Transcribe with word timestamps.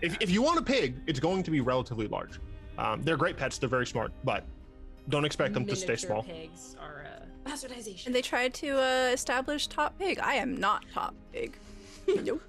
super 0.00 0.06
If, 0.14 0.22
if 0.22 0.30
you 0.30 0.42
want 0.42 0.58
a 0.58 0.62
pig, 0.62 0.96
it's 1.06 1.20
going 1.20 1.42
to 1.42 1.50
be 1.50 1.60
relatively 1.60 2.06
large. 2.08 2.38
Um, 2.78 3.02
they're 3.02 3.16
great 3.16 3.36
pets. 3.36 3.58
They're 3.58 3.68
very 3.68 3.86
smart, 3.86 4.12
but 4.24 4.44
don't 5.08 5.24
expect 5.24 5.54
them 5.54 5.64
to 5.66 5.76
stay 5.76 5.88
Miniature 5.88 6.06
small. 6.08 6.22
Pigs 6.22 6.76
are 6.80 7.04
uh, 7.06 7.48
bastardization. 7.50 8.06
And 8.06 8.14
they 8.14 8.22
tried 8.22 8.54
to 8.54 8.78
uh, 8.78 9.10
establish 9.12 9.66
top 9.66 9.98
pig. 9.98 10.18
I 10.22 10.34
am 10.34 10.56
not 10.56 10.84
top 10.92 11.14
pig. 11.32 11.56
nope. 12.24 12.42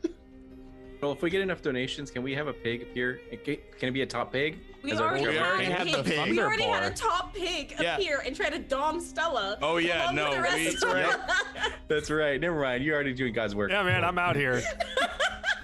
Well, 1.02 1.12
if 1.12 1.22
we 1.22 1.30
get 1.30 1.42
enough 1.42 1.62
donations, 1.62 2.10
can 2.10 2.24
we 2.24 2.34
have 2.34 2.48
a 2.48 2.54
pig 2.54 2.82
appear? 2.82 3.22
Can 3.44 3.58
can 3.80 3.90
it 3.90 3.92
be 3.92 4.02
a 4.02 4.06
top 4.08 4.32
pig? 4.32 4.58
we 4.82 4.92
As 4.92 5.00
our 5.00 5.10
already, 5.10 5.28
We 5.28 5.36
had, 5.36 5.46
already 5.46 5.66
had 5.66 5.88
the 5.88 6.04
pig. 6.04 6.06
pig. 6.24 6.30
We 6.32 6.40
already 6.42 6.64
had 6.64 6.92
a 6.92 6.96
top 6.96 7.36
pig 7.36 7.76
Yeah. 7.80 7.98
appear 7.98 8.24
and 8.26 8.36
try 8.36 8.50
to 8.50 8.58
dom 8.58 9.00
Stella. 9.00 9.60
Oh 9.62 9.78
yeah, 9.78 10.06
along 10.12 10.16
with 10.16 10.24
no, 10.26 10.36
the 10.36 10.42
rest 10.42 10.58
we- 10.58 10.68
of 10.68 10.80
them. 10.82 11.20
Right. 11.20 11.72
That's 11.88 12.10
right. 12.10 12.42
Never 12.42 12.60
mind. 12.60 12.84
You're 12.84 12.96
already 12.96 13.14
doing 13.14 13.32
God's 13.34 13.54
work. 13.54 13.70
Yeah, 13.70 13.84
man, 13.84 14.04
I'm 14.04 14.18
out 14.18 14.36
here. 14.36 14.62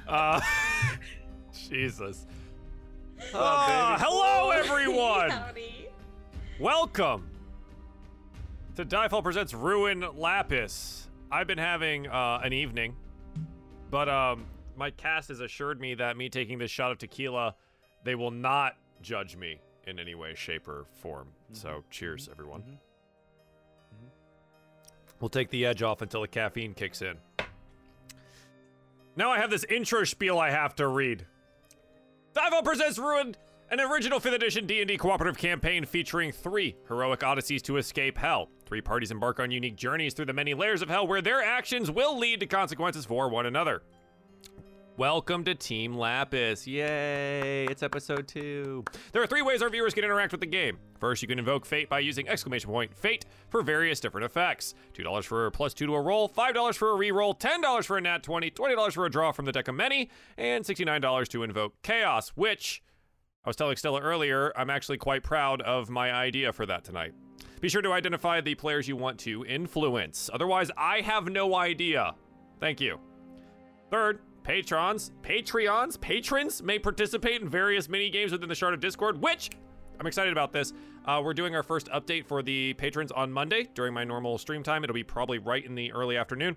Uh, 0.06 0.40
Jesus. 1.74 2.28
Uh, 3.34 3.98
hello, 4.00 4.52
everyone. 4.52 5.30
Howdy. 5.32 5.88
Welcome 6.60 7.28
to 8.76 8.86
Diefall 8.86 9.24
Presents 9.24 9.56
Ruin 9.56 10.06
Lapis. 10.16 11.08
I've 11.32 11.48
been 11.48 11.58
having 11.58 12.06
uh, 12.06 12.42
an 12.44 12.54
evening, 12.54 12.96
but 13.90 14.08
um, 14.08 14.46
my 14.78 14.92
cast 14.92 15.30
has 15.30 15.40
assured 15.40 15.82
me 15.82 15.96
that 15.96 16.16
me 16.16 16.30
taking 16.30 16.60
this 16.60 16.70
shot 16.70 16.92
of 16.92 17.00
tequila, 17.00 17.56
they 18.04 18.14
will 18.14 18.30
not 18.30 18.76
judge 19.02 19.36
me 19.36 19.60
in 19.88 19.98
any 19.98 20.14
way, 20.14 20.36
shape, 20.36 20.68
or 20.68 20.86
form. 21.02 21.30
So, 21.54 21.84
cheers, 21.90 22.30
everyone. 22.32 22.78
We'll 25.20 25.30
take 25.30 25.50
the 25.50 25.66
edge 25.66 25.82
off 25.82 26.04
until 26.04 26.22
the 26.22 26.28
caffeine 26.28 26.76
kicks 26.76 27.02
in. 27.02 27.18
Now 29.16 29.32
I 29.32 29.40
have 29.40 29.50
this 29.50 29.64
intro 29.64 30.04
spiel 30.04 30.38
I 30.38 30.52
have 30.52 30.76
to 30.76 30.88
read. 30.88 31.26
Dival 32.34 32.64
presents 32.64 32.98
Ruined, 32.98 33.38
an 33.70 33.80
original 33.80 34.20
5th 34.20 34.34
edition 34.34 34.66
D&D 34.66 34.98
cooperative 34.98 35.38
campaign 35.38 35.86
featuring 35.86 36.32
three 36.32 36.76
heroic 36.88 37.22
odysseys 37.22 37.62
to 37.62 37.78
escape 37.78 38.18
hell. 38.18 38.50
Three 38.66 38.82
parties 38.82 39.12
embark 39.12 39.40
on 39.40 39.52
unique 39.52 39.76
journeys 39.76 40.16
through 40.16 40.26
the 40.26 40.34
many 40.34 40.56
layers 40.56 40.82
of 40.82 40.90
hell 40.90 41.06
where 41.06 41.22
their 41.22 41.44
actions 41.44 41.92
will 41.92 42.18
lead 42.18 42.40
to 42.40 42.48
consequences 42.48 43.06
for 43.06 43.30
one 43.30 43.46
another. 43.46 43.84
Welcome 44.96 45.44
to 45.46 45.56
Team 45.56 45.96
Lapis. 45.96 46.68
Yay, 46.68 47.66
it's 47.66 47.82
episode 47.82 48.28
2. 48.28 48.84
There 49.12 49.24
are 49.24 49.28
three 49.28 49.42
ways 49.42 49.64
our 49.64 49.70
viewers 49.70 49.96
can 49.96 50.04
interact 50.04 50.32
with 50.32 50.40
the 50.40 50.46
game. 50.46 50.78
First, 51.00 51.24
you 51.24 51.28
can 51.28 51.40
invoke 51.40 51.66
fate 51.66 51.90
by 51.90 51.98
using 51.98 52.30
exclamation 52.30 52.70
point 52.70 52.96
fate 52.96 53.26
for 53.50 53.64
various 53.64 54.00
different 54.00 54.26
effects. 54.26 54.76
$2 54.94 55.24
for 55.24 55.48
a 55.48 55.52
plus 55.52 55.74
2 55.74 55.88
to 55.88 55.96
a 55.96 56.02
roll, 56.02 56.30
$5 56.30 56.76
for 56.76 56.92
a 56.92 56.96
reroll, 56.96 57.38
$10 57.40 57.86
for 57.86 57.98
a 57.98 58.02
nat 58.02 58.22
20, 58.22 58.52
$20 58.52 58.94
for 58.94 59.06
a 59.08 59.10
draw 59.10 59.32
from 59.32 59.46
the 59.46 59.52
deck 59.52 59.68
of 59.68 59.74
many, 59.74 60.12
and 60.38 60.64
$69 60.64 61.28
to 61.30 61.42
invoke 61.42 61.74
chaos, 61.82 62.30
which 62.36 62.84
I 63.44 63.50
was 63.50 63.56
telling 63.56 63.78
Stella 63.78 64.00
earlier, 64.00 64.54
I'm 64.56 64.70
actually 64.70 65.00
quite 65.00 65.24
proud 65.24 65.64
of 65.64 65.90
my 65.90 66.14
idea 66.14 66.54
for 66.54 66.68
that 66.68 66.84
tonight. 66.84 67.14
Be 67.62 67.68
sure 67.68 67.82
to 67.82 67.94
identify 67.94 68.42
the 68.42 68.54
players 68.54 68.88
you 68.88 68.96
want 68.96 69.18
to 69.22 69.44
influence. 69.46 70.30
Otherwise, 70.32 70.70
I 70.78 71.02
have 71.02 71.30
no 71.30 71.56
idea. 71.56 72.14
Thank 72.60 72.80
you. 72.80 73.00
Third, 73.90 74.20
patrons, 74.44 75.12
Patreons, 75.22 76.00
patrons 76.00 76.62
may 76.62 76.78
participate 76.80 77.42
in 77.42 77.50
various 77.50 77.90
mini 77.90 78.10
games 78.10 78.32
within 78.32 78.50
the 78.50 78.56
Shard 78.56 78.74
of 78.74 78.80
Discord, 78.80 79.22
which 79.22 79.52
I'm 80.00 80.08
excited 80.08 80.32
about 80.32 80.52
this. 80.52 80.74
Uh, 81.06 81.22
we're 81.24 81.34
doing 81.34 81.56
our 81.56 81.64
first 81.64 81.88
update 81.88 82.26
for 82.26 82.42
the 82.42 82.74
patrons 82.74 83.12
on 83.12 83.32
Monday 83.32 83.68
during 83.74 83.94
my 83.94 84.04
normal 84.04 84.38
stream 84.38 84.64
time. 84.64 84.84
It'll 84.84 84.94
be 84.94 85.04
probably 85.04 85.40
right 85.40 85.66
in 85.66 85.76
the 85.76 85.92
early 85.92 86.18
afternoon. 86.18 86.56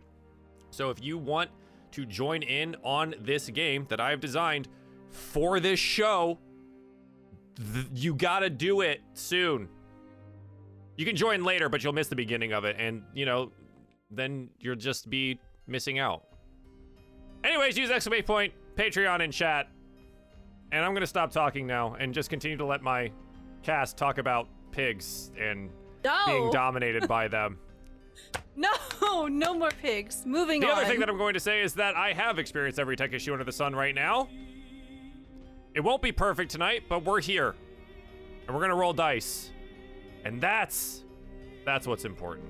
So 0.70 0.90
if 0.90 1.02
you 1.02 1.18
want 1.18 1.50
to 1.92 2.04
join 2.06 2.42
in 2.42 2.76
on 2.84 3.14
this 3.20 3.48
game 3.48 3.86
that 3.88 4.00
I've 4.00 4.20
designed 4.20 4.68
for 5.10 5.60
this 5.60 5.80
show, 5.80 6.38
th- 7.56 7.86
you 7.94 8.14
gotta 8.14 8.50
do 8.50 8.80
it 8.80 9.00
soon. 9.14 9.68
You 10.96 11.04
can 11.04 11.16
join 11.16 11.44
later, 11.44 11.68
but 11.68 11.84
you'll 11.84 11.92
miss 11.92 12.08
the 12.08 12.16
beginning 12.16 12.52
of 12.52 12.64
it, 12.64 12.76
and 12.78 13.02
you 13.14 13.26
know, 13.26 13.52
then 14.10 14.48
you'll 14.58 14.76
just 14.76 15.10
be 15.10 15.38
missing 15.66 15.98
out. 15.98 16.24
Anyways, 17.46 17.78
use 17.78 17.90
exclamation 17.90 18.26
point 18.26 18.52
Patreon 18.74 19.20
in 19.20 19.30
chat, 19.30 19.68
and 20.72 20.84
I'm 20.84 20.94
gonna 20.94 21.06
stop 21.06 21.30
talking 21.30 21.66
now 21.66 21.94
and 21.94 22.12
just 22.12 22.28
continue 22.28 22.56
to 22.56 22.66
let 22.66 22.82
my 22.82 23.12
cast 23.62 23.96
talk 23.96 24.18
about 24.18 24.48
pigs 24.72 25.30
and 25.40 25.70
being 26.26 26.50
dominated 26.50 27.06
by 27.06 27.28
them. 27.28 27.58
no, 28.56 29.26
no 29.28 29.54
more 29.54 29.70
pigs. 29.70 30.24
Moving 30.26 30.60
The 30.60 30.66
on. 30.66 30.74
The 30.74 30.80
other 30.80 30.90
thing 30.90 31.00
that 31.00 31.08
I'm 31.08 31.18
going 31.18 31.34
to 31.34 31.40
say 31.40 31.62
is 31.62 31.74
that 31.74 31.96
I 31.96 32.12
have 32.12 32.38
experienced 32.38 32.78
every 32.78 32.96
tech 32.96 33.12
issue 33.12 33.32
under 33.32 33.44
the 33.44 33.52
sun 33.52 33.74
right 33.74 33.94
now. 33.94 34.28
It 35.74 35.80
won't 35.80 36.02
be 36.02 36.12
perfect 36.12 36.50
tonight, 36.50 36.84
but 36.88 37.04
we're 37.04 37.20
here. 37.20 37.54
And 38.46 38.54
we're 38.56 38.62
gonna 38.62 38.74
roll 38.74 38.92
dice. 38.92 39.50
And 40.24 40.40
that's 40.40 41.04
that's 41.64 41.86
what's 41.86 42.04
important. 42.04 42.48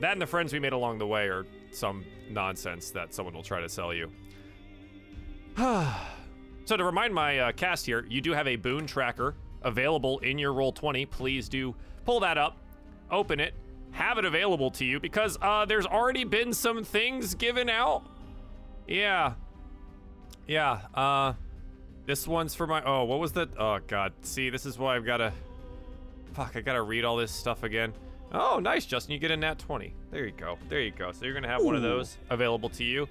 That 0.00 0.12
and 0.12 0.22
the 0.22 0.26
friends 0.26 0.52
we 0.52 0.58
made 0.60 0.72
along 0.72 0.98
the 0.98 1.06
way 1.06 1.26
are 1.26 1.46
some 1.72 2.04
nonsense 2.30 2.90
that 2.90 3.14
someone 3.14 3.34
will 3.34 3.42
try 3.42 3.60
to 3.60 3.68
sell 3.68 3.92
you. 3.92 4.10
so 5.56 6.76
to 6.76 6.84
remind 6.84 7.14
my 7.14 7.38
uh, 7.38 7.52
cast 7.52 7.86
here, 7.86 8.06
you 8.08 8.20
do 8.20 8.32
have 8.32 8.46
a 8.46 8.56
boon 8.56 8.86
tracker 8.86 9.34
available 9.62 10.18
in 10.20 10.38
your 10.38 10.52
roll 10.52 10.72
20. 10.72 11.06
Please 11.06 11.48
do 11.48 11.74
pull 12.04 12.20
that 12.20 12.38
up, 12.38 12.56
open 13.10 13.40
it, 13.40 13.54
have 13.92 14.18
it 14.18 14.24
available 14.24 14.70
to 14.72 14.84
you 14.84 15.00
because 15.00 15.38
uh, 15.40 15.64
there's 15.64 15.86
already 15.86 16.24
been 16.24 16.52
some 16.52 16.84
things 16.84 17.34
given 17.34 17.68
out. 17.68 18.04
Yeah. 18.86 19.34
Yeah. 20.46 20.80
Uh, 20.94 21.34
this 22.06 22.28
one's 22.28 22.54
for 22.54 22.66
my. 22.66 22.82
Oh, 22.84 23.04
what 23.04 23.18
was 23.18 23.32
that? 23.32 23.50
Oh 23.58 23.78
God. 23.86 24.12
See, 24.22 24.50
this 24.50 24.66
is 24.66 24.78
why 24.78 24.96
I've 24.96 25.06
got 25.06 25.18
to. 25.18 25.32
Fuck, 26.34 26.56
I 26.56 26.60
gotta 26.60 26.82
read 26.82 27.04
all 27.04 27.16
this 27.16 27.30
stuff 27.30 27.62
again. 27.62 27.92
Oh, 28.34 28.58
nice, 28.58 28.84
Justin. 28.84 29.12
You 29.12 29.20
get 29.20 29.30
a 29.30 29.36
nat 29.36 29.60
20. 29.60 29.94
There 30.10 30.26
you 30.26 30.32
go. 30.32 30.58
There 30.68 30.80
you 30.80 30.90
go. 30.90 31.12
So 31.12 31.24
you're 31.24 31.34
gonna 31.34 31.48
have 31.48 31.62
one 31.62 31.76
of 31.76 31.82
those 31.82 32.18
available 32.30 32.68
to 32.70 32.82
you. 32.84 33.06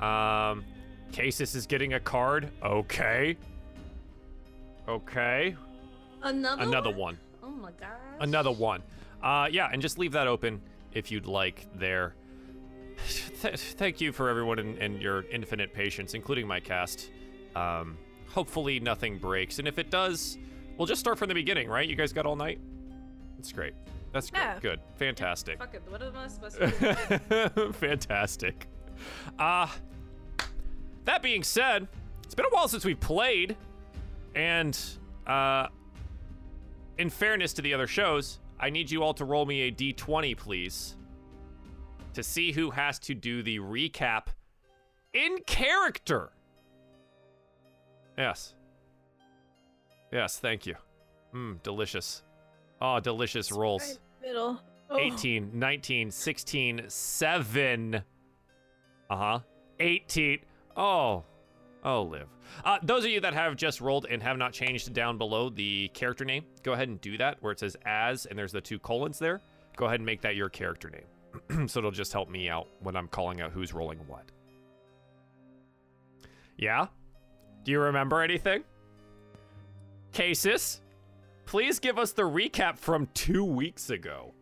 Um, 0.00 0.64
Casus 1.10 1.56
is 1.56 1.66
getting 1.66 1.94
a 1.94 2.00
card. 2.00 2.48
Okay. 2.62 3.36
Okay. 4.86 5.56
Another 6.22 6.62
Another 6.62 6.90
one? 6.90 6.98
one. 6.98 7.18
Oh 7.42 7.50
my 7.50 7.72
gosh. 7.72 7.90
Another 8.20 8.52
one. 8.52 8.82
Uh, 9.22 9.48
yeah, 9.50 9.68
and 9.72 9.82
just 9.82 9.98
leave 9.98 10.12
that 10.12 10.28
open 10.28 10.60
if 10.92 11.10
you'd 11.10 11.26
like 11.26 11.66
there. 11.74 12.14
Th- 13.42 13.58
thank 13.58 14.00
you 14.00 14.12
for 14.12 14.28
everyone 14.28 14.58
and, 14.60 14.78
and 14.78 15.02
your 15.02 15.22
infinite 15.30 15.72
patience, 15.72 16.14
including 16.14 16.46
my 16.46 16.60
cast. 16.60 17.10
Um, 17.56 17.98
hopefully 18.28 18.78
nothing 18.78 19.18
breaks, 19.18 19.58
and 19.58 19.66
if 19.66 19.78
it 19.78 19.90
does, 19.90 20.38
we'll 20.76 20.86
just 20.86 21.00
start 21.00 21.18
from 21.18 21.28
the 21.28 21.34
beginning, 21.34 21.68
right? 21.68 21.88
You 21.88 21.96
guys 21.96 22.12
got 22.12 22.26
all 22.26 22.36
night? 22.36 22.60
That's 23.36 23.52
great. 23.52 23.74
That's. 24.12 24.30
Yeah. 24.32 24.58
Good. 24.60 24.80
Fantastic. 24.96 25.58
Fuck 25.58 25.74
it. 25.74 25.82
What 25.88 26.02
am 26.02 26.16
I 26.16 26.28
supposed 26.28 26.58
to 26.58 27.20
do? 27.56 27.72
Fantastic. 27.72 28.66
Uh, 29.38 29.68
that 31.04 31.22
being 31.22 31.42
said, 31.42 31.86
it's 32.24 32.34
been 32.34 32.46
a 32.46 32.50
while 32.50 32.68
since 32.68 32.84
we've 32.84 33.00
played, 33.00 33.56
and 34.34 34.78
uh, 35.26 35.68
in 36.98 37.10
fairness 37.10 37.52
to 37.54 37.62
the 37.62 37.72
other 37.72 37.86
shows, 37.86 38.40
I 38.60 38.70
need 38.70 38.90
you 38.90 39.02
all 39.02 39.14
to 39.14 39.24
roll 39.24 39.46
me 39.46 39.62
a 39.62 39.72
d20, 39.72 40.36
please, 40.36 40.96
to 42.14 42.22
see 42.22 42.52
who 42.52 42.70
has 42.70 42.98
to 43.00 43.14
do 43.14 43.42
the 43.42 43.58
recap 43.58 44.26
in 45.12 45.38
character. 45.46 46.30
Yes. 48.16 48.54
Yes, 50.10 50.38
thank 50.38 50.66
you. 50.66 50.74
Mmm, 51.34 51.62
delicious. 51.62 52.22
Oh, 52.80 53.00
delicious 53.00 53.50
rolls. 53.52 53.82
Right 53.82 53.98
middle. 54.22 54.60
Oh. 54.90 54.98
18, 54.98 55.50
19, 55.52 56.10
16, 56.10 56.84
7. 56.88 57.94
Uh 57.94 59.16
huh. 59.16 59.40
18. 59.80 60.38
Oh. 60.76 61.24
Oh, 61.84 62.02
live. 62.02 62.28
Uh, 62.64 62.78
those 62.82 63.04
of 63.04 63.10
you 63.10 63.20
that 63.20 63.34
have 63.34 63.56
just 63.56 63.80
rolled 63.80 64.06
and 64.10 64.22
have 64.22 64.36
not 64.36 64.52
changed 64.52 64.92
down 64.92 65.16
below 65.18 65.48
the 65.48 65.88
character 65.94 66.24
name, 66.24 66.44
go 66.62 66.72
ahead 66.72 66.88
and 66.88 67.00
do 67.00 67.16
that 67.18 67.36
where 67.40 67.52
it 67.52 67.60
says 67.60 67.76
as 67.86 68.26
and 68.26 68.38
there's 68.38 68.52
the 68.52 68.60
two 68.60 68.78
colons 68.78 69.18
there. 69.18 69.40
Go 69.76 69.86
ahead 69.86 70.00
and 70.00 70.06
make 70.06 70.20
that 70.22 70.34
your 70.34 70.48
character 70.48 70.90
name. 70.90 71.68
so 71.68 71.78
it'll 71.78 71.90
just 71.90 72.12
help 72.12 72.28
me 72.28 72.48
out 72.48 72.66
when 72.80 72.96
I'm 72.96 73.08
calling 73.08 73.40
out 73.40 73.52
who's 73.52 73.72
rolling 73.72 73.98
what. 74.06 74.24
Yeah? 76.56 76.86
Do 77.64 77.72
you 77.72 77.80
remember 77.80 78.22
anything? 78.22 78.64
Casus, 80.12 80.80
please 81.48 81.78
give 81.78 81.98
us 81.98 82.12
the 82.12 82.22
recap 82.22 82.76
from 82.76 83.08
two 83.14 83.42
weeks 83.42 83.88
ago. 83.88 84.34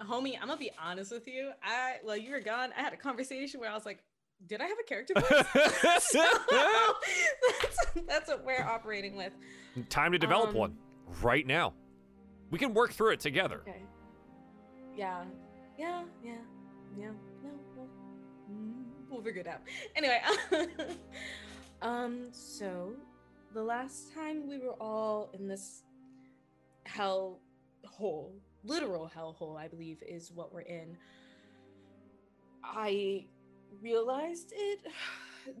Homie, 0.00 0.34
I'm 0.40 0.48
gonna 0.48 0.56
be 0.56 0.70
honest 0.82 1.12
with 1.12 1.28
you. 1.28 1.50
I 1.62 1.96
while 2.02 2.16
you 2.16 2.32
were 2.32 2.40
gone, 2.40 2.70
I 2.76 2.80
had 2.80 2.92
a 2.94 2.96
conversation 2.96 3.60
where 3.60 3.70
I 3.70 3.74
was 3.74 3.84
like, 3.84 4.00
did 4.46 4.60
I 4.60 4.64
have 4.64 4.78
a 4.78 4.82
character 4.82 5.14
voice? 5.14 5.28
so, 6.04 6.24
that's, 6.50 7.86
that's 8.06 8.28
what 8.28 8.44
we're 8.44 8.64
operating 8.64 9.14
with. 9.14 9.32
Time 9.90 10.12
to 10.12 10.18
develop 10.18 10.48
Um, 10.50 10.54
one 10.54 10.76
right 11.22 11.46
now. 11.46 11.74
We 12.50 12.58
can 12.58 12.72
work 12.74 12.92
through 12.92 13.10
it 13.12 13.20
together. 13.20 13.62
Okay. 13.68 13.82
Yeah. 14.96 15.24
Yeah. 15.78 16.02
Yeah. 16.24 16.32
Yeah. 16.98 17.10
No. 17.42 17.50
no. 17.76 17.88
Mm, 18.50 18.84
We'll 19.10 19.22
figure 19.22 19.42
it 19.42 19.46
out. 19.46 19.60
Anyway. 19.96 20.20
Um, 21.82 22.28
so 22.32 22.94
the 23.54 23.62
last 23.62 24.12
time 24.12 24.48
we 24.48 24.58
were 24.58 24.74
all 24.80 25.30
in 25.32 25.46
this 25.46 25.84
hell 26.86 27.40
hole, 27.86 28.34
literal 28.64 29.06
hell 29.06 29.32
hole, 29.32 29.56
I 29.56 29.68
believe, 29.68 30.02
is 30.02 30.32
what 30.32 30.52
we're 30.52 30.62
in. 30.62 30.96
I 32.62 33.26
realized 33.80 34.52
it. 34.54 34.80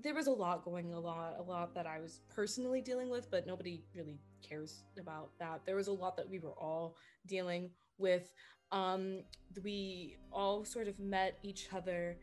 There 0.02 0.14
was 0.14 0.28
a 0.28 0.32
lot 0.32 0.64
going 0.64 0.94
a 0.94 0.98
lot, 0.98 1.34
a 1.38 1.42
lot 1.42 1.74
that 1.74 1.86
I 1.86 2.00
was 2.00 2.22
personally 2.34 2.80
dealing 2.80 3.10
with, 3.10 3.30
but 3.30 3.46
nobody 3.46 3.84
really 3.94 4.18
cares 4.40 4.82
about 4.98 5.28
that. 5.38 5.60
There 5.66 5.76
was 5.76 5.88
a 5.88 5.92
lot 5.92 6.16
that 6.16 6.26
we 6.26 6.38
were 6.38 6.54
all 6.58 6.96
dealing 7.26 7.68
with. 7.98 8.32
Um, 8.72 9.24
we 9.62 10.16
all 10.32 10.64
sort 10.64 10.88
of 10.88 10.98
met 10.98 11.38
each 11.42 11.68
other. 11.70 12.16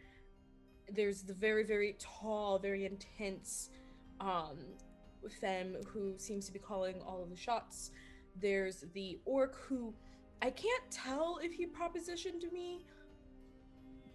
There's 0.90 1.22
the 1.22 1.36
very, 1.36 1.64
very 1.64 1.98
tall, 2.00 2.58
very 2.58 2.84
intense 2.84 3.70
um, 4.20 4.58
femme 5.30 5.78
who 5.88 6.14
seems 6.18 6.46
to 6.48 6.54
be 6.54 6.60
calling 6.60 7.02
all 7.08 7.22
of 7.22 7.30
the 7.30 7.36
shots. 7.36 7.92
There's 8.42 8.86
the 8.94 9.20
orc 9.26 9.56
who 9.68 9.94
I 10.42 10.50
can't 10.50 10.84
tell 10.90 11.40
if 11.44 11.52
he 11.54 11.68
propositioned 11.68 12.52
me, 12.52 12.80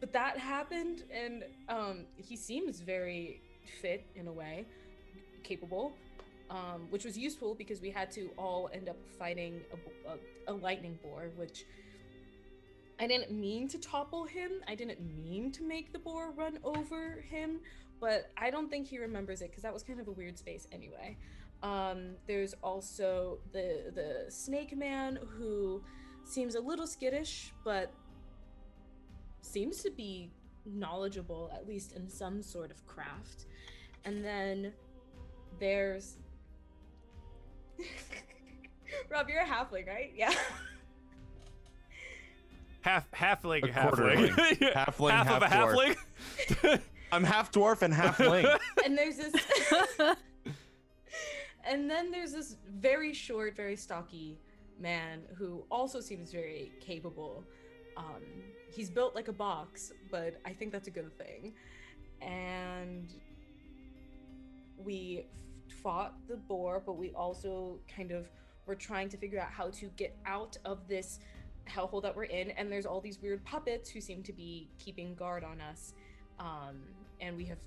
but 0.00 0.12
that 0.12 0.38
happened, 0.38 1.04
and 1.12 1.44
um, 1.68 2.06
he 2.16 2.36
seems 2.36 2.80
very 2.80 3.40
fit 3.80 4.04
in 4.14 4.26
a 4.26 4.32
way, 4.32 4.66
capable, 5.44 5.92
um, 6.50 6.88
which 6.90 7.04
was 7.04 7.16
useful 7.16 7.54
because 7.54 7.80
we 7.80 7.90
had 7.90 8.10
to 8.12 8.30
all 8.36 8.68
end 8.72 8.88
up 8.88 8.96
fighting 9.18 9.60
a, 9.72 10.10
a, 10.10 10.52
a 10.52 10.54
lightning 10.54 10.98
boar, 11.02 11.30
which 11.36 11.64
I 12.98 13.06
didn't 13.06 13.30
mean 13.30 13.68
to 13.68 13.78
topple 13.78 14.24
him. 14.24 14.50
I 14.66 14.74
didn't 14.74 15.00
mean 15.22 15.52
to 15.52 15.62
make 15.62 15.92
the 15.92 15.98
boar 15.98 16.32
run 16.32 16.58
over 16.64 17.24
him, 17.28 17.60
but 18.00 18.30
I 18.36 18.50
don't 18.50 18.70
think 18.70 18.86
he 18.86 18.98
remembers 18.98 19.42
it 19.42 19.50
because 19.50 19.62
that 19.62 19.72
was 19.72 19.82
kind 19.82 20.00
of 20.00 20.08
a 20.08 20.12
weird 20.12 20.38
space 20.38 20.66
anyway. 20.72 21.16
Um, 21.62 22.16
there's 22.26 22.54
also 22.62 23.38
the 23.52 23.92
the 23.94 24.30
snake 24.30 24.76
man 24.76 25.18
who 25.38 25.82
seems 26.24 26.54
a 26.54 26.60
little 26.60 26.86
skittish, 26.86 27.52
but 27.64 27.92
seems 29.40 29.82
to 29.82 29.90
be 29.90 30.30
knowledgeable, 30.64 31.50
at 31.54 31.66
least 31.66 31.92
in 31.92 32.08
some 32.08 32.42
sort 32.42 32.70
of 32.70 32.84
craft. 32.86 33.46
And 34.04 34.24
then 34.24 34.72
there's 35.58 36.18
Rob, 39.10 39.28
you're 39.28 39.40
a 39.40 39.46
halfling, 39.46 39.86
right? 39.86 40.12
Yeah. 40.14 40.32
Half 42.82 43.10
halfling, 43.10 43.64
A 43.64 43.68
halfling, 43.68 43.72
quarterling. 43.72 44.28
Halfling, 44.32 45.10
half, 45.10 45.28
of 45.28 45.42
a 45.42 45.48
half 45.48 45.70
halfling. 45.70 46.80
I'm 47.12 47.24
half 47.24 47.52
dwarf 47.52 47.82
and 47.82 47.92
half 47.92 48.18
ling. 48.18 48.46
and 48.84 48.96
there's 48.96 49.16
this 49.16 49.34
and 51.64 51.90
then 51.90 52.10
there's 52.10 52.32
this 52.32 52.56
very 52.68 53.12
short 53.12 53.56
very 53.56 53.76
stocky 53.76 54.38
man 54.78 55.22
who 55.36 55.64
also 55.70 56.00
seems 56.00 56.32
very 56.32 56.72
capable. 56.80 57.44
Um 57.96 58.22
he's 58.70 58.90
built 58.90 59.14
like 59.14 59.28
a 59.28 59.32
box 59.32 59.92
but 60.10 60.38
i 60.44 60.52
think 60.52 60.72
that's 60.72 60.88
a 60.88 60.90
good 60.90 61.16
thing. 61.16 61.54
And 62.20 63.12
we 64.76 65.24
f- 65.70 65.76
fought 65.82 66.14
the 66.28 66.36
boar 66.36 66.82
but 66.84 66.94
we 66.94 67.12
also 67.12 67.78
kind 67.94 68.10
of 68.10 68.28
were 68.66 68.74
trying 68.74 69.08
to 69.08 69.16
figure 69.16 69.40
out 69.40 69.50
how 69.50 69.70
to 69.70 69.86
get 69.96 70.16
out 70.26 70.56
of 70.64 70.86
this 70.88 71.20
hellhole 71.68 72.02
that 72.02 72.14
we're 72.14 72.24
in. 72.24 72.50
And 72.52 72.70
there's 72.70 72.86
all 72.86 73.00
these 73.00 73.20
weird 73.20 73.44
puppets 73.44 73.88
who 73.90 74.00
seem 74.00 74.22
to 74.24 74.32
be 74.32 74.68
keeping 74.78 75.14
guard 75.14 75.44
on 75.44 75.60
us. 75.60 75.94
Um, 76.38 76.82
and 77.20 77.36
we 77.36 77.44
have 77.46 77.58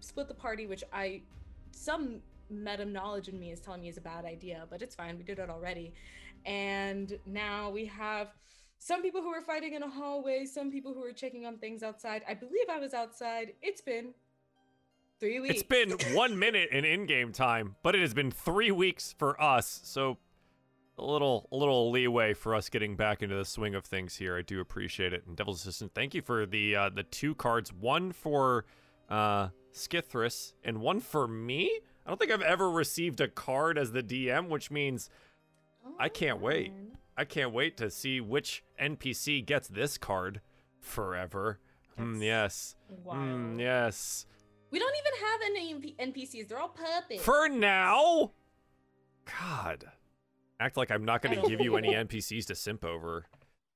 split 0.00 0.28
the 0.28 0.34
party, 0.34 0.66
which 0.66 0.84
I 0.92 1.22
some 1.70 2.20
meta 2.50 2.84
knowledge 2.84 3.28
in 3.28 3.38
me 3.38 3.52
is 3.52 3.60
telling 3.60 3.82
me 3.82 3.88
is 3.88 3.98
a 3.98 4.00
bad 4.00 4.24
idea, 4.24 4.66
but 4.70 4.80
it's 4.82 4.94
fine. 4.94 5.18
We 5.18 5.24
did 5.24 5.38
it 5.38 5.50
already, 5.50 5.92
and 6.46 7.18
now 7.26 7.70
we 7.70 7.86
have 7.86 8.28
some 8.78 9.02
people 9.02 9.20
who 9.20 9.28
are 9.30 9.42
fighting 9.42 9.74
in 9.74 9.82
a 9.82 9.90
hallway, 9.90 10.44
some 10.44 10.70
people 10.70 10.94
who 10.94 11.04
are 11.04 11.12
checking 11.12 11.46
on 11.46 11.58
things 11.58 11.82
outside. 11.82 12.22
I 12.28 12.34
believe 12.34 12.66
I 12.70 12.78
was 12.78 12.94
outside. 12.94 13.52
It's 13.60 13.80
been 13.80 14.14
three 15.18 15.40
weeks. 15.40 15.54
It's 15.54 15.62
been 15.64 16.14
one 16.14 16.38
minute 16.38 16.70
in 16.70 16.84
in-game 16.84 17.32
time, 17.32 17.74
but 17.82 17.96
it 17.96 18.00
has 18.00 18.14
been 18.14 18.30
three 18.30 18.70
weeks 18.70 19.14
for 19.18 19.40
us. 19.42 19.80
So 19.82 20.18
a 20.96 21.04
little, 21.04 21.48
a 21.50 21.56
little 21.56 21.90
leeway 21.90 22.34
for 22.34 22.54
us 22.54 22.68
getting 22.68 22.96
back 22.96 23.22
into 23.22 23.34
the 23.34 23.44
swing 23.44 23.74
of 23.74 23.84
things 23.84 24.16
here. 24.16 24.36
I 24.36 24.42
do 24.42 24.60
appreciate 24.60 25.12
it. 25.12 25.24
And 25.26 25.36
Devil's 25.36 25.60
Assistant, 25.60 25.92
thank 25.94 26.14
you 26.14 26.22
for 26.22 26.46
the 26.46 26.76
uh, 26.76 26.90
the 26.90 27.02
two 27.02 27.34
cards. 27.34 27.72
One 27.72 28.12
for 28.12 28.64
uh, 29.08 29.48
Skithris 29.72 30.52
and 30.64 30.80
one 30.80 31.00
for 31.00 31.26
me. 31.28 31.80
I 32.06 32.10
don't 32.10 32.18
think 32.18 32.30
I've 32.32 32.42
ever 32.42 32.70
received 32.70 33.20
a 33.20 33.28
card 33.28 33.78
as 33.78 33.92
the 33.92 34.02
DM, 34.02 34.48
which 34.48 34.70
means 34.70 35.10
I 35.98 36.08
can't 36.08 36.40
wait. 36.40 36.72
I 37.16 37.24
can't 37.24 37.52
wait 37.52 37.76
to 37.78 37.90
see 37.90 38.20
which 38.20 38.62
NPC 38.80 39.44
gets 39.44 39.68
this 39.68 39.98
card 39.98 40.40
forever. 40.80 41.58
Mm, 41.98 42.22
yes. 42.24 42.76
Mm, 43.06 43.58
yes. 43.60 44.26
We 44.70 44.78
don't 44.78 44.94
even 44.96 45.26
have 45.26 45.40
any 45.44 45.74
NP- 45.74 46.14
NPCs. 46.14 46.48
They're 46.48 46.60
all 46.60 46.68
puppets. 46.68 47.22
For 47.24 47.48
now. 47.48 48.32
God. 49.40 49.84
Act 50.60 50.76
like 50.76 50.90
I'm 50.90 51.04
not 51.04 51.22
going 51.22 51.40
to 51.40 51.48
give 51.48 51.60
you 51.60 51.76
any 51.76 51.92
NPCs 51.92 52.46
to 52.46 52.54
simp 52.54 52.84
over. 52.84 53.26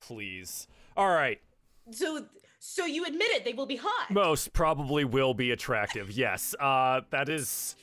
Please. 0.00 0.66
All 0.96 1.08
right. 1.08 1.40
so, 1.90 2.26
so 2.64 2.86
you 2.86 3.04
admit 3.04 3.30
it? 3.32 3.44
They 3.44 3.52
will 3.54 3.66
be 3.66 3.74
hot. 3.76 4.10
Most 4.10 4.52
probably 4.52 5.04
will 5.04 5.34
be 5.34 5.50
attractive. 5.50 6.10
Yes. 6.12 6.54
Uh 6.60 7.00
that 7.10 7.28
is 7.28 7.74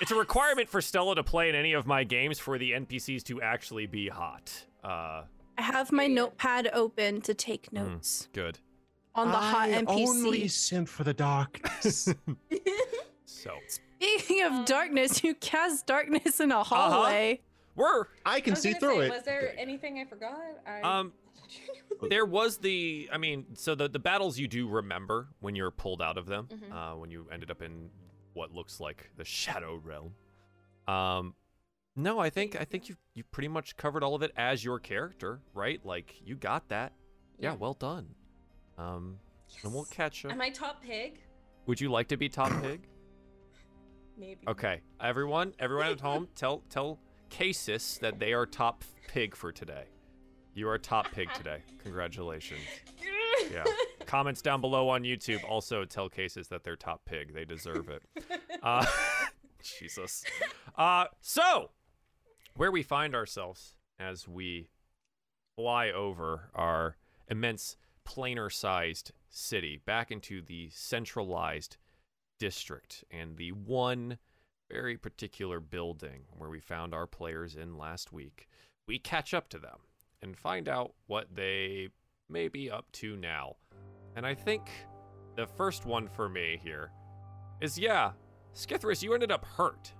it's 0.00 0.12
a 0.12 0.14
requirement 0.14 0.68
for 0.68 0.80
Stella 0.80 1.16
to 1.16 1.24
play 1.24 1.48
in 1.48 1.54
any 1.56 1.72
of 1.72 1.86
my 1.86 2.04
games 2.04 2.38
for 2.38 2.56
the 2.56 2.70
NPCs 2.72 3.24
to 3.24 3.42
actually 3.42 3.86
be 3.86 4.08
hot. 4.08 4.64
Uh 4.84 5.22
I 5.58 5.62
have 5.62 5.90
my 5.90 6.06
notepad 6.06 6.70
open 6.72 7.20
to 7.22 7.34
take 7.34 7.72
notes 7.72 8.28
good. 8.32 8.60
on 9.16 9.26
the 9.28 9.36
hot 9.36 9.70
I 9.70 9.82
NPC. 9.82 10.06
only 10.08 10.48
simp 10.48 10.88
for 10.88 11.02
the 11.04 11.14
darkness. 11.14 12.14
So, 13.24 13.52
Speaking 13.68 14.42
of 14.42 14.52
Um, 14.52 14.64
darkness, 14.64 15.22
you 15.22 15.34
cast 15.34 15.86
darkness 15.86 16.40
in 16.40 16.50
a 16.50 16.60
Uh-huh. 16.60 16.76
hallway. 16.76 17.40
we're 17.76 18.04
I 18.24 18.36
I 18.36 18.40
can 18.40 18.52
was 18.52 18.62
see 18.62 18.72
through 18.74 19.00
say, 19.00 19.06
it. 19.06 19.10
Was 19.10 19.22
there 19.24 19.54
anything 19.58 19.98
I 20.00 20.04
forgot? 20.04 20.38
I... 20.66 20.80
um 20.80 21.12
there 22.10 22.24
was 22.26 22.58
the 22.58 23.08
i 23.12 23.18
mean 23.18 23.44
so 23.54 23.74
the, 23.74 23.88
the 23.88 23.98
battles 23.98 24.38
you 24.38 24.46
do 24.48 24.68
remember 24.68 25.28
when 25.40 25.54
you're 25.56 25.70
pulled 25.70 26.00
out 26.02 26.16
of 26.18 26.26
them 26.26 26.48
Mhm. 26.52 26.72
uh, 26.72 26.96
when 26.96 27.10
you 27.10 27.26
ended 27.32 27.50
up 27.50 27.62
in 27.62 27.90
what 28.34 28.52
looks 28.54 28.78
like 28.80 29.10
the 29.16 29.24
shadow 29.24 29.80
realm. 29.82 30.14
Um 30.86 31.34
no 31.96 32.18
i 32.20 32.30
think 32.30 32.60
i 32.60 32.64
think 32.64 32.88
you 32.88 32.96
you 33.14 33.24
pretty 33.24 33.48
much 33.48 33.76
covered 33.76 34.04
all 34.04 34.14
of 34.14 34.22
it 34.22 34.32
as 34.36 34.64
your 34.64 34.78
character 34.78 35.40
right? 35.54 35.84
Like 35.84 36.14
you 36.24 36.36
got 36.36 36.68
that. 36.68 36.92
Yeah, 37.38 37.54
well 37.54 37.74
done. 37.74 38.14
Um 38.76 39.18
and 39.64 39.72
we'll 39.74 39.84
catch 39.86 40.24
up. 40.24 40.30
Am 40.32 40.40
I 40.40 40.50
top 40.50 40.82
pig? 40.82 41.20
would 41.66 41.80
you 41.80 41.90
like 41.90 42.08
to 42.08 42.16
be 42.16 42.28
top 42.28 42.50
pig? 42.62 42.86
Maybe. 44.16 44.40
okay 44.48 44.80
everyone 45.00 45.54
everyone 45.58 45.86
at 45.86 46.00
home 46.08 46.28
tell 46.34 46.62
tell 46.70 46.98
Casus 47.30 47.98
that 47.98 48.18
they 48.18 48.32
are 48.32 48.46
top 48.46 48.82
pig 49.06 49.36
for 49.36 49.52
today 49.52 49.84
you 50.58 50.68
are 50.68 50.74
a 50.74 50.78
top 50.78 51.10
pig 51.12 51.28
today 51.34 51.62
congratulations 51.82 52.60
yeah. 53.52 53.64
Comments 54.06 54.40
down 54.40 54.60
below 54.60 54.88
on 54.88 55.02
YouTube. 55.02 55.42
Also, 55.48 55.84
tell 55.84 56.08
Casus 56.08 56.48
that 56.48 56.64
they're 56.64 56.76
top 56.76 57.04
pig. 57.04 57.34
They 57.34 57.44
deserve 57.44 57.88
it. 57.88 58.02
Uh, 58.62 58.84
Jesus. 59.62 60.24
Uh, 60.76 61.06
so, 61.20 61.70
where 62.54 62.70
we 62.70 62.82
find 62.82 63.14
ourselves 63.14 63.74
as 63.98 64.26
we 64.26 64.68
fly 65.56 65.90
over 65.90 66.50
our 66.54 66.96
immense 67.28 67.76
planar 68.06 68.52
sized 68.52 69.12
city 69.28 69.80
back 69.84 70.10
into 70.10 70.40
the 70.40 70.70
centralized 70.72 71.76
district 72.38 73.04
and 73.10 73.36
the 73.36 73.50
one 73.50 74.18
very 74.70 74.96
particular 74.96 75.60
building 75.60 76.22
where 76.36 76.50
we 76.50 76.60
found 76.60 76.94
our 76.94 77.06
players 77.06 77.56
in 77.56 77.76
last 77.76 78.12
week. 78.12 78.48
We 78.86 78.98
catch 78.98 79.34
up 79.34 79.48
to 79.50 79.58
them 79.58 79.78
and 80.22 80.36
find 80.36 80.68
out 80.68 80.94
what 81.06 81.26
they 81.34 81.88
may 82.28 82.48
be 82.48 82.70
up 82.70 82.90
to 82.92 83.16
now. 83.16 83.56
And 84.16 84.26
I 84.26 84.34
think 84.34 84.68
the 85.36 85.46
first 85.46 85.86
one 85.86 86.08
for 86.08 86.28
me 86.28 86.60
here 86.62 86.90
is 87.60 87.78
yeah, 87.78 88.12
Skithris, 88.54 89.02
you 89.02 89.14
ended 89.14 89.30
up 89.30 89.44
hurt 89.44 89.92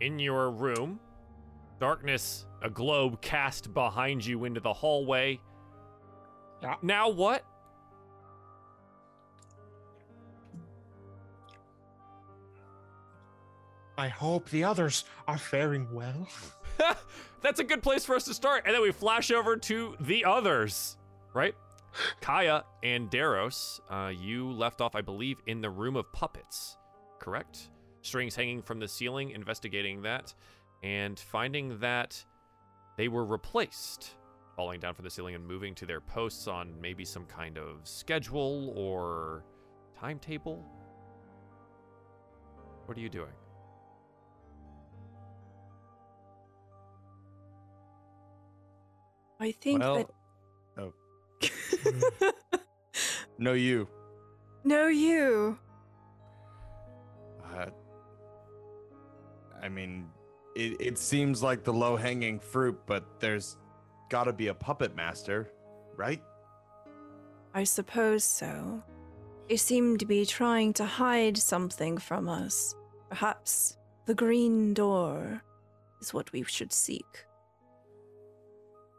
in 0.00 0.18
your 0.18 0.50
room. 0.50 1.00
Darkness, 1.80 2.46
a 2.62 2.70
globe 2.70 3.20
cast 3.20 3.74
behind 3.74 4.24
you 4.24 4.44
into 4.44 4.60
the 4.60 4.72
hallway. 4.72 5.40
Yeah. 6.62 6.76
Now 6.82 7.10
what? 7.10 7.44
I 13.96 14.08
hope 14.08 14.50
the 14.50 14.64
others 14.64 15.04
are 15.28 15.38
faring 15.38 15.92
well. 15.92 16.26
That's 17.42 17.60
a 17.60 17.64
good 17.64 17.82
place 17.82 18.04
for 18.04 18.16
us 18.16 18.24
to 18.24 18.34
start. 18.34 18.64
And 18.66 18.74
then 18.74 18.82
we 18.82 18.92
flash 18.92 19.30
over 19.30 19.56
to 19.56 19.96
the 20.00 20.24
others, 20.24 20.96
right? 21.34 21.54
Kaya 22.20 22.64
and 22.82 23.10
Daros, 23.10 23.80
uh, 23.90 24.08
you 24.08 24.50
left 24.50 24.80
off, 24.80 24.94
I 24.96 25.00
believe, 25.00 25.38
in 25.46 25.60
the 25.60 25.70
room 25.70 25.96
of 25.96 26.10
puppets, 26.12 26.76
correct? 27.20 27.70
strings 28.04 28.36
hanging 28.36 28.62
from 28.62 28.78
the 28.78 28.86
ceiling, 28.88 29.30
investigating 29.30 30.02
that, 30.02 30.34
and 30.82 31.18
finding 31.18 31.78
that 31.78 32.22
they 32.96 33.08
were 33.08 33.24
replaced, 33.24 34.10
falling 34.54 34.78
down 34.78 34.94
from 34.94 35.04
the 35.04 35.10
ceiling 35.10 35.34
and 35.34 35.44
moving 35.44 35.74
to 35.74 35.86
their 35.86 36.00
posts 36.00 36.46
on 36.46 36.78
maybe 36.80 37.04
some 37.04 37.24
kind 37.24 37.56
of 37.58 37.80
schedule 37.84 38.72
or 38.76 39.42
timetable. 39.98 40.64
What 42.84 42.98
are 42.98 43.00
you 43.00 43.08
doing? 43.08 43.32
I 49.44 49.52
think 49.52 49.80
Well, 49.80 50.06
that. 50.76 50.90
Oh. 52.22 52.32
no, 53.38 53.52
you. 53.52 53.86
no, 54.64 54.86
you. 54.86 55.58
Uh, 57.54 57.66
I 59.62 59.68
mean, 59.68 60.08
it, 60.56 60.76
it 60.80 60.98
seems 60.98 61.42
like 61.42 61.62
the 61.62 61.72
low 61.72 61.96
hanging 61.96 62.40
fruit, 62.40 62.80
but 62.86 63.20
there's 63.20 63.58
got 64.08 64.24
to 64.24 64.32
be 64.32 64.48
a 64.48 64.54
puppet 64.54 64.96
master, 64.96 65.50
right? 65.96 66.22
I 67.52 67.64
suppose 67.64 68.24
so. 68.24 68.82
They 69.48 69.56
seem 69.56 69.98
to 69.98 70.06
be 70.06 70.24
trying 70.24 70.72
to 70.74 70.86
hide 70.86 71.36
something 71.36 71.98
from 71.98 72.28
us. 72.30 72.74
Perhaps 73.10 73.76
the 74.06 74.14
green 74.14 74.72
door 74.72 75.42
is 76.00 76.14
what 76.14 76.32
we 76.32 76.42
should 76.44 76.72
seek. 76.72 77.26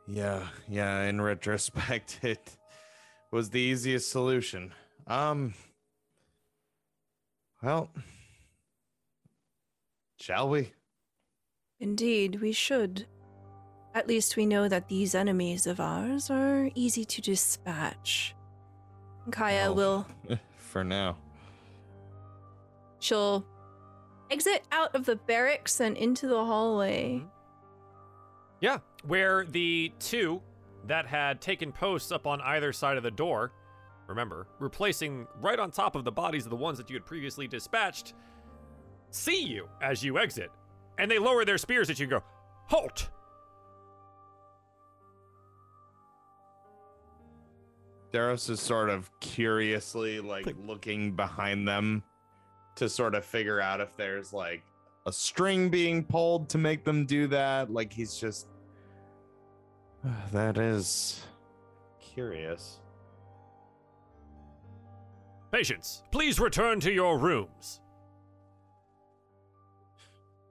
Yeah, 0.07 0.47
yeah. 0.67 1.03
In 1.03 1.19
retrospect, 1.21 2.19
it 2.23 2.57
was 3.31 3.49
the 3.49 3.59
easiest 3.59 4.11
solution. 4.11 4.73
Um. 5.07 5.53
Well, 7.63 7.89
shall 10.19 10.49
we? 10.49 10.71
Indeed, 11.79 12.39
we 12.41 12.51
should. 12.51 13.05
At 13.95 14.07
least 14.07 14.35
we 14.35 14.45
know 14.45 14.67
that 14.67 14.87
these 14.89 15.15
enemies 15.15 15.65
of 15.65 15.79
ours 15.79 16.29
are 16.29 16.69
easy 16.75 17.05
to 17.05 17.21
dispatch. 17.21 18.35
Kaya 19.31 19.69
Oh. 19.69 19.73
will. 19.73 20.07
For 20.57 20.83
now. 20.83 21.17
She'll 22.99 23.45
exit 24.29 24.63
out 24.71 24.93
of 24.95 25.05
the 25.05 25.15
barracks 25.15 25.79
and 25.79 25.95
into 25.97 26.27
the 26.27 26.43
hallway. 26.43 27.23
Yeah, 28.65 28.79
where 29.05 29.45
the 29.45 29.93
two 29.99 30.41
that 30.87 31.05
had 31.05 31.39
taken 31.39 31.71
posts 31.71 32.11
up 32.11 32.25
on 32.25 32.41
either 32.41 32.73
side 32.73 32.97
of 32.97 33.03
the 33.03 33.11
door, 33.11 33.51
remember, 34.07 34.47
replacing 34.57 35.27
right 35.39 35.59
on 35.59 35.69
top 35.69 35.95
of 35.95 36.03
the 36.03 36.11
bodies 36.11 36.45
of 36.45 36.49
the 36.49 36.55
ones 36.55 36.79
that 36.79 36.89
you 36.89 36.95
had 36.95 37.05
previously 37.05 37.47
dispatched, 37.47 38.15
see 39.11 39.43
you 39.43 39.69
as 39.83 40.03
you 40.03 40.17
exit. 40.17 40.49
And 40.97 41.11
they 41.11 41.19
lower 41.19 41.45
their 41.45 41.59
spears 41.59 41.91
at 41.91 41.99
you 41.99 42.05
and 42.05 42.09
go, 42.09 42.23
Halt! 42.65 43.11
Daros 48.11 48.49
is 48.49 48.59
sort 48.59 48.89
of 48.89 49.11
curiously 49.19 50.19
like 50.21 50.47
looking 50.65 51.15
behind 51.15 51.67
them 51.67 52.01
to 52.77 52.89
sort 52.89 53.13
of 53.13 53.23
figure 53.23 53.61
out 53.61 53.79
if 53.79 53.95
there's 53.95 54.33
like 54.33 54.63
a 55.05 55.11
string 55.11 55.69
being 55.69 56.03
pulled 56.03 56.49
to 56.49 56.57
make 56.57 56.83
them 56.83 57.05
do 57.05 57.27
that. 57.27 57.71
Like 57.71 57.93
he's 57.93 58.17
just 58.17 58.47
that 60.31 60.57
is 60.57 61.21
curious. 61.99 62.79
Patience, 65.51 66.03
please 66.11 66.39
return 66.39 66.79
to 66.81 66.91
your 66.91 67.17
rooms. 67.17 67.81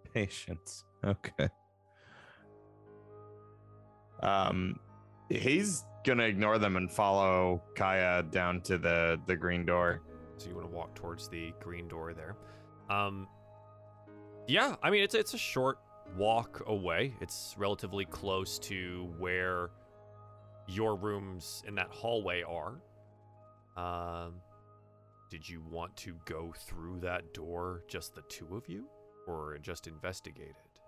Patience. 0.14 0.84
Okay. 1.04 1.48
Um 4.22 4.80
he's 5.28 5.84
gonna 6.04 6.22
ignore 6.24 6.58
them 6.58 6.76
and 6.76 6.90
follow 6.90 7.62
Kaya 7.74 8.22
down 8.22 8.60
to 8.62 8.78
the 8.78 9.20
the 9.26 9.36
green 9.36 9.66
door. 9.66 10.00
So 10.38 10.48
you 10.48 10.56
want 10.56 10.68
to 10.68 10.74
walk 10.74 10.94
towards 10.94 11.28
the 11.28 11.52
green 11.60 11.88
door 11.88 12.14
there. 12.14 12.36
Um 12.88 13.28
Yeah, 14.46 14.76
I 14.82 14.90
mean 14.90 15.02
it's 15.02 15.14
it's 15.14 15.34
a 15.34 15.38
short 15.38 15.78
walk 16.16 16.62
away. 16.66 17.14
It's 17.20 17.54
relatively 17.58 18.04
close 18.04 18.58
to 18.60 19.12
where 19.18 19.70
your 20.66 20.96
rooms 20.96 21.62
in 21.66 21.74
that 21.74 21.88
hallway 21.90 22.42
are. 22.42 22.80
Um 23.76 24.34
did 25.30 25.48
you 25.48 25.62
want 25.68 25.96
to 25.96 26.14
go 26.26 26.52
through 26.56 27.00
that 27.00 27.34
door 27.34 27.82
just 27.88 28.14
the 28.14 28.22
two 28.28 28.54
of 28.54 28.68
you 28.68 28.86
or 29.26 29.58
just 29.60 29.86
investigate 29.88 30.50
it? 30.50 30.80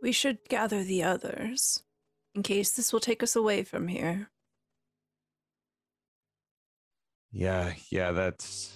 We 0.00 0.12
should 0.12 0.38
gather 0.48 0.82
the 0.82 1.02
others, 1.02 1.82
in 2.34 2.42
case 2.42 2.70
this 2.70 2.92
will 2.92 3.00
take 3.00 3.22
us 3.22 3.36
away 3.36 3.64
from 3.64 3.88
here. 3.88 4.30
Yeah, 7.30 7.74
yeah, 7.90 8.12
that's 8.12 8.72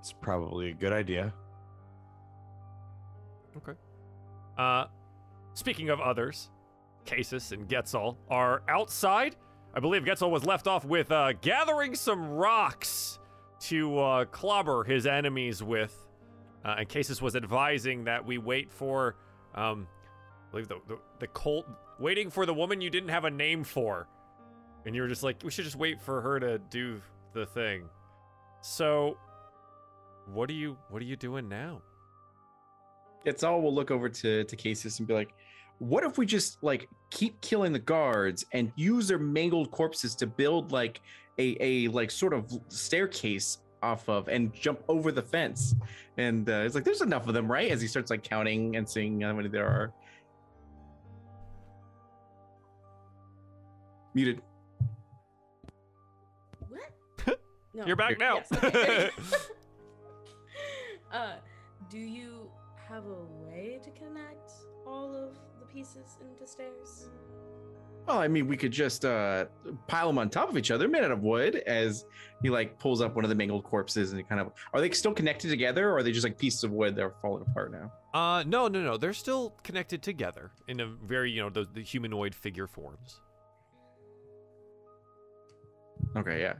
it's 0.00 0.12
probably 0.12 0.70
a 0.70 0.74
good 0.74 0.92
idea. 0.92 1.32
Okay. 3.56 3.78
Uh, 4.56 4.86
speaking 5.54 5.90
of 5.90 6.00
others, 6.00 6.50
Casus 7.04 7.52
and 7.52 7.68
Getzel 7.68 8.16
are 8.28 8.62
outside. 8.68 9.36
I 9.74 9.80
believe 9.80 10.04
Getzel 10.04 10.30
was 10.30 10.44
left 10.44 10.66
off 10.66 10.84
with 10.84 11.12
uh, 11.12 11.32
gathering 11.34 11.94
some 11.94 12.30
rocks 12.30 13.18
to 13.60 13.98
uh, 13.98 14.24
clobber 14.26 14.84
his 14.84 15.06
enemies 15.06 15.62
with. 15.62 15.94
Uh, 16.64 16.76
and 16.78 16.88
Casus 16.88 17.22
was 17.22 17.36
advising 17.36 18.04
that 18.04 18.24
we 18.24 18.38
wait 18.38 18.70
for, 18.72 19.16
um, 19.54 19.86
I 20.48 20.50
believe 20.50 20.68
the, 20.68 20.80
the 20.88 20.98
the 21.20 21.26
cult, 21.28 21.66
waiting 22.00 22.30
for 22.30 22.44
the 22.44 22.54
woman 22.54 22.80
you 22.80 22.90
didn't 22.90 23.10
have 23.10 23.24
a 23.24 23.30
name 23.30 23.62
for, 23.62 24.08
and 24.84 24.94
you 24.94 25.02
were 25.02 25.08
just 25.08 25.22
like, 25.22 25.36
we 25.44 25.50
should 25.50 25.64
just 25.64 25.76
wait 25.76 26.00
for 26.00 26.20
her 26.20 26.40
to 26.40 26.58
do 26.58 27.00
the 27.34 27.46
thing. 27.46 27.84
So, 28.62 29.16
what 30.32 30.50
are 30.50 30.54
you 30.54 30.76
what 30.88 31.00
are 31.00 31.04
you 31.04 31.16
doing 31.16 31.48
now? 31.48 31.82
It's 33.26 33.42
all 33.42 33.60
we'll 33.60 33.74
look 33.74 33.90
over 33.90 34.08
to 34.08 34.44
to 34.44 34.56
Casus 34.56 35.00
and 35.00 35.06
be 35.06 35.12
like, 35.12 35.34
what 35.78 36.04
if 36.04 36.16
we 36.16 36.24
just 36.24 36.62
like 36.62 36.88
keep 37.10 37.38
killing 37.40 37.72
the 37.72 37.78
guards 37.78 38.46
and 38.52 38.72
use 38.76 39.08
their 39.08 39.18
mangled 39.18 39.70
corpses 39.70 40.14
to 40.16 40.26
build 40.26 40.72
like 40.72 41.00
a 41.38 41.56
a 41.60 41.88
like 41.88 42.10
sort 42.10 42.32
of 42.32 42.50
staircase 42.68 43.58
off 43.82 44.08
of 44.08 44.28
and 44.28 44.54
jump 44.54 44.80
over 44.88 45.10
the 45.12 45.22
fence? 45.22 45.74
And 46.16 46.48
uh, 46.48 46.62
it's 46.64 46.74
like 46.74 46.84
there's 46.84 47.02
enough 47.02 47.26
of 47.26 47.34
them, 47.34 47.50
right? 47.50 47.70
As 47.70 47.80
he 47.80 47.88
starts 47.88 48.10
like 48.10 48.22
counting 48.22 48.76
and 48.76 48.88
seeing 48.88 49.20
how 49.20 49.34
many 49.34 49.48
there 49.48 49.66
are. 49.66 49.92
Muted. 54.14 54.40
What? 56.68 57.38
No. 57.74 57.84
You're 57.86 57.96
back 57.96 58.18
now. 58.18 58.36
Yes, 58.36 58.64
okay. 58.64 59.10
uh, 61.12 61.34
do 61.90 61.98
you 61.98 62.50
have 62.88 63.04
a 63.06 63.24
way 63.46 63.78
to 63.82 63.90
connect 63.90 64.52
all 64.86 65.14
of 65.14 65.36
the 65.60 65.66
pieces 65.66 66.18
into 66.20 66.46
stairs? 66.46 67.08
Well, 68.06 68.20
I 68.20 68.28
mean, 68.28 68.46
we 68.46 68.56
could 68.56 68.70
just 68.70 69.04
uh, 69.04 69.46
pile 69.88 70.06
them 70.06 70.18
on 70.18 70.30
top 70.30 70.48
of 70.48 70.56
each 70.56 70.70
other, 70.70 70.86
made 70.86 71.02
out 71.02 71.10
of 71.10 71.22
wood. 71.22 71.56
As 71.66 72.04
he 72.40 72.50
like 72.50 72.78
pulls 72.78 73.00
up 73.00 73.16
one 73.16 73.24
of 73.24 73.28
the 73.28 73.34
mangled 73.34 73.64
corpses, 73.64 74.12
and 74.12 74.28
kind 74.28 74.40
of 74.40 74.52
are 74.72 74.80
they 74.80 74.90
still 74.90 75.12
connected 75.12 75.48
together, 75.50 75.90
or 75.90 75.96
are 75.96 76.02
they 76.04 76.12
just 76.12 76.22
like 76.22 76.38
pieces 76.38 76.62
of 76.62 76.70
wood 76.70 76.94
that 76.94 77.02
are 77.02 77.14
falling 77.20 77.42
apart 77.42 77.72
now? 77.72 77.92
Uh, 78.14 78.44
no, 78.46 78.68
no, 78.68 78.80
no. 78.80 78.96
They're 78.96 79.12
still 79.12 79.56
connected 79.64 80.02
together 80.04 80.52
in 80.68 80.78
a 80.78 80.86
very, 80.86 81.32
you 81.32 81.42
know, 81.42 81.50
the, 81.50 81.66
the 81.74 81.82
humanoid 81.82 82.32
figure 82.32 82.68
forms. 82.68 83.20
Okay, 86.16 86.40
yeah. 86.40 86.54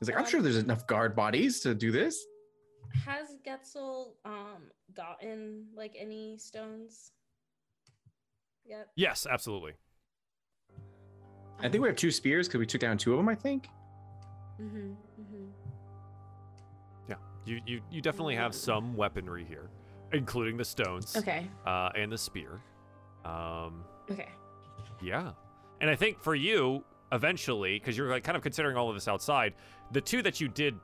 He's 0.00 0.08
like, 0.08 0.16
I'm 0.16 0.24
Um, 0.24 0.30
sure 0.30 0.40
there's 0.40 0.56
enough 0.56 0.86
guard 0.86 1.14
bodies 1.14 1.60
to 1.60 1.74
do 1.74 1.92
this. 1.92 2.24
Has 3.04 3.36
Getzel 3.46 4.12
um 4.24 4.70
gotten 4.94 5.66
like 5.74 5.94
any 5.98 6.38
stones 6.38 7.12
yet? 8.64 8.88
Yes, 8.96 9.26
absolutely. 9.30 9.72
I 11.60 11.68
think 11.68 11.82
we 11.82 11.88
have 11.88 11.96
two 11.96 12.10
spears 12.10 12.48
because 12.48 12.58
we 12.58 12.66
took 12.66 12.80
down 12.80 12.98
two 12.98 13.12
of 13.12 13.18
them. 13.18 13.28
I 13.28 13.34
think. 13.34 13.68
Mm-hmm. 14.60 14.90
Mm-hmm. 15.20 15.44
Yeah, 17.08 17.16
you 17.44 17.60
you, 17.66 17.80
you 17.90 18.00
definitely 18.00 18.36
have 18.36 18.54
some 18.54 18.94
weaponry 18.96 19.44
here, 19.44 19.70
including 20.12 20.56
the 20.56 20.64
stones 20.64 21.16
Okay. 21.16 21.46
uh, 21.66 21.90
and 21.96 22.10
the 22.12 22.18
spear. 22.18 22.60
Um, 23.24 23.84
Okay. 24.10 24.28
yeah, 25.02 25.32
and 25.80 25.90
I 25.90 25.96
think 25.96 26.20
for 26.20 26.34
you, 26.34 26.84
eventually, 27.12 27.78
because 27.78 27.96
you're 27.96 28.08
like 28.10 28.22
kind 28.24 28.36
of 28.36 28.42
considering 28.42 28.76
all 28.76 28.88
of 28.88 28.94
this 28.94 29.08
outside, 29.08 29.54
the 29.92 30.00
two 30.00 30.22
that 30.22 30.40
you 30.40 30.48
did 30.48 30.74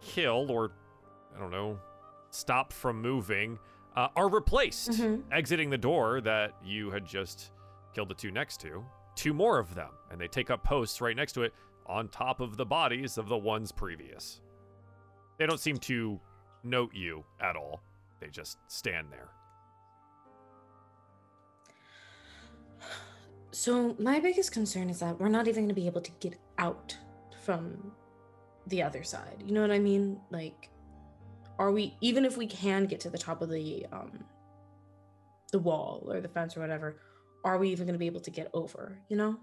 kill 0.00 0.50
or 0.50 0.72
I 1.34 1.38
don't 1.38 1.50
know, 1.50 1.78
stop 2.30 2.72
from 2.72 3.00
moving, 3.02 3.58
uh, 3.96 4.08
are 4.16 4.28
replaced, 4.28 4.90
Mhm. 4.92 5.22
exiting 5.32 5.70
the 5.70 5.78
door 5.78 6.20
that 6.22 6.54
you 6.62 6.90
had 6.90 7.04
just 7.06 7.52
killed 7.94 8.08
the 8.08 8.14
two 8.14 8.30
next 8.30 8.60
to. 8.62 8.84
Two 9.14 9.34
more 9.34 9.58
of 9.58 9.74
them, 9.74 9.90
and 10.10 10.20
they 10.20 10.28
take 10.28 10.50
up 10.50 10.62
posts 10.64 11.00
right 11.00 11.14
next 11.16 11.32
to 11.34 11.42
it 11.42 11.52
on 11.86 12.08
top 12.08 12.40
of 12.40 12.56
the 12.56 12.64
bodies 12.64 13.18
of 13.18 13.28
the 13.28 13.36
ones 13.36 13.70
previous. 13.72 14.40
They 15.38 15.46
don't 15.46 15.58
seem 15.60 15.76
to 15.78 16.20
note 16.62 16.94
you 16.94 17.24
at 17.40 17.56
all. 17.56 17.82
they 18.20 18.28
just 18.28 18.56
stand 18.70 19.10
there. 19.10 19.30
So 23.50 23.94
my 23.98 24.20
biggest 24.20 24.52
concern 24.52 24.88
is 24.90 25.00
that 25.00 25.18
we're 25.20 25.28
not 25.28 25.48
even 25.48 25.64
going 25.64 25.68
to 25.68 25.74
be 25.74 25.86
able 25.86 26.00
to 26.02 26.10
get 26.20 26.38
out 26.58 26.96
from 27.44 27.92
the 28.66 28.82
other 28.82 29.02
side. 29.02 29.42
You 29.44 29.52
know 29.52 29.60
what 29.60 29.70
I 29.72 29.78
mean? 29.78 30.20
Like, 30.30 30.70
are 31.62 31.70
we 31.70 31.94
even 32.00 32.24
if 32.24 32.36
we 32.36 32.44
can 32.44 32.86
get 32.86 32.98
to 32.98 33.08
the 33.08 33.16
top 33.16 33.40
of 33.40 33.48
the 33.48 33.86
um 33.92 34.24
the 35.52 35.60
wall 35.60 36.08
or 36.10 36.20
the 36.20 36.28
fence 36.28 36.56
or 36.56 36.60
whatever? 36.60 36.96
Are 37.44 37.56
we 37.56 37.70
even 37.70 37.86
going 37.86 37.94
to 37.94 38.00
be 38.00 38.06
able 38.06 38.20
to 38.20 38.30
get 38.30 38.50
over? 38.52 38.98
You 39.08 39.16
know? 39.16 39.36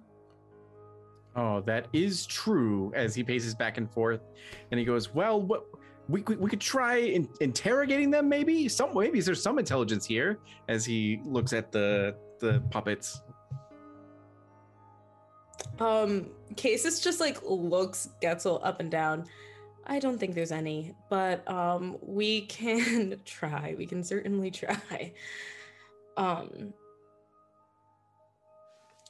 Oh, 1.37 1.61
that 1.61 1.87
is 1.93 2.25
true. 2.25 2.91
As 2.93 3.15
he 3.15 3.23
paces 3.23 3.55
back 3.55 3.77
and 3.77 3.89
forth, 3.89 4.19
and 4.71 4.77
he 4.77 4.85
goes, 4.85 5.13
"Well, 5.15 5.41
what 5.41 5.65
we 6.09 6.21
we, 6.23 6.35
we 6.35 6.49
could 6.49 6.59
try 6.59 6.97
in, 6.97 7.29
interrogating 7.39 8.11
them. 8.11 8.27
Maybe 8.27 8.67
some 8.67 8.93
maybe 8.93 9.21
there's 9.21 9.41
some 9.41 9.57
intelligence 9.57 10.05
here." 10.05 10.39
As 10.67 10.83
he 10.83 11.21
looks 11.23 11.53
at 11.53 11.71
the 11.71 12.17
the 12.39 12.61
puppets. 12.69 13.21
Um, 15.79 16.31
Casus 16.57 16.99
just 16.99 17.21
like 17.21 17.37
looks 17.43 18.09
Getzel 18.21 18.59
up 18.61 18.81
and 18.81 18.91
down. 18.91 19.25
I 19.89 19.97
don't 19.97 20.19
think 20.19 20.35
there's 20.35 20.51
any, 20.51 20.93
but 21.09 21.49
um, 21.49 21.97
we 22.01 22.41
can 22.41 23.19
try. 23.25 23.75
We 23.77 23.87
can 23.87 24.03
certainly 24.03 24.51
try. 24.63 25.13
Um, 26.15 26.73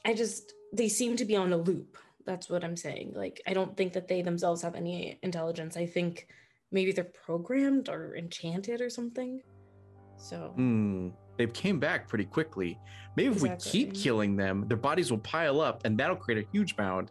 I 0.06 0.14
just 0.14 0.54
they 0.72 0.88
seem 0.88 1.16
to 1.16 1.24
be 1.24 1.36
on 1.36 1.52
a 1.52 1.56
loop. 1.56 1.98
That's 2.24 2.48
what 2.48 2.64
I'm 2.64 2.76
saying. 2.76 3.12
Like, 3.14 3.42
I 3.46 3.52
don't 3.52 3.76
think 3.76 3.92
that 3.92 4.08
they 4.08 4.22
themselves 4.22 4.62
have 4.62 4.74
any 4.74 5.18
intelligence. 5.22 5.76
I 5.76 5.84
think 5.86 6.28
maybe 6.72 6.92
they're 6.92 7.04
programmed 7.04 7.88
or 7.88 8.16
enchanted 8.16 8.80
or 8.80 8.88
something. 8.88 9.42
So 10.16 10.52
Hmm. 10.56 11.08
They 11.36 11.46
came 11.46 11.80
back 11.80 12.06
pretty 12.06 12.26
quickly. 12.26 12.78
Maybe 13.16 13.34
if 13.34 13.40
we 13.40 13.50
keep 13.58 13.94
killing 13.94 14.36
them, 14.36 14.66
their 14.68 14.76
bodies 14.76 15.10
will 15.10 15.20
pile 15.20 15.60
up, 15.60 15.86
and 15.86 15.96
that'll 15.96 16.16
create 16.16 16.44
a 16.44 16.48
huge 16.52 16.76
mound. 16.76 17.10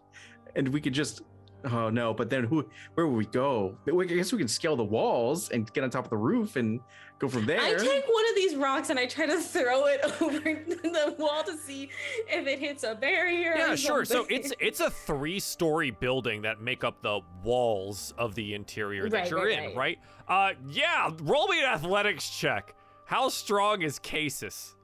And 0.55 0.67
we 0.69 0.81
could 0.81 0.93
just. 0.93 1.21
Oh 1.65 1.89
no! 1.89 2.13
But 2.13 2.29
then 2.29 2.45
who? 2.45 2.65
Where 2.93 3.05
would 3.07 3.17
we 3.17 3.25
go? 3.25 3.77
I 3.87 4.05
guess 4.05 4.31
we 4.31 4.37
can 4.37 4.47
scale 4.47 4.75
the 4.75 4.83
walls 4.83 5.49
and 5.49 5.71
get 5.73 5.83
on 5.83 5.89
top 5.89 6.05
of 6.05 6.09
the 6.09 6.17
roof 6.17 6.55
and 6.55 6.79
go 7.19 7.27
from 7.27 7.45
there. 7.45 7.59
I 7.59 7.73
take 7.73 8.05
one 8.07 8.29
of 8.29 8.35
these 8.35 8.55
rocks 8.55 8.89
and 8.89 8.97
I 8.97 9.05
try 9.05 9.25
to 9.25 9.39
throw 9.41 9.85
it 9.87 9.99
over 10.21 10.39
the 10.39 11.15
wall 11.19 11.43
to 11.43 11.57
see 11.57 11.89
if 12.27 12.47
it 12.47 12.59
hits 12.59 12.83
a 12.83 12.95
barrier. 12.95 13.55
Yeah, 13.57 13.73
or 13.73 13.77
sure. 13.77 14.05
So 14.05 14.25
it's 14.29 14.53
it's 14.59 14.79
a 14.79 14.89
three-story 14.89 15.91
building 15.91 16.41
that 16.43 16.61
make 16.61 16.83
up 16.83 17.01
the 17.01 17.19
walls 17.43 18.13
of 18.17 18.35
the 18.35 18.53
interior 18.53 19.09
that 19.09 19.17
Right, 19.17 19.29
you're 19.29 19.45
right, 19.45 19.71
in, 19.71 19.75
right? 19.77 19.99
Uh, 20.27 20.51
yeah. 20.69 21.11
Roll 21.23 21.47
me 21.47 21.59
an 21.59 21.65
athletics 21.65 22.29
check. 22.29 22.73
How 23.05 23.27
strong 23.27 23.81
is 23.81 23.99
Casus? 23.99 24.75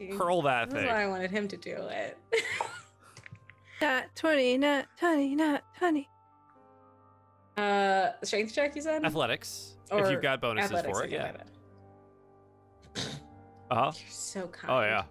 Curl 0.00 0.16
Hurl 0.18 0.42
that 0.42 0.70
This 0.70 0.78
is 0.78 0.84
thing. 0.86 0.92
why 0.92 1.02
I 1.02 1.06
wanted 1.06 1.30
him 1.30 1.46
to 1.48 1.56
do 1.56 1.76
it. 1.76 2.18
Nat 3.82 4.14
20, 4.14 4.58
not 4.58 4.86
20, 5.00 5.34
not 5.34 5.62
20. 5.78 6.08
uh, 7.56 8.10
strength 8.22 8.54
check, 8.54 8.76
you 8.76 8.82
said? 8.82 9.04
Athletics. 9.04 9.76
if 9.90 10.08
you've 10.10 10.22
got 10.22 10.40
bonuses 10.40 10.70
Athletics, 10.70 10.98
for 10.98 11.04
it, 11.04 11.10
yeah. 11.10 11.32
Uh 13.70 13.74
huh. 13.74 13.92
You're 13.98 14.10
so 14.10 14.46
kind. 14.48 14.72
Oh 14.72 14.80
yeah. 14.82 15.02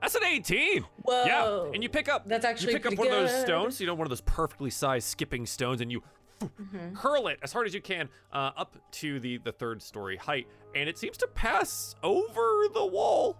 That's 0.00 0.14
an 0.14 0.22
18. 0.24 0.84
Whoa. 1.02 1.24
Yeah. 1.24 1.70
And 1.74 1.82
you 1.82 1.88
pick 1.88 2.08
up 2.08 2.28
That's 2.28 2.44
actually 2.44 2.72
you 2.74 2.78
pick 2.78 2.86
up 2.86 2.94
pretty 2.94 3.10
one 3.10 3.18
of 3.18 3.28
those 3.28 3.32
good. 3.38 3.46
stones, 3.46 3.80
you 3.80 3.86
know, 3.88 3.94
one 3.94 4.06
of 4.06 4.10
those 4.10 4.20
perfectly 4.20 4.70
sized 4.70 5.08
skipping 5.08 5.44
stones, 5.46 5.80
and 5.80 5.90
you 5.90 6.02
Mhm. 6.40 6.96
hurl 6.96 7.26
it 7.26 7.40
as 7.42 7.52
hard 7.52 7.66
as 7.66 7.74
you 7.74 7.80
can 7.80 8.08
uh, 8.32 8.52
up 8.56 8.76
to 8.92 9.18
the 9.18 9.38
the 9.38 9.50
third 9.50 9.82
story 9.82 10.16
height, 10.16 10.46
and 10.76 10.88
it 10.88 10.96
seems 10.96 11.16
to 11.16 11.26
pass 11.26 11.96
over 12.04 12.68
the 12.72 12.86
wall. 12.86 13.36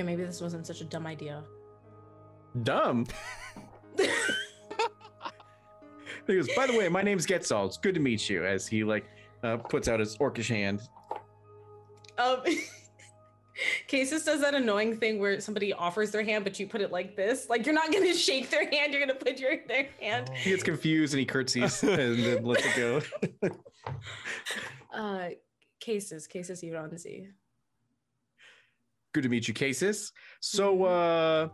Okay, 0.00 0.06
maybe 0.06 0.24
this 0.24 0.40
wasn't 0.40 0.66
such 0.66 0.80
a 0.80 0.84
dumb 0.84 1.06
idea. 1.06 1.44
Dumb. 2.62 3.06
He 6.26 6.36
goes, 6.36 6.48
by 6.54 6.68
the 6.68 6.78
way, 6.78 6.88
my 6.88 7.02
name's 7.02 7.26
Getzal. 7.26 7.66
It's 7.66 7.76
good 7.76 7.94
to 7.94 8.00
meet 8.00 8.28
you. 8.28 8.44
As 8.44 8.64
he 8.64 8.84
like 8.84 9.04
uh, 9.42 9.56
puts 9.56 9.88
out 9.88 9.98
his 9.98 10.16
orcish 10.18 10.48
hand. 10.48 10.80
Um, 12.18 12.42
Casus 13.88 14.24
does 14.24 14.40
that 14.40 14.54
annoying 14.54 14.96
thing 14.96 15.18
where 15.18 15.40
somebody 15.40 15.72
offers 15.72 16.12
their 16.12 16.22
hand, 16.22 16.44
but 16.44 16.60
you 16.60 16.68
put 16.68 16.82
it 16.82 16.92
like 16.92 17.16
this. 17.16 17.48
Like 17.48 17.66
you're 17.66 17.74
not 17.74 17.92
gonna 17.92 18.14
shake 18.28 18.48
their 18.48 18.70
hand, 18.70 18.92
you're 18.92 19.04
gonna 19.04 19.18
put 19.18 19.40
your 19.40 19.56
their 19.66 19.88
hand. 20.00 20.30
He 20.36 20.50
gets 20.50 20.62
confused 20.62 21.14
and 21.14 21.18
he 21.18 21.26
curtsies 21.26 21.82
and 21.82 22.22
then 22.22 22.44
lets 22.44 22.64
it 22.64 22.76
go. 22.76 23.50
Uh, 24.94 25.30
Casus, 25.80 26.28
Casus 26.28 26.62
you 26.62 26.72
don't 26.72 26.96
see. 27.00 27.26
Good 29.12 29.22
to 29.24 29.28
meet 29.28 29.48
you, 29.48 29.54
Casus. 29.54 30.12
So, 30.40 30.84
uh, 30.84 31.48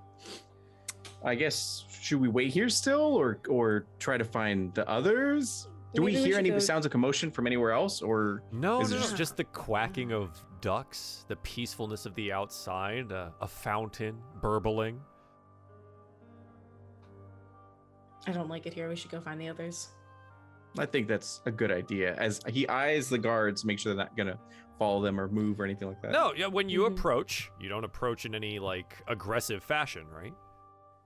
I 1.24 1.34
guess 1.34 1.84
should 2.02 2.20
we 2.20 2.28
wait 2.28 2.52
here 2.52 2.68
still, 2.68 3.00
or 3.14 3.40
or 3.48 3.86
try 3.98 4.18
to 4.18 4.24
find 4.24 4.74
the 4.74 4.88
others? 4.88 5.68
Do 5.94 6.02
we 6.02 6.12
Maybe 6.12 6.24
hear 6.24 6.38
any 6.38 6.50
go- 6.50 6.58
sounds 6.58 6.84
of 6.84 6.92
commotion 6.92 7.30
from 7.30 7.46
anywhere 7.46 7.72
else, 7.72 8.02
or 8.02 8.42
No, 8.52 8.82
Is 8.82 8.90
no, 8.90 8.96
it 8.96 9.00
no, 9.00 9.04
just- 9.06 9.16
just 9.16 9.36
the 9.38 9.44
quacking 9.44 10.12
of 10.12 10.38
ducks, 10.60 11.24
the 11.28 11.36
peacefulness 11.36 12.04
of 12.04 12.14
the 12.14 12.32
outside, 12.32 13.10
uh, 13.10 13.30
a 13.40 13.48
fountain 13.48 14.18
burbling. 14.42 15.00
I 18.26 18.32
don't 18.32 18.48
like 18.48 18.66
it 18.66 18.74
here. 18.74 18.88
We 18.90 18.96
should 18.96 19.10
go 19.10 19.20
find 19.20 19.40
the 19.40 19.48
others. 19.48 19.88
I 20.78 20.84
think 20.84 21.08
that's 21.08 21.40
a 21.46 21.50
good 21.50 21.70
idea. 21.70 22.14
As 22.16 22.40
he 22.48 22.68
eyes 22.68 23.08
the 23.08 23.18
guards, 23.18 23.64
make 23.64 23.78
sure 23.78 23.94
they're 23.94 24.04
not 24.04 24.16
gonna 24.16 24.38
follow 24.78 25.00
them 25.02 25.18
or 25.20 25.28
move 25.28 25.60
or 25.60 25.64
anything 25.64 25.88
like 25.88 26.00
that. 26.02 26.12
No, 26.12 26.32
yeah, 26.34 26.46
when 26.46 26.68
you 26.68 26.82
Mhm. 26.82 26.92
approach, 26.98 27.50
you 27.60 27.68
don't 27.68 27.84
approach 27.84 28.24
in 28.26 28.34
any 28.34 28.58
like 28.58 28.94
aggressive 29.08 29.62
fashion, 29.64 30.06
right? 30.08 30.34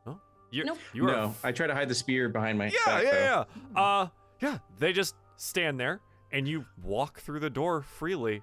No, 0.07 0.21
you're, 0.51 0.65
Nope. 0.67 0.79
You 0.93 1.05
are 1.09 1.13
no. 1.13 1.35
I 1.45 1.53
try 1.53 1.67
to 1.67 1.75
hide 1.75 1.89
the 1.89 1.95
spear 1.95 2.29
behind 2.29 2.59
my 2.59 2.67
Yeah, 2.67 2.73
back. 2.87 3.03
though. 3.05 3.11
yeah, 3.11 3.45
yeah. 3.75 3.81
Uh, 3.81 4.09
yeah. 4.41 4.59
They 4.79 4.93
just 4.93 5.15
stand 5.37 5.79
there, 5.79 6.01
and 6.33 6.47
you 6.49 6.65
walk 6.83 7.21
through 7.21 7.41
the 7.41 7.51
door 7.51 7.83
freely. 7.83 8.43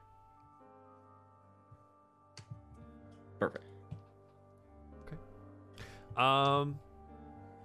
Perfect. 3.39 3.65
Okay. 5.05 5.17
Um, 6.15 6.79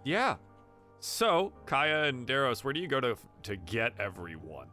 yeah. 0.04 0.36
So 1.00 1.52
Kaya 1.66 2.04
and 2.04 2.26
Daros, 2.26 2.62
where 2.64 2.72
do 2.72 2.80
you 2.80 2.88
go 2.88 3.00
to 3.00 3.16
to 3.44 3.56
get 3.56 3.92
everyone? 3.98 4.68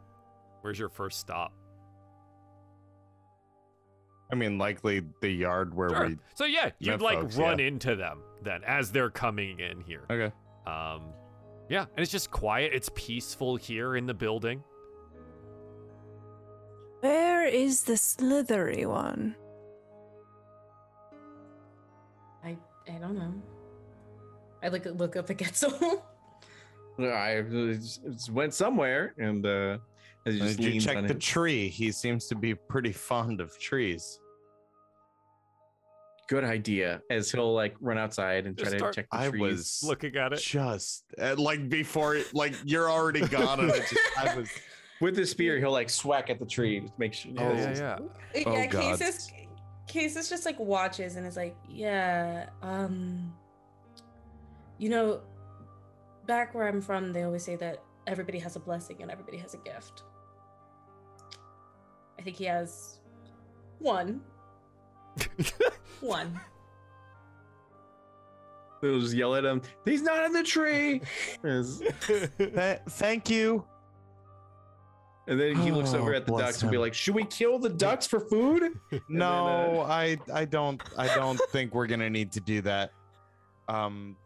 Where's 0.60 0.78
your 0.78 0.88
first 0.90 1.18
stop? 1.18 1.52
I 4.32 4.36
mean, 4.36 4.58
likely 4.58 5.02
the 5.20 5.28
yard 5.30 5.74
where 5.74 5.90
Sure. 5.90 6.06
we. 6.08 6.18
So 6.34 6.44
yeah, 6.44 6.70
you'd 6.78 6.92
met 6.92 7.00
like 7.02 7.18
folks, 7.20 7.36
run 7.36 7.58
yeah. 7.58 7.66
into 7.66 7.96
them 7.96 8.22
then 8.42 8.62
as 8.64 8.90
they're 8.92 9.10
coming 9.10 9.60
in 9.60 9.80
here. 9.80 10.04
Okay. 10.10 10.32
Um, 10.66 11.12
yeah, 11.68 11.82
and 11.82 11.98
it's 12.02 12.10
just 12.12 12.30
quiet. 12.30 12.72
It's 12.74 12.90
peaceful 12.94 13.56
here 13.56 13.96
in 13.96 14.06
the 14.06 14.14
building. 14.14 14.62
Where 17.00 17.46
is 17.46 17.84
the 17.84 17.96
slithery 17.96 18.84
one? 18.86 19.34
I 22.44 22.56
I 22.88 22.98
don't 22.98 23.16
know. 23.16 23.34
I 24.62 24.68
like 24.68 24.84
look 24.86 25.16
up 25.16 25.30
at 25.30 25.38
Getzel. 25.38 26.02
I 26.98 27.42
just- 27.48 28.04
just 28.04 28.30
went 28.30 28.52
somewhere, 28.52 29.14
and 29.18 29.44
uh, 29.46 29.78
as 30.26 30.34
he 30.34 30.40
just 30.40 30.60
you 30.60 30.80
check 30.80 31.06
the 31.06 31.14
it. 31.14 31.20
tree? 31.20 31.68
He 31.68 31.90
seems 31.92 32.26
to 32.26 32.34
be 32.34 32.54
pretty 32.54 32.92
fond 32.92 33.40
of 33.40 33.58
trees. 33.58 34.19
Good 36.30 36.44
idea. 36.44 37.02
As 37.10 37.32
he'll 37.32 37.52
like 37.52 37.74
run 37.80 37.98
outside 37.98 38.46
and 38.46 38.56
try 38.56 38.62
Just 38.66 38.72
to 38.74 38.78
start- 38.78 38.94
check 38.94 39.10
the 39.10 39.18
I 39.18 39.30
trees. 39.30 39.40
was 39.40 39.82
Looking 39.84 40.14
at 40.14 40.32
it. 40.32 40.38
just 40.38 41.02
uh, 41.20 41.34
like 41.36 41.68
before, 41.68 42.14
it, 42.14 42.32
like 42.32 42.54
you're 42.64 42.88
already 42.88 43.26
gone, 43.26 43.58
and 43.58 43.70
it 43.70 43.80
just, 43.90 43.96
I 44.16 44.36
was. 44.36 44.48
with 45.00 45.16
the 45.16 45.26
spear. 45.26 45.58
He'll 45.58 45.72
like 45.72 45.90
swack 45.90 46.30
at 46.30 46.38
the 46.38 46.46
tree 46.46 46.82
to 46.82 46.92
make 46.98 47.14
sure. 47.14 47.32
Oh 47.36 47.48
it's 47.50 47.80
yeah, 47.80 47.98
yeah. 48.34 48.44
Oh, 48.46 48.52
yeah, 48.54 48.66
God. 48.66 48.98
Casus 49.00 49.32
Casus 49.88 50.28
just 50.28 50.46
like 50.46 50.60
watches 50.60 51.16
and 51.16 51.26
is 51.26 51.36
like, 51.36 51.56
yeah, 51.68 52.48
um 52.62 53.34
you 54.78 54.88
know, 54.88 55.22
back 56.26 56.54
where 56.54 56.68
I'm 56.68 56.80
from, 56.80 57.12
they 57.12 57.24
always 57.24 57.42
say 57.44 57.56
that 57.56 57.82
everybody 58.06 58.38
has 58.38 58.54
a 58.54 58.60
blessing 58.60 59.02
and 59.02 59.10
everybody 59.10 59.36
has 59.38 59.54
a 59.54 59.58
gift. 59.58 60.04
I 62.18 62.22
think 62.22 62.36
he 62.36 62.44
has 62.44 63.00
one. 63.80 64.20
One. 66.00 66.38
They'll 68.82 69.00
just 69.00 69.14
yell 69.14 69.34
at 69.34 69.44
him. 69.44 69.60
He's 69.84 70.00
not 70.02 70.24
in 70.24 70.32
the 70.32 70.42
tree. 70.42 71.02
Th- 71.42 72.78
thank 72.88 73.28
you. 73.28 73.62
and 75.26 75.38
then 75.38 75.54
he 75.56 75.70
looks 75.70 75.92
Oh, 75.92 75.98
over 75.98 76.14
at 76.14 76.24
the 76.24 76.32
bless 76.32 76.46
ducks 76.46 76.62
and 76.62 76.70
be 76.70 76.76
him. 76.76 76.80
like, 76.80 76.94
"Should 76.94 77.14
we 77.14 77.24
kill 77.24 77.58
the 77.58 77.68
ducks 77.68 78.06
for 78.06 78.20
food?" 78.20 78.72
No, 79.08 79.82
I 79.86 80.16
I 80.32 80.46
don't 80.46 80.82
I 80.96 81.14
don't 81.14 81.38
think 81.50 81.74
we're 81.74 81.86
gonna 81.88 82.08
need 82.08 82.32
to 82.32 82.40
do 82.40 82.62
that. 82.62 82.92
Um, 83.68 84.16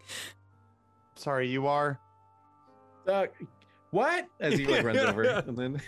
sorry, 1.16 1.48
you 1.48 1.66
are. 1.66 1.98
Uh, 3.08 3.26
what? 3.90 4.26
As 4.40 4.54
he 4.56 4.66
like 4.66 4.84
runs 4.84 4.98
over, 5.00 5.24
and 5.24 5.58
then 5.58 5.82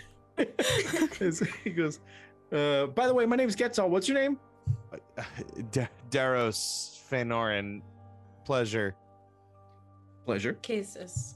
he 1.63 1.69
goes, 1.71 1.99
uh, 2.51 2.85
by 2.87 3.07
the 3.07 3.13
way, 3.13 3.25
my 3.25 3.35
name's 3.37 3.55
Getzal. 3.55 3.89
What's 3.89 4.07
your 4.09 4.17
name? 4.19 4.37
D- 5.71 5.87
Daros 6.09 6.99
Fëanorin, 7.09 7.81
pleasure. 8.45 8.95
Pleasure. 10.25 10.53
Casus. 10.61 11.35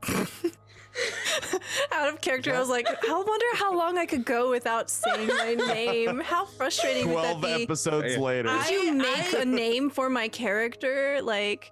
have 0.08 0.16
a 0.16 0.44
name. 0.44 0.54
out 1.92 2.10
of 2.14 2.22
character, 2.22 2.54
I 2.56 2.60
was 2.60 2.70
like, 2.70 2.88
I 2.88 3.12
wonder 3.14 3.46
how 3.56 3.76
long 3.76 3.98
I 3.98 4.06
could 4.06 4.24
go 4.26 4.50
without 4.50 4.90
saying 4.90 5.28
my 5.28 5.56
name. 5.56 6.20
How 6.22 6.46
frustrating 6.46 7.08
would 7.14 7.24
that 7.24 7.40
Twelve 7.40 7.58
be? 7.58 7.64
episodes 7.64 8.18
later. 8.18 8.48
Did 8.50 8.70
you 8.70 8.94
make 8.94 9.34
I- 9.34 9.40
a 9.42 9.46
name 9.46 9.90
for 9.90 10.10
my 10.10 10.28
character? 10.30 11.20
Like, 11.22 11.72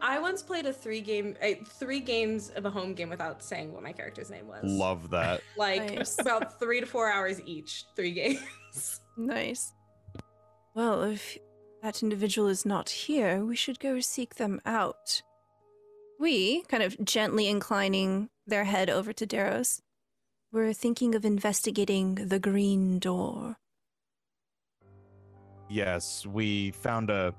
I 0.00 0.18
once 0.20 0.42
played 0.42 0.66
a 0.66 0.72
three 0.72 1.00
game, 1.00 1.36
uh, 1.42 1.64
three 1.66 2.00
games 2.00 2.50
of 2.50 2.64
a 2.64 2.70
home 2.70 2.94
game 2.94 3.08
without 3.08 3.42
saying 3.42 3.72
what 3.72 3.82
my 3.82 3.92
character's 3.92 4.30
name 4.30 4.46
was. 4.46 4.62
Love 4.64 5.10
that. 5.10 5.42
Like 5.56 5.96
Nice. 5.96 6.16
about 6.18 6.58
three 6.60 6.80
to 6.80 6.86
four 6.86 7.10
hours 7.10 7.40
each, 7.44 7.84
three 7.96 8.12
games. 8.12 9.00
nice. 9.16 9.72
Well, 10.74 11.02
if 11.02 11.36
that 11.82 12.02
individual 12.02 12.48
is 12.48 12.64
not 12.64 12.88
here, 12.90 13.44
we 13.44 13.56
should 13.56 13.80
go 13.80 13.98
seek 14.00 14.36
them 14.36 14.60
out. 14.64 15.22
We, 16.20 16.62
kind 16.68 16.82
of 16.82 17.04
gently 17.04 17.48
inclining 17.48 18.28
their 18.46 18.64
head 18.64 18.90
over 18.90 19.12
to 19.12 19.26
Daros, 19.26 19.80
were 20.52 20.72
thinking 20.72 21.14
of 21.14 21.24
investigating 21.24 22.14
the 22.14 22.38
green 22.38 22.98
door. 22.98 23.56
Yes, 25.68 26.24
we 26.24 26.70
found 26.70 27.10
a 27.10 27.34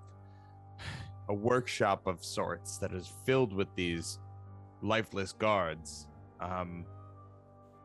a 1.30 1.34
workshop 1.34 2.08
of 2.08 2.24
sorts 2.24 2.78
that 2.80 2.92
is 2.92 3.14
filled 3.26 3.54
with 3.54 3.68
these 3.76 4.20
lifeless 4.82 5.32
guards. 5.32 6.08
Um, 6.42 6.86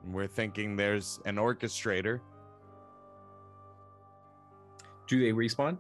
we're 0.07 0.27
thinking 0.27 0.77
there's 0.77 1.21
an 1.27 1.37
orchestrator. 1.37 2.21
Do 5.07 5.21
they 5.21 5.33
respawn? 5.33 5.77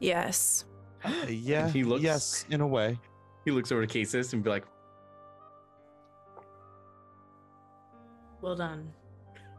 Yes. 0.00 0.64
Uh, 1.04 1.12
yeah, 1.28 1.68
he 1.68 1.84
looks- 1.84 2.02
yes, 2.02 2.44
in 2.50 2.60
a 2.60 2.66
way. 2.66 2.98
He 3.44 3.50
looks 3.52 3.72
over 3.72 3.86
to 3.86 3.92
Casus 4.00 4.32
and 4.32 4.42
be 4.42 4.50
like, 4.50 4.64
Well 8.42 8.56
done. 8.56 8.90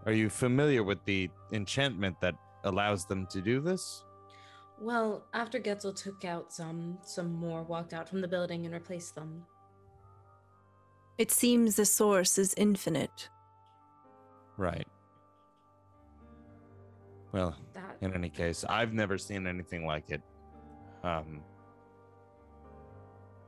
Are 0.08 0.12
you 0.12 0.30
familiar 0.30 0.84
with 0.84 0.98
the 1.06 1.30
enchantment 1.52 2.20
that 2.22 2.34
allows 2.64 3.06
them 3.06 3.28
to 3.28 3.40
do 3.40 3.60
this? 3.62 4.04
Well, 4.82 5.24
after 5.32 5.60
Getzel 5.60 5.96
took 5.96 6.26
out 6.26 6.52
some, 6.52 6.98
some 7.04 7.36
more 7.36 7.62
walked 7.62 7.94
out 7.94 8.10
from 8.10 8.20
the 8.20 8.28
building 8.28 8.65
and 8.65 8.74
replaced 8.74 9.13
them. 9.13 9.46
It 11.20 11.30
seems 11.30 11.76
the 11.76 11.86
source 11.86 12.39
is 12.39 12.56
infinite. 12.58 13.30
Right. 14.58 14.88
Well, 17.32 17.56
That 17.76 17.98
in 18.02 18.12
any 18.15 18.30
case, 18.30 18.65
I've 18.67 18.91
never 18.91 19.20
seen 19.20 19.46
anything 19.46 19.86
like 19.86 20.10
it. 20.10 20.22
Um, 21.04 21.41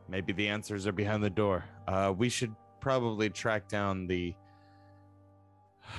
maybe 0.07 0.33
the 0.33 0.47
answers 0.47 0.85
are 0.85 0.91
behind 0.91 1.23
the 1.23 1.31
door. 1.31 1.65
Uh, 1.87 2.13
we 2.15 2.29
should 2.29 2.55
probably 2.79 3.31
track 3.31 3.67
down 3.67 4.05
the. 4.07 4.35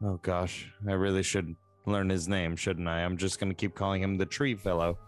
Oh 0.00 0.20
gosh, 0.22 0.70
I 0.88 0.92
really 0.92 1.24
should 1.24 1.56
learn 1.88 2.08
his 2.08 2.28
name, 2.28 2.56
shouldn't 2.56 2.86
I? 2.88 3.00
I'm 3.04 3.16
just 3.16 3.38
gonna 3.40 3.54
keep 3.54 3.74
calling 3.74 4.02
him 4.02 4.16
the 4.16 4.26
Tree 4.26 4.54
Fellow. 4.54 4.98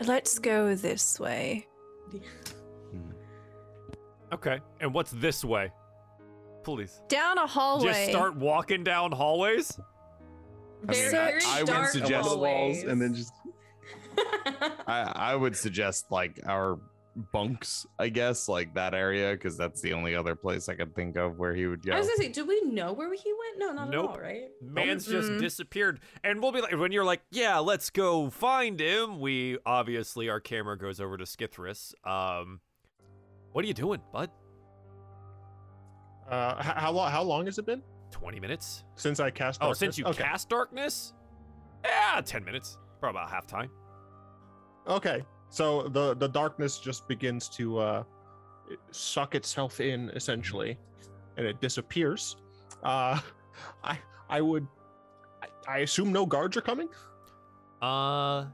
Let's 0.00 0.38
go 0.38 0.74
this 0.74 1.18
way. 1.18 1.66
Hmm. 2.10 3.10
Okay. 4.32 4.60
And 4.80 4.92
what's 4.92 5.10
this 5.12 5.44
way? 5.44 5.72
Please. 6.64 7.00
Down 7.08 7.38
a 7.38 7.46
hallway. 7.46 7.84
Just 7.92 8.10
start 8.10 8.36
walking 8.36 8.84
down 8.84 9.12
hallways? 9.12 9.78
I 10.88 10.92
mean, 10.92 11.10
very, 11.10 11.40
I- 11.46 11.62
very 11.64 11.78
I 11.78 11.80
would 11.80 11.88
suggest- 11.90 12.26
"Up 12.28 12.32
the 12.34 12.38
walls," 12.38 12.76
hallways. 12.76 12.82
and 12.84 13.00
then 13.00 13.14
just 13.14 13.32
I 14.86 15.12
I 15.14 15.34
would 15.34 15.56
suggest 15.56 16.10
like 16.10 16.40
our 16.46 16.78
bunks, 17.32 17.86
I 17.98 18.08
guess, 18.08 18.48
like 18.48 18.74
that 18.74 18.94
area, 18.94 19.32
because 19.32 19.56
that's 19.56 19.80
the 19.80 19.92
only 19.92 20.14
other 20.14 20.34
place 20.34 20.68
I 20.68 20.74
could 20.74 20.94
think 20.94 21.16
of 21.16 21.38
where 21.38 21.54
he 21.54 21.66
would 21.66 21.84
go. 21.84 21.92
I 21.92 21.98
was 21.98 22.06
gonna 22.06 22.18
say, 22.18 22.28
do 22.28 22.44
we 22.44 22.60
know 22.62 22.92
where 22.92 23.12
he 23.14 23.32
went? 23.32 23.58
No, 23.58 23.72
not 23.72 23.90
Nope. 23.90 24.10
at 24.10 24.16
all, 24.16 24.20
right? 24.20 24.48
Man's 24.60 25.06
just 25.06 25.30
Mm-mm. 25.30 25.40
disappeared. 25.40 26.00
And 26.22 26.42
we'll 26.42 26.52
be 26.52 26.60
like, 26.60 26.76
when 26.76 26.92
you're 26.92 27.04
like, 27.04 27.22
yeah, 27.30 27.58
let's 27.58 27.90
go 27.90 28.28
find 28.30 28.78
him, 28.78 29.18
we 29.20 29.58
obviously, 29.64 30.28
our 30.28 30.40
camera 30.40 30.76
goes 30.78 31.00
over 31.00 31.16
to 31.16 31.24
Skithris. 31.24 31.94
Um, 32.04 32.60
what 33.52 33.64
are 33.64 33.68
you 33.68 33.74
doing, 33.74 34.00
bud? 34.12 34.30
Uh, 36.30 36.56
h- 36.58 36.64
how 36.76 36.90
long? 36.92 37.10
How 37.10 37.22
long 37.22 37.46
has 37.46 37.58
it 37.58 37.66
been 37.66 37.82
20 38.10 38.40
minutes? 38.40 38.84
since 38.96 39.20
I 39.20 39.30
cast? 39.30 39.62
Oh, 39.62 39.72
since 39.72 39.96
you 39.96 40.04
okay. 40.06 40.22
cast 40.24 40.48
darkness? 40.48 41.12
Yeah, 41.84 42.20
10 42.20 42.44
minutes. 42.44 42.78
Probably 43.00 43.20
about 43.20 43.30
half 43.30 43.46
time. 43.46 43.70
Okay, 44.88 45.24
so 45.50 45.88
the 45.88 46.14
the 46.14 46.28
darkness 46.28 46.78
just 46.78 47.06
begins 47.08 47.48
to 47.50 47.78
uh, 47.78 48.02
suck 48.90 49.34
itself 49.34 49.80
in 49.80 50.10
essentially, 50.10 50.78
and 51.36 51.46
it 51.46 51.60
disappears. 51.60 52.36
Uh, 52.82 53.18
I 53.84 53.98
I 54.28 54.40
would 54.40 54.66
I, 55.42 55.46
I 55.68 55.78
assume 55.78 56.12
no 56.12 56.26
guards 56.26 56.56
are 56.56 56.62
coming. 56.62 56.88
Uh, 57.82 58.46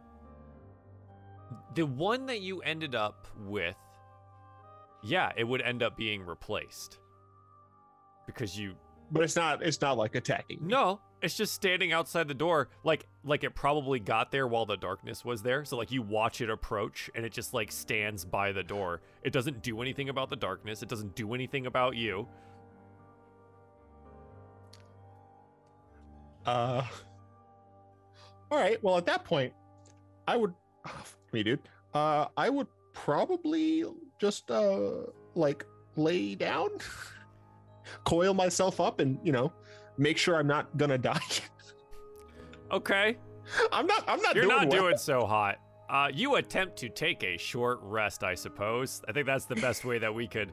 the 1.75 1.85
one 1.87 2.27
that 2.27 2.41
you 2.41 2.61
ended 2.61 2.95
up 2.95 3.27
with, 3.47 3.77
yeah, 5.03 5.33
it 5.37 5.45
would 5.45 5.63
end 5.63 5.83
up 5.83 5.97
being 5.97 6.25
replaced 6.27 6.99
because 8.27 8.59
you 8.59 8.75
But 9.11 9.25
it's 9.25 9.37
not 9.37 9.63
it's 9.63 9.81
not 9.81 9.97
like 9.97 10.15
attacking. 10.15 10.61
me. 10.61 10.69
No, 10.69 11.01
it's 11.23 11.37
just 11.37 11.55
standing 11.55 11.93
outside 11.93 12.27
the 12.29 12.35
door, 12.35 12.69
like 12.83 13.07
like 13.25 13.45
it 13.45 13.55
probably 13.55 14.01
got 14.01 14.31
there 14.33 14.47
while 14.47 14.67
the 14.67 14.77
darkness 14.77 15.25
was 15.25 15.43
there. 15.43 15.65
So 15.65 15.77
like 15.77 15.93
you 15.93 16.03
watch 16.03 16.41
it 16.41 16.51
approach, 16.51 17.09
and 17.15 17.25
it 17.25 17.33
just 17.33 17.55
like 17.55 17.71
stands 17.71 18.25
by 18.25 18.53
the 18.53 18.63
door. 18.63 19.01
It 19.23 19.33
doesn't 19.33 19.63
do 19.63 19.81
anything 19.81 20.09
about 20.09 20.31
the 20.31 20.37
darkness. 20.37 20.83
It 20.83 20.89
doesn't 20.89 21.15
do 21.15 21.33
anything 21.35 21.67
about 21.67 21.97
you. 21.97 22.27
Uh. 26.45 26.83
All 28.51 28.59
right. 28.59 28.83
Well, 28.83 28.99
at 28.99 29.07
that 29.07 29.25
point, 29.25 29.53
I 30.27 30.37
would, 30.37 30.53
me, 31.33 31.43
dude. 31.43 31.61
Uh, 31.95 32.27
I 32.37 32.51
would 32.51 32.67
probably 32.95 33.85
just 34.19 34.51
uh 34.51 35.05
like 35.35 35.65
lay 35.97 36.35
down, 36.35 36.71
coil 38.05 38.35
myself 38.35 38.81
up, 38.81 38.99
and 38.99 39.19
you 39.23 39.31
know, 39.31 39.53
make 39.99 40.19
sure 40.19 40.37
I'm 40.37 40.47
not 40.47 40.77
gonna 40.77 40.99
die. 40.99 41.21
Okay, 42.71 43.19
I'm 43.71 43.87
not. 43.87 44.03
I'm 44.09 44.21
not 44.23 44.35
you're 44.35 44.45
doing 44.45 44.57
not 44.57 44.69
well. 44.69 44.81
doing 44.81 44.97
so 44.97 45.27
hot. 45.27 45.59
Uh, 45.91 46.09
you 46.11 46.37
attempt 46.37 46.77
to 46.79 46.89
take 46.89 47.23
a 47.23 47.37
short 47.37 47.81
rest, 47.83 48.25
I 48.25 48.35
suppose. 48.35 49.03
I 49.07 49.13
think 49.13 49.27
that's 49.27 49.45
the 49.45 49.57
best 49.57 49.85
way 49.85 49.99
that 49.99 50.15
we 50.15 50.27
could 50.27 50.53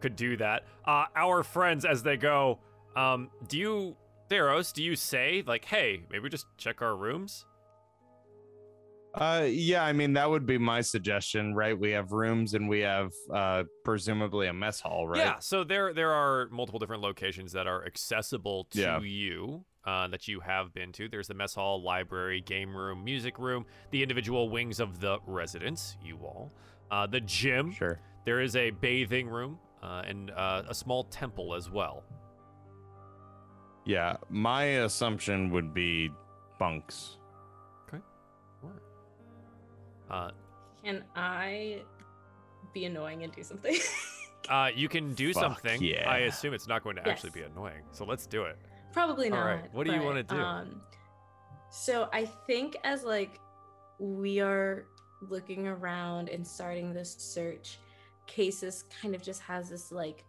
could 0.00 0.14
do 0.14 0.36
that. 0.36 0.64
Uh, 0.84 1.06
our 1.16 1.42
friends, 1.42 1.86
as 1.86 2.02
they 2.02 2.18
go, 2.18 2.58
um, 2.96 3.30
do 3.48 3.56
you, 3.56 3.96
Theros? 4.28 4.74
Do 4.74 4.82
you 4.84 4.94
say 4.94 5.42
like, 5.46 5.64
hey, 5.64 6.02
maybe 6.10 6.28
just 6.28 6.46
check 6.58 6.82
our 6.82 6.94
rooms? 6.94 7.46
Uh, 9.14 9.46
yeah, 9.48 9.84
I 9.84 9.92
mean 9.92 10.12
that 10.14 10.28
would 10.28 10.44
be 10.44 10.58
my 10.58 10.80
suggestion, 10.80 11.54
right? 11.54 11.78
We 11.78 11.92
have 11.92 12.10
rooms 12.10 12.54
and 12.54 12.68
we 12.68 12.80
have 12.80 13.12
uh 13.32 13.62
presumably 13.84 14.48
a 14.48 14.52
mess 14.52 14.80
hall, 14.80 15.06
right? 15.06 15.18
Yeah, 15.20 15.38
so 15.38 15.62
there 15.62 15.94
there 15.94 16.10
are 16.12 16.48
multiple 16.50 16.80
different 16.80 17.00
locations 17.02 17.52
that 17.52 17.68
are 17.68 17.86
accessible 17.86 18.64
to 18.72 18.80
Yeah. 18.80 19.00
you 19.00 19.64
uh, 19.84 20.08
that 20.08 20.26
you 20.26 20.40
have 20.40 20.72
been 20.74 20.90
to. 20.92 21.08
There's 21.08 21.28
the 21.28 21.34
mess 21.34 21.54
hall, 21.54 21.80
library, 21.82 22.40
game 22.40 22.74
room, 22.76 23.04
music 23.04 23.38
room, 23.38 23.66
the 23.92 24.02
individual 24.02 24.48
wings 24.48 24.80
of 24.80 24.98
the 24.98 25.18
residence, 25.26 25.96
you 26.02 26.16
all, 26.16 26.50
uh, 26.90 27.06
the 27.06 27.20
gym. 27.20 27.70
Sure. 27.70 28.00
There 28.24 28.40
is 28.40 28.56
a 28.56 28.70
bathing 28.70 29.28
room 29.28 29.58
uh, 29.82 30.02
and 30.06 30.30
uh, 30.30 30.62
a 30.68 30.74
small 30.74 31.04
temple 31.04 31.54
as 31.54 31.70
well. 31.70 32.02
Yeah, 33.84 34.16
my 34.30 34.64
assumption 34.64 35.50
would 35.50 35.74
be 35.74 36.10
bunks. 36.58 37.18
Uh, 40.10 40.30
Can 40.82 41.04
I 41.16 41.82
be 42.72 42.84
annoying 42.84 43.22
and 43.22 43.32
do 43.32 43.42
something? 43.42 43.76
uh, 44.48 44.70
you 44.74 44.88
can 44.88 45.14
do 45.14 45.32
Fuck 45.32 45.42
something. 45.42 45.82
yeah. 45.82 46.08
I 46.08 46.18
assume 46.18 46.54
it's 46.54 46.68
not 46.68 46.84
going 46.84 46.96
to 46.96 47.08
actually 47.08 47.30
be 47.30 47.42
annoying. 47.42 47.82
So 47.92 48.04
let's 48.04 48.26
do 48.26 48.44
it. 48.44 48.56
Probably 48.92 49.28
not. 49.28 49.44
right, 49.44 49.74
what 49.74 49.86
do 49.86 49.92
you 49.92 50.02
wanna 50.02 50.22
do? 50.22 50.36
Um, 50.36 50.80
so 51.68 52.08
I 52.12 52.24
think 52.24 52.76
as 52.84 53.02
like 53.02 53.40
we 53.98 54.38
are 54.38 54.86
looking 55.20 55.66
around 55.66 56.28
and 56.28 56.46
starting 56.46 56.92
this 56.92 57.16
search, 57.18 57.78
Casus 58.28 58.84
kind 59.02 59.14
of 59.16 59.22
just 59.22 59.42
has 59.42 59.68
this 59.68 59.90
like 59.90 60.24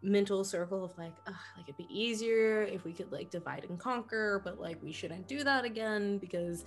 mental 0.00 0.44
circle 0.44 0.84
of 0.84 0.96
like, 0.96 1.14
Ugh, 1.26 1.34
like 1.56 1.64
it'd 1.68 1.76
be 1.76 1.88
easier 1.90 2.62
if 2.62 2.84
we 2.84 2.92
could 2.92 3.10
like 3.10 3.30
divide 3.30 3.64
and 3.68 3.80
conquer, 3.80 4.40
but 4.44 4.60
like 4.60 4.80
we 4.80 4.92
shouldn't 4.92 5.26
do 5.26 5.42
that 5.42 5.64
again 5.64 6.18
because 6.18 6.64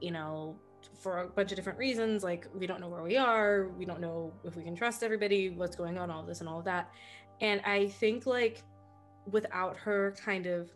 you 0.00 0.12
know, 0.12 0.54
for 0.98 1.22
a 1.22 1.28
bunch 1.28 1.52
of 1.52 1.56
different 1.56 1.78
reasons. 1.78 2.24
Like, 2.24 2.46
we 2.54 2.66
don't 2.66 2.80
know 2.80 2.88
where 2.88 3.02
we 3.02 3.16
are. 3.16 3.68
We 3.78 3.84
don't 3.84 4.00
know 4.00 4.32
if 4.44 4.56
we 4.56 4.62
can 4.62 4.74
trust 4.74 5.02
everybody, 5.02 5.50
what's 5.50 5.76
going 5.76 5.98
on, 5.98 6.10
all 6.10 6.22
this 6.22 6.40
and 6.40 6.48
all 6.48 6.58
of 6.58 6.64
that. 6.64 6.90
And 7.40 7.60
I 7.62 7.88
think, 7.88 8.26
like, 8.26 8.62
without 9.30 9.76
her 9.76 10.14
kind 10.24 10.46
of 10.46 10.70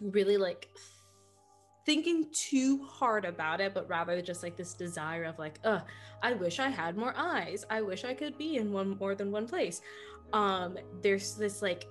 really 0.00 0.36
like 0.36 0.68
thinking 1.86 2.26
too 2.32 2.82
hard 2.84 3.24
about 3.24 3.60
it, 3.60 3.74
but 3.74 3.88
rather 3.88 4.20
just 4.22 4.42
like 4.42 4.56
this 4.56 4.74
desire 4.74 5.24
of 5.24 5.38
like, 5.38 5.58
uh, 5.64 5.80
I 6.22 6.32
wish 6.32 6.58
I 6.58 6.68
had 6.68 6.96
more 6.96 7.14
eyes. 7.16 7.64
I 7.68 7.82
wish 7.82 8.04
I 8.04 8.14
could 8.14 8.38
be 8.38 8.56
in 8.56 8.72
one 8.72 8.96
more 8.98 9.14
than 9.14 9.30
one 9.30 9.46
place. 9.46 9.82
Um, 10.32 10.78
there's 11.02 11.34
this 11.34 11.62
like 11.62 11.86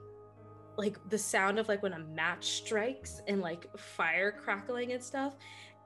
like 0.76 0.98
the 1.10 1.18
sound 1.18 1.60
of 1.60 1.68
like 1.68 1.84
when 1.84 1.94
a 1.94 2.00
match 2.00 2.46
strikes 2.46 3.22
and 3.28 3.42
like 3.42 3.68
fire 3.78 4.32
crackling 4.32 4.94
and 4.94 5.04
stuff. 5.04 5.36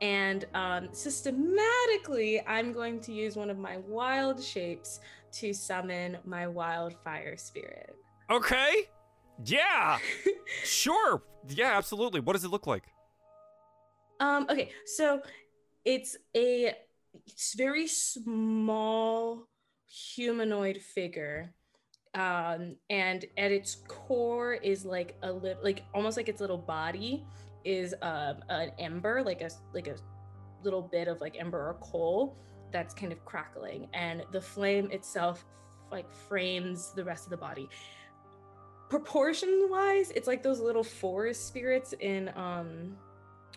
And 0.01 0.45
um, 0.53 0.89
systematically, 0.91 2.41
I'm 2.45 2.71
going 2.71 2.99
to 3.01 3.13
use 3.13 3.35
one 3.35 3.49
of 3.49 3.57
my 3.57 3.77
wild 3.77 4.41
shapes 4.43 4.99
to 5.33 5.53
summon 5.53 6.17
my 6.25 6.47
wildfire 6.47 7.35
spirit. 7.37 7.95
Okay. 8.29 8.87
Yeah. 9.45 9.97
sure. 10.63 11.23
Yeah, 11.49 11.77
absolutely. 11.77 12.19
What 12.19 12.33
does 12.33 12.43
it 12.43 12.49
look 12.49 12.67
like? 12.67 12.83
Um, 14.19 14.47
okay, 14.49 14.71
so 14.85 15.21
it's 15.85 16.17
a 16.35 16.73
it's 17.25 17.53
very 17.55 17.87
small 17.87 19.47
humanoid 19.87 20.81
figure. 20.81 21.53
Um, 22.13 22.77
and 22.89 23.25
at 23.37 23.51
its 23.51 23.75
core 23.87 24.53
is 24.53 24.85
like 24.85 25.15
a 25.21 25.31
little 25.31 25.63
like 25.63 25.83
almost 25.93 26.17
like 26.17 26.29
its 26.29 26.41
little 26.41 26.57
body 26.57 27.23
is 27.67 27.93
um 28.01 28.37
an 28.49 28.71
ember, 28.79 29.21
like 29.21 29.41
a 29.41 29.49
like 29.73 29.87
a 29.87 29.95
little 30.63 30.81
bit 30.81 31.07
of 31.07 31.19
like 31.19 31.35
ember 31.37 31.59
or 31.59 31.77
coal 31.81 32.37
that's 32.71 32.93
kind 32.93 33.11
of 33.11 33.23
crackling, 33.25 33.87
and 33.93 34.23
the 34.31 34.41
flame 34.41 34.89
itself 34.91 35.45
like 35.91 36.11
frames 36.11 36.93
the 36.95 37.03
rest 37.03 37.25
of 37.25 37.29
the 37.29 37.37
body. 37.37 37.69
Proportion 38.89 39.67
wise, 39.69 40.11
it's 40.11 40.27
like 40.27 40.41
those 40.41 40.61
little 40.61 40.83
forest 40.83 41.47
spirits 41.47 41.93
in 41.99 42.31
um 42.35 42.95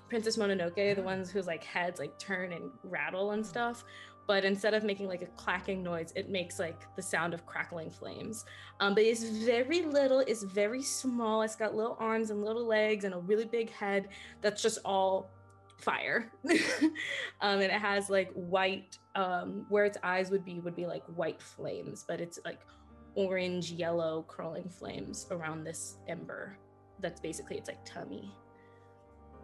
Princess 0.09 0.37
Mononoke, 0.37 0.96
the 0.96 1.03
ones 1.03 1.31
whose 1.31 1.46
like 1.46 1.62
heads 1.62 2.01
like 2.01 2.18
turn 2.18 2.53
and 2.53 2.70
rattle 2.83 3.31
and 3.31 3.46
stuff. 3.46 3.85
But 4.31 4.45
instead 4.45 4.75
of 4.75 4.85
making 4.85 5.09
like 5.09 5.23
a 5.23 5.27
clacking 5.27 5.83
noise, 5.83 6.12
it 6.14 6.31
makes 6.31 6.61
like 6.61 6.87
the 6.95 7.03
sound 7.03 7.35
of 7.35 7.45
crackling 7.47 7.90
flames. 7.90 8.45
Um, 8.79 8.95
but 8.95 9.03
it's 9.03 9.25
very 9.25 9.83
little, 9.83 10.21
it's 10.21 10.45
very 10.45 10.85
small. 10.85 11.43
It's 11.43 11.57
got 11.57 11.75
little 11.75 11.97
arms 11.99 12.31
and 12.31 12.45
little 12.45 12.64
legs 12.64 13.03
and 13.03 13.12
a 13.12 13.19
really 13.19 13.45
big 13.45 13.73
head 13.73 14.07
that's 14.40 14.62
just 14.62 14.79
all 14.85 15.33
fire. 15.79 16.31
um, 16.49 17.59
and 17.59 17.62
it 17.62 17.73
has 17.73 18.09
like 18.09 18.31
white, 18.35 18.99
um, 19.16 19.66
where 19.69 19.85
its 19.85 19.99
eyes 20.05 20.31
would 20.31 20.45
be, 20.45 20.61
would 20.61 20.77
be 20.77 20.87
like 20.87 21.03
white 21.16 21.43
flames, 21.43 22.05
but 22.07 22.21
it's 22.21 22.38
like 22.45 22.61
orange, 23.16 23.73
yellow, 23.73 24.23
crawling 24.29 24.69
flames 24.69 25.27
around 25.33 25.64
this 25.64 25.97
ember. 26.07 26.57
That's 27.01 27.21
basically 27.21 27.59
its 27.59 27.69
like 27.69 27.85
tummy. 27.85 28.33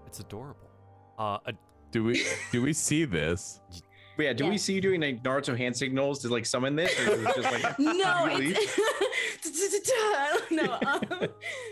It's 0.06 0.20
adorable. 0.20 0.70
Uh, 1.18 1.38
a- 1.44 1.54
Do 1.90 2.04
we 2.04 2.24
do 2.52 2.62
we 2.62 2.72
see 2.72 3.04
this? 3.04 3.60
But 4.16 4.24
yeah, 4.24 4.32
do 4.32 4.46
we 4.46 4.56
see 4.56 4.74
you 4.74 4.80
doing 4.80 5.02
like 5.02 5.22
Naruto 5.22 5.56
hand 5.56 5.76
signals 5.76 6.20
to 6.20 6.28
like 6.28 6.46
summon 6.46 6.74
this, 6.74 6.98
or 7.00 7.12
is 7.12 7.20
it 7.20 7.36
just 7.36 7.52
like 7.52 7.62
no, 7.78 8.28
it's 9.44 9.90
no. 10.50 10.78
Um, 10.86 11.28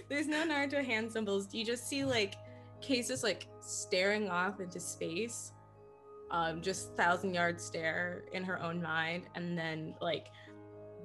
there's 0.08 0.26
no 0.26 0.46
Naruto 0.46 0.84
hand 0.84 1.10
symbols. 1.10 1.48
You 1.52 1.64
just 1.64 1.88
see 1.88 2.04
like 2.04 2.34
Casus 2.82 3.22
like 3.22 3.48
staring 3.60 4.28
off 4.28 4.60
into 4.60 4.78
space, 4.78 5.52
um, 6.30 6.60
just 6.60 6.94
thousand 6.96 7.32
yard 7.32 7.60
stare 7.60 8.24
in 8.32 8.44
her 8.44 8.62
own 8.62 8.82
mind, 8.82 9.24
and 9.34 9.56
then 9.56 9.94
like 10.02 10.26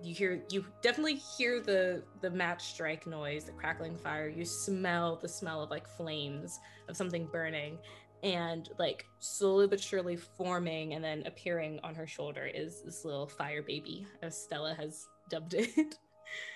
you 0.04 0.13
hear 0.13 0.43
you 0.49 0.65
definitely 0.82 1.15
hear 1.15 1.62
the 1.62 2.04
the 2.21 2.30
match 2.30 2.65
strike 2.65 3.08
noise, 3.08 3.45
the 3.45 3.54
crackling 3.54 3.97
fire. 3.97 4.28
You 4.28 4.43
smell 4.43 5.17
the 5.21 5.30
smell 5.30 5.63
of 5.63 5.69
like 5.69 5.88
flames 5.88 6.60
of 6.89 6.97
something 6.97 7.28
burning, 7.32 7.78
and 8.23 8.69
like 8.77 9.05
slowly 9.19 9.67
but 9.67 9.79
surely 9.79 10.15
forming 10.15 10.93
and 10.93 11.03
then 11.03 11.23
appearing 11.25 11.79
on 11.84 11.95
her 11.95 12.05
shoulder 12.08 12.45
is 12.45 12.82
this 12.84 13.05
little 13.05 13.27
fire 13.27 13.62
baby, 13.63 14.05
as 14.21 14.38
Stella 14.41 14.73
has 14.73 15.08
dubbed 15.29 15.53
it. 15.53 15.97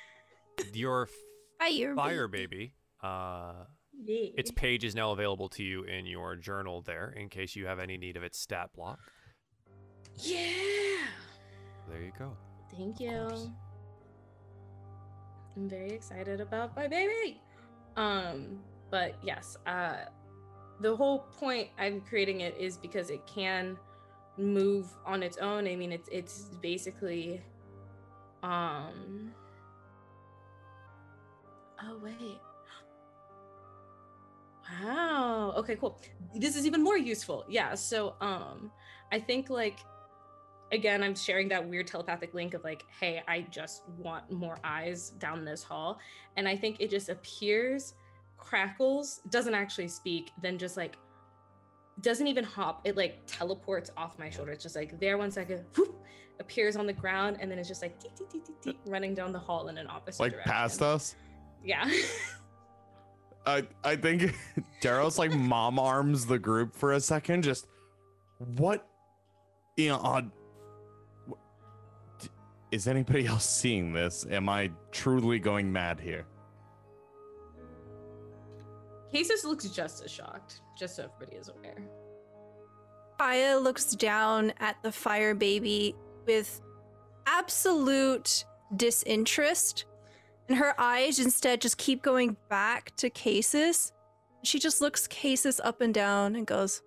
your 0.74 1.08
Fire. 1.60 1.96
fire 1.96 2.28
baby. 2.28 2.74
Uh, 3.02 3.54
yeah. 4.06 4.28
its 4.38 4.52
page 4.52 4.84
is 4.84 4.96
now 4.96 5.12
available 5.12 5.50
to 5.50 5.64
you 5.64 5.84
in 5.84 6.06
your 6.06 6.36
journal 6.36 6.82
there, 6.82 7.14
in 7.18 7.30
case 7.30 7.56
you 7.56 7.66
have 7.68 7.80
any 7.80 7.98
need 7.98 8.18
of 8.18 8.24
its 8.24 8.40
stat 8.40 8.70
block. 8.76 9.00
yeah. 10.20 10.48
There 11.90 12.02
you 12.02 12.12
go. 12.18 12.36
Thank 12.76 13.00
you. 13.00 13.28
I'm 15.56 15.70
very 15.70 15.92
excited 15.92 16.40
about 16.42 16.76
my 16.76 16.88
baby. 16.88 17.40
Um, 17.98 18.60
but 18.90 19.16
yes, 19.24 19.58
uh 19.68 20.06
the 20.80 20.96
whole 20.96 21.20
point 21.40 21.70
I'm 21.78 22.02
creating 22.02 22.42
it 22.42 22.58
is 22.58 22.78
because 22.78 23.10
it 23.10 23.26
can 23.26 23.78
move 24.38 24.88
on 25.06 25.24
its 25.24 25.38
own. 25.38 25.68
I 25.68 25.76
mean 25.76 25.92
it's 25.92 26.10
it's 26.12 26.50
basically 26.62 27.42
um 28.42 29.32
Oh 31.82 32.00
wait. 32.02 32.40
Wow. 34.82 35.54
Okay, 35.58 35.76
cool. 35.76 36.00
This 36.36 36.56
is 36.56 36.66
even 36.66 36.82
more 36.82 36.98
useful. 36.98 37.46
Yeah, 37.48 37.76
so 37.76 38.16
um 38.22 38.72
I 39.12 39.20
think 39.20 39.50
like 39.50 39.80
again 40.72 41.04
i'm 41.04 41.16
sharing 41.16 41.48
that 41.48 41.68
weird 41.70 41.86
telepathic 41.88 42.34
link 42.34 42.54
of 42.56 42.64
like 42.64 42.84
hey 43.00 43.22
i 43.28 43.42
just 43.52 43.84
want 44.00 44.30
more 44.32 44.58
eyes 44.64 45.12
down 45.20 45.46
this 45.46 45.64
hall 45.64 46.00
and 46.36 46.48
i 46.48 46.56
think 46.56 46.78
it 46.80 46.90
just 46.90 47.10
appears 47.10 47.94
crackles 48.44 49.22
doesn't 49.30 49.54
actually 49.54 49.88
speak 49.88 50.32
then 50.42 50.58
just 50.58 50.78
like 50.78 50.98
doesn't 52.02 52.28
even 52.28 52.44
hop 52.44 52.82
it 52.84 52.98
like 52.98 53.22
teleports 53.28 53.92
off 53.96 54.18
my 54.20 54.30
shoulder 54.30 54.52
it's 54.52 54.64
just 54.64 54.76
like 54.76 55.00
there 55.00 55.18
one 55.18 55.32
second 55.32 55.64
whoop, 55.78 55.96
appears 56.40 56.76
on 56.76 56.86
the 56.86 56.94
ground 56.94 57.38
and 57.40 57.50
then 57.50 57.58
it's 57.60 57.68
just 57.68 57.82
like 57.82 58.00
dee, 58.00 58.10
dee, 58.32 58.42
dee, 58.62 58.78
running 58.86 59.14
down 59.14 59.32
the 59.32 59.40
hall 59.40 59.68
in 59.68 59.78
an 59.78 59.88
opposite 59.88 60.20
Like 60.20 60.32
direction 60.34 60.52
past 60.52 60.82
us? 60.82 61.16
yeah 61.64 61.90
I 63.46 63.68
I 63.84 63.96
think 63.96 64.34
Darrow's 64.82 65.20
like 65.20 65.32
mom 65.32 65.78
arms 65.80 66.26
the 66.26 66.40
group 66.40 66.76
for 66.76 66.94
a 66.94 67.00
second. 67.00 67.44
Just 67.44 67.68
what? 68.38 68.88
You 69.76 69.90
know, 69.90 70.32
d- 72.22 72.30
is 72.72 72.88
anybody 72.88 73.26
else 73.26 73.46
seeing 73.46 73.92
this? 73.92 74.26
Am 74.30 74.48
I 74.48 74.72
truly 74.92 75.40
going 75.40 75.72
mad 75.72 76.00
here? 76.00 76.26
Cases 79.14 79.46
looks 79.46 79.70
just 79.70 80.04
as 80.04 80.12
shocked 80.12 80.62
just 80.78 80.96
so 80.96 81.04
everybody 81.04 81.38
is 81.38 81.50
aware 81.50 81.84
Aya 83.20 83.58
looks 83.58 83.96
down 83.96 84.54
at 84.60 84.82
the 84.84 84.92
fire 84.92 85.36
baby 85.36 85.96
with 86.26 86.62
absolute 87.26 88.44
disinterest, 88.76 89.86
and 90.50 90.58
her 90.58 90.74
eyes 90.80 91.20
instead 91.20 91.62
just 91.62 91.78
keep 91.78 92.02
going 92.02 92.36
back 92.50 92.96
to 92.98 93.10
Casus. 93.10 93.94
She 94.44 94.60
just 94.60 94.82
looks 94.82 95.08
Casus 95.08 95.62
up 95.64 95.80
and 95.80 95.94
down 95.94 96.36
and 96.36 96.46
goes, 96.46 96.82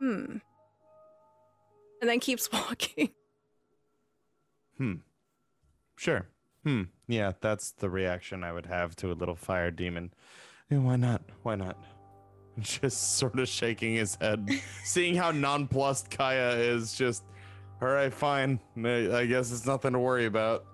hmm. 0.00 0.38
And 2.00 2.08
then 2.10 2.18
keeps 2.20 2.50
walking. 2.52 3.10
Hmm. 4.78 4.94
Sure. 5.96 6.28
Hmm. 6.64 6.84
Yeah, 7.06 7.32
that's 7.40 7.72
the 7.72 7.90
reaction 7.90 8.42
I 8.42 8.52
would 8.52 8.66
have 8.66 8.96
to 8.96 9.12
a 9.12 9.14
little 9.14 9.36
fire 9.36 9.70
demon. 9.70 10.12
Yeah, 10.70 10.78
why 10.78 10.96
not? 10.96 11.22
Why 11.42 11.54
not? 11.54 11.78
Just 12.58 13.18
sort 13.18 13.38
of 13.38 13.48
shaking 13.48 13.94
his 13.94 14.16
head, 14.20 14.48
seeing 14.84 15.14
how 15.14 15.30
nonplussed 15.30 16.10
Kaya 16.10 16.50
is. 16.56 16.94
Just, 16.94 17.24
all 17.80 17.88
right, 17.88 18.12
fine. 18.12 18.60
I 18.84 19.18
I 19.18 19.26
guess 19.26 19.52
it's 19.52 19.64
nothing 19.66 19.92
to 19.92 19.98
worry 19.98 20.26
about. 20.26 20.66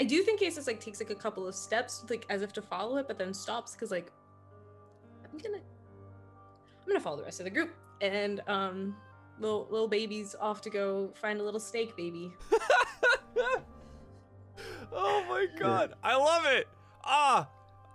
I 0.00 0.04
do 0.04 0.22
think 0.22 0.40
Casus 0.40 0.66
like 0.68 0.80
takes 0.80 1.00
like 1.00 1.10
a 1.10 1.14
couple 1.14 1.46
of 1.46 1.54
steps, 1.54 2.04
like 2.08 2.24
as 2.30 2.42
if 2.42 2.52
to 2.54 2.62
follow 2.62 2.98
it, 2.98 3.08
but 3.08 3.18
then 3.18 3.34
stops 3.34 3.72
because 3.72 3.90
like 3.90 4.12
I'm 5.24 5.38
gonna 5.38 5.56
I'm 5.58 6.86
gonna 6.86 7.00
follow 7.00 7.16
the 7.16 7.24
rest 7.24 7.40
of 7.40 7.44
the 7.44 7.50
group. 7.50 7.74
And 8.00 8.40
um 8.46 8.96
little 9.40 9.66
little 9.70 9.88
baby's 9.88 10.36
off 10.40 10.60
to 10.62 10.70
go 10.70 11.10
find 11.14 11.40
a 11.40 11.42
little 11.42 11.58
steak 11.58 11.96
baby. 11.96 12.32
oh 14.92 15.24
my 15.28 15.46
god, 15.58 15.94
I 16.04 16.14
love 16.16 16.44
it. 16.46 16.68
Ah, 17.02 17.48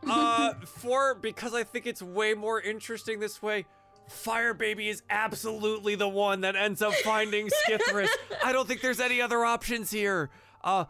uh, 0.08 0.54
for 0.66 1.16
because 1.16 1.54
I 1.54 1.64
think 1.64 1.86
it's 1.88 2.02
way 2.02 2.34
more 2.34 2.60
interesting 2.62 3.20
this 3.20 3.42
way. 3.42 3.66
Fire 4.10 4.54
Baby 4.54 4.90
is 4.90 5.02
absolutely 5.10 5.96
the 5.96 6.10
one 6.10 6.42
that 6.42 6.56
ends 6.56 6.82
up 6.82 6.94
finding 6.94 7.48
Skithris. 7.48 8.10
I 8.44 8.52
don't 8.52 8.68
think 8.68 8.82
there's 8.82 9.00
any 9.00 9.22
other 9.22 9.46
options 9.46 9.92
here. 9.92 10.30
Uh, 10.64 10.86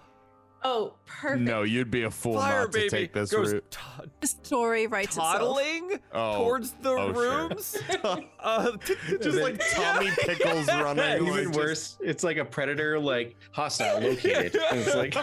Oh, 0.66 0.94
perfect. 1.06 1.42
No, 1.42 1.64
you'd 1.64 1.92
be 1.92 2.04
a 2.04 2.10
fool 2.12 2.36
Fire 2.40 2.62
not 2.62 2.72
to 2.72 2.78
baby 2.78 2.90
take 2.90 3.12
this 3.14 3.32
goes 3.32 3.52
route. 3.54 3.70
t- 3.70 3.80
The 4.22 4.28
story 4.28 4.88
writes 4.88 5.10
itself. 5.18 5.34
toddling 5.34 6.00
Oh, 6.14 6.38
towards 6.38 6.72
the 6.82 6.90
oh, 6.92 7.14
sure. 7.14 7.48
rooms. 7.50 7.78
uh, 8.40 8.72
just 9.22 9.40
like 9.40 9.62
Tommy 9.74 10.10
Pickles 10.20 10.68
running. 10.70 11.22
Even 11.22 11.26
like, 11.34 11.44
just- 11.48 11.56
worse, 11.58 11.98
it's 12.02 12.24
like 12.24 12.38
a 12.38 12.46
predator, 12.46 12.98
like 12.98 13.36
hostile 13.52 14.00
located. 14.00 14.56
And 14.72 14.80
it's 14.80 14.96
like 14.96 15.14
the, 15.14 15.22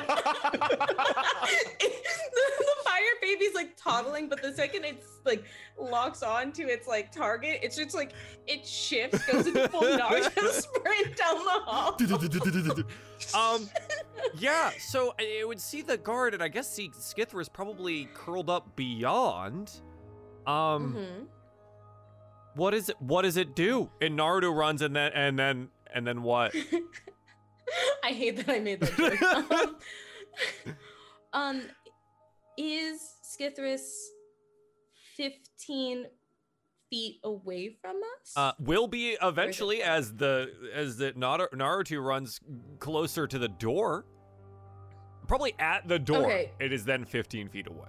the 2.59 2.77
fire 2.85 3.01
baby's 3.23 3.55
like 3.55 3.77
toddling, 3.77 4.29
but 4.29 4.43
the 4.43 4.53
second 4.55 4.85
it's 4.85 5.07
like 5.25 5.45
locks 5.79 6.23
on 6.23 6.53
to 6.53 6.63
its 6.65 6.87
like 6.87 7.13
target, 7.13 7.61
it's 7.63 7.77
just 7.77 7.95
like 7.95 8.13
it 8.47 8.67
shifts, 8.67 9.25
goes 9.27 9.47
into 9.47 9.69
full 9.71 9.81
Naruto 9.83 10.51
sprint 10.51 11.17
down 11.17 11.37
the 11.45 11.61
hall. 11.65 11.97
Um, 13.35 13.69
yeah. 14.39 14.71
So 14.79 15.15
it 15.19 15.47
would 15.47 15.61
see 15.61 15.83
the 15.83 15.97
guard, 15.97 16.35
and 16.35 16.43
I 16.43 16.49
guess 16.49 16.71
see 16.71 16.91
Skithris 16.91 17.43
is 17.43 17.49
probably 17.49 18.09
curled 18.15 18.51
up 18.51 18.75
beyond. 18.77 19.73
Um, 20.47 20.95
Mhm. 20.95 21.27
what 22.55 22.75
is 22.75 22.89
it? 22.89 23.01
What 23.01 23.23
does 23.23 23.37
it 23.37 23.55
do? 23.55 23.91
And 24.01 24.19
Naruto 24.19 24.55
runs, 24.55 24.83
and 24.83 24.95
then 24.97 25.13
and 25.15 25.39
then 25.39 25.69
and 25.93 26.07
then 26.07 26.23
what? 26.23 26.55
I 28.05 28.09
hate 28.09 28.37
that 28.39 28.49
I 28.49 28.59
made 28.59 28.81
that 28.81 28.97
joke. 28.97 29.83
um, 31.33 31.57
um, 31.61 31.63
is 32.57 33.01
Skithris 33.23 33.87
15 35.17 36.07
feet 36.91 37.21
away 37.25 37.77
from 37.81 37.97
us? 37.97 38.33
Uh, 38.37 38.53
will 38.59 38.87
be 38.89 39.17
eventually 39.23 39.83
as 39.83 40.15
the 40.17 40.51
as 40.75 40.97
the 40.97 41.13
Naruto 41.13 42.05
runs 42.05 42.41
closer 42.79 43.27
to 43.27 43.39
the 43.39 43.49
door. 43.49 44.05
Probably 45.29 45.55
at 45.59 45.87
the 45.87 45.99
door. 45.99 46.25
Okay. 46.27 46.51
It 46.61 46.73
is 46.73 46.85
then 46.85 47.05
15 47.05 47.49
feet 47.49 47.69
away. 47.69 47.89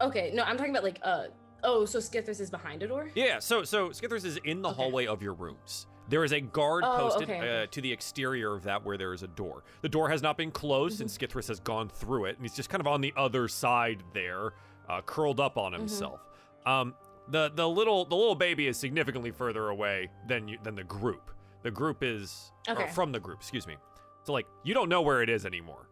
okay, 0.00 0.30
no, 0.34 0.42
I'm 0.44 0.56
talking 0.56 0.70
about 0.70 0.84
like, 0.84 1.00
uh, 1.02 1.24
oh, 1.64 1.84
so 1.84 1.98
Skithris 1.98 2.40
is 2.40 2.50
behind 2.50 2.82
a 2.82 2.86
door? 2.88 3.10
Yeah, 3.14 3.38
so 3.40 3.64
so 3.64 3.88
Skithris 3.90 4.24
is 4.24 4.38
in 4.44 4.62
the 4.62 4.68
Okay. 4.68 4.76
hallway 4.76 5.06
of 5.06 5.22
your 5.22 5.34
rooms. 5.34 5.86
There 6.08 6.22
is 6.22 6.32
a 6.32 6.40
guard 6.40 6.84
Oh, 6.86 6.96
posted 6.98 7.30
okay. 7.30 7.62
Uh, 7.62 7.66
to 7.70 7.80
the 7.80 7.90
exterior 7.90 8.54
of 8.54 8.62
that 8.64 8.84
where 8.84 8.98
there 8.98 9.14
is 9.14 9.22
a 9.22 9.26
door. 9.28 9.64
The 9.80 9.88
door 9.88 10.10
has 10.10 10.20
not 10.22 10.36
been 10.36 10.50
closed 10.50 11.00
and 11.00 11.08
Mm-hmm. 11.08 11.24
Skithris 11.24 11.48
has 11.48 11.60
gone 11.60 11.88
through 11.88 12.26
it, 12.26 12.36
and 12.36 12.44
he's 12.44 12.54
just 12.54 12.68
kind 12.68 12.80
of 12.82 12.86
on 12.86 13.00
the 13.00 13.12
other 13.16 13.48
side 13.48 14.02
there, 14.12 14.52
uh, 14.88 15.00
curled 15.02 15.40
up 15.40 15.56
on 15.56 15.72
Mm-hmm. 15.72 15.80
himself. 15.80 16.20
Um, 16.66 16.94
the 17.28 17.50
the 17.54 17.68
little 17.68 18.04
the 18.04 18.14
little 18.16 18.34
baby 18.34 18.66
is 18.66 18.76
significantly 18.76 19.30
further 19.30 19.68
away 19.68 20.10
than 20.28 20.48
you, 20.48 20.58
than 20.62 20.74
the 20.74 20.84
group. 20.84 21.30
The 21.62 21.70
group 21.70 22.02
is 22.02 22.52
Okay. 22.68 22.88
from 22.92 23.12
the 23.12 23.20
group, 23.20 23.38
excuse 23.40 23.66
me. 23.66 23.76
So 24.24 24.32
like 24.32 24.46
you 24.64 24.74
don't 24.74 24.88
know 24.88 25.02
where 25.02 25.22
it 25.22 25.30
is 25.30 25.46
anymore. 25.46 25.88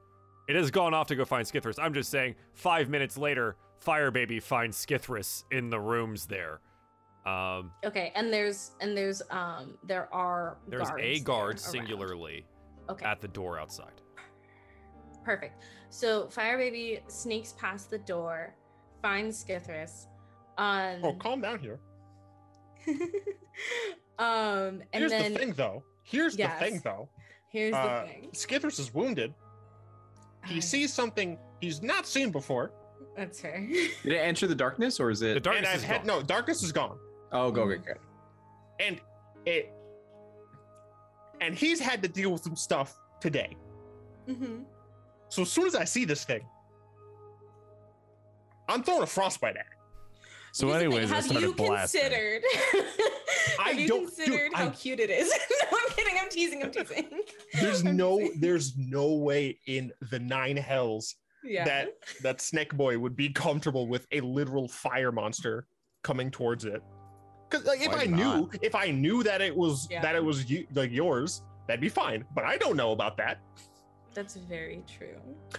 It 0.48 0.56
has 0.56 0.70
gone 0.70 0.92
off 0.92 1.06
to 1.08 1.16
go 1.16 1.24
find 1.24 1.46
Skithris. 1.46 1.78
I'm 1.78 1.94
just 1.94 2.10
saying, 2.10 2.34
five 2.54 2.88
minutes 2.88 3.16
later, 3.16 3.56
Fire 3.78 4.10
Baby 4.10 4.40
finds 4.40 4.76
Skithris 4.84 5.44
in 5.50 5.70
the 5.70 5.78
rooms 5.80 6.26
there. 6.26 6.60
Um, 7.24 7.70
Okay, 7.84 8.12
and 8.16 8.32
there's 8.32 8.72
and 8.80 8.96
there's 8.96 9.22
um 9.30 9.78
there 9.84 10.12
are 10.12 10.58
there's 10.68 10.90
a 10.98 11.20
guard 11.20 11.50
around. 11.54 11.58
singularly 11.58 12.44
Okay, 12.90 13.04
at 13.06 13.20
the 13.20 13.28
door 13.28 13.58
outside. 13.58 14.00
perfect. 15.24 15.62
So 15.90 16.26
Fire 16.28 16.58
Baby 16.58 17.00
sneaks 17.06 17.52
past 17.58 17.90
the 17.90 17.98
door, 17.98 18.54
finds 19.02 19.42
Skithris, 19.44 20.06
um, 20.58 21.00
Oh, 21.04 21.12
calm 21.14 21.40
down 21.40 21.58
here. 21.58 21.78
um, 24.18 24.82
and 24.92 25.00
Here's 25.00 25.10
then 25.10 25.32
the 25.32 25.38
thing, 25.38 25.52
though. 25.52 25.84
Here's 26.04 26.36
Yes. 26.36 26.58
the 26.60 26.64
thing, 26.70 26.80
though. 26.84 27.08
here's 27.48 27.74
Uh, 27.74 28.02
the 28.06 28.12
thing. 28.12 28.30
Skithris 28.32 28.78
is 28.80 28.92
wounded. 28.92 29.34
He 30.46 30.56
I- 30.56 30.60
sees 30.60 30.92
something 30.92 31.38
he's 31.60 31.82
not 31.82 32.06
seen 32.06 32.30
before, 32.30 32.72
That's 33.16 33.40
fair. 33.40 33.60
did 33.66 34.06
it 34.12 34.16
enter 34.18 34.46
the 34.46 34.54
darkness 34.54 34.98
or 34.98 35.10
is 35.10 35.22
it? 35.22 35.26
The 35.26 35.36
it? 35.36 35.42
darkness 35.42 35.66
and 35.66 35.74
I've 35.74 35.82
is 35.82 35.84
had 35.84 35.98
gone. 35.98 36.06
no 36.06 36.22
darkness 36.22 36.62
is 36.62 36.72
gone, 36.72 36.98
Oh, 37.30 37.50
go 37.52 37.68
get 37.68 37.84
go. 37.84 37.92
and 38.80 39.00
it, 39.46 39.72
and 41.40 41.54
he's 41.54 41.78
had 41.80 42.02
to 42.02 42.08
deal 42.08 42.32
with 42.32 42.42
some 42.42 42.56
stuff 42.56 42.98
today. 43.20 43.56
Mhm. 44.26 44.64
So 45.28 45.42
as 45.42 45.50
soon 45.52 45.66
as 45.66 45.74
I 45.76 45.84
see 45.84 46.04
this 46.04 46.24
thing, 46.24 46.44
I'm 48.68 48.82
throwing 48.82 49.02
a 49.02 49.06
frostbite 49.06 49.56
at 49.56 49.66
it. 49.66 49.71
So, 50.54 50.66
Here's 50.68 50.74
the 50.76 50.80
thing, 50.80 50.92
anyways, 50.92 51.10
I 51.12 51.14
have 51.16 51.24
started 51.24 51.46
you 51.46 51.54
blasting. 51.54 52.00
considered? 52.02 52.42
I 53.58 53.68
have 53.70 53.80
you 53.80 53.88
don't- 53.88 54.00
dude, 54.00 54.14
considered 54.16 54.50
how 54.54 54.66
I- 54.66 54.70
cute 54.70 55.00
it 55.00 55.08
is? 55.10 55.28
no, 55.72 55.78
I'm 55.78 55.94
kidding. 55.96 56.14
I'm 56.20 56.28
teasing. 56.28 56.62
I'm 56.62 56.70
teasing. 56.70 57.08
There's 57.60 57.84
I'm 57.84 57.96
no, 57.96 58.18
teasing. 58.18 58.40
there's 58.40 58.76
no 58.76 59.12
way 59.14 59.58
in 59.66 59.92
the 60.10 60.18
nine 60.18 60.56
hells 60.58 61.16
yeah. 61.42 61.64
that 61.64 61.88
that 62.22 62.40
Snake 62.42 62.74
Boy 62.74 62.98
would 62.98 63.16
be 63.16 63.30
comfortable 63.30 63.86
with 63.86 64.06
a 64.12 64.20
literal 64.20 64.68
fire 64.68 65.10
monster 65.12 65.66
coming 66.02 66.30
towards 66.30 66.64
it. 66.66 66.82
Because 67.48 67.66
like, 67.66 67.80
if 67.80 67.92
Why 67.92 68.02
I 68.02 68.06
knew, 68.06 68.50
if 68.62 68.74
I 68.74 68.90
knew 68.90 69.22
that 69.22 69.40
it 69.40 69.54
was 69.56 69.86
Yeah. 69.90 70.00
that 70.02 70.14
it 70.16 70.24
was 70.24 70.50
you, 70.50 70.66
like 70.74 70.90
yours, 70.90 71.42
that'd 71.66 71.80
be 71.80 71.88
fine. 71.88 72.24
But 72.34 72.44
I 72.44 72.56
don't 72.58 72.76
know 72.76 72.92
about 72.92 73.16
that. 73.18 73.40
That's 74.14 74.36
very 74.36 74.82
true. 74.98 75.16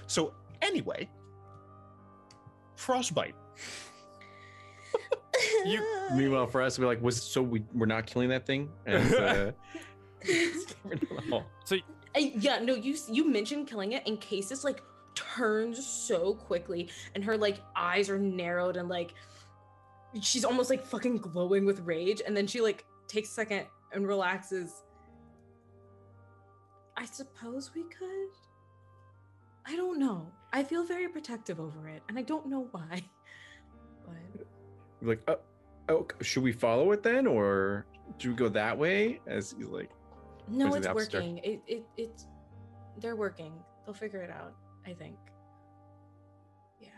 So 0.07 0.33
anyway, 0.61 1.09
frostbite. 2.75 3.35
You- 5.65 5.83
Meanwhile, 6.13 6.47
for 6.47 6.61
us, 6.61 6.77
we're 6.77 6.85
like, 6.85 7.01
was 7.01 7.21
so 7.21 7.41
we 7.41 7.63
we're 7.73 7.85
not 7.85 8.05
killing 8.05 8.29
that 8.29 8.45
thing. 8.45 8.69
And, 8.85 9.13
uh, 9.15 9.51
oh, 11.31 11.43
I- 12.15 12.33
yeah, 12.37 12.59
no, 12.59 12.75
you 12.75 12.95
you 13.09 13.29
mentioned 13.29 13.67
killing 13.67 13.93
it, 13.93 14.03
and 14.07 14.19
Casus 14.21 14.63
like 14.63 14.81
turns 15.15 15.85
so 15.85 16.33
quickly, 16.35 16.89
and 17.15 17.23
her 17.23 17.37
like 17.37 17.59
eyes 17.75 18.09
are 18.09 18.19
narrowed, 18.19 18.77
and 18.77 18.89
like 18.89 19.13
she's 20.21 20.45
almost 20.45 20.69
like 20.69 20.85
fucking 20.85 21.17
glowing 21.17 21.65
with 21.65 21.79
rage, 21.81 22.21
and 22.25 22.35
then 22.37 22.45
she 22.47 22.61
like 22.61 22.85
takes 23.07 23.29
a 23.29 23.33
second 23.33 23.65
and 23.91 24.07
relaxes. 24.07 24.83
I 26.95 27.05
suppose 27.05 27.71
we 27.73 27.83
could. 27.83 28.29
I 29.65 29.75
don't 29.75 29.97
know. 29.97 30.27
I 30.51 30.63
feel 30.63 30.83
very 30.83 31.07
protective 31.07 31.59
over 31.59 31.87
it, 31.89 32.03
and 32.09 32.19
I 32.19 32.21
don't 32.21 32.47
know 32.47 32.67
why. 32.71 33.01
But 34.05 34.15
we're 34.35 34.42
like, 35.07 35.21
oh, 35.27 35.39
oh, 35.89 36.07
should 36.21 36.43
we 36.43 36.51
follow 36.51 36.91
it 36.91 37.03
then, 37.03 37.27
or 37.27 37.85
do 38.19 38.29
we 38.29 38.35
go 38.35 38.49
that 38.49 38.77
way? 38.77 39.19
As 39.27 39.55
he's 39.57 39.67
like, 39.67 39.89
no, 40.47 40.73
it's 40.73 40.87
working. 40.87 41.39
It 41.43 41.61
it 41.67 41.85
it's 41.97 42.27
they're 42.97 43.15
working. 43.15 43.53
They'll 43.85 43.93
figure 43.93 44.21
it 44.21 44.29
out. 44.29 44.53
I 44.85 44.93
think. 44.93 45.17
Yeah. 46.79 46.89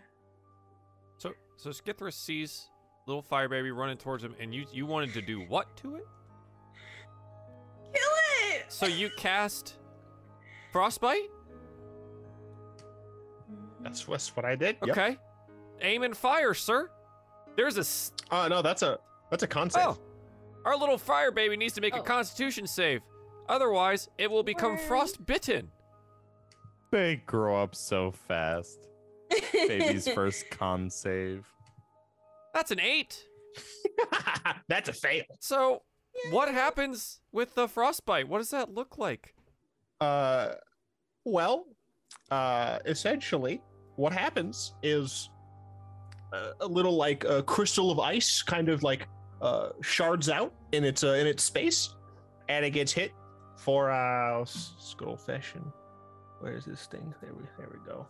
So 1.18 1.34
so 1.58 1.70
Skithris 1.70 2.14
sees 2.14 2.70
little 3.08 3.22
fire 3.22 3.48
baby 3.48 3.72
running 3.72 3.98
towards 3.98 4.24
him, 4.24 4.36
and 4.40 4.54
you 4.54 4.66
you 4.72 4.86
wanted 4.86 5.14
to 5.14 5.22
do 5.22 5.42
what 5.42 5.76
to 5.78 5.96
it? 5.96 6.08
Kill 7.94 8.02
it. 8.52 8.66
So 8.70 8.88
you 8.88 9.10
cast 9.18 9.76
frostbite. 10.72 11.30
That's, 13.82 14.04
that's 14.06 14.36
what 14.36 14.46
I 14.46 14.56
did. 14.56 14.78
Yep. 14.84 14.98
Okay, 14.98 15.18
aim 15.82 16.02
and 16.02 16.18
fire, 16.18 16.56
sir. 16.56 16.90
There's 17.56 17.78
a 17.78 17.82
s- 17.82 18.12
Uh 18.32 18.48
no, 18.48 18.62
that's 18.62 18.82
a 18.82 19.00
that's 19.32 19.44
a 19.44 19.48
concept. 19.48 19.86
oh, 19.86 19.98
our 20.66 20.78
little 20.78 20.98
fire 20.98 21.32
baby 21.32 21.58
needs 21.58 21.74
to 21.74 21.82
make 21.82 21.96
a 21.96 22.00
Oh. 22.00 22.04
Constitution 22.04 22.68
save. 22.68 23.02
Otherwise, 23.48 24.10
it 24.18 24.30
will 24.32 24.44
become 24.44 24.72
Word. 24.72 24.82
frostbitten. 24.82 25.72
They 26.92 27.18
grow 27.26 27.62
up 27.62 27.76
so 27.76 28.12
fast. 28.12 28.88
Baby's 29.54 30.08
first 30.14 30.50
con 30.50 30.90
save. 30.90 31.46
That's 32.54 32.72
an 32.72 32.80
eight. 32.80 33.24
that's 34.68 34.90
a 34.90 34.94
fail. 34.94 35.24
So, 35.40 35.82
what 36.32 36.52
happens 36.52 37.20
with 37.32 37.54
the 37.56 37.68
frostbite? 37.68 38.28
What 38.28 38.38
does 38.40 38.50
that 38.52 38.74
look 38.74 38.98
like? 38.98 39.36
Uh, 40.00 40.54
well, 41.26 41.66
uh, 42.32 42.80
essentially, 42.86 43.62
what 43.98 44.14
happens 44.14 44.74
is 44.84 45.30
a 46.62 46.68
little 46.68 46.96
like 46.96 47.24
a 47.24 47.44
crystal 47.44 47.92
of 47.92 48.00
ice, 48.00 48.42
kind 48.44 48.70
of 48.70 48.84
like 48.84 49.08
uh, 49.42 49.70
shards 49.82 50.30
out 50.30 50.54
in 50.72 50.84
its 50.84 51.04
uh, 51.04 51.10
in 51.14 51.28
its 51.28 51.44
space, 51.44 51.96
and 52.50 52.64
it 52.66 52.72
gets 52.72 52.92
hit 52.92 53.12
for 53.58 53.92
uh, 53.92 54.44
skull 54.46 55.18
fashion. 55.18 55.64
Where's 56.40 56.66
this 56.66 56.86
thing? 56.88 57.14
There 57.22 57.34
we 57.34 57.44
there 57.58 57.70
we 57.72 57.80
go. 57.86 58.06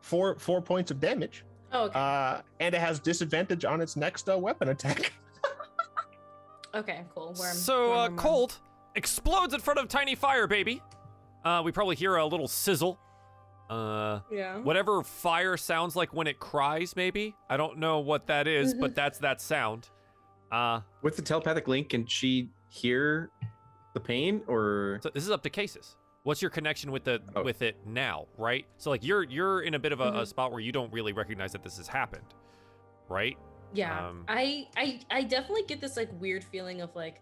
Four 0.00 0.38
four 0.38 0.60
points 0.62 0.90
of 0.90 1.00
damage, 1.00 1.44
Oh, 1.72 1.84
okay. 1.84 1.98
uh, 1.98 2.40
and 2.60 2.74
it 2.74 2.80
has 2.80 2.98
disadvantage 3.00 3.64
on 3.64 3.80
its 3.80 3.96
next 3.96 4.28
uh, 4.28 4.38
weapon 4.38 4.68
attack. 4.68 5.12
okay, 6.74 7.04
cool. 7.14 7.34
Worm. 7.38 7.54
so, 7.54 7.88
worm, 7.88 7.90
uh, 7.90 7.94
worm, 7.94 8.10
worm. 8.10 8.16
Colt 8.18 8.58
explodes 8.94 9.54
in 9.54 9.60
front 9.60 9.78
of 9.78 9.88
Tiny 9.88 10.14
Fire 10.14 10.46
Baby. 10.46 10.82
Uh, 11.44 11.62
we 11.64 11.72
probably 11.72 11.96
hear 11.96 12.16
a 12.16 12.26
little 12.26 12.48
sizzle. 12.48 12.98
Uh, 13.70 14.20
Yeah. 14.30 14.58
whatever 14.58 15.02
fire 15.02 15.56
sounds 15.56 15.94
like 15.96 16.12
when 16.14 16.26
it 16.26 16.38
cries, 16.40 16.96
maybe. 16.96 17.34
I 17.50 17.56
don't 17.56 17.78
know 17.78 17.98
what 18.00 18.26
that 18.28 18.46
is, 18.46 18.72
Mm-hmm. 18.72 18.80
but 18.80 18.94
that's 18.94 19.18
that 19.18 19.40
sound. 19.40 19.88
Uh, 20.50 20.80
with 21.02 21.16
the 21.16 21.22
telepathic 21.22 21.68
link, 21.68 21.90
can 21.90 22.06
she 22.06 22.48
hear 22.70 23.30
the 23.94 24.00
pain, 24.00 24.42
or 24.46 24.98
so 25.02 25.10
this 25.10 25.24
is 25.24 25.30
up 25.30 25.42
to 25.42 25.50
Casus. 25.50 25.96
what's 26.24 26.42
your 26.42 26.50
connection 26.50 26.90
with 26.92 27.04
the 27.04 27.22
Oh. 27.34 27.42
with 27.42 27.62
it 27.62 27.76
now, 27.86 28.26
right? 28.36 28.66
So 28.76 28.90
like 28.90 29.02
you're 29.04 29.22
you're 29.24 29.62
in 29.62 29.74
a 29.74 29.78
bit 29.78 29.92
of 29.92 30.00
a, 30.00 30.08
a 30.08 30.12
Mhm. 30.22 30.26
spot 30.26 30.50
where 30.52 30.60
you 30.60 30.72
don't 30.72 30.92
really 30.92 31.12
recognize 31.12 31.52
that 31.52 31.62
this 31.62 31.76
has 31.78 31.88
happened, 31.88 32.34
right? 33.08 33.36
Yeah. 33.72 34.08
Um, 34.08 34.24
I 34.28 34.68
I 34.76 35.00
I 35.10 35.22
definitely 35.24 35.64
get 35.64 35.80
this 35.80 35.96
like 35.96 36.10
weird 36.20 36.44
feeling 36.44 36.80
of 36.82 36.94
like, 36.96 37.20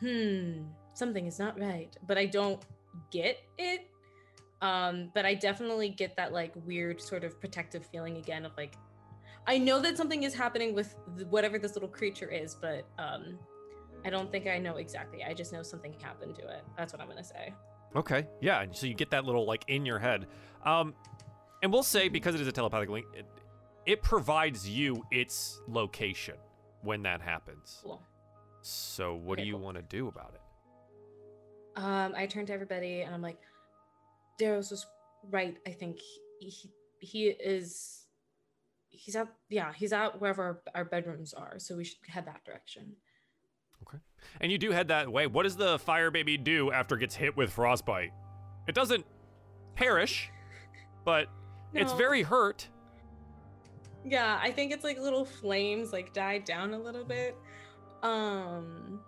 hmm, 0.00 0.62
something 0.94 1.26
is 1.26 1.38
not 1.38 1.58
right, 1.58 1.96
but 2.06 2.18
I 2.18 2.26
don't 2.26 2.60
get 3.10 3.38
it. 3.58 3.88
Um, 4.60 5.10
but 5.14 5.24
I 5.24 5.34
definitely 5.34 5.90
get 5.90 6.16
that 6.16 6.32
like 6.32 6.52
weird 6.64 7.00
sort 7.00 7.24
of 7.24 7.40
protective 7.40 7.86
feeling 7.86 8.16
again 8.16 8.44
of 8.44 8.52
like 8.56 8.76
I 9.46 9.56
know 9.56 9.80
that 9.80 9.96
something 9.96 10.24
is 10.24 10.34
happening 10.34 10.74
with 10.74 10.94
whatever 11.30 11.58
this 11.58 11.74
little 11.74 11.88
creature 11.88 12.28
is, 12.28 12.54
but 12.54 12.86
um 12.98 13.38
I 14.04 14.10
don't 14.10 14.30
think 14.30 14.46
I 14.46 14.58
know 14.58 14.76
exactly. 14.76 15.24
I 15.24 15.34
just 15.34 15.52
know 15.52 15.62
something 15.62 15.94
happened 16.02 16.34
to 16.36 16.42
it. 16.42 16.64
That's 16.76 16.92
what 16.92 17.00
I'm 17.00 17.08
gonna 17.08 17.24
say. 17.24 17.54
Okay. 17.96 18.26
Yeah. 18.40 18.62
And 18.62 18.74
so 18.74 18.86
you 18.86 18.94
get 18.94 19.10
that 19.10 19.24
little 19.24 19.46
like 19.46 19.64
in 19.68 19.86
your 19.86 19.98
head. 19.98 20.26
Um, 20.64 20.94
and 21.62 21.72
we'll 21.72 21.82
say 21.82 22.08
because 22.08 22.34
it 22.34 22.40
is 22.40 22.46
a 22.46 22.52
telepathic 22.52 22.88
link, 22.88 23.06
it, 23.14 23.26
it 23.86 24.02
provides 24.02 24.68
you 24.68 25.04
its 25.10 25.60
location 25.66 26.36
when 26.82 27.02
that 27.02 27.20
happens. 27.20 27.80
Cool. 27.82 28.02
So 28.60 29.14
what 29.14 29.38
do 29.38 29.44
you 29.44 29.54
cool. 29.54 29.62
want 29.62 29.76
to 29.76 29.82
do 29.82 30.08
about 30.08 30.34
it? 30.34 30.40
Um, 31.82 32.12
I 32.16 32.26
turn 32.26 32.44
to 32.46 32.52
everybody 32.52 33.02
and 33.02 33.14
I'm 33.14 33.22
like, 33.22 33.38
Darius 34.38 34.70
was 34.70 34.86
right. 35.30 35.56
I 35.66 35.70
think 35.70 35.98
he, 36.40 36.48
he, 36.48 36.70
he 37.00 37.26
is, 37.28 38.06
he's 38.88 39.16
at 39.16 39.28
yeah, 39.48 39.72
he's 39.72 39.92
at 39.92 40.20
wherever 40.20 40.42
our, 40.42 40.60
our 40.74 40.84
bedrooms 40.84 41.34
are. 41.34 41.58
So 41.58 41.76
we 41.76 41.84
should 41.84 41.98
head 42.06 42.26
that 42.26 42.44
direction. 42.44 42.94
Okay, 43.82 43.98
and 44.40 44.50
you 44.50 44.58
do 44.58 44.70
head 44.70 44.88
that 44.88 45.10
way. 45.10 45.26
What 45.26 45.44
does 45.44 45.56
the 45.56 45.78
fire 45.78 46.10
baby 46.10 46.36
do 46.36 46.72
after 46.72 46.96
it 46.96 47.00
gets 47.00 47.14
hit 47.14 47.36
with 47.36 47.52
frostbite? 47.52 48.12
It 48.66 48.74
doesn't 48.74 49.04
perish, 49.74 50.30
but 51.04 51.28
it's 51.74 51.92
very 51.92 52.22
hurt. 52.22 52.68
Yeah, 54.04 54.38
I 54.40 54.50
think 54.50 54.72
it's 54.72 54.84
like 54.84 54.98
little 54.98 55.24
flames 55.24 55.92
like 55.92 56.12
died 56.12 56.44
down 56.44 56.72
a 56.72 56.78
little 56.78 57.04
bit. 57.04 57.36
Um, 58.02 59.00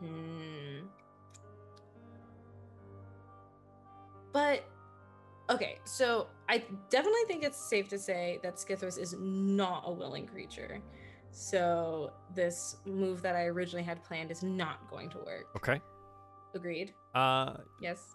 hmm. 0.00 0.39
But 4.32 4.64
okay, 5.48 5.78
so 5.84 6.28
I 6.48 6.64
definitely 6.88 7.22
think 7.26 7.42
it's 7.44 7.58
safe 7.58 7.88
to 7.88 7.98
say 7.98 8.38
that 8.42 8.56
Skithris 8.56 8.98
is 8.98 9.14
not 9.18 9.82
a 9.86 9.92
willing 9.92 10.26
creature. 10.26 10.80
So 11.32 12.12
this 12.34 12.76
move 12.84 13.22
that 13.22 13.36
I 13.36 13.44
originally 13.46 13.84
had 13.84 14.02
planned 14.02 14.30
is 14.30 14.42
not 14.42 14.88
going 14.90 15.10
to 15.10 15.18
work. 15.18 15.46
Okay. 15.56 15.80
Agreed. 16.54 16.92
Uh, 17.14 17.54
Yes. 17.80 18.14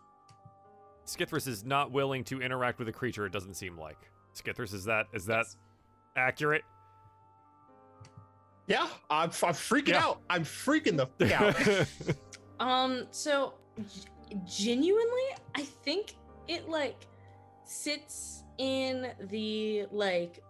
Skithris 1.05 1.47
is 1.47 1.63
not 1.63 1.91
willing 1.91 2.23
to 2.25 2.41
interact 2.41 2.79
with 2.79 2.87
a 2.87 2.91
creature. 2.91 3.25
It 3.25 3.31
doesn't 3.31 3.53
seem 3.53 3.77
like. 3.77 4.09
Skithris, 4.35 4.73
is 4.73 4.85
that 4.85 5.05
is 5.13 5.25
that 5.27 5.45
Yes. 5.45 5.57
accurate? 6.15 6.63
Yeah, 8.67 8.87
I'm, 9.09 9.29
I'm 9.29 9.53
freaking 9.53 9.89
Yeah. 9.89 10.03
out. 10.05 10.21
I'm 10.29 10.43
freaking 10.43 10.97
the 10.97 11.05
fuck 11.27 11.41
out. 11.41 12.17
Um, 12.57 13.07
so 13.11 13.55
g- 13.77 13.83
genuinely, 14.45 15.23
I 15.55 15.61
think 15.63 16.15
it 16.47 16.69
like 16.69 17.07
sits 17.63 18.43
in 18.57 19.11
the 19.29 19.85
like 19.91 20.43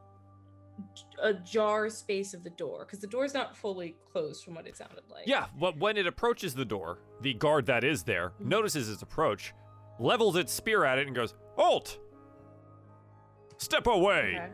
j- 0.93 1.03
a 1.21 1.33
jar 1.33 1.89
space 1.89 2.33
of 2.33 2.43
the 2.43 2.49
door 2.51 2.85
because 2.85 2.99
the 2.99 3.07
door's 3.07 3.33
not 3.33 3.55
fully 3.55 3.95
closed 4.11 4.43
from 4.43 4.55
what 4.55 4.67
it 4.67 4.75
sounded 4.77 5.03
like. 5.09 5.25
yeah. 5.27 5.45
But 5.59 5.77
when 5.79 5.97
it 5.97 6.05
approaches 6.07 6.53
the 6.55 6.65
door, 6.65 6.99
the 7.21 7.33
guard 7.33 7.65
that 7.67 7.83
is 7.83 8.03
there 8.03 8.33
Mhm. 8.41 8.45
notices 8.47 8.89
its 8.89 9.01
approach, 9.01 9.53
levels 9.99 10.35
its 10.35 10.51
spear 10.53 10.83
at 10.85 10.97
it, 10.99 11.07
and 11.07 11.15
goes, 11.15 11.33
"Halt! 11.55 11.99
Step 13.57 13.87
away!" 13.87 14.35
Okay. 14.37 14.51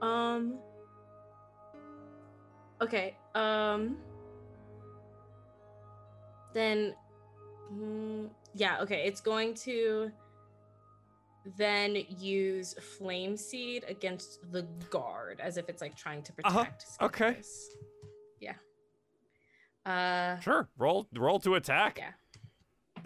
Um. 0.00 0.58
Okay. 2.80 3.16
Um. 3.34 3.96
Then, 6.52 6.94
mm, 7.72 8.28
yeah. 8.54 8.80
Okay. 8.82 9.04
It's 9.06 9.20
going 9.20 9.54
to 9.54 10.10
then 11.56 11.96
use 12.18 12.74
flame 12.98 13.36
seed 13.36 13.84
against 13.88 14.38
the 14.52 14.62
guard 14.90 15.40
as 15.40 15.56
if 15.56 15.68
it's 15.68 15.82
like 15.82 15.96
trying 15.96 16.22
to 16.22 16.32
Uh-huh. 16.44 16.58
protect. 16.64 16.86
Okay. 17.00 17.36
Yeah. 18.40 18.54
Uh. 19.84 20.38
Sure. 20.40 20.68
Roll 20.78 21.08
roll 21.14 21.40
to 21.40 21.54
attack. 21.56 21.98
Yeah. 21.98 22.12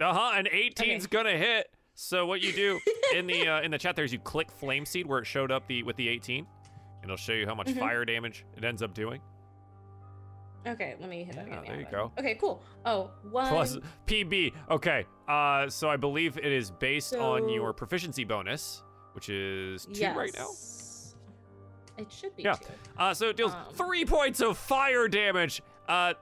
Uh 0.07 0.13
huh. 0.13 0.31
and 0.35 0.47
18's 0.47 1.05
Okay. 1.05 1.07
gonna 1.09 1.37
hit. 1.37 1.71
So 1.95 2.27
what 2.27 2.41
you 2.41 2.53
do 2.53 2.79
in 3.15 3.25
the 3.25 3.47
uh, 3.47 3.61
in 3.61 3.71
the 3.71 3.77
chat 3.79 3.95
there 3.95 4.05
is 4.05 4.13
you 4.13 4.19
click 4.19 4.51
flame 4.51 4.85
seed 4.85 5.07
where 5.07 5.17
it 5.19 5.25
showed 5.25 5.51
up 5.51 5.67
the 5.67 5.81
with 5.81 5.95
the 5.95 6.07
18, 6.07 6.45
and 7.01 7.03
it'll 7.03 7.17
show 7.17 7.33
you 7.33 7.47
how 7.47 7.55
much 7.55 7.67
Mhm. 7.69 7.79
fire 7.79 8.05
damage 8.05 8.45
it 8.55 8.63
ends 8.63 8.83
up 8.83 8.93
doing. 8.93 9.19
Okay. 10.67 10.95
Let 10.99 11.09
me 11.09 11.23
hit 11.23 11.35
that 11.35 11.47
again. 11.47 11.63
there 11.65 11.79
you 11.79 11.87
go. 11.91 12.11
Okay. 12.19 12.35
Cool. 12.35 12.61
Oh, 12.85 13.11
one. 13.31 13.49
Plus 13.49 13.77
PB. 14.05 14.53
Okay. 14.69 15.05
Uh, 15.27 15.69
so 15.69 15.89
I 15.89 15.97
believe 15.97 16.37
it 16.37 16.45
is 16.51 16.71
based 16.71 17.13
on 17.15 17.49
your 17.49 17.73
proficiency 17.73 18.23
bonus, 18.23 18.83
which 19.13 19.29
is 19.29 19.85
two 19.93 20.07
right 20.13 20.33
now. 20.35 20.47
It 21.97 22.11
should 22.11 22.35
be 22.35 22.43
Yeah. 22.43 22.53
two. 22.55 22.67
Uh, 22.97 23.13
so 23.13 23.29
it 23.29 23.37
deals 23.37 23.53
Um. 23.53 23.73
three 23.73 24.05
points 24.05 24.39
of 24.39 24.57
fire 24.57 25.07
damage. 25.07 25.61
Uh, 25.87 26.13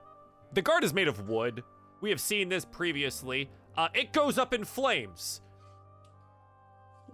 the 0.53 0.61
guard 0.61 0.83
is 0.83 0.93
made 0.93 1.07
of 1.07 1.27
wood. 1.27 1.63
We 2.01 2.09
have 2.11 2.21
seen 2.21 2.47
this 2.49 2.63
previously. 2.65 3.49
Uh, 3.75 3.89
it 3.93 4.13
goes 4.13 4.37
up 4.37 4.53
in 4.53 4.63
flames, 4.63 5.41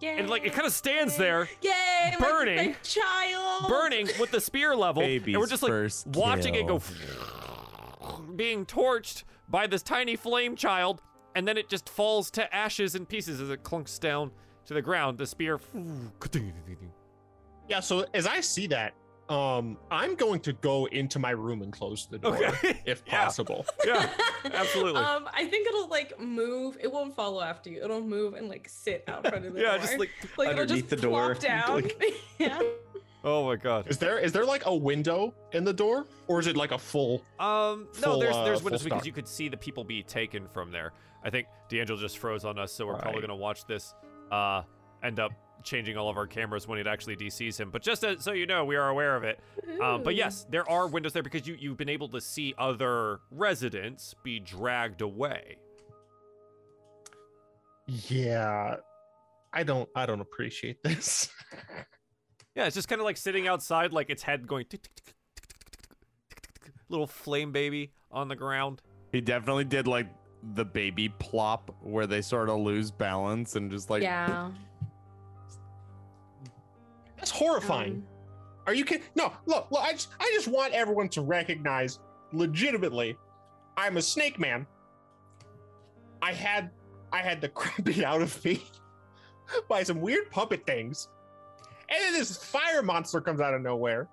Yay! 0.01 0.17
and 0.17 0.29
like 0.29 0.43
it 0.45 0.53
kind 0.53 0.65
of 0.65 0.73
stands 0.73 1.15
there, 1.15 1.47
Yay! 1.61 2.15
burning- 2.19 2.71
my 2.71 2.75
child. 2.83 3.69
burning 3.69 4.09
with 4.19 4.31
the 4.31 4.41
spear 4.41 4.75
level, 4.75 5.03
and 5.03 5.25
we're 5.25 5.47
just 5.47 5.63
like 5.63 5.71
first 5.71 6.07
watching 6.07 6.55
it 6.55 6.67
go, 6.67 6.81
being 8.35 8.65
torched 8.65 9.23
by 9.47 9.67
this 9.67 9.83
tiny 9.83 10.15
flame 10.15 10.55
child, 10.55 11.01
and 11.35 11.47
then 11.47 11.57
it 11.57 11.69
just 11.69 11.87
falls 11.87 12.31
to 12.31 12.53
ashes 12.55 12.95
and 12.95 13.07
pieces 13.07 13.39
as 13.39 13.49
it 13.49 13.63
clunks 13.63 13.99
down 13.99 14.31
to 14.65 14.73
the 14.73 14.81
ground. 14.81 15.17
The 15.17 15.27
spear. 15.27 15.59
yeah, 17.69 17.79
so 17.79 18.05
as 18.13 18.25
I 18.25 18.41
see 18.41 18.67
that, 18.67 18.93
um, 19.31 19.77
I'm 19.89 20.15
going 20.15 20.39
to 20.41 20.53
go 20.53 20.85
into 20.85 21.17
my 21.19 21.29
room 21.31 21.61
and 21.61 21.71
close 21.71 22.05
the 22.07 22.17
door 22.17 22.35
Okay. 22.35 22.81
if 22.85 23.05
possible. 23.05 23.65
Yeah, 23.85 24.09
absolutely. 24.45 25.01
Um, 25.01 25.27
I 25.33 25.45
think 25.45 25.67
it'll 25.67 25.87
like 25.87 26.19
move. 26.19 26.77
It 26.81 26.91
won't 26.91 27.15
follow 27.15 27.41
after 27.41 27.69
you. 27.69 27.83
It'll 27.83 28.01
move 28.01 28.33
and 28.33 28.49
like 28.49 28.67
sit 28.69 29.03
out 29.07 29.25
front 29.27 29.45
of 29.45 29.53
the 29.53 29.61
yeah, 29.61 29.71
door. 29.71 29.79
just 29.79 29.99
like 29.99 30.09
like 30.37 30.49
it'll 30.49 30.61
underneath 30.61 30.89
just 30.89 31.01
the 31.01 31.07
door. 31.07 31.35
plop 31.35 31.43
down. 31.43 31.83
yeah. 32.39 32.59
oh 33.23 33.45
my 33.45 33.55
god. 33.55 33.87
Is 33.87 33.97
there 33.97 34.19
is 34.19 34.31
there 34.33 34.45
like 34.45 34.65
a 34.65 34.75
window 34.75 35.33
in 35.53 35.63
the 35.63 35.73
door, 35.73 36.07
or 36.27 36.39
is 36.39 36.47
it 36.47 36.57
like 36.57 36.71
a 36.71 36.77
full? 36.77 37.23
Um, 37.39 37.87
no, 38.01 38.11
Full, 38.13 38.19
there's 38.19 38.35
uh, 38.35 38.43
there's 38.43 38.59
full 38.59 38.65
windows 38.65 38.83
because 38.83 39.05
you 39.05 39.13
could 39.13 39.27
see 39.27 39.47
the 39.47 39.57
people 39.57 39.83
be 39.83 40.03
taken 40.03 40.47
from 40.53 40.71
there. 40.71 40.91
I 41.23 41.29
think 41.29 41.47
D'Angelo 41.69 41.99
just 41.99 42.17
froze 42.17 42.43
on 42.45 42.57
us, 42.59 42.73
so 42.73 42.85
we're 42.87 42.95
probably 42.95 43.21
Right. 43.21 43.27
gonna 43.29 43.35
watch 43.39 43.65
this 43.65 43.93
uh 44.31 44.63
end 45.03 45.19
up 45.19 45.31
changing 45.63 45.97
all 45.97 46.09
of 46.09 46.17
our 46.17 46.27
cameras 46.27 46.67
when 46.67 46.79
it 46.79 46.87
actually 46.87 47.15
DCs 47.15 47.59
him. 47.59 47.69
But 47.71 47.81
just 47.81 48.03
so 48.19 48.31
you 48.31 48.45
know, 48.45 48.65
we 48.65 48.75
are 48.75 48.89
aware 48.89 49.15
of 49.15 49.23
it. 49.23 49.39
Um, 49.81 50.03
but 50.03 50.15
yes, 50.15 50.45
there 50.49 50.69
are 50.69 50.87
windows 50.87 51.13
there 51.13 51.23
because 51.23 51.47
you, 51.47 51.55
you've 51.59 51.77
been 51.77 51.89
able 51.89 52.09
to 52.09 52.21
see 52.21 52.53
other 52.57 53.19
residents 53.31 54.13
be 54.23 54.39
dragged 54.39 55.01
away. 55.01 55.57
Yeah, 57.87 58.77
I 59.53 59.63
don't. 59.63 59.89
I 59.95 60.05
don't 60.05 60.21
appreciate 60.21 60.81
this. 60.83 61.29
yeah, 62.55 62.65
it's 62.65 62.75
just 62.75 62.87
kind 62.87 63.01
of 63.01 63.05
like 63.05 63.17
sitting 63.17 63.47
outside, 63.47 63.91
like 63.91 64.09
its 64.09 64.23
head 64.23 64.47
going, 64.47 64.65
little 66.89 67.07
flame 67.07 67.51
baby 67.51 67.91
on 68.11 68.27
the 68.27 68.35
ground. 68.35 68.81
He 69.11 69.21
definitely 69.21 69.65
did 69.65 69.87
like 69.87 70.07
the 70.55 70.65
baby 70.65 71.09
plop 71.09 71.75
where 71.81 72.07
they 72.07 72.21
sort 72.21 72.49
of 72.49 72.59
lose 72.59 72.91
balance 72.91 73.55
and 73.55 73.69
just 73.69 73.89
like 73.89 74.01
yeah 74.01 74.49
that's 77.31 77.39
horrifying. 77.39 77.93
Um, 77.93 78.03
Are 78.67 78.73
you 78.73 78.83
kidding? 78.83 79.05
No, 79.15 79.31
look, 79.45 79.71
look. 79.71 79.81
I 79.81 79.93
just, 79.93 80.09
I 80.19 80.29
just 80.33 80.47
want 80.47 80.73
everyone 80.73 81.07
to 81.09 81.21
recognize, 81.21 81.99
legitimately, 82.33 83.17
I'm 83.77 83.97
a 83.97 84.01
snake 84.01 84.37
man. 84.37 84.67
I 86.21 86.33
had, 86.33 86.71
I 87.11 87.19
had 87.19 87.39
the 87.39 87.49
crap 87.49 87.83
beat 87.83 88.03
out 88.03 88.21
of 88.21 88.43
me 88.43 88.63
by 89.69 89.83
some 89.83 90.01
weird 90.01 90.29
puppet 90.29 90.65
things, 90.65 91.07
and 91.89 91.99
then 92.01 92.13
this 92.13 92.35
fire 92.37 92.81
monster 92.83 93.21
comes 93.21 93.39
out 93.39 93.53
of 93.53 93.61
nowhere, 93.61 94.09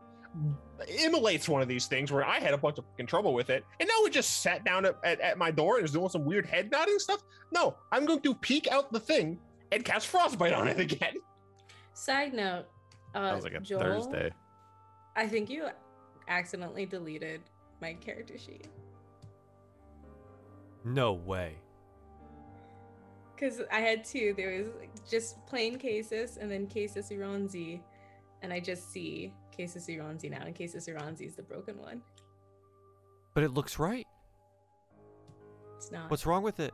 immolates 0.87 1.49
one 1.49 1.61
of 1.61 1.67
these 1.69 1.87
things 1.87 2.13
where 2.13 2.25
I 2.25 2.39
had 2.39 2.55
a 2.55 2.59
bunch 2.59 2.79
of 2.79 2.85
fucking 2.87 3.07
trouble 3.07 3.35
with 3.35 3.51
it, 3.51 3.65
and 3.81 3.89
now 3.89 4.05
it 4.07 4.13
just 4.13 4.43
sat 4.43 4.65
down 4.65 4.85
at, 4.85 4.97
at, 5.03 5.21
at 5.21 5.39
my 5.39 5.51
door 5.51 5.77
and 5.77 5.85
is 5.85 5.93
doing 5.93 6.09
some 6.09 6.25
weird 6.25 6.47
head 6.47 6.71
nodding 6.71 7.01
stuff. 7.01 7.23
No, 7.53 7.77
I'm 7.91 8.05
going 8.05 8.21
to 8.21 8.35
peek 8.35 8.71
out 8.71 8.93
the 8.93 9.01
thing 9.01 9.39
and 9.73 9.85
cast 9.85 10.07
frostbite 10.07 10.53
on 10.53 10.69
it 10.69 10.79
again. 10.79 11.15
Side 11.95 12.33
note. 12.33 12.67
Uh, 13.15 13.31
Sounds 13.31 13.45
like 13.45 13.55
a 13.55 13.61
Joel, 13.61 13.81
Thursday. 13.81 14.31
I 15.17 15.27
think 15.27 15.51
you 15.51 15.69
accidentally 16.29 16.87
deleted 16.87 17.41
my 17.81 17.95
character 17.95 18.39
sheet. 18.39 18.69
No 20.85 21.13
way. 21.13 21.55
Because 23.35 23.61
I 23.73 23.81
had 23.81 24.05
two. 24.05 24.35
There 24.37 24.59
was 24.59 24.69
just 25.09 25.45
plain 25.47 25.79
Casus 25.79 26.37
and 26.37 26.51
then 26.51 26.67
Casus 26.67 27.11
Ironzi. 27.11 27.81
And 28.43 28.53
I 28.53 28.61
just 28.61 28.93
see 28.93 29.33
Casus 29.57 29.87
Ironzi 29.87 30.31
now, 30.31 30.43
and 30.43 30.55
Casus 30.55 30.89
Ironzi 30.89 31.27
is 31.27 31.35
the 31.35 31.43
broken 31.43 31.81
one. 31.81 32.03
But 33.35 33.43
it 33.43 33.53
looks 33.53 33.79
right. 33.79 34.07
It's 35.77 35.91
not. 35.91 36.11
What's 36.11 36.27
wrong 36.27 36.43
with 36.43 36.61
it? 36.61 36.73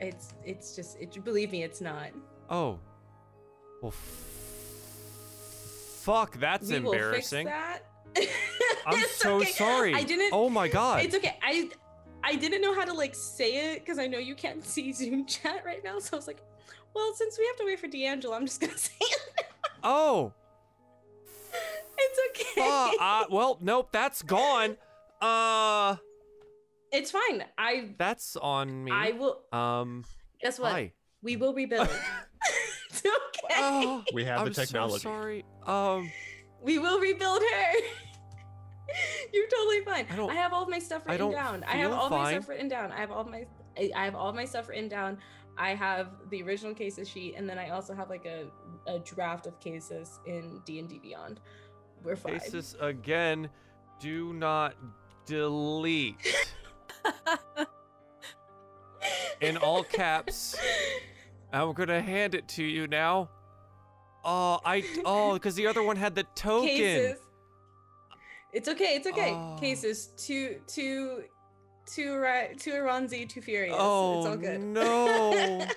It's 0.00 0.34
it's 0.44 0.74
just 0.74 0.98
it. 1.00 1.22
Believe 1.24 1.52
me, 1.52 1.62
it's 1.62 1.80
not. 1.80 2.10
Oh. 2.50 2.78
Well, 3.82 3.90
f- 3.90 3.94
fuck, 6.02 6.38
that's 6.38 6.68
we 6.68 6.76
embarrassing. 6.76 7.46
Will 7.46 7.52
fix 7.52 7.80
that. 8.14 8.28
I'm 8.86 9.04
so 9.16 9.36
okay. 9.36 9.50
sorry. 9.50 9.94
I 9.94 10.04
didn't. 10.04 10.32
Oh 10.32 10.48
my 10.48 10.68
god. 10.68 11.04
It's 11.04 11.14
okay. 11.14 11.36
I 11.42 11.68
I 12.24 12.36
didn't 12.36 12.62
know 12.62 12.74
how 12.74 12.84
to 12.84 12.92
like 12.92 13.14
say 13.14 13.72
it 13.72 13.80
because 13.80 13.98
I 13.98 14.06
know 14.06 14.18
you 14.18 14.34
can't 14.34 14.64
see 14.72 14.92
Zoom 14.92 15.26
chat 15.26 15.64
right 15.66 15.82
now. 15.84 15.98
So 15.98 16.16
I 16.16 16.16
was 16.16 16.26
like, 16.26 16.42
well, 16.94 17.12
since 17.14 17.38
we 17.38 17.46
have 17.46 17.56
to 17.56 17.64
wait 17.64 17.80
for 17.80 17.88
D'Angelo, 17.88 18.34
I'm 18.34 18.46
just 18.46 18.60
gonna 18.60 18.78
say 18.78 18.94
it. 19.00 19.46
Oh. 19.82 20.32
it's 21.98 22.40
okay. 22.40 22.62
Uh, 22.62 22.90
uh, 23.00 23.24
well, 23.30 23.58
nope, 23.60 23.88
that's 23.90 24.22
gone. 24.22 24.76
Uh, 25.20 25.96
it's 26.92 27.10
fine. 27.10 27.44
I 27.58 27.90
that's 27.98 28.36
on 28.36 28.84
me. 28.84 28.92
I 28.92 29.10
will. 29.12 29.40
Um, 29.52 30.04
Guess 30.40 30.60
what? 30.60 30.72
hi. 30.72 30.92
We 31.20 31.36
will 31.36 31.54
rebuild. 31.54 31.88
It's 33.04 33.06
okay. 33.46 33.54
Oh, 33.58 34.04
We 34.12 34.24
have 34.24 34.40
I'm 34.40 34.46
the 34.46 34.54
technology. 34.54 34.98
so 34.98 35.10
sorry. 35.10 35.44
Um, 35.66 36.10
We 36.62 36.78
will 36.78 37.00
rebuild 37.00 37.42
her. 37.42 37.72
You're 39.32 39.48
totally 39.48 39.80
fine. 39.80 40.06
I 40.10 40.32
I, 40.32 40.34
have 40.34 40.52
all 40.52 40.64
of 40.64 40.68
my 40.68 40.78
stuff 40.78 41.02
I 41.06 41.12
written 41.12 41.30
don't 41.30 41.34
down. 41.34 41.64
I 41.64 41.76
have 41.76 41.90
feel 41.90 41.98
all 41.98 42.10
my 42.10 42.32
stuff 42.32 42.48
written 42.48 42.68
down. 42.68 42.92
I 42.92 43.00
have 43.00 43.10
all 43.10 43.24
my 43.24 43.46
I 43.78 43.90
I 43.96 44.04
have 44.04 44.14
all 44.14 44.32
my 44.32 44.44
stuff 44.44 44.68
written 44.68 44.88
down. 44.88 45.18
I 45.56 45.74
have 45.74 46.08
the 46.30 46.42
original 46.42 46.74
Casus 46.74 47.08
sheet, 47.08 47.34
and 47.36 47.48
then 47.48 47.58
I 47.58 47.70
also 47.70 47.94
have 47.94 48.08
like 48.10 48.26
a, 48.26 48.46
a 48.86 48.98
draft 49.00 49.46
of 49.46 49.58
Casus 49.60 50.18
in 50.26 50.60
D 50.64 50.78
and 50.78 50.88
D 50.88 50.98
Beyond. 50.98 51.40
We're 52.02 52.16
fine. 52.16 52.38
Casus 52.38 52.74
again. 52.80 53.48
Do 54.00 54.32
not 54.32 54.74
delete. 55.26 56.16
In 59.40 59.56
all 59.56 59.82
caps. 59.84 60.56
I'm 61.52 61.72
gonna 61.72 62.00
hand 62.00 62.34
it 62.34 62.48
to 62.48 62.64
you 62.64 62.86
now. 62.86 63.28
Oh, 64.24 64.60
I 64.64 64.84
oh, 65.04 65.34
because 65.34 65.54
the 65.54 65.66
other 65.66 65.82
one 65.82 65.96
had 65.96 66.14
the 66.14 66.24
token. 66.34 66.68
Casus. 66.68 67.18
It's 68.52 68.68
okay. 68.68 68.94
It's 68.96 69.06
okay. 69.06 69.32
Oh. 69.32 69.56
Casus. 69.60 70.08
Two, 70.16 70.56
two, 70.66 71.24
two. 71.86 72.16
Right. 72.16 72.58
Two 72.58 72.72
Aronzi. 72.72 73.28
Two 73.28 73.40
Furious. 73.40 73.74
Oh 73.78 74.18
it's 74.18 74.26
all 74.28 74.36
good. 74.36 74.60
no! 74.60 75.66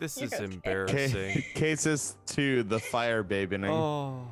This 0.00 0.16
You're 0.16 0.28
is 0.28 0.32
okay. 0.32 0.44
embarrassing. 0.44 1.34
Ca- 1.34 1.60
Casus 1.60 2.16
to 2.28 2.62
the 2.62 2.78
fire 2.80 3.22
baby. 3.22 3.58
Oh. 3.66 4.26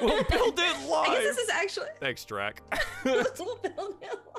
We'll 0.00 0.24
build 0.24 0.58
it 0.58 0.62
I 0.66 0.72
guess 0.74 0.88
live. 0.90 1.22
this 1.22 1.38
is 1.38 1.48
actually. 1.48 1.86
Thanks, 2.00 2.24
Drac. 2.24 2.60
we'll 3.04 3.22
build 3.22 3.60
it 3.62 4.18
live. 4.34 4.35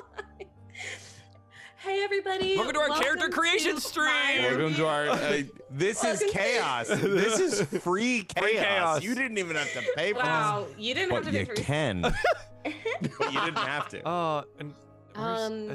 Hey 1.88 2.02
everybody! 2.04 2.54
Welcome 2.54 2.74
to 2.74 2.80
our 2.80 3.00
character 3.00 3.30
creation 3.30 3.76
to 3.76 3.80
stream! 3.80 4.04
my- 4.06 4.48
Welcome 4.50 4.74
to 4.74 4.86
our. 4.86 5.08
Uh, 5.08 5.42
this 5.70 6.04
is 6.04 6.20
Welcome 6.20 6.28
to- 6.28 6.32
chaos. 6.34 6.88
This 7.00 7.40
is 7.40 7.62
free 7.82 8.24
chaos. 8.24 8.44
Free 8.44 8.54
chaos. 8.58 9.02
You 9.02 9.14
didn't 9.14 9.38
even 9.38 9.56
have 9.56 9.72
to 9.72 9.82
pay 9.96 10.12
for 10.12 10.18
Wow, 10.18 10.66
you 10.76 10.92
didn't 10.92 11.12
have 11.14 11.24
but 11.24 11.30
to 11.32 11.38
you 11.38 11.46
pay 11.46 11.54
for 11.54 11.62
can. 11.62 12.02
but 12.02 12.14
you 13.32 13.40
didn't 13.40 13.56
have 13.56 13.88
to. 13.88 14.06
Uh, 14.06 14.42
and 14.60 14.74
where's, 15.14 15.40
Um, 15.40 15.70
uh, 15.70 15.74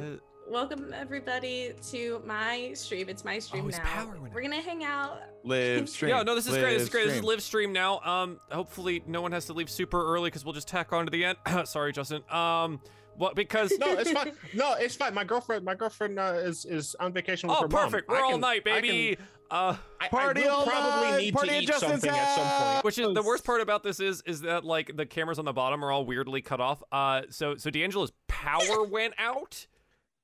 Welcome 0.52 0.94
everybody 0.94 1.74
to 1.90 2.22
my 2.28 2.74
stream. 2.76 3.10
It's 3.10 3.26
my 3.26 3.40
stream 3.40 3.64
Oh, 3.64 3.68
his 3.68 3.78
now. 3.80 3.84
power 3.86 4.16
went 4.22 4.34
We're 4.36 4.42
gonna 4.44 4.62
hang 4.62 4.84
out. 4.84 5.20
Live 5.44 5.90
stream. 5.90 6.10
yeah, 6.10 6.22
no, 6.22 6.36
this 6.36 6.46
is 6.46 6.56
great. 6.56 6.74
This 6.78 6.84
is 6.84 6.88
live 6.90 6.92
great. 6.92 7.04
This 7.06 7.12
is 7.14 7.18
stream. 7.18 7.28
live 7.30 7.42
stream 7.42 7.74
now. 7.74 8.00
Um, 8.02 8.40
hopefully 8.52 9.02
no 9.08 9.22
one 9.24 9.32
has 9.32 9.46
to 9.46 9.54
leave 9.54 9.70
super 9.70 10.06
early 10.14 10.28
because 10.30 10.46
we'll 10.46 10.54
just 10.54 10.68
tack 10.68 10.94
on 10.94 11.06
to 11.06 11.12
the 11.12 11.26
end. 11.26 11.38
Sorry, 11.68 11.92
Justin. 11.92 12.22
Um, 12.30 12.82
what? 13.18 13.36
Because 13.36 13.72
No, 13.80 13.94
it's 13.98 14.12
fine. 14.12 14.32
No, 14.54 14.74
it's 14.74 14.96
fine. 14.96 15.14
My 15.14 15.24
girlfriend, 15.24 15.64
my 15.66 15.76
girlfriend 15.76 16.20
uh, 16.20 16.34
is 16.38 16.66
is 16.66 16.96
on 17.00 17.14
vacation 17.14 17.50
with 17.50 17.58
oh, 17.58 17.62
her 17.64 17.68
mom. 17.68 17.86
perfect. 17.86 18.10
We're 18.10 18.22
all 18.22 18.32
can- 18.32 18.42
night, 18.42 18.62
I 18.66 18.82
baby. 18.82 19.16
can- 19.16 19.26
uh, 19.52 19.76
I, 20.02 20.08
Party 20.08 20.42
I 20.42 20.46
will 20.46 20.52
all 20.56 20.66
probably 20.66 21.12
night, 21.12 21.20
need 21.22 21.34
party 21.36 21.50
to 21.50 21.60
eat 21.60 21.68
Justin's 21.68 21.92
something 22.02 22.10
at 22.10 22.36
some 22.36 22.74
point. 22.74 22.86
which 22.86 22.98
is 22.98 23.14
the 23.14 23.22
worst 23.22 23.44
part 23.46 23.62
about 23.62 23.84
this 23.84 24.00
is 24.00 24.24
is 24.26 24.42
that 24.42 24.66
like 24.66 24.96
the 24.98 25.06
cameras 25.06 25.38
on 25.38 25.46
the 25.46 25.54
bottom 25.54 25.86
are 25.86 25.92
all 25.92 26.06
weirdly 26.06 26.42
cut 26.42 26.60
off. 26.60 26.82
Uh, 26.92 27.22
so 27.30 27.56
so 27.58 27.70
D'Angelo's 27.70 28.12
power 28.28 28.84
went 28.90 29.14
out. 29.20 29.68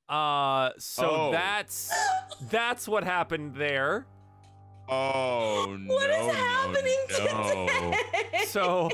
Uh, 0.08 0.72
so 0.80 1.10
Oh. 1.12 1.32
that's 1.32 1.92
that's 2.50 2.88
what 2.88 3.04
happened 3.04 3.54
there. 3.56 4.08
Oh 4.88 5.78
no! 5.80 5.94
What 5.94 6.10
is 6.10 6.26
no, 6.28 6.34
happening 6.34 6.98
no. 7.12 7.68
today? 7.92 8.46
So 8.48 8.90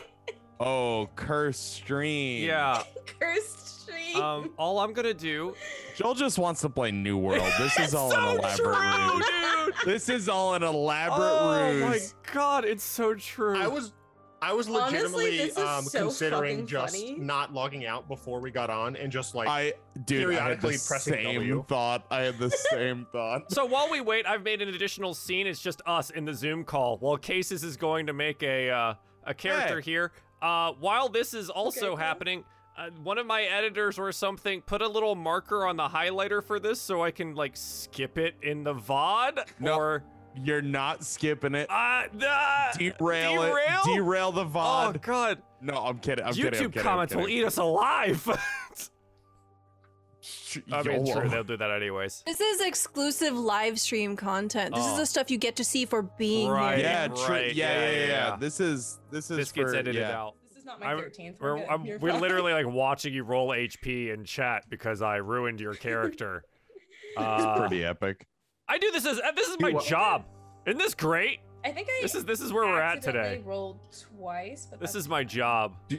Oh, 0.60 1.10
curse 1.16 1.58
stream. 1.60 2.46
yeah. 2.46 2.84
Cursed 3.20 3.75
stream. 3.86 4.16
Um, 4.22 4.52
all 4.58 4.80
I'm 4.80 4.94
gonna 4.94 5.14
do. 5.14 5.54
Joel 5.96 6.14
just 6.16 6.38
wants 6.38 6.62
to 6.62 6.70
play 6.70 6.92
New 6.92 7.18
World. 7.18 7.52
This 7.58 7.78
is 7.80 7.94
all 7.96 8.12
so 8.12 8.18
an 8.18 8.40
elaborate 8.40 8.58
true, 8.58 9.16
ruse. 9.18 9.26
dude. 9.78 9.86
This 9.94 10.10
is 10.10 10.30
all 10.30 10.54
an 10.56 10.64
elaborate 10.64 11.18
Oh 11.20 11.72
ruse. 11.74 11.84
Oh 11.84 11.88
my 12.28 12.34
god, 12.34 12.66
it's 12.66 12.84
so 12.84 13.14
true. 13.16 13.58
I 13.58 13.68
was 13.68 13.94
I 14.42 14.54
was 14.54 14.70
legitimately 14.70 15.38
this 15.38 15.52
is 15.54 15.58
um, 15.58 15.84
so 15.86 16.00
considering 16.02 16.68
just 16.68 16.96
funny. 16.96 17.16
not 17.18 17.52
logging 17.54 17.86
out 17.86 18.08
before 18.08 18.40
we 18.40 18.52
got 18.52 18.70
on 18.70 18.96
and 18.96 19.12
just 19.12 19.34
like 19.34 19.48
I, 19.48 19.74
dude, 20.04 20.18
I 20.30 20.34
had 20.34 20.62
the 20.62 20.68
periodically 20.68 20.78
pressing 20.88 21.14
same 21.14 21.34
W. 21.36 21.66
thought. 21.68 22.06
I 22.12 22.22
had 22.22 22.38
the 22.38 22.50
same 22.72 23.08
thought. 23.12 23.52
So 23.52 23.66
while 23.66 23.90
we 23.90 24.02
wait, 24.02 24.28
I've 24.28 24.44
made 24.44 24.62
an 24.62 24.70
additional 24.70 25.14
scene. 25.16 25.48
It's 25.48 25.62
just 25.62 25.82
us 25.88 26.12
in 26.12 26.26
the 26.26 26.34
Zoom 26.34 26.64
call 26.64 26.98
while 26.98 27.18
Casus 27.18 27.64
is 27.64 27.76
going 27.78 28.06
to 28.08 28.14
make 28.14 28.44
a 28.44 28.70
uh, 28.70 28.94
a 29.24 29.34
character 29.34 29.80
Hey. 29.82 29.92
here. 29.92 30.12
Uh, 30.42 30.74
while 30.74 31.10
this 31.10 31.34
is 31.34 31.50
also 31.50 31.88
cool. 31.90 31.96
happening, 31.96 32.44
uh, 32.78 32.90
one 33.04 33.18
of 33.18 33.26
my 33.26 33.44
editors 33.44 33.98
or 33.98 34.12
something 34.12 34.62
put 34.62 34.82
a 34.82 34.88
little 34.88 35.16
marker 35.16 35.66
on 35.66 35.78
the 35.78 35.88
highlighter 35.88 36.44
for 36.44 36.60
this 36.60 36.80
so 36.82 37.04
I 37.04 37.12
can 37.12 37.34
like 37.36 37.56
skip 37.56 38.18
it 38.18 38.36
in 38.42 38.64
the 38.64 38.74
VOD 38.74 39.46
No. 39.60 39.76
or 39.78 40.04
You're 40.44 40.62
not 40.62 41.04
skipping 41.04 41.56
it. 41.56 41.70
uh, 41.70 41.74
uh, 42.28 42.72
Derail, 42.78 43.42
derail? 43.42 43.82
it. 43.86 43.96
Derail 43.96 44.32
the 44.34 44.46
VOD. 44.46 44.96
Oh 44.96 45.00
god, 45.02 45.42
no, 45.62 45.74
I'm 45.76 46.00
kidding. 46.00 46.26
I'm 46.26 46.34
YouTube 46.34 46.36
kidding. 46.44 46.64
I'm 46.66 46.72
kidding, 46.72 46.84
comments 46.84 47.14
I'm 47.14 47.20
will 47.22 47.30
eat 47.30 47.46
us 47.46 47.58
alive. 47.58 48.28
I 50.72 50.82
mean, 50.84 51.06
YOLO. 51.06 51.20
true, 51.22 51.30
they'll 51.30 51.44
do 51.44 51.58
that 51.58 51.70
anyways. 51.70 52.24
This 52.26 52.40
is 52.40 52.62
exclusive 52.62 53.34
live 53.38 53.80
stream 53.80 54.16
content. 54.16 54.74
This 54.74 54.86
Oh. 54.86 54.94
is 54.94 54.98
the 55.00 55.06
stuff 55.06 55.30
you 55.30 55.38
get 55.38 55.58
to 55.58 55.64
see 55.66 55.86
for 55.86 56.02
being 56.02 56.50
Right. 56.50 56.78
here. 56.78 56.86
Yeah. 56.88 57.08
Right, 57.30 57.54
Yeah, 57.54 57.74
yeah, 57.74 57.90
yeah, 57.92 57.98
yeah, 58.00 58.08
yeah. 58.08 58.36
This 58.38 58.60
is 58.60 59.00
this 59.12 59.30
is 59.30 59.38
This 59.38 59.52
gets 59.52 59.74
edited 59.74 59.96
yeah. 59.96 60.18
out. 60.20 60.36
This 60.66 60.74
is 60.74 60.80
not 60.80 60.80
my 60.80 60.88
I'm- 60.88 61.00
13th. 61.00 61.40
We're, 61.40 61.54
We're, 61.56 61.60
good. 61.60 61.70
I'm, 61.70 62.00
we're 62.00 62.14
literally 62.20 62.54
like 62.54 62.68
watching 62.74 63.14
you 63.14 63.24
roll 63.24 63.50
HP 63.50 64.14
in 64.14 64.24
chat 64.26 64.64
because 64.70 65.02
I 65.02 65.18
ruined 65.18 65.60
your 65.60 65.74
character. 65.74 66.44
Uh, 67.18 67.60
Pretty 67.60 67.86
epic. 67.86 68.28
I 68.68 68.78
do 68.78 68.92
this 68.92 69.06
as 69.06 69.20
uh, 69.20 69.32
this 69.38 69.48
is 69.48 69.56
my 69.62 69.70
You 69.70 69.80
job. 69.80 70.26
Isn't 70.68 70.78
this 70.80 70.94
great? 70.94 71.40
I 71.64 71.72
think 71.72 71.88
I. 71.90 72.00
This 72.02 72.14
is 72.14 72.26
this 72.26 72.42
is 72.42 72.52
where 72.52 72.66
we're 72.66 72.82
at 72.82 73.02
today. 73.02 73.42
Rolled 73.46 73.80
twice, 74.18 74.68
but 74.70 74.82
This 74.82 74.96
is 74.96 75.08
my 75.08 75.24
job. 75.24 75.78
Do 75.88 75.98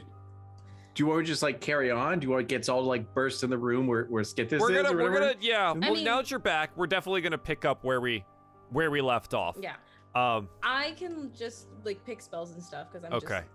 you 0.97 1.07
want 1.07 1.25
to 1.25 1.31
just 1.31 1.41
like 1.41 1.59
carry 1.59 1.89
on? 1.89 2.19
Do 2.19 2.27
you 2.27 2.31
want 2.31 2.47
to 2.47 2.55
get 2.55 2.69
all 2.69 2.83
like 2.83 3.15
burst 3.15 3.43
in 3.43 3.49
the 3.49 3.57
room 3.57 3.87
where 3.87 4.03
where 4.05 4.23
Skit 4.23 4.47
this 4.49 4.61
We're 4.61 4.73
is? 4.75 4.83
gonna 4.83 4.93
or 4.93 4.97
we're 5.01 5.11
whatever? 5.11 5.33
gonna 5.33 5.37
yeah. 5.43 5.71
well, 5.71 5.93
mean- 5.95 6.03
now 6.03 6.17
that 6.17 6.29
you're 6.29 6.39
back, 6.39 6.69
we're 6.77 6.85
definitely 6.85 7.21
gonna 7.21 7.35
pick 7.39 7.65
up 7.65 7.83
where 7.83 7.99
we 7.99 8.23
where 8.69 8.91
we 8.91 9.01
left 9.01 9.33
off. 9.33 9.57
Yeah, 9.59 9.73
Um. 10.13 10.49
I 10.61 10.91
can 10.99 11.31
just 11.35 11.67
like 11.83 12.05
pick 12.05 12.21
spells 12.21 12.51
and 12.51 12.61
stuff 12.61 12.89
because 12.91 13.03
I'm 13.05 13.13
Okay. 13.13 13.39
just 13.39 13.49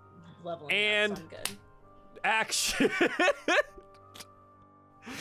leveling 0.45 0.73
And- 0.75 1.13
up, 1.13 1.19
so 1.19 1.25
I'm 1.25 1.29
good. 1.29 1.59
Action. 2.25 2.91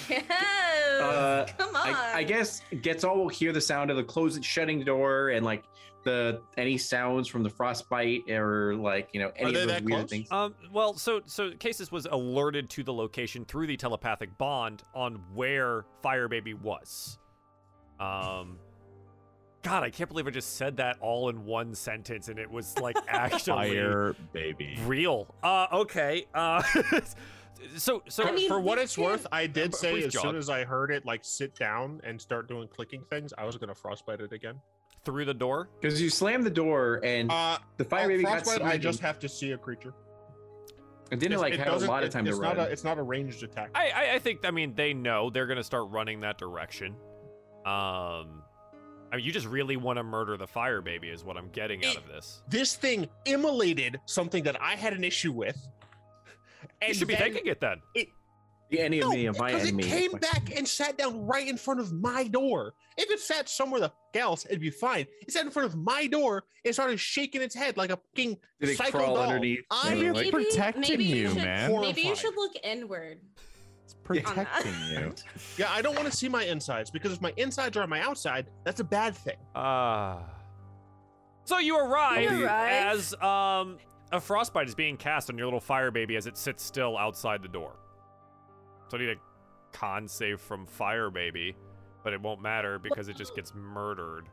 Yes, 0.09 1.01
Uh, 1.01 1.47
come 1.57 1.75
on. 1.75 1.87
I, 1.95 2.11
I 2.17 2.23
guess 2.23 2.61
Getzal 2.71 3.15
will 3.15 3.29
hear 3.29 3.51
the 3.51 3.61
sound 3.61 3.89
of 3.89 3.97
the 3.97 4.03
closing, 4.03 4.43
shutting 4.43 4.77
the 4.77 4.85
door, 4.85 5.29
and 5.29 5.43
like 5.43 5.63
the 6.03 6.41
any 6.57 6.77
sounds 6.77 7.27
from 7.27 7.41
the 7.43 7.49
frostbite 7.49 8.29
or 8.29 8.75
like 8.75 9.09
you 9.13 9.19
know 9.19 9.31
any 9.35 9.49
of 9.55 9.67
those 9.67 9.81
weird 9.81 9.87
close? 9.87 10.09
things. 10.09 10.31
um. 10.31 10.53
Well, 10.71 10.93
so 10.93 11.21
so 11.25 11.51
Casus 11.59 11.91
was 11.91 12.05
alerted 12.05 12.69
to 12.71 12.83
the 12.83 12.93
location 12.93 13.43
through 13.45 13.65
the 13.67 13.77
telepathic 13.77 14.37
bond 14.37 14.83
on 14.93 15.15
where 15.33 15.85
Fire 16.03 16.27
Baby 16.27 16.53
was. 16.53 17.17
Um. 17.99 18.59
God, 19.63 19.83
I 19.83 19.89
can't 19.91 20.09
believe 20.09 20.25
I 20.27 20.31
just 20.31 20.55
said 20.57 20.77
that 20.77 20.97
all 21.01 21.29
in 21.29 21.45
one 21.45 21.75
sentence, 21.75 22.29
and 22.29 22.39
it 22.39 22.49
was 22.49 22.77
like 22.79 22.95
actually 23.07 23.75
Fire 23.75 24.15
baby. 24.33 24.77
real. 24.85 25.27
Uh, 25.43 25.67
okay. 25.71 26.25
Uh, 26.33 26.63
so 27.77 28.01
so 28.09 28.23
I 28.23 28.31
mean, 28.31 28.47
for 28.47 28.59
what 28.59 28.77
we 28.77 28.83
it's 28.83 28.97
worth, 28.97 29.27
I 29.31 29.45
did 29.47 29.75
say 29.75 29.91
brief 29.93 30.05
as 30.07 30.13
jog. 30.13 30.23
soon 30.23 30.35
as 30.35 30.49
I 30.49 30.63
heard 30.63 30.89
it 30.91 31.05
like 31.05 31.21
sit 31.23 31.55
down 31.55 32.01
and 32.03 32.19
start 32.19 32.47
doing 32.47 32.67
clicking 32.67 33.03
things, 33.09 33.33
I 33.37 33.45
was 33.45 33.57
gonna 33.57 33.75
frostbite 33.75 34.19
it 34.21 34.31
again. 34.33 34.55
through 35.05 35.25
the 35.25 35.33
door. 35.33 35.69
Because 35.81 35.99
you 36.01 36.09
slammed 36.11 36.43
the 36.43 36.49
door 36.51 36.99
and 37.03 37.31
Uh, 37.31 37.57
the 37.77 37.85
fire 37.85 38.05
uh, 38.05 38.07
baby 38.07 38.23
got 38.23 38.43
frostbite, 38.43 38.61
I 38.67 38.77
just 38.77 38.99
have 38.99 39.17
to 39.19 39.29
see 39.29 39.51
a 39.51 39.57
creature. 39.57 39.93
It 41.11 41.19
didn't 41.19 41.33
It's- 41.33 41.41
like 41.41 41.53
it 41.53 41.59
have 41.59 41.81
a 41.81 41.85
lot 41.87 42.03
of 42.03 42.09
it- 42.09 42.11
time 42.13 42.23
to 42.25 42.31
it's 42.31 42.39
run. 42.39 42.55
Not 42.57 42.67
a, 42.67 42.71
it's 42.71 42.83
not 42.83 42.97
a 42.99 43.03
ranged 43.03 43.43
attack. 43.43 43.69
I, 43.75 43.89
I 43.89 44.13
I 44.15 44.19
think 44.19 44.45
I 44.45 44.51
mean 44.51 44.73
they 44.75 44.93
know 44.93 45.29
they're 45.29 45.47
gonna 45.47 45.63
start 45.63 45.89
running 45.89 46.21
that 46.21 46.37
direction. 46.37 46.95
Um, 47.65 48.40
I 49.11 49.17
mean 49.17 49.25
you 49.25 49.31
just 49.31 49.47
really 49.47 49.75
want 49.77 49.97
to 49.97 50.03
murder 50.03 50.37
the 50.37 50.47
fire 50.47 50.81
baby 50.81 51.09
is 51.09 51.23
what 51.23 51.37
I'm 51.37 51.49
getting 51.49 51.83
out 51.85 51.97
of 51.97 52.07
this. 52.07 52.41
this 52.47 52.75
thing 52.75 53.07
immolated 53.25 53.97
something 54.05 54.43
that 54.43 54.61
I 54.61 54.75
had 54.75 54.93
an 54.93 55.03
issue 55.03 55.31
with. 55.31 55.57
And 56.81 56.89
You 56.89 56.93
should 56.93 57.07
be 57.07 57.13
then 57.15 57.33
thanking 57.33 57.47
it 57.47 57.59
then. 57.59 57.81
the 58.69 58.79
enemy 58.79 58.99
No, 59.25 59.29
of 59.31 59.37
my 59.39 59.51
because 59.51 59.67
enemy. 59.67 59.83
it 59.83 59.87
came 59.87 60.11
back 60.13 60.55
and 60.57 60.67
sat 60.67 60.97
down 60.97 61.25
right 61.27 61.47
in 61.47 61.57
front 61.57 61.79
of 61.79 61.91
my 61.91 62.27
door. 62.27 62.73
If 62.97 63.11
it 63.11 63.19
sat 63.19 63.49
somewhere 63.49 63.91
else, 64.15 64.45
it'd 64.45 64.61
be 64.61 64.69
fine. 64.69 65.05
It 65.21 65.31
sat 65.31 65.43
in 65.45 65.51
front 65.51 65.67
of 65.67 65.75
my 65.77 66.07
door 66.07 66.43
and 66.63 66.73
started 66.73 66.99
shaking 66.99 67.41
its 67.41 67.53
head 67.53 67.75
like 67.77 67.89
a 67.91 67.97
fucking 67.97 68.37
Did 68.59 68.69
it 68.69 68.77
psycho 68.77 68.99
crawl 68.99 69.15
doll. 69.15 69.23
underneath? 69.25 69.59
I'm 69.69 70.01
it's 70.01 70.19
Maybe- 70.19 70.31
protecting 70.31 70.81
maybe 70.81 71.03
you 71.03 71.15
you, 71.15 71.27
should- 71.29 71.37
man. 71.37 71.81
Maybe 71.81 72.01
you 72.01 72.15
should 72.15 72.35
look 72.35 72.53
inward. 72.63 73.19
It's 73.91 73.99
protecting 74.03 74.73
you. 74.89 75.13
Yeah, 75.57 75.67
I 75.71 75.81
don't 75.81 75.95
want 75.95 76.09
to 76.09 76.15
see 76.15 76.29
my 76.29 76.43
insides 76.43 76.89
because 76.91 77.11
if 77.13 77.21
my 77.21 77.33
insides 77.37 77.75
are 77.77 77.83
on 77.83 77.89
my 77.89 78.01
outside, 78.01 78.47
that's 78.63 78.79
a 78.79 78.83
bad 78.83 79.15
thing. 79.15 79.37
Ah. 79.55 80.23
so 81.43 81.57
you 81.57 81.77
arrive, 81.77 82.23
You 82.31 82.45
arrive. 82.45 82.97
as 82.97 83.13
um 83.15 83.77
a 84.11 84.19
frostbite 84.19 84.67
is 84.67 84.75
being 84.75 84.97
cast 84.97 85.29
on 85.29 85.37
your 85.37 85.47
little 85.47 85.59
fire 85.61 85.89
baby 85.91 86.15
as 86.15 86.27
it 86.27 86.37
sits 86.37 86.63
still 86.63 86.97
outside 86.97 87.41
the 87.41 87.47
door. 87.47 87.75
So 88.89 88.97
I 88.97 89.01
need 89.01 89.09
a 89.09 89.15
con 89.71 90.07
save 90.07 90.41
from 90.41 90.65
fire 90.65 91.09
baby, 91.09 91.55
but 92.03 92.11
it 92.13 92.21
won't 92.21 92.41
matter 92.41 92.77
because 92.79 93.07
it 93.07 93.15
just 93.15 93.35
gets 93.35 93.53
murdered. 93.55 94.25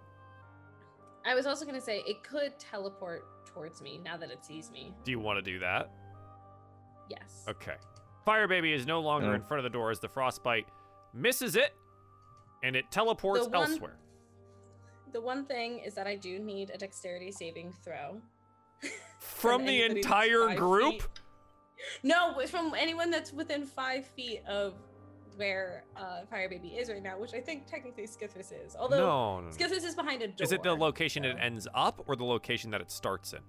I 1.25 1.35
was 1.35 1.47
also 1.47 1.65
gonna 1.65 1.81
say 1.81 2.03
it 2.07 2.23
could 2.25 2.59
teleport 2.59 3.25
towards 3.47 3.83
me 3.83 4.01
now 4.05 4.17
that 4.17 4.31
it 4.31 4.45
sees 4.45 4.71
me. 4.71 4.93
Do 5.05 5.11
you 5.11 5.21
want 5.21 5.45
to 5.45 5.51
do 5.53 5.59
that? 5.61 5.91
Yes. 7.09 7.45
Okay. 7.49 7.77
Fire 8.29 8.47
baby 8.47 8.75
is 8.75 8.87
no 8.87 9.01
longer 9.01 9.31
Uh. 9.31 9.37
in 9.37 9.43
front 9.43 9.59
of 9.59 9.65
the 9.65 9.71
door 9.71 9.91
as 9.91 10.01
the 10.01 10.09
frostbite 10.09 10.67
misses 11.15 11.57
it 11.57 11.75
and 12.63 12.77
it 12.77 12.91
teleports 12.91 13.45
The 13.45 13.49
one- 13.51 13.71
elsewhere. 13.71 13.97
The 15.13 15.21
one 15.23 15.47
thing 15.47 15.79
is 15.79 15.95
that 15.95 16.07
I 16.07 16.15
do 16.17 16.39
need 16.39 16.69
a 16.69 16.77
dexterity 16.77 17.33
saving 17.33 17.73
throw. 17.73 18.21
From 19.19 19.65
the 19.65 19.83
entire 19.83 20.55
group? 20.55 21.01
feet. 21.01 21.09
No, 22.03 22.29
wi- 22.33 22.47
from 22.47 22.75
anyone 22.77 23.09
that's 23.11 23.33
within 23.33 23.65
five 23.65 24.05
feet 24.05 24.43
of 24.47 24.75
where 25.37 25.85
uh, 25.97 26.27
Fire 26.29 26.51
Baby 26.51 26.69
is 26.77 26.91
right 26.91 27.03
now, 27.03 27.19
which 27.19 27.33
I 27.33 27.41
think 27.41 27.67
technically 27.67 28.07
Skithris 28.07 28.53
is. 28.53 28.77
Although 28.77 28.99
no, 28.99 29.41
no, 29.41 29.47
no. 29.47 29.51
Skithris 29.57 29.85
is 29.85 29.95
behind 29.95 30.21
a 30.21 30.27
door. 30.29 30.45
Is 30.45 30.53
it 30.53 30.63
the 30.63 30.75
location 30.75 31.25
it 31.25 31.37
ends 31.41 31.67
up 31.75 32.03
or 32.07 32.15
the 32.17 32.25
location 32.25 32.71
that 32.73 32.81
it 32.83 32.91
starts 32.91 33.33
in? 33.33 33.41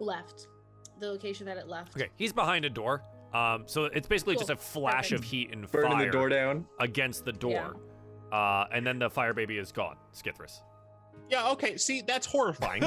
Left. 0.00 0.48
The 0.98 1.06
location 1.08 1.46
that 1.46 1.56
it 1.56 1.68
left. 1.68 1.96
Okay, 1.96 2.08
he's 2.16 2.32
behind 2.32 2.64
a 2.64 2.70
door. 2.70 3.02
Um, 3.32 3.62
so 3.66 3.84
it's 3.84 4.08
basically 4.08 4.34
just 4.34 4.50
a 4.50 4.56
Cool. 4.56 4.62
flash 4.62 5.12
of 5.12 5.22
heat 5.22 5.50
and 5.52 5.70
Burning 5.70 5.92
fire 5.92 6.06
the 6.06 6.10
door 6.12 6.28
down. 6.28 6.66
against 6.80 7.24
the 7.24 7.32
door. 7.32 7.76
Uh, 8.32 8.64
and 8.72 8.84
then 8.86 8.98
the 8.98 9.08
fire 9.08 9.32
baby 9.34 9.58
is 9.58 9.70
gone. 9.72 9.96
Skithris. 10.12 10.60
Yeah, 11.28 11.48
okay. 11.50 11.76
See, 11.76 12.02
that's 12.02 12.26
horrifying. 12.26 12.82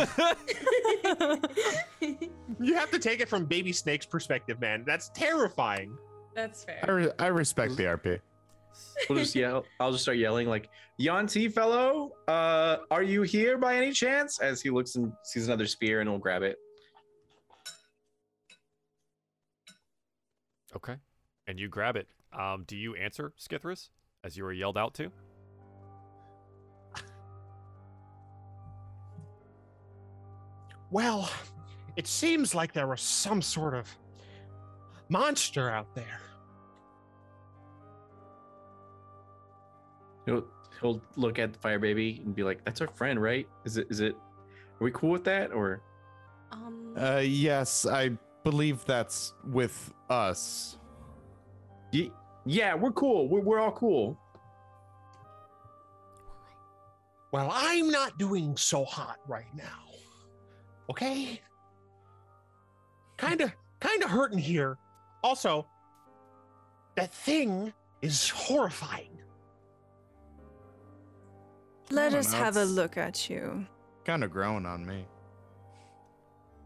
you 2.01 2.73
have 2.75 2.91
to 2.91 2.99
take 2.99 3.19
it 3.21 3.29
from 3.29 3.45
Baby 3.45 3.71
Snake's 3.71 4.05
perspective, 4.05 4.59
man. 4.59 4.83
That's 4.85 5.09
terrifying. 5.09 5.97
That's 6.35 6.65
I, 6.67 6.85
fair. 6.85 6.95
re- 6.95 7.11
I 7.19 7.27
respect 7.27 7.77
the 7.77 7.83
RP. 7.83 8.19
We'll 9.07 9.19
just 9.19 9.35
yell. 9.35 9.65
I'll 9.79 9.91
just 9.91 10.03
start 10.03 10.17
yelling 10.17 10.47
like, 10.49 10.67
"Yuan-ti 10.97 11.47
fellow, 11.49 12.11
uh, 12.27 12.77
are 12.89 13.03
you 13.03 13.21
here 13.21 13.57
by 13.57 13.75
any 13.75 13.91
chance?" 13.91 14.39
As 14.41 14.61
he 14.61 14.71
looks 14.71 14.95
and 14.95 15.13
sees 15.23 15.47
another 15.47 15.67
spear, 15.67 15.99
and 16.01 16.09
he'll 16.09 16.17
grab 16.17 16.41
it. 16.41 16.57
Okay. 20.75 20.95
And 21.47 21.59
you 21.59 21.67
grab 21.67 21.95
it. 21.95 22.07
Um, 22.37 22.63
do 22.67 22.75
you 22.75 22.95
answer, 22.95 23.33
Skithris, 23.39 23.89
as 24.23 24.37
you 24.37 24.43
were 24.43 24.53
yelled 24.53 24.77
out 24.77 24.93
to? 24.95 25.11
Well, 30.91 31.29
it 31.95 32.07
seems 32.07 32.53
like 32.53 32.73
there 32.73 32.87
was 32.87 33.01
some 33.01 33.41
sort 33.41 33.73
of 33.73 33.89
monster 35.09 35.69
out 35.69 35.93
there. 35.95 36.21
He'll 40.25 40.45
he'll 40.79 41.01
look 41.15 41.39
at 41.39 41.53
the 41.53 41.59
fire 41.59 41.79
baby 41.79 42.21
and 42.23 42.35
be 42.35 42.43
like, 42.43 42.63
"That's 42.63 42.79
our 42.81 42.87
friend, 42.87 43.21
right? 43.21 43.47
Is 43.65 43.77
it? 43.77 43.87
Is 43.89 43.99
it? 43.99 44.15
Are 44.15 44.83
we 44.83 44.91
cool 44.91 45.09
with 45.09 45.23
that?" 45.25 45.51
Or 45.51 45.81
Um, 46.51 46.93
Uh, 46.95 47.21
yes, 47.23 47.85
I 47.85 48.11
believe 48.43 48.83
that's 48.85 49.33
with 49.45 49.93
us. 50.09 50.77
Ye- 51.91 52.11
yeah, 52.45 52.75
we're 52.75 52.91
cool. 52.91 53.27
We're, 53.29 53.41
we're 53.41 53.59
all 53.59 53.71
cool. 53.71 54.17
Well, 57.31 57.49
I'm 57.51 57.89
not 57.89 58.17
doing 58.19 58.55
so 58.57 58.85
hot 58.85 59.17
right 59.27 59.53
now. 59.55 59.79
Okay? 60.89 61.41
Kind 63.17 63.41
of 63.41 63.51
kind 63.79 64.03
of 64.03 64.09
hurting 64.09 64.37
here. 64.37 64.77
Also, 65.23 65.65
that 66.95 67.13
thing 67.13 67.73
is 68.01 68.29
horrifying. 68.29 69.09
Let 71.89 72.13
us 72.13 72.31
know, 72.31 72.37
have 72.37 72.57
a 72.57 72.65
look 72.65 72.97
at 72.97 73.29
you. 73.29 73.65
Kind 74.05 74.23
of 74.23 74.31
growing 74.31 74.65
on 74.65 74.85
me. 74.85 75.05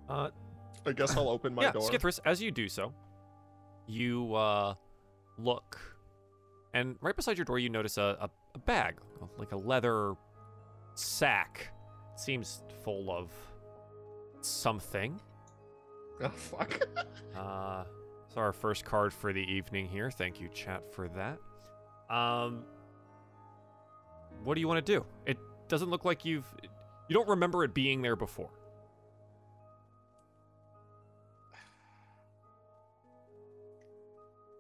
Uh, 0.09 0.29
I 0.87 0.93
guess 0.93 1.15
I'll 1.17 1.29
open 1.29 1.53
my 1.53 1.63
yeah, 1.63 1.71
door. 1.71 1.89
Skithris, 1.89 2.19
as 2.25 2.41
you 2.41 2.49
do 2.49 2.69
so, 2.69 2.93
you 3.87 4.33
uh, 4.33 4.73
look, 5.37 5.79
and 6.73 6.95
right 7.01 7.15
beside 7.15 7.37
your 7.37 7.45
door, 7.45 7.59
you 7.59 7.69
notice 7.69 7.97
a, 7.97 8.17
a, 8.21 8.29
a 8.55 8.59
bag, 8.59 8.95
like 9.37 9.51
a 9.51 9.57
leather 9.57 10.13
sack. 10.95 11.69
seems 12.15 12.61
full 12.83 13.11
of 13.11 13.29
something. 14.41 15.19
Oh 16.19 16.29
fuck. 16.29 16.79
Uh, 17.35 17.83
so 18.33 18.41
our 18.41 18.51
first 18.51 18.83
card 18.83 19.13
for 19.13 19.31
the 19.31 19.41
evening 19.41 19.87
here. 19.87 20.09
Thank 20.09 20.41
you, 20.41 20.49
chat, 20.49 20.91
for 20.91 21.07
that. 21.09 21.37
Um, 22.09 22.63
what 24.43 24.55
do 24.55 24.61
you 24.61 24.67
want 24.67 24.83
to 24.83 24.93
do? 24.93 25.05
It 25.27 25.37
doesn't 25.67 25.91
look 25.91 26.05
like 26.05 26.25
you've. 26.25 26.45
You 27.07 27.13
don't 27.13 27.29
remember 27.29 27.63
it 27.63 27.75
being 27.75 28.01
there 28.01 28.15
before. 28.15 28.49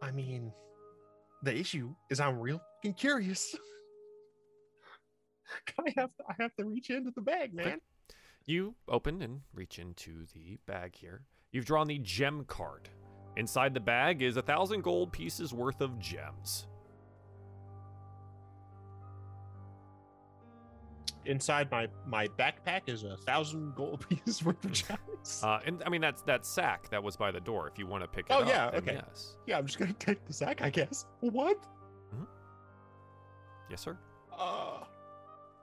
I 0.07 0.11
mean, 0.11 0.53
the 1.43 1.53
issue 1.53 1.93
is 2.09 2.21
I'm 2.21 2.39
real 2.39 2.61
fucking 2.77 2.93
curious. 2.93 3.53
I 5.79 5.93
have 5.97 6.15
to, 6.15 6.23
I 6.29 6.33
have 6.39 6.55
to 6.55 6.65
reach 6.65 6.89
into 6.89 7.11
the 7.11 7.21
bag, 7.21 7.53
man. 7.53 7.81
You 8.45 8.75
open 8.87 9.21
and 9.21 9.41
reach 9.53 9.79
into 9.79 10.25
the 10.33 10.59
bag 10.65 10.95
here. 10.95 11.23
You've 11.51 11.65
drawn 11.65 11.87
the 11.87 11.99
gem 11.99 12.45
card. 12.45 12.87
Inside 13.35 13.73
the 13.73 13.81
bag 13.81 14.21
is 14.21 14.37
a 14.37 14.41
thousand 14.41 14.81
gold 14.81 15.11
pieces 15.11 15.53
worth 15.53 15.81
of 15.81 15.99
gems. 15.99 16.67
Inside 21.27 21.69
my 21.69 21.87
my 22.05 22.27
backpack 22.39 22.81
is 22.87 23.03
a 23.03 23.17
thousand 23.17 23.75
gold 23.75 24.05
pieces 24.09 24.43
worth 24.43 24.63
of 24.63 24.71
gems. 24.71 25.41
Uh, 25.43 25.59
and 25.65 25.83
I 25.85 25.89
mean 25.89 26.01
that's 26.01 26.21
that 26.23 26.45
sack 26.45 26.89
that 26.89 27.03
was 27.03 27.15
by 27.17 27.31
the 27.31 27.39
door. 27.41 27.67
If 27.67 27.77
you 27.77 27.85
want 27.85 28.03
to 28.03 28.07
pick 28.07 28.27
it 28.27 28.31
up. 28.31 28.39
Oh, 28.39 28.43
up, 28.43 28.47
yeah, 28.49 28.77
okay. 28.77 28.93
yes, 28.93 29.37
yeah, 29.45 29.57
I'm 29.57 29.65
just 29.65 29.77
gonna 29.77 29.93
take 29.99 30.25
the 30.25 30.33
sack, 30.33 30.61
I 30.61 30.69
guess. 30.69 31.05
What? 31.19 31.57
yes, 33.69 33.81
sir. 33.81 33.97
Uh, 34.37 34.83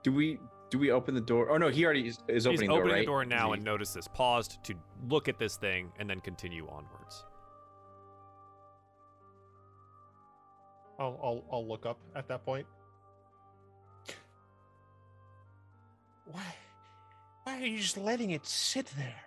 Do 0.03 0.11
we 0.11 0.37
do 0.69 0.77
we 0.77 0.91
open 0.91 1.15
the 1.15 1.21
door? 1.21 1.49
Oh 1.49 1.57
no, 1.57 1.69
he 1.69 1.83
already 1.83 2.07
is, 2.07 2.19
is 2.27 2.43
He's 2.43 2.47
opening 2.47 2.59
the 2.61 2.67
door, 2.67 2.77
opening 2.79 2.93
right? 2.93 2.99
the 3.01 3.05
door 3.05 3.25
now 3.25 3.51
Is 3.53 3.57
and 3.57 3.63
notice 3.65 3.93
this. 3.93 4.07
Paused 4.07 4.63
to 4.65 4.75
look 5.09 5.27
at 5.27 5.39
this 5.39 5.55
thing 5.57 5.91
and 5.99 6.09
then 6.09 6.19
continue 6.19 6.67
onwards. 6.67 7.25
I'll 10.99 11.19
I'll 11.23 11.43
I'll 11.51 11.67
look 11.67 11.85
up 11.85 11.99
at 12.15 12.27
that 12.27 12.45
point. 12.45 12.67
Why? 16.25 16.55
Why 17.43 17.61
are 17.61 17.65
you 17.65 17.77
just 17.79 17.97
letting 17.97 18.31
it 18.31 18.45
sit 18.45 18.87
there? 18.97 19.21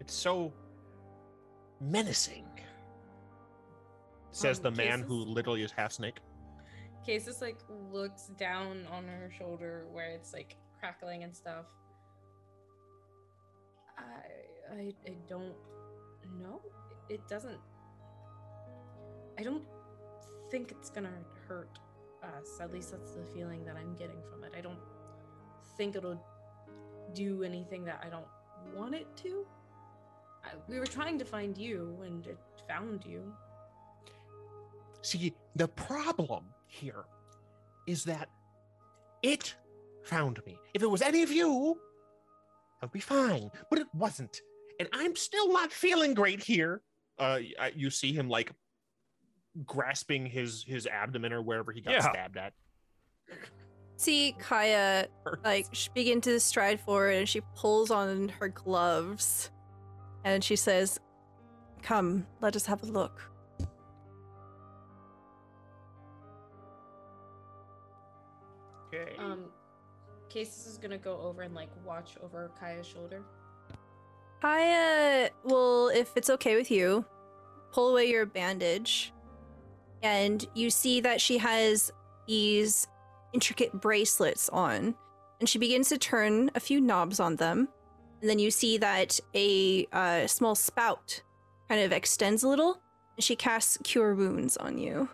It's 0.00 0.14
so 0.14 0.52
menacing. 1.80 2.46
Says 4.30 4.58
Um, 4.58 4.64
the 4.64 4.70
man 4.72 5.00
Casus- 5.00 5.06
who 5.08 5.14
literally 5.24 5.62
is 5.62 5.72
half 5.72 5.92
snake. 5.92 6.18
Casus 7.06 7.40
like 7.42 7.58
looks 7.92 8.28
down 8.38 8.86
on 8.90 9.06
her 9.06 9.30
shoulder 9.36 9.86
where 9.92 10.10
it's 10.10 10.32
like 10.32 10.56
crackling 10.80 11.22
and 11.24 11.34
stuff. 11.34 11.66
I 13.98 14.02
I, 14.72 14.92
I 15.06 15.14
don't 15.28 15.54
know. 16.40 16.60
It 17.08 17.26
doesn't. 17.28 17.58
I 19.38 19.42
don't 19.42 19.64
think 20.50 20.70
it's 20.70 20.90
gonna 20.90 21.12
hurt 21.48 21.78
us. 22.24 22.60
At 22.60 22.72
least 22.72 22.92
that's 22.92 23.12
the 23.12 23.24
feeling 23.24 23.64
that 23.64 23.76
I'm 23.76 23.94
getting 23.94 24.22
from 24.30 24.44
it. 24.44 24.52
I 24.56 24.60
don't 24.60 24.78
think 25.76 25.96
it'll 25.96 26.22
do 27.14 27.42
anything 27.42 27.84
that 27.84 28.02
I 28.04 28.08
don't 28.08 28.26
want 28.74 28.94
it 28.94 29.06
to. 29.18 29.46
I, 30.44 30.48
we 30.68 30.78
were 30.78 30.86
trying 30.86 31.18
to 31.18 31.24
find 31.24 31.56
you, 31.56 31.96
and 32.04 32.26
it 32.26 32.38
found 32.68 33.04
you. 33.06 33.32
See, 35.02 35.34
the 35.54 35.68
problem 35.68 36.44
here 36.66 37.04
is 37.86 38.04
that 38.04 38.28
it 39.22 39.54
found 40.02 40.40
me. 40.46 40.58
If 40.74 40.82
it 40.82 40.90
was 40.90 41.02
any 41.02 41.22
of 41.22 41.30
you, 41.30 41.78
I'd 42.82 42.92
be 42.92 43.00
fine, 43.00 43.50
but 43.70 43.78
it 43.78 43.86
wasn't. 43.94 44.40
And 44.80 44.88
I'm 44.92 45.14
still 45.16 45.52
not 45.52 45.72
feeling 45.72 46.14
great 46.14 46.42
here. 46.42 46.82
Uh, 47.18 47.38
you 47.74 47.90
see 47.90 48.12
him 48.12 48.28
like 48.28 48.52
grasping 49.64 50.26
his 50.26 50.64
his 50.66 50.86
abdomen 50.86 51.32
or 51.32 51.40
wherever 51.42 51.70
he 51.72 51.80
got 51.80 51.94
Yeah. 51.94 52.00
stabbed 52.10 52.36
at. 52.36 52.52
See 53.96 54.34
Kaya 54.38 55.06
like 55.44 55.66
sh- 55.72 55.88
begin 55.94 56.20
to 56.22 56.40
stride 56.40 56.80
forward 56.80 57.14
and 57.14 57.28
she 57.28 57.40
pulls 57.54 57.90
on 57.92 58.28
her 58.40 58.48
gloves 58.48 59.50
and 60.24 60.42
she 60.42 60.56
says, 60.56 60.98
Come, 61.82 62.26
let 62.40 62.56
us 62.56 62.66
have 62.66 62.82
a 62.82 62.86
look. 62.86 63.20
Okay. 68.92 69.16
Um, 69.18 69.46
Casus 70.28 70.66
is 70.66 70.78
gonna 70.78 70.98
go 70.98 71.18
over 71.20 71.42
and 71.42 71.54
like 71.54 71.70
watch 71.84 72.14
over 72.22 72.50
Kaya's 72.58 72.86
shoulder. 72.86 73.22
Kaya 74.40 75.30
will, 75.44 75.88
if 75.88 76.16
it's 76.16 76.28
okay 76.30 76.54
with 76.56 76.70
you, 76.70 77.04
pull 77.72 77.90
away 77.90 78.06
your 78.10 78.26
bandage. 78.26 79.12
And 80.04 80.46
you 80.54 80.68
see 80.68 81.00
that 81.00 81.18
she 81.20 81.38
has 81.38 81.90
these 82.28 82.86
intricate 83.32 83.72
bracelets 83.72 84.50
on. 84.50 84.94
And 85.40 85.48
she 85.48 85.58
begins 85.58 85.88
to 85.88 85.98
turn 85.98 86.50
a 86.54 86.60
few 86.60 86.80
knobs 86.80 87.18
on 87.18 87.36
them. 87.36 87.68
And 88.20 88.28
then 88.28 88.38
you 88.38 88.50
see 88.50 88.76
that 88.78 89.18
a 89.34 89.86
uh, 89.92 90.26
small 90.26 90.54
spout 90.54 91.22
kind 91.70 91.80
of 91.80 91.90
extends 91.90 92.42
a 92.42 92.48
little. 92.48 92.80
And 93.16 93.24
she 93.24 93.34
casts 93.34 93.78
Cure 93.82 94.14
Wounds 94.14 94.58
on 94.58 94.76
you. 94.76 95.08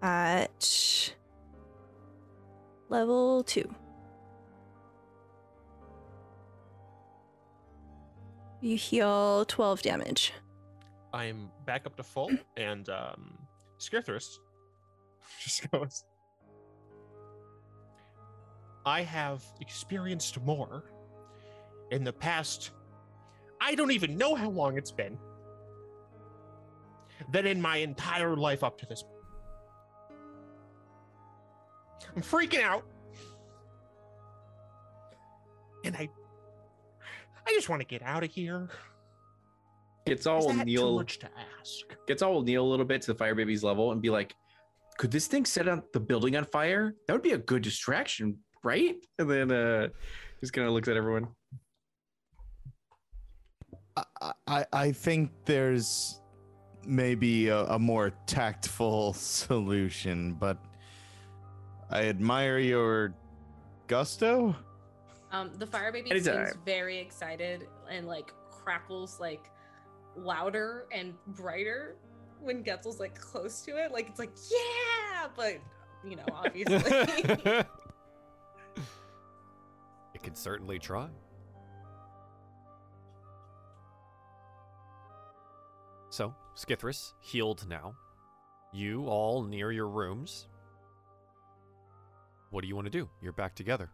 At 0.00 1.12
level 2.88 3.42
two. 3.42 3.74
You 8.60 8.76
heal 8.76 9.44
12 9.46 9.82
damage. 9.82 10.32
I'm 11.12 11.50
back 11.64 11.86
up 11.86 11.96
to 11.96 12.02
full, 12.02 12.30
and 12.56 12.88
um, 12.88 13.38
Skithris 13.78 14.38
just 15.40 15.70
goes. 15.70 16.04
I 18.84 19.02
have 19.02 19.44
experienced 19.60 20.40
more 20.42 20.84
in 21.90 22.04
the 22.04 22.12
past. 22.12 22.70
I 23.60 23.74
don't 23.74 23.90
even 23.90 24.16
know 24.16 24.34
how 24.34 24.50
long 24.50 24.78
it's 24.78 24.92
been 24.92 25.18
than 27.32 27.46
in 27.46 27.60
my 27.60 27.78
entire 27.78 28.36
life 28.36 28.62
up 28.62 28.78
to 28.78 28.86
this. 28.86 29.02
point. 29.02 29.14
I'm 32.16 32.22
freaking 32.22 32.62
out, 32.62 32.84
and 35.84 35.96
I, 35.96 36.08
I 37.46 37.50
just 37.52 37.68
want 37.68 37.80
to 37.80 37.86
get 37.86 38.02
out 38.02 38.24
of 38.24 38.30
here. 38.30 38.68
Gets 40.08 40.22
Is 40.22 40.26
all 40.26 40.48
that 40.48 40.58
too 40.58 40.64
kneel 40.64 40.96
much 40.96 41.18
to 41.18 41.28
ask? 41.60 41.84
Getzel 42.06 42.44
kneel 42.44 42.64
a 42.64 42.68
little 42.68 42.86
bit 42.86 43.02
to 43.02 43.12
the 43.12 43.18
fire 43.18 43.34
baby's 43.34 43.62
level 43.62 43.92
and 43.92 44.00
be 44.00 44.10
like, 44.10 44.34
could 44.96 45.10
this 45.10 45.26
thing 45.26 45.44
set 45.44 45.68
on 45.68 45.82
the 45.92 46.00
building 46.00 46.36
on 46.36 46.44
fire? 46.44 46.94
That 47.06 47.12
would 47.12 47.22
be 47.22 47.32
a 47.32 47.38
good 47.38 47.62
distraction, 47.62 48.38
right? 48.64 48.96
And 49.18 49.30
then 49.30 49.52
uh 49.52 49.88
just 50.40 50.52
kind 50.52 50.66
of 50.66 50.72
looks 50.72 50.88
at 50.88 50.96
everyone. 50.96 51.28
I, 53.96 54.32
I, 54.46 54.66
I 54.72 54.92
think 54.92 55.32
there's 55.44 56.20
maybe 56.86 57.48
a, 57.48 57.64
a 57.64 57.78
more 57.78 58.12
tactful 58.26 59.12
solution, 59.14 60.34
but 60.34 60.58
I 61.90 62.04
admire 62.04 62.58
your 62.58 63.14
gusto. 63.88 64.54
Um, 65.32 65.50
the 65.58 65.66
fire 65.66 65.92
baby 65.92 66.10
Anytime. 66.10 66.46
seems 66.46 66.58
very 66.64 66.98
excited 66.98 67.66
and 67.90 68.06
like 68.06 68.32
crackles 68.50 69.18
like 69.20 69.50
louder 70.24 70.86
and 70.92 71.14
brighter 71.28 71.96
when 72.40 72.62
Getzel's 72.62 73.00
like 73.00 73.18
close 73.18 73.62
to 73.62 73.76
it. 73.76 73.92
Like 73.92 74.08
it's 74.08 74.18
like 74.18 74.32
yeah, 74.50 75.28
but 75.36 75.58
you 76.04 76.16
know, 76.16 76.26
obviously. 76.32 76.76
it 80.14 80.22
can 80.22 80.34
certainly 80.34 80.78
try. 80.78 81.08
So, 86.10 86.34
Skithris, 86.56 87.12
healed 87.20 87.66
now. 87.68 87.94
You 88.72 89.06
all 89.06 89.42
near 89.42 89.70
your 89.70 89.88
rooms. 89.88 90.48
What 92.50 92.62
do 92.62 92.68
you 92.68 92.74
want 92.74 92.86
to 92.86 92.90
do? 92.90 93.08
You're 93.20 93.32
back 93.32 93.54
together. 93.54 93.90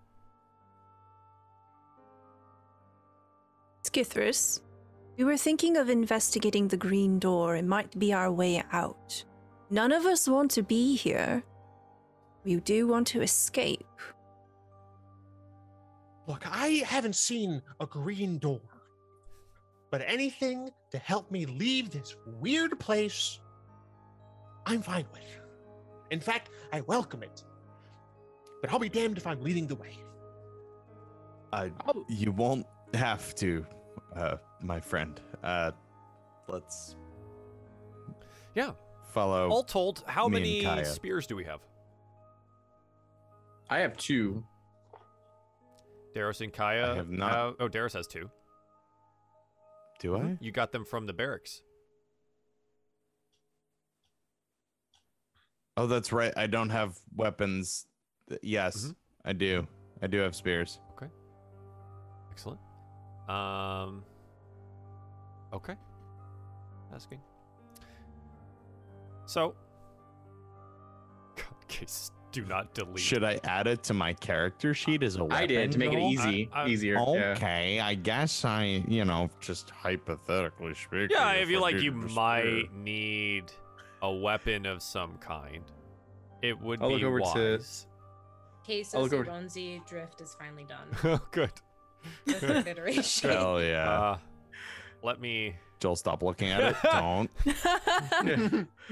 Skithris, 3.85 4.61
we 5.17 5.25
were 5.25 5.37
thinking 5.37 5.77
of 5.77 5.89
investigating 5.89 6.69
the 6.69 6.77
green 6.77 7.19
door. 7.19 7.57
It 7.57 7.65
might 7.65 7.97
be 7.99 8.13
our 8.13 8.31
way 8.33 8.63
out. 8.73 9.25
None 9.71 9.93
of 9.93 10.05
us 10.07 10.29
want 10.29 10.51
to 10.53 10.63
be 10.63 10.97
here. 10.97 11.43
We 12.45 12.57
do 12.57 12.87
want 12.87 13.07
to 13.09 13.23
escape. 13.23 13.87
Look, 16.27 16.45
I 16.47 16.83
haven't 16.87 17.17
seen 17.17 17.63
a 17.81 17.87
green 17.87 18.39
door, 18.39 18.61
but 19.91 20.03
anything 20.07 20.71
to 20.91 20.99
help 20.99 21.31
me 21.31 21.45
leave 21.47 21.91
this 21.91 22.17
weird 22.41 22.79
place, 22.81 23.41
I'm 24.67 24.81
fine 24.83 25.07
with. 25.13 25.23
In 26.11 26.21
fact, 26.21 26.51
I 26.73 26.81
welcome 26.83 27.23
it. 27.23 27.45
But 28.61 28.73
I'll 28.73 28.79
be 28.79 28.89
damned 28.89 29.19
if 29.19 29.27
I'm 29.27 29.43
leading 29.43 29.67
the 29.67 29.75
way. 29.77 29.99
Uh, 31.53 31.69
Oh. 31.87 32.05
you 32.09 32.33
won't 32.33 32.67
have 32.95 33.35
to, 33.37 33.67
uh, 34.17 34.37
my 34.63 34.81
friend. 34.81 35.21
Uh, 35.43 35.73
let's 36.49 36.97
Yeah. 38.55 38.73
follow. 39.13 39.49
All 39.51 39.63
told, 39.65 40.05
how 40.07 40.29
many 40.29 40.65
spears 40.85 41.27
do 41.27 41.37
we 41.37 41.45
have? 41.45 41.61
I 43.71 43.79
have 43.81 43.97
two. 43.97 44.45
Darius 46.15 46.41
and 46.41 46.53
Kaya. 46.53 46.93
I 46.93 46.95
have 46.97 47.09
not- 47.11 47.33
have- 47.33 47.55
oh, 47.61 47.69
Darius 47.69 47.95
has 47.95 48.07
two. 48.07 48.31
Do 50.01 50.17
I? 50.17 50.37
You 50.41 50.53
got 50.53 50.71
them 50.73 50.85
from 50.85 51.07
the 51.07 51.13
barracks. 51.13 51.63
Oh, 55.77 55.87
that's 55.87 56.13
right. 56.13 56.33
I 56.37 56.47
don't 56.47 56.71
have 56.71 56.99
weapons. 57.17 57.87
Th- 58.29 58.41
Yes, 58.43 58.77
Mhm. 58.87 58.97
I 59.25 59.33
do. 59.33 59.67
I 60.03 60.07
do 60.07 60.19
have 60.19 60.37
spears. 60.37 60.81
Okay. 60.93 61.09
Excellent. 62.31 62.61
Um. 63.29 64.05
Okay. 65.53 65.75
Asking. 66.95 67.21
So. 69.27 69.55
Casus 71.69 72.11
do 72.33 72.45
not 72.45 72.75
delete. 72.75 72.99
Should 72.99 73.23
I 73.23 73.39
add 73.45 73.67
it 73.69 73.85
to 73.85 73.95
my 73.95 74.13
character 74.13 74.75
sheet 74.75 75.03
as 75.05 75.17
a 75.17 75.23
weapon? 75.25 75.37
I 75.37 75.47
did 75.47 75.73
to 75.73 75.79
make 75.79 75.93
it 75.93 75.97
though? 75.97 76.09
easy, 76.09 76.49
I- 76.53 76.65
I- 76.65 76.69
easier. 76.69 76.95
yeah. 76.95 77.35
Okay, 77.37 77.79
I 77.81 77.95
guess 77.95 78.45
I, 78.45 78.83
you 78.89 79.05
know, 79.05 79.31
just 79.41 79.71
hypothetically 79.71 80.75
speaking. 80.75 81.09
Yeah, 81.13 81.31
if 81.33 81.49
you 81.49 81.61
like 81.61 81.77
you 81.81 81.93
needed 81.93 82.07
a 82.07 82.09
spear. 82.11 82.15
might 82.15 82.75
need 82.75 83.45
a 84.03 84.13
weapon 84.13 84.67
of 84.67 84.83
some 84.83 85.17
kind. 85.19 85.63
It 86.43 86.61
would 86.61 86.83
I'll 86.83 86.89
be 86.89 86.97
look 86.97 87.05
over 87.05 87.21
to- 87.21 87.25
wise. 87.53 87.87
Casus 88.67 88.95
I'll 88.95 89.07
go- 89.07 89.23
Ronzi 89.23 89.87
drift 89.87 90.21
is 90.21 90.35
finally 90.39 90.65
done. 90.65 90.89
Oh, 91.05 91.21
good. 91.31 91.53
The 92.27 92.69
iteration. 92.69 93.31
Hell 93.31 93.63
yeah. 93.63 93.89
Uh, 93.91 94.19
let 95.03 95.21
me. 95.21 95.57
Joel, 95.81 95.97
stop 95.97 96.23
looking 96.23 96.51
at 96.51 96.63
it. 96.63 96.77
Don't. 96.83 97.31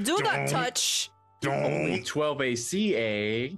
Do 0.03 0.19
not 0.21 0.23
Don't. 0.37 0.49
touch. 0.49 1.11
Only 1.47 1.97
Don't. 1.97 2.07
12 2.07 2.41
AC, 2.43 2.97
eh? 2.97 3.49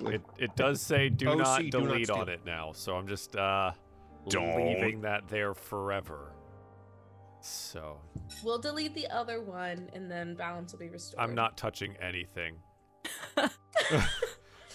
Like- 0.00 0.14
It, 0.14 0.22
it 0.38 0.56
does 0.56 0.80
say 0.80 1.08
do 1.08 1.30
OC, 1.30 1.38
not 1.38 1.60
do 1.70 1.80
not 1.80 1.88
delete 1.88 2.10
on 2.10 2.28
it 2.28 2.40
now, 2.46 2.72
so 2.72 2.94
I'm 2.96 3.06
just 3.08 3.34
uh 3.36 3.72
Don't. 4.28 4.56
leaving 4.56 5.00
that 5.02 5.28
there 5.28 5.54
forever. 5.54 6.32
So 7.40 7.98
We'll 8.44 8.58
delete 8.58 8.94
the 8.94 9.06
other 9.08 9.40
one, 9.42 9.88
and 9.92 10.10
then 10.10 10.34
balance 10.34 10.72
will 10.72 10.80
be 10.80 10.88
restored. 10.88 11.20
I'm 11.22 11.34
not 11.34 11.56
touching 11.56 11.96
anything. 12.02 12.56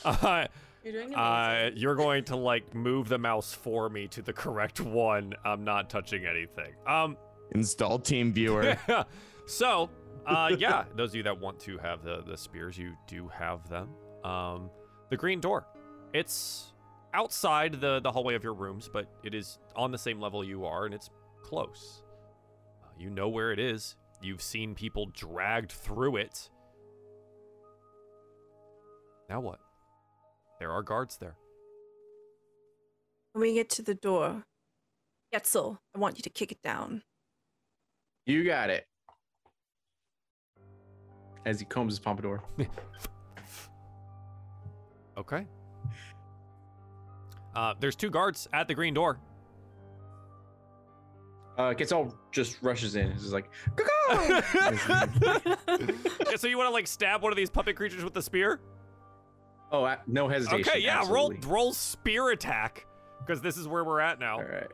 uh, 0.06 0.48
You're 0.84 0.94
doing 0.94 1.14
amazing. 1.14 1.20
uh, 1.20 1.72
you're 1.76 1.96
going 1.96 2.24
to 2.26 2.36
like 2.36 2.74
move 2.76 3.08
the 3.10 3.18
mouse 3.18 3.54
for 3.54 3.90
me 3.90 4.08
to 4.10 4.22
the 4.22 4.34
correct 4.34 4.80
one. 4.82 5.34
I'm 5.46 5.64
not 5.64 5.90
touching 5.90 6.26
anything. 6.26 6.74
Um, 6.86 7.18
Install 7.52 8.00
Team 8.00 8.34
Viewer. 8.34 8.78
so 9.46 9.90
Uh, 10.26 10.56
yeah, 10.58 10.86
those 10.96 11.10
of 11.12 11.16
you 11.16 11.24
that 11.24 11.40
want 11.40 11.60
to 11.60 11.78
have 11.78 12.04
the, 12.04 12.22
the 12.26 12.38
spears, 12.38 12.78
you 12.78 12.94
do 13.08 13.28
have 13.28 13.68
them. 13.70 13.90
Um, 14.24 14.70
the 15.10 15.18
green 15.18 15.40
door. 15.42 15.68
It's 16.14 16.74
outside 17.14 17.80
the, 17.80 18.00
the 18.00 18.12
hallway 18.12 18.36
of 18.36 18.44
your 18.44 18.54
rooms, 18.54 18.90
but 18.92 19.08
it 19.24 19.34
is 19.34 19.60
on 19.76 19.92
the 19.92 19.98
same 19.98 20.20
level 20.20 20.44
you 20.44 20.66
are, 20.66 20.86
and 20.86 20.94
it's 20.94 21.10
close. 21.44 22.04
Uh, 22.84 22.88
you 22.98 23.10
know 23.10 23.28
where 23.30 23.52
it 23.52 23.60
is. 23.60 23.96
You've 24.22 24.42
seen 24.42 24.74
people 24.76 25.08
dragged 25.14 25.72
through 25.72 26.16
it. 26.18 26.50
Now 29.30 29.42
what? 29.42 29.60
There 30.64 30.72
are 30.72 30.82
guards 30.82 31.18
there. 31.18 31.36
When 33.34 33.42
we 33.42 33.54
get 33.54 33.70
to 33.72 33.82
the 33.82 33.96
door, 33.96 34.46
Getzel, 35.36 35.80
I 35.94 36.00
want 36.00 36.18
you 36.18 36.22
to 36.22 36.30
kick 36.30 36.54
it 36.54 36.62
down. 36.64 37.04
You 38.26 38.46
got 38.46 38.70
it. 38.70 38.88
As 41.46 41.60
he 41.60 41.66
combs 41.66 41.92
his 41.92 42.00
pompadour. 42.00 42.42
Okay. 45.16 45.46
Uh, 47.56 47.76
there's 47.80 47.96
two 47.96 48.10
guards 48.10 48.48
at 48.52 48.68
the 48.68 48.74
green 48.74 48.96
door. 48.96 49.20
Uh, 51.56 51.74
Getzel 51.74 52.16
just 52.32 52.58
rushes 52.64 52.96
in. 52.96 53.12
It's 53.12 53.22
just 53.22 53.34
like, 53.34 53.48
"Caw-caw!" 53.76 54.42
Yeah, 56.32 56.36
so 56.36 56.48
you 56.48 56.58
want 56.58 56.68
to 56.68 56.74
like 56.74 56.88
stab 56.88 57.22
one 57.22 57.32
of 57.32 57.38
these 57.38 57.52
puppet 57.52 57.76
creatures 57.76 58.04
with 58.04 58.16
the 58.16 58.24
spear? 58.24 58.60
Oh, 59.74 59.84
uh, 59.84 59.98
no 60.06 60.28
hesitation. 60.28 60.70
Okay, 60.70 60.80
yeah, 60.82 61.00
absolutely. 61.00 61.40
roll 61.44 61.52
roll 61.52 61.74
spear 61.74 62.30
attack 62.30 62.86
because 63.20 63.42
this 63.42 63.58
is 63.58 63.68
where 63.68 63.84
we're 63.84 64.00
at 64.00 64.20
now. 64.20 64.36
All 64.38 64.44
right. 64.44 64.68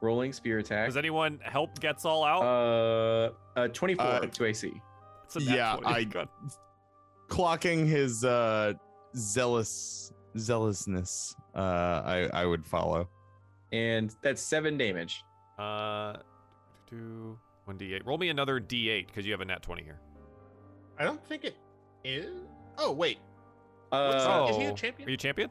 Rolling 0.00 0.32
spear 0.32 0.58
attack. 0.58 0.86
Does 0.88 0.96
anyone 0.96 1.38
help 1.42 1.78
Getzel 1.78 2.26
out? 2.26 2.42
Uh, 2.42 3.60
uh, 3.60 3.68
24 3.68 4.06
Uh, 4.06 4.20
to 4.20 4.44
AC. 4.46 4.72
It's 5.24 5.36
a 5.36 5.42
yeah, 5.42 5.76
20. 5.78 5.86
I- 5.94 6.04
Good. 6.04 6.28
Clocking 7.28 7.86
his 7.86 8.24
uh 8.24 8.72
zealous 9.14 10.12
zealousness, 10.38 11.36
uh, 11.54 11.58
I 12.04 12.28
I 12.32 12.46
would 12.46 12.66
follow. 12.66 13.08
And 13.72 14.12
that's 14.22 14.40
seven 14.42 14.78
damage. 14.78 15.22
Uh, 15.58 16.14
do 16.90 17.38
one 17.66 17.76
d8. 17.78 18.04
Roll 18.06 18.16
me 18.18 18.30
another 18.30 18.58
d8 18.60 19.06
because 19.08 19.26
you 19.26 19.32
have 19.32 19.42
a 19.42 19.44
nat 19.44 19.62
20 19.62 19.82
here. 19.84 20.00
I 20.98 21.04
don't 21.04 21.22
think 21.28 21.44
it 21.44 21.56
is. 22.02 22.32
Oh 22.78 22.90
wait, 22.90 23.18
Uh, 23.92 24.46
oh, 24.46 24.50
is 24.50 24.56
he 24.56 24.64
a 24.64 24.74
champion? 24.74 25.08
Are 25.08 25.10
you 25.10 25.16
champion 25.16 25.50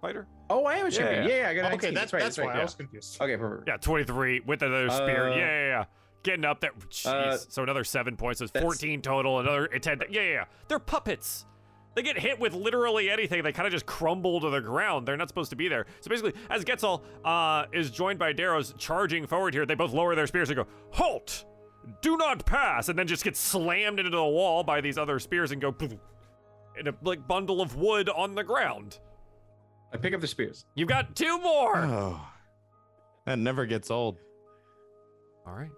fighter? 0.00 0.26
oh, 0.50 0.64
I 0.64 0.76
am 0.76 0.86
a 0.86 0.90
champion. 0.90 1.24
Yeah. 1.24 1.28
Yeah, 1.28 1.42
yeah, 1.42 1.48
I 1.48 1.54
got 1.54 1.66
an 1.66 1.78
okay, 1.78 1.90
XP. 1.90 1.94
that's 1.94 2.12
right. 2.12 2.22
that's, 2.22 2.38
right. 2.38 2.46
why 2.46 2.54
yeah. 2.54 2.60
I 2.60 2.62
was 2.62 2.74
confused. 2.74 3.20
Okay, 3.20 3.36
perfect. 3.36 3.68
Yeah, 3.68 3.76
23 3.78 4.40
with 4.46 4.62
another 4.62 4.90
spear. 4.90 5.28
Uh, 5.28 5.36
yeah, 5.36 5.36
yeah, 5.36 5.66
yeah. 5.66 5.84
Getting 6.22 6.44
up 6.44 6.60
there. 6.60 6.72
Jeez. 6.90 7.06
uh, 7.06 7.36
so 7.36 7.62
another 7.62 7.84
seven 7.84 8.16
points. 8.16 8.38
So 8.38 8.44
it's 8.44 8.60
14 8.60 9.02
total. 9.02 9.40
Another 9.40 9.66
10. 9.68 10.02
Yeah, 10.10 10.20
yeah, 10.20 10.28
yeah. 10.28 10.44
They're 10.68 10.78
puppets. 10.78 11.46
They 11.94 12.02
get 12.02 12.18
hit 12.18 12.38
with 12.38 12.52
literally 12.52 13.08
anything. 13.08 13.42
They 13.42 13.52
kind 13.52 13.66
of 13.66 13.72
just 13.72 13.86
crumble 13.86 14.40
to 14.40 14.50
the 14.50 14.60
ground. 14.60 15.08
They're 15.08 15.16
not 15.16 15.28
supposed 15.28 15.50
to 15.50 15.56
be 15.56 15.66
there. 15.66 15.86
So 16.00 16.10
basically, 16.10 16.34
as 16.50 16.64
Getzel 16.64 17.02
uh, 17.24 17.66
is 17.72 17.90
joined 17.90 18.18
by 18.18 18.32
Darius 18.32 18.74
charging 18.76 19.26
forward 19.26 19.54
here, 19.54 19.64
they 19.64 19.74
both 19.74 19.92
lower 19.92 20.14
their 20.14 20.26
spears 20.26 20.50
and 20.50 20.56
go, 20.56 20.66
Halt! 20.90 21.44
Do 22.02 22.16
not 22.16 22.44
pass! 22.44 22.88
And 22.88 22.98
then 22.98 23.06
just 23.06 23.24
get 23.24 23.36
slammed 23.36 23.98
into 23.98 24.10
the 24.10 24.22
wall 24.22 24.62
by 24.62 24.80
these 24.80 24.98
other 24.98 25.18
spears 25.18 25.52
and 25.52 25.60
go 25.60 25.70
boom, 25.70 25.98
in 26.78 26.88
a 26.88 26.94
like 27.02 27.26
bundle 27.26 27.60
of 27.60 27.76
wood 27.76 28.08
on 28.08 28.34
the 28.34 28.44
ground. 28.44 28.98
I 29.92 29.96
pick 29.96 30.14
up 30.14 30.20
the 30.20 30.26
spears. 30.26 30.66
You've 30.74 30.88
got 30.88 31.14
two 31.16 31.38
more. 31.40 31.76
Oh, 31.86 32.20
that 33.24 33.38
never 33.40 33.66
gets 33.66 33.90
old. 33.90 34.18
All 35.46 35.52
right. 35.54 35.70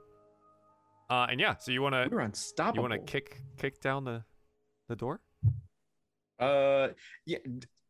Uh, 1.09 1.27
and 1.31 1.41
yeah, 1.41 1.57
so 1.57 1.73
you 1.73 1.81
want 1.81 1.95
to 1.95 2.07
We're 2.15 2.21
unstoppable. 2.21 2.85
you 2.85 2.91
want 2.91 3.07
to 3.07 3.11
kick 3.11 3.41
kick 3.57 3.81
down 3.81 4.05
the 4.05 4.23
the 4.89 4.97
door? 4.97 5.21
Uh, 6.39 6.89
yeah. 7.25 7.39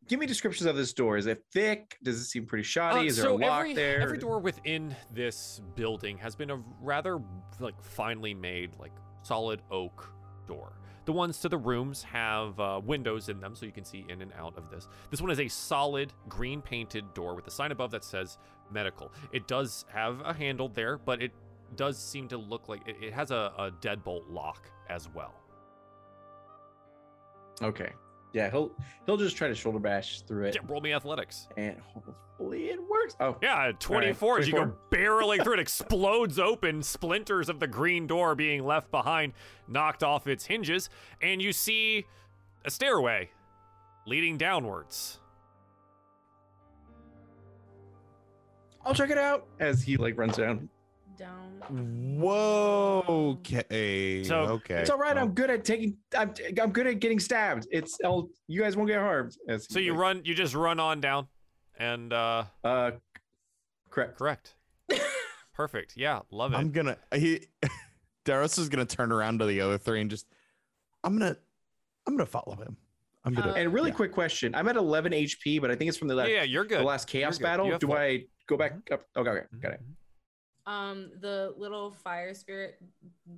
Give 0.07 0.19
me 0.21 0.27
descriptions 0.27 0.67
of 0.67 0.77
this 0.77 0.93
door. 0.93 1.17
Is 1.19 1.27
it 1.27 1.43
thick? 1.53 1.99
Does 2.03 2.19
it 2.19 2.25
seem 2.25 2.47
pretty 2.47 2.63
shoddy? 2.63 3.01
Uh, 3.01 3.03
Is 3.03 3.17
there 3.17 3.27
so 3.27 3.37
a 3.37 3.39
lock 3.39 3.61
every, 3.61 3.75
there? 3.75 4.01
Every 4.01 4.17
door 4.17 4.39
within 4.39 4.97
this 5.13 5.61
building 5.75 6.17
has 6.19 6.35
been 6.35 6.51
a 6.51 6.63
rather 6.81 7.19
like 7.61 7.81
finely 7.83 8.33
made, 8.33 8.71
like 8.79 8.93
solid 9.23 9.61
oak 9.71 10.11
door. 10.47 10.79
The 11.09 11.13
ones 11.15 11.39
to 11.39 11.49
the 11.49 11.57
rooms 11.57 12.03
have 12.03 12.61
uh, 12.61 12.83
windows 12.85 13.31
in 13.31 13.41
them, 13.41 13.55
so 13.55 13.65
you 13.65 13.73
can 13.73 13.87
see 13.87 14.05
in 14.11 14.21
and 14.21 14.31
out 14.39 14.59
of 14.59 14.69
this. 14.69 14.89
This 15.11 15.23
one 15.23 15.31
is 15.31 15.41
a 15.41 15.49
solid 15.49 16.13
green 16.29 16.61
painted 16.61 17.15
door 17.15 17.35
with 17.35 17.47
a 17.47 17.51
sign 17.51 17.73
above 17.73 17.91
that 17.93 18.05
says 18.05 18.37
medical. 18.71 19.11
It 19.33 19.49
does 19.49 19.87
have 19.91 20.21
a 20.23 20.35
handle 20.35 20.69
there, 20.69 20.99
but 20.99 21.23
it 21.23 21.33
does 21.77 21.97
seem 21.97 22.29
to 22.29 22.37
look 22.37 22.69
like 22.69 22.87
it, 22.87 22.97
it 23.01 23.15
has 23.15 23.31
a, 23.31 23.55
a 23.57 23.71
deadbolt 23.81 24.25
lock 24.29 24.71
as 24.91 25.09
well. 25.15 25.33
Okay. 27.63 27.93
Yeah, 28.33 28.51
he'll 28.51 28.71
he'll 29.07 29.17
just 29.17 29.37
try 29.37 29.49
to 29.49 29.55
shoulder 29.55 29.79
bash 29.79 30.21
through 30.23 30.47
it, 30.47 30.55
Yeah, 30.55 30.61
roll 30.69 30.81
me 30.81 30.93
athletics. 30.93 31.49
and 31.57 31.77
hopefully 31.81 32.67
it 32.69 32.79
works. 32.89 33.17
Oh, 33.21 33.37
Yeah, 33.43 33.73
24 33.79 34.41
as 34.41 34.47
you 34.49 34.53
go 34.55 34.73
barreling 34.91 35.43
through 35.43 35.55
it, 35.55 35.59
explodes 35.61 36.39
open, 36.39 36.83
splinters 36.83 37.49
of 37.49 37.59
the 37.59 37.67
green 37.67 38.07
door 38.07 38.35
being 38.35 38.65
left 38.65 38.91
behind, 38.91 39.33
knocked 39.67 40.03
off 40.03 40.27
its 40.27 40.45
hinges, 40.47 40.91
and 41.23 41.41
you 41.41 41.53
see 41.53 42.05
a 42.65 42.71
stairway 42.71 43.31
leading 44.07 44.37
downwards. 44.37 45.21
I'll 48.85 48.95
check 48.95 49.11
it 49.11 49.19
out 49.19 49.47
as 49.61 49.83
he 49.83 49.97
like 49.97 50.17
runs 50.19 50.37
down. 50.37 50.69
Down. 51.19 52.19
Whoa. 52.21 53.03
Okay. 53.41 54.23
So, 54.25 54.37
okay. 54.43 54.77
It's 54.77 54.91
all 54.91 54.99
right. 54.99 55.17
Oh. 55.17 55.21
I'm 55.23 55.33
good 55.33 55.51
at 55.51 55.65
taking. 55.65 55.97
I'm 56.17 56.33
I'm 56.61 56.71
good 56.71 56.87
at 56.87 57.01
getting 57.01 57.19
stabbed. 57.19 57.67
It's. 57.71 57.99
I'll, 58.05 58.29
you 58.47 58.61
guys 58.63 58.77
won't 58.77 58.89
get 58.89 59.01
harmed. 59.01 59.37
As 59.49 59.67
So 59.69 59.79
you 59.81 59.93
like, 59.93 60.01
run, 60.01 60.23
you 60.25 60.35
just 60.35 60.55
run 60.55 60.79
on 60.81 61.01
down, 61.01 61.27
and 61.79 62.13
uh, 62.13 62.45
Uh, 62.63 62.93
correct. 63.91 64.17
correct. 64.19 64.55
Perfect. 65.55 65.95
Yeah, 65.97 66.21
love 66.31 66.53
it. 66.53 66.57
I'm 66.57 66.71
gonna. 66.71 66.97
He. 67.15 67.41
Darius 68.25 68.59
is 68.59 68.69
gonna 68.69 68.85
turn 68.85 69.11
around 69.11 69.39
to 69.41 69.47
the 69.47 69.61
other 69.61 69.79
three 69.79 70.01
and 70.01 70.11
just. 70.11 70.27
I'm 71.03 71.19
gonna. 71.19 71.37
I'm 72.07 72.15
gonna 72.17 72.27
follow 72.27 72.57
him. 72.57 72.77
I'm 73.25 73.35
gonna. 73.35 73.53
Uh, 73.53 73.55
And 73.55 73.73
really 73.73 73.91
Yeah. 73.91 73.97
quick 73.97 74.13
question. 74.13 74.55
I'm 74.55 74.69
at 74.69 74.77
11 74.77 75.13
HP, 75.13 75.61
but 75.61 75.71
I 75.71 75.75
think 75.75 75.89
it's 75.89 75.99
from 75.99 76.09
the 76.09 76.15
last 76.15 76.31
yeah, 76.31 76.43
you're 76.45 76.65
good. 76.65 76.81
the 76.81 76.85
last 76.85 77.09
chaos 77.09 77.39
You're 77.41 77.49
good. 77.49 77.65
You 77.65 77.71
battle. 77.71 77.79
Do 77.79 77.87
full. 77.89 77.97
I 77.97 78.25
go 78.47 78.57
back 78.57 78.75
up? 78.93 79.03
Okay, 79.17 79.31
okay, 79.31 79.47
got 79.61 79.73
it. 79.73 79.81
Um, 80.69 81.11
the 81.21 81.55
little 81.57 81.91
fire 81.93 82.35
spirit 82.35 82.75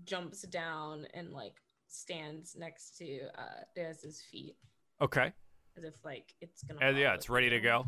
jumps 0.05 0.43
down 0.43 1.07
and 1.15 1.31
like 1.33 1.61
stands 1.87 2.57
next 2.59 2.97
to 2.99 3.21
uh 3.39 3.63
Deus's 3.77 4.21
feet 4.31 4.57
Okay. 5.01 5.33
as 5.77 5.85
if 5.85 5.95
like 6.05 6.35
it's 6.41 6.63
gonna. 6.65 6.81
And 6.83 6.99
yeah, 6.99 7.15
it's 7.15 7.31
ready 7.31 7.49
to 7.51 7.61
go. 7.61 7.87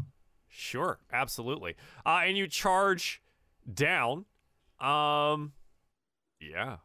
Sure, 0.49 0.99
absolutely. 1.13 1.75
Uh, 2.07 2.21
and 2.25 2.37
you 2.39 2.47
charge 2.47 3.21
down. 3.73 4.27
Um, 4.81 5.53
yeah. 6.41 6.77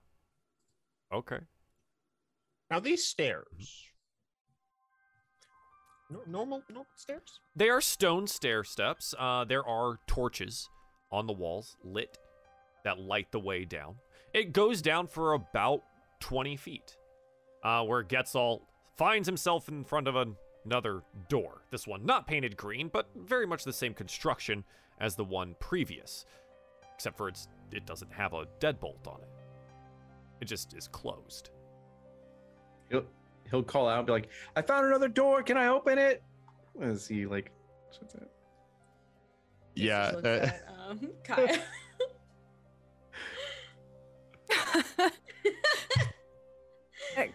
Okay. 1.14 1.40
Now 2.72 2.80
these 2.80 3.06
stairs. 3.06 3.84
Nor- 6.10 6.24
Normal, 6.28 6.64
normal 6.70 6.86
stairs. 6.96 7.40
They 7.56 7.70
are 7.70 7.82
stone 7.82 8.28
stair 8.28 8.64
steps. 8.64 9.14
Uh, 9.20 9.44
there 9.46 9.66
are 9.66 10.00
torches 10.08 10.70
on 11.12 11.28
the 11.28 11.34
walls 11.34 11.76
lit 11.84 12.18
that 12.88 13.00
light 13.00 13.30
the 13.32 13.40
way 13.40 13.66
down. 13.66 13.96
It 14.34 14.54
goes 14.54 14.82
down 14.82 15.08
for 15.08 15.34
about 15.34 15.84
20 16.22 16.56
feet, 16.56 16.96
uh, 17.64 17.84
where 17.84 18.02
Getzal 18.02 18.62
finds 18.96 19.28
himself 19.28 19.68
in 19.68 19.84
front 19.84 20.08
of 20.08 20.16
an- 20.16 20.38
another 20.64 21.04
door. 21.28 21.64
This 21.70 21.86
one 21.86 22.06
not 22.06 22.28
painted 22.28 22.56
green, 22.56 22.88
but 22.88 23.10
very 23.14 23.46
much 23.46 23.66
the 23.66 23.74
same 23.74 23.94
construction 23.94 24.64
as 25.02 25.16
the 25.18 25.24
one 25.26 25.54
previous, 25.60 26.26
except 26.96 27.18
for 27.18 27.28
it's 27.28 27.50
it 27.74 27.86
doesn't 27.86 28.12
have 28.14 28.32
a 28.34 28.46
deadbolt 28.62 29.06
on 29.06 29.20
it. 29.22 29.30
It 30.40 30.46
just 30.46 30.74
is 30.74 30.88
closed. 30.88 31.50
He'll 32.90 33.04
he'll 33.52 33.64
call 33.64 33.90
out, 33.90 33.98
and 34.00 34.08
be 34.08 34.14
like, 34.14 34.30
"I 34.56 34.62
found 34.62 34.86
another 34.86 35.10
door. 35.10 35.44
Can 35.44 35.58
I 35.58 35.68
open 35.68 35.98
it?" 35.98 36.24
As 36.82 37.06
he 37.06 37.26
like, 37.26 37.52
shuts 37.92 38.16
it. 38.16 38.30
yeah. 39.76 40.14
Uh, 40.16 40.28
at, 40.28 40.64
um, 40.90 41.10
Kaya. 41.26 41.60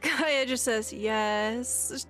Kaya 0.01 0.47
just 0.47 0.65
says 0.65 0.93
yes. 0.93 2.07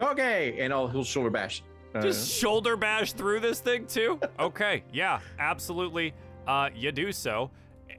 Okay, 0.00 0.56
and 0.60 0.72
I'll 0.72 0.88
he'll 0.88 1.04
shoulder 1.04 1.30
bash. 1.30 1.62
Uh, 1.94 2.00
Just 2.00 2.30
shoulder 2.30 2.76
bash 2.76 3.12
through 3.12 3.40
this 3.40 3.60
thing 3.60 3.86
too? 3.86 4.20
Okay, 4.38 4.84
yeah, 4.92 5.20
absolutely. 5.38 6.14
Uh, 6.46 6.70
you 6.74 6.92
do 6.92 7.12
so, 7.12 7.50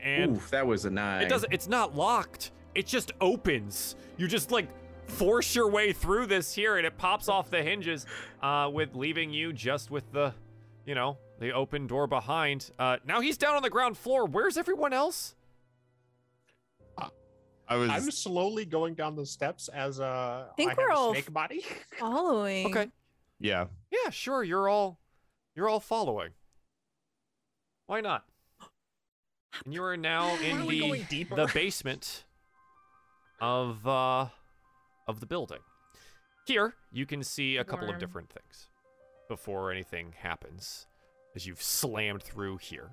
and 0.02 0.38
oof, 0.38 0.50
that 0.50 0.66
was 0.66 0.86
a 0.86 0.90
nine. 0.90 1.24
it 1.24 1.30
doesn't. 1.30 1.52
It's 1.52 1.68
not 1.68 1.96
locked. 1.96 2.52
It 2.74 2.88
just 2.88 3.12
opens. 3.20 3.96
You 4.18 4.28
just 4.28 4.50
like 4.50 4.68
force 5.08 5.54
your 5.56 5.70
way 5.70 5.92
through 5.92 6.28
this 6.28 6.56
here, 6.56 6.78
and 6.78 6.88
it 6.88 6.98
pops 6.98 7.28
off 7.28 7.50
the 7.50 7.62
hinges, 7.62 8.06
uh, 8.42 8.70
with 8.72 8.96
leaving 8.96 9.32
you 9.34 9.52
just 9.52 9.92
with 9.92 10.10
the, 10.14 10.34
you 10.86 10.96
know, 10.96 11.18
the 11.40 11.52
open 11.52 11.86
door 11.86 12.08
behind. 12.08 12.72
Uh, 12.80 12.96
now 13.06 13.20
he's 13.20 13.38
down 13.38 13.58
on 13.58 13.62
the 13.62 13.70
ground 13.70 13.98
floor. 13.98 14.26
Where's 14.26 14.58
everyone 14.58 14.94
else? 14.94 15.36
I 17.72 17.78
was. 17.78 17.90
I'm 17.90 18.12
slowly 18.12 18.66
going 18.66 18.96
down 18.96 19.16
the 19.16 19.26
steps 19.26 19.70
as 19.70 20.02
uh, 20.02 20.48
think 20.58 20.72
I 20.72 20.76
we're 20.78 20.90
a 20.90 20.96
all 20.96 21.14
snake 21.14 21.32
body. 21.32 21.64
Following. 22.00 22.66
Okay. 22.68 22.90
yeah. 23.40 23.68
Yeah, 23.90 24.10
sure. 24.10 24.44
You're 24.44 24.68
all 24.68 25.00
you're 25.56 25.70
all 25.70 25.80
following. 25.80 26.32
Why 27.88 28.02
not? 28.02 28.26
And 29.64 29.74
you 29.74 29.82
are 29.84 29.96
now 29.96 30.36
in 30.44 30.64
are 30.64 30.66
the 30.66 31.24
the 31.34 31.50
basement 31.54 32.26
of 33.40 33.88
uh 33.88 34.26
of 35.08 35.22
the 35.22 35.26
building. 35.26 35.60
Here, 36.46 36.74
you 36.92 37.06
can 37.06 37.24
see 37.24 37.56
a 37.56 37.64
couple 37.64 37.90
of 37.90 38.00
different 38.00 38.30
things 38.30 38.68
before 39.30 39.72
anything 39.72 40.14
happens 40.18 40.88
as 41.38 41.48
you've 41.48 41.62
slammed 41.62 42.22
through 42.22 42.58
here. 42.58 42.90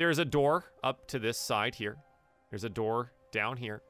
There's 0.00 0.18
a 0.18 0.24
door 0.24 0.64
up 0.82 1.06
to 1.08 1.20
this 1.20 1.38
side 1.38 1.76
here. 1.76 1.98
There's 2.50 2.64
a 2.64 2.68
door 2.68 3.12
down 3.30 3.58
here. 3.58 3.82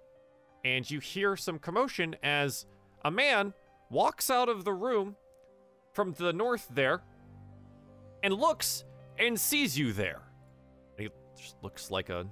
And 0.64 0.90
you 0.90 1.00
hear 1.00 1.36
some 1.36 1.58
commotion 1.58 2.16
as 2.22 2.66
a 3.04 3.10
man 3.10 3.54
walks 3.90 4.28
out 4.28 4.48
of 4.48 4.64
the 4.64 4.72
room 4.72 5.16
from 5.92 6.12
the 6.12 6.32
north 6.32 6.68
there 6.70 7.02
and 8.22 8.34
looks 8.34 8.84
and 9.18 9.38
sees 9.38 9.78
you 9.78 9.92
there. 9.92 10.22
He 10.98 11.08
just 11.36 11.56
looks 11.62 11.90
like 11.90 12.10
a 12.10 12.26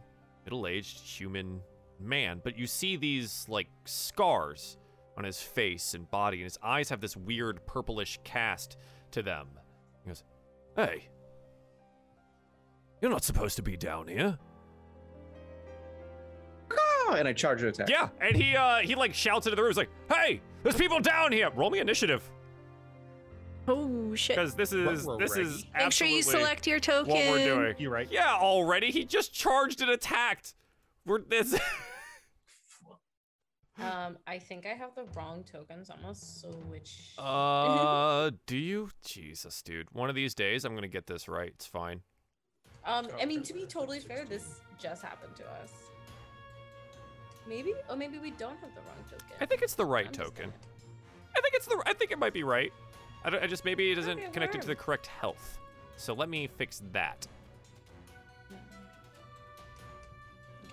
middle-aged 0.45 0.99
human 0.99 1.61
man, 1.99 2.41
but 2.43 2.59
you 2.59 2.67
see 2.67 2.97
these 2.97 3.47
like 3.49 3.69
scars 3.85 4.77
on 5.17 5.25
his 5.25 5.41
face 5.41 5.95
and 5.95 6.11
body, 6.11 6.39
and 6.39 6.45
his 6.45 6.59
eyes 6.63 6.91
have 6.91 7.01
this 7.01 7.17
weird 7.17 7.65
purplish 7.67 8.21
cast 8.23 8.77
to 9.13 9.23
them. 9.23 9.49
He 10.05 10.11
goes, 10.11 10.25
"Hey, 10.77 11.09
you're 13.01 13.11
not 13.11 13.25
supposed 13.25 13.57
to 13.57 13.63
be 13.63 13.77
down 13.77 14.09
here." 14.09 14.39
Oh, 17.09 17.15
and 17.15 17.29
I 17.29 17.33
charge 17.33 17.63
an 17.63 17.69
attack. 17.69 17.89
Yeah, 17.89 18.09
and 18.21 18.35
he 18.37 18.57
uh 18.57 18.77
he 18.79 18.95
like 18.95 19.15
shouts 19.15 19.47
into 19.47 19.57
the 19.57 19.63
room, 19.63 19.71
he's 19.71 19.77
like, 19.77 19.91
"Hey, 20.09 20.41
there's 20.63 20.77
people 20.77 21.01
down 21.01 21.33
here. 21.33 21.51
Roll 21.55 21.71
me 21.71 21.79
initiative, 21.79 22.29
Oh 23.69 24.15
shit. 24.15 24.37
because 24.37 24.55
this 24.55 24.73
is 24.73 25.07
we're 25.07 25.19
this 25.19 25.37
ready. 25.37 25.43
is 25.49 25.67
Make 25.75 25.93
sure 25.93 26.07
you 26.07 26.19
absolutely 26.19 26.23
select 26.23 26.67
your 26.67 26.81
token. 26.81 27.13
what 27.15 27.31
we're 27.31 27.45
doing." 27.45 27.75
You're 27.79 27.91
right? 27.93 28.09
Yeah, 28.11 28.35
already. 28.35 28.91
He 28.91 29.05
just 29.05 29.33
charged 29.33 29.81
and 29.81 29.91
attacked. 29.91 30.55
We're 31.05 31.21
this. 31.21 31.59
Um, 33.79 34.17
I 34.27 34.39
think 34.39 34.65
I 34.65 34.71
have 34.71 34.95
the 34.95 35.05
wrong 35.15 35.45
tokens. 35.45 35.91
I'm 35.91 36.01
gonna 36.01 36.15
switch. 36.15 37.13
uh, 37.19 38.31
do 38.47 38.57
you? 38.57 38.89
Jesus, 39.05 39.61
dude. 39.61 39.89
One 39.93 40.09
of 40.09 40.15
these 40.17 40.35
days, 40.35 40.65
I'm 40.65 40.75
gonna 40.75 40.89
get 40.89 41.07
this 41.07 41.29
right. 41.29 41.51
It's 41.55 41.67
fine. 41.67 42.01
Um, 42.87 43.09
I 43.21 43.27
mean, 43.27 43.43
to 43.43 43.53
be 43.53 43.67
totally 43.67 44.01
fair, 44.01 44.25
this 44.25 44.61
just 44.79 45.03
happened 45.03 45.37
to 45.37 45.45
us. 45.63 45.73
Maybe, 47.49 47.75
or 47.89 47.97
maybe 47.97 48.19
we 48.19 48.33
don't 48.33 48.59
have 48.61 48.75
the 48.75 48.81
wrong 48.81 49.05
token. 49.11 49.37
I 49.41 49.47
think 49.47 49.63
it's 49.63 49.75
the 49.75 49.85
right 49.85 50.07
I'm 50.07 50.13
token. 50.13 50.53
I 51.37 51.41
think 51.41 51.55
it's 51.55 51.67
the. 51.67 51.83
I 51.87 51.93
think 51.93 52.11
it 52.11 52.19
might 52.19 52.33
be 52.33 52.43
right. 52.43 52.73
I, 53.25 53.31
don't, 53.31 53.43
I 53.43 53.47
just 53.47 53.65
maybe 53.65 53.93
it 53.93 53.99
isn't 53.99 54.19
Okay, 54.19 54.31
connected 54.33 54.61
to 54.63 54.67
the 54.67 54.75
correct 54.75 55.07
health. 55.07 55.59
So 55.97 56.13
let 56.15 56.29
me 56.29 56.49
fix 56.59 56.83
that. 56.93 57.27
Okay, 58.51 58.61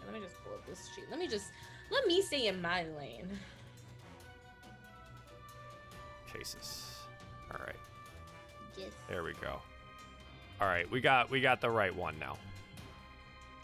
let 0.06 0.14
me 0.14 0.20
just 0.20 0.36
pull 0.44 0.54
up 0.54 0.66
this 0.66 0.90
sheet. 0.96 1.06
Let 1.10 1.20
me 1.20 1.28
just 1.28 1.48
let 1.92 2.08
me 2.08 2.22
stay 2.22 2.48
in 2.48 2.62
my 2.62 2.86
lane. 2.98 3.28
Casus. 6.32 6.96
All 7.52 7.60
right. 7.66 7.76
Yes. 8.78 8.92
There 9.08 9.24
we 9.24 9.34
go. 9.34 9.60
All 10.62 10.68
right, 10.68 10.90
we 10.90 11.02
got 11.02 11.30
we 11.30 11.42
got 11.42 11.62
the 11.62 11.70
right 11.70 11.96
one 11.96 12.18
now. 12.20 12.38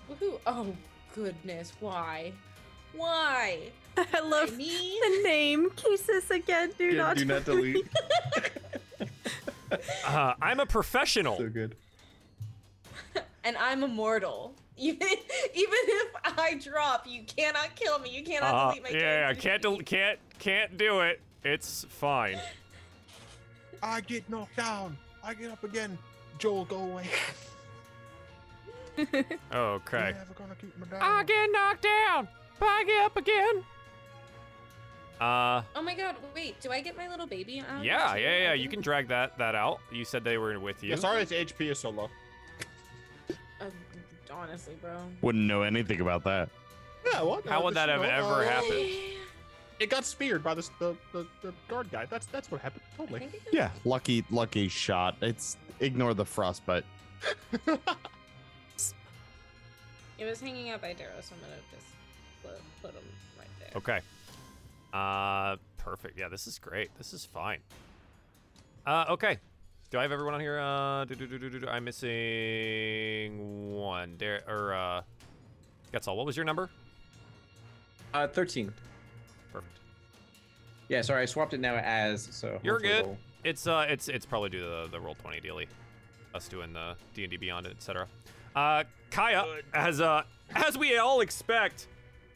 Woohoo! 0.09 0.39
Oh 0.45 0.75
goodness, 1.15 1.73
why? 1.79 2.33
Why? 2.93 3.59
I 3.97 4.05
I 4.13 4.19
love 4.21 4.55
mean, 4.55 5.01
the 5.23 5.23
name. 5.23 5.69
Casus 5.71 6.29
again. 6.31 6.71
Do 6.77 6.85
Yeah, 6.85 6.97
not. 6.97 7.17
do 7.17 7.25
not 7.25 7.45
delete. 7.45 7.85
Uh, 10.03 10.33
I'm 10.41 10.59
a 10.59 10.65
professional. 10.65 11.37
so 11.37 11.47
good. 11.47 11.75
and 13.43 13.55
I'm 13.55 13.83
immortal. 13.83 14.55
Even 14.77 15.07
even 15.07 15.19
if 15.53 16.15
I 16.39 16.55
drop, 16.55 17.05
you 17.07 17.21
cannot 17.23 17.75
kill 17.75 17.99
me. 17.99 18.09
You 18.09 18.23
cannot 18.23 18.51
Uh, 18.53 18.67
delete 18.73 18.83
my 18.83 18.89
yeah, 18.99 19.27
yeah, 19.29 19.33
can't 19.35 19.61
del- 19.61 19.77
can't 19.79 20.17
can't 20.39 20.75
do 20.75 21.01
it. 21.01 21.21
It's 21.43 21.85
fine. 21.87 22.39
I 23.83 24.01
get 24.01 24.27
knocked 24.27 24.55
down. 24.57 24.97
I 25.23 25.35
get 25.35 25.51
up 25.51 25.63
again. 25.63 25.99
Joel, 26.39 26.65
go 26.65 26.77
away. 26.77 27.05
Okay. 28.97 29.07
You're 29.53 30.13
never 30.13 30.33
gonna 30.35 30.55
keep 30.59 30.77
me 30.79 30.87
down. 30.89 30.99
I 31.01 31.23
get 31.25 31.47
knocked 31.51 31.83
down, 31.83 32.27
but 32.59 32.65
I 32.67 32.83
get 32.85 33.05
up 33.05 33.17
again. 33.17 33.63
Uh, 35.19 35.61
Oh 35.75 35.81
my 35.81 35.95
god! 35.95 36.15
Wait, 36.33 36.59
do 36.61 36.71
I 36.71 36.79
get 36.81 36.95
my 36.95 37.09
little 37.09 37.27
baby 37.27 37.61
out? 37.67 37.83
yeah, 37.83 38.15
yeah, 38.15 38.37
yeah. 38.37 38.53
You 38.53 38.69
can 38.69 38.79
drag 38.81 39.07
that 39.09 39.37
that 39.37 39.53
out. 39.55 39.79
You 39.91 40.05
said 40.05 40.23
they 40.23 40.37
were 40.37 40.57
with 40.59 40.81
you. 40.83 40.91
Yeah, 40.91 40.95
sorry, 40.95 41.21
its 41.21 41.31
HP 41.33 41.71
is 41.71 41.79
so 41.79 41.89
low. 41.89 42.09
Uh, 43.59 43.65
honestly, 44.33 44.75
bro. 44.81 44.97
Wouldn't 45.21 45.43
know 45.43 45.63
anything 45.63 45.99
about 45.99 46.23
that. 46.23 46.49
Yeah, 47.11 47.21
what? 47.23 47.45
How 47.45 47.63
would 47.63 47.73
that 47.75 47.89
have 47.89 48.01
ever 48.03 48.45
happened? 48.45 48.89
It 49.81 49.89
got 49.89 50.03
speared 50.05 50.43
by 50.43 50.53
this, 50.53 50.69
the, 50.79 50.95
the 51.13 51.25
the 51.41 51.53
guard 51.67 51.89
guy. 51.91 52.05
That's 52.05 52.25
that's 52.27 52.49
what 52.51 52.61
happened. 52.61 52.83
Totally. 52.97 53.19
think 53.19 53.33
it 53.33 53.45
got- 53.45 53.53
Yeah, 53.53 53.69
lucky, 53.85 54.23
lucky 54.29 54.67
shot. 54.69 55.15
It's 55.21 55.57
ignore 55.81 56.13
the 56.13 56.25
frostbite. 56.25 56.85
It 60.17 60.25
was 60.25 60.41
hanging 60.41 60.69
out 60.69 60.81
by 60.81 60.91
Darrow, 60.93 61.13
so 61.21 61.33
I'm 61.35 61.41
gonna 61.41 61.61
just 61.71 61.87
put, 62.81 62.91
put 62.91 62.91
him 62.93 63.03
right 63.37 63.47
there. 63.59 63.69
Okay. 63.75 63.99
Uh, 64.93 65.57
perfect. 65.77 66.17
Yeah, 66.17 66.29
this 66.29 66.47
is 66.47 66.57
great. 66.59 66.89
This 66.97 67.13
is 67.13 67.25
fine. 67.25 67.59
Uh, 68.85 69.05
okay. 69.09 69.37
Do 69.91 69.97
I 69.99 70.03
have 70.03 70.11
everyone 70.11 70.33
on 70.35 70.39
here? 70.39 70.59
Uh, 70.59 71.05
do, 71.05 71.15
do, 71.15 71.25
do, 71.27 71.39
do, 71.39 71.49
do, 71.49 71.59
do. 71.61 71.67
I'm 71.67 71.83
missing 71.83 73.75
one. 73.75 74.15
There 74.17 74.41
or 74.47 74.73
uh, 74.73 75.01
that's 75.91 76.07
all. 76.07 76.15
What 76.17 76.25
was 76.25 76.35
your 76.37 76.45
number? 76.45 76.69
Uh, 78.13 78.27
13. 78.27 78.71
Perfect. 79.53 79.71
Yeah, 80.89 81.01
sorry, 81.01 81.23
I 81.23 81.25
swapped 81.25 81.53
it 81.53 81.59
now 81.59 81.75
as 81.75 82.27
so. 82.31 82.59
You're 82.63 82.79
good. 82.79 82.99
it'll- 83.01 83.17
It's 83.43 83.67
uh, 83.67 83.85
it's 83.87 84.09
it's 84.09 84.25
probably 84.25 84.49
due 84.49 84.59
to 84.61 84.65
the, 84.65 84.87
the 84.91 84.99
roll 84.99 85.15
twenty 85.15 85.39
daily, 85.39 85.67
us 86.35 86.47
doing 86.47 86.73
the 86.73 86.95
D 87.13 87.23
and 87.23 87.31
D 87.31 87.37
Beyond, 87.37 87.67
etc. 87.67 88.07
Uh, 88.55 88.83
Kaya, 89.11 89.43
as 89.73 90.01
uh, 90.01 90.23
as 90.55 90.77
we 90.77 90.97
all 90.97 91.21
expect, 91.21 91.87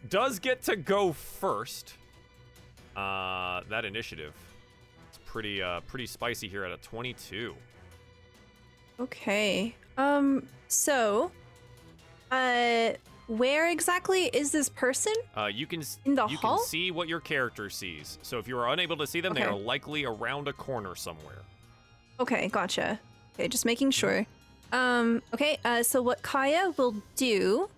does 0.09 0.39
get 0.39 0.61
to 0.63 0.75
go 0.75 1.13
first. 1.13 1.95
Uh, 2.95 3.61
that 3.69 3.85
initiative, 3.85 4.33
it's 5.09 5.19
pretty 5.25 5.61
uh 5.61 5.79
pretty 5.81 6.05
spicy 6.05 6.47
here 6.47 6.63
at 6.63 6.71
a 6.71 6.77
twenty-two. 6.77 7.55
Okay. 8.99 9.75
Um. 9.97 10.47
So, 10.67 11.31
uh, 12.31 12.91
where 13.27 13.69
exactly 13.69 14.25
is 14.25 14.51
this 14.51 14.69
person? 14.69 15.13
Uh, 15.35 15.45
you 15.45 15.65
can 15.65 15.81
s- 15.81 15.99
In 16.05 16.15
the 16.15 16.27
you 16.27 16.37
hall? 16.37 16.57
can 16.57 16.65
see 16.65 16.91
what 16.91 17.07
your 17.07 17.19
character 17.19 17.69
sees. 17.69 18.17
So 18.21 18.37
if 18.37 18.47
you 18.47 18.57
are 18.59 18.69
unable 18.73 18.97
to 18.97 19.07
see 19.07 19.21
them, 19.21 19.33
they 19.33 19.41
Okay. 19.41 19.49
are 19.49 19.57
likely 19.57 20.05
around 20.05 20.47
a 20.47 20.53
corner 20.53 20.95
somewhere. 20.95 21.41
Okay, 22.19 22.47
gotcha. 22.49 22.99
Okay, 23.35 23.47
just 23.47 23.65
making 23.65 23.91
sure. 23.91 24.25
Um. 24.71 25.21
Okay. 25.33 25.57
Uh. 25.65 25.81
So 25.83 26.01
what 26.01 26.21
Kaya 26.21 26.73
will 26.77 26.95
do 27.15 27.69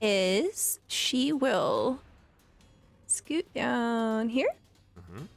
is 0.00 0.78
she 0.88 1.32
will 1.32 2.00
scoot 3.06 3.52
down 3.54 4.28
here. 4.28 4.48
Mhm. 4.98 5.28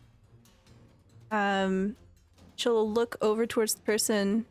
Um. 1.32 1.96
She'll 2.56 2.90
look 2.90 3.16
over 3.22 3.48
towards 3.48 3.74
the 3.74 3.82
person 3.82 4.46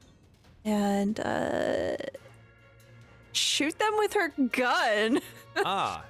and 0.64 1.20
uh 1.20 1.96
shoot 3.32 3.78
them 3.78 3.92
with 3.98 4.12
her 4.14 4.28
gun. 4.50 5.20
ah, 5.64 6.02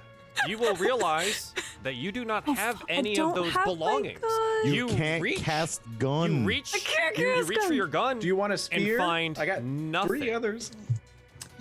you 0.47 0.57
will 0.57 0.73
realize 0.75 1.53
that 1.83 1.93
you 1.95 2.11
do 2.11 2.25
not 2.25 2.47
have 2.47 2.75
f- 2.77 2.83
I 2.89 2.93
any 2.93 3.19
of 3.19 3.35
those 3.35 3.55
belongings. 3.63 4.19
You, 4.65 4.71
You 4.73 4.87
can't 4.87 5.21
reach- 5.21 5.39
cast 5.43 5.81
gun. 5.99 6.41
You 6.41 6.47
reach, 6.47 6.71
I 6.73 6.79
can't 6.79 7.17
you, 7.17 7.27
you 7.27 7.35
cast 7.35 7.49
reach 7.49 7.59
for 7.59 7.67
gun. 7.67 7.75
your 7.77 7.87
gun 7.87 8.19
Do 8.19 8.25
you 8.27 8.35
want 8.35 8.51
a 8.51 8.55
and 8.55 8.59
spear? 8.59 8.97
find 8.97 9.37
I 9.37 9.45
got 9.45 9.61
nothing. 9.63 10.07
three 10.07 10.31
others. 10.31 10.71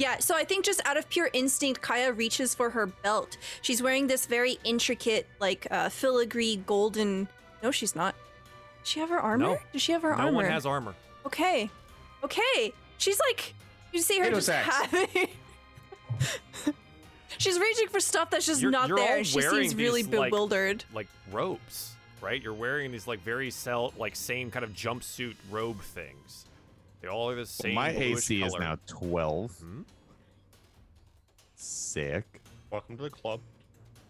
Yeah, 0.01 0.16
so 0.18 0.34
I 0.34 0.44
think 0.44 0.64
just 0.64 0.80
out 0.86 0.96
of 0.96 1.07
pure 1.11 1.28
instinct, 1.34 1.82
Kaya 1.82 2.14
reaches 2.14 2.55
for 2.55 2.70
her 2.70 2.86
belt. 2.86 3.36
She's 3.61 3.82
wearing 3.82 4.07
this 4.07 4.24
very 4.24 4.59
intricate, 4.64 5.26
like, 5.40 5.66
uh, 5.70 5.90
filigree 5.90 6.57
golden. 6.57 7.28
No, 7.62 7.70
she's 7.70 7.94
not. 7.94 8.14
Does 8.82 8.88
she 8.88 9.01
have 9.01 9.11
her 9.11 9.20
armor? 9.20 9.44
No. 9.44 9.59
Does 9.74 9.82
she 9.82 9.92
have 9.92 10.01
her 10.01 10.09
no 10.12 10.14
armor? 10.16 10.30
No 10.30 10.36
one 10.36 10.44
has 10.46 10.64
armor. 10.64 10.94
Okay. 11.26 11.68
Okay. 12.24 12.72
She's 12.96 13.20
like, 13.28 13.53
you 13.92 14.01
see 14.01 14.16
her 14.20 14.30
Potato 14.30 14.36
just 14.38 14.46
sacks. 14.46 14.74
having. 14.86 15.28
She's 17.36 17.59
reaching 17.59 17.88
for 17.88 18.01
stuff 18.01 18.30
that's 18.30 18.46
just 18.46 18.62
You're- 18.62 18.72
not 18.72 18.88
you're 18.88 18.96
there. 18.98 19.18
all 19.18 19.22
She 19.22 19.36
wearing 19.38 19.68
seems 19.68 19.74
really 19.76 20.03
these, 20.03 20.12
like- 20.14 20.30
bewildered. 20.30 20.82
Like 20.94 21.09
robes, 21.30 21.92
right? 22.22 22.40
You're 22.42 22.55
wearing 22.55 22.90
these 22.90 23.07
like 23.07 23.20
very 23.20 23.51
sell 23.51 23.92
like 23.98 24.16
same 24.16 24.51
kind 24.51 24.64
of 24.64 24.72
jumpsuit 24.72 25.36
robe 25.51 25.80
things. 25.82 26.46
They 27.01 27.09
all 27.09 27.30
are 27.30 27.34
the 27.34 27.46
same. 27.46 27.74
My 27.74 27.92
bluish 27.92 28.30
AC 28.30 28.42
is 28.42 28.55
now 28.59 28.78
12. 28.86 29.53
Hmm? 29.53 29.82
Sick. 31.55 32.42
Welcome 32.70 32.96
to 32.98 33.03
the 33.05 33.11
club. 33.11 33.40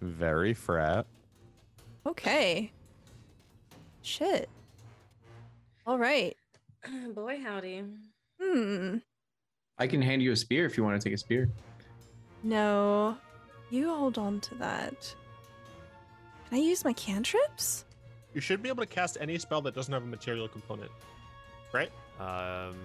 Very 0.01 0.55
frat. 0.55 1.07
Okay. 2.07 2.73
Shit. 4.03 4.49
All 5.87 5.99
right. 5.99 6.37
Boy, 7.15 7.41
howdy. 7.43 7.85
Hmm. 8.41 8.97
I 9.79 9.87
can 9.87 10.03
hand 10.03 10.23
you 10.23 10.33
a 10.33 10.37
spear 10.37 10.67
if 10.67 10.77
you 10.77 10.85
want 10.85 11.01
to 11.01 11.05
take 11.05 11.15
a 11.15 11.19
spear. 11.19 11.49
No. 12.43 13.17
You 13.71 13.89
hold 13.95 14.19
on 14.19 14.41
to 14.41 14.55
that. 14.57 15.15
Can 16.49 16.59
I 16.59 16.61
use 16.61 16.85
my 16.85 16.93
cantrips? 16.95 17.85
You 18.35 18.41
should 18.41 18.63
be 18.63 18.69
able 18.69 18.83
to 18.83 18.89
cast 18.89 19.17
any 19.21 19.39
spell 19.39 19.61
that 19.63 19.75
doesn't 19.75 19.93
have 19.93 20.03
a 20.03 20.07
material 20.07 20.49
component, 20.49 20.91
right? 21.73 21.91
Um, 22.21 22.77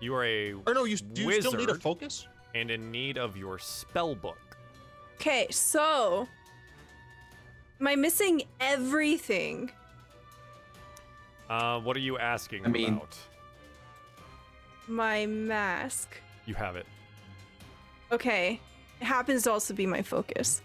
you 0.00 0.14
are 0.14 0.24
a 0.24 0.52
Or 0.52 0.74
no, 0.74 0.84
you 0.84 0.96
do 0.96 1.22
you 1.22 1.40
still 1.40 1.52
need 1.52 1.68
a 1.70 1.74
focus? 1.74 2.26
and 2.54 2.70
in 2.70 2.90
need 2.90 3.16
of 3.18 3.36
your 3.36 3.58
spell 3.58 4.14
book. 4.14 4.38
Okay, 5.16 5.46
so 5.50 6.28
am 7.80 7.86
I 7.86 7.96
missing 7.96 8.42
everything? 8.60 9.70
Uh, 11.48 11.80
what 11.80 11.96
are 11.96 12.00
you 12.00 12.18
asking 12.18 12.64
I 12.64 12.68
mean- 12.68 12.94
about? 12.94 13.16
My 14.88 15.26
mask. 15.26 16.10
You 16.46 16.54
have 16.54 16.76
it. 16.76 16.86
Okay. 18.10 18.60
It 19.00 19.04
happens 19.04 19.44
to 19.44 19.52
also 19.52 19.74
be 19.74 19.86
my 19.86 20.02
focus. 20.02 20.60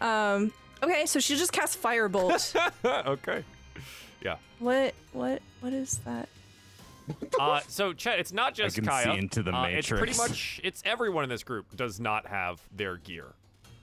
Um 0.00 0.52
okay, 0.82 1.06
so 1.06 1.18
she 1.20 1.36
just 1.36 1.52
cast 1.52 1.82
firebolt. 1.82 2.54
okay. 3.06 3.44
Yeah. 4.22 4.36
What 4.58 4.94
what 5.12 5.40
what 5.60 5.72
is 5.72 5.98
that? 6.04 6.28
Uh, 7.38 7.60
so 7.68 7.92
Chet, 7.92 8.18
it's 8.18 8.32
not 8.32 8.54
just 8.62 8.76
can 8.76 8.84
Kaya. 8.84 9.04
see 9.04 9.18
into 9.18 9.42
the 9.42 9.52
Uh, 9.54 9.64
It's 9.66 9.88
pretty 9.88 10.16
much 10.16 10.60
it's 10.64 10.82
everyone 10.84 11.24
in 11.24 11.30
this 11.30 11.42
group 11.44 11.74
does 11.76 11.98
not 12.00 12.26
have 12.26 12.60
their 12.74 12.96
gear. 12.96 13.34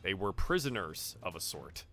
They 0.01 0.13
were 0.13 0.31
prisoners 0.33 1.17
of 1.23 1.35
a 1.35 1.39
sort. 1.39 1.83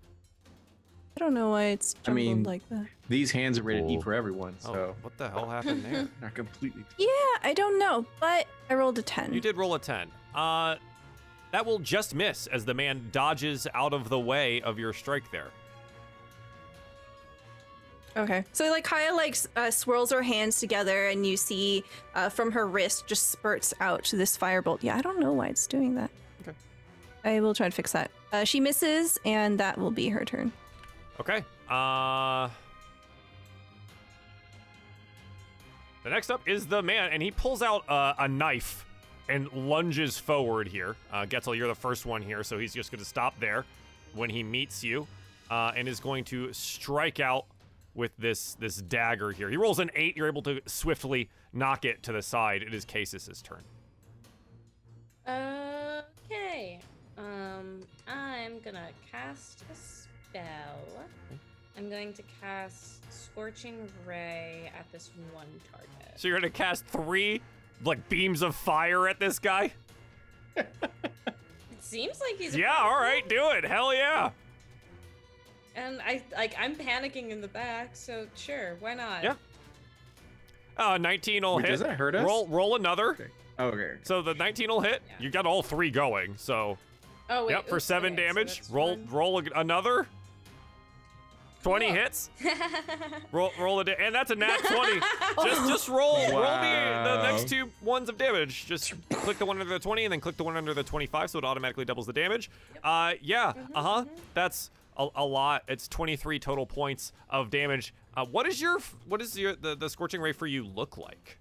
I 1.17 1.21
don't 1.21 1.33
know 1.35 1.49
why 1.51 1.65
it's 1.67 1.95
I 2.07 2.13
mean- 2.13 2.43
like 2.45 2.69
that. 2.69 2.87
These 3.09 3.31
hands 3.31 3.59
are 3.59 3.63
ready 3.63 3.81
to 3.81 3.87
Cool. 3.87 3.97
eat 3.97 4.03
for 4.03 4.13
everyone, 4.13 4.55
Oh, 4.67 4.73
so 4.73 4.97
what 5.03 5.17
the 5.17 5.31
hell 5.31 5.49
happened 5.49 5.83
there? 5.85 6.09
not 6.21 6.35
completely. 6.35 6.85
Yeah, 6.99 7.07
I 7.43 7.55
don't 7.55 7.79
know, 7.79 8.05
but 8.21 8.47
I 8.69 8.75
rolled 8.75 8.99
a 8.99 9.03
10. 9.03 9.33
You 9.33 9.41
did 9.41 9.57
roll 9.57 9.75
a 9.75 9.79
10. 9.79 10.11
Uh, 10.35 10.77
that 11.53 11.65
will 11.65 11.79
just 11.79 12.15
miss 12.15 12.47
as 12.49 12.65
the 12.67 12.75
man 12.75 13.09
dodges 13.13 13.67
out 13.75 13.95
of 13.95 14.09
the 14.11 14.19
way 14.19 14.61
of 14.61 14.79
your 14.79 14.93
strike 14.93 15.31
there. 15.31 15.49
Okay. 18.17 18.45
So 18.53 18.71
like 18.71 18.85
Kaya 18.85 19.15
like 19.15 19.37
uh, 19.57 19.71
swirls 19.71 20.11
her 20.11 20.23
hands 20.23 20.59
together, 20.59 21.09
and 21.09 21.27
you 21.27 21.37
see 21.37 21.85
uh, 22.15 22.29
from 22.29 22.51
her 22.53 22.67
wrist 22.67 23.07
just 23.07 23.31
spurts 23.31 23.75
out 23.81 24.11
this 24.13 24.37
firebolt. 24.39 24.83
Yeah, 24.83 24.97
I 24.97 25.03
don't 25.03 25.21
know 25.21 25.33
why 25.33 25.49
it's 25.49 25.67
doing 25.67 25.95
that. 25.97 26.11
Okay. 26.43 26.57
I 27.25 27.41
will 27.41 27.55
try 27.55 27.69
to 27.69 27.75
fix 27.75 27.93
that. 27.93 28.11
Uh, 28.33 28.45
she 28.45 28.59
misses, 28.59 29.19
and 29.25 29.59
that 29.61 29.77
will 29.79 29.91
be 29.91 30.09
her 30.09 30.25
turn. 30.25 30.53
Okay. 31.21 31.45
Uh. 31.69 32.49
The 36.05 36.11
next 36.11 36.31
up 36.31 36.49
is 36.49 36.67
the 36.67 36.83
man, 36.83 37.11
and 37.13 37.21
he 37.21 37.33
pulls 37.33 37.63
out 37.63 37.89
uh, 37.91 38.15
a 38.21 38.29
knife 38.29 38.85
and 39.29 39.53
lunges 39.53 40.17
forward 40.17 40.69
here. 40.69 40.95
Uh, 41.13 41.27
Getzel, 41.27 41.57
you're 41.57 41.67
the 41.67 41.75
first 41.75 42.07
one 42.07 42.23
here, 42.23 42.45
so 42.45 42.59
he's 42.59 42.73
just 42.73 42.93
going 42.93 43.01
to 43.01 43.05
stop 43.05 43.39
there 43.41 43.65
when 44.15 44.31
he 44.31 44.45
meets 44.45 44.85
you, 44.85 45.07
uh, 45.51 45.73
and 45.75 45.89
is 45.89 45.99
going 45.99 46.23
to 46.27 46.53
strike 46.53 47.19
out 47.19 47.47
with 47.97 48.13
this 48.19 48.55
this 48.61 48.77
dagger 48.77 49.33
here. 49.33 49.49
He 49.49 49.57
rolls 49.57 49.79
an 49.79 49.91
eight. 49.95 50.17
You're 50.17 50.29
able 50.29 50.43
to 50.43 50.61
swiftly 50.67 51.29
knock 51.53 51.85
it 51.85 52.03
to 52.05 52.13
the 52.13 52.23
side. 52.23 52.63
It 52.63 52.75
is 52.75 52.85
Casus' 52.85 53.43
turn. 53.43 53.63
Okay. 55.27 56.81
Um, 57.19 57.81
I'm 58.07 58.61
gonna 58.61 58.89
cast 59.11 59.65
a 59.73 59.75
spell. 59.75 61.05
I'm 61.77 61.91
going 61.91 62.13
to 62.15 62.23
cast 62.41 63.01
Scorching 63.13 63.89
Ray 64.07 64.71
at 64.79 64.91
this 64.93 65.11
one 65.33 65.47
target. 65.71 66.19
So 66.19 66.29
you're 66.29 66.39
going 66.41 66.51
to 66.51 66.57
cast 66.57 66.87
three 66.87 67.43
like 67.85 68.09
beams 68.09 68.41
of 68.41 68.55
fire 68.55 69.09
at 69.09 69.21
this 69.21 69.39
guy? 69.39 69.73
It 71.77 71.85
seems 71.85 72.21
like 72.21 72.37
he's. 72.39 72.57
Yeah. 72.57 72.75
All 72.81 72.99
right. 72.99 73.29
Do 73.29 73.51
it. 73.51 73.65
Hell 73.65 73.95
yeah. 73.95 74.31
And 75.77 76.01
I 76.03 76.23
like 76.35 76.57
I'm 76.59 76.75
panicking 76.75 77.29
in 77.31 77.41
the 77.41 77.49
back, 77.49 77.91
so 77.95 78.27
sure, 78.35 78.77
why 78.81 78.95
not? 78.95 79.23
Yeah. 79.23 79.35
Uh, 80.79 80.99
19 80.99 81.43
will 81.43 81.57
Wait, 81.57 81.67
hit. 81.67 81.71
does 81.73 81.81
that 81.81 81.97
hurt 81.97 82.15
us? 82.15 82.25
Roll, 82.25 82.47
roll 82.49 82.77
another. 82.77 83.11
Okay. 83.13 83.27
Oh, 83.59 83.67
okay. 83.69 83.93
So 84.03 84.21
the 84.23 84.35
19 84.35 84.69
will 84.69 84.81
hit. 84.81 85.03
Yeah. 85.09 85.15
You 85.21 85.31
got 85.31 85.47
all 85.47 85.63
three 85.63 85.91
going. 85.91 86.35
So 86.39 86.77
Oh 87.31 87.47
wait. 87.47 87.53
yep, 87.53 87.69
for 87.69 87.79
seven 87.81 88.15
okay, 88.15 88.27
damage. 88.27 88.57
that's 88.57 88.71
roll, 88.71 88.97
one. 88.97 89.07
roll 89.11 89.39
ag- 89.39 89.53
another. 89.55 90.07
20 91.63 91.87
Cool. 91.87 91.95
hits. 91.97 92.31
Roll, 93.33 93.51
roll 93.59 93.81
a 93.81 93.85
da- 93.85 93.97
and 93.99 94.15
that's 94.15 94.31
a 94.31 94.37
nat 94.37 94.59
20. 94.59 95.01
just, 95.51 95.69
just 95.69 95.89
roll, 95.89 96.15
roll 96.31 96.43
the, 96.43 97.03
the 97.05 97.23
next 97.25 97.49
two 97.49 97.69
ones 97.83 98.09
of 98.09 98.17
damage. 98.17 98.67
Just 98.67 98.95
click 99.11 99.37
the 99.39 99.45
one 99.47 99.59
under 99.59 99.69
the 99.73 99.81
20 99.81 100.05
and 100.05 100.13
then 100.13 100.21
click 100.21 100.37
the 100.37 100.45
one 100.45 100.57
under 100.57 100.75
the 100.75 100.85
25, 100.85 101.29
so 101.31 101.39
it 101.41 101.45
automatically 101.45 101.85
doubles 101.85 102.07
the 102.07 102.13
damage. 102.13 102.51
Uh, 102.85 103.15
yeah, 103.21 103.53
uh 103.75 103.83
huh. 103.83 104.05
That's 104.35 104.71
a, 104.97 105.09
a 105.17 105.25
lot. 105.25 105.63
It's 105.69 105.89
23 105.89 106.39
total 106.39 106.67
points 106.67 107.13
of 107.29 107.51
damage. 107.51 107.95
Uh, 108.17 108.25
what 108.25 108.47
is 108.47 108.61
your, 108.61 108.79
what 109.07 109.21
is 109.21 109.39
your 109.39 109.55
the, 109.55 109.75
the 109.75 109.91
scorching 109.91 110.21
ray 110.21 110.33
for 110.33 110.47
you 110.47 110.65
look 110.65 110.97
like? 110.97 111.39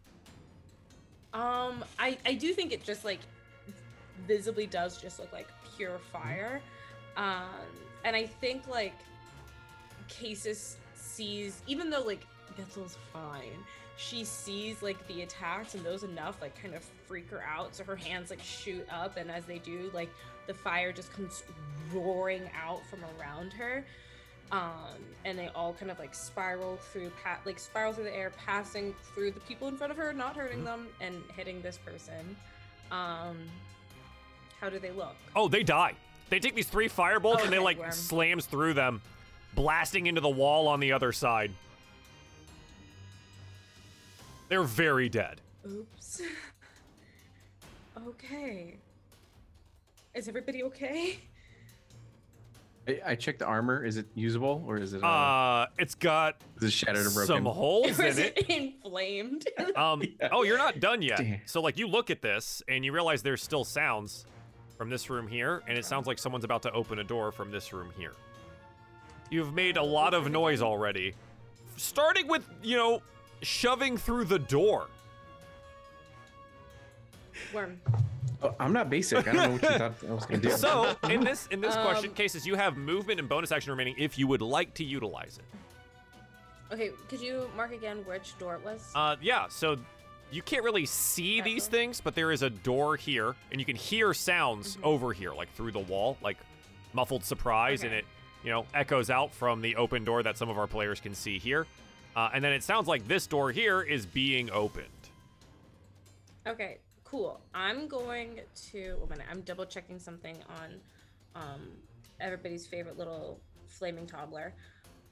Um, 1.36 1.84
I 2.00 2.18
I 2.26 2.34
do 2.34 2.54
think 2.54 2.72
it 2.72 2.82
just 2.82 3.04
like 3.04 3.20
visibly 4.26 4.66
does 4.66 5.02
just 5.02 5.20
look 5.20 5.34
like 5.34 5.50
pure 5.76 6.00
fire, 6.00 6.62
um, 7.18 7.44
and 8.06 8.16
I 8.16 8.26
think 8.26 8.70
like 8.70 8.94
Casus 10.08 10.78
sees 10.94 11.62
even 11.68 11.90
though 11.90 12.04
like 12.04 12.26
Getzel's 12.58 12.98
fine, 13.12 13.52
she 13.98 14.24
sees 14.24 14.82
like 14.82 15.06
the 15.10 15.24
attacks 15.24 15.76
and 15.76 15.86
those 15.86 16.04
enough 16.04 16.42
like 16.42 16.60
kind 16.62 16.74
of 16.74 16.86
freak 17.06 17.30
her 17.32 17.44
out, 17.44 17.76
so 17.76 17.84
her 17.84 17.98
hands 17.98 18.30
like 18.30 18.42
shoot 18.42 18.88
up, 18.90 19.18
and 19.18 19.30
as 19.30 19.44
they 19.44 19.60
do, 19.60 19.92
like 19.94 20.10
the 20.48 20.54
fire 20.54 20.92
just 20.92 21.12
comes 21.14 21.44
roaring 21.94 22.50
out 22.56 22.86
from 22.88 23.00
around 23.20 23.54
her. 23.54 23.86
Um, 24.52 25.02
and 25.24 25.38
they 25.38 25.48
all 25.56 25.74
kind 25.74 25.90
of 25.90 25.98
like 25.98 26.14
spiral 26.14 26.78
through, 26.78 27.12
pa- 27.24 27.40
like 27.46 27.58
spiral 27.58 27.94
through 27.94 28.04
the 28.06 28.16
air, 28.16 28.32
passing 28.46 28.94
through 29.14 29.32
the 29.32 29.40
people 29.42 29.68
in 29.68 29.78
front 29.78 29.92
of 29.92 29.98
her, 29.98 30.14
not 30.14 30.36
hurting 30.36 30.64
them, 30.64 30.88
and 31.02 31.22
hitting 31.36 31.62
this 31.62 31.78
person. 31.78 32.36
Um, 32.92 33.38
how 34.62 34.70
do 34.70 34.78
they 34.78 34.92
look? 34.92 35.16
Oh, 35.36 35.48
they 35.48 35.64
die. 35.64 35.94
They 36.30 36.40
take 36.40 36.56
these 36.56 36.68
three 36.68 36.90
firebolts 36.90 37.44
and 37.44 37.52
they 37.52 37.60
like 37.60 37.80
worm. 37.80 37.92
slams 37.92 38.46
through 38.46 38.76
them, 38.76 39.02
blasting 39.56 40.08
into 40.08 40.22
the 40.22 40.30
wall 40.30 40.68
on 40.68 40.80
the 40.80 40.92
other 40.92 41.12
side. 41.12 41.52
They're 44.50 44.64
very 44.64 45.10
dead. 45.10 45.42
Oops. 45.68 46.22
okay. 48.08 48.78
Is 50.16 50.28
everybody 50.28 50.64
okay? 50.64 51.20
I, 52.88 53.00
I 53.08 53.16
checked 53.16 53.40
the 53.40 53.46
armor. 53.46 53.84
Is 53.84 53.98
it 53.98 54.06
usable 54.16 54.64
or 54.68 54.78
is 54.78 54.94
it? 54.94 55.04
Uh, 55.04 55.08
Uh, 55.08 55.66
it's 55.78 55.96
got 55.96 56.38
is 56.58 56.64
it 56.66 56.72
shattered 56.72 57.06
or 57.06 57.10
broken? 57.10 57.28
some 57.28 57.46
holes 57.46 58.00
Or 58.00 58.06
is 58.06 58.18
in 58.18 58.26
it 58.26 58.38
it. 58.38 58.50
inflamed? 58.50 59.48
Um, 59.76 60.02
Yeah. 60.22 60.30
oh, 60.32 60.44
you're 60.44 60.58
not 60.58 60.80
done 60.80 61.02
yet. 61.02 61.18
Damn. 61.18 61.42
So 61.46 61.62
like 61.62 61.78
you 61.78 61.88
look 61.88 62.10
at 62.10 62.22
this 62.22 62.64
and 62.70 62.86
you 62.86 62.94
realize 62.94 63.22
there's 63.24 63.44
still 63.44 63.66
sounds 63.66 64.26
from 64.78 64.90
this 64.90 65.10
room 65.10 65.28
here, 65.28 65.64
and 65.68 65.78
it 65.78 65.86
sounds 65.86 66.06
like 66.06 66.18
someone's 66.20 66.44
about 66.46 66.62
to 66.64 66.72
open 66.72 67.00
a 67.00 67.04
door 67.04 67.32
from 67.32 67.50
this 67.52 67.72
room 67.74 67.92
here. 67.98 68.12
You've 69.30 69.54
made 69.54 69.78
a 69.78 69.84
lot 69.84 70.14
of 70.14 70.30
noise 70.30 70.62
already, 70.62 71.14
starting 71.78 72.28
with 72.28 72.48
you 72.62 72.78
know 72.78 73.02
shoving 73.42 73.98
through 73.98 74.26
the 74.26 74.40
door. 74.40 74.88
Worm. 77.54 77.80
Oh, 78.42 78.56
I'm 78.60 78.74
not 78.74 78.90
basic. 78.90 79.28
I 79.28 79.34
don't 79.34 79.36
know 79.36 79.50
what 79.52 79.62
you 79.62 79.78
thought 79.78 79.94
I 80.08 80.14
was 80.14 80.26
gonna 80.26 80.42
do. 80.42 80.52
So 80.52 80.96
in 81.10 81.24
this 81.24 81.48
in 81.52 81.62
this 81.62 81.76
question 81.76 82.10
Um, 82.10 82.16
Casus, 82.16 82.46
you 82.46 82.56
have 82.56 82.78
movement 82.78 83.20
and 83.20 83.30
bonus 83.30 83.52
action 83.52 83.72
remaining 83.72 83.96
if 83.98 84.18
you 84.18 84.28
would 84.28 84.42
like 84.42 84.74
to 84.76 84.84
utilize 84.84 85.40
it. 85.40 86.74
Okay, 86.74 86.92
could 87.10 87.22
you 87.22 87.50
mark 87.56 87.72
again 87.72 88.04
which 88.06 88.38
door 88.40 88.56
it 88.56 88.66
was? 88.66 88.92
Uh, 88.96 89.16
yeah. 89.22 89.48
So 89.50 89.78
you 90.32 90.42
can't 90.42 90.64
really 90.64 90.86
see 90.86 91.42
these 91.42 91.68
things, 91.68 92.02
but 92.02 92.16
there 92.16 92.32
is 92.32 92.42
a 92.42 92.50
door 92.50 92.96
here, 92.96 93.36
and 93.52 93.62
you 93.62 93.66
can 93.66 93.76
hear 93.76 94.14
sounds 94.14 94.78
over 94.84 95.14
here, 95.14 95.34
like 95.34 95.54
through 95.54 95.72
the 95.72 95.80
wall, 95.80 96.18
like 96.22 96.38
muffled 96.94 97.24
surprise, 97.24 97.84
and 97.84 97.94
it 97.94 98.06
you 98.44 98.52
know 98.52 98.66
echoes 98.74 99.10
out 99.10 99.32
from 99.34 99.62
the 99.62 99.76
open 99.76 100.04
door 100.04 100.24
that 100.24 100.38
some 100.38 100.50
of 100.50 100.58
our 100.58 100.68
players 100.68 101.00
can 101.00 101.14
see 101.14 101.38
here. 101.40 101.68
Uh, 102.16 102.30
and 102.34 102.44
then 102.44 102.54
it 102.54 102.64
sounds 102.64 102.88
like 102.88 103.08
this 103.08 103.28
door 103.28 103.52
here 103.52 103.82
is 103.82 104.06
being 104.06 104.50
opened. 104.50 104.88
Okay, 106.48 106.78
cool. 107.16 107.40
I'm 107.54 107.88
going 107.88 108.42
to. 108.72 108.96
One 109.00 109.10
minute. 109.10 109.28
I'm 109.32 109.42
double 109.42 109.66
checking 109.66 110.00
something 110.00 110.36
on 110.50 110.82
um, 111.36 111.62
everybody's 112.20 112.68
favorite 112.68 112.98
little 112.98 113.40
flaming 113.68 114.06
toddler. 114.06 114.54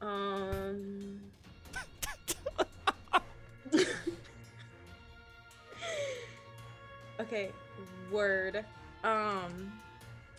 Um. 0.01 1.21
okay, 7.21 7.51
word. 8.11 8.65
Um. 9.03 9.71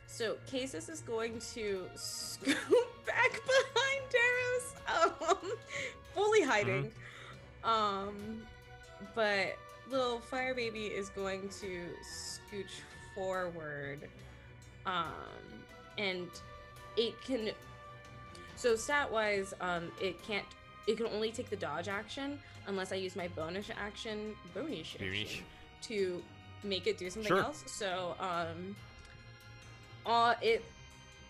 So 0.07 0.37
Casus 0.47 0.89
is 0.91 1.01
going 1.01 1.39
to 1.55 1.87
scoot 1.95 2.59
back 3.07 3.41
behind 3.47 4.03
Darius, 4.11 4.75
um, 5.31 5.53
fully 6.15 6.43
hiding. 6.43 6.93
Um, 7.65 8.43
but 9.15 9.57
little 9.91 10.21
fire 10.21 10.55
baby 10.55 10.87
is 10.87 11.09
going 11.11 11.49
to 11.61 11.87
scooch 12.03 12.81
forward. 13.15 14.09
Um, 14.87 15.13
and 15.99 16.29
it 16.97 17.21
can. 17.23 17.51
So 18.57 18.77
stat 18.77 19.11
wise, 19.11 19.55
um, 19.61 19.91
it 20.01 20.23
can't. 20.23 20.45
It 20.87 20.97
can 20.97 21.07
only 21.07 21.31
take 21.31 21.49
the 21.51 21.57
dodge 21.57 21.89
action 21.89 22.39
unless 22.67 22.93
I 22.93 22.97
use 22.97 23.17
my 23.17 23.29
bonus 23.29 23.69
action, 23.79 24.35
bonus 24.55 24.95
action, 24.95 25.45
to 25.83 26.23
make 26.63 26.87
it 26.87 26.99
do 26.99 27.09
something 27.11 27.29
Sure. 27.29 27.39
else. 27.41 27.63
So 27.67 28.15
um, 28.21 28.77
uh, 30.07 30.35
it 30.43 30.65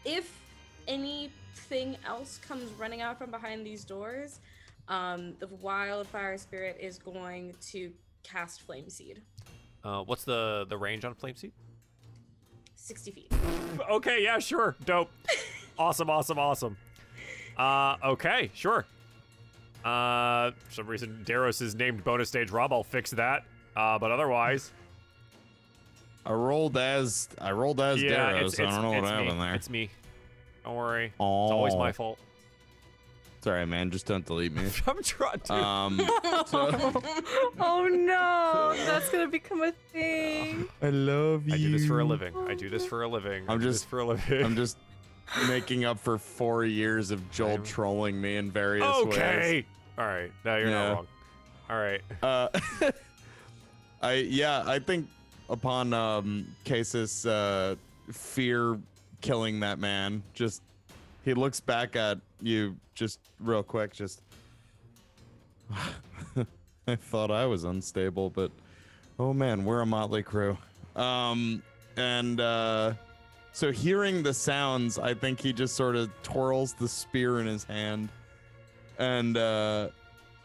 if 0.05 0.39
anything 0.87 1.97
else 2.07 2.39
comes 2.47 2.71
running 2.73 3.01
out 3.01 3.19
from 3.19 3.31
behind 3.31 3.65
these 3.65 3.85
doors, 3.85 4.41
um, 4.89 5.35
the 5.39 5.47
wildfire 5.47 6.37
spirit 6.37 6.77
is 6.81 6.99
going 6.99 7.55
to 7.71 7.91
cast 8.25 8.63
flame 8.63 8.89
seed, 8.91 9.23
Uh, 9.85 10.03
what's 10.03 10.25
the 10.25 10.67
the 10.69 10.77
range 10.77 11.05
on 11.05 11.15
flame 11.15 11.37
seed? 11.37 11.53
sixty 12.75 13.11
feet. 13.13 13.33
Okay, 13.91 14.23
yeah, 14.23 14.39
sure. 14.39 14.77
Dope. 14.85 15.11
awesome, 15.79 16.09
awesome, 16.09 16.39
awesome. 16.39 16.77
Uh, 17.59 17.97
okay, 18.05 18.51
sure. 18.55 18.87
Uh, 19.85 20.53
for 20.53 20.71
some 20.73 20.87
reason 20.87 21.23
Darius 21.25 21.61
is 21.61 21.75
named 21.75 22.05
bonus 22.05 22.29
stage 22.29 22.51
Rob. 22.51 22.73
I'll 22.73 22.85
fix 22.85 23.11
that. 23.13 23.43
Uh, 23.77 23.99
but 23.99 24.11
otherwise, 24.13 24.71
I 26.25 26.33
rolled 26.33 26.77
as 26.77 27.29
I 27.41 27.51
rolled 27.51 27.81
as 27.81 28.01
yeah, 28.03 28.31
Darius. 28.31 28.53
it's, 28.53 28.61
I 28.61 28.71
don't 28.71 28.83
know 28.83 28.91
what 28.91 28.99
it's 28.99 29.11
me. 29.11 29.17
happened 29.25 29.41
there. 29.41 29.55
It's 29.55 29.71
me. 29.71 29.91
Don't 30.65 30.77
worry. 30.77 31.13
oh, 31.21 31.45
It's 31.45 31.53
always 31.53 31.75
my 31.75 31.91
fault. 31.93 32.19
It's 33.45 33.49
all 33.51 33.53
right, 33.53 33.69
man. 33.69 33.91
Just 33.91 34.07
don't 34.07 34.25
delete 34.25 34.55
me. 34.55 34.63
I'm 34.87 35.03
trying 35.03 35.39
to. 35.41 35.53
Um, 35.55 35.99
so, 36.47 36.71
oh 37.61 37.87
no, 37.91 38.73
that's 38.87 39.11
gonna 39.11 39.29
become 39.29 39.61
a 39.63 39.73
thing. 39.93 40.67
I 40.81 40.89
love 40.89 41.47
you. 41.47 41.53
I 41.53 41.59
do 41.59 41.71
this 41.73 41.85
for 41.85 42.01
a 42.01 42.05
living. 42.07 42.35
I 42.49 42.55
do 42.55 42.71
this 42.71 42.87
for 42.87 43.03
a 43.03 43.07
living. 43.07 43.45
I 43.47 43.53
I'm 43.53 43.59
do 43.59 43.67
this 43.67 43.81
just- 43.81 43.91
for 43.91 43.99
a 43.99 44.07
living. 44.07 44.43
I'm 44.47 44.57
just 44.57 44.79
making 45.47 45.85
up 45.85 45.99
for 45.99 46.17
four 46.17 46.65
years 46.65 47.11
of 47.11 47.31
Joel 47.31 47.51
I'm- 47.51 47.63
trolling 47.65 48.19
me 48.19 48.37
in 48.39 48.51
various 48.51 48.87
ways. 49.05 49.07
okay. 49.09 49.67
All 49.99 50.07
right. 50.07 50.33
No, 50.43 50.57
you're 50.57 50.71
Yeah. 50.71 50.89
not 50.89 50.95
wrong. 50.95 51.07
All 51.69 51.77
right. 51.77 52.01
Uh, 52.23 52.49
I 54.03 54.13
yeah, 54.15 54.63
I 54.67 54.79
think 54.79 55.07
upon 55.51 55.93
um 55.93 56.47
Casus 56.65 57.27
uh 57.27 57.75
fear 58.11 58.79
killing 59.21 59.61
that 59.61 59.79
man, 59.79 60.23
just 60.33 60.63
he 61.25 61.35
looks 61.35 61.61
back 61.61 61.97
at 61.97 62.19
you 62.41 62.77
just 62.95 63.19
real 63.41 63.63
quick, 63.63 63.93
just 63.93 64.23
I 66.87 66.97
thought 66.97 67.31
I 67.31 67.47
was 67.47 67.65
unstable, 67.65 68.31
but 68.31 68.51
oh 69.19 69.33
man, 69.33 69.65
we're 69.65 69.81
a 69.81 69.87
motley 69.87 70.23
crew. 70.23 70.57
Um 70.97 71.63
and 71.97 72.41
uh 72.41 72.95
so 73.53 73.71
hearing 73.73 74.23
the 74.23 74.35
sounds, 74.35 74.99
I 74.99 75.15
think 75.15 75.41
he 75.41 75.53
just 75.53 75.77
sort 75.77 75.97
of 75.97 76.11
twirls 76.23 76.75
the 76.75 76.89
spear 76.89 77.41
in 77.41 77.47
his 77.47 77.65
hand 77.65 78.09
and 78.99 79.37
uh 79.37 79.89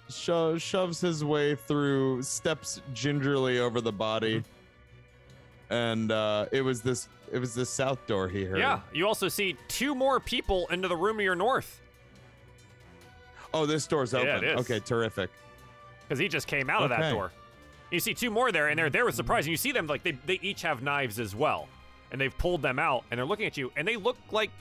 sho- 0.10 0.58
shoves 0.58 1.02
his 1.02 1.24
way 1.26 1.56
through, 1.56 2.22
steps 2.24 2.82
gingerly 2.94 3.60
over 3.60 3.82
the 3.82 3.92
body. 3.92 4.44
And 5.70 6.12
uh 6.12 6.46
it 6.52 6.62
was 6.62 6.82
this 6.82 7.10
it 7.32 7.40
was 7.40 7.54
the 7.54 7.66
south 7.66 8.06
door 8.08 8.28
he 8.28 8.44
heard. 8.46 8.60
Yeah. 8.60 8.82
You 8.94 9.08
also 9.08 9.28
see 9.28 9.56
two 9.68 9.94
more 9.96 10.20
people 10.20 10.68
into 10.70 10.88
the 10.88 10.96
room 10.98 11.18
to 11.18 11.24
your 11.24 11.36
north 11.36 11.82
Oh, 13.54 13.66
this 13.66 13.88
door's 13.88 14.14
Yeah, 14.14 14.20
open. 14.20 14.44
it 14.44 14.44
is. 14.44 14.60
Okay, 14.62 14.80
terrific. 14.80 15.30
because 16.08 16.20
he 16.20 16.28
just 16.28 16.48
came 16.48 16.70
out 16.70 16.84
of 16.84 16.90
that 16.90 17.00
Okay. 17.00 17.12
door. 17.12 17.32
You 17.92 18.00
see 18.00 18.14
two 18.14 18.30
more 18.30 18.52
there, 18.52 18.68
and 18.68 18.78
they're 18.78 18.90
there 18.92 19.06
with 19.06 19.16
surprise. 19.16 19.46
And 19.46 19.52
you 19.52 19.58
see 19.58 19.72
them 19.72 19.88
like 19.88 20.04
they 20.04 20.12
they 20.12 20.40
each 20.44 20.62
have 20.62 20.84
knives 20.84 21.20
as 21.20 21.36
well, 21.36 21.68
and 22.12 22.22
they've 22.22 22.36
pulled 22.38 22.62
them 22.62 22.78
out, 22.78 23.04
and 23.10 23.18
they're 23.18 23.26
looking 23.26 23.48
at 23.48 23.58
you, 23.58 23.72
and 23.76 23.88
they 23.88 23.96
look 23.96 24.18
like 24.32 24.52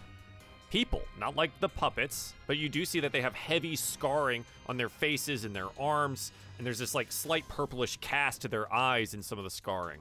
people, 0.71 1.03
not 1.19 1.37
like 1.37 1.51
the 1.61 1.69
puppets, 1.69 2.33
but 2.47 2.57
you 2.57 2.69
do 2.71 2.85
see 2.87 3.01
that 3.01 3.13
they 3.13 3.21
have 3.23 3.35
heavy 3.35 3.77
scarring 3.77 4.45
on 4.67 4.77
their 4.79 4.89
faces 4.89 5.45
and 5.45 5.55
their 5.55 5.69
arms, 5.79 6.33
and 6.57 6.67
there's 6.67 6.79
this 6.79 6.95
like 6.95 7.13
slight 7.13 7.47
purplish 7.49 7.99
cast 8.01 8.41
to 8.43 8.49
their 8.49 8.73
eyes 8.73 9.13
in 9.13 9.23
some 9.23 9.37
of 9.39 9.45
the 9.45 9.51
scarring. 9.51 10.01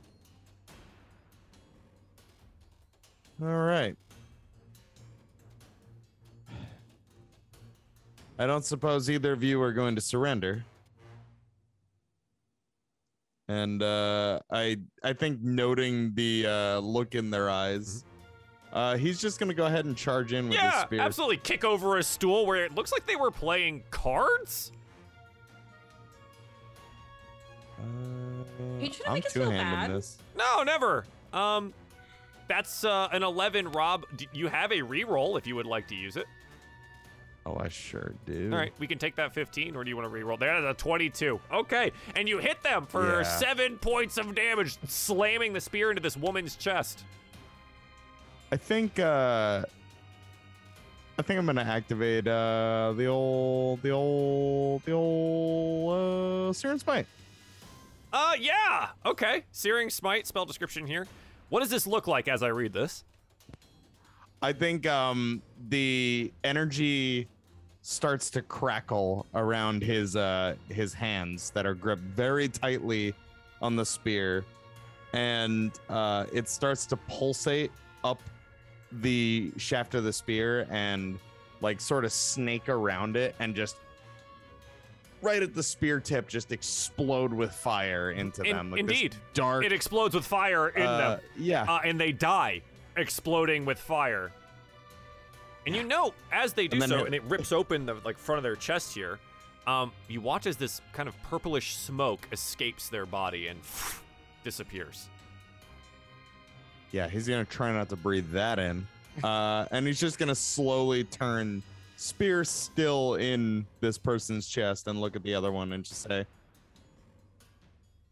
All 3.41 3.47
right. 3.47 3.95
I 8.39 8.45
don't 8.45 8.63
suppose 8.65 9.09
either 9.09 9.33
of 9.33 9.43
you 9.43 9.61
are 9.61 9.73
going 9.73 9.95
to 9.95 10.01
surrender. 10.01 10.63
And 13.47 13.81
uh, 13.81 14.39
I 14.51 14.77
I 15.03 15.13
think 15.13 15.41
noting 15.41 16.13
the 16.15 16.45
uh, 16.47 16.79
look 16.79 17.15
in 17.15 17.29
their 17.31 17.49
eyes, 17.49 18.03
uh, 18.73 18.97
he's 18.97 19.21
just 19.21 19.39
gonna 19.39 19.53
go 19.53 19.65
ahead 19.67 19.85
and 19.85 19.95
charge 19.95 20.33
in 20.33 20.49
with 20.49 20.57
his 20.57 20.63
yeah, 20.63 20.83
spear. 20.85 20.99
absolutely. 20.99 21.37
Kick 21.37 21.63
over 21.63 21.97
a 21.97 22.03
stool 22.03 22.45
where 22.45 22.65
it 22.65 22.75
looks 22.75 22.91
like 22.91 23.05
they 23.05 23.15
were 23.15 23.31
playing 23.31 23.83
cards. 23.89 24.73
Uh, 27.79 27.83
You 28.81 28.89
trying 28.89 28.91
to 28.91 29.07
I'm 29.07 29.13
make 29.13 29.25
us 29.27 29.31
feel 29.33 29.49
bad? 29.49 29.91
this. 29.91 30.17
No, 30.37 30.63
never. 30.63 31.05
Um, 31.31 31.73
that's 32.47 32.83
uh, 32.83 33.09
an 33.11 33.23
11. 33.23 33.71
Rob, 33.71 34.05
d- 34.15 34.27
you 34.33 34.47
have 34.47 34.71
a 34.71 34.79
reroll 34.79 35.37
if 35.37 35.45
you 35.47 35.55
would 35.55 35.65
like 35.65 35.87
to 35.89 35.95
use 35.95 36.17
it. 36.17 36.25
Oh, 37.45 37.55
I 37.59 37.69
sure 37.69 38.13
do. 38.25 38.49
All 38.51 38.57
right, 38.57 38.73
we 38.77 38.87
can 38.87 38.97
take 38.97 39.15
that 39.15 39.33
15, 39.33 39.75
or 39.77 39.83
do 39.85 39.89
you 39.89 39.95
want 39.95 40.11
to 40.11 40.13
reroll? 40.13 40.37
There's 40.37 40.65
a 40.65 40.73
22. 40.73 41.39
Okay, 41.53 41.91
and 42.15 42.27
you 42.27 42.39
hit 42.39 42.61
them 42.61 42.85
for 42.85 43.21
Yeah. 43.21 43.23
seven 43.23 43.77
points 43.77 44.17
of 44.17 44.35
damage, 44.35 44.77
slamming 44.87 45.53
the 45.53 45.61
spear 45.61 45.89
into 45.89 46.01
this 46.01 46.17
woman's 46.17 46.55
chest. 46.57 47.03
I 48.51 48.57
think 48.57 48.97
uh 48.99 49.63
I 51.19 51.21
think 51.21 51.39
I'm 51.39 51.45
gonna 51.45 51.61
activate 51.61 52.27
uh 52.27 52.93
the 52.95 53.05
old 53.07 53.81
the 53.81 53.89
old 53.91 54.83
the 54.83 54.91
old 54.91 56.49
uh 56.49 56.53
Searing 56.53 56.79
Smite. 56.79 57.07
Uh, 58.13 58.33
yeah. 58.39 58.89
Okay. 59.05 59.43
Searing 59.51 59.89
Smite, 59.89 60.27
spell 60.27 60.45
description 60.45 60.87
here. 60.87 61.07
What 61.49 61.61
does 61.61 61.69
this 61.69 61.87
look 61.87 62.07
like 62.07 62.27
as 62.27 62.43
I 62.43 62.49
read 62.49 62.73
this? 62.73 63.03
I 64.41 64.53
think 64.53 64.85
um 64.85 65.41
the 65.69 66.31
energy 66.43 67.27
starts 67.81 68.29
to 68.31 68.41
crackle 68.41 69.25
around 69.33 69.81
his 69.81 70.15
uh 70.15 70.55
his 70.69 70.93
hands 70.93 71.51
that 71.51 71.65
are 71.65 71.73
gripped 71.73 72.03
very 72.03 72.47
tightly 72.47 73.13
on 73.61 73.75
the 73.75 73.85
spear 73.85 74.45
and 75.13 75.71
uh 75.89 76.25
it 76.31 76.49
starts 76.49 76.85
to 76.87 76.97
pulsate 76.97 77.71
up 78.03 78.21
the 78.91 79.51
shaft 79.57 79.95
of 79.95 80.03
the 80.03 80.13
spear 80.13 80.67
and 80.69 81.17
like 81.61 81.81
sort 81.81 82.05
of 82.05 82.11
snake 82.11 82.69
around 82.69 83.15
it 83.15 83.35
and 83.39 83.55
just 83.55 83.77
right 85.21 85.41
at 85.41 85.53
the 85.53 85.63
spear 85.63 85.99
tip 85.99 86.27
just 86.27 86.51
explode 86.51 87.33
with 87.33 87.51
fire 87.51 88.11
into 88.11 88.43
In- 88.43 88.55
them 88.55 88.71
like 88.71 88.85
this 88.87 88.95
indeed. 88.95 89.15
dark 89.33 89.63
It 89.65 89.71
explodes 89.71 90.13
with 90.15 90.25
fire 90.25 90.69
in 90.69 90.83
uh, 90.85 90.97
them. 90.97 91.19
yeah 91.37 91.63
uh, 91.63 91.79
and 91.83 91.99
they 91.99 92.11
die, 92.11 92.61
exploding 92.95 93.65
with 93.65 93.79
fire. 93.79 94.31
And 95.65 95.75
you 95.75 95.83
know, 95.83 96.13
as 96.31 96.53
they 96.53 96.67
do 96.67 96.77
And 96.81 96.89
so, 96.89 96.99
it- 96.99 97.05
and 97.07 97.15
it 97.15 97.23
rips 97.23 97.51
open 97.51 97.85
the 97.85 97.95
like 98.05 98.17
front 98.17 98.37
of 98.37 98.43
their 98.43 98.55
chest 98.55 98.93
here, 98.93 99.19
um, 99.65 99.91
you 100.07 100.21
watch 100.21 100.45
as 100.45 100.55
this 100.55 100.79
kind 100.93 101.09
of 101.09 101.21
purplish 101.23 101.75
smoke 101.75 102.25
escapes 102.31 102.87
their 102.89 103.05
body 103.05 103.47
and 103.47 103.59
disappears. 104.43 105.09
Yeah, 106.91 107.09
he's 107.09 107.27
gonna 107.27 107.43
try 107.45 107.71
not 107.73 107.89
to 107.89 107.95
breathe 107.97 108.31
that 108.31 108.59
in. 108.59 108.87
Uh, 109.23 109.65
and 109.71 109.85
he's 109.87 109.99
just 109.99 110.17
gonna 110.19 110.35
slowly 110.35 111.03
turn 111.03 111.63
spear 111.97 112.43
still 112.43 113.15
in 113.15 113.65
this 113.81 113.97
person's 113.97 114.47
chest 114.47 114.87
and 114.87 115.01
look 115.01 115.15
at 115.15 115.23
the 115.23 115.33
other 115.33 115.51
one 115.51 115.73
and 115.73 115.83
just 115.83 116.03
say, 116.03 116.25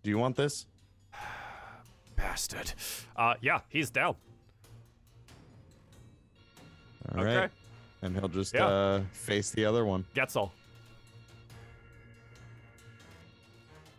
Do 0.04 0.10
you 0.10 0.18
want 0.18 0.36
this? 0.36 0.66
Bastard. 2.16 2.74
Uh, 3.16 3.36
yeah, 3.42 3.60
he's 3.70 3.90
down. 3.92 4.16
All 7.16 7.24
right. 7.24 7.38
Okay. 7.38 7.54
And 8.02 8.16
he'll 8.18 8.28
just 8.28 8.54
Yeah. 8.56 8.66
uh, 8.68 9.02
face 9.12 9.52
the 9.52 9.64
other 9.66 9.86
one. 9.86 10.04
Getzel. 10.16 10.50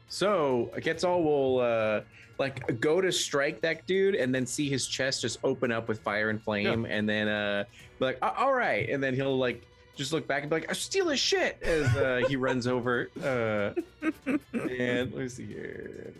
So 0.08 0.70
Getzel 0.76 1.22
will 1.22 1.60
uh, 1.60 2.00
like 2.38 2.80
go 2.80 3.00
to 3.00 3.12
strike 3.12 3.60
that 3.60 3.86
dude 3.86 4.14
and 4.14 4.34
then 4.34 4.46
see 4.46 4.68
his 4.68 4.86
chest 4.86 5.22
just 5.22 5.38
open 5.44 5.70
up 5.70 5.88
with 5.88 6.00
fire 6.00 6.30
and 6.30 6.42
flame, 6.42 6.86
and 6.86 7.08
then 7.08 7.28
uh, 7.28 7.64
be 7.98 8.04
like, 8.06 8.18
all 8.22 8.52
right, 8.52 8.88
and 8.88 9.02
then 9.02 9.14
he'll 9.14 9.36
like 9.38 9.62
just 9.97 10.12
look 10.12 10.27
back 10.28 10.43
and 10.43 10.51
be 10.51 10.56
like, 10.56 10.70
I 10.70 10.74
steal 10.74 11.09
his 11.09 11.18
shit 11.18 11.59
as 11.62 11.86
uh, 11.97 12.23
he 12.28 12.36
runs 12.36 12.66
over. 12.66 13.09
Uh, 13.18 13.73
and 14.52 15.12
let 15.12 15.14
me 15.14 15.28
see 15.28 15.47
here. 15.47 16.12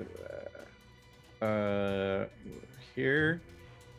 Uh, 1.41 2.25
here. 2.95 3.41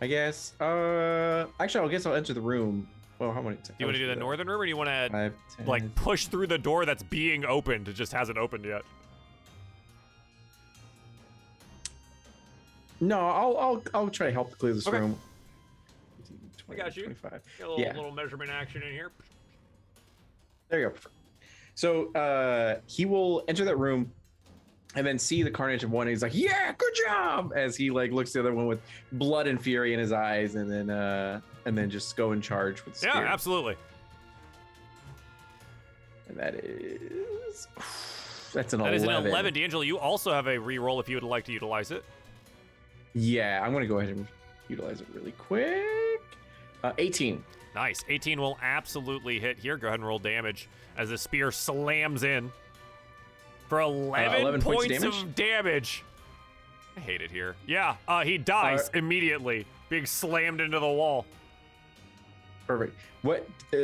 I 0.01 0.07
guess. 0.07 0.59
Uh, 0.59 1.45
actually, 1.59 1.87
I 1.87 1.91
guess 1.91 2.05
I'll 2.05 2.15
enter 2.15 2.33
the 2.33 2.41
room. 2.41 2.87
Well, 3.19 3.31
how 3.31 3.41
many? 3.41 3.55
Do 3.55 3.73
you 3.79 3.85
want 3.85 3.95
to 3.95 3.99
do 4.03 4.07
the 4.07 4.15
northern 4.15 4.47
room, 4.47 4.61
or 4.61 4.65
do 4.65 4.69
you 4.69 4.77
want 4.77 4.89
to 4.89 5.31
like 5.65 5.95
push 5.95 6.27
through 6.27 6.47
the 6.47 6.57
door 6.57 6.85
that's 6.85 7.01
being 7.03 7.45
opened? 7.45 7.87
It 7.87 7.93
just 7.93 8.11
hasn't 8.11 8.37
opened 8.37 8.65
yet. 8.65 8.83
No, 12.99 13.19
I'll 13.19 13.57
I'll 13.57 13.83
I'll 13.93 14.09
try 14.09 14.27
to 14.27 14.33
help 14.33 14.55
clear 14.57 14.73
this 14.73 14.87
Okay. 14.87 14.99
room. 14.99 15.17
I 16.69 16.75
got 16.75 16.95
you. 16.97 17.03
25. 17.05 17.31
Get 17.31 17.65
a 17.65 17.69
little, 17.69 17.79
Yeah. 17.83 17.95
little 17.95 18.11
measurement 18.11 18.51
action 18.51 18.83
in 18.83 18.91
here. 18.91 19.11
There 20.69 20.79
you 20.79 20.89
go. 20.89 20.95
So 21.75 22.11
uh, 22.13 22.79
he 22.87 23.05
will 23.05 23.43
enter 23.47 23.63
that 23.65 23.77
room 23.77 24.11
and 24.95 25.05
then 25.05 25.19
see 25.19 25.43
the 25.43 25.51
carnage 25.51 25.83
of 25.83 25.91
one. 25.91 26.07
And 26.07 26.11
he's 26.11 26.23
like, 26.23 26.35
"Yeah, 26.35 26.73
good 26.77 26.93
job!" 27.05 27.53
As 27.55 27.75
he 27.75 27.91
like 27.91 28.11
looks 28.11 28.33
the 28.33 28.39
other 28.39 28.53
one 28.53 28.65
with 28.67 28.81
blood 29.11 29.47
and 29.47 29.61
fury 29.61 29.93
in 29.93 29.99
his 29.99 30.11
eyes, 30.11 30.55
and 30.55 30.71
then 30.71 30.89
uh, 30.89 31.39
and 31.65 31.77
then 31.77 31.89
just 31.89 32.15
go 32.17 32.31
in 32.31 32.41
charge 32.41 32.83
with 32.85 33.01
Yeah, 33.03 33.17
absolutely. 33.17 33.75
And 36.29 36.37
that 36.37 36.55
is 36.55 37.67
that's 38.53 38.73
an 38.73 38.79
That 38.81 38.93
is 38.93 39.03
11. 39.03 39.25
an 39.25 39.31
11. 39.31 39.53
D'Angelo, 39.53 39.83
you 39.83 39.97
also 39.99 40.33
have 40.33 40.47
a 40.47 40.55
reroll 40.57 40.99
if 40.99 41.07
you 41.07 41.15
would 41.15 41.23
like 41.23 41.45
to 41.45 41.51
utilize 41.51 41.91
it. 41.91 42.03
Yeah, 43.13 43.61
I'm 43.63 43.71
gonna 43.73 43.87
go 43.87 43.99
ahead 43.99 44.11
and 44.15 44.27
utilize 44.67 45.01
it 45.01 45.07
really 45.13 45.31
quick. 45.33 46.21
Uh, 46.83 46.93
18. 46.97 47.43
Nice. 47.77 48.03
18 48.09 48.41
will 48.41 48.57
absolutely 48.59 49.39
hit 49.39 49.59
here. 49.59 49.77
Go 49.77 49.85
ahead 49.85 49.99
and 49.99 50.07
roll 50.07 50.17
damage 50.17 50.67
as 50.97 51.09
the 51.09 51.17
spear 51.17 51.51
slams 51.51 52.23
in 52.23 52.51
for 53.69 53.81
11, 53.81 54.41
11 54.41 54.61
points, 54.63 54.87
points 54.87 55.03
of 55.03 55.13
of 55.13 55.35
damage. 55.35 56.03
I 56.95 57.01
hate 57.01 57.21
it 57.21 57.29
here. 57.29 57.55
Yeah, 57.67 57.97
uh, 58.07 58.23
he 58.23 58.39
dies 58.39 58.87
Uh, 58.89 58.97
immediately, 58.97 59.67
being 59.89 60.07
slammed 60.07 60.59
into 60.59 60.79
the 60.79 60.87
wall. 60.87 61.27
Perfect. 62.65 62.97
What? 63.21 63.47
Uh, 63.71 63.83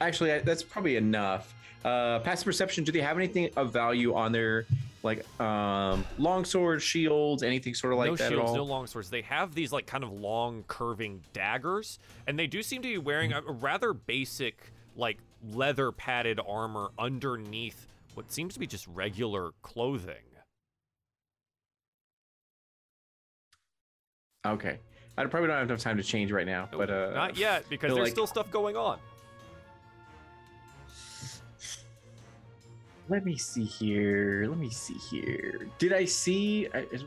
actually, 0.00 0.32
I- 0.32 0.38
that's 0.38 0.62
probably 0.62 0.96
enough. 0.96 1.52
Uh, 1.84 2.18
passive 2.20 2.46
perception. 2.46 2.82
Do 2.82 2.92
they 2.92 3.02
have 3.02 3.18
anything 3.18 3.50
of 3.56 3.74
value 3.74 4.14
on 4.14 4.32
their 4.32 4.66
like 5.02 5.24
um, 5.40 6.04
long 6.18 6.44
swords, 6.44 6.82
shields, 6.82 7.42
anything 7.42 7.74
sort 7.74 7.92
of 7.92 7.98
like 7.98 8.10
no 8.10 8.16
that 8.16 8.28
shields, 8.30 8.44
at 8.44 8.48
all? 8.48 8.56
no 8.56 8.64
long 8.64 8.86
swords. 8.86 9.10
They 9.10 9.22
have 9.22 9.54
these 9.54 9.72
like 9.72 9.86
kind 9.86 10.04
of 10.04 10.12
long 10.12 10.64
curving 10.68 11.22
daggers, 11.32 11.98
and 12.26 12.38
they 12.38 12.46
do 12.46 12.62
seem 12.62 12.82
to 12.82 12.88
be 12.88 12.98
wearing 12.98 13.32
a, 13.32 13.38
a 13.40 13.52
rather 13.52 13.92
basic 13.92 14.72
like 14.96 15.18
leather 15.52 15.90
padded 15.90 16.38
armor 16.46 16.90
underneath 16.98 17.86
what 18.14 18.30
seems 18.30 18.54
to 18.54 18.60
be 18.60 18.66
just 18.66 18.86
regular 18.88 19.50
clothing. 19.62 20.16
Okay. 24.46 24.78
I 25.16 25.24
probably 25.26 25.48
don't 25.48 25.58
have 25.58 25.68
enough 25.68 25.80
time 25.80 25.96
to 25.98 26.02
change 26.02 26.32
right 26.32 26.46
now, 26.46 26.68
but 26.72 26.90
uh, 26.90 27.10
Not 27.14 27.36
yet, 27.36 27.68
because 27.68 27.94
there's 27.94 28.06
like- 28.06 28.12
still 28.12 28.26
stuff 28.26 28.50
going 28.50 28.76
on. 28.76 28.98
Let 33.08 33.24
me 33.24 33.36
see 33.36 33.64
here. 33.64 34.46
Let 34.48 34.58
me 34.58 34.70
see 34.70 34.94
here. 34.94 35.66
Did 35.78 35.92
I 35.92 36.04
see? 36.04 36.68
I- 36.72 36.86
is- 36.90 37.04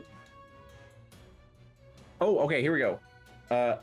Oh, 2.20 2.38
okay. 2.40 2.60
Here 2.62 2.72
we 2.72 2.78
go. 2.78 2.98
Uh, 3.50 3.76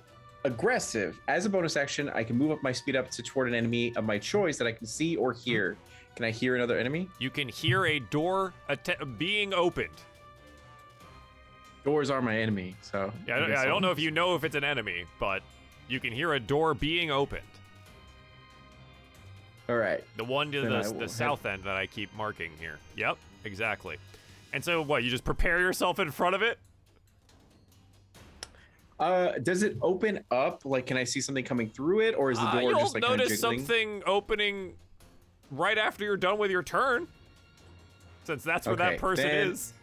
aggressive. 0.44 1.20
As 1.28 1.46
a 1.46 1.50
bonus 1.50 1.78
action, 1.78 2.10
I 2.10 2.24
can 2.24 2.38
move 2.38 2.52
up 2.52 2.64
my 2.64 2.72
speed 2.72 2.96
up 2.96 3.10
to 3.12 3.24
toward 3.24 3.48
an 3.48 3.56
enemy 3.56 3.96
of 3.96 4.04
my 4.06 4.18
choice 4.18 4.58
that 4.58 4.68
I 4.68 4.72
can 4.72 4.88
see 4.88 5.16
or 5.16 5.34
hear. 5.34 5.78
Can 6.16 6.26
I 6.26 6.32
hear 6.32 6.56
another 6.56 6.78
enemy? 6.78 7.10
You 7.20 7.30
can 7.30 7.48
hear 7.50 7.86
a 7.86 8.00
door 8.00 8.54
att- 8.70 9.18
being 9.18 9.54
opened. 9.54 9.90
Doors 11.84 12.10
are 12.10 12.22
my 12.22 12.38
enemy, 12.38 12.76
so 12.82 13.12
Yeah, 13.28 13.36
I, 13.36 13.40
don't- 13.40 13.52
I 13.52 13.56
I'll- 13.56 13.66
don't 13.68 13.82
know 13.82 13.92
if 13.92 14.00
you 14.00 14.12
know 14.12 14.36
if 14.36 14.44
it's 14.44 14.56
an 14.56 14.64
enemy, 14.64 15.06
but 15.20 15.44
you 15.88 16.00
can 16.00 16.14
hear 16.14 16.34
a 16.34 16.40
door 16.40 16.74
being 16.74 17.12
opened. 17.12 17.42
All 19.70 19.78
right. 19.78 20.04
The 20.18 20.24
one 20.24 20.52
to 20.52 20.62
Then 20.62 20.72
the, 20.72 20.90
the 20.94 21.00
head- 21.02 21.10
south 21.12 21.46
end 21.46 21.64
that 21.64 21.76
I 21.76 21.88
keep 21.88 22.14
marking 22.16 22.52
here. 22.60 22.78
Yep, 22.98 23.18
exactly. 23.46 23.98
And 24.52 24.64
so, 24.64 24.82
what? 24.82 25.04
You 25.04 25.10
just 25.10 25.24
prepare 25.24 25.60
yourself 25.60 26.00
in 26.00 26.12
front 26.12 26.36
of 26.36 26.42
it? 26.42 26.60
Uh, 29.00 29.32
does 29.40 29.64
it 29.64 29.78
open 29.82 30.24
up? 30.32 30.62
Like, 30.66 30.86
can 30.86 30.98
I 30.98 31.04
see 31.04 31.20
something 31.20 31.44
coming 31.44 31.70
through 31.70 32.02
it, 32.02 32.16
or 32.16 32.32
is 32.32 32.38
the 32.38 32.46
Uh, 32.46 32.52
door 32.60 32.70
you'll 32.72 32.80
just 32.80 32.94
like 32.94 33.02
notice 33.02 33.40
something 33.40 34.04
opening 34.06 34.76
right 35.52 35.78
after 35.78 36.04
you're 36.04 36.18
done 36.18 36.38
with 36.38 36.52
your 36.52 36.64
turn, 36.64 37.08
since 38.26 38.44
that's 38.44 38.68
where 38.68 38.76
that 38.76 39.00
person 39.00 39.28
is. 39.30 39.74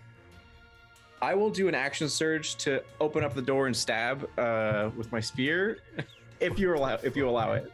I 1.23 1.35
will 1.35 1.51
do 1.51 1.69
an 1.69 1.75
action 1.75 2.09
surge 2.09 2.57
to 2.59 2.83
open 3.01 3.23
up 3.25 3.35
the 3.35 3.43
door 3.43 3.67
and 3.67 3.77
stab 3.77 4.27
uh, 4.39 4.91
with 4.97 5.11
my 5.13 5.21
spear, 5.21 5.79
if 6.41 6.59
you 6.59 6.75
allow 6.75 6.95
if 7.03 7.17
you 7.17 7.29
allow 7.29 7.53
it. 7.55 7.71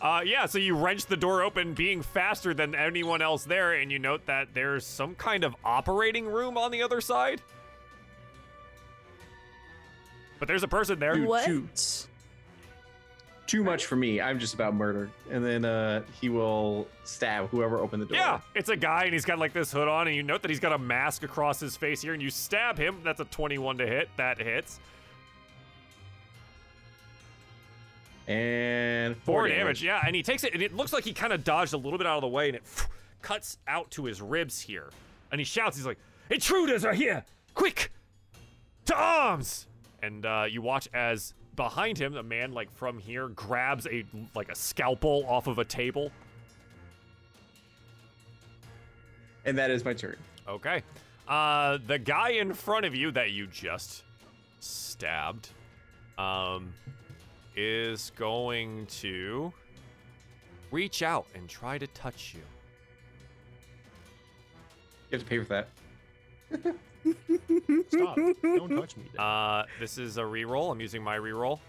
Uh, 0.00 0.20
yeah, 0.24 0.44
so 0.46 0.58
you 0.58 0.76
wrench 0.76 1.06
the 1.06 1.16
door 1.16 1.42
open, 1.42 1.72
being 1.72 2.02
faster 2.02 2.52
than 2.52 2.74
anyone 2.74 3.22
else 3.22 3.44
there, 3.44 3.72
and 3.72 3.90
you 3.90 3.98
note 3.98 4.26
that 4.26 4.48
there's 4.52 4.84
some 4.84 5.14
kind 5.14 5.44
of 5.44 5.54
operating 5.64 6.26
room 6.26 6.58
on 6.58 6.70
the 6.70 6.82
other 6.82 7.00
side. 7.00 7.40
But 10.38 10.48
there's 10.48 10.62
a 10.62 10.68
person 10.68 10.98
there. 10.98 11.14
Dude, 11.14 11.26
What? 11.28 11.44
shoots. 11.46 12.08
Too 13.46 13.62
much 13.62 13.86
for 13.86 13.94
me. 13.96 14.20
I'm 14.20 14.38
just 14.38 14.54
about 14.54 14.74
murder. 14.74 15.10
And 15.30 15.44
then 15.44 15.64
uh, 15.64 16.02
he 16.20 16.28
will 16.30 16.88
stab 17.04 17.48
whoever 17.50 17.78
opened 17.78 18.02
the 18.02 18.06
door. 18.06 18.16
Yeah, 18.16 18.40
it's 18.54 18.70
a 18.70 18.76
guy, 18.76 19.04
and 19.04 19.12
he's 19.12 19.24
got 19.24 19.38
like 19.38 19.52
this 19.52 19.70
hood 19.70 19.86
on, 19.86 20.06
and 20.06 20.16
you 20.16 20.22
note 20.22 20.42
that 20.42 20.50
he's 20.50 20.60
got 20.60 20.72
a 20.72 20.78
mask 20.78 21.22
across 21.22 21.60
his 21.60 21.76
face 21.76 22.02
here, 22.02 22.14
and 22.14 22.22
you 22.22 22.30
stab 22.30 22.78
him. 22.78 22.98
That's 23.04 23.20
a 23.20 23.24
21 23.26 23.78
to 23.78 23.86
hit. 23.86 24.08
That 24.16 24.38
hits. 24.38 24.80
And 28.26 29.16
Four, 29.18 29.42
four, 29.42 29.48
damage. 29.48 29.82
Yeah, 29.82 30.02
and 30.06 30.16
he 30.16 30.22
takes 30.22 30.44
it, 30.44 30.54
and 30.54 30.62
it 30.62 30.74
looks 30.74 30.92
like 30.92 31.04
he 31.04 31.12
kind 31.12 31.32
of 31.32 31.44
dodged 31.44 31.74
a 31.74 31.76
little 31.76 31.98
bit 31.98 32.06
out 32.06 32.16
of 32.16 32.22
the 32.22 32.28
way, 32.28 32.48
and 32.48 32.56
it 32.56 32.62
cuts 33.22 33.58
out 33.68 33.90
to 33.92 34.04
his 34.04 34.22
ribs 34.22 34.60
here. 34.60 34.90
And 35.30 35.40
he 35.40 35.44
shouts, 35.44 35.76
he's 35.76 35.86
like, 35.86 35.98
Intruders 36.30 36.84
are 36.84 36.94
here! 36.94 37.24
Quick! 37.54 37.92
To 38.86 38.94
arms! 38.94 39.66
And 40.02 40.24
uh, 40.24 40.46
you 40.48 40.62
watch 40.62 40.88
as 40.94 41.34
behind 41.56 41.98
him, 41.98 42.16
a 42.16 42.22
man 42.22 42.52
like 42.52 42.70
from 42.72 42.98
here 42.98 43.28
grabs 43.28 43.86
a 43.86 44.04
like 44.34 44.50
a 44.50 44.54
scalpel 44.54 45.24
off 45.26 45.46
of 45.46 45.58
a 45.58 45.64
table. 45.64 46.10
And 49.44 49.56
that 49.58 49.70
is 49.70 49.84
my 49.84 49.92
turn. 49.92 50.16
Okay. 50.48 50.82
Uh, 51.28 51.78
the 51.86 51.98
guy 51.98 52.30
in 52.30 52.52
front 52.52 52.84
of 52.84 52.94
you 52.94 53.10
that 53.12 53.30
you 53.30 53.46
just 53.46 54.02
stabbed, 54.60 55.48
um, 56.18 56.72
is 57.56 58.10
going 58.16 58.86
to 58.86 59.52
reach 60.70 61.02
out 61.02 61.26
and 61.34 61.48
try 61.48 61.78
to 61.78 61.86
touch 61.88 62.34
you. 62.34 62.40
You 65.10 65.18
have 65.18 65.20
to 65.22 65.26
pay 65.28 65.38
for 65.38 65.44
that. 65.44 65.68
Stop. 67.90 68.16
Don't 68.42 68.70
touch 68.70 68.96
me. 68.96 69.04
Dad. 69.14 69.22
Uh, 69.22 69.64
this 69.78 69.98
is 69.98 70.16
a 70.16 70.22
reroll. 70.22 70.72
I'm 70.72 70.80
using 70.80 71.02
my 71.02 71.16
reroll. 71.18 71.60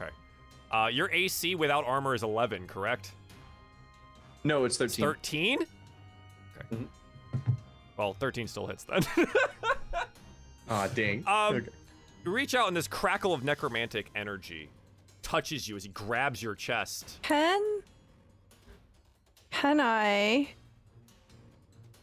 Okay. 0.00 0.10
Uh, 0.70 0.88
your 0.92 1.10
AC 1.10 1.54
without 1.54 1.84
armor 1.84 2.14
is 2.14 2.22
11, 2.22 2.66
correct? 2.66 3.12
No, 4.44 4.64
it's 4.64 4.80
It's 4.80 4.94
13. 4.96 5.04
13? 5.04 5.58
Okay. 6.56 6.76
Mhm. 6.76 6.86
Well, 7.96 8.14
13 8.20 8.46
still 8.46 8.66
hits 8.66 8.84
then. 8.84 9.02
Aw, 10.70 10.86
dang. 10.88 11.24
Um, 11.26 11.56
Okay. 11.56 11.68
You 12.28 12.34
reach 12.34 12.54
out 12.54 12.68
and 12.68 12.76
this 12.76 12.86
crackle 12.86 13.32
of 13.32 13.42
necromantic 13.42 14.10
energy 14.14 14.68
touches 15.22 15.66
you 15.66 15.76
as 15.76 15.84
he 15.84 15.88
grabs 15.88 16.42
your 16.42 16.54
chest. 16.54 17.18
Can 17.22 17.80
can 19.50 19.80
I? 19.80 20.50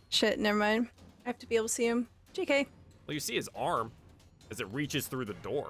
Shit, 0.10 0.40
never 0.40 0.58
mind. 0.58 0.88
I 1.28 1.30
have 1.30 1.38
to 1.38 1.46
be 1.48 1.56
able 1.58 1.68
to 1.68 1.72
see 1.74 1.86
him. 1.86 2.08
JK. 2.34 2.66
Well, 3.06 3.14
you 3.14 3.20
see 3.20 3.36
his 3.36 3.48
arm 3.56 3.92
as 4.50 4.60
it 4.62 4.68
reaches 4.74 5.06
through 5.06 5.26
the 5.26 5.36
door. 5.36 5.68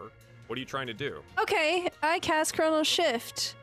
What 0.48 0.56
are 0.56 0.60
you 0.62 0.66
trying 0.66 0.88
to 0.88 0.94
do? 0.94 1.22
Okay, 1.38 1.90
I 2.02 2.20
cast 2.20 2.56
Chronal 2.56 2.86
Shift. 2.86 3.56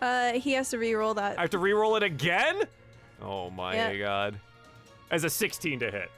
Uh, 0.00 0.32
he 0.34 0.52
has 0.52 0.68
to 0.68 0.76
re-roll 0.78 1.14
that. 1.14 1.38
I 1.38 1.40
have 1.40 1.50
to 1.50 1.58
re-roll 1.58 1.96
it 1.96 2.02
again? 2.02 2.64
Oh 3.22 3.48
my 3.48 3.74
Yeah. 3.74 3.94
god. 3.96 4.38
As 5.10 5.24
a 5.24 5.30
16 5.30 5.78
to 5.80 5.90
hit. 5.90 6.10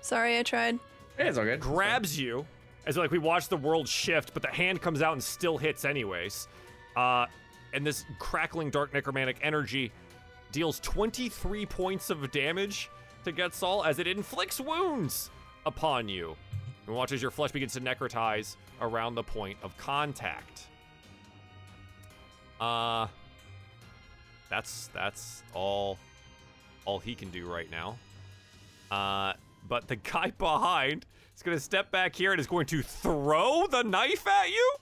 Sorry, 0.00 0.38
I 0.38 0.42
tried. 0.42 0.78
Yeah, 1.18 1.26
it's 1.26 1.36
all 1.36 1.44
good. 1.44 1.60
grabs 1.60 2.18
you 2.18 2.46
as 2.86 2.96
like 2.96 3.10
we 3.10 3.18
watch 3.18 3.48
the 3.48 3.56
world 3.56 3.88
shift, 3.88 4.32
but 4.32 4.42
the 4.42 4.48
hand 4.48 4.80
comes 4.80 5.02
out 5.02 5.12
and 5.12 5.22
still 5.22 5.58
hits 5.58 5.84
anyways. 5.84 6.48
Uh, 6.96 7.26
and 7.72 7.86
this 7.86 8.04
crackling 8.18 8.70
dark 8.70 8.92
necromantic 8.92 9.36
energy 9.42 9.92
deals 10.52 10.80
23 10.80 11.66
points 11.66 12.10
of 12.10 12.30
damage 12.32 12.90
to 13.24 13.32
Getzel 13.32 13.86
as 13.86 13.98
it 13.98 14.06
inflicts 14.06 14.60
wounds 14.60 15.30
upon 15.66 16.08
you. 16.08 16.36
And 16.86 16.96
watch 16.96 17.12
as 17.12 17.22
your 17.22 17.30
flesh 17.30 17.52
begins 17.52 17.74
to 17.74 17.80
necrotize 17.80 18.56
around 18.80 19.14
the 19.14 19.22
point 19.22 19.58
of 19.62 19.76
contact. 19.76 20.66
Uh 22.60 23.06
that's 24.50 24.88
that's 24.88 25.42
all 25.54 25.98
all 26.84 26.98
he 26.98 27.14
can 27.14 27.30
do 27.30 27.46
right 27.46 27.70
now. 27.70 27.96
Uh 28.90 29.34
but 29.68 29.86
the 29.86 29.96
guy 29.96 30.30
behind 30.38 31.06
It's 31.40 31.44
gonna 31.46 31.58
step 31.58 31.90
back 31.90 32.14
here 32.14 32.32
and 32.32 32.38
is 32.38 32.46
going 32.46 32.66
to 32.66 32.82
throw 32.82 33.66
the 33.66 33.82
knife 33.82 34.26
at 34.26 34.50
you. 34.50 34.74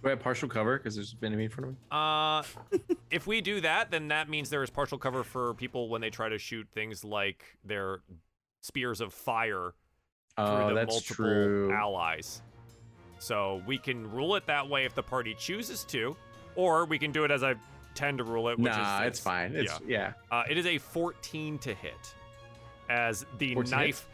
Do 0.00 0.06
I 0.06 0.10
have 0.10 0.20
partial 0.20 0.48
cover 0.48 0.78
because 0.78 0.94
there's 0.94 1.16
an 1.20 1.26
enemy 1.26 1.46
in 1.46 1.50
front 1.50 1.66
of 1.66 1.70
me? 1.72 1.76
Uh, 1.90 2.94
if 3.10 3.26
we 3.26 3.40
do 3.40 3.60
that, 3.62 3.90
then 3.90 4.06
that 4.08 4.28
means 4.28 4.50
there 4.50 4.62
is 4.62 4.70
partial 4.70 4.98
cover 4.98 5.24
for 5.24 5.54
people 5.54 5.88
when 5.88 6.00
they 6.00 6.10
try 6.10 6.28
to 6.28 6.38
shoot 6.38 6.68
things 6.72 7.02
like 7.02 7.42
their 7.64 8.02
spears 8.60 9.00
of 9.00 9.12
fire 9.12 9.72
through 10.36 10.44
Oh, 10.46 10.68
the 10.68 10.74
that's 10.74 10.92
multiple 10.92 11.16
true. 11.24 11.72
allies. 11.72 12.40
So 13.18 13.62
we 13.66 13.78
can 13.78 14.08
rule 14.12 14.36
it 14.36 14.46
that 14.46 14.68
way 14.68 14.84
if 14.84 14.94
the 14.94 15.02
party 15.02 15.34
chooses 15.36 15.82
to, 15.86 16.16
or 16.54 16.84
we 16.84 17.00
can 17.00 17.10
do 17.10 17.24
it 17.24 17.32
as 17.32 17.42
I 17.42 17.56
tend 17.96 18.18
to 18.18 18.24
rule 18.24 18.48
it. 18.48 18.60
Which 18.60 18.70
Nah, 18.70 19.00
is, 19.00 19.08
it's 19.08 19.18
fine. 19.18 19.56
It's 19.56 19.80
yeah. 19.88 20.12
Uh, 20.30 20.44
it 20.48 20.56
is 20.56 20.66
a 20.66 20.78
14 20.78 21.58
to 21.58 21.74
hit, 21.74 22.14
as 22.88 23.26
the 23.38 23.54
14 23.54 23.54
to 23.54 23.76
hit? 23.76 23.86
knife 23.86 23.86
hits 23.86 24.06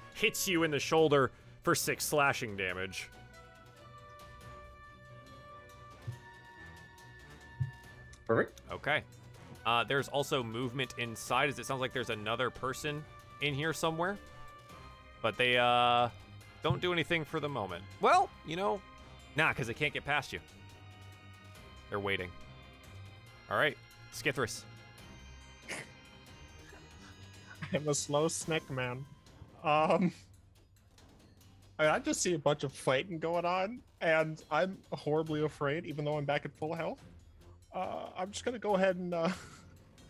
you 0.47 0.63
in 0.63 0.71
the 0.71 0.79
shoulder 0.79 1.31
for 1.63 1.75
six 1.75 2.05
slashing 2.05 2.57
damage. 2.57 3.11
Perfect. 8.27 8.61
Okay. 8.71 9.03
Uh, 9.65 9.85
there's 9.85 10.09
also 10.09 10.43
movement 10.43 10.95
inside, 10.99 11.49
as 11.49 11.59
it 11.59 11.67
sounds 11.67 11.81
like 11.81 11.93
there's 11.93 12.11
another 12.11 12.51
person 12.51 13.05
in 13.43 13.55
here 13.55 13.73
somewhere. 13.73 14.19
But 15.23 15.37
they 15.37 15.57
uh, 15.57 16.09
don't 16.63 16.81
do 16.81 16.93
anything 16.93 17.25
for 17.25 17.41
the 17.41 17.49
moment. 17.49 17.83
Well, 18.01 18.29
you 18.47 18.57
know, 18.57 18.81
nah, 19.37 19.51
because 19.51 19.67
they 19.67 19.75
can't 19.75 19.93
get 19.93 20.05
past 20.05 20.33
you. 20.33 20.41
They're 21.89 22.01
waiting. 22.01 22.31
All 23.51 23.57
right, 23.57 23.77
Skithris. 24.15 24.63
I'm 27.73 27.89
a 27.89 27.95
slow 27.95 28.29
snack 28.29 28.69
man. 28.71 29.05
Um, 29.65 30.13
I, 31.79 31.83
mean, 31.83 31.91
I 31.91 31.99
just 31.99 32.23
see 32.23 32.35
a 32.35 32.39
bunch 32.39 32.65
of 32.65 32.73
fighting 32.73 33.19
going 33.19 33.45
on, 33.45 33.81
and 34.01 34.43
I'm 34.51 34.79
horribly 34.93 35.45
afraid, 35.45 35.87
even 35.87 36.05
though 36.05 36.17
I'm 36.17 36.25
back 36.25 36.45
at 36.45 36.53
full 36.57 36.75
health. 36.75 37.01
Uh, 37.75 38.07
I'm 38.17 38.31
just 38.31 38.45
gonna 38.45 38.59
go 38.59 38.77
ahead 38.77 38.97
and 38.97 39.13
uh, 39.15 39.29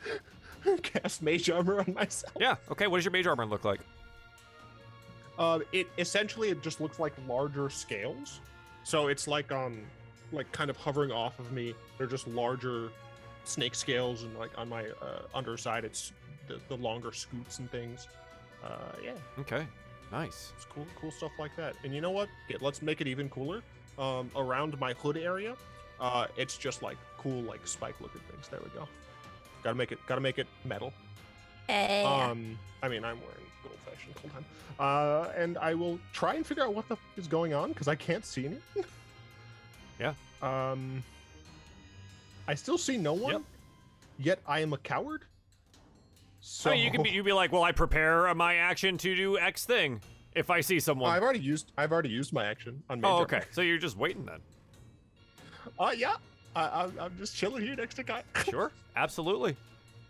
cast 0.83 1.23
Mage 1.23 1.51
Armor 1.51 1.81
on 1.81 1.95
myself. 1.95 2.35
Yeah. 2.39 2.57
Okay. 2.70 2.87
What 2.87 2.99
does 2.99 3.05
your 3.05 3.12
mage 3.12 3.27
armor 3.27 3.47
look 3.47 3.65
like? 3.65 3.81
Uh, 5.39 5.61
it 5.73 5.87
essentially 5.99 6.51
it 6.51 6.62
just 6.62 6.81
looks 6.81 6.99
like 6.99 7.12
larger 7.29 7.70
scales, 7.70 8.41
so 8.85 9.09
it's 9.09 9.29
like 9.29 9.53
um, 9.53 9.83
like 10.33 10.51
kind 10.53 10.70
of 10.70 10.77
hovering 10.77 11.12
off 11.12 11.39
of 11.39 11.53
me. 11.53 11.75
They're 11.97 12.07
just 12.07 12.27
larger 12.27 12.91
snake 13.45 13.75
scales, 13.75 14.23
and 14.25 14.37
like 14.39 14.51
on 14.59 14.69
my 14.69 14.87
uh, 15.03 15.23
underside, 15.35 15.85
it's 15.85 16.12
the, 16.49 16.61
the 16.69 16.77
longer 16.77 17.12
scoots 17.12 17.59
and 17.59 17.70
things. 17.70 18.09
Uh, 18.64 18.68
yeah. 19.02 19.12
Okay. 19.39 19.66
Nice. 20.10 20.52
It's 20.56 20.64
cool, 20.64 20.86
cool 21.01 21.10
stuff 21.10 21.32
like 21.39 21.55
that. 21.56 21.74
And 21.85 21.94
you 21.94 22.01
know 22.01 22.10
what? 22.10 22.28
Yeah, 22.48 22.56
let's 22.60 22.80
make 22.82 23.01
it 23.01 23.06
even 23.06 23.28
cooler. 23.28 23.62
Um, 23.98 24.30
around 24.36 24.78
my 24.80 24.93
hood 24.94 25.16
area, 25.16 25.55
uh, 26.01 26.26
it's 26.36 26.56
just 26.56 26.82
like 26.82 26.97
cool, 27.18 27.43
like 27.43 27.66
spike-looking 27.66 28.20
things. 28.30 28.48
There 28.48 28.60
we 28.62 28.70
go. 28.70 28.86
Gotta 29.62 29.74
make 29.74 29.93
it. 29.93 29.98
Gotta 30.06 30.20
make 30.20 30.39
it 30.39 30.47
metal. 30.64 30.93
Eh. 31.68 32.05
Um, 32.05 32.59
I 32.82 32.89
mean, 32.89 33.05
I'm 33.05 33.18
wearing 33.20 33.44
gold-fashioned 33.62 34.14
cold 34.14 34.32
time. 34.32 34.44
Uh, 34.78 35.30
and 35.36 35.59
I 35.59 35.74
will 35.74 35.98
try 36.12 36.35
and 36.35 36.47
figure 36.47 36.62
out 36.64 36.72
what 36.74 36.89
the 36.89 36.94
f- 36.94 37.01
is 37.16 37.26
going 37.26 37.52
on 37.52 37.70
because 37.72 37.89
I 37.89 37.94
can't 37.97 38.24
see 38.24 38.47
anything. 38.47 38.85
Yeah. 40.01 40.14
Um, 40.43 41.02
I 42.47 42.55
still 42.55 42.78
see 42.78 42.97
no 42.97 43.14
one. 43.14 43.32
Yep. 43.32 43.43
Yet 44.20 44.39
I 44.47 44.60
am 44.60 44.72
a 44.72 44.78
coward. 44.78 45.22
So 46.49 46.70
So 46.70 46.75
you 46.75 46.91
can 46.91 47.03
be 47.03 47.11
you 47.11 47.23
be 47.23 47.33
like, 47.35 47.53
well, 47.53 47.62
I 47.62 47.73
prepare 47.73 48.35
my 48.35 48.57
action 48.57 48.97
to 48.99 49.15
do 49.15 49.39
X 49.39 49.66
thing 49.66 50.01
if 50.35 50.49
I 50.49 50.62
see 50.62 50.81
someone. 50.81 51.11
I've 51.11 51.23
already 51.23 51.41
used. 51.41 51.73
I've 51.77 51.93
already 51.93 52.09
used 52.09 52.33
my 52.33 52.47
action 52.47 52.83
on. 52.89 53.05
oh, 53.05 53.19
okay. 53.19 53.43
So 53.51 53.61
you're 53.61 53.77
just 53.77 53.99
waiting 53.99 54.25
then. 54.25 54.41
Uh, 55.79 55.93
yeah. 55.95 56.16
I, 56.57 56.85
I'm, 56.85 56.99
I'm 56.99 57.19
just 57.19 57.37
chilling 57.37 57.62
here 57.62 57.77
next 57.77 57.97
to 57.97 58.03
guy. 58.03 58.23
Sure. 58.45 58.73
Absolutely. 58.97 59.57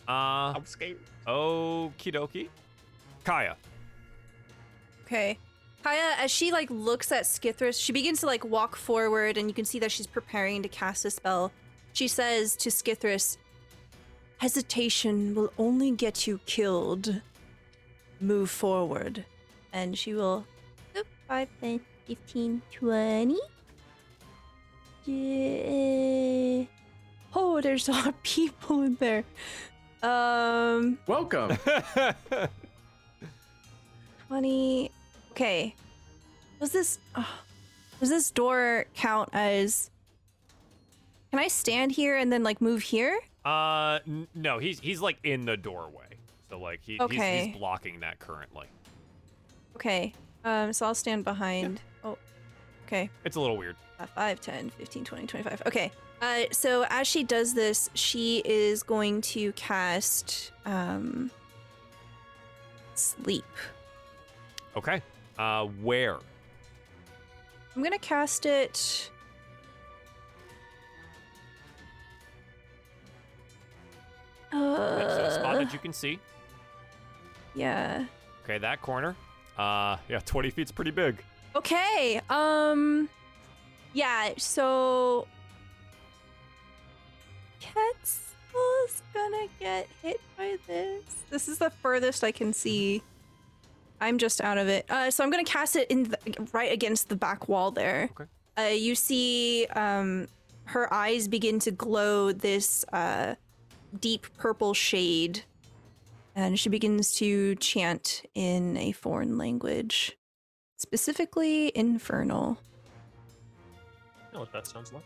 Uh, 0.08 0.54
I'm 0.54 0.64
scared. 0.64 0.98
okie 1.26 2.14
dokie. 2.14 2.48
Kaya. 3.24 3.56
Okay. 5.04 5.38
Kaya, 5.82 6.14
as 6.18 6.30
she 6.30 6.52
like 6.52 6.70
looks 6.70 7.10
at 7.10 7.24
Skithris, 7.24 7.82
she 7.82 7.92
begins 7.92 8.20
to 8.20 8.26
like 8.26 8.44
walk 8.44 8.76
forward, 8.76 9.36
and 9.36 9.48
you 9.48 9.54
can 9.54 9.64
see 9.64 9.80
that 9.80 9.90
she's 9.90 10.06
preparing 10.06 10.62
to 10.62 10.68
cast 10.68 11.04
a 11.04 11.10
spell. 11.10 11.50
She 11.92 12.06
says 12.06 12.54
to 12.56 12.70
Skithris, 12.70 13.38
"Hesitation 14.38 15.34
will 15.34 15.52
only 15.58 15.90
get 15.90 16.26
you 16.26 16.40
killed. 16.46 17.20
Move 18.20 18.50
forward." 18.50 19.24
And 19.72 19.96
she 19.96 20.14
will. 20.14 20.46
Oop, 20.96 21.06
5, 21.28 21.48
10, 21.60 21.80
15, 22.06 22.62
20. 22.72 23.38
Yeah. 25.04 26.64
Oh, 27.34 27.60
there's 27.60 27.88
a 27.90 27.92
lot 27.92 28.06
of 28.08 28.22
people 28.22 28.82
in 28.82 28.94
there. 28.96 29.24
Um, 30.02 30.98
Welcome. 31.06 31.56
20 34.28 34.90
okay 35.30 35.74
does 36.60 36.70
this 36.70 36.98
oh, 37.14 37.26
does 37.98 38.10
this 38.10 38.30
door 38.30 38.84
count 38.94 39.28
as 39.32 39.90
can 41.30 41.40
i 41.40 41.48
stand 41.48 41.92
here 41.92 42.14
and 42.14 42.30
then 42.30 42.42
like 42.42 42.60
move 42.60 42.82
here 42.82 43.18
uh, 43.44 43.98
n- 44.06 44.28
no, 44.34 44.58
he's 44.58 44.80
he's 44.80 45.00
like 45.00 45.18
in 45.24 45.44
the 45.44 45.56
doorway. 45.56 46.04
So 46.50 46.58
like 46.58 46.80
he, 46.82 46.92
he's, 46.94 47.02
Okay. 47.02 47.44
he's 47.48 47.56
blocking 47.56 48.00
that 48.00 48.18
currently. 48.18 48.66
okay 49.76 50.12
um 50.44 50.72
so 50.72 50.86
i'll 50.86 50.94
stand 50.94 51.24
behind 51.24 51.80
oh 52.04 52.16
okay 52.86 53.10
It's 53.24 53.36
a 53.36 53.40
little 53.40 53.56
weird. 53.58 53.76
uh, 54.00 54.06
5 54.06 54.40
10 54.40 54.70
15 54.70 55.04
20 55.04 55.26
25 55.26 55.62
okay 55.66 55.92
uh 56.22 56.44
so 56.52 56.86
as 56.88 57.06
she 57.06 57.22
does 57.22 57.52
this 57.54 57.90
she 57.94 58.38
is 58.44 58.82
going 58.82 59.20
to 59.20 59.52
cast 59.52 60.52
um 60.64 61.30
sleep 62.94 63.44
Okay. 64.76 65.02
Uh, 65.38 65.66
where? 65.82 66.18
i'm 67.76 67.82
gonna 67.82 67.98
cast 67.98 68.46
it 68.46 69.10
That's 74.50 75.36
a 75.36 75.38
spot 75.38 75.56
uh, 75.56 75.58
that 75.58 75.72
you 75.72 75.78
can 75.78 75.92
see. 75.92 76.18
yeah 77.54 78.04
Okay, 78.44 78.58
that 78.58 78.80
corner. 78.80 79.14
Uh, 79.58 79.96
yeah, 80.08 80.18
20 80.24 80.50
feet's 80.50 80.72
pretty 80.72 80.90
big. 80.90 81.22
Okay. 81.56 82.20
Um 82.30 83.08
yeah, 83.94 84.30
so 84.36 85.26
Getzel's 87.60 89.02
gonna 89.14 89.46
get 89.58 89.88
hit 90.02 90.20
by 90.36 90.56
this. 90.66 91.02
This 91.30 91.48
is 91.48 91.58
the 91.58 91.70
furthest 91.70 92.22
I 92.22 92.32
can 92.32 92.52
see. 92.52 93.02
I'm 94.00 94.18
just 94.18 94.40
out 94.40 94.58
of 94.58 94.68
it. 94.68 94.86
Uh, 94.90 95.10
so 95.10 95.24
I'm 95.24 95.30
gonna 95.30 95.44
cast 95.44 95.74
it 95.76 95.90
in 95.90 96.04
the, 96.04 96.18
right 96.52 96.70
against 96.72 97.08
the 97.08 97.16
back 97.16 97.48
wall 97.48 97.70
there. 97.70 98.10
Okay. 98.12 98.30
Uh, 98.56 98.74
you 98.74 98.94
see 98.94 99.66
um, 99.74 100.28
her 100.64 100.92
eyes 100.92 101.28
begin 101.28 101.58
to 101.60 101.70
glow 101.70 102.32
this 102.32 102.84
uh, 102.92 103.34
deep 104.00 104.26
purple 104.36 104.74
shade, 104.74 105.42
and 106.34 106.58
she 106.58 106.68
begins 106.68 107.14
to 107.14 107.54
chant 107.56 108.22
in 108.34 108.76
a 108.76 108.92
foreign 108.92 109.38
language, 109.38 110.16
specifically 110.76 111.72
infernal. 111.76 112.58
I 114.30 114.34
know 114.34 114.40
what 114.40 114.52
that 114.52 114.66
sounds 114.66 114.92
like. 114.92 115.04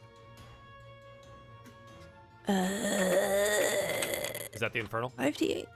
Uh, 2.48 2.52
Is 4.52 4.60
that 4.60 4.72
the 4.72 4.80
infernal? 4.80 5.12
5d8. 5.18 5.66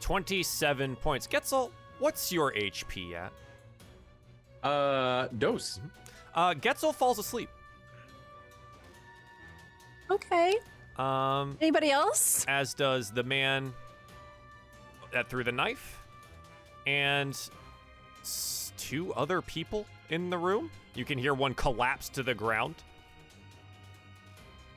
27 0.00 0.96
points. 0.96 1.26
Getzel, 1.26 1.70
what's 1.98 2.30
your 2.30 2.52
HP 2.52 3.14
at? 3.14 3.32
uh, 4.62 5.28
dose. 5.38 5.80
Uh, 6.34 6.52
Getzel 6.54 6.94
falls 6.94 7.18
asleep. 7.18 7.48
Okay. 10.10 10.56
Um, 10.98 11.58
Anybody 11.60 11.90
else? 11.90 12.44
as 12.48 12.72
does 12.74 13.10
the 13.10 13.22
man 13.22 13.74
that 15.12 15.28
threw 15.28 15.44
the 15.44 15.52
knife, 15.52 15.98
and 16.86 17.30
s- 18.22 18.72
two 18.78 19.12
other 19.14 19.40
people 19.42 19.86
in 20.10 20.30
the 20.30 20.38
room. 20.38 20.70
You 20.94 21.04
can 21.04 21.18
hear 21.18 21.34
one 21.34 21.52
collapse 21.54 22.08
to 22.10 22.22
the 22.22 22.34
ground. 22.34 22.74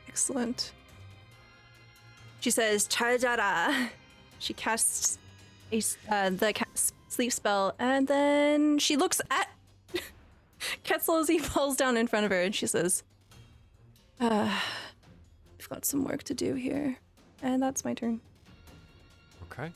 Excellent. 0.08 0.72
She 2.42 2.52
says, 2.52 2.88
Chajara. 2.88 3.90
She 4.40 4.54
casts 4.54 5.18
a, 5.72 5.82
uh, 6.10 6.30
the 6.32 6.54
ca- 6.54 6.66
sleep 7.10 7.32
spell, 7.34 7.76
and 7.80 8.08
then 8.08 8.80
she 8.80 8.96
looks 8.98 9.22
at 9.30 9.50
Getzel 10.86 11.22
as 11.22 11.28
he 11.28 11.40
falls 11.40 11.76
down 11.76 11.96
in 11.98 12.08
front 12.08 12.26
of 12.26 12.32
her, 12.32 12.42
and 12.42 12.54
she 12.56 12.66
says, 12.68 13.04
uh, 14.20 14.50
We've 15.70 15.76
got 15.76 15.86
some 15.86 16.04
work 16.04 16.24
to 16.24 16.34
do 16.34 16.56
here. 16.56 16.98
And 17.44 17.62
that's 17.62 17.86
my 17.86 17.94
turn. 17.94 18.20
Okay. 19.52 19.72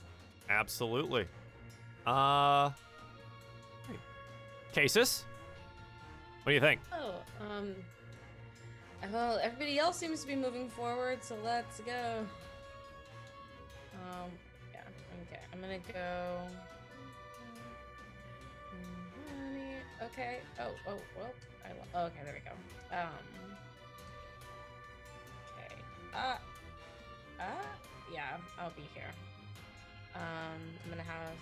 Absolutely. 0.49 1.27
Uh 2.05 2.71
Casus, 4.73 5.23
what 6.41 6.49
do 6.49 6.55
you 6.55 6.59
think? 6.59 6.81
Oh, 6.91 7.13
um. 7.39 7.75
Well, 9.13 9.39
everybody 9.41 9.77
else 9.77 9.95
seems 9.97 10.21
to 10.21 10.27
be 10.27 10.35
moving 10.35 10.67
forward, 10.67 11.23
so 11.23 11.35
let's 11.45 11.79
go. 11.81 12.25
Um, 13.93 14.31
yeah, 14.73 14.81
okay. 15.27 15.41
I'm 15.53 15.61
gonna 15.61 15.77
go. 15.93 16.37
Mhm, 18.75 20.05
Okay. 20.07 20.39
Oh, 20.59 20.71
oh, 20.87 20.97
well. 21.17 21.31
I 21.63 21.69
lo- 21.69 21.85
oh, 21.93 22.05
okay, 22.07 22.21
there 22.25 22.33
we 22.33 22.39
go. 22.49 22.97
Um. 22.97 23.42
Okay. 26.13 26.19
Uh. 27.39 27.43
Uh. 27.43 27.45
Yeah, 28.13 28.37
I'll 28.59 28.71
be 28.71 28.87
here. 28.93 29.09
Um, 30.15 30.61
I'm 30.83 30.89
gonna 30.89 31.01
have 31.01 31.33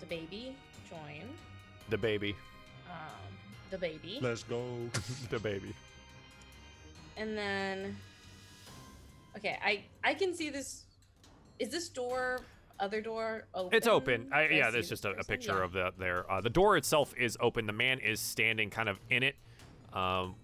the 0.00 0.06
baby 0.06 0.54
join. 0.88 1.28
The 1.88 1.98
baby. 1.98 2.36
Um, 2.90 3.32
the 3.70 3.78
baby. 3.78 4.18
Let's 4.20 4.42
go. 4.42 4.62
the 5.30 5.38
baby. 5.38 5.74
And 7.16 7.36
then 7.38 7.96
okay, 9.36 9.58
I 9.64 9.84
I 10.02 10.14
can 10.14 10.34
see 10.34 10.50
this 10.50 10.84
is 11.58 11.70
this 11.70 11.88
door 11.88 12.40
other 12.80 13.00
door 13.00 13.46
open? 13.54 13.76
It's 13.76 13.86
open. 13.86 14.28
I, 14.32 14.48
Can 14.48 14.56
yeah, 14.56 14.66
see 14.66 14.72
there's 14.72 14.88
just 14.88 15.04
a, 15.04 15.10
a 15.12 15.24
picture 15.24 15.58
Yeah. 15.58 15.64
of 15.64 15.72
the 15.72 15.92
there. 15.98 16.30
Uh, 16.30 16.40
the 16.40 16.50
door 16.50 16.76
itself 16.76 17.14
is 17.16 17.36
open. 17.40 17.66
The 17.66 17.72
man 17.72 18.00
is 18.00 18.20
standing 18.20 18.68
kind 18.68 18.88
of 18.88 18.98
in 19.10 19.22
it. 19.22 19.36
Um, 19.92 20.34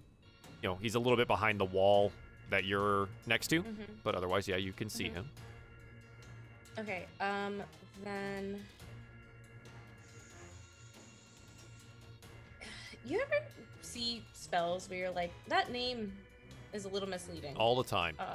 you 0.63 0.69
know, 0.69 0.79
he's 0.81 0.95
a 0.95 0.99
little 0.99 1.17
bit 1.17 1.27
behind 1.27 1.59
the 1.59 1.65
wall 1.65 2.13
that 2.51 2.65
you're 2.65 3.09
next 3.27 3.49
to, 3.49 3.63
Mhm. 3.63 3.87
but 4.05 4.15
otherwise, 4.15 4.47
yeah, 4.49 4.57
you 4.57 4.73
can 4.73 4.89
see 4.91 5.09
him. 5.09 5.31
Okay, 6.79 7.07
um 7.21 7.63
then 8.05 8.65
you 13.05 13.21
ever 13.21 13.45
see 13.83 14.23
spells 14.33 14.89
where 14.89 14.99
you're 14.99 15.11
like 15.11 15.33
that 15.49 15.71
name 15.71 16.13
is 16.73 16.85
a 16.85 16.89
little 16.89 17.09
misleading? 17.09 17.57
all 17.57 17.77
the 17.83 17.89
time. 17.89 18.15
Um 18.19 18.29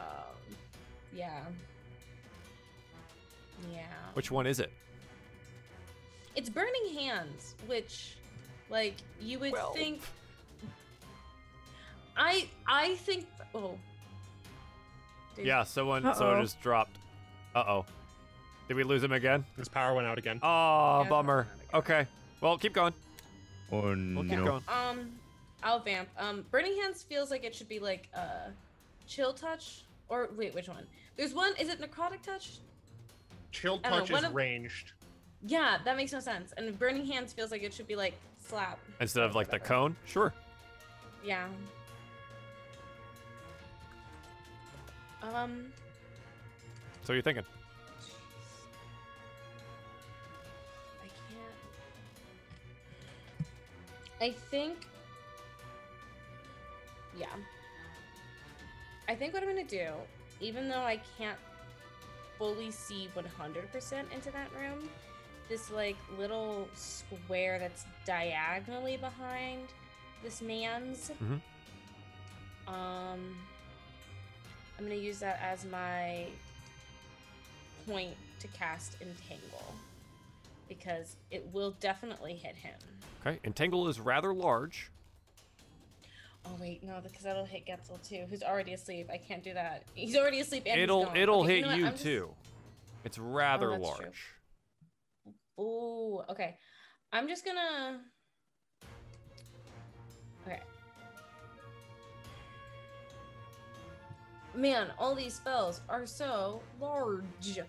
yeah. 1.14 1.46
Yeah. 3.72 3.86
Which 4.14 4.32
one 4.32 4.46
is 4.48 4.60
it? 4.60 4.72
It's 6.36 6.50
burning 6.50 6.94
hands, 6.94 7.56
which 7.68 8.18
like 8.70 8.96
you 9.22 9.40
would 9.40 9.54
Well. 9.54 9.74
think 9.74 10.02
I 12.18 12.50
I 12.68 12.96
think 12.96 13.28
oh 13.54 13.78
Dude. 15.36 15.46
Yeah, 15.46 15.64
someone 15.64 16.04
someone 16.04 16.36
Uh-oh. 16.38 16.42
just 16.42 16.62
dropped. 16.62 16.98
Uh 17.54 17.64
oh. 17.68 17.86
Did 18.68 18.78
we 18.78 18.84
lose 18.84 19.04
him 19.04 19.12
again? 19.12 19.46
His 19.58 19.68
power 19.68 19.94
went 19.94 20.08
out 20.08 20.18
again. 20.18 20.40
Oh, 20.42 21.02
Yeah, 21.04 21.10
bummer. 21.10 21.48
someone 21.72 21.84
Okay. 21.84 22.08
Well, 22.42 22.58
keep 22.58 22.74
going. 22.74 22.94
Oh 23.72 23.82
We'll 23.82 23.96
no. 23.96 24.22
keep 24.24 24.44
going. 24.44 24.64
Um, 24.68 25.12
I'll 25.64 25.80
vamp. 25.80 26.10
Um, 26.18 26.46
Burning 26.52 26.76
Hands 26.82 27.02
feels 27.04 27.30
like 27.32 27.44
it 27.44 27.54
should 27.54 27.70
be 27.70 27.80
like 27.80 28.08
uh, 28.16 28.50
Chill 29.08 29.34
Touch 29.34 29.84
or 30.10 30.30
wait, 30.36 30.54
which 30.56 30.68
one? 30.68 30.86
There's 31.18 31.34
one. 31.34 31.54
Is 31.60 31.70
it 31.70 31.80
Necrotic 31.82 32.22
Touch? 32.22 32.58
Chill 33.52 33.80
I 33.84 33.90
don't 33.90 34.00
know, 34.00 34.06
touch 34.06 34.24
is 34.24 34.30
of- 34.30 34.36
ranged. 34.36 34.92
Yeah, 35.48 35.78
that 35.86 35.96
makes 35.96 36.12
no 36.12 36.20
sense. 36.20 36.54
And 36.58 36.78
Burning 36.80 37.06
Hands 37.06 37.32
feels 37.32 37.52
like 37.52 37.62
it 37.64 37.74
should 37.74 37.88
be 37.88 37.96
like 37.96 38.14
slap. 38.40 38.80
Instead 39.00 39.24
of 39.24 39.36
like 39.36 39.50
the 39.50 39.60
cone? 39.60 39.96
Sure. 40.06 40.34
Yeah. 41.24 41.48
Um. 45.22 45.72
So 47.04 47.14
you're 47.14 47.22
thinking. 47.22 47.44
I 51.04 51.08
can't. 54.20 54.32
I 54.34 54.36
think. 54.50 54.88
Yeah. 57.18 57.28
I 59.08 59.16
think 59.16 59.34
what 59.34 59.44
I'm 59.44 59.50
gonna 59.50 59.64
do, 59.64 59.90
even 60.42 60.68
though 60.68 60.82
I 60.82 61.00
can't 61.18 61.38
fully 62.38 62.72
see 62.72 63.08
100% 63.16 64.12
into 64.14 64.32
that 64.32 64.50
room, 64.60 64.90
this 65.48 65.72
like 65.72 65.96
little 66.18 66.68
square 66.74 67.60
that's 67.60 67.86
diagonally 68.06 68.98
behind 68.98 69.68
this 70.24 70.42
man's. 70.42 71.12
Mhm. 71.22 71.42
Um, 72.68 73.38
I'm 74.78 74.86
gonna 74.86 74.96
use 74.96 75.20
that 75.20 75.40
as 75.42 75.66
my 75.66 76.26
point 77.88 78.16
to 78.40 78.48
cast 78.48 78.96
Entangle 79.02 79.74
because 80.68 81.16
it 81.32 81.48
will 81.54 81.72
definitely 81.80 82.34
hit 82.34 82.56
him. 82.56 82.76
Okay. 83.26 83.40
Entangle 83.44 83.88
is 83.88 84.00
rather 84.00 84.34
large. 84.34 84.90
Oh 86.46 86.56
wait, 86.60 86.84
no, 86.84 87.00
because 87.02 87.24
that'll 87.24 87.46
hit 87.46 87.66
Getzel 87.66 88.02
too, 88.08 88.26
who's 88.30 88.44
already 88.44 88.74
asleep. 88.74 89.10
I 89.12 89.18
can't 89.18 89.44
do 89.44 89.54
that. 89.54 89.84
He's 89.96 90.16
already 90.16 90.40
asleep 90.42 90.64
and 90.68 90.80
it'll 90.80 91.12
it'll 91.16 91.42
Okay, 91.44 91.58
hit 91.62 91.68
know 91.68 91.74
you 91.76 91.86
I'm 91.88 91.92
just- 91.94 92.04
too. 92.04 92.30
It's 93.04 93.18
rather 93.20 93.72
oh, 93.72 93.76
true. 93.78 93.84
large. 93.86 94.34
Ooh, 95.60 96.22
okay. 96.30 96.58
I'm 97.14 97.28
just 97.28 97.46
gonna. 97.46 98.00
Man, 104.56 104.88
all 104.98 105.14
these 105.16 105.34
spells 105.34 105.82
are 105.90 106.06
so 106.06 106.62
large. 106.80 107.60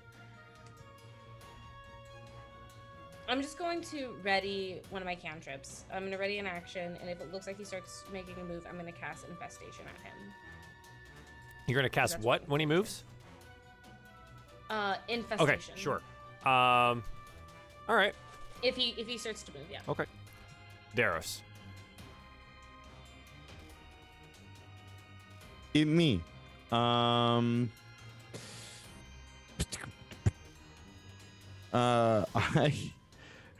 I'm 3.28 3.42
just 3.42 3.58
going 3.58 3.80
to 3.82 4.14
ready 4.22 4.80
one 4.90 5.02
of 5.02 5.06
my 5.06 5.16
cantrips. 5.16 5.84
I'm 5.92 6.04
gonna 6.04 6.16
ready 6.16 6.38
an 6.38 6.46
action, 6.46 6.96
and 7.00 7.10
if 7.10 7.20
it 7.20 7.32
looks 7.32 7.48
like 7.48 7.58
he 7.58 7.64
starts 7.64 8.04
making 8.12 8.36
a 8.40 8.44
move, 8.44 8.64
I'm 8.68 8.76
gonna 8.76 8.92
cast 8.92 9.26
infestation 9.28 9.84
at 9.86 10.00
him. 10.06 10.14
You're 11.66 11.76
gonna 11.76 11.88
cast 11.88 12.20
what 12.20 12.42
what 12.42 12.48
when 12.48 12.60
he 12.60 12.66
moves? 12.66 13.04
Uh, 14.70 14.94
infestation. 15.08 15.54
Okay, 15.54 15.60
sure. 15.74 16.00
Um, 16.44 17.02
all 17.88 17.96
right. 17.96 18.14
If 18.62 18.76
he 18.76 18.94
if 18.96 19.08
he 19.08 19.18
starts 19.18 19.42
to 19.44 19.52
move, 19.52 19.66
yeah. 19.70 19.80
Okay. 19.88 20.04
Darius. 20.94 21.42
It 25.74 25.86
me. 25.86 26.22
Um. 26.72 27.70
Uh, 31.72 32.24
I 32.34 32.72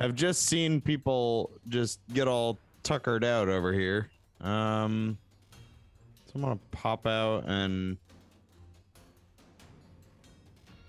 have 0.01 0.15
just 0.15 0.47
seen 0.47 0.81
people 0.81 1.51
just 1.69 2.01
get 2.13 2.29
all 2.29 2.59
tuckered 2.83 3.25
out 3.25 3.49
over 3.49 3.73
here. 3.73 4.11
Um, 4.41 5.19
so 6.27 6.33
I'm 6.35 6.43
gonna 6.43 6.59
pop 6.71 7.07
out 7.07 7.45
and 7.47 7.97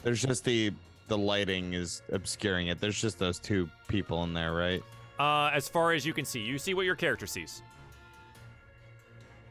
there's 0.04 0.22
just 0.22 0.46
the 0.46 0.72
the 1.08 1.18
lighting 1.18 1.74
is 1.74 2.02
obscuring 2.12 2.68
it. 2.68 2.80
There's 2.80 3.00
just 3.00 3.18
those 3.18 3.40
two 3.40 3.70
people 3.88 4.24
in 4.24 4.34
there, 4.34 4.54
right? 4.54 4.84
Uh, 5.20 5.50
as 5.54 5.68
far 5.68 5.94
as 5.94 6.06
you 6.06 6.14
can 6.14 6.26
see, 6.26 6.40
you 6.42 6.58
see 6.58 6.74
what 6.74 6.86
your 6.86 6.96
character 6.96 7.26
sees, 7.26 7.64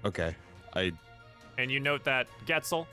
Okay. 0.05 0.35
I 0.75 0.93
and 1.59 1.71
you 1.71 1.81
note 1.81 2.05
that 2.05 2.27
Getzel 2.47 2.87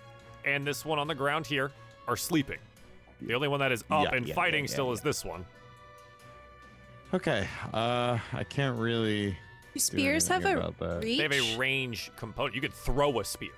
and 0.45 0.65
this 0.65 0.85
one 0.85 0.99
on 0.99 1.07
the 1.07 1.15
ground 1.15 1.45
here 1.47 1.71
are 2.07 2.17
sleeping. 2.17 2.59
The 3.21 3.33
only 3.33 3.47
one 3.47 3.59
that 3.61 3.71
is 3.71 3.83
up 3.89 4.03
Yeah, 4.05 4.15
and 4.15 4.27
yeah, 4.27 4.33
fighting 4.35 4.65
yeah, 4.65 4.69
yeah, 4.69 4.73
still 4.73 4.91
is 4.91 5.01
this 5.01 5.23
one. 5.23 5.45
okay. 7.13 7.47
Uh, 7.73 8.17
I 8.33 8.43
can't 8.43 8.77
really. 8.77 9.31
Do 9.31 9.35
do 9.73 9.79
spears 9.79 10.27
have 10.27 10.45
anything 10.45 10.63
a 10.63 10.73
that. 10.85 11.03
reach? 11.03 11.17
They 11.17 11.23
have 11.23 11.31
a 11.31 11.57
range 11.57 12.11
component. 12.17 12.53
You 12.55 12.61
could 12.61 12.73
throw 12.73 13.19
a 13.19 13.25
spear. 13.25 13.51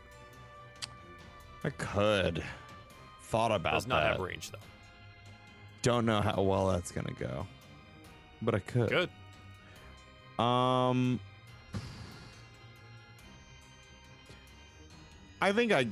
I 1.63 1.69
could. 1.71 2.43
Thought 3.23 3.51
about 3.51 3.73
Does 3.73 3.87
not 3.87 4.01
that. 4.01 4.11
have 4.13 4.19
range 4.21 4.51
though. 4.51 4.59
Don't 5.81 6.05
know 6.05 6.21
how 6.21 6.41
well 6.41 6.67
that's 6.67 6.91
gonna 6.91 7.13
go, 7.19 7.45
but 8.41 8.53
I 8.55 8.59
could. 8.59 8.89
Good. 8.89 9.09
Um, 10.43 11.19
I 15.45 15.51
think 15.51 15.71
I, 15.71 15.85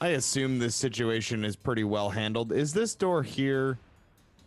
I 0.00 0.10
assume 0.10 0.60
this 0.60 0.76
situation 0.76 1.44
is 1.44 1.56
pretty 1.56 1.82
well 1.82 2.10
handled. 2.10 2.52
Is 2.52 2.72
this 2.72 2.94
door 2.94 3.24
here 3.24 3.76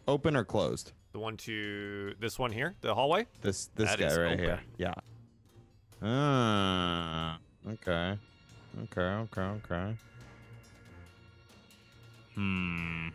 open 0.07 0.37
or 0.37 0.45
closed? 0.45 0.93
The 1.11 1.19
one 1.19 1.35
to 1.35 2.15
this 2.21 2.39
one 2.39 2.53
here, 2.53 2.73
the 2.79 2.95
hallway. 2.95 3.27
This 3.41 3.69
this 3.75 3.89
That 3.89 3.99
guy 3.99 4.15
right 4.15 4.39
here. 4.39 4.61
Yeah. 4.77 4.93
Ah. 6.01 7.39
Okay. 7.67 8.17
Okay. 8.83 9.01
Okay. 9.01 9.41
Okay. 9.41 9.97
Hmm. 12.35 13.09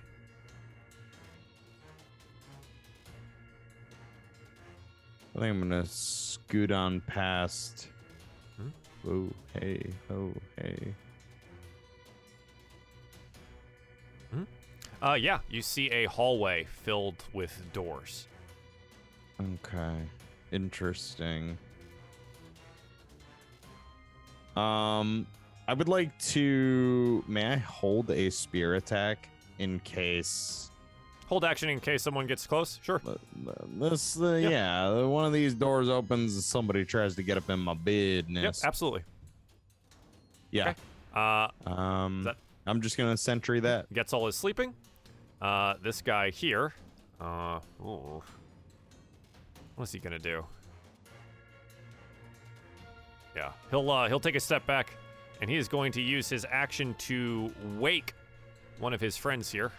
I 5.34 5.38
think 5.38 5.50
I'm 5.50 5.60
gonna 5.60 5.86
scoot 5.86 6.70
on 6.70 7.00
past. 7.00 7.88
Hmm? 8.58 8.68
Oh, 9.08 9.28
hey, 9.58 9.82
oh, 10.10 10.30
hey. 10.58 10.94
Uh, 15.02 15.14
yeah, 15.14 15.40
you 15.50 15.60
see 15.62 15.90
a 15.90 16.04
hallway 16.06 16.64
filled 16.84 17.24
with 17.32 17.60
doors. 17.72 18.28
Okay. 19.40 19.96
Interesting. 20.52 21.58
Um, 24.56 25.26
I 25.66 25.74
would 25.74 25.88
like 25.88 26.16
to. 26.18 27.24
May 27.26 27.46
I 27.54 27.56
hold 27.56 28.10
a 28.10 28.30
spear 28.30 28.74
attack 28.74 29.28
in 29.58 29.80
case 29.80 30.68
Hold 31.28 31.44
action 31.46 31.70
in 31.70 31.80
case 31.80 32.02
someone 32.02 32.26
gets 32.26 32.46
close. 32.46 32.78
Sure. 32.82 33.00
uh, 33.08 33.14
this? 33.78 34.20
Uh, 34.20 34.34
Yeah. 34.34 34.48
yeah, 34.50 35.02
one 35.04 35.24
of 35.24 35.32
these 35.32 35.54
doors 35.54 35.88
opens 35.88 36.34
and 36.34 36.42
somebody 36.44 36.84
tries 36.84 37.14
to 37.16 37.22
get 37.22 37.38
up 37.38 37.48
in 37.48 37.58
my 37.58 37.72
business. 37.72 38.60
Yep, 38.60 38.68
absolutely. 38.68 39.02
yeah. 40.50 40.74
Uh, 41.14 41.48
Um, 41.66 42.24
that- 42.24 42.36
I'm 42.66 42.82
just 42.82 42.98
gonna 42.98 43.16
sentry 43.16 43.60
that. 43.60 43.90
Getzel 43.94 44.28
is 44.28 44.36
sleeping. 44.36 44.74
Uh, 45.42 45.74
this 45.82 46.00
guy 46.00 46.30
here. 46.30 46.72
Uh, 47.20 47.58
ooh. 47.84 48.22
What's 49.74 49.90
he 49.90 49.98
gonna 49.98 50.20
do? 50.20 50.44
Yeah, 53.34 53.50
he'll 53.70 53.90
uh, 53.90 54.06
he'll 54.06 54.20
take 54.20 54.36
a 54.36 54.40
step 54.40 54.64
back, 54.66 54.94
and 55.40 55.50
he 55.50 55.56
is 55.56 55.66
going 55.66 55.90
to 55.92 56.00
use 56.00 56.28
his 56.28 56.46
action 56.48 56.94
to 56.98 57.52
wake 57.78 58.14
one 58.78 58.92
of 58.92 59.00
his 59.00 59.16
friends 59.16 59.50
here, 59.50 59.72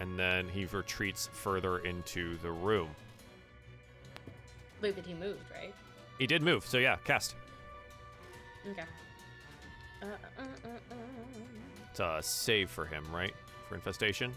and 0.00 0.18
then 0.18 0.48
he 0.48 0.64
retreats 0.64 1.28
further 1.32 1.78
into 1.80 2.38
the 2.38 2.50
room. 2.50 2.88
Wait, 4.80 4.94
but 4.94 5.04
he 5.04 5.12
moved, 5.12 5.42
right? 5.52 5.74
He 6.18 6.26
did 6.26 6.40
move, 6.40 6.64
so 6.64 6.78
yeah, 6.78 6.96
cast. 7.04 7.34
Okay. 8.70 8.82
Uh, 10.00 10.06
uh, 10.06 10.42
uh, 10.42 10.68
uh. 10.90 10.94
It's 11.90 12.00
a 12.00 12.18
save 12.22 12.70
for 12.70 12.86
him, 12.86 13.04
right? 13.12 13.34
For 13.68 13.74
infestation. 13.74 14.32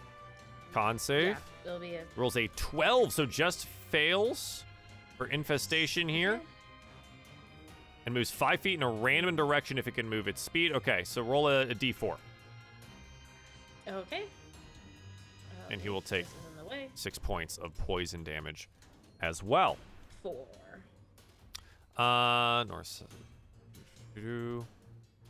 Con 0.73 0.97
save. 0.99 1.29
Yeah, 1.29 1.37
it'll 1.65 1.79
be 1.79 1.95
a. 1.95 2.03
Rolls 2.15 2.37
a 2.37 2.47
12, 2.55 3.11
so 3.13 3.25
just 3.25 3.65
fails 3.89 4.63
for 5.17 5.27
infestation 5.27 6.07
here. 6.07 6.39
And 8.05 8.13
moves 8.13 8.31
five 8.31 8.61
feet 8.61 8.75
in 8.75 8.83
a 8.83 8.89
random 8.89 9.35
direction 9.35 9.77
if 9.77 9.87
it 9.87 9.95
can 9.95 10.07
move 10.07 10.27
its 10.27 10.41
speed. 10.41 10.71
Okay, 10.71 11.03
so 11.03 11.21
roll 11.21 11.47
a 11.49 11.63
a 11.63 11.75
d4. 11.75 12.15
Okay. 13.87 14.23
Uh, 14.23 15.71
And 15.71 15.81
he 15.81 15.89
will 15.89 16.01
take- 16.01 16.25
This 16.25 16.33
is 16.33 16.45
in 16.51 16.57
the 16.57 16.69
way. 16.69 16.89
Six 16.95 17.17
points 17.17 17.57
of 17.57 17.75
poison 17.77 18.23
damage 18.23 18.69
as 19.21 19.43
well. 19.43 19.77
Four. 20.23 20.45
Uh, 21.97 22.63
north, 22.65 22.87
south, 22.87 23.07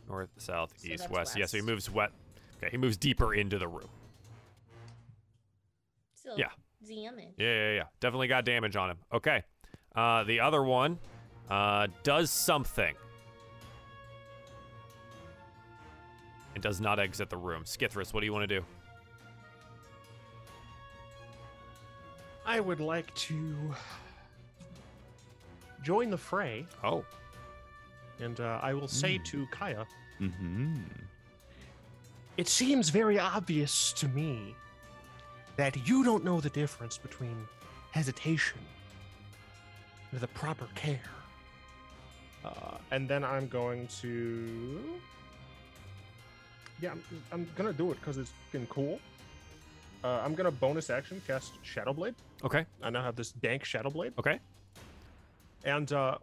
north, 0.06 0.28
south, 0.38 0.72
So 0.78 0.86
east, 0.88 0.98
that's 1.04 1.10
west. 1.10 1.36
Yeah, 1.36 1.46
so 1.46 1.56
he 1.56 1.62
west. 1.62 1.66
moves 1.68 1.90
wet. 1.90 2.10
Okay, 2.58 2.68
he 2.70 2.76
moves 2.76 2.96
deeper 2.96 3.34
into 3.34 3.58
the 3.58 3.68
room. 3.68 3.88
Still 6.14 6.36
Yeah. 6.38 6.48
damage. 6.86 7.34
Yeah, 7.38 7.46
yeah, 7.54 7.72
yeah. 7.74 7.82
Definitely 8.00 8.28
got 8.28 8.44
damage 8.44 8.76
on 8.76 8.90
him. 8.90 8.98
Okay. 9.12 9.42
Uh, 9.94 10.24
the 10.24 10.40
other 10.40 10.62
one 10.62 10.98
uh, 11.48 11.86
does 12.02 12.30
something. 12.30 12.94
And 16.54 16.62
does 16.62 16.80
not 16.80 16.98
exit 16.98 17.30
the 17.30 17.36
room. 17.36 17.64
Skithris, 17.64 18.12
what 18.12 18.20
do 18.20 18.26
you 18.26 18.32
want 18.32 18.48
to 18.48 18.58
do? 18.60 18.64
I 22.44 22.60
would 22.60 22.80
like 22.80 23.14
to 23.14 23.74
join 25.82 26.10
the 26.10 26.16
fray, 26.16 26.66
Oh. 26.82 27.04
and 28.20 28.40
uh, 28.40 28.58
I 28.62 28.72
will 28.74 28.88
say 28.88 29.18
to 29.18 29.46
Kaya, 29.50 29.86
Mm-hmm. 30.20 30.74
It 32.38 32.46
seems 32.46 32.88
very 32.88 33.18
obvious 33.18 33.92
to 33.94 34.08
me 34.08 34.54
that 35.56 35.88
you 35.88 36.04
don't 36.04 36.24
know 36.24 36.40
the 36.40 36.50
difference 36.50 36.96
between 36.96 37.36
hesitation 37.90 38.60
and 40.12 40.20
the 40.20 40.28
proper 40.28 40.66
care. 40.76 41.00
Uh, 42.44 42.78
and 42.92 43.08
then 43.08 43.24
I'm 43.24 43.48
going 43.48 43.88
to. 44.00 44.80
Yeah, 46.80 46.92
I'm, 46.92 47.02
I'm 47.32 47.48
gonna 47.56 47.72
do 47.72 47.90
it 47.90 47.98
because 48.00 48.18
it's 48.18 48.32
been 48.52 48.68
cool. 48.68 49.00
Uh, 50.04 50.20
I'm 50.24 50.36
gonna 50.36 50.52
bonus 50.52 50.90
action 50.90 51.20
cast 51.26 51.54
Shadow 51.62 51.92
Blade. 51.92 52.14
Okay. 52.44 52.64
I 52.80 52.90
now 52.90 53.02
have 53.02 53.16
this 53.16 53.32
dank 53.32 53.64
Shadow 53.64 53.90
Blade. 53.90 54.12
Okay. 54.16 54.38
And 55.64 55.92
uh, 55.92 56.18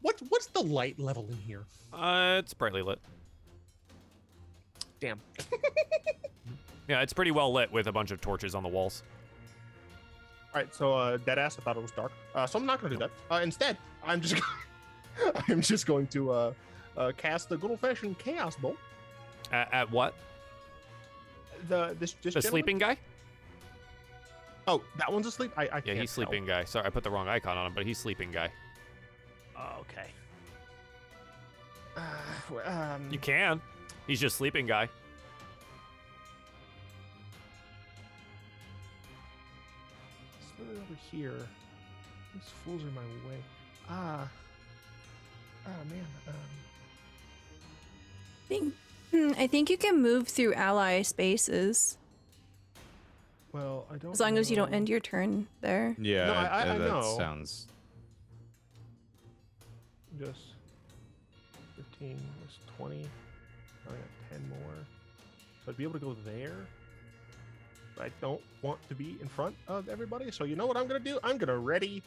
what 0.00 0.18
what's 0.30 0.46
the 0.46 0.62
light 0.62 0.98
level 0.98 1.26
in 1.30 1.36
here? 1.36 1.64
Uh, 1.92 2.36
it's 2.38 2.54
brightly 2.54 2.80
lit. 2.80 2.98
Damn. 5.02 5.20
Yeah, 6.88 7.00
it's 7.00 7.12
pretty 7.12 7.30
well 7.30 7.52
lit 7.52 7.72
with 7.72 7.86
a 7.86 7.92
bunch 7.92 8.10
of 8.10 8.20
torches 8.20 8.54
on 8.56 8.62
the 8.64 8.68
walls. 8.68 9.04
All 10.52 10.60
right, 10.60 10.74
so 10.74 10.92
uh, 10.92 11.16
dead 11.18 11.38
ass. 11.38 11.56
I 11.56 11.62
thought 11.62 11.76
it 11.76 11.80
was 11.82 11.92
dark, 11.92 12.10
uh, 12.34 12.44
so 12.46 12.58
I'm 12.58 12.66
not 12.66 12.80
gonna 12.82 12.94
do 12.94 12.98
that. 12.98 13.10
Uh, 13.30 13.36
instead, 13.42 13.78
I'm 14.04 14.20
just 14.20 14.42
I'm 15.48 15.60
just 15.62 15.86
going 15.86 16.08
to 16.08 16.32
uh, 16.32 16.52
uh, 16.96 17.12
cast 17.16 17.48
the 17.48 17.56
good 17.56 17.70
old 17.70 17.80
fashioned 17.80 18.18
chaos 18.18 18.56
bolt. 18.56 18.76
At, 19.52 19.72
at 19.72 19.90
what? 19.92 20.14
The 21.68 21.96
this, 22.00 22.12
this 22.14 22.34
The 22.34 22.40
gentleman- 22.40 22.50
sleeping 22.50 22.78
guy? 22.78 22.96
Oh, 24.66 24.82
that 24.98 25.10
one's 25.10 25.26
asleep. 25.28 25.52
I, 25.56 25.62
I 25.62 25.64
Yeah, 25.64 25.80
can't 25.80 25.98
he's 26.00 26.10
tell. 26.14 26.24
sleeping 26.26 26.44
guy. 26.46 26.64
Sorry, 26.64 26.84
I 26.84 26.90
put 26.90 27.04
the 27.04 27.10
wrong 27.10 27.28
icon 27.28 27.56
on 27.56 27.66
him, 27.68 27.72
but 27.74 27.86
he's 27.86 27.98
sleeping 27.98 28.32
guy. 28.32 28.50
Oh, 29.56 29.80
okay. 29.82 30.08
Uh, 31.96 32.00
w- 32.50 32.66
um, 32.68 33.08
You 33.10 33.18
can. 33.20 33.60
He's 34.06 34.20
just 34.20 34.36
sleeping 34.36 34.66
guy. 34.66 34.88
Split 40.48 40.68
it 40.70 40.76
over 40.76 40.98
here. 41.10 41.46
These 42.34 42.42
fools 42.64 42.82
are 42.84 42.88
in 42.88 42.94
my 42.94 43.00
way. 43.28 43.38
Ah. 43.88 44.28
Ah 45.66 45.70
man. 45.90 46.04
Um, 46.28 46.34
I 48.44 48.48
think, 48.48 48.74
hmm, 49.10 49.32
I 49.38 49.46
think 49.46 49.70
you 49.70 49.76
can 49.78 50.02
move 50.02 50.28
through 50.28 50.52
ally 50.54 51.02
spaces 51.02 51.96
well, 53.52 53.86
I 53.90 53.96
don't. 53.96 54.12
as 54.12 54.20
long 54.20 54.36
as 54.38 54.50
you 54.50 54.56
don't 54.56 54.72
end 54.74 54.88
your 54.88 55.00
turn 55.00 55.46
there. 55.60 55.94
Yeah, 55.98 56.26
No, 56.26 56.32
I- 56.34 56.44
I- 56.46 56.62
I 56.74 56.78
that 56.78 56.88
know. 56.88 57.14
sounds. 57.18 57.66
Just 60.18 60.40
15 61.76 62.16
was 62.42 62.58
20. 62.78 63.08
I 64.32 64.38
10 64.38 64.48
more. 64.48 64.74
So 65.64 65.70
I'd 65.70 65.76
be 65.76 65.84
able 65.84 65.94
to 65.94 65.98
go 65.98 66.16
there. 66.24 66.56
But 67.96 68.06
I 68.06 68.10
don't 68.20 68.40
want 68.62 68.78
to 68.88 68.94
be 68.94 69.16
in 69.20 69.28
front 69.28 69.54
of 69.68 69.88
everybody. 69.88 70.30
So 70.30 70.44
you 70.44 70.56
know 70.56 70.66
what 70.66 70.76
I'm 70.76 70.86
gonna 70.86 71.00
do? 71.00 71.18
I'm 71.22 71.36
gonna 71.36 71.58
ready. 71.58 72.02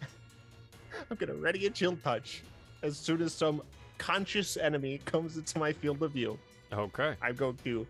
I'm 1.10 1.16
gonna 1.16 1.34
ready 1.34 1.66
a 1.66 1.70
chill 1.70 1.96
touch 1.96 2.42
as 2.82 2.96
soon 2.98 3.22
as 3.22 3.32
some 3.32 3.62
conscious 3.98 4.56
enemy 4.56 5.00
comes 5.04 5.36
into 5.36 5.58
my 5.58 5.72
field 5.72 6.02
of 6.02 6.12
view. 6.12 6.38
Okay. 6.72 7.14
I'm 7.22 7.34
going 7.36 7.56
to 7.64 7.86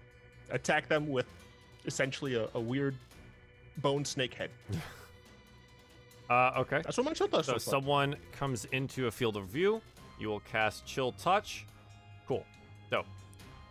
attack 0.51 0.89
them 0.89 1.09
with 1.09 1.27
essentially 1.85 2.35
a, 2.35 2.49
a 2.55 2.61
weird 2.61 2.95
bone 3.79 4.05
snake 4.05 4.35
head. 4.35 4.51
Uh, 6.31 6.53
okay. 6.57 6.81
That's 6.85 6.97
what 6.97 7.05
my 7.05 7.13
chill 7.13 7.29
touch 7.29 7.45
So 7.45 7.53
looks 7.53 7.67
like. 7.67 7.71
someone 7.71 8.17
comes 8.31 8.65
into 8.67 9.07
a 9.07 9.11
field 9.11 9.37
of 9.37 9.49
view. 9.49 9.83
You 10.19 10.29
will 10.29 10.41
cast 10.41 10.87
Chill 10.87 11.13
Touch. 11.13 11.67
Cool. 12.27 12.47
Dope. 12.91 13.05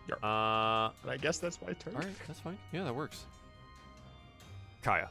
Yeah. 0.10 0.16
Uh, 0.28 0.92
And 1.04 1.12
I 1.12 1.18
guess 1.18 1.38
that's 1.40 1.60
my 1.62 1.74
turn. 1.74 1.96
all 1.96 2.02
right, 2.02 2.10
that's 2.28 2.40
fine. 2.40 2.58
Yeah, 2.72 2.84
that 2.84 2.96
works. 2.96 3.26
Kaya. 4.82 5.10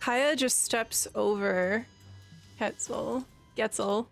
Kaya 0.00 0.34
just 0.34 0.64
steps 0.64 1.06
over 1.14 1.86
Getzel, 2.58 3.24
Getzel 3.56 4.06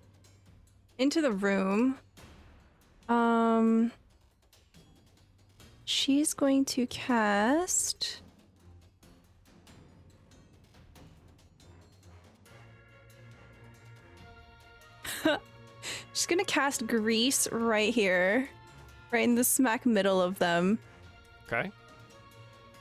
into 0.99 1.21
the 1.21 1.33
room. 1.33 1.99
Um, 3.09 3.91
she's 5.85 6.35
going 6.35 6.65
to 6.67 6.87
cast. 6.87 8.21
she's 16.13 16.27
gonna 16.27 16.45
cast 16.45 16.87
grease 16.87 17.49
right 17.51 17.93
here, 17.93 18.49
right 19.11 19.25
in 19.25 19.35
the 19.35 19.45
smack 19.45 19.87
middle 19.87 20.21
of 20.21 20.39
them. 20.39 20.79
Okay. 21.47 21.71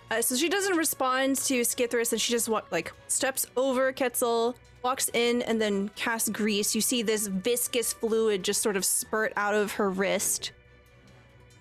Uh, 0.09 0.21
so 0.21 0.35
she 0.35 0.47
doesn't 0.49 0.77
respond 0.77 1.35
to 1.35 1.61
Skithris, 1.61 2.11
and 2.11 2.21
she 2.21 2.31
just 2.31 2.47
wa- 2.47 2.61
like 2.71 2.93
steps 3.07 3.45
over 3.57 3.91
Getzel, 3.91 4.55
walks 4.83 5.09
in, 5.13 5.41
and 5.41 5.61
then 5.61 5.89
casts 5.95 6.29
grease. 6.29 6.73
You 6.73 6.81
see 6.81 7.01
this 7.01 7.27
viscous 7.27 7.93
fluid 7.93 8.43
just 8.43 8.61
sort 8.61 8.77
of 8.77 8.85
spurt 8.85 9.33
out 9.35 9.53
of 9.53 9.73
her 9.73 9.89
wrist. 9.89 10.51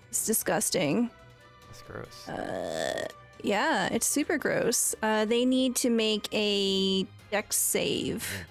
It's 0.09 0.25
disgusting. 0.25 1.09
That's 1.67 1.81
gross. 1.81 2.29
Uh, 2.29 3.07
yeah, 3.43 3.89
it's 3.91 4.07
super 4.07 4.37
gross. 4.37 4.95
Uh, 5.03 5.25
they 5.25 5.43
need 5.43 5.75
to 5.77 5.89
make 5.89 6.27
a 6.33 7.05
dex 7.31 7.57
save 7.57 8.45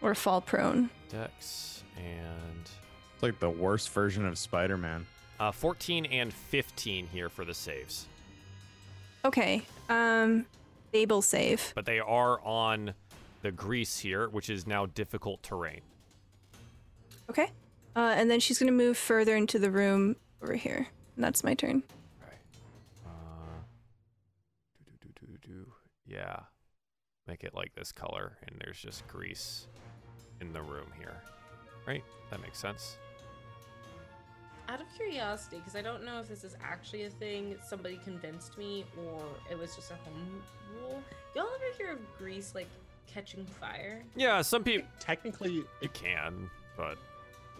or 0.00 0.14
fall 0.14 0.40
prone. 0.40 0.88
Dex 1.10 1.84
and 1.98 2.55
It's 3.16 3.22
like 3.22 3.38
the 3.40 3.48
worst 3.50 3.88
version 3.90 4.26
of 4.26 4.36
Spider-Man. 4.36 5.06
uh, 5.40 5.50
14 5.50 6.04
and 6.06 6.32
15 6.32 7.06
here 7.08 7.28
for 7.30 7.44
the 7.46 7.54
saves. 7.54 8.06
Okay. 9.24 9.62
Um, 9.88 10.44
stable 10.90 11.22
save. 11.22 11.72
but 11.74 11.86
they 11.86 11.98
are 11.98 12.40
on 12.44 12.92
the 13.42 13.50
grease 13.50 13.98
here, 13.98 14.28
which 14.28 14.50
is 14.50 14.66
now 14.66 14.86
difficult 14.86 15.42
terrain. 15.42 15.80
Okay. 17.30 17.50
Uh, 17.94 18.14
and 18.16 18.30
then 18.30 18.38
she's 18.40 18.58
gonna 18.58 18.70
move 18.72 18.96
further 18.98 19.34
into 19.34 19.58
the 19.58 19.70
room 19.70 20.16
over 20.42 20.54
here. 20.54 20.88
And 21.16 21.24
that's 21.24 21.42
my 21.42 21.54
turn. 21.54 21.82
Okay. 22.22 22.36
Uh, 23.04 23.08
do, 24.86 24.92
do, 25.00 25.08
do, 25.20 25.26
do, 25.26 25.48
do. 25.48 25.72
Yeah. 26.06 26.40
Make 27.26 27.42
it 27.44 27.54
like 27.54 27.74
this 27.74 27.90
color, 27.92 28.36
and 28.46 28.56
there's 28.62 28.78
just 28.78 29.06
grease 29.08 29.66
in 30.40 30.52
the 30.52 30.62
room 30.62 30.86
here. 30.98 31.22
Right? 31.86 32.04
That 32.30 32.40
makes 32.42 32.58
sense. 32.58 32.98
Out 34.68 34.80
of 34.80 34.86
curiosity, 34.96 35.58
because 35.58 35.76
I 35.76 35.82
don't 35.82 36.04
know 36.04 36.18
if 36.20 36.28
this 36.28 36.42
is 36.42 36.56
actually 36.62 37.04
a 37.04 37.10
thing, 37.10 37.56
somebody 37.64 38.00
convinced 38.02 38.58
me, 38.58 38.84
or 38.98 39.22
it 39.50 39.58
was 39.58 39.76
just 39.76 39.92
a 39.92 39.94
home 39.94 40.42
rule. 40.74 41.00
Y'all 41.34 41.46
ever 41.54 41.76
hear 41.78 41.92
of 41.92 41.98
grease 42.18 42.54
like 42.54 42.66
catching 43.06 43.46
fire? 43.60 44.02
Yeah, 44.16 44.42
some 44.42 44.64
people 44.64 44.88
Technically, 44.98 45.64
it 45.80 45.92
can, 45.94 46.50
but 46.76 46.98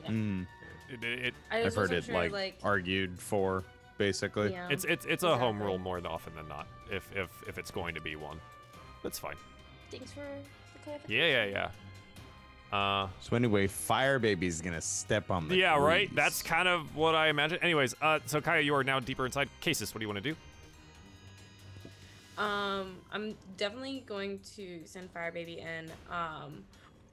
Yeah. 0.03 0.11
Mm, 0.11 0.47
it, 0.93 1.05
it, 1.05 1.19
it 1.27 1.35
I 1.51 1.63
I've 1.63 1.75
heard 1.75 1.93
it 1.93 2.05
sure, 2.05 2.15
like, 2.15 2.33
like 2.33 2.59
argued 2.63 3.19
for, 3.19 3.63
basically. 3.99 4.51
yeah. 4.53 4.69
it's 4.71 4.85
it's 4.85 5.07
it's 5.07 5.23
a 5.23 5.37
home 5.39 5.63
rule 5.63 5.79
more 5.79 6.01
often 6.07 6.35
than 6.35 6.49
not. 6.49 6.67
If 6.91 7.09
if 7.15 7.31
if 7.47 7.59
it's 7.59 7.71
going 7.71 7.95
to 7.95 8.01
be 8.01 8.17
one, 8.17 8.41
that's 9.03 9.19
fine. 9.19 9.37
Thanks 9.91 10.11
for 10.13 10.21
the 10.21 10.79
clarification. 10.85 11.17
Yeah, 11.17 11.45
yeah, 11.45 11.51
yeah. 11.51 11.69
Uh, 12.73 13.09
So 13.21 13.37
anyway, 13.37 13.67
Fire 13.69 14.19
Baby's 14.19 14.61
gonna 14.61 14.81
step 14.81 15.31
on 15.31 15.49
the. 15.49 15.57
yeah, 15.57 15.79
right. 15.79 16.13
That's 16.15 16.43
kind 16.43 16.67
of 16.69 16.95
what 16.97 17.15
I 17.15 17.29
imagine. 17.29 17.59
Anyways, 17.63 17.95
uh, 18.03 18.19
so 18.27 18.41
Kaya, 18.41 18.61
you 18.63 18.75
are 18.75 18.85
now 18.85 19.01
deeper 19.01 19.25
inside. 19.25 19.49
Casus, 19.61 19.95
what 19.95 20.01
do 20.01 20.05
you 20.05 20.09
want 20.09 20.23
to 20.23 20.31
do? 20.33 20.37
Um, 22.39 22.97
I'm 23.11 23.35
definitely 23.57 24.05
going 24.07 24.41
to 24.57 24.81
send 24.85 25.11
Fire 25.11 25.33
Baby 25.33 25.61
in. 25.61 25.91
Um, 26.11 26.65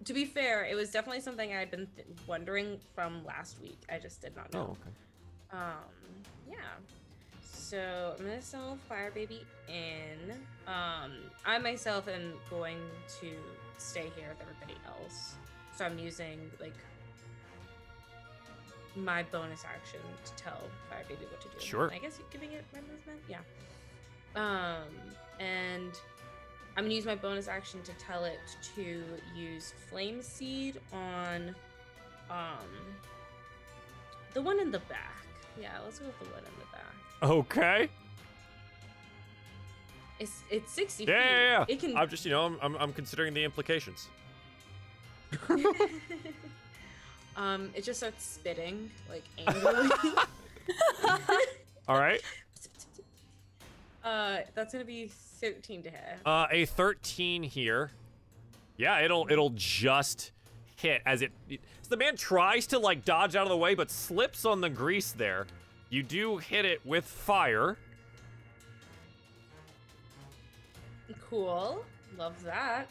to 0.03 0.13
be 0.13 0.25
fair, 0.25 0.65
it 0.65 0.75
was 0.75 0.91
definitely 0.91 1.21
something 1.21 1.53
I'd 1.53 1.71
been 1.71 1.87
th- 1.95 2.07
wondering 2.27 2.77
from 2.93 3.23
last 3.23 3.61
week. 3.61 3.77
I 3.89 3.99
just 3.99 4.21
did 4.21 4.35
not 4.35 4.51
know. 4.53 4.59
Oh, 4.59 4.71
okay. 4.71 5.61
Um, 5.63 6.49
yeah. 6.49 6.55
So 7.41 8.15
I'm 8.19 8.25
gonna 8.25 8.41
sell 8.41 8.77
Fire 8.89 9.11
Baby 9.11 9.45
in. 9.69 10.31
Um, 10.67 11.11
I 11.45 11.57
myself 11.59 12.07
am 12.09 12.33
going 12.49 12.79
to 13.21 13.27
stay 13.77 14.11
here 14.15 14.29
with 14.29 14.41
everybody 14.41 14.77
else. 14.87 15.35
So 15.75 15.85
I'm 15.85 15.97
using 15.97 16.51
like 16.59 16.75
my 18.95 19.23
bonus 19.23 19.63
action 19.65 19.99
to 20.25 20.31
tell 20.35 20.61
Fire 20.89 21.03
Baby 21.07 21.25
what 21.29 21.41
to 21.41 21.47
do. 21.47 21.59
Sure. 21.59 21.91
I 21.91 21.97
guess 21.97 22.19
giving 22.31 22.51
it 22.51 22.63
my 22.73 22.79
movement. 22.81 23.19
Yeah. 23.27 23.39
Um, 24.35 24.87
and 25.39 25.91
I'm 26.75 26.83
gonna 26.85 26.95
use 26.95 27.05
my 27.05 27.15
bonus 27.15 27.47
action 27.47 27.81
to 27.83 27.93
tell 27.93 28.25
it 28.25 28.39
to 28.75 29.03
use 29.35 29.73
Flame 29.89 30.21
Seed 30.21 30.79
on, 30.91 31.55
um, 32.29 32.67
the 34.33 34.41
one 34.41 34.59
in 34.59 34.71
the 34.71 34.79
back. 34.79 35.25
Yeah, 35.59 35.69
let's 35.83 35.99
go 35.99 36.07
with 36.07 36.19
the 36.19 36.25
one 36.25 36.39
in 36.39 36.53
the 36.59 36.65
back. 36.71 37.31
Okay. 37.31 37.89
It's 40.23 40.41
it's 40.49 40.71
60 40.71 41.03
Yeah, 41.03 41.07
feet. 41.07 41.15
yeah, 41.19 41.51
yeah. 41.59 41.65
It 41.67 41.79
can. 41.79 41.97
I'm 41.97 42.07
just, 42.07 42.23
you 42.23 42.31
know, 42.31 42.45
I'm, 42.45 42.57
I'm, 42.61 42.75
I'm 42.77 42.93
considering 42.93 43.33
the 43.33 43.43
implications. 43.43 44.07
um, 47.35 47.69
it 47.75 47.83
just 47.83 47.99
starts 47.99 48.23
spitting 48.23 48.89
like 49.09 49.23
angrily. 49.45 49.89
All 51.87 51.97
right. 51.99 52.21
uh, 54.05 54.37
that's 54.55 54.71
gonna 54.73 54.85
be 54.85 55.07
13 55.07 55.83
to 55.83 55.89
hit. 55.89 55.99
Uh, 56.25 56.47
a 56.51 56.65
13 56.65 57.43
here. 57.43 57.91
Yeah, 58.77 58.99
it'll 59.01 59.27
it'll 59.29 59.51
just 59.55 60.31
hit 60.77 61.01
as 61.05 61.21
it. 61.21 61.31
So 61.49 61.89
the 61.89 61.97
man 61.97 62.15
tries 62.15 62.67
to 62.67 62.79
like 62.79 63.03
dodge 63.03 63.35
out 63.35 63.43
of 63.43 63.49
the 63.49 63.57
way, 63.57 63.75
but 63.75 63.91
slips 63.91 64.45
on 64.45 64.61
the 64.61 64.69
grease 64.69 65.11
there. 65.11 65.47
You 65.89 66.01
do 66.01 66.37
hit 66.37 66.63
it 66.65 66.85
with 66.85 67.03
fire. 67.05 67.77
Cool. 71.33 71.83
Love 72.15 72.43
that. 72.43 72.87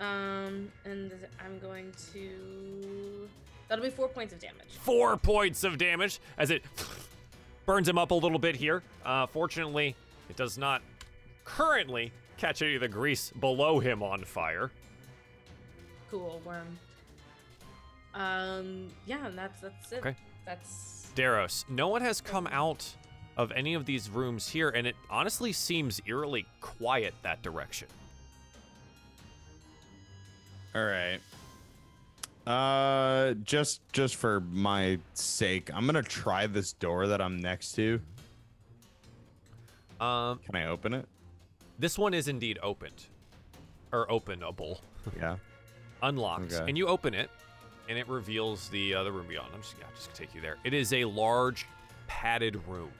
Um, 0.00 0.72
and 0.84 1.12
I'm 1.44 1.60
going 1.60 1.92
to. 2.12 3.28
That'll 3.68 3.84
be 3.84 3.90
four 3.90 4.08
points 4.08 4.32
of 4.32 4.40
damage. 4.40 4.66
Four 4.80 5.16
points 5.16 5.62
of 5.62 5.78
damage 5.78 6.18
as 6.38 6.50
it 6.50 6.64
burns 7.64 7.88
him 7.88 7.98
up 7.98 8.10
a 8.10 8.14
little 8.14 8.40
bit 8.40 8.56
here. 8.56 8.82
Uh, 9.04 9.28
fortunately, 9.28 9.94
it 10.28 10.34
does 10.34 10.58
not 10.58 10.82
currently 11.44 12.10
catch 12.36 12.62
any 12.62 12.74
of 12.74 12.80
the 12.80 12.88
grease 12.88 13.30
below 13.38 13.78
him 13.78 14.02
on 14.02 14.24
fire. 14.24 14.72
Cool 16.10 16.42
worm. 16.44 16.76
Um, 18.12 18.88
yeah, 19.06 19.24
and 19.24 19.38
that's 19.38 19.60
that's 19.60 19.92
it. 19.92 19.98
Okay. 19.98 20.16
That's 20.44 21.12
Daros, 21.14 21.64
no 21.68 21.86
one 21.86 22.02
has 22.02 22.20
come 22.20 22.48
out 22.50 22.96
of 23.36 23.50
any 23.52 23.74
of 23.74 23.86
these 23.86 24.10
rooms 24.10 24.48
here, 24.48 24.68
and 24.68 24.86
it 24.86 24.96
honestly 25.10 25.52
seems 25.52 26.00
eerily 26.06 26.46
quiet 26.60 27.14
that 27.22 27.42
direction. 27.42 27.88
All 30.74 30.84
right. 30.84 31.18
Uh, 32.46 33.34
just 33.44 33.80
just 33.92 34.16
for 34.16 34.40
my 34.40 34.98
sake, 35.14 35.70
I'm 35.72 35.86
gonna 35.86 36.02
try 36.02 36.46
this 36.46 36.72
door 36.72 37.06
that 37.08 37.20
I'm 37.20 37.40
next 37.40 37.72
to. 37.72 38.00
Um, 40.00 40.38
Can 40.38 40.56
I 40.56 40.66
open 40.66 40.94
it? 40.94 41.06
this 41.78 41.96
one 41.98 42.14
is 42.14 42.26
indeed 42.28 42.58
opened, 42.62 43.06
or 43.92 44.06
openable, 44.08 44.80
Yeah. 45.16 45.36
unlocked, 46.02 46.52
Okay. 46.52 46.64
and 46.68 46.76
you 46.76 46.88
open 46.88 47.14
it, 47.14 47.30
and 47.88 47.96
it 47.96 48.08
reveals 48.08 48.68
the 48.70 48.94
uh, 48.94 49.04
the 49.04 49.12
room 49.12 49.26
beyond. 49.28 49.50
I'm 49.54 49.60
just 49.62 49.76
yeah, 49.78 49.86
just 49.94 50.08
gonna 50.08 50.18
take 50.18 50.34
you 50.34 50.40
there. 50.40 50.56
It 50.64 50.74
is 50.74 50.92
a 50.92 51.04
large, 51.04 51.66
padded 52.08 52.56
room. 52.66 52.90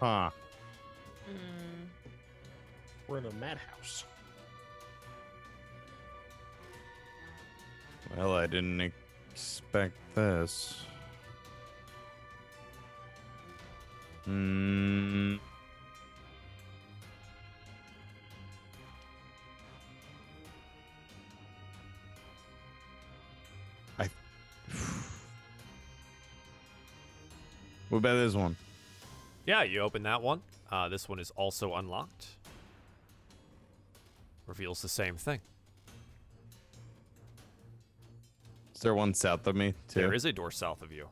Huh. 0.00 0.30
mm, 1.26 1.86
we're 3.08 3.18
in 3.18 3.26
a 3.26 3.32
madhouse. 3.32 4.04
Well, 8.14 8.34
I 8.34 8.46
didn't 8.46 8.80
expect 8.80 9.94
this. 10.14 10.84
Hmm. 14.26 15.36
I. 23.98 24.08
What 27.88 27.98
about 27.98 28.14
this 28.14 28.34
one? 28.34 28.56
Yeah, 29.46 29.62
you 29.62 29.80
open 29.80 30.02
that 30.02 30.22
one. 30.22 30.42
Uh, 30.70 30.88
this 30.88 31.08
one 31.08 31.18
is 31.18 31.30
also 31.30 31.74
unlocked. 31.74 32.26
Reveals 34.46 34.82
the 34.82 34.88
same 34.88 35.16
thing. 35.16 35.40
Is 38.74 38.80
there 38.80 38.94
one 38.94 39.14
south 39.14 39.46
of 39.46 39.56
me 39.56 39.74
too? 39.88 40.00
There 40.00 40.12
is 40.12 40.24
a 40.24 40.32
door 40.32 40.50
south 40.50 40.82
of 40.82 40.92
you. 40.92 41.08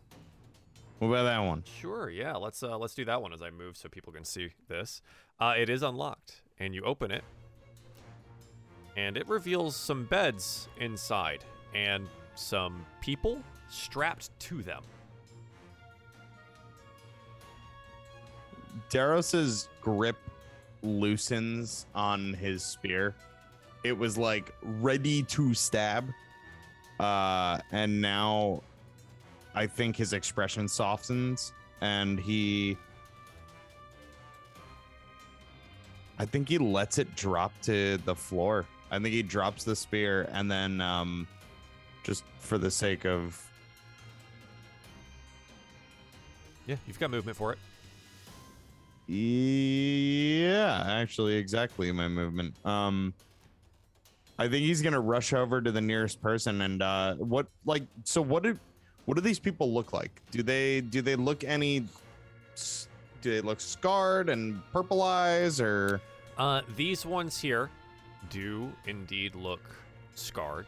What 0.98 1.08
about 1.08 1.24
that 1.24 1.38
one? 1.38 1.64
Sure, 1.80 2.10
yeah. 2.10 2.36
Let's 2.36 2.62
uh, 2.62 2.76
let's 2.76 2.94
do 2.94 3.04
that 3.06 3.22
one 3.22 3.32
as 3.32 3.40
I 3.42 3.50
move 3.50 3.76
so 3.76 3.88
people 3.88 4.12
can 4.12 4.24
see 4.24 4.50
this. 4.68 5.00
Uh, 5.40 5.54
it 5.56 5.70
is 5.70 5.82
unlocked, 5.82 6.42
and 6.58 6.74
you 6.74 6.82
open 6.82 7.10
it, 7.10 7.24
and 8.96 9.16
it 9.16 9.28
reveals 9.28 9.76
some 9.76 10.04
beds 10.04 10.68
inside 10.78 11.44
and 11.74 12.06
some 12.34 12.84
people 13.00 13.42
strapped 13.68 14.30
to 14.40 14.62
them. 14.62 14.82
Daros's 18.90 19.68
grip 19.80 20.16
loosens 20.82 21.86
on 21.94 22.34
his 22.34 22.62
spear. 22.62 23.14
It 23.82 23.96
was 23.96 24.16
like 24.18 24.54
ready 24.62 25.22
to 25.24 25.54
stab. 25.54 26.08
Uh 27.00 27.58
and 27.72 28.00
now 28.00 28.62
I 29.54 29.66
think 29.66 29.96
his 29.96 30.12
expression 30.12 30.68
softens 30.68 31.52
and 31.80 32.18
he 32.20 32.76
I 36.18 36.24
think 36.24 36.48
he 36.48 36.58
lets 36.58 36.98
it 36.98 37.14
drop 37.16 37.52
to 37.62 37.98
the 38.04 38.14
floor. 38.14 38.66
I 38.90 38.98
think 38.98 39.08
he 39.08 39.22
drops 39.22 39.64
the 39.64 39.74
spear 39.74 40.28
and 40.32 40.50
then 40.50 40.80
um 40.80 41.26
just 42.04 42.24
for 42.38 42.58
the 42.58 42.70
sake 42.70 43.04
of 43.06 43.40
Yeah, 46.66 46.76
you've 46.86 46.98
got 46.98 47.10
movement 47.10 47.36
for 47.36 47.52
it. 47.52 47.58
Yeah, 49.06 50.82
actually, 50.86 51.36
exactly 51.36 51.92
my 51.92 52.08
movement. 52.08 52.54
Um, 52.64 53.12
I 54.38 54.48
think 54.48 54.64
he's 54.64 54.82
gonna 54.82 55.00
rush 55.00 55.32
over 55.32 55.60
to 55.60 55.70
the 55.70 55.80
nearest 55.80 56.20
person 56.20 56.62
and 56.62 56.82
uh, 56.82 57.14
what 57.16 57.46
like 57.64 57.84
so 58.04 58.20
what 58.22 58.42
do 58.42 58.58
what 59.04 59.14
do 59.14 59.20
these 59.20 59.38
people 59.38 59.72
look 59.72 59.92
like? 59.92 60.22
Do 60.30 60.42
they 60.42 60.80
do 60.80 61.02
they 61.02 61.16
look 61.16 61.44
any? 61.44 61.86
do 63.20 63.30
they 63.30 63.40
look 63.40 63.58
scarred 63.58 64.28
and 64.28 64.60
purple 64.70 65.02
eyes 65.02 65.60
or 65.60 66.00
Uh, 66.36 66.60
these 66.76 67.06
ones 67.06 67.40
here 67.40 67.70
do 68.30 68.70
indeed 68.86 69.34
look 69.34 69.62
scarred, 70.14 70.66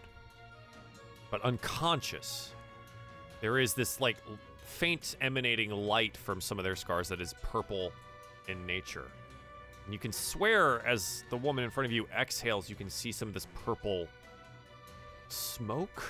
but 1.30 1.42
unconscious. 1.42 2.52
There 3.40 3.58
is 3.58 3.74
this 3.74 4.00
like 4.00 4.16
faint 4.64 5.16
emanating 5.20 5.70
light 5.70 6.16
from 6.16 6.40
some 6.40 6.58
of 6.58 6.64
their 6.64 6.76
scars 6.76 7.08
that 7.08 7.20
is 7.20 7.34
purple 7.42 7.92
in 8.48 8.66
nature. 8.66 9.06
And 9.85 9.93
you 9.93 9.98
can 9.98 10.12
swear 10.12 10.85
as 10.86 11.24
the 11.31 11.36
woman 11.36 11.64
in 11.64 11.70
front 11.70 11.86
of 11.86 11.93
you 11.93 12.06
exhales, 12.18 12.68
you 12.68 12.74
can 12.77 12.90
see 12.90 13.12
some 13.12 13.28
of 13.28 13.35
this 13.35 13.47
purple 13.64 14.06
smoke. 15.28 16.02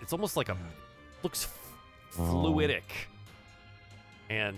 It's 0.00 0.12
almost 0.12 0.36
like 0.36 0.48
a 0.48 0.56
looks 1.22 1.44
f- 1.44 2.16
fluidic, 2.16 2.82
and 4.30 4.56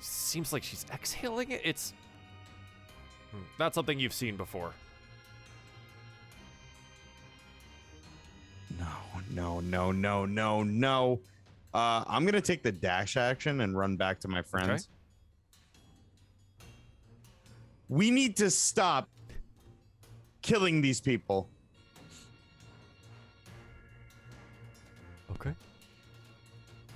seems 0.00 0.52
like 0.52 0.62
she's 0.62 0.84
exhaling 0.92 1.50
it. 1.50 1.60
It's 1.64 1.92
Hmm, 3.32 3.42
Not 3.58 3.74
something 3.74 3.98
you've 3.98 4.12
seen 4.14 4.36
before. 4.36 4.72
no 8.78 8.86
no 9.30 9.60
no 9.60 9.90
no 9.92 10.24
no 10.26 10.62
no 10.62 11.18
uh 11.74 12.04
i'm 12.06 12.24
gonna 12.24 12.40
take 12.40 12.62
the 12.62 12.72
dash 12.72 13.16
action 13.16 13.60
and 13.62 13.76
run 13.76 13.96
back 13.96 14.20
to 14.20 14.28
my 14.28 14.42
friends 14.42 14.88
we 17.88 18.10
need 18.10 18.36
to 18.36 18.50
stop 18.50 19.08
killing 20.42 20.80
these 20.80 21.00
people 21.00 21.48
Okay. 25.32 25.54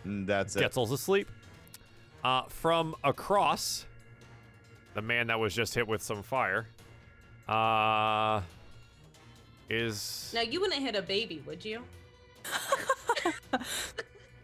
and 0.04 0.26
that's 0.26 0.56
it 0.56 0.62
Getzel's 0.62 0.92
asleep. 0.92 1.28
Uh, 2.24 2.42
from 2.48 2.94
across, 3.02 3.86
the 4.94 5.02
man 5.02 5.26
that 5.28 5.38
was 5.40 5.54
just 5.54 5.74
hit 5.74 5.86
with 5.88 6.02
some 6.02 6.22
fire, 6.22 6.66
uh, 7.48 8.40
is 9.68 10.30
Now 10.34 10.42
you 10.42 10.60
wouldn't 10.60 10.82
hit 10.82 10.96
a 10.96 11.02
baby, 11.02 11.42
would 11.46 11.64
you? 11.64 11.82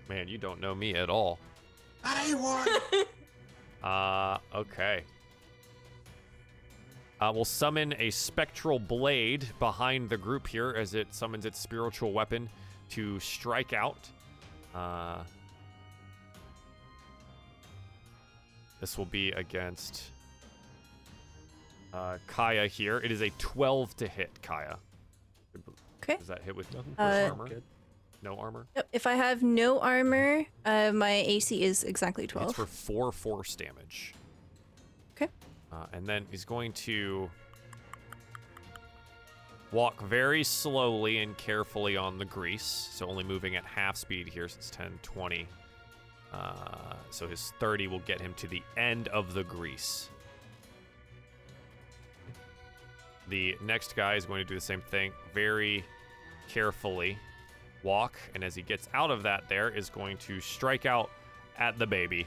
man. 0.08 0.28
You 0.28 0.38
don't 0.38 0.60
know 0.60 0.74
me 0.74 0.94
at 0.94 1.10
all. 1.10 1.38
i 2.04 2.34
want 2.34 2.70
Uh, 3.82 4.38
okay. 4.54 5.04
Uh, 7.20 7.32
we'll 7.34 7.44
summon 7.46 7.94
a 7.98 8.10
spectral 8.10 8.78
blade 8.78 9.46
behind 9.58 10.10
the 10.10 10.16
group 10.18 10.46
here 10.46 10.74
as 10.76 10.94
it 10.94 11.14
summons 11.14 11.46
its 11.46 11.58
spiritual 11.58 12.12
weapon 12.12 12.48
to 12.90 13.18
strike 13.20 13.72
out. 13.72 13.96
Uh, 14.74 15.18
this 18.80 18.98
will 18.98 19.06
be 19.06 19.30
against 19.32 20.04
uh, 21.94 22.18
Kaya 22.26 22.66
here. 22.66 22.98
It 22.98 23.10
is 23.10 23.22
a 23.22 23.30
12 23.38 23.96
to 23.96 24.08
hit, 24.08 24.30
Kaya. 24.42 24.76
Okay. 26.02 26.18
Does 26.18 26.26
that 26.28 26.42
hit 26.42 26.54
with 26.54 26.72
Nothing 26.74 26.94
Uh, 26.98 27.28
armor? 27.30 27.48
good. 27.48 27.62
No 28.22 28.38
armor? 28.38 28.66
If 28.92 29.06
I 29.06 29.14
have 29.14 29.42
no 29.42 29.80
armor, 29.80 30.44
uh, 30.66 30.92
my 30.92 31.10
AC 31.12 31.62
is 31.62 31.82
exactly 31.84 32.24
It's 32.24 32.32
12. 32.34 32.54
for 32.54 32.66
four 32.66 33.12
force 33.12 33.56
damage. 33.56 34.14
Okay. 35.16 35.30
Uh, 35.76 35.86
and 35.92 36.06
then 36.06 36.26
he's 36.30 36.44
going 36.44 36.72
to 36.72 37.28
walk 39.72 40.00
very 40.02 40.44
slowly 40.44 41.18
and 41.18 41.36
carefully 41.36 41.96
on 41.96 42.18
the 42.18 42.24
grease. 42.24 42.88
So 42.92 43.06
only 43.06 43.24
moving 43.24 43.56
at 43.56 43.64
half 43.64 43.96
speed 43.96 44.28
here 44.28 44.48
since 44.48 44.70
10, 44.70 44.98
20. 45.02 45.46
Uh, 46.32 46.94
so 47.10 47.26
his 47.26 47.52
30 47.60 47.88
will 47.88 48.00
get 48.00 48.20
him 48.20 48.32
to 48.34 48.46
the 48.46 48.62
end 48.76 49.08
of 49.08 49.34
the 49.34 49.44
grease. 49.44 50.08
The 53.28 53.56
next 53.62 53.96
guy 53.96 54.14
is 54.14 54.24
going 54.24 54.42
to 54.42 54.48
do 54.48 54.54
the 54.54 54.60
same 54.60 54.82
thing 54.82 55.12
very 55.34 55.84
carefully. 56.48 57.18
Walk, 57.82 58.16
and 58.34 58.42
as 58.42 58.54
he 58.54 58.62
gets 58.62 58.88
out 58.94 59.10
of 59.10 59.22
that, 59.24 59.48
there 59.48 59.68
is 59.68 59.90
going 59.90 60.16
to 60.18 60.40
strike 60.40 60.86
out 60.86 61.10
at 61.58 61.78
the 61.78 61.86
baby 61.86 62.26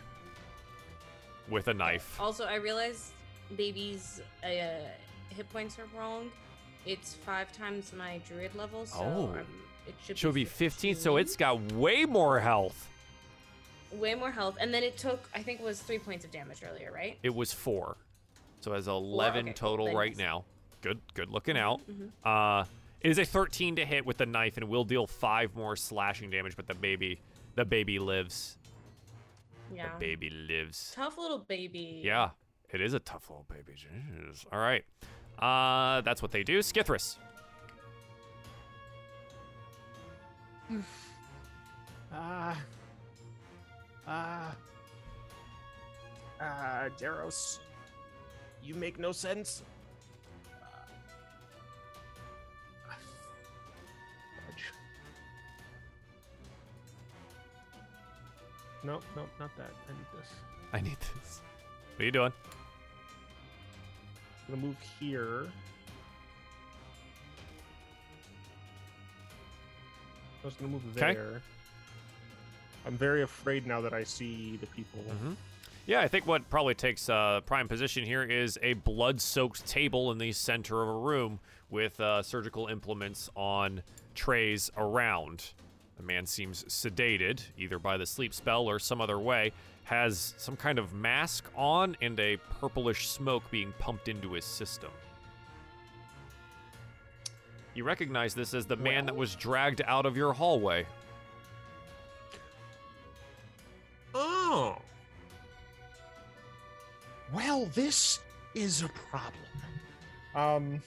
with 1.49 1.67
a 1.67 1.73
knife. 1.73 2.17
Also, 2.19 2.45
I 2.45 2.55
realized 2.55 3.13
baby's 3.55 4.21
uh, 4.43 4.47
hit 5.29 5.49
points 5.51 5.77
are 5.79 5.87
wrong. 5.97 6.29
It's 6.85 7.13
five 7.13 7.51
times 7.51 7.91
my 7.93 8.19
druid 8.27 8.55
level, 8.55 8.85
so 8.85 8.99
Oh. 8.99 9.23
um, 9.39 9.45
it 9.87 9.95
should, 10.05 10.17
Should 10.17 10.33
be 10.33 10.45
15, 10.45 10.95
so 10.95 11.17
it's 11.17 11.35
got 11.35 11.59
way 11.73 12.05
more 12.05 12.39
health. 12.39 12.87
way 13.91 14.13
more 14.13 14.31
health. 14.31 14.55
And 14.61 14.71
then 14.73 14.83
it 14.83 14.97
took, 14.97 15.27
I 15.33 15.41
think 15.41 15.59
it 15.59 15.63
was 15.63 15.81
three 15.81 15.97
points 15.99 16.23
of 16.23 16.31
damage 16.31 16.59
earlier, 16.63 16.91
right? 16.93 17.17
It 17.23 17.33
was 17.33 17.51
four, 17.53 17.97
so 18.61 18.71
it 18.71 18.75
has 18.75 18.87
11 18.87 19.45
okay, 19.45 19.53
total 19.53 19.87
Then 19.87 19.95
right 19.95 20.15
now. 20.17 20.45
Good, 20.81 20.99
good 21.15 21.29
looking 21.29 21.57
out. 21.57 21.81
Mhm. 21.89 22.11
Uh, 22.23 22.65
it 23.01 23.09
is 23.09 23.17
a 23.17 23.25
13 23.25 23.75
to 23.77 23.85
hit 23.85 24.05
with 24.05 24.17
the 24.17 24.25
knife 24.27 24.57
and 24.57 24.69
will 24.69 24.83
deal 24.85 25.07
five 25.07 25.55
more 25.55 25.75
slashing 25.75 26.29
damage, 26.29 26.55
but 26.55 26.67
the 26.67 26.75
baby, 26.75 27.19
the 27.55 27.65
baby 27.65 27.97
lives. 27.99 28.57
Yeah. 29.73 29.91
The 29.93 29.99
baby 29.99 30.29
lives. 30.29 30.91
Tough 30.95 31.17
little 31.17 31.39
baby. 31.39 32.01
Yeah, 32.03 32.29
it 32.71 32.81
is 32.81 32.93
a 32.93 32.99
tough 32.99 33.29
little 33.29 33.45
baby. 33.49 33.73
Jeez. 33.77 34.45
All 34.51 34.59
right. 34.59 34.83
Uh, 35.39 36.01
that's 36.01 36.21
what 36.21 36.31
they 36.31 36.43
do. 36.43 36.59
Skithris. 36.59 37.17
Ah. 42.11 42.59
Ah. 44.07 44.55
Ah, 46.41 46.89
Daros. 46.97 47.59
You 48.63 48.73
make 48.73 48.97
no 48.97 49.11
sense. 49.11 49.61
Nope, 58.83 59.03
nope, 59.15 59.29
not 59.39 59.55
that. 59.57 59.71
I 59.87 59.91
need 59.91 60.07
this. 60.17 60.29
I 60.73 60.81
need 60.81 60.97
this. 60.99 61.41
What 61.95 62.01
are 62.03 62.05
you 62.05 62.11
doing? 62.11 62.33
I'm 64.49 64.55
gonna 64.55 64.67
move 64.67 64.77
here. 64.99 65.45
I 70.41 70.45
was 70.47 70.55
gonna 70.55 70.71
move 70.71 70.95
there. 70.95 71.41
I'm 72.85 72.97
very 72.97 73.21
afraid 73.21 73.67
now 73.67 73.81
that 73.81 73.93
I 73.93 74.03
see 74.03 74.57
the 74.57 74.65
people. 74.67 75.03
Mhm. 75.03 75.35
Yeah, 75.85 76.01
I 76.01 76.07
think 76.07 76.25
what 76.25 76.49
probably 76.49 76.73
takes 76.75 77.09
uh, 77.09 77.41
prime 77.45 77.67
position 77.67 78.05
here 78.05 78.23
is 78.23 78.57
a 78.63 78.73
blood-soaked 78.73 79.65
table 79.67 80.11
in 80.11 80.17
the 80.17 80.31
center 80.31 80.81
of 80.81 80.87
a 80.89 80.93
room 80.97 81.39
with 81.69 81.99
uh, 81.99 82.23
surgical 82.23 82.67
implements 82.67 83.29
on 83.35 83.83
trays 84.15 84.71
around. 84.77 85.51
The 85.97 86.03
man 86.03 86.25
seems 86.25 86.63
sedated, 86.65 87.41
either 87.57 87.77
by 87.77 87.97
the 87.97 88.05
sleep 88.05 88.33
spell 88.33 88.67
or 88.67 88.79
some 88.79 89.01
other 89.01 89.19
way. 89.19 89.51
Has 89.89 90.35
some 90.37 90.55
kind 90.55 90.77
of 90.77 90.93
mask 90.93 91.45
on 91.55 91.97
and 91.99 92.19
a 92.19 92.37
purplish 92.59 93.07
smoke 93.07 93.41
being 93.49 93.73
pumped 93.79 94.07
into 94.07 94.33
his 94.33 94.45
system. 94.45 94.91
You 97.73 97.83
recognize 97.83 98.35
this 98.35 98.53
as 98.53 98.67
the 98.67 98.75
man 98.75 99.07
that 99.07 99.15
was 99.15 99.35
dragged 99.35 99.81
out 99.87 100.05
of 100.05 100.15
your 100.15 100.31
hallway. 100.31 100.85
Oh. 104.13 104.77
Well, 107.33 107.65
this 107.73 108.19
is 108.53 108.83
a 108.83 108.89
problem. 109.09 109.41
Um, 110.35 110.83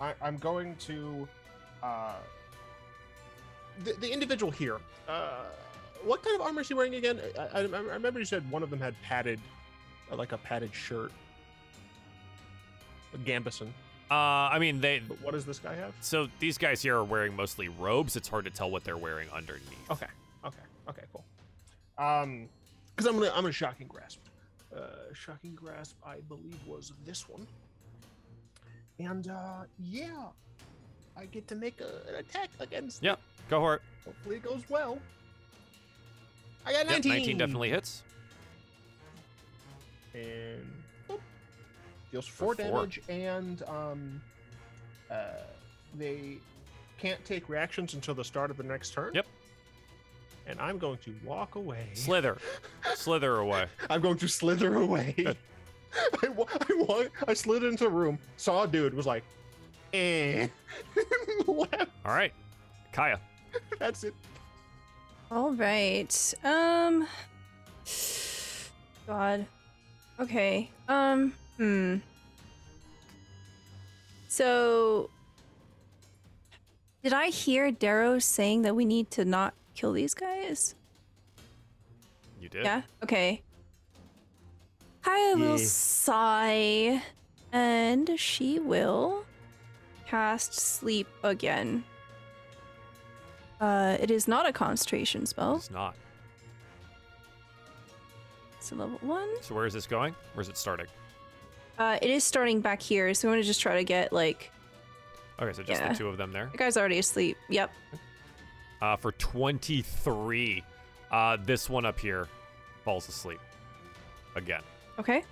I, 0.00 0.14
I'm 0.22 0.36
going 0.36 0.76
to, 0.76 1.26
uh, 1.82 2.14
the, 3.82 3.94
the 3.94 4.12
individual 4.12 4.52
here. 4.52 4.78
Uh, 5.08 5.46
what 6.04 6.22
kind 6.22 6.34
of 6.34 6.42
armor 6.46 6.60
is 6.60 6.68
he 6.68 6.74
wearing 6.74 6.94
again? 6.94 7.20
I, 7.38 7.60
I, 7.60 7.60
I 7.60 7.80
remember 7.80 8.18
you 8.18 8.24
said 8.24 8.48
one 8.50 8.62
of 8.62 8.70
them 8.70 8.80
had 8.80 8.94
padded, 9.02 9.40
uh, 10.10 10.16
like 10.16 10.32
a 10.32 10.38
padded 10.38 10.74
shirt. 10.74 11.12
A 13.14 13.18
gambeson. 13.18 13.68
Uh, 14.10 14.14
I 14.52 14.58
mean, 14.58 14.80
they 14.80 15.00
But 15.00 15.20
what 15.22 15.32
does 15.32 15.46
this 15.46 15.58
guy 15.58 15.74
have? 15.74 15.94
So 16.00 16.28
these 16.38 16.58
guys 16.58 16.82
here 16.82 16.96
are 16.96 17.04
wearing 17.04 17.34
mostly 17.34 17.68
robes. 17.68 18.16
It's 18.16 18.28
hard 18.28 18.44
to 18.44 18.50
tell 18.50 18.70
what 18.70 18.84
they're 18.84 18.98
wearing 18.98 19.28
underneath. 19.30 19.90
Okay. 19.90 20.06
Okay. 20.44 20.58
Okay. 20.88 21.02
Cool. 21.12 21.24
Um, 21.96 22.48
because 22.94 23.08
I'm 23.08 23.18
gonna 23.18 23.30
I'm 23.30 23.42
gonna 23.42 23.52
shocking 23.52 23.86
grasp. 23.86 24.20
Uh, 24.74 25.12
shocking 25.12 25.54
grasp, 25.54 25.96
I 26.04 26.16
believe 26.28 26.58
was 26.66 26.92
this 27.04 27.28
one. 27.28 27.46
And 28.98 29.28
uh, 29.28 29.64
yeah, 29.78 30.26
I 31.16 31.26
get 31.26 31.48
to 31.48 31.54
make 31.54 31.80
a, 31.80 32.08
an 32.08 32.16
attack 32.16 32.50
against. 32.60 33.02
Yep. 33.02 33.20
Go 33.48 33.60
for 33.60 33.74
it. 33.76 33.82
Hopefully 34.04 34.36
it 34.36 34.42
goes 34.42 34.62
well. 34.68 34.98
I 36.66 36.72
got 36.72 36.84
Yep, 36.86 36.88
19. 37.04 37.12
19 37.12 37.38
definitely 37.38 37.70
hits. 37.70 38.02
And 40.14 40.64
boop, 41.08 41.18
deals 42.12 42.26
four, 42.26 42.54
four. 42.54 42.64
damage, 42.86 43.00
and 43.08 43.62
um, 43.64 44.22
uh, 45.10 45.24
they 45.96 46.38
can't 46.98 47.22
take 47.24 47.48
reactions 47.48 47.94
until 47.94 48.14
the 48.14 48.24
start 48.24 48.50
of 48.50 48.56
the 48.56 48.62
next 48.62 48.90
turn. 48.94 49.12
Yep. 49.14 49.26
and 50.46 50.60
I'm 50.60 50.78
going 50.78 50.98
to 50.98 51.14
walk 51.24 51.56
away. 51.56 51.88
Slither. 51.94 52.38
Slither 52.94 53.36
away. 53.38 53.66
I'm 53.90 54.00
going 54.00 54.18
to 54.18 54.28
slither 54.28 54.76
away. 54.76 55.14
I, 56.22 56.28
wa- 56.28 56.46
I, 56.50 56.74
wa- 56.74 57.04
I 57.28 57.34
slid 57.34 57.62
into 57.64 57.84
the 57.84 57.90
room, 57.90 58.18
saw 58.36 58.62
a 58.64 58.68
dude, 58.68 58.94
was 58.94 59.06
like, 59.06 59.22
eh. 59.92 60.48
Left. 61.46 61.90
All 62.04 62.14
right. 62.14 62.32
Kaya. 62.92 63.20
That's 63.78 64.02
it. 64.04 64.14
All 65.34 65.50
right. 65.50 66.34
Um. 66.44 67.08
God. 69.04 69.46
Okay. 70.20 70.70
Um. 70.88 71.34
Hmm. 71.56 71.96
So. 74.28 75.10
Did 77.02 77.12
I 77.12 77.30
hear 77.30 77.72
Darrow 77.72 78.20
saying 78.20 78.62
that 78.62 78.76
we 78.76 78.84
need 78.84 79.10
to 79.10 79.24
not 79.24 79.54
kill 79.74 79.92
these 79.92 80.14
guys? 80.14 80.76
You 82.40 82.48
did? 82.48 82.64
Yeah. 82.64 82.82
Okay. 83.02 83.42
Kaya 85.02 85.36
will 85.36 85.58
Yeah. 85.58 85.66
sigh, 85.66 87.02
and 87.52 88.08
she 88.16 88.60
will 88.60 89.26
cast 90.06 90.54
sleep 90.54 91.08
again. 91.24 91.82
Uh, 93.60 93.96
it 94.00 94.10
is 94.10 94.26
not 94.28 94.46
a 94.46 94.52
concentration 94.52 95.26
spell. 95.26 95.56
It's 95.56 95.70
not. 95.70 95.94
It's 98.58 98.72
a 98.72 98.74
level 98.74 98.98
one. 99.02 99.28
So 99.42 99.54
where 99.54 99.66
is 99.66 99.72
this 99.74 99.86
going? 99.86 100.14
Where's 100.34 100.48
it 100.48 100.56
starting? 100.56 100.86
Uh, 101.78 101.98
it 102.00 102.10
is 102.10 102.24
starting 102.24 102.60
back 102.60 102.80
here, 102.80 103.12
so 103.14 103.28
I'm 103.28 103.32
gonna 103.34 103.42
just 103.42 103.60
try 103.60 103.76
to 103.76 103.84
get 103.84 104.12
like 104.12 104.50
Okay, 105.40 105.52
so 105.52 105.62
just 105.64 105.80
Yeah. 105.80 105.88
the 105.92 105.98
two 105.98 106.08
of 106.08 106.16
them 106.16 106.30
there. 106.32 106.48
the 106.52 106.58
guy's 106.58 106.76
already 106.76 106.98
asleep. 106.98 107.36
Yep. 107.48 107.70
Uh, 108.80 108.96
for 108.96 109.12
23, 109.12 110.62
uh, 111.10 111.36
this 111.44 111.68
one 111.68 111.84
up 111.84 111.98
here 111.98 112.28
falls 112.84 113.08
asleep 113.08 113.40
again. 114.36 114.62
Okay. 114.98 115.24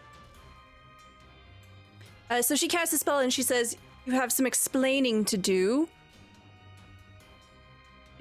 Uh, 2.31 2.43
so 2.43 2.57
she 2.57 2.67
casts 2.67 2.93
a 2.95 2.99
spell 2.99 3.19
and 3.21 3.33
she 3.33 3.43
says, 3.43 3.77
"You 4.07 4.15
have 4.15 4.33
some 4.33 4.47
explaining 4.47 5.25
to 5.27 5.37
do." 5.37 5.89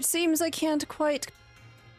It 0.02 0.06
seems 0.06 0.42
I 0.42 0.50
can't 0.50 0.88
quite 0.88 1.28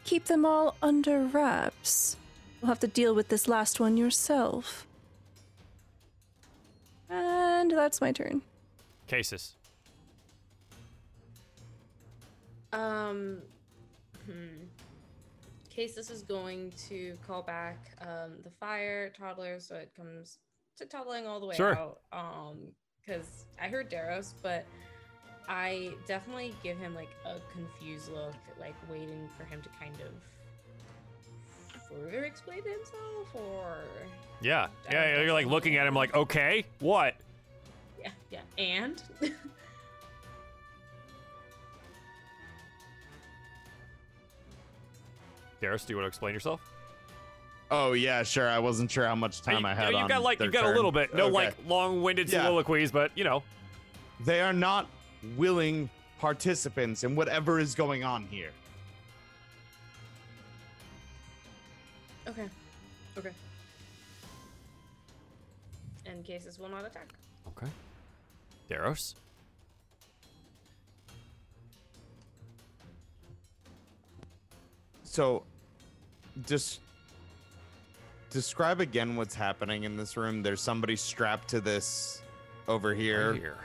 keep 0.02 0.24
them 0.24 0.44
all 0.44 0.74
under 0.82 1.20
wraps. 1.20 2.16
You'll 2.60 2.66
have 2.66 2.80
to 2.80 2.88
deal 2.88 3.14
with 3.14 3.28
this 3.28 3.46
last 3.46 3.78
one 3.78 3.96
yourself. 3.96 4.88
And 7.08 7.70
that's 7.70 8.00
my 8.00 8.10
turn. 8.10 8.42
Casus. 9.06 9.54
Um, 12.72 13.38
hmm. 14.26 14.64
Casus 15.70 16.10
is 16.10 16.22
going 16.22 16.72
to 16.88 17.16
call 17.24 17.42
back 17.42 17.78
um 18.00 18.32
the 18.42 18.50
fire 18.50 19.10
toddler, 19.16 19.60
so 19.60 19.76
it 19.76 19.92
comes 19.96 20.38
to 20.76 20.86
toddling 20.86 21.28
all 21.28 21.38
the 21.38 21.46
way 21.46 21.54
Sure. 21.54 21.78
out. 21.78 22.00
Um, 22.12 22.72
because 23.00 23.44
I 23.60 23.68
heard 23.68 23.88
Daros, 23.88 24.34
but 24.42 24.66
I 25.48 25.90
definitely 26.06 26.54
give 26.62 26.78
him 26.78 26.94
like 26.94 27.10
a 27.26 27.36
confused 27.52 28.10
look, 28.12 28.34
like 28.60 28.74
waiting 28.90 29.28
for 29.36 29.44
him 29.44 29.60
to 29.62 29.68
kind 29.78 29.94
of 30.00 31.82
further 31.88 32.24
explain 32.24 32.62
himself, 32.62 33.34
or 33.34 33.76
Yeah. 34.40 34.68
Yeah, 34.90 35.20
you're 35.22 35.32
like 35.32 35.46
looking 35.46 35.76
at 35.76 35.86
him 35.86 35.94
like, 35.94 36.14
okay, 36.14 36.64
what? 36.80 37.14
yeah, 38.00 38.10
yeah, 38.30 38.40
and 38.58 39.02
Darius, 45.60 45.84
do 45.84 45.92
you 45.92 45.96
want 45.96 46.04
to 46.04 46.08
explain 46.08 46.34
yourself? 46.34 46.60
Oh 47.70 47.92
yeah, 47.92 48.22
sure. 48.22 48.48
I 48.48 48.58
wasn't 48.58 48.90
sure 48.90 49.06
how 49.06 49.14
much 49.14 49.40
time 49.42 49.60
you, 49.60 49.66
I 49.66 49.74
had. 49.74 49.90
you 49.90 49.96
on 49.96 50.08
got 50.08 50.22
like 50.22 50.38
you 50.40 50.50
their 50.50 50.62
got 50.62 50.70
a 50.70 50.74
little 50.74 50.92
bit. 50.92 51.14
No 51.14 51.24
Okay. 51.24 51.32
like 51.32 51.54
long-winded 51.66 52.28
Yeah. 52.30 52.42
soliloquies, 52.42 52.90
but 52.90 53.10
you 53.14 53.24
know. 53.24 53.42
They 54.24 54.40
are 54.40 54.52
not 54.52 54.86
willing 55.36 55.88
participants 56.18 57.04
in 57.04 57.16
whatever 57.16 57.58
is 57.58 57.74
going 57.74 58.04
on 58.04 58.26
here. 58.30 58.50
okay, 62.28 62.48
okay. 63.18 63.30
And 66.06 66.24
Casus 66.24 66.58
will 66.58 66.68
not 66.68 66.84
attack. 66.84 67.12
Okay. 67.48 67.70
Daros. 68.70 69.14
So, 75.04 75.44
just 76.46 76.80
describe 78.30 78.80
again 78.80 79.14
what's 79.16 79.34
happening 79.34 79.84
in 79.84 79.96
this 79.96 80.16
room. 80.16 80.42
There's 80.42 80.60
somebody 80.60 80.96
strapped 80.96 81.48
to 81.48 81.60
this 81.60 82.22
over 82.66 82.94
here, 82.94 83.32
Right 83.32 83.40
here. 83.40 83.58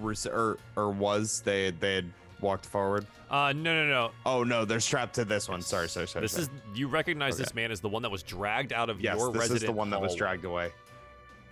Res- 0.00 0.26
or 0.26 0.58
or 0.76 0.90
was 0.90 1.40
they 1.42 1.70
they 1.70 1.96
had 1.96 2.12
walked 2.40 2.66
forward? 2.66 3.06
Uh, 3.30 3.52
no, 3.52 3.74
no, 3.74 3.88
no. 3.88 4.10
Oh 4.26 4.42
no, 4.42 4.64
they're 4.64 4.80
strapped 4.80 5.14
to 5.14 5.24
this 5.24 5.48
one. 5.48 5.62
Sorry, 5.62 5.88
sorry, 5.88 6.08
sorry. 6.08 6.24
This 6.24 6.32
sorry. 6.32 6.44
is 6.44 6.50
you 6.74 6.88
recognize 6.88 7.36
this 7.36 7.54
man 7.54 7.70
as 7.70 7.80
the 7.80 7.88
one 7.88 8.02
that 8.02 8.10
was 8.10 8.22
dragged 8.22 8.72
out 8.72 8.90
of 8.90 9.00
yes, 9.00 9.18
your 9.18 9.32
this 9.32 9.40
resident 9.40 9.62
is 9.62 9.66
the 9.66 9.72
one 9.72 9.90
that 9.90 10.00
was 10.00 10.14
dragged 10.14 10.44
away. 10.44 10.72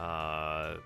Uh, 0.01 0.77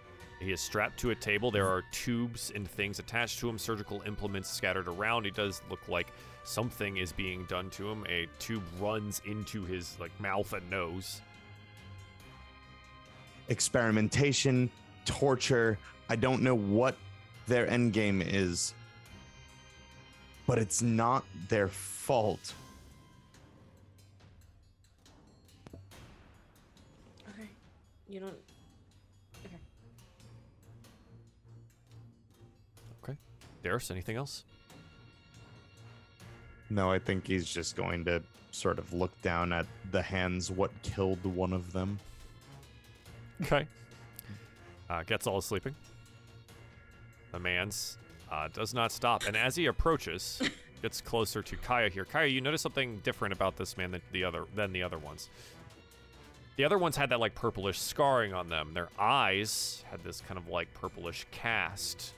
he 0.41 0.53
is 0.53 0.61
strapped 0.61 0.99
to 1.01 1.11
a 1.11 1.15
table. 1.15 1.51
There 1.51 1.69
are 1.69 1.85
tubes 1.93 2.53
and 2.55 2.69
things 2.69 2.99
attached 2.99 3.39
to 3.41 3.49
him, 3.49 3.59
surgical 3.59 4.03
implements 4.07 4.51
scattered 4.51 4.89
around. 4.89 5.25
He 5.25 5.31
does 5.31 5.63
look 5.71 5.87
like 5.89 6.09
something 6.45 6.97
is 6.97 7.13
being 7.13 7.45
done 7.45 7.71
to 7.71 7.89
him. 7.89 8.05
A 8.09 8.27
tube 8.39 8.65
runs 8.81 9.23
into 9.25 9.65
his 9.65 9.97
like 10.01 10.11
mouth 10.21 10.53
and 10.53 10.69
nose. 10.69 11.21
Experimentation, 13.49 14.71
torture. 15.05 15.79
I 16.09 16.17
don't 16.17 16.43
know 16.43 16.55
what 16.55 16.97
their 17.47 17.69
end 17.69 17.93
game 17.93 18.23
is, 18.23 18.75
but 20.47 20.59
it's 20.59 20.83
not 20.83 21.25
their 21.49 21.69
fault. 21.69 22.55
Okay, 27.31 27.49
you 28.09 28.21
don't. 28.21 28.35
Okay. 29.47 29.57
Okay. 33.03 33.19
Darius, 33.63 33.91
anything 33.91 34.17
else? 34.17 34.45
No, 36.71 36.91
I 36.91 36.99
think 36.99 37.27
he's 37.27 37.47
just 37.47 37.77
going 37.77 38.05
to 38.07 38.23
sort 38.51 38.79
of 38.79 38.93
look 38.93 39.21
down 39.21 39.53
at 39.53 39.67
the 39.91 40.01
hands 40.01 40.51
what 40.51 40.71
killed 40.83 41.25
one 41.25 41.53
of 41.53 41.73
them. 41.73 41.99
Okay. 43.43 43.67
Uh, 44.89 45.03
gets 45.03 45.27
all 45.27 45.41
sleeping. 45.41 45.75
The 47.33 47.41
man's 47.41 47.99
uh, 48.31 48.49
does 48.53 48.73
not 48.73 48.93
stop, 48.93 49.25
and 49.27 49.37
as 49.37 49.57
he 49.57 49.67
approaches, 49.67 50.41
gets 50.83 51.01
closer 51.01 51.43
to 51.43 51.57
Kaya 51.57 51.89
here. 51.89 52.05
Kaya, 52.05 52.29
you 52.29 52.41
notice 52.41 52.63
something 52.63 52.99
different 52.99 53.33
about 53.33 53.57
this 53.57 53.77
man 53.77 53.91
than 53.91 54.03
the 54.13 54.25
other 54.25 54.45
than 54.55 54.73
the 54.73 54.83
other 54.83 54.99
ones. 54.99 55.31
The 56.57 56.65
other 56.65 56.79
ones 56.79 56.97
had 56.97 57.09
that 57.11 57.21
like 57.21 57.35
purplish 57.35 57.79
scarring 57.79 58.35
on 58.35 58.49
them. 58.49 58.75
Their 58.75 58.89
eyes 58.99 59.85
had 59.91 60.05
this 60.05 60.21
kind 60.21 60.39
of 60.39 60.49
like 60.49 60.73
purplish 60.75 61.27
cast. 61.31 62.13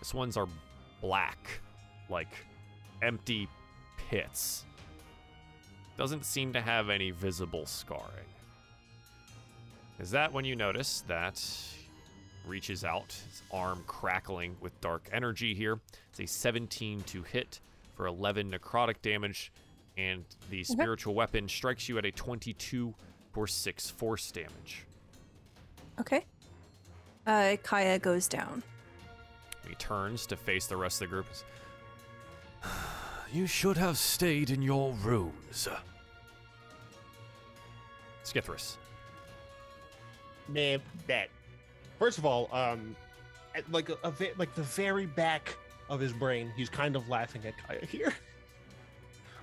This 0.00 0.12
one's 0.12 0.36
are 0.36 0.48
black, 1.00 1.60
like 2.08 2.28
empty 3.02 3.48
pits. 3.96 4.64
Doesn't 5.96 6.24
seem 6.24 6.52
to 6.52 6.60
have 6.60 6.90
any 6.90 7.12
visible 7.12 7.66
scarring. 7.66 8.26
Is 10.00 10.10
that 10.10 10.32
when 10.32 10.44
you 10.44 10.56
notice 10.56 11.04
that 11.06 11.40
reaches 12.46 12.84
out, 12.84 13.12
his 13.30 13.42
arm 13.52 13.82
crackling 13.86 14.56
with 14.60 14.78
dark 14.80 15.08
energy 15.12 15.54
here. 15.54 15.80
It's 16.10 16.20
a 16.20 16.26
17 16.26 17.02
to 17.02 17.22
hit 17.22 17.60
for 17.94 18.06
11 18.06 18.50
necrotic 18.50 18.96
damage, 19.02 19.52
and 19.96 20.24
the 20.50 20.64
spiritual 20.64 21.14
weapon 21.14 21.48
strikes 21.48 21.88
you 21.88 21.98
at 21.98 22.04
a 22.04 22.10
22 22.10 22.94
for 23.32 23.46
6 23.46 23.90
force 23.90 24.30
damage. 24.30 24.84
Okay. 26.00 26.24
Uh, 27.26 27.56
Kaya 27.62 27.98
goes 27.98 28.28
down. 28.28 28.62
He 29.66 29.74
turns 29.76 30.26
to 30.26 30.36
face 30.36 30.66
the 30.66 30.76
rest 30.76 31.00
of 31.00 31.08
the 31.08 31.14
group. 31.14 31.26
You 33.32 33.48
should 33.48 33.76
have 33.78 33.98
stayed 33.98 34.50
in 34.50 34.62
your 34.62 34.92
rooms. 35.02 35.66
Skithris. 38.22 38.76
Man, 40.48 40.80
that. 41.08 41.30
First 41.98 42.18
of 42.18 42.26
all, 42.26 42.48
um, 42.52 42.96
at 43.54 43.70
like 43.70 43.88
a, 43.88 43.96
a 44.02 44.10
ve- 44.10 44.32
like 44.38 44.54
the 44.54 44.62
very 44.62 45.06
back 45.06 45.56
of 45.88 46.00
his 46.00 46.12
brain, 46.12 46.52
he's 46.56 46.68
kind 46.68 46.96
of 46.96 47.08
laughing 47.08 47.42
at 47.46 47.54
Kaya 47.66 47.84
here. 47.86 48.14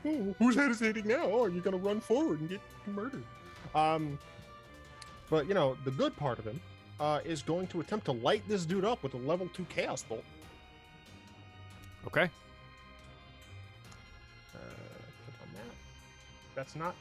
Oh, 0.04 0.34
who's 0.40 0.56
hesitating 0.56 1.06
now? 1.06 1.26
Oh, 1.26 1.46
you're 1.46 1.62
gonna 1.62 1.78
run 1.78 2.02
forward 2.02 2.40
and 2.40 2.50
get 2.50 2.60
murdered. 2.88 3.22
Um, 3.76 4.18
but 5.30 5.48
you 5.48 5.54
know, 5.54 5.78
the 5.86 5.92
good 5.92 6.18
part 6.18 6.40
of 6.40 6.46
him 6.46 6.60
uh, 7.00 7.20
is 7.24 7.44
going 7.44 7.68
to 7.68 7.82
attempt 7.82 8.06
to 8.06 8.12
light 8.12 8.42
this 8.48 8.66
dude 8.66 8.84
up 8.84 9.04
with 9.04 9.14
a 9.14 9.18
level 9.18 9.48
two 9.54 9.64
chaos 9.70 10.02
bolt. 10.02 10.24
Okay. 12.08 12.32
Uh, 14.56 14.58
That's 16.56 16.76
not. 16.76 16.96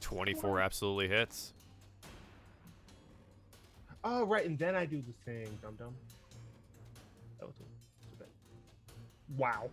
24 0.00 0.60
absolutely 0.60 1.06
hits. 1.08 1.52
Oh, 4.04 4.24
right, 4.24 4.44
and 4.46 4.58
then 4.58 4.74
I 4.74 4.84
do 4.84 5.00
the 5.02 5.12
thing, 5.24 5.46
dum 5.62 5.76
dum. 5.78 5.94
That 7.38 7.46
was 7.46 7.54
a- 7.60 8.18
that- 8.18 8.28
Wow. 9.36 9.70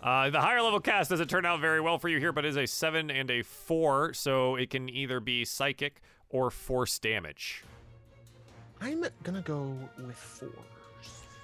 Uh, 0.00 0.30
the 0.30 0.40
higher 0.40 0.60
level 0.62 0.80
cast 0.80 1.10
doesn't 1.10 1.28
turn 1.28 1.46
out 1.46 1.60
very 1.60 1.80
well 1.80 1.98
for 1.98 2.08
you 2.08 2.18
here, 2.18 2.32
but 2.32 2.44
is 2.44 2.56
a 2.56 2.66
7 2.66 3.10
and 3.10 3.30
a 3.30 3.42
4, 3.42 4.14
so 4.14 4.56
it 4.56 4.70
can 4.70 4.88
either 4.88 5.20
be 5.20 5.44
psychic 5.44 6.00
or 6.28 6.50
force 6.50 6.98
damage. 6.98 7.62
I'm 8.80 9.04
gonna 9.22 9.42
go 9.42 9.76
with 9.98 10.16
fours. 10.16 10.50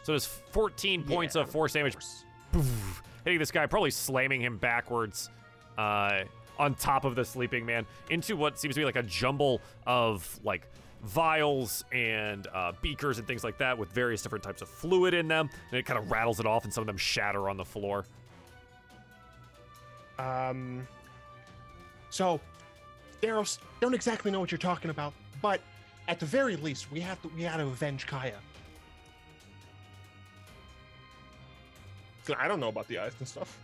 So 0.03 0.13
there's 0.13 0.27
14 0.27 1.05
points 1.05 1.37
Yeah, 1.37 1.43
of 1.43 1.51
force 1.51 1.73
damage 1.73 1.93
fours. 1.93 2.25
poof, 2.51 3.03
hitting 3.25 3.39
this 3.39 3.53
guy, 3.53 3.67
probably 3.67 3.91
slamming 3.93 4.41
him 4.41 4.57
backwards 4.59 5.31
uh, 5.77 6.25
on 6.59 6.75
top 6.75 7.05
of 7.05 7.15
the 7.15 7.25
sleeping 7.25 7.65
man 7.65 7.87
into 8.11 8.35
what 8.35 8.59
seems 8.59 8.75
to 8.75 8.81
be 8.81 8.85
like 8.85 8.97
a 8.97 9.03
jumble 9.05 9.61
of 9.87 10.41
like 10.43 10.67
vials 11.03 11.85
and 11.93 12.47
uh, 12.55 12.73
beakers 12.83 13.19
and 13.19 13.27
things 13.27 13.45
like 13.45 13.59
that 13.59 13.77
with 13.79 13.93
various 13.93 14.23
different 14.23 14.43
types 14.45 14.63
of 14.63 14.69
fluid 14.69 15.15
in 15.15 15.29
them. 15.29 15.49
And 15.71 15.79
it 15.79 15.85
kind 15.87 15.99
of 15.99 16.11
rattles 16.11 16.41
it 16.41 16.47
off, 16.47 16.65
and 16.65 16.73
some 16.73 16.83
of 16.83 16.87
them 16.87 16.97
shatter 16.97 17.49
on 17.49 17.57
the 17.57 17.65
floor. 17.65 18.05
Um. 20.19 20.87
So, 22.11 22.41
Daros, 23.23 23.59
don't 23.81 23.95
exactly 23.95 24.31
know 24.31 24.41
what 24.41 24.51
you're 24.51 24.59
talking 24.59 24.91
about, 24.91 25.13
but 25.43 25.61
at 26.09 26.19
the 26.19 26.27
very 26.27 26.57
least, 26.57 26.91
we 26.91 27.01
have 27.01 27.21
to 27.23 27.29
we 27.37 27.43
gotta 27.43 27.65
avenge 27.65 28.07
Kaya. 28.07 28.35
I 32.39 32.47
don't 32.47 32.61
know 32.61 32.69
about 32.69 32.89
the 32.89 32.99
eyes 32.99 33.13
and 33.19 33.27
stuff. 33.29 33.59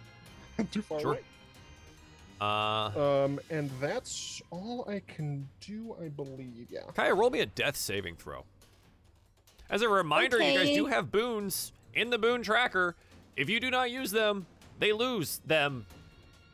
I'm 0.59 0.67
too 0.73 0.81
far 0.83 1.01
Sure. 1.01 1.11
away. 1.13 1.21
Uh, 2.41 3.25
Um, 3.25 3.41
and 3.51 3.71
that's 3.81 4.43
all 4.51 4.85
I 4.89 5.01
can 5.07 5.49
do, 5.61 5.97
I 6.03 6.09
believe. 6.09 6.67
Yeah. 6.71 6.81
Kaya, 6.95 7.15
roll 7.15 7.31
me 7.31 7.41
a 7.41 7.47
death 7.47 7.77
saving 7.77 8.17
throw. 8.17 8.45
As 9.71 9.83
a 9.83 9.89
reminder, 9.89 10.39
you 10.43 10.59
guys 10.59 10.75
do 10.75 10.87
have 10.87 11.11
boons 11.11 11.73
in 11.95 12.11
the 12.11 12.19
boon 12.19 12.43
tracker. 12.43 12.95
If 13.37 13.49
you 13.49 13.61
do 13.61 13.71
not 13.71 13.91
use 13.91 14.11
them, 14.11 14.47
they 14.79 14.93
lose 14.93 15.41
them 15.47 15.87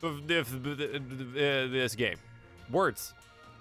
of 0.02 0.27
this, 0.28 0.48
this 0.51 1.94
game. 1.94 2.16
Words. 2.70 3.12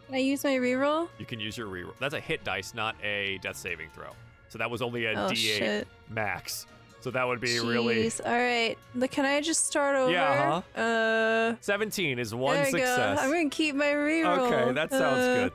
Can 0.06 0.16
I 0.16 0.20
use 0.20 0.44
my 0.44 0.52
reroll? 0.56 1.08
You 1.18 1.26
can 1.26 1.40
use 1.40 1.58
your 1.58 1.68
reroll. 1.68 1.94
That's 2.00 2.14
a 2.14 2.20
hit 2.20 2.44
dice, 2.44 2.74
not 2.74 2.96
a 3.04 3.40
death 3.42 3.58
saving 3.58 3.90
throw. 3.94 4.12
So 4.50 4.58
that 4.58 4.70
was 4.70 4.82
only 4.82 5.06
a 5.06 5.12
Oh, 5.12 5.30
D8 5.30 5.36
shit. 5.36 5.88
max. 6.10 6.66
So 7.02 7.12
that 7.12 7.26
would 7.26 7.40
be 7.40 7.60
really 7.60 8.04
Jeez. 8.04 8.20
All 8.26 8.32
right. 8.34 8.78
Can 9.10 9.26
I 9.26 9.40
just 9.42 9.68
start 9.68 9.96
over? 9.96 10.12
Yeah, 10.12 10.62
Uh. 10.76 11.56
17 11.62 12.20
is 12.20 12.36
one 12.36 12.56
there 12.56 12.66
we 12.66 12.72
success. 12.72 13.18
go. 13.20 13.24
I'm 13.24 13.32
gonna 13.32 13.50
keep 13.50 13.76
my 13.76 13.86
reroll. 13.86 14.52
Okay, 14.52 14.74
that 14.74 14.90
sounds 14.90 15.04
Uh, 15.20 15.34
good. 15.46 15.54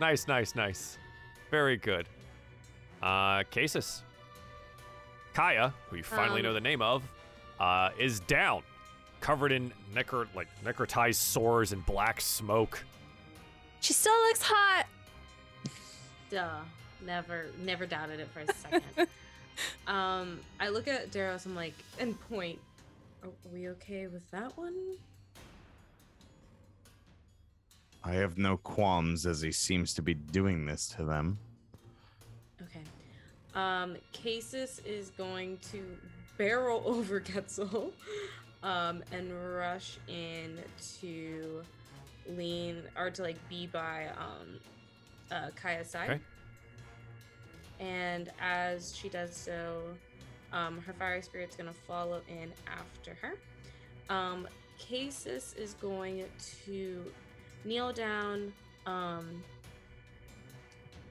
Nice, 0.00 0.28
nice, 0.28 0.54
nice. 0.54 0.98
Very 1.50 1.76
good. 1.78 2.06
Uh, 3.02 3.44
Casus. 3.50 4.02
Kaya, 5.34 5.72
who 5.88 5.96
you 5.96 6.02
finally 6.02 6.40
Um, 6.40 6.44
know 6.46 6.52
the 6.52 6.60
name 6.60 6.82
of, 6.82 7.02
uh, 7.58 7.90
is 7.98 8.20
down, 8.20 8.62
covered 9.20 9.52
in 9.52 9.72
necro 9.94 10.26
like 10.34 10.48
necrotized 10.62 11.14
sores 11.14 11.72
and 11.72 11.84
black 11.86 12.20
smoke. 12.20 12.84
She 13.80 13.94
still 13.94 14.12
looks 14.28 14.42
hot. 14.42 14.86
Duh. 16.30 16.60
Never, 17.04 17.46
never 17.58 17.86
doubted 17.86 18.20
it 18.20 18.28
for 18.32 18.40
a 18.40 18.52
second. 18.54 19.08
um, 19.86 20.40
I 20.60 20.68
look 20.68 20.88
at 20.88 21.10
Daros. 21.10 21.46
I'm 21.46 21.54
like, 21.54 21.74
and 21.98 22.18
point. 22.28 22.58
Are 23.22 23.30
we 23.52 23.68
okay 23.70 24.08
with 24.08 24.28
that 24.32 24.56
one? 24.56 24.74
I 28.04 28.12
have 28.14 28.36
no 28.36 28.56
qualms 28.56 29.26
as 29.26 29.40
he 29.40 29.52
seems 29.52 29.94
to 29.94 30.02
be 30.02 30.14
doing 30.14 30.66
this 30.66 30.88
to 30.96 31.04
them. 31.04 31.38
Okay. 32.62 32.82
Um, 33.54 33.96
Casus 34.12 34.80
is 34.84 35.10
going 35.10 35.58
to 35.70 35.84
barrel 36.36 36.82
over 36.86 37.20
Getzel, 37.20 37.92
um, 38.62 39.02
and 39.12 39.30
rush 39.56 39.98
in 40.08 40.58
to 41.00 41.62
lean 42.28 42.82
or 42.96 43.10
to 43.10 43.22
like 43.22 43.36
be 43.48 43.66
by 43.66 44.06
um, 44.18 44.58
uh, 45.30 45.50
Kaya's 45.54 45.88
side. 45.88 46.10
Okay. 46.10 46.20
And 47.82 48.30
as 48.40 48.96
she 48.96 49.08
does 49.08 49.34
so, 49.34 49.82
um, 50.52 50.80
her 50.86 50.92
fire 50.92 51.20
spirit's 51.20 51.56
gonna 51.56 51.72
follow 51.72 52.20
in 52.28 52.52
after 52.66 53.14
her. 53.20 53.34
Um, 54.08 54.46
Casus 54.78 55.54
is 55.54 55.74
going 55.74 56.24
to 56.64 57.04
kneel 57.64 57.92
down, 57.92 58.52
um, 58.86 59.42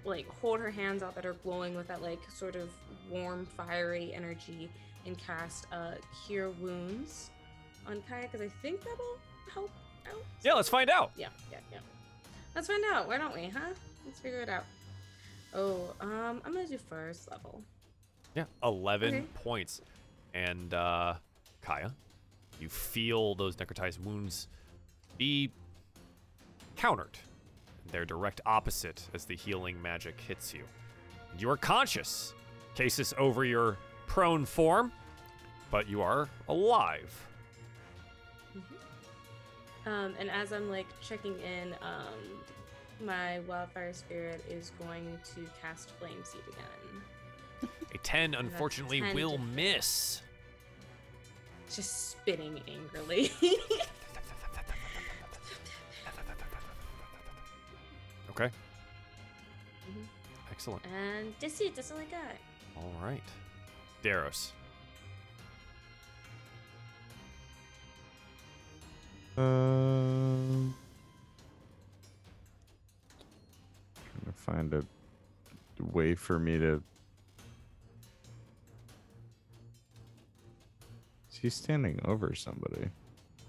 like 0.06 0.28
hold 0.40 0.60
her 0.60 0.70
hands 0.72 1.04
out 1.04 1.14
that 1.16 1.26
are 1.26 1.34
glowing 1.34 1.76
with 1.76 1.88
that 1.88 2.02
like 2.02 2.20
sort 2.34 2.56
of 2.56 2.70
warm, 3.10 3.46
fiery 3.46 4.14
energy, 4.14 4.70
and 5.06 5.18
cast 5.18 5.68
uh, 5.72 5.92
Cure 6.26 6.52
Wounds 6.52 7.32
on 7.88 8.02
Kaya 8.08 8.28
because 8.32 8.42
I 8.42 8.50
think 8.62 8.80
that'll 8.80 9.18
help 9.54 9.72
out. 10.08 10.24
Yeah, 10.44 10.54
let's 10.54 10.70
find 10.70 10.90
out. 10.90 11.12
Yeah, 11.18 11.28
yeah, 11.52 11.60
yeah. 11.72 11.80
Let's 12.56 12.68
find 12.68 12.84
out. 12.92 13.08
Why 13.08 13.18
don't 13.18 13.34
we, 13.34 13.50
huh? 13.50 13.74
Let's 14.06 14.20
figure 14.20 14.42
it 14.42 14.50
out. 14.50 14.66
Oh, 15.54 15.94
um, 16.00 16.42
I'm 16.46 16.54
gonna 16.54 16.68
do 16.68 16.78
first 16.78 17.30
level. 17.30 17.62
Yeah, 18.36 18.46
11 18.64 19.16
Okay. 19.16 19.26
points. 19.34 19.82
And 20.34 20.74
uh, 20.74 21.16
Kaya, 21.62 21.94
you 22.60 22.70
feel 22.70 23.36
those 23.36 23.56
necrotized 23.58 24.00
wounds 24.04 24.48
be 25.18 25.52
countered. 26.78 27.18
They're 27.92 28.06
direct 28.06 28.40
opposite 28.46 29.06
as 29.14 29.26
the 29.26 29.36
healing 29.36 29.82
magic 29.82 30.20
hits 30.22 30.54
you. 30.54 30.64
You 31.38 31.50
are 31.50 31.58
conscious, 31.58 32.34
cases 32.76 33.14
over 33.18 33.44
your 33.44 33.78
prone 34.08 34.46
form, 34.46 34.94
but 35.70 35.90
you 35.90 36.02
are 36.02 36.30
alive. 36.48 37.28
Um, 39.86 40.14
and 40.20 40.30
as 40.30 40.54
I'm 40.54 40.70
like 40.70 40.86
checking 41.02 41.34
in, 41.40 41.74
um, 41.82 42.40
my 43.06 43.40
wildfire 43.48 43.94
spirit 43.94 44.44
is 44.50 44.72
going 44.80 45.18
to 45.36 45.46
cast 45.62 45.92
flame 45.92 46.24
seed 46.24 46.42
again. 46.48 47.70
A 47.94 47.98
10, 47.98 48.34
unfortunately, 48.36 49.02
10 49.02 49.16
will 49.16 49.38
to- 49.38 49.44
miss. 49.44 50.22
Just 51.74 52.12
spitting 52.12 52.60
angrily. 52.68 53.32
Okay. 58.30 58.46
Mhm. 59.90 60.06
Excellent. 60.50 60.82
and 60.86 61.34
that's 61.40 61.60
it. 61.60 61.76
That's 61.76 61.92
like 61.92 62.10
that. 62.12 62.38
All 62.78 62.94
right. 63.04 63.22
Daros. 64.04 64.52
Um, 69.38 70.74
trying 70.74 70.91
find 74.34 74.74
a 74.74 74.84
way 75.94 76.16
for 76.16 76.40
me 76.40 76.58
to. 76.60 76.82
Is 81.32 81.38
he 81.38 81.50
standing 81.50 82.00
over 82.06 82.34
somebody? 82.36 82.90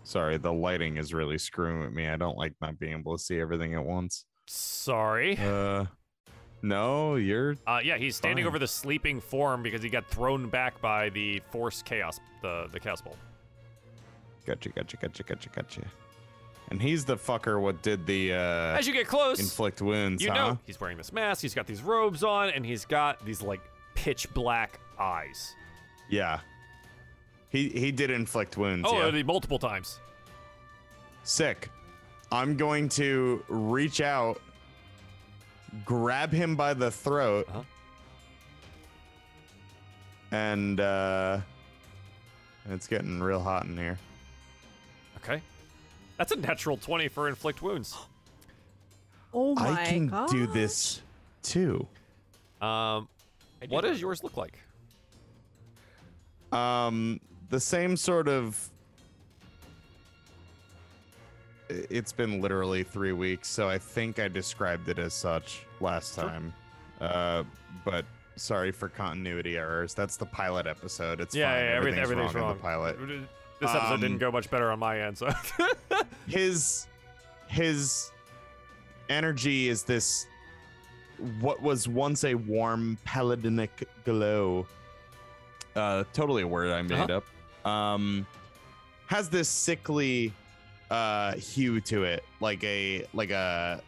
Sorry, 0.04 0.36
the 0.36 0.52
lighting 0.52 0.96
is 0.96 1.12
really 1.14 1.38
screwing 1.38 1.80
with 1.80 1.92
me. 1.92 2.08
I 2.08 2.16
don't 2.16 2.36
like 2.36 2.54
not 2.60 2.78
being 2.78 2.98
able 2.98 3.16
to 3.16 3.22
see 3.22 3.40
everything 3.40 3.74
at 3.74 3.84
once. 3.84 4.24
Sorry. 4.46 5.36
Uh, 5.38 5.86
no, 6.62 7.16
you're 7.16 7.56
Uh, 7.66 7.80
yeah, 7.82 7.96
he's 7.96 8.16
standing 8.16 8.44
Fine. 8.44 8.48
over 8.48 8.58
the 8.58 8.66
sleeping 8.66 9.20
form 9.20 9.62
because 9.62 9.82
he 9.82 9.88
got 9.88 10.08
thrown 10.08 10.48
back 10.48 10.80
by 10.80 11.08
the 11.10 11.40
force 11.50 11.82
chaos, 11.82 12.20
the 12.40 12.68
the 12.72 12.80
chaos 12.80 13.00
bolt. 13.00 13.18
gotcha, 14.46 14.68
gotcha, 14.70 14.96
gotcha, 14.96 15.22
gotcha, 15.22 15.48
gotcha. 15.50 15.82
And 16.72 16.80
he's 16.80 17.04
the 17.04 17.16
fucker 17.18 17.60
what 17.60 17.82
did 17.82 18.06
the 18.06 18.32
uh 18.32 18.78
As 18.78 18.86
you 18.86 18.94
get 18.94 19.06
close, 19.06 19.38
inflict 19.38 19.82
wounds, 19.82 20.22
you 20.22 20.30
huh? 20.30 20.34
know 20.52 20.58
he's 20.64 20.80
wearing 20.80 20.96
this 20.96 21.12
mask. 21.12 21.42
He's 21.42 21.52
got 21.52 21.66
these 21.66 21.82
robes 21.82 22.24
on, 22.24 22.48
and 22.48 22.64
he's 22.64 22.86
got 22.86 23.22
these 23.26 23.42
like 23.42 23.60
pitch 23.94 24.32
black 24.32 24.80
eyes. 24.98 25.54
Yeah. 26.08 26.40
He 27.50 27.68
he 27.68 27.92
did 27.92 28.10
inflict 28.10 28.56
wounds. 28.56 28.88
Oh, 28.90 29.10
yeah. 29.10 29.22
multiple 29.22 29.58
times. 29.58 30.00
Sick. 31.24 31.68
I'm 32.30 32.56
going 32.56 32.88
to 32.88 33.44
reach 33.48 34.00
out, 34.00 34.40
grab 35.84 36.32
him 36.32 36.56
by 36.56 36.72
the 36.72 36.90
throat, 36.90 37.46
Uh-huh. 37.50 37.62
and 40.30 40.80
uh 40.80 41.38
it's 42.70 42.86
getting 42.86 43.20
real 43.20 43.40
hot 43.40 43.66
in 43.66 43.76
here. 43.76 43.98
Okay, 45.18 45.42
that's 46.16 46.32
a 46.32 46.36
natural 46.36 46.76
twenty 46.76 47.08
for 47.08 47.28
inflict 47.28 47.62
wounds. 47.62 47.96
Oh 49.34 49.54
my 49.54 49.62
god. 49.64 49.78
I 49.78 49.84
can 49.86 50.06
god. 50.08 50.28
do 50.28 50.46
this 50.46 51.00
too. 51.42 51.86
Um, 52.60 53.08
what 53.70 53.80
does 53.80 53.98
yours 53.98 54.22
look 54.22 54.36
like? 54.36 54.58
Um 56.52 57.18
the 57.48 57.58
same 57.58 57.96
sort 57.96 58.28
of 58.28 58.68
it's 61.70 62.12
been 62.12 62.42
literally 62.42 62.82
three 62.82 63.12
weeks, 63.12 63.48
so 63.48 63.68
I 63.70 63.78
think 63.78 64.18
I 64.18 64.28
described 64.28 64.90
it 64.90 64.98
as 64.98 65.14
such 65.14 65.64
last 65.80 66.14
Sure. 66.14 66.24
time. 66.24 66.52
Uh, 67.00 67.44
but 67.84 68.04
sorry 68.36 68.70
for 68.70 68.88
continuity 68.90 69.56
errors. 69.56 69.94
That's 69.94 70.18
the 70.18 70.26
pilot 70.26 70.66
episode. 70.66 71.20
It's 71.22 71.34
yeah, 71.34 71.52
fine. 71.54 71.64
yeah, 71.64 71.70
everything, 71.70 72.00
everything's, 72.00 72.34
everything's 72.34 72.34
wrong, 72.34 72.44
wrong. 72.44 72.52
in 72.52 72.56
the 72.58 72.62
pilot. 72.62 73.28
This 73.62 73.70
episode 73.70 73.94
Um, 73.94 74.00
didn't 74.00 74.18
go 74.18 74.30
much 74.32 74.50
better 74.50 74.70
on 74.70 74.78
my 74.80 75.00
end, 75.02 75.16
so. 75.18 75.30
his 76.28 76.86
his 77.48 78.10
energy 79.08 79.68
is 79.68 79.82
this 79.84 80.26
what 81.40 81.60
was 81.62 81.86
once 81.86 82.24
a 82.24 82.34
warm 82.34 82.96
paladinic 83.06 83.68
glow 84.04 84.66
uh 85.76 86.02
totally 86.12 86.42
a 86.42 86.46
word 86.46 86.70
i 86.70 86.80
made 86.82 86.98
Uh-huh. 86.98 87.20
up 87.64 87.66
um 87.66 88.26
has 89.06 89.28
this 89.28 89.48
sickly 89.48 90.32
uh 90.90 91.34
hue 91.34 91.80
to 91.82 92.04
it 92.04 92.24
like 92.40 92.64
a 92.64 93.04
like 93.12 93.30
a 93.30 93.82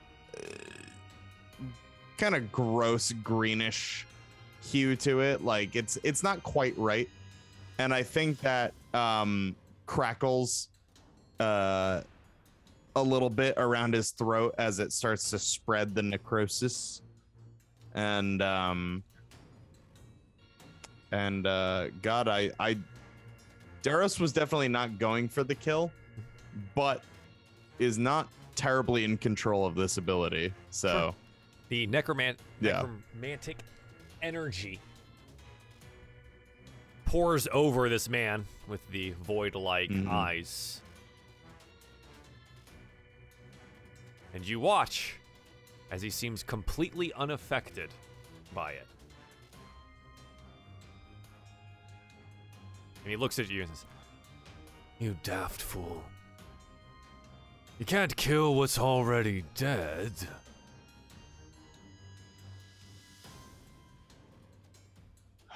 kind 2.19 2.35
of 2.35 2.53
gross 2.53 3.13
greenish 3.25 4.07
hue 4.63 4.95
to 4.97 5.21
it 5.21 5.43
like 5.45 5.75
it's 5.75 5.99
it's 6.03 6.23
not 6.23 6.43
quite 6.43 6.77
right 6.79 7.09
and 7.79 7.93
i 7.95 8.03
think 8.03 8.39
that 8.41 8.73
um 8.93 9.57
crackles 9.86 10.69
uh 11.40 12.01
a 12.97 13.02
little 13.02 13.31
bit 13.31 13.55
around 13.56 13.93
his 13.93 14.11
throat 14.12 14.55
as 14.59 14.78
it 14.78 14.93
starts 14.93 15.28
to 15.31 15.39
spread 15.39 15.94
the 15.94 16.02
necrosis. 16.02 17.02
And 17.94 18.40
um 18.43 19.02
and 21.12 21.47
uh 21.47 21.89
god 22.02 22.28
i 22.28 22.51
i 22.59 22.77
Daros 23.82 24.19
was 24.19 24.32
definitely 24.32 24.69
not 24.69 24.98
going 24.98 25.28
for 25.28 25.44
the 25.44 25.55
kill 25.55 25.90
but 26.74 27.02
is 27.78 27.98
not 27.98 28.28
terribly 28.55 29.05
in 29.05 29.16
control 29.19 29.66
of 29.66 29.74
this 29.74 29.97
ability 29.98 30.52
so. 30.70 31.15
The 31.70 31.86
necromant 31.89 32.36
Yeah. 32.61 32.85
necromantic 33.12 33.56
energy 34.23 34.78
pours 37.15 37.47
over 37.53 37.89
this 37.89 38.09
man 38.09 38.45
with 38.66 38.85
the 38.91 39.12
void-like 39.23 39.89
Mhm. 39.89 40.09
eyes. 40.11 40.81
And 44.32 44.45
you 44.45 44.59
watch 44.59 45.15
as 45.93 46.03
he 46.03 46.11
seems 46.11 46.43
completely 46.43 47.12
unaffected 47.12 47.91
by 48.53 48.73
it. 48.73 48.89
And 53.03 53.11
he 53.11 53.15
looks 53.16 53.39
at 53.39 53.49
you 53.49 53.62
and 53.62 53.70
says, 53.70 53.85
You 54.99 55.16
daft 55.23 55.62
fool. 55.62 56.03
You 57.78 57.86
can't 57.86 58.16
kill 58.16 58.57
what's 58.57 58.77
already 58.77 59.45
dead. 59.55 60.11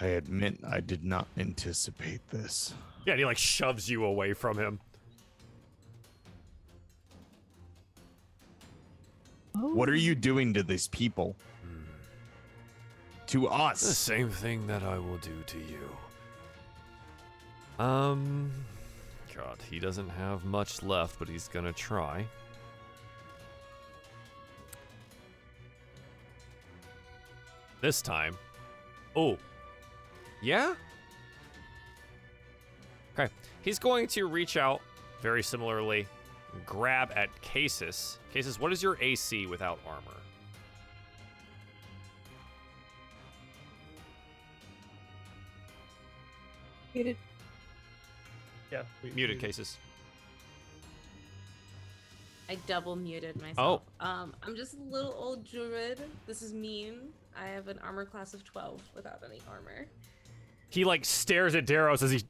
I 0.01 0.07
admit 0.07 0.59
i 0.69 0.81
did 0.81 1.05
not 1.05 1.27
anticipate 1.37 2.21
this 2.31 2.75
Yeah, 3.05 3.13
and 3.15 3.21
he 3.21 3.25
like 3.25 3.39
shoves 3.39 3.89
you 3.89 4.05
away 4.05 4.33
from 4.35 4.59
him. 4.59 4.81
what 9.55 9.89
are 9.89 9.97
you 9.97 10.15
doing 10.15 10.55
to 10.55 10.63
these 10.63 10.89
people 10.89 11.37
to 13.29 13.47
us. 13.49 13.81
The 13.81 13.95
same 13.95 14.31
thing 14.31 14.67
that 14.67 14.83
I 14.83 14.99
will 14.99 15.19
do 15.19 15.43
to 15.47 15.59
you. 15.59 15.97
Um, 17.85 18.51
God, 19.35 19.59
he 19.71 19.79
doesn't 19.79 20.09
have 20.09 20.45
much 20.45 20.83
left, 20.83 21.19
but 21.19 21.29
he's 21.29 21.47
gonna 21.47 21.73
try. 21.73 22.27
This 27.81 28.03
time. 28.03 28.37
Oh. 29.15 29.39
Yeah? 30.41 30.75
Okay. 33.19 33.33
He's 33.63 33.79
going 33.79 34.07
to 34.09 34.27
reach 34.27 34.57
out 34.57 34.81
very 35.21 35.43
similarly, 35.43 36.07
grab 36.65 37.13
at 37.17 37.29
Casus. 37.43 38.19
Casus, 38.33 38.61
what 38.61 38.73
is 38.73 38.83
your 38.83 38.97
AC 39.01 39.47
without 39.47 39.79
armor? 39.87 40.03
Muted. 46.95 47.17
Yeah. 48.71 48.83
we- 49.03 49.11
Muted 49.11 49.37
we- 49.37 49.43
Casus. 49.43 49.77
I 52.51 52.55
double 52.67 52.97
muted 52.97 53.39
myself. 53.43 53.83
Um, 54.01 54.35
I'm 54.43 54.57
just 54.57 54.73
a 54.75 54.81
little 54.91 55.13
old 55.13 55.45
druid. 55.45 56.01
This 56.27 56.41
is 56.41 56.55
mean. 56.55 57.13
I 57.37 57.47
have 57.49 57.69
an 57.69 57.79
armor 57.81 58.07
class 58.07 58.33
of 58.33 58.43
12 58.43 58.81
without 58.95 59.23
any 59.23 59.41
armor. 59.51 59.87
He 60.71 60.85
like 60.85 61.05
stares 61.05 61.55
at 61.55 61.67
Daros 61.67 62.03
as 62.03 62.11
he 62.11 62.23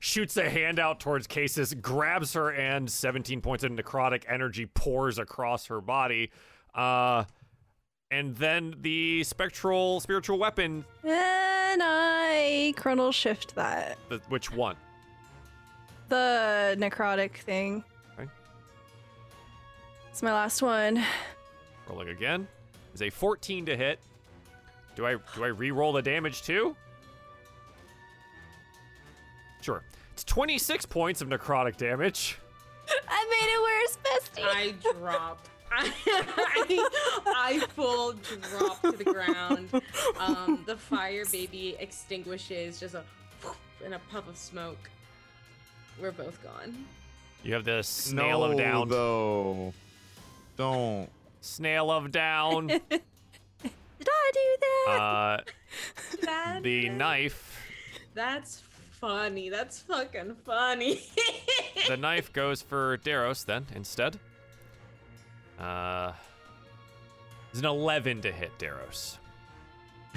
shoots 0.00 0.36
a 0.36 0.50
hand 0.50 0.78
out 0.80 0.98
towards 0.98 1.26
Casus, 1.28 1.72
grabs 1.74 2.32
her, 2.34 2.50
and 2.50 2.90
17 2.90 3.40
points 3.40 3.62
of 3.62 3.70
necrotic 3.70 4.24
energy 4.28 4.66
pours 4.66 5.18
across 5.18 5.66
her 5.66 5.80
body. 5.80 6.30
Uh, 6.74 7.24
and 8.10 8.34
then 8.36 8.74
the 8.80 9.22
spectral 9.24 10.00
spiritual 10.00 10.38
weapon, 10.38 10.84
And 11.04 11.80
I 11.82 12.74
chronal 12.76 13.12
shift 13.12 13.54
that. 13.54 13.96
the, 14.08 14.20
which 14.28 14.50
one? 14.52 14.76
The 16.08 16.76
necrotic 16.78 17.36
thing. 17.38 17.84
Okay. 18.18 18.28
It's 20.10 20.22
my 20.22 20.32
last 20.32 20.62
one. 20.62 21.02
Rolling 21.88 22.08
again 22.08 22.46
is 22.92 23.02
a 23.02 23.10
14 23.10 23.66
to 23.66 23.76
hit. 23.76 24.00
Do 24.96 25.06
I 25.06 25.16
do 25.34 25.44
I 25.44 25.48
re-roll 25.48 25.92
the 25.92 26.02
damage 26.02 26.42
too? 26.42 26.76
Sure. 29.64 29.82
It's 30.12 30.24
26 30.24 30.84
points 30.84 31.22
of 31.22 31.28
necrotic 31.28 31.78
damage. 31.78 32.36
I 33.08 33.24
made 33.30 33.48
it 33.50 33.60
worse, 33.62 33.98
bestie. 34.04 34.44
I 34.44 34.74
drop. 34.98 35.48
I, 35.72 35.90
I, 36.06 37.24
I 37.34 37.58
full 37.68 38.12
drop 38.12 38.82
to 38.82 38.92
the 38.92 39.04
ground. 39.04 39.70
Um, 40.20 40.64
the 40.66 40.76
fire 40.76 41.24
baby 41.32 41.76
extinguishes, 41.80 42.78
just 42.78 42.94
a 42.94 43.02
and 43.82 43.94
a 43.94 43.98
puff 44.10 44.28
of 44.28 44.36
smoke. 44.36 44.90
We're 45.98 46.12
both 46.12 46.42
gone. 46.42 46.84
You 47.42 47.54
have 47.54 47.64
the 47.64 47.82
snail 47.82 48.40
no, 48.40 48.52
of 48.52 48.58
down. 48.58 48.88
though. 48.90 49.72
Don't. 50.58 51.08
Snail 51.40 51.90
of 51.90 52.12
down. 52.12 52.66
Did 52.68 53.00
I 54.08 54.30
do 54.34 54.56
that? 54.60 54.92
uh, 54.92 55.40
That- 56.20 56.62
the 56.62 56.90
knife. 56.90 57.58
That's 58.12 58.62
funny. 59.00 59.48
That's 59.50 59.80
fucking 59.80 60.36
funny. 60.44 61.00
The 61.88 61.96
knife 61.98 62.32
goes 62.32 62.62
for 62.62 62.96
Daros 62.98 63.44
then 63.44 63.66
instead. 63.74 64.18
Uh, 65.60 66.12
it's 67.50 67.58
an 67.58 67.66
11 67.66 68.22
to 68.22 68.32
hit 68.32 68.52
Daros. 68.58 69.18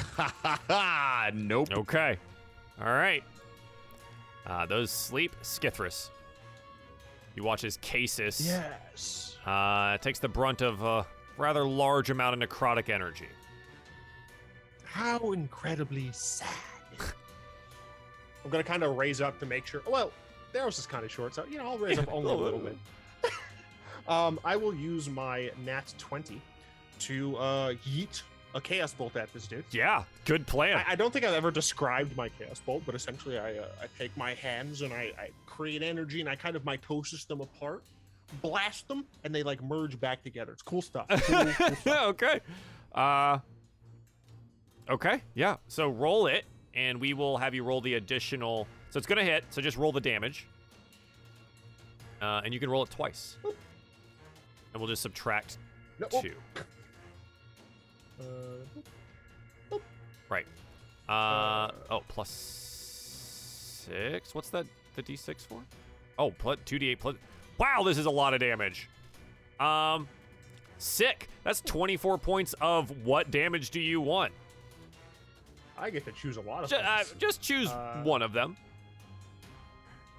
nope. 1.33 1.67
Okay. 1.73 2.17
All 2.79 2.85
right. 2.87 3.21
Uh, 4.45 4.65
those 4.65 4.91
sleep 4.91 5.35
Skithris. 5.43 6.09
You 7.35 7.43
watch 7.43 7.65
as 7.65 7.75
Casus 7.77 8.39
Yes. 8.39 9.35
uh, 9.45 9.97
takes 9.97 10.19
the 10.19 10.29
brunt 10.29 10.61
of 10.61 10.81
a 10.83 11.05
rather 11.37 11.65
large 11.65 12.09
amount 12.09 12.41
of 12.41 12.49
necrotic 12.49 12.89
energy. 12.89 13.27
How 14.85 15.33
incredibly 15.33 16.09
sad. 16.13 16.47
I'm 18.43 18.51
gonna 18.51 18.63
kind 18.63 18.83
of 18.83 18.97
raise 18.97 19.21
up 19.21 19.39
to 19.39 19.45
make 19.45 19.65
sure. 19.65 19.81
Well, 19.87 20.11
Daros 20.53 20.79
is 20.79 20.87
kind 20.87 21.03
of 21.03 21.11
short, 21.11 21.35
so 21.35 21.45
you 21.49 21.57
know 21.57 21.65
I'll 21.71 21.77
raise 21.77 21.99
up 21.99 22.07
only 22.11 22.31
a 22.31 22.35
little 22.35 22.59
bit. 22.59 22.77
um, 24.07 24.39
I 24.45 24.55
will 24.55 24.73
use 24.73 25.09
my 25.09 25.51
nat 25.65 25.93
twenty 25.97 26.41
to 26.99 27.35
uh, 27.37 27.73
yeet 27.85 28.21
a 28.55 28.61
chaos 28.61 28.93
bolt 28.93 29.15
at 29.15 29.31
this 29.33 29.47
dude. 29.47 29.65
Yeah, 29.71 30.03
good 30.25 30.47
plan. 30.47 30.77
I, 30.77 30.93
I 30.93 30.95
don't 30.95 31.11
think 31.11 31.25
I've 31.25 31.33
ever 31.33 31.51
described 31.51 32.15
my 32.15 32.29
chaos 32.29 32.59
bolt, 32.65 32.83
but 32.85 32.95
essentially 32.95 33.37
I 33.37 33.57
uh, 33.57 33.67
I 33.81 33.85
take 33.97 34.15
my 34.17 34.33
hands 34.33 34.81
and 34.81 34.93
I, 34.93 35.13
I 35.17 35.29
create 35.45 35.83
energy 35.83 36.21
and 36.21 36.29
I 36.29 36.35
kind 36.35 36.55
of 36.55 36.63
mitosis 36.63 37.27
them 37.27 37.41
apart, 37.41 37.83
blast 38.41 38.87
them, 38.87 39.05
and 39.23 39.33
they 39.33 39.43
like 39.43 39.61
merge 39.61 39.99
back 39.99 40.23
together. 40.23 40.53
It's 40.53 40.61
cool 40.61 40.81
stuff. 40.81 41.07
Cool, 41.09 41.45
cool 41.53 41.75
stuff. 41.81 42.03
okay. 42.07 42.39
Uh 42.93 43.39
Okay, 44.89 45.21
yeah. 45.35 45.57
So 45.67 45.89
roll 45.89 46.27
it 46.27 46.45
and 46.77 47.01
we 47.01 47.13
will 47.13 47.37
have 47.37 47.53
you 47.55 47.63
roll 47.63 47.81
the 47.81 47.95
additional 47.95 48.67
So 48.91 48.99
it's 48.99 49.07
to 49.17 49.23
hit, 49.23 49.43
so 49.49 49.61
just 49.61 49.77
roll 49.77 49.91
the 49.91 49.99
damage. 49.99 50.47
Uh, 52.21 52.41
and 52.45 52.53
you 52.53 52.59
can 52.59 52.69
roll 52.69 52.83
it 52.83 52.89
twice. 52.89 53.35
And 53.43 53.53
we'll 54.75 54.87
just 54.87 55.01
subtract 55.01 55.57
No, 55.99 56.07
oh, 56.13 56.21
2. 56.21 56.33
uh, 58.21 59.77
Right. 60.29 60.45
Uh, 61.09 61.71
oh, 61.89 62.01
plus 62.07 62.29
6. 63.89 64.35
What's 64.35 64.49
that 64.51 64.65
the 64.95 65.03
d6 65.03 65.45
for? 65.45 65.61
Oh, 66.19 66.31
plus 66.31 66.57
2d8 66.65 66.99
plus 66.99 67.15
Wow, 67.57 67.83
this 67.83 67.97
is 67.97 68.05
a 68.05 68.11
lot 68.11 68.33
of 68.33 68.39
damage. 68.39 68.87
Um, 69.59 70.07
sick. 70.77 71.27
That's 71.43 71.61
24 71.61 72.17
points 72.19 72.53
of 72.61 73.05
what 73.05 73.31
damage 73.31 73.71
do 73.71 73.79
you 73.79 73.99
want? 73.99 74.31
I 75.77 75.89
get 75.89 76.05
to 76.05 76.11
choose 76.11 76.37
a 76.37 76.41
lot 76.41 76.63
of 76.63 76.69
Ju- 76.69 76.75
uh, 76.77 77.03
just 77.19 77.41
choose 77.41 77.69
Uh, 77.69 78.01
one 78.03 78.21
of 78.21 78.33
them. 78.33 78.57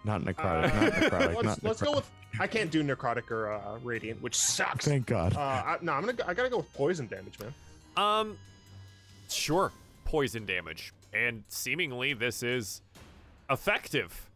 Not 0.05 0.23
Uh, 0.23 0.25
necrotic. 0.33 0.63
not 0.63 0.93
necrotic. 0.93 1.35
let's 1.35 1.43
not 1.45 1.63
let's 1.65 1.81
necrotic. 1.81 1.85
go 1.85 1.93
with. 1.93 2.11
I 2.41 2.47
can't 2.47 2.71
do 2.71 2.83
necrotic 2.85 3.31
or 3.31 3.53
uh, 3.53 3.79
radiant, 3.83 4.23
which 4.23 4.37
sucks. 4.37 4.85
Thank 4.85 5.07
God. 5.07 5.35
Uh, 5.35 5.41
I, 5.41 5.77
no, 5.83 5.93
I'm 5.93 6.05
gonna. 6.05 6.19
I 6.27 6.35
gotta 6.35 6.51
go 6.51 6.59
with 6.59 6.73
poison 6.75 7.07
damage, 7.09 7.35
man. 7.41 7.55
Um, 7.97 8.39
sure. 9.29 9.73
Poison 10.05 10.47
damage. 10.47 10.93
And 11.13 11.43
seemingly 11.49 12.13
this 12.15 12.43
is 12.43 12.83
effective 13.51 14.27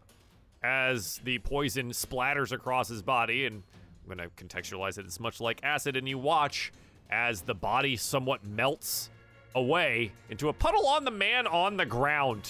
as 0.62 1.20
the 1.24 1.39
poison 1.40 1.90
splatters 1.90 2.51
across 2.53 2.89
his 2.89 3.03
body. 3.03 3.47
And 3.47 3.62
I'm 4.11 4.16
going 4.16 4.28
to 4.28 4.35
contextualize 4.44 4.99
it. 4.99 5.05
It's 5.05 5.20
much 5.20 5.40
like 5.40 5.61
acid. 5.62 5.97
And 5.97 6.09
you 6.09 6.19
watch 6.19 6.73
as 7.11 7.43
the 7.43 7.55
body 7.55 7.97
somewhat 7.97 8.44
melts 8.44 9.11
away 9.54 10.12
into 10.30 10.48
a 10.48 10.52
puddle 10.52 10.86
on 10.86 11.04
the 11.04 11.10
man 11.10 11.46
on 11.46 11.76
the 11.76 11.86
ground, 11.86 12.48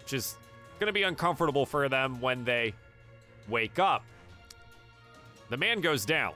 which 0.00 0.12
is 0.12 0.36
going 0.78 0.88
to 0.88 0.92
be 0.92 1.02
uncomfortable 1.02 1.64
for 1.64 1.88
them 1.88 2.20
when 2.20 2.44
they 2.44 2.74
wake 3.48 3.78
up. 3.78 4.04
The 5.48 5.56
man 5.56 5.80
goes 5.80 6.04
down, 6.04 6.34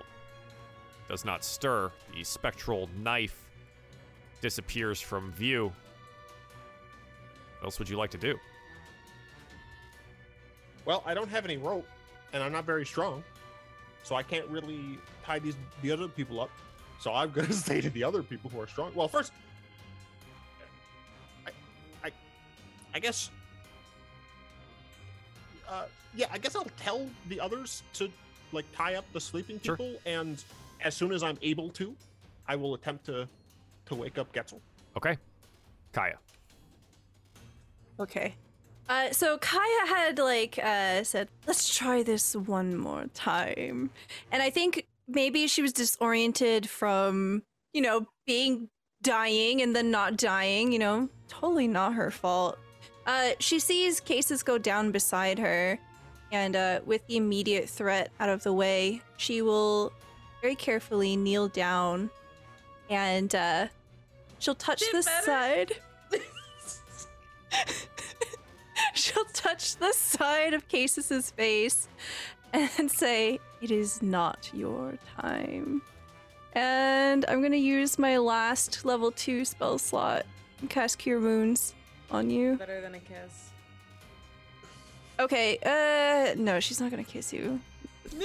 does 1.08 1.24
not 1.24 1.44
stir. 1.44 1.90
The 2.14 2.24
spectral 2.24 2.88
knife 2.98 3.44
disappears 4.40 5.00
from 5.00 5.32
view. 5.32 5.72
What 7.58 7.66
else 7.66 7.78
would 7.78 7.88
you 7.88 7.96
like 7.96 8.10
to 8.10 8.18
do? 8.18 8.38
Well, 10.84 11.02
I 11.04 11.12
don't 11.12 11.28
have 11.28 11.44
any 11.44 11.58
rope, 11.58 11.86
and 12.32 12.42
I'm 12.42 12.52
not 12.52 12.64
very 12.64 12.86
strong, 12.86 13.22
so 14.02 14.14
I 14.14 14.22
can't 14.22 14.46
really 14.48 14.98
tie 15.24 15.38
these 15.38 15.56
the 15.82 15.92
other 15.92 16.08
people 16.08 16.40
up. 16.40 16.50
So 17.00 17.12
I'm 17.12 17.30
gonna 17.30 17.52
say 17.52 17.80
to 17.80 17.90
the 17.90 18.02
other 18.02 18.22
people 18.22 18.48
who 18.50 18.60
are 18.60 18.66
strong. 18.66 18.92
Well, 18.94 19.08
first, 19.08 19.32
I 22.94 22.98
guess, 22.98 23.30
uh, 25.68 25.84
yeah, 26.14 26.26
I 26.32 26.38
guess 26.38 26.56
I'll 26.56 26.66
tell 26.76 27.08
the 27.28 27.40
others 27.40 27.82
to 27.94 28.10
like 28.52 28.64
tie 28.74 28.94
up 28.96 29.04
the 29.12 29.20
sleeping 29.20 29.60
Sure. 29.62 29.76
people, 29.76 30.00
and 30.06 30.42
as 30.82 30.94
soon 30.96 31.12
as 31.12 31.22
I'm 31.22 31.38
able 31.42 31.70
to, 31.70 31.94
I 32.48 32.56
will 32.56 32.74
attempt 32.74 33.06
to 33.06 33.28
to 33.86 33.94
wake 33.94 34.18
up 34.18 34.32
Getzel. 34.32 34.60
Okay. 34.96 35.16
Kaya. 35.92 36.18
Okay. 37.98 38.34
Uh, 38.88 39.12
so 39.12 39.38
Kaya 39.38 39.86
had 39.86 40.18
like 40.18 40.58
uh, 40.62 41.04
said, 41.04 41.28
"Let's 41.46 41.72
try 41.76 42.02
this 42.02 42.34
one 42.34 42.76
more 42.76 43.06
time," 43.14 43.90
and 44.32 44.42
I 44.42 44.50
think 44.50 44.86
maybe 45.06 45.46
she 45.46 45.62
was 45.62 45.72
disoriented 45.72 46.68
from 46.68 47.42
you 47.72 47.82
know 47.82 48.06
being 48.26 48.68
dying 49.02 49.62
and 49.62 49.76
then 49.76 49.92
not 49.92 50.16
dying. 50.16 50.72
You 50.72 50.80
know, 50.80 51.08
totally 51.28 51.68
not 51.68 51.94
her 51.94 52.10
fault. 52.10 52.58
Uh, 53.10 53.32
she 53.40 53.58
sees 53.58 53.98
Casus 53.98 54.44
go 54.44 54.56
down 54.56 54.92
beside 54.92 55.36
her, 55.40 55.80
and 56.30 56.54
uh, 56.54 56.78
with 56.86 57.04
the 57.08 57.16
immediate 57.16 57.68
threat 57.68 58.12
out 58.20 58.28
of 58.28 58.44
the 58.44 58.52
way, 58.52 59.02
she 59.16 59.42
will 59.42 59.92
very 60.40 60.54
carefully 60.54 61.16
kneel 61.16 61.48
down, 61.48 62.08
and 62.88 63.34
uh, 63.34 63.66
she'll 64.38 64.54
touch 64.54 64.78
Did 64.78 64.92
the 64.92 65.02
better. 65.02 65.24
side. 65.24 65.72
She'll 68.94 69.24
touch 69.32 69.76
the 69.76 69.92
side 69.92 70.54
of 70.54 70.68
Casus's 70.68 71.30
face 71.30 71.88
and 72.52 72.90
say, 72.90 73.40
It 73.60 73.70
is 73.70 74.02
not 74.02 74.50
your 74.52 74.98
time. 75.20 75.82
And 76.54 77.24
I'm 77.28 77.42
gonna 77.42 77.56
use 77.56 77.98
my 77.98 78.18
last 78.18 78.84
level 78.84 79.10
2 79.10 79.44
spell 79.44 79.78
slot 79.78 80.26
and 80.60 80.70
cast 80.70 80.98
Cure 80.98 81.20
Wounds 81.20 81.74
on 82.10 82.30
you. 82.30 82.56
Better 82.56 82.80
than 82.80 82.94
a 82.94 83.00
kiss. 83.00 83.50
Okay, 85.18 85.58
uh, 85.64 86.34
no, 86.40 86.60
she's 86.60 86.80
not 86.80 86.90
gonna 86.90 87.04
kiss 87.04 87.32
you. 87.32 87.60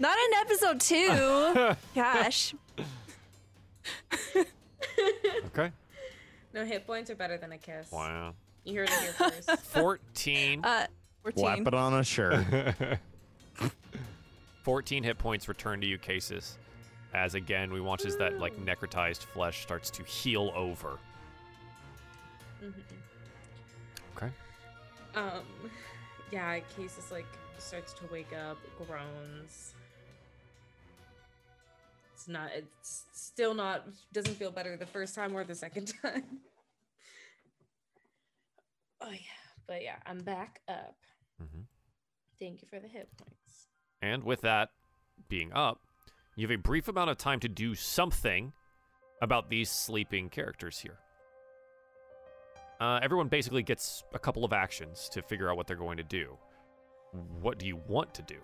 Not 0.00 0.16
in 0.18 0.34
episode 0.40 0.80
2! 0.80 1.76
Gosh. 1.94 2.54
Okay. 5.46 5.70
no 6.52 6.64
hit 6.64 6.86
points 6.86 7.08
are 7.10 7.14
better 7.14 7.38
than 7.38 7.52
a 7.52 7.58
kiss. 7.58 7.90
Wow. 7.92 8.34
You 8.64 8.80
heard 8.80 8.88
it 8.90 8.98
here 9.00 9.12
first. 9.12 9.50
14. 9.68 10.64
Uh, 10.64 10.86
14. 11.22 11.38
Slap 11.42 11.66
it 11.66 11.74
on 11.74 11.94
a 11.94 12.02
shirt. 12.04 12.44
14 14.62 15.02
hit 15.04 15.18
points 15.18 15.48
return 15.48 15.80
to 15.80 15.86
you, 15.86 15.98
Casus. 15.98 16.58
As 17.14 17.34
again, 17.34 17.72
we 17.72 17.80
watch 17.80 18.04
as 18.04 18.16
that 18.16 18.38
like 18.38 18.56
necrotized 18.58 19.22
flesh 19.24 19.62
starts 19.62 19.90
to 19.90 20.02
heal 20.02 20.52
over. 20.54 20.98
Mhm. 22.62 22.72
Um, 25.16 25.70
yeah, 26.30 26.58
Casey 26.76 27.00
like 27.10 27.26
starts 27.58 27.94
to 27.94 28.02
wake 28.12 28.32
up, 28.32 28.58
groans. 28.86 29.74
It's 32.14 32.28
not. 32.28 32.50
It's 32.54 33.04
still 33.12 33.54
not. 33.54 33.86
Doesn't 34.12 34.34
feel 34.34 34.50
better 34.50 34.76
the 34.76 34.86
first 34.86 35.14
time 35.14 35.34
or 35.34 35.42
the 35.44 35.54
second 35.54 35.92
time. 36.02 36.24
oh 39.00 39.10
yeah, 39.10 39.18
but 39.66 39.82
yeah, 39.82 39.96
I'm 40.04 40.20
back 40.20 40.60
up. 40.68 40.96
Mm-hmm. 41.42 41.62
Thank 42.38 42.60
you 42.60 42.68
for 42.68 42.78
the 42.78 42.88
hit 42.88 43.08
points. 43.16 43.68
And 44.02 44.22
with 44.22 44.42
that 44.42 44.68
being 45.28 45.52
up, 45.54 45.80
you 46.36 46.46
have 46.46 46.54
a 46.54 46.60
brief 46.60 46.88
amount 46.88 47.08
of 47.08 47.16
time 47.16 47.40
to 47.40 47.48
do 47.48 47.74
something 47.74 48.52
about 49.22 49.48
these 49.48 49.70
sleeping 49.70 50.28
characters 50.28 50.78
here. 50.78 50.98
Uh, 52.80 53.00
everyone 53.02 53.28
basically 53.28 53.62
gets 53.62 54.04
a 54.12 54.18
couple 54.18 54.44
of 54.44 54.52
actions 54.52 55.08
to 55.08 55.22
figure 55.22 55.50
out 55.50 55.56
what 55.56 55.66
they're 55.66 55.76
going 55.76 55.96
to 55.96 56.02
do. 56.02 56.36
What 57.40 57.58
do 57.58 57.66
you 57.66 57.76
want 57.88 58.12
to 58.14 58.22
do? 58.22 58.36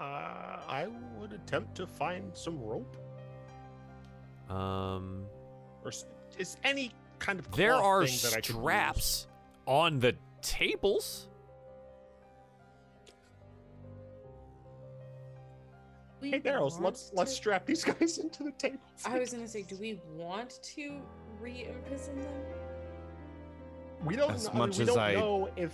Uh, 0.00 0.04
I 0.04 0.86
would 1.18 1.32
attempt 1.32 1.74
to 1.76 1.86
find 1.86 2.30
some 2.34 2.60
rope, 2.62 2.96
Um, 4.50 5.24
or 5.84 5.90
is 6.38 6.56
any 6.64 6.92
kind 7.18 7.38
of 7.38 7.50
there 7.52 7.74
are 7.74 8.06
thing 8.06 8.18
that 8.30 8.32
I 8.36 8.40
could 8.40 8.48
use. 8.48 8.56
straps 8.56 9.26
on 9.66 10.00
the 10.00 10.14
tables. 10.42 11.28
We 16.24 16.30
Hey, 16.30 16.40
Daryl, 16.40 16.70
want 16.70 16.82
let's 16.82 17.10
let's 17.12 17.34
strap 17.34 17.66
these 17.66 17.84
guys 18.00 18.18
into 18.18 18.44
the 18.44 18.52
table. 18.52 18.78
I 19.04 19.18
was 19.18 19.32
gonna 19.32 19.46
say, 19.46 19.62
do 19.62 19.76
we 19.76 20.00
want 20.16 20.58
to 20.62 21.00
re-imprison 21.40 22.20
them? 22.20 22.32
We 24.04 24.16
don't. 24.16 24.32
As 24.32 24.46
know, 24.46 24.50
I 24.50 24.66
mean, 24.66 24.70
we 24.70 24.82
as 24.82 24.86
don't 24.88 24.98
I- 24.98 25.14
know 25.14 25.50
if 25.56 25.72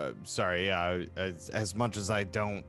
uh, 0.00 0.12
sorry, 0.24 0.66
yeah. 0.66 1.04
As, 1.16 1.48
as 1.50 1.74
much 1.74 1.96
as 1.96 2.10
I 2.10 2.24
don't 2.24 2.64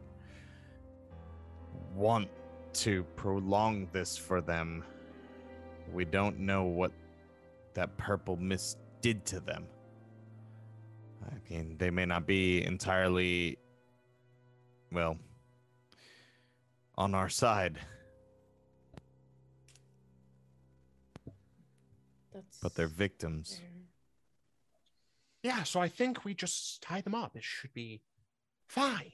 want 1.95 2.29
to 2.73 3.03
prolong 3.15 3.87
this 3.91 4.15
for 4.17 4.41
them, 4.41 4.83
we 5.91 6.05
don't 6.05 6.39
know 6.39 6.63
what 6.63 6.91
that 7.73 7.95
purple 7.97 8.37
mist 8.37 8.77
did 9.01 9.25
to 9.25 9.39
them. 9.39 9.65
I 11.25 11.33
mean, 11.49 11.75
they 11.77 11.89
may 11.89 12.05
not 12.05 12.27
be 12.27 12.63
entirely, 12.63 13.57
well, 14.91 15.17
on 16.97 17.13
our 17.13 17.29
side, 17.29 17.77
That's 22.33 22.59
but 22.59 22.75
they're 22.75 22.87
victims. 22.87 23.57
fair. 23.59 23.69
yeah. 25.43 25.63
So 25.63 25.79
I 25.79 25.87
think 25.87 26.25
we 26.25 26.33
just 26.33 26.81
tie 26.81 27.01
them 27.01 27.15
up. 27.15 27.35
It 27.35 27.43
should 27.43 27.73
be 27.73 28.01
fine. 28.67 29.11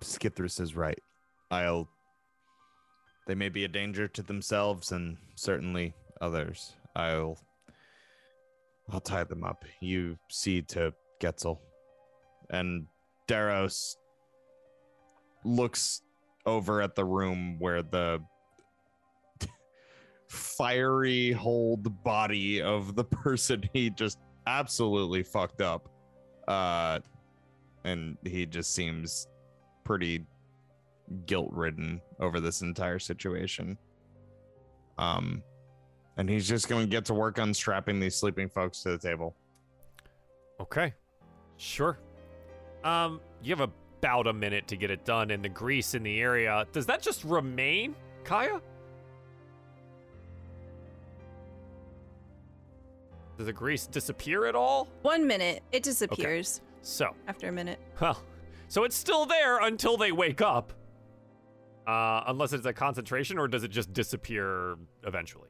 Skithris 0.00 0.60
is 0.60 0.74
right. 0.74 0.98
I'll. 1.50 1.88
They 3.26 3.34
may 3.34 3.48
be 3.48 3.64
a 3.64 3.68
danger 3.68 4.06
to 4.08 4.22
themselves 4.22 4.92
and 4.92 5.16
certainly 5.36 5.94
others. 6.20 6.74
I'll. 6.94 7.38
I'll 8.90 9.00
tie 9.00 9.24
them 9.24 9.44
up. 9.44 9.64
You 9.80 10.18
see 10.28 10.62
to 10.62 10.92
Getzel. 11.20 11.58
And 12.50 12.86
Darius 13.26 13.96
looks 15.44 16.02
over 16.46 16.82
at 16.82 16.94
the 16.94 17.04
room 17.04 17.56
where 17.58 17.82
the 17.82 18.20
fiery 20.28 21.32
hold 21.32 22.02
body 22.02 22.60
of 22.60 22.94
the 22.94 23.04
person 23.22 23.62
he 23.72 23.90
just 23.90 24.18
absolutely 24.46 25.22
fucked 25.22 25.62
up. 25.62 25.88
Uh 26.46 27.00
and 27.84 28.16
he 28.24 28.46
just 28.46 28.74
seems 28.74 29.28
pretty 29.84 30.24
guilt 31.26 31.50
ridden 31.52 32.00
over 32.20 32.40
this 32.40 32.62
entire 32.62 32.98
situation. 32.98 33.76
Um, 34.98 35.42
And 36.16 36.28
he's 36.28 36.48
just 36.48 36.68
going 36.68 36.82
to 36.86 36.90
get 36.90 37.04
to 37.06 37.14
work 37.14 37.38
unstrapping 37.38 37.98
these 38.00 38.14
sleeping 38.14 38.48
folks 38.48 38.82
to 38.82 38.90
the 38.90 38.98
table. 38.98 39.34
Okay. 40.60 40.94
Sure. 41.56 41.98
Um, 42.84 43.20
you 43.42 43.54
have 43.56 43.68
about 44.00 44.26
a 44.26 44.32
minute 44.32 44.68
to 44.68 44.76
get 44.76 44.90
it 44.90 45.04
done, 45.04 45.30
and 45.30 45.44
the 45.44 45.48
grease 45.48 45.94
in 45.94 46.02
the 46.02 46.20
area. 46.20 46.66
Does 46.72 46.86
that 46.86 47.02
just 47.02 47.24
remain, 47.24 47.94
Kaya? 48.22 48.60
Does 53.36 53.46
the 53.46 53.52
grease 53.52 53.86
disappear 53.86 54.46
at 54.46 54.54
all? 54.54 54.88
One 55.02 55.26
minute, 55.26 55.62
it 55.72 55.82
disappears 55.82 56.60
So, 56.82 57.14
after 57.26 57.48
a 57.48 57.52
minute. 57.52 57.80
well, 58.00 58.22
so 58.68 58.84
it's 58.84 58.94
still 58.96 59.26
there 59.26 59.58
until 59.60 59.96
they 59.96 60.12
wake 60.12 60.40
up. 60.40 60.72
Uh, 61.86 62.24
unless 62.28 62.52
it's 62.52 62.64
a 62.64 62.72
concentration, 62.72 63.38
or 63.38 63.46
does 63.48 63.62
it 63.64 63.68
just 63.70 63.92
disappear 63.92 64.76
eventually? 65.02 65.48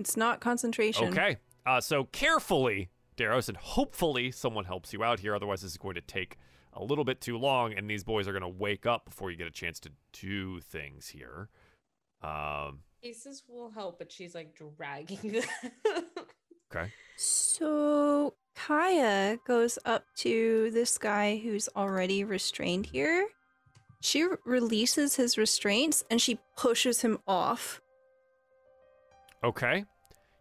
It's 0.00 0.16
not 0.16 0.40
concentration. 0.40 1.08
Okay. 1.08 1.36
Uh, 1.66 1.80
so 1.80 2.04
carefully, 2.04 2.90
Darius, 3.16 3.48
and 3.48 3.56
hopefully 3.56 4.30
someone 4.30 4.64
helps 4.64 4.92
you 4.92 5.04
out 5.04 5.20
here. 5.20 5.34
Otherwise, 5.34 5.62
this 5.62 5.72
is 5.72 5.78
going 5.78 5.94
to 5.94 6.00
take 6.00 6.38
a 6.72 6.82
little 6.82 7.04
bit 7.04 7.20
too 7.20 7.36
long, 7.36 7.74
and 7.74 7.88
these 7.88 8.02
boys 8.02 8.26
are 8.26 8.32
going 8.32 8.42
to 8.42 8.48
wake 8.48 8.86
up 8.86 9.04
before 9.04 9.30
you 9.30 9.36
get 9.36 9.46
a 9.46 9.52
chance 9.52 9.78
to 9.80 9.90
do 10.12 10.60
things 10.60 11.08
here. 11.08 11.48
Um, 12.22 12.80
Aces 13.02 13.42
will 13.48 13.70
help, 13.70 13.98
but 13.98 14.10
she's 14.10 14.34
like 14.34 14.54
dragging 14.54 15.32
them. 15.32 15.44
okay. 16.74 16.92
So 17.16 18.34
Kaya 18.54 19.38
goes 19.46 19.78
up 19.84 20.04
to 20.16 20.70
this 20.72 20.98
guy 20.98 21.36
who's 21.36 21.68
already 21.76 22.24
restrained 22.24 22.86
here. 22.86 23.26
She 24.02 24.26
releases 24.44 25.16
his 25.16 25.36
restraints 25.36 26.04
and 26.10 26.20
she 26.20 26.38
pushes 26.56 27.02
him 27.02 27.18
off. 27.26 27.80
Okay. 29.42 29.84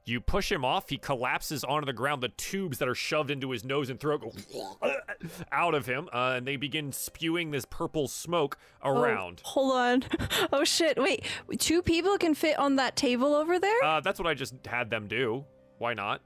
You 0.05 0.19
push 0.19 0.51
him 0.51 0.65
off. 0.65 0.89
He 0.89 0.97
collapses 0.97 1.63
onto 1.63 1.85
the 1.85 1.93
ground. 1.93 2.23
The 2.23 2.29
tubes 2.29 2.79
that 2.79 2.87
are 2.87 2.95
shoved 2.95 3.29
into 3.29 3.51
his 3.51 3.63
nose 3.63 3.91
and 3.91 3.99
throat 3.99 4.21
go 4.21 4.75
out 5.51 5.75
of 5.75 5.85
him, 5.85 6.09
uh, 6.11 6.33
and 6.37 6.47
they 6.47 6.55
begin 6.55 6.91
spewing 6.91 7.51
this 7.51 7.65
purple 7.69 8.07
smoke 8.07 8.57
Oh, 8.81 8.89
around. 8.99 9.41
hold 9.45 9.73
on. 9.75 10.03
Oh 10.51 10.63
shit. 10.63 10.97
Wait. 10.99 11.23
Two 11.59 11.83
people 11.83 12.17
can 12.17 12.33
fit 12.33 12.57
on 12.57 12.77
that 12.77 12.95
table 12.95 13.35
over 13.35 13.59
there? 13.59 13.83
Uh, 13.83 13.99
that's 13.99 14.19
what 14.19 14.27
I 14.27 14.33
just 14.33 14.55
had 14.65 14.89
them 14.89 15.07
do. 15.07 15.45
Why 15.77 15.93
not? 15.93 16.21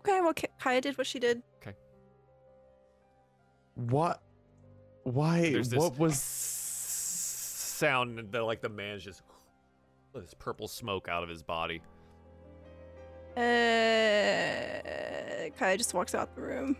okay, 0.00 0.20
well 0.20 0.34
Kaya 0.60 0.80
did 0.80 0.98
what 0.98 1.06
she 1.06 1.18
did. 1.18 1.42
Okay. 1.62 1.76
What? 3.74 4.20
Why? 5.04 5.50
There's 5.50 5.68
this 5.70 5.78
What 5.78 5.98
was? 5.98 6.20
sound 6.20 8.18
that 8.32 8.42
like 8.42 8.60
the 8.60 8.68
man's 8.68 9.02
just 9.02 9.22
this 10.20 10.34
purple 10.34 10.68
smoke 10.68 11.08
out 11.08 11.22
of 11.22 11.28
his 11.28 11.42
body. 11.42 11.80
Uh 13.36 13.40
Kai 15.58 15.76
just 15.76 15.94
walks 15.94 16.14
out 16.14 16.34
the 16.34 16.42
room. 16.42 16.76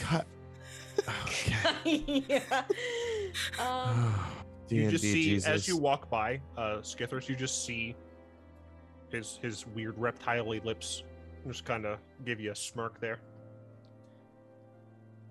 Cut. 0.00 0.26
Okay. 1.26 2.24
yeah. 2.28 2.62
Um, 3.58 4.14
you 4.68 4.90
just 4.90 5.02
D&D 5.02 5.40
see 5.40 5.50
as 5.50 5.68
you 5.68 5.76
walk 5.76 6.08
by 6.08 6.40
uh 6.56 6.78
Skithris, 6.78 7.28
you 7.28 7.36
just 7.36 7.64
see 7.66 7.94
his 9.10 9.38
his 9.42 9.66
weird 9.68 9.98
reptile 9.98 10.48
lips 10.48 11.02
just 11.46 11.64
kind 11.64 11.84
of 11.84 11.98
give 12.24 12.40
you 12.40 12.52
a 12.52 12.56
smirk 12.56 13.00
there. 13.00 13.18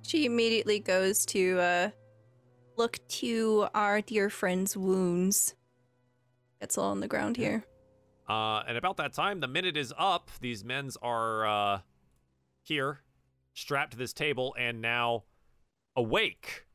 She 0.04 0.26
immediately 0.26 0.80
goes 0.80 1.26
to 1.28 1.60
uh 1.60 1.90
look 2.78 3.00
to 3.08 3.68
our 3.74 4.02
dear 4.02 4.30
friend's 4.30 4.76
wounds. 4.76 5.56
It's 6.64 6.78
all 6.78 6.92
on 6.92 7.02
the 7.02 7.10
ground 7.10 7.36
here. 7.36 7.66
Uh, 8.28 8.64
and 8.66 8.78
about 8.78 8.96
that 8.96 9.12
time, 9.12 9.42
the 9.42 9.50
minute 9.50 9.76
is 9.76 9.94
up. 9.98 10.32
These 10.40 10.64
men's 10.64 10.96
are 11.02 11.46
uh, 11.46 11.80
here, 12.62 13.02
strapped 13.54 13.92
to 13.92 13.98
this 13.98 14.14
table, 14.14 14.56
and 14.58 14.82
now 14.82 15.26
awake. 15.98 16.66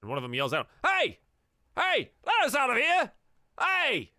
And 0.00 0.08
one 0.08 0.16
of 0.16 0.22
them 0.22 0.32
yells 0.32 0.54
out, 0.54 0.66
"Hey, 0.82 1.18
hey, 1.76 2.12
let 2.24 2.46
us 2.46 2.54
out 2.54 2.70
of 2.70 2.76
here! 2.78 3.12
Hey!" 3.60 4.12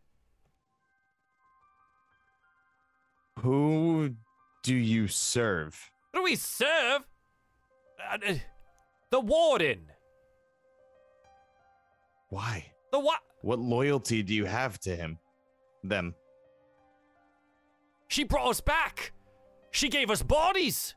Who 3.39 4.13
do 4.61 4.75
you 4.75 5.07
serve? 5.07 5.89
What 6.11 6.19
do 6.19 6.23
we 6.23 6.35
serve? 6.35 7.01
Uh, 7.99 8.35
the 9.09 9.19
warden. 9.19 9.91
Why? 12.29 12.67
The 12.91 12.99
what? 12.99 13.21
What 13.43 13.59
loyalty 13.59 14.23
do 14.23 14.33
you 14.33 14.45
have 14.45 14.79
to 14.79 14.95
him? 14.95 15.19
Them. 15.83 16.15
She 18.07 18.23
brought 18.23 18.49
us 18.49 18.61
back. 18.61 19.11
She 19.71 19.89
gave 19.89 20.09
us 20.09 20.23
bodies. 20.23 20.95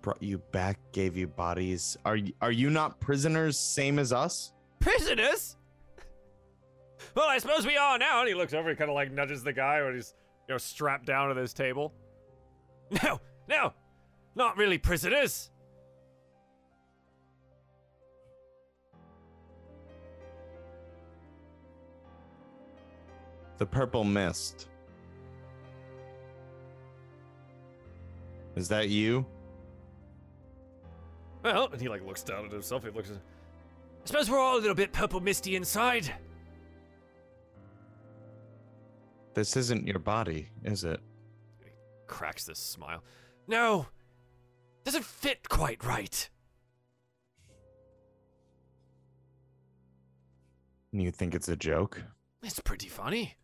Brought 0.00 0.22
you 0.22 0.38
back, 0.38 0.78
gave 0.92 1.18
you 1.18 1.26
bodies. 1.26 1.98
Are 2.06 2.16
are 2.40 2.50
you 2.52 2.70
not 2.70 2.98
prisoners, 2.98 3.58
same 3.58 3.98
as 3.98 4.12
us? 4.12 4.52
Prisoners? 4.80 5.56
Well, 7.14 7.28
I 7.28 7.38
suppose 7.38 7.66
we 7.66 7.76
are 7.76 7.98
now. 7.98 8.20
And 8.20 8.28
he 8.28 8.34
looks 8.34 8.52
over, 8.52 8.70
he 8.70 8.74
kind 8.74 8.90
of 8.90 8.94
like 8.94 9.12
nudges 9.12 9.42
the 9.42 9.52
guy 9.52 9.82
when 9.82 9.94
he's, 9.94 10.14
you 10.48 10.54
know, 10.54 10.58
strapped 10.58 11.06
down 11.06 11.28
to 11.28 11.34
this 11.34 11.52
table. 11.52 11.92
No, 13.02 13.20
no, 13.48 13.72
not 14.34 14.56
really 14.56 14.78
prisoners. 14.78 15.50
The 23.58 23.66
purple 23.66 24.04
mist. 24.04 24.68
Is 28.54 28.68
that 28.68 28.88
you? 28.88 29.26
Well, 31.42 31.68
and 31.70 31.80
he 31.80 31.88
like 31.88 32.04
looks 32.04 32.22
down 32.22 32.46
at 32.46 32.52
himself. 32.52 32.84
He 32.84 32.90
looks. 32.90 33.10
I 33.10 33.14
suppose 34.04 34.30
we're 34.30 34.38
all 34.38 34.56
a 34.56 34.60
little 34.60 34.74
bit 34.74 34.92
purple 34.92 35.20
misty 35.20 35.56
inside. 35.56 36.12
This 39.34 39.56
isn't 39.56 39.86
your 39.86 39.98
body, 39.98 40.48
is 40.64 40.84
it? 40.84 41.00
He 41.62 41.70
Cracks 42.06 42.44
this 42.44 42.58
smile. 42.58 43.02
No, 43.46 43.86
doesn't 44.84 45.04
fit 45.04 45.48
quite 45.48 45.84
right. 45.84 46.30
You 50.92 51.10
think 51.10 51.34
it's 51.34 51.48
a 51.48 51.56
joke? 51.56 52.02
It's 52.42 52.60
pretty 52.60 52.88
funny. 52.88 53.36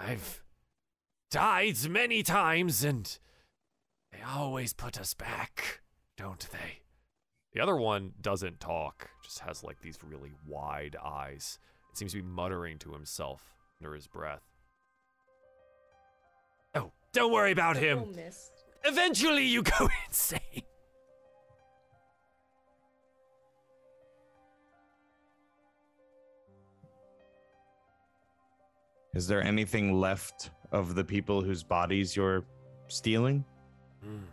I've 0.00 0.42
died 1.30 1.76
many 1.88 2.22
times, 2.22 2.82
and 2.82 3.18
they 4.10 4.18
always 4.26 4.72
put 4.72 4.98
us 4.98 5.12
back, 5.14 5.82
don't 6.16 6.46
they? 6.50 6.80
The 7.52 7.60
other 7.60 7.76
one 7.76 8.12
doesn't 8.20 8.60
talk, 8.60 9.10
just 9.22 9.40
has 9.40 9.62
like 9.62 9.80
these 9.82 9.98
really 10.02 10.32
wide 10.46 10.96
eyes. 11.02 11.58
It 11.92 11.98
seems 11.98 12.12
to 12.12 12.18
be 12.18 12.28
muttering 12.28 12.78
to 12.78 12.92
himself 12.92 13.42
under 13.80 13.94
his 13.94 14.06
breath. 14.06 14.42
Oh, 16.74 16.92
don't 17.12 17.32
worry 17.32 17.52
about 17.52 17.76
him. 17.76 17.98
Eventually, 18.84 19.44
you 19.44 19.62
go 19.62 19.88
insane. 20.08 20.62
Is 29.14 29.26
there 29.26 29.42
anything 29.42 30.00
left 30.00 30.50
of 30.72 30.94
the 30.94 31.04
people 31.04 31.42
whose 31.42 31.62
bodies 31.62 32.14
you're 32.14 32.44
stealing? 32.88 33.44
Hmm. 34.02 34.24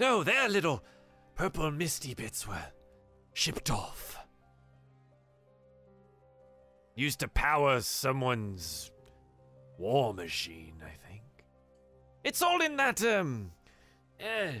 No, 0.00 0.22
their 0.24 0.48
little 0.48 0.82
purple 1.34 1.70
misty 1.70 2.14
bits 2.14 2.46
were 2.48 2.64
shipped 3.34 3.70
off. 3.70 4.18
Used 6.94 7.20
to 7.20 7.28
power 7.28 7.80
someone's 7.82 8.90
war 9.78 10.14
machine, 10.14 10.76
I 10.82 10.94
think. 11.08 11.22
It's 12.24 12.40
all 12.40 12.62
in 12.62 12.76
that, 12.78 13.04
um. 13.04 13.52
Eh. 14.18 14.52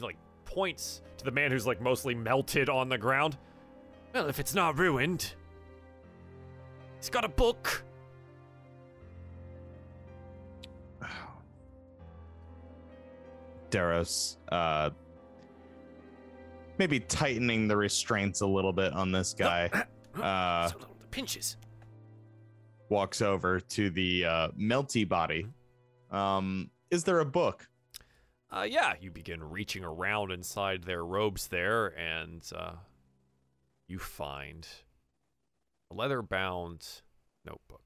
Like, 0.00 0.16
points 0.44 1.02
to 1.18 1.24
the 1.24 1.32
man 1.32 1.50
who's, 1.50 1.66
like, 1.66 1.80
mostly 1.80 2.14
melted 2.14 2.68
on 2.68 2.88
the 2.88 2.98
ground. 2.98 3.36
Well, 4.14 4.28
if 4.28 4.38
it's 4.38 4.54
not 4.54 4.78
ruined, 4.78 5.34
he's 6.98 7.10
got 7.10 7.24
a 7.24 7.28
book. 7.28 7.82
Darius, 13.72 14.36
uh, 14.52 14.90
maybe 16.78 17.00
tightening 17.00 17.66
the 17.66 17.76
restraints 17.76 18.42
a 18.42 18.46
little 18.46 18.72
bit 18.72 18.92
on 18.92 19.10
this 19.10 19.34
guy, 19.34 19.68
uh, 20.22 20.68
So 20.68 20.78
little, 20.78 20.96
the 21.00 21.06
pinches. 21.08 21.56
walks 22.88 23.20
over 23.22 23.58
to 23.58 23.90
the 23.90 24.24
uh, 24.24 24.48
melty 24.50 25.08
body. 25.08 25.46
Um, 26.10 26.70
is 26.90 27.02
there 27.02 27.20
a 27.20 27.24
book? 27.24 27.66
Uh, 28.50 28.66
yeah, 28.68 28.92
you 29.00 29.10
begin 29.10 29.42
reaching 29.42 29.82
around 29.82 30.30
inside 30.30 30.84
their 30.84 31.02
robes 31.04 31.48
there, 31.48 31.86
and 31.98 32.42
uh, 32.54 32.72
you 33.88 33.98
find 33.98 34.68
a 35.90 35.94
leather 35.94 36.20
bound 36.20 36.86
notebook. 37.46 37.81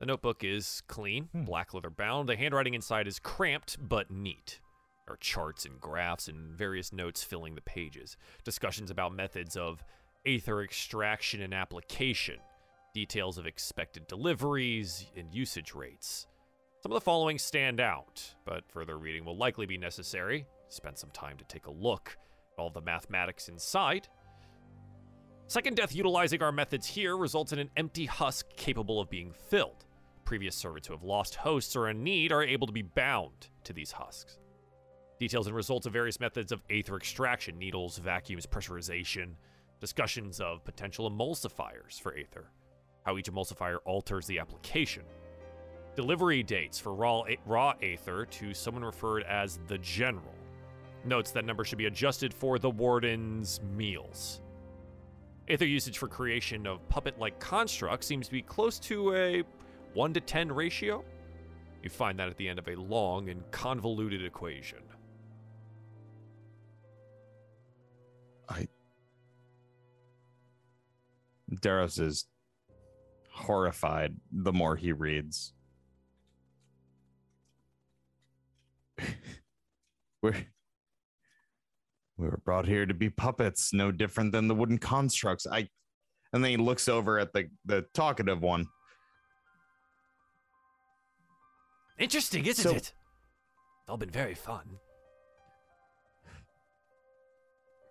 The 0.00 0.06
notebook 0.06 0.42
is 0.44 0.82
clean, 0.86 1.28
Hmm. 1.32 1.44
black 1.44 1.72
leather 1.72 1.90
bound. 1.90 2.28
The 2.28 2.36
handwriting 2.36 2.74
inside 2.74 3.06
is 3.06 3.18
cramped 3.18 3.76
but 3.80 4.10
neat. 4.10 4.60
There 5.06 5.14
are 5.14 5.18
charts 5.18 5.64
and 5.64 5.80
graphs 5.80 6.28
and 6.28 6.56
various 6.56 6.92
notes 6.92 7.22
filling 7.22 7.54
the 7.54 7.60
pages. 7.60 8.16
Discussions 8.42 8.90
about 8.90 9.12
methods 9.14 9.56
of 9.56 9.84
aether 10.26 10.62
extraction 10.62 11.42
and 11.42 11.52
application, 11.54 12.40
details 12.94 13.38
of 13.38 13.46
expected 13.46 14.06
deliveries, 14.06 15.10
and 15.16 15.32
usage 15.34 15.74
rates. 15.74 16.26
Some 16.82 16.92
of 16.92 16.96
the 16.96 17.04
following 17.04 17.38
stand 17.38 17.80
out, 17.80 18.34
but 18.44 18.70
further 18.70 18.98
reading 18.98 19.24
will 19.24 19.36
likely 19.36 19.66
be 19.66 19.78
necessary. 19.78 20.46
Spend 20.68 20.98
some 20.98 21.10
time 21.10 21.36
to 21.38 21.44
take 21.44 21.66
a 21.66 21.70
look 21.70 22.16
at 22.52 22.58
all 22.60 22.70
the 22.70 22.80
mathematics 22.80 23.48
inside. 23.48 24.08
Second 25.54 25.76
death 25.76 25.94
utilizing 25.94 26.42
our 26.42 26.50
methods 26.50 26.84
here 26.84 27.16
results 27.16 27.52
in 27.52 27.60
an 27.60 27.70
empty 27.76 28.06
husk 28.06 28.48
capable 28.56 28.98
of 28.98 29.08
being 29.08 29.30
filled. 29.30 29.84
Previous 30.24 30.56
servants 30.56 30.88
who 30.88 30.94
have 30.94 31.04
lost 31.04 31.36
hosts 31.36 31.76
or 31.76 31.90
in 31.90 32.02
need 32.02 32.32
are 32.32 32.42
able 32.42 32.66
to 32.66 32.72
be 32.72 32.82
bound 32.82 33.50
to 33.62 33.72
these 33.72 33.92
husks. 33.92 34.40
Details 35.20 35.46
and 35.46 35.54
results 35.54 35.86
of 35.86 35.92
various 35.92 36.18
methods 36.18 36.50
of 36.50 36.60
aether 36.70 36.96
extraction, 36.96 37.56
needles, 37.56 37.98
vacuums, 37.98 38.46
pressurization, 38.46 39.34
discussions 39.80 40.40
of 40.40 40.64
potential 40.64 41.08
emulsifiers 41.08 42.00
for 42.00 42.16
aether, 42.16 42.50
how 43.04 43.16
each 43.16 43.30
emulsifier 43.30 43.78
alters 43.84 44.26
the 44.26 44.40
application, 44.40 45.04
delivery 45.94 46.42
dates 46.42 46.80
for 46.80 46.92
raw, 46.96 47.22
raw 47.46 47.74
aether 47.80 48.26
to 48.26 48.52
someone 48.54 48.82
referred 48.82 49.22
as 49.22 49.60
the 49.68 49.78
general. 49.78 50.34
Notes 51.04 51.30
that 51.30 51.44
number 51.44 51.64
should 51.64 51.78
be 51.78 51.86
adjusted 51.86 52.34
for 52.34 52.58
the 52.58 52.70
warden's 52.70 53.60
meals. 53.76 54.40
Aether 55.48 55.66
usage 55.66 55.98
for 55.98 56.08
creation 56.08 56.66
of 56.66 56.86
puppet 56.88 57.18
like 57.18 57.38
constructs 57.38 58.06
seems 58.06 58.26
to 58.26 58.32
be 58.32 58.42
close 58.42 58.78
to 58.78 59.14
a 59.14 59.42
1 59.92 60.14
to 60.14 60.20
10 60.20 60.50
ratio. 60.50 61.04
You 61.82 61.90
find 61.90 62.18
that 62.18 62.28
at 62.28 62.36
the 62.38 62.48
end 62.48 62.58
of 62.58 62.66
a 62.68 62.76
long 62.76 63.28
and 63.28 63.42
convoluted 63.50 64.24
equation. 64.24 64.78
I. 68.48 68.68
Darius 71.60 71.98
is 71.98 72.24
horrified 73.30 74.16
the 74.32 74.52
more 74.52 74.76
he 74.76 74.92
reads. 74.92 75.52
we're 80.22 80.34
we 82.16 82.26
were 82.28 82.40
brought 82.44 82.66
here 82.66 82.86
to 82.86 82.94
be 82.94 83.10
puppets, 83.10 83.72
no 83.72 83.90
different 83.90 84.32
than 84.32 84.48
the 84.48 84.54
wooden 84.54 84.78
constructs. 84.78 85.46
I 85.46 85.68
and 86.32 86.42
then 86.42 86.50
he 86.50 86.56
looks 86.56 86.88
over 86.88 87.18
at 87.18 87.32
the 87.32 87.48
the 87.64 87.82
talkative 87.94 88.40
one. 88.42 88.66
Interesting, 91.98 92.44
isn't 92.46 92.62
So- 92.62 92.70
it? 92.74 92.92
It's 93.80 93.88
all 93.88 93.96
been 93.96 94.10
very 94.10 94.34
fun. 94.34 94.78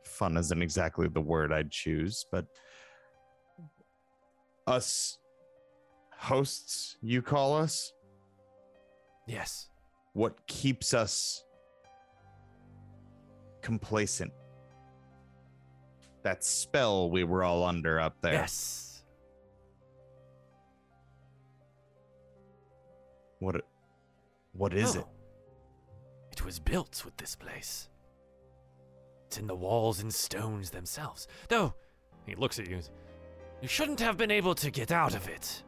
Fun 0.04 0.38
isn't 0.38 0.62
exactly 0.62 1.08
the 1.08 1.22
word 1.22 1.52
I'd 1.54 1.72
choose, 1.72 2.26
but 2.32 2.46
us 4.68 5.18
hosts, 6.18 6.98
you 7.02 7.22
call 7.22 7.56
us? 7.56 7.92
Yes. 9.28 9.70
what 10.14 10.46
keeps 10.48 10.94
us 10.94 11.44
complacent 13.64 14.32
that 16.22 16.44
spell 16.44 17.10
we 17.10 17.24
were 17.24 17.44
all 17.44 17.64
under 17.64 18.00
up 18.00 18.16
there 18.22 18.34
Yes. 18.34 19.04
what 23.40 23.56
what 24.54 24.74
is 24.74 24.96
it 24.96 25.04
Oh. 25.06 25.10
It 26.32 26.44
was 26.44 26.60
built 26.60 27.04
with 27.06 27.16
this 27.18 27.36
place. 27.36 27.90
It's 29.28 29.38
in 29.38 29.46
the 29.46 29.54
walls 29.56 30.02
and 30.02 30.12
stones 30.12 30.72
themselves. 30.72 31.28
Though, 31.48 31.76
he 32.26 32.34
looks 32.34 32.58
at 32.58 32.68
you. 32.68 32.80
You 33.62 33.68
shouldn't 33.68 34.00
have 34.00 34.18
been 34.18 34.32
able 34.32 34.56
to 34.56 34.72
get 34.72 34.92
out 34.92 35.14
of 35.16 35.28
it. 35.30 35.62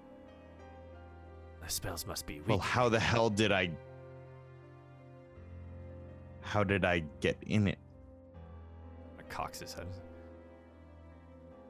The 1.61 1.69
spells 1.69 2.07
must 2.07 2.25
be 2.25 2.39
weak. 2.39 2.47
well 2.47 2.57
how 2.57 2.89
the 2.89 2.99
hell 2.99 3.29
did 3.29 3.51
i 3.51 3.69
how 6.41 6.63
did 6.63 6.83
i 6.83 7.03
get 7.21 7.37
in 7.45 7.67
it 7.67 7.77
cocks 9.29 9.59
his 9.59 9.73
head. 9.73 9.87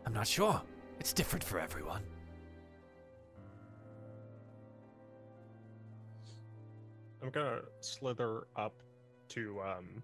I'm 0.06 0.14
not 0.14 0.27
sure. 0.27 0.61
It's 0.99 1.14
different 1.14 1.44
for 1.44 1.60
everyone. 1.60 2.03
I'm 7.22 7.32
gonna 7.32 7.61
slither 7.80 8.48
up 8.56 8.73
to 9.30 9.60
um 9.61 10.03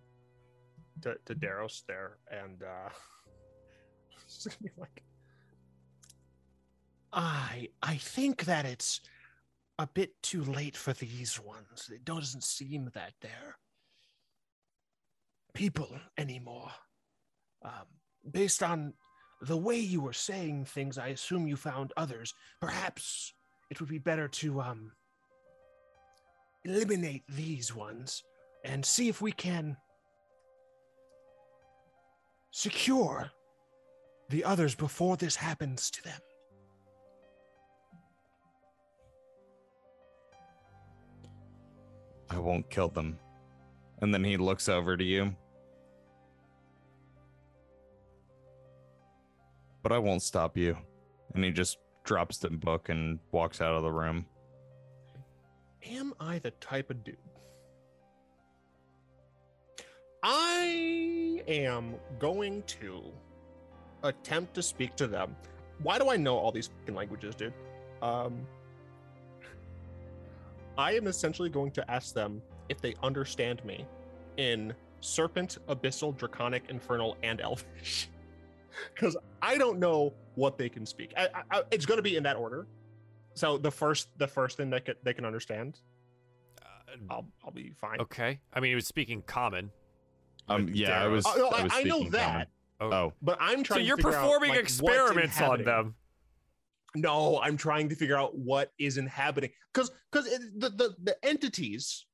to, 1.01 1.15
to 1.25 1.35
Darius 1.35 1.83
there 1.87 2.17
and 2.31 2.63
uh 2.63 2.89
just 4.27 4.45
gonna 4.45 4.71
be 4.73 4.81
like 4.81 5.03
I 7.13 7.69
I 7.83 7.97
think 7.97 8.45
that 8.45 8.65
it's 8.65 9.01
a 9.77 9.87
bit 9.87 10.21
too 10.23 10.43
late 10.43 10.75
for 10.77 10.93
these 10.93 11.39
ones. 11.39 11.89
It 11.93 12.05
doesn't 12.05 12.43
seem 12.43 12.89
that 12.93 13.13
they're 13.21 13.57
people 15.53 15.89
anymore. 16.17 16.71
Um, 17.63 17.71
based 18.31 18.63
on 18.63 18.93
the 19.41 19.57
way 19.57 19.77
you 19.77 20.01
were 20.01 20.13
saying 20.13 20.65
things, 20.65 20.97
I 20.97 21.07
assume 21.07 21.47
you 21.47 21.55
found 21.55 21.93
others. 21.97 22.33
Perhaps 22.59 23.33
it 23.69 23.79
would 23.79 23.89
be 23.89 23.99
better 23.99 24.27
to 24.27 24.61
um 24.61 24.91
eliminate 26.63 27.23
these 27.27 27.73
ones 27.75 28.23
and 28.63 28.85
see 28.85 29.09
if 29.09 29.21
we 29.21 29.31
can 29.31 29.75
secure 32.51 33.31
the 34.29 34.43
others 34.43 34.75
before 34.75 35.17
this 35.17 35.35
happens 35.35 35.89
to 35.89 36.03
them. 36.03 36.19
i 42.29 42.37
won't 42.37 42.69
kill 42.69 42.87
them 42.87 43.19
and 44.01 44.13
then 44.13 44.23
he 44.23 44.37
looks 44.37 44.69
over 44.69 44.95
to 44.95 45.03
you 45.03 45.35
but 49.83 49.91
i 49.91 49.97
won't 49.97 50.21
stop 50.21 50.57
you 50.57 50.77
and 51.33 51.43
he 51.43 51.51
just 51.51 51.77
drops 52.03 52.37
the 52.37 52.49
book 52.49 52.89
and 52.89 53.19
walks 53.31 53.61
out 53.61 53.75
of 53.75 53.83
the 53.83 53.91
room 53.91 54.25
Am 55.83 56.13
I 56.19 56.39
the 56.39 56.51
type 56.51 56.89
of 56.89 57.03
dude? 57.03 57.17
I 60.23 61.41
am 61.47 61.95
going 62.19 62.61
to 62.63 63.03
attempt 64.03 64.53
to 64.55 64.61
speak 64.61 64.95
to 64.97 65.07
them. 65.07 65.35
Why 65.81 65.97
do 65.97 66.09
I 66.09 66.17
know 66.17 66.37
all 66.37 66.51
these 66.51 66.69
languages, 66.87 67.33
dude? 67.33 67.53
Um, 68.03 68.45
I 70.77 70.93
am 70.93 71.07
essentially 71.07 71.49
going 71.49 71.71
to 71.71 71.91
ask 71.91 72.13
them 72.13 72.41
if 72.69 72.79
they 72.79 72.93
understand 73.01 73.65
me 73.65 73.85
in 74.37 74.73
Serpent, 74.99 75.57
Abyssal, 75.67 76.15
Draconic, 76.15 76.65
Infernal, 76.69 77.17
and 77.23 77.41
Elvish. 77.41 78.09
Because 78.95 79.17
I 79.41 79.57
don't 79.57 79.79
know 79.79 80.13
what 80.35 80.57
they 80.57 80.69
can 80.69 80.85
speak. 80.85 81.13
I, 81.17 81.27
I, 81.33 81.57
I- 81.59 81.63
it's 81.71 81.85
going 81.85 81.97
to 81.97 82.03
be 82.03 82.15
in 82.17 82.23
that 82.23 82.35
order. 82.37 82.67
So 83.33 83.57
the 83.57 83.71
first, 83.71 84.09
the 84.17 84.27
first 84.27 84.57
thing 84.57 84.69
that 84.71 84.85
can, 84.85 84.95
they 85.03 85.13
can 85.13 85.25
understand, 85.25 85.79
Uh, 86.61 86.95
I'll, 87.09 87.25
I'll 87.43 87.51
be 87.51 87.71
fine. 87.79 87.99
okay. 88.01 88.39
I 88.53 88.59
mean, 88.59 88.69
he 88.71 88.75
was 88.75 88.87
speaking 88.87 89.21
common. 89.25 89.71
um 90.49 90.65
with 90.65 90.75
yeah 90.75 91.01
i 91.03 91.07
was 91.07 91.25
Oh, 91.25 91.33
no, 91.37 91.47
I, 91.49 91.63
was 91.63 91.71
I 91.75 91.83
know 91.83 92.09
that, 92.09 92.47
common. 92.79 92.93
oh 92.93 93.13
but 93.21 93.37
I'm 93.39 93.63
trying. 93.63 93.79
So 93.81 93.85
you're 93.85 93.95
to 93.97 94.03
figure 94.03 94.17
out, 94.17 94.23
performing 94.23 94.49
like, 94.51 94.59
experiments 94.59 95.39
on 95.41 95.63
them. 95.63 95.95
No, 96.93 97.39
I'm 97.41 97.55
trying 97.55 97.87
to 97.89 97.95
figure 97.95 98.17
out 98.17 98.35
what 98.37 98.73
is 98.77 98.97
inhabiting 98.97 99.51
because 99.73 99.91
because 100.11 100.25
the, 100.57 100.69
the 100.69 100.95
the 101.01 101.15
entities 101.25 102.05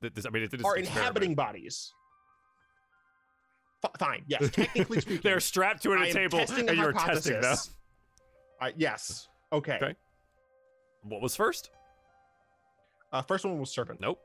Th- 0.00 0.14
this- 0.14 0.26
I 0.26 0.30
mean, 0.30 0.44
it's 0.44 0.54
it's 0.54 0.62
are 0.64 0.74
an 0.76 0.80
inhabiting 0.84 1.34
bodies. 1.34 1.92
F- 3.84 3.90
fine, 3.98 4.24
yes, 4.26 4.50
technically 4.52 5.00
speaking, 5.00 5.20
They're 5.22 5.40
strapped 5.40 5.82
to 5.84 5.92
a 5.92 6.12
table, 6.12 6.38
testing 6.40 6.66
a 6.68 6.72
and 6.72 6.78
you're 6.78 6.92
testing 6.92 7.32
them. 7.34 7.42
hypothesis. 7.42 7.74
Yes. 8.76 9.28
Okay. 9.52 9.76
Okay. 9.76 9.94
What 11.02 11.22
was 11.22 11.34
first? 11.34 11.70
Uh, 13.12 13.22
first 13.22 13.44
one 13.44 13.58
was 13.58 13.70
serpent. 13.70 14.00
Nope. 14.00 14.20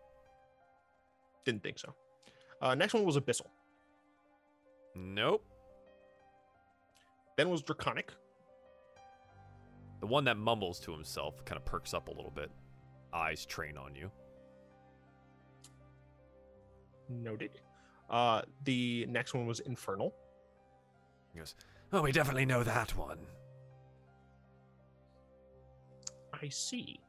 Didn't 1.45 1.63
think 1.63 1.79
so. 1.79 1.93
Uh, 2.61 2.75
next 2.75 2.93
one 2.93 3.05
was 3.05 3.17
abyssal. 3.17 3.47
Nope. 4.95 5.43
Then 7.37 7.49
was 7.49 7.61
draconic. 7.61 8.11
The 10.01 10.07
one 10.07 10.25
that 10.25 10.37
mumbles 10.37 10.79
to 10.81 10.91
himself 10.91 11.43
kind 11.45 11.57
of 11.57 11.65
perks 11.65 11.93
up 11.93 12.09
a 12.09 12.11
little 12.11 12.31
bit. 12.31 12.51
Eyes 13.13 13.45
train 13.45 13.77
on 13.77 13.95
you. 13.95 14.11
Noted. 17.09 17.61
Uh, 18.09 18.41
the 18.63 19.05
next 19.09 19.33
one 19.33 19.45
was 19.45 19.59
infernal. 19.61 20.13
Goes, 21.35 21.55
Oh, 21.91 22.01
we 22.01 22.11
definitely 22.11 22.45
know 22.45 22.63
that 22.63 22.95
one. 22.95 23.19
I 26.33 26.49
see. 26.49 26.99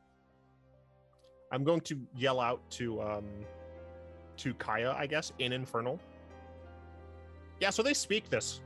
I'm 1.53 1.65
going 1.65 1.81
to 1.83 2.01
yell 2.17 2.41
out 2.41 2.61
to 2.73 3.01
um 3.03 3.25
to 4.39 4.53
Kaya, 4.55 4.93
I 4.93 5.07
guess, 5.07 5.33
in 5.39 5.53
Infernal. 5.53 5.99
Yeah, 7.61 7.71
so 7.71 7.83
they 7.83 7.95
speak 7.95 8.29
this. 8.29 8.61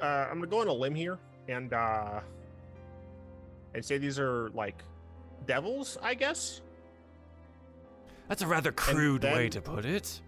Uh, 0.00 0.26
I'm 0.28 0.34
gonna 0.38 0.48
go 0.48 0.60
on 0.60 0.68
a 0.68 0.72
limb 0.72 0.94
here 0.94 1.18
and 1.48 1.72
uh 1.72 2.20
and 3.74 3.84
say 3.84 3.98
these 3.98 4.18
are 4.18 4.50
like 4.50 4.82
devils, 5.46 5.98
I 6.02 6.14
guess. 6.14 6.62
That's 8.28 8.42
a 8.42 8.46
rather 8.46 8.72
crude 8.72 9.24
way 9.24 9.48
to 9.50 9.60
put 9.60 9.84
it. 9.84 10.20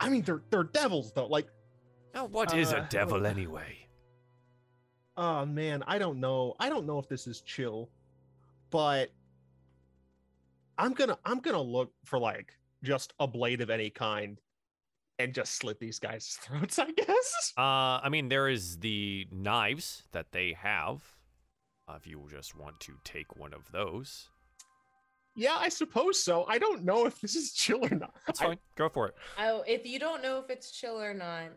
I 0.00 0.08
mean, 0.08 0.22
they're 0.22 0.42
they're 0.50 0.64
devils 0.64 1.12
though. 1.12 1.26
Like, 1.26 1.46
Now, 2.14 2.24
what 2.26 2.54
is 2.56 2.72
a 2.72 2.78
Uh, 2.80 2.86
devil 2.88 3.26
anyway? 3.26 3.76
oh 5.16 5.44
man, 5.46 5.82
I 5.86 5.98
don't 5.98 6.18
know. 6.20 6.54
I 6.58 6.68
don't 6.68 6.86
know 6.86 6.98
if 6.98 7.08
this 7.08 7.26
is 7.26 7.40
chill, 7.42 7.90
but 8.70 9.10
I'm 10.78 10.92
gonna 10.94 11.18
I'm 11.24 11.40
gonna 11.40 11.60
look 11.60 11.92
for 12.04 12.18
like 12.18 12.52
just 12.82 13.12
a 13.20 13.26
blade 13.26 13.60
of 13.60 13.68
any 13.70 13.90
kind 13.90 14.40
and 15.18 15.34
just 15.34 15.54
slit 15.56 15.78
these 15.78 15.98
guys' 15.98 16.38
throats. 16.42 16.78
I 16.78 16.90
guess. 16.92 17.52
Uh, 17.58 18.00
I 18.02 18.08
mean, 18.10 18.28
there 18.28 18.48
is 18.48 18.78
the 18.78 19.26
knives 19.30 20.04
that 20.12 20.32
they 20.32 20.54
have. 20.54 21.02
Uh, 21.86 21.94
if 21.96 22.06
you 22.06 22.26
just 22.30 22.56
want 22.56 22.80
to 22.80 22.94
take 23.04 23.36
one 23.36 23.52
of 23.52 23.70
those, 23.72 24.30
Yeah, 25.36 25.56
I 25.58 25.68
suppose 25.68 26.22
so. 26.22 26.44
I 26.48 26.58
don't 26.58 26.84
know 26.84 27.06
if 27.06 27.20
this 27.20 27.36
is 27.36 27.52
chill 27.52 27.84
or 27.84 27.94
not. 27.94 28.14
that's 28.26 28.42
I- 28.42 28.58
Go 28.76 28.88
for 28.88 29.08
it. 29.08 29.14
Oh, 29.38 29.62
if 29.66 29.86
you 29.86 29.98
don't 29.98 30.22
know 30.22 30.38
if 30.38 30.50
it's 30.50 30.70
chill 30.72 31.00
or 31.00 31.14
not, 31.14 31.48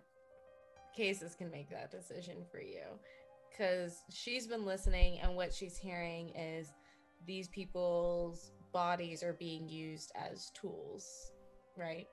Casus 0.95 1.35
can 1.35 1.49
make 1.49 1.69
that 1.69 1.91
decision 1.91 2.45
for 2.51 2.61
you. 2.61 2.83
Because 3.49 3.97
she's 4.09 4.47
been 4.47 4.65
listening, 4.65 5.19
and 5.19 5.35
what 5.35 5.53
she's 5.53 5.77
hearing 5.77 6.29
is 6.29 6.71
these 7.27 7.47
people's 7.49 8.51
bodies 8.71 9.21
are 9.21 9.33
being 9.33 9.69
used 9.69 10.11
as 10.15 10.49
tools, 10.59 11.31
right? 11.77 12.07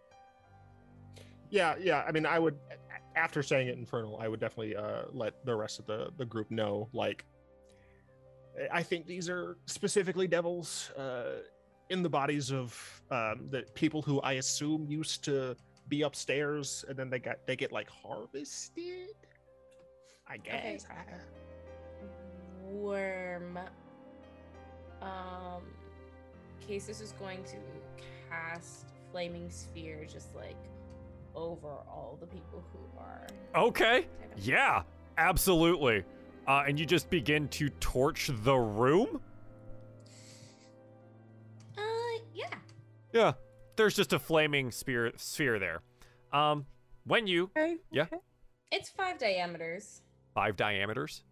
Yeah, 1.51 1.75
yeah. 1.81 2.05
I 2.07 2.13
mean, 2.13 2.27
I 2.27 2.39
would 2.39 2.57
after 3.17 3.43
saying 3.43 3.69
it 3.69 3.77
infernal, 3.79 4.19
I 4.19 4.29
would 4.29 4.39
definitely 4.39 4.77
uh 4.77 5.05
let 5.13 5.45
the 5.45 5.55
rest 5.57 5.79
of 5.79 5.87
the 5.87 6.11
the 6.17 6.25
group 6.25 6.51
know. 6.51 6.89
Like, 6.93 7.25
I 8.73 8.83
think 8.83 9.07
these 9.07 9.29
are 9.29 9.57
specifically 9.67 10.27
devils 10.27 10.91
uh, 10.97 11.43
in 11.89 12.03
the 12.03 12.09
bodies 12.09 12.53
of 12.53 13.03
um, 13.11 13.49
the 13.51 13.65
people 13.75 14.03
who 14.03 14.21
I 14.21 14.33
assume 14.35 14.87
used 14.89 15.25
to 15.25 15.57
be 15.89 16.03
upstairs, 16.03 16.85
and 16.89 16.97
then 16.97 17.11
they 17.11 17.19
got 17.19 17.39
they 17.47 17.57
get 17.57 17.73
like 17.73 17.89
harvested. 17.91 19.15
I 20.27 20.37
guess. 20.37 20.87
Worm. 22.69 23.59
Um, 25.03 25.63
Casus 26.67 27.01
is 27.01 27.13
going 27.19 27.43
to 27.45 27.57
cast 28.31 28.87
Flaming 29.11 29.51
Sphere 29.51 30.07
just 30.11 30.35
like 30.37 30.57
over 31.35 31.67
all 31.67 32.17
the 32.21 32.27
people 32.27 32.63
who 32.73 33.01
are. 33.01 33.27
Okay. 33.57 34.07
Yeah, 34.37 34.83
absolutely. 35.19 36.05
Uh, 36.51 36.65
and 36.67 36.81
you 36.81 36.85
just 36.85 37.09
begin 37.11 37.47
to 37.47 37.69
torch 37.79 38.29
the 38.43 38.57
room. 38.57 39.21
Uh, 41.79 41.83
yeah. 42.35 42.49
Yeah, 43.13 43.33
there's 43.77 43.95
just 43.95 44.13
a 44.13 44.19
flaming 44.19 44.73
spear 44.73 45.13
sphere 45.17 45.61
there. 45.61 45.81
Um, 46.33 46.67
when 47.05 47.29
you 47.29 47.53
Okay. 47.57 47.77
Yeah. 47.93 48.03
okay. 48.03 48.17
It's 48.73 48.89
five 48.89 49.17
diameters. 49.17 50.03
five 50.35 50.57
diameters. 50.57 51.23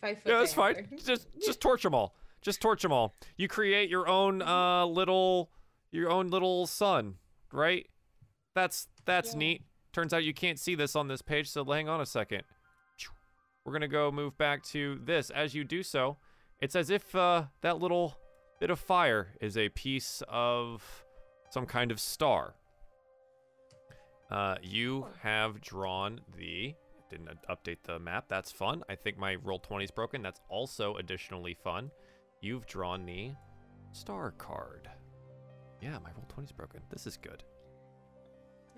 Five 0.00 0.22
foot. 0.22 0.30
Yeah, 0.30 0.38
that's 0.38 0.54
fine. 0.54 0.86
Just 1.04 1.26
just 1.44 1.60
torch 1.60 1.82
them 1.82 1.96
all. 1.96 2.14
Just 2.42 2.60
torch 2.62 2.82
them 2.82 2.92
all. 2.92 3.12
You 3.36 3.48
create 3.48 3.90
your 3.90 4.06
own 4.06 4.40
uh 4.40 4.86
little 4.86 5.50
your 5.90 6.10
own 6.10 6.28
little 6.28 6.68
sun, 6.68 7.16
right? 7.52 7.88
That's 8.54 8.86
that's 9.04 9.32
Yeah. 9.32 9.38
neat. 9.38 9.62
Turns 9.92 10.12
out 10.14 10.22
you 10.22 10.32
can't 10.32 10.60
see 10.60 10.76
this 10.76 10.94
on 10.94 11.08
this 11.08 11.22
page, 11.22 11.50
so 11.50 11.64
hang 11.64 11.88
on 11.88 12.00
a 12.00 12.06
second. 12.06 12.44
We're 13.64 13.72
gonna 13.72 13.88
go 13.88 14.10
move 14.10 14.36
back 14.36 14.62
to 14.64 15.00
this. 15.04 15.30
As 15.30 15.54
you 15.54 15.64
do 15.64 15.82
so, 15.82 16.16
it's 16.60 16.74
as 16.74 16.90
if 16.90 17.14
uh, 17.14 17.44
that 17.60 17.78
little 17.78 18.16
bit 18.60 18.70
of 18.70 18.78
fire 18.78 19.28
is 19.40 19.56
a 19.56 19.68
piece 19.68 20.22
of 20.28 21.04
some 21.50 21.66
kind 21.66 21.90
of 21.90 22.00
star. 22.00 22.54
Uh, 24.30 24.56
you 24.62 25.06
have 25.22 25.60
drawn 25.60 26.20
the. 26.36 26.74
Didn't 27.10 27.28
update 27.50 27.82
the 27.82 27.98
map. 27.98 28.24
That's 28.28 28.50
fun. 28.50 28.82
I 28.88 28.94
think 28.94 29.18
my 29.18 29.34
roll 29.34 29.58
20 29.58 29.84
is 29.84 29.90
broken. 29.90 30.22
That's 30.22 30.40
also 30.48 30.96
additionally 30.96 31.52
fun. 31.52 31.90
You've 32.40 32.64
drawn 32.66 33.04
the 33.04 33.32
star 33.92 34.30
card. 34.38 34.88
Yeah, 35.82 35.98
my 36.02 36.10
roll 36.16 36.24
20 36.28 36.46
is 36.46 36.52
broken. 36.52 36.80
This 36.90 37.06
is 37.06 37.18
good. 37.18 37.44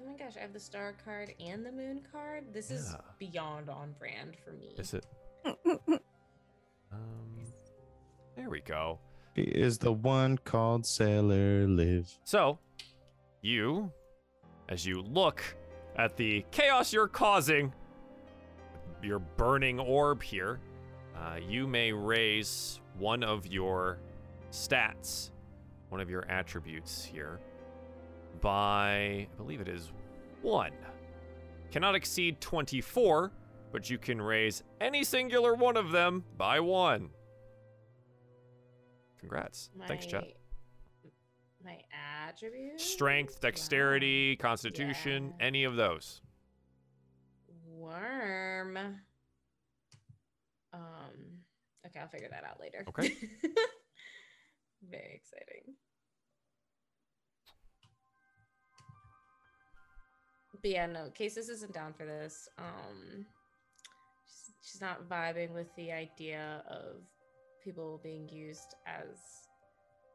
Oh 0.05 0.11
my 0.11 0.17
gosh, 0.17 0.37
I 0.37 0.41
have 0.41 0.53
the 0.53 0.61
star 0.61 0.95
card 1.05 1.33
and 1.41 1.65
the 1.65 1.73
moon 1.73 2.03
card. 2.13 2.45
This 2.53 2.71
is 2.71 2.95
beyond 3.19 3.71
on 3.71 3.95
brand 3.99 4.37
for 4.45 4.53
me. 4.53 4.75
Is 4.79 4.95
it? 4.95 5.07
Um, 6.93 7.45
there 8.37 8.49
we 8.49 8.61
go. 8.61 9.01
He 9.35 9.43
is 9.43 9.79
the 9.79 9.93
one 9.93 10.39
called 10.39 10.87
Sailor 10.87 11.67
Live. 11.67 12.09
So, 12.23 12.61
you, 13.43 13.91
as 14.69 14.87
you 14.87 15.03
look 15.03 15.43
at 15.97 16.17
the 16.17 16.45
chaos 16.53 16.93
you're 16.93 17.09
causing, 17.09 17.73
your 19.03 19.19
burning 19.19 19.81
orb 19.81 20.23
here, 20.23 20.61
uh, 21.17 21.39
you 21.45 21.67
may 21.67 21.91
raise 21.91 22.79
one 22.97 23.25
of 23.25 23.45
your 23.49 23.99
stats, 24.53 25.33
one 25.89 26.01
of 26.01 26.09
your 26.09 26.25
attributes 26.29 27.05
here, 27.05 27.41
by, 28.45 29.27
I 29.33 29.37
believe 29.39 29.61
it 29.63 29.69
is 29.69 29.91
one. 30.43 30.71
Cannot 31.73 31.95
exceed 31.95 32.41
24, 32.43 33.33
but 33.73 33.89
you 33.89 33.97
can 33.99 34.21
raise 34.21 34.63
any 34.83 35.03
singular 35.03 35.55
one 35.55 35.77
of 35.79 35.91
them 35.91 36.23
by 36.37 36.61
one. 36.61 37.09
Congrats. 39.19 39.71
Thanks, 39.89 40.05
Chet. 40.05 40.25
My 41.65 41.79
attribute. 42.29 42.79
Strength, 42.79 43.41
dexterity, 43.41 44.37
constitution, 44.37 45.33
Yeah. 45.41 45.47
any 45.47 45.65
of 45.65 45.77
those. 45.77 46.21
Worm. 47.67 48.77
Um. 50.75 51.41
Okay, 51.87 51.99
I'll 52.01 52.09
figure 52.09 52.29
that 52.31 52.45
out 52.45 52.61
later. 52.61 52.85
Okay. 52.89 53.09
Very 54.91 55.15
exciting. 55.15 55.75
But 60.65 60.71
yeah, 60.71 60.87
no, 60.87 61.11
Casus 61.15 61.51
isn't 61.51 61.75
down 61.75 61.93
for 61.93 62.07
this. 62.07 62.49
Um, 62.57 63.27
she's, 64.27 64.55
she's 64.63 64.81
not 64.81 65.11
vibing 65.11 65.53
with 65.53 65.67
the 65.77 65.93
idea 65.93 66.63
of 66.67 67.03
people 67.63 68.01
being 68.03 68.27
used 68.31 68.75
as 68.87 69.19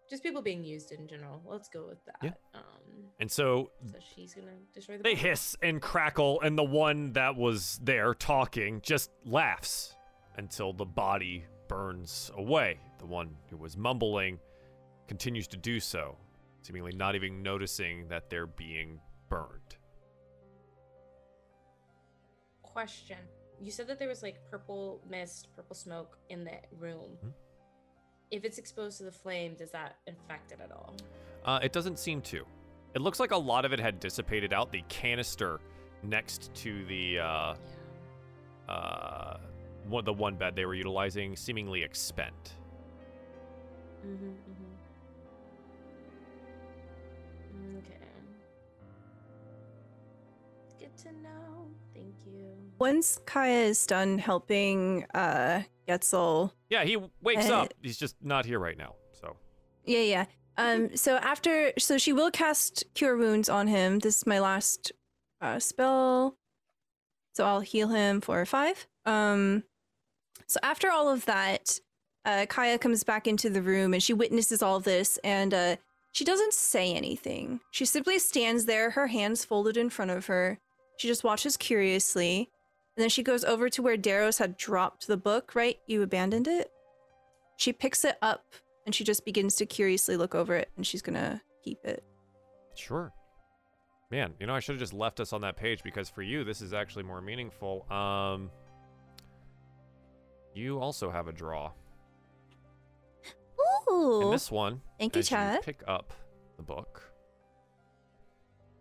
just 0.09 0.23
people 0.23 0.41
being 0.41 0.63
used 0.63 0.91
in 0.91 1.07
general. 1.07 1.39
Let's 1.45 1.69
go 1.69 1.85
with 1.87 2.03
that. 2.05 2.15
Yeah. 2.23 2.31
Um, 2.55 3.11
And 3.19 3.29
so 3.29 3.69
so 3.91 3.99
she's 4.15 4.33
gonna 4.33 4.47
destroy 4.73 4.97
the. 4.97 5.03
they 5.03 5.13
body. 5.13 5.27
hiss 5.27 5.55
and 5.61 5.79
crackle, 5.79 6.41
and 6.41 6.57
the 6.57 6.63
one 6.63 7.13
that 7.13 7.35
was 7.35 7.79
there 7.83 8.15
talking 8.15 8.81
just 8.81 9.11
laughs 9.27 9.95
until 10.35 10.73
the 10.73 10.85
body 10.85 11.45
burns 11.67 12.31
away. 12.35 12.79
The 12.97 13.05
one 13.05 13.35
who 13.51 13.57
was 13.57 13.77
mumbling 13.77 14.39
continues 15.07 15.47
to 15.49 15.57
do 15.57 15.79
so, 15.79 16.17
seemingly 16.63 16.93
not 16.95 17.13
even 17.13 17.43
noticing 17.43 18.07
that 18.07 18.31
they're 18.31 18.47
being 18.47 18.99
burned. 19.29 19.75
Question. 22.73 23.17
You 23.61 23.71
said 23.71 23.87
that 23.87 23.99
there 23.99 24.07
was 24.07 24.23
like 24.23 24.39
purple 24.49 25.01
mist, 25.09 25.47
purple 25.55 25.75
smoke 25.75 26.17
in 26.29 26.43
the 26.45 26.53
room. 26.79 27.17
Mhm. 27.23 27.33
If 28.31 28.45
it's 28.45 28.57
exposed 28.57 28.97
to 28.99 29.03
the 29.03 29.11
flame, 29.11 29.55
does 29.55 29.71
that 29.71 29.97
infect 30.07 30.51
it 30.51 30.59
at 30.61 30.71
all? 30.71 30.95
Uh, 31.43 31.59
it 31.63 31.71
doesn't 31.73 31.97
seem 31.99 32.21
to. 32.21 32.45
It 32.93 33.01
looks 33.01 33.19
like 33.19 33.31
a 33.31 33.37
lot 33.37 33.65
of 33.65 33.73
it 33.73 33.79
had 33.79 33.99
dissipated 33.99 34.53
out. 34.53 34.71
The 34.71 34.83
canister 34.87 35.59
next 36.03 36.53
to 36.55 36.85
the 36.85 37.19
uh, 37.19 37.55
Yeah. 38.67 38.73
uh, 38.73 39.37
one, 39.87 40.05
the 40.05 40.13
one 40.13 40.35
bed 40.37 40.55
they 40.55 40.65
were 40.65 40.75
utilizing 40.75 41.35
seemingly 41.35 41.83
expent. 41.83 42.55
Mm-hmm, 44.05 44.29
mm-hmm. 44.29 44.75
Okay. 47.77 47.95
Good 50.79 50.95
to 50.97 51.11
know. 51.21 51.48
Once 52.79 53.19
Kaya 53.25 53.63
is 53.65 53.85
done 53.85 54.17
helping 54.17 55.05
uh 55.13 55.63
Getzel 55.87 56.51
Yeah, 56.69 56.83
he 56.85 56.97
wakes 57.21 57.49
Uh, 57.49 57.61
up. 57.61 57.73
He's 57.81 57.97
just 57.97 58.15
not 58.21 58.45
here 58.45 58.59
right 58.59 58.77
now. 58.77 58.95
So 59.11 59.35
Yeah, 59.85 59.99
yeah. 60.01 60.25
Um, 60.57 60.95
so 60.97 61.15
after, 61.17 61.71
so 61.77 61.97
she 61.97 62.11
will 62.11 62.31
cast 62.31 62.83
Cure 62.93 63.15
Wounds 63.15 63.47
on 63.47 63.67
him. 63.67 63.99
This 63.99 64.17
is 64.17 64.27
my 64.27 64.39
last 64.39 64.91
uh, 65.39 65.57
spell. 65.57 66.35
So 67.33 67.45
I'll 67.45 67.61
heal 67.61 67.87
him 67.87 68.19
for 68.19 68.45
five. 68.45 68.85
Um, 69.05 69.63
so 70.47 70.59
after 70.61 70.91
all 70.91 71.09
of 71.09 71.23
that, 71.25 71.79
uh, 72.25 72.45
Kaya 72.49 72.77
comes 72.77 73.05
back 73.05 73.25
into 73.25 73.49
the 73.49 73.61
room 73.61 73.93
and 73.93 74.03
she 74.03 74.13
witnesses 74.13 74.61
all 74.61 74.81
this 74.81 75.17
and 75.23 75.53
uh, 75.53 75.75
she 76.11 76.25
doesn't 76.25 76.53
say 76.53 76.93
anything. 76.93 77.61
She 77.71 77.85
simply 77.85 78.19
stands 78.19 78.65
there, 78.65 78.89
her 78.91 79.07
hands 79.07 79.45
folded 79.45 79.77
in 79.77 79.89
front 79.89 80.11
of 80.11 80.25
her. 80.25 80.59
She 80.97 81.07
just 81.07 81.23
watches 81.23 81.55
curiously. 81.55 82.49
And 82.99 83.03
then 83.05 83.09
she 83.09 83.23
goes 83.23 83.45
over 83.45 83.69
to 83.69 83.81
where 83.81 83.95
Darius 83.95 84.39
had 84.39 84.57
dropped 84.57 85.07
the 85.07 85.15
book, 85.15 85.55
right? 85.55 85.79
You 85.87 86.01
abandoned 86.01 86.49
it? 86.49 86.69
She 87.55 87.71
picks 87.71 88.03
it 88.03 88.17
up 88.21 88.43
and 88.85 88.93
she 88.93 89.05
just 89.05 89.23
begins 89.23 89.55
to 89.55 89.65
curiously 89.65 90.17
look 90.17 90.35
over 90.35 90.53
it 90.53 90.69
and 90.75 90.85
she's 90.85 91.01
gonna 91.01 91.41
keep 91.63 91.77
it. 91.85 92.03
Sure. 92.75 93.13
Man, 94.11 94.33
you 94.37 94.47
know, 94.47 94.53
I 94.53 94.59
should 94.59 94.73
have 94.73 94.81
just 94.81 94.91
left 94.91 95.21
us 95.21 95.31
on 95.31 95.39
that 95.43 95.55
page 95.55 95.81
because 95.81 96.09
for 96.09 96.21
you, 96.23 96.43
this 96.43 96.59
is 96.59 96.73
actually 96.73 97.03
more 97.03 97.21
meaningful. 97.21 97.89
Um, 97.89 98.51
you 100.53 100.81
also 100.81 101.09
have 101.09 101.29
a 101.29 101.31
draw. 101.31 101.71
Ooh. 103.89 104.23
In 104.23 104.31
this 104.31 104.51
one, 104.51 104.81
Thank 104.99 105.15
you, 105.15 105.23
Chad. 105.23 105.61
pick 105.61 105.83
up 105.87 106.11
the 106.57 106.63
book, 106.63 107.01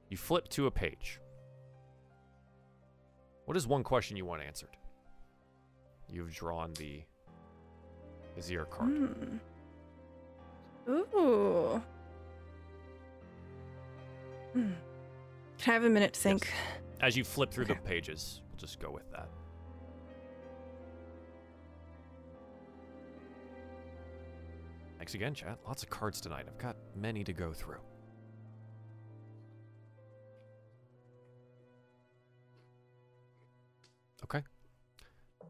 you 0.08 0.16
flip 0.16 0.48
to 0.48 0.66
a 0.66 0.72
page. 0.72 1.20
What 3.48 3.56
is 3.56 3.66
one 3.66 3.82
question 3.82 4.14
you 4.14 4.26
want 4.26 4.42
answered? 4.42 4.76
You've 6.12 6.34
drawn 6.34 6.74
the 6.74 7.00
Azir 8.38 8.68
card. 8.68 8.90
Hmm. 10.86 10.92
Ooh. 10.92 11.82
Hmm. 14.52 14.72
Can 15.56 15.70
I 15.70 15.72
have 15.72 15.84
a 15.84 15.88
minute 15.88 16.12
to 16.12 16.20
think? 16.20 16.52
As 17.00 17.16
you 17.16 17.24
flip 17.24 17.50
through 17.50 17.64
Okay. 17.64 17.72
the 17.72 17.80
pages, 17.80 18.42
we'll 18.50 18.58
just 18.58 18.80
go 18.80 18.90
with 18.90 19.10
that. 19.12 19.30
Thanks 24.98 25.14
again, 25.14 25.32
chat. 25.32 25.58
Lots 25.66 25.82
of 25.82 25.88
cards 25.88 26.20
tonight. 26.20 26.44
I've 26.46 26.58
got 26.58 26.76
many 26.94 27.24
to 27.24 27.32
go 27.32 27.54
through. 27.54 27.80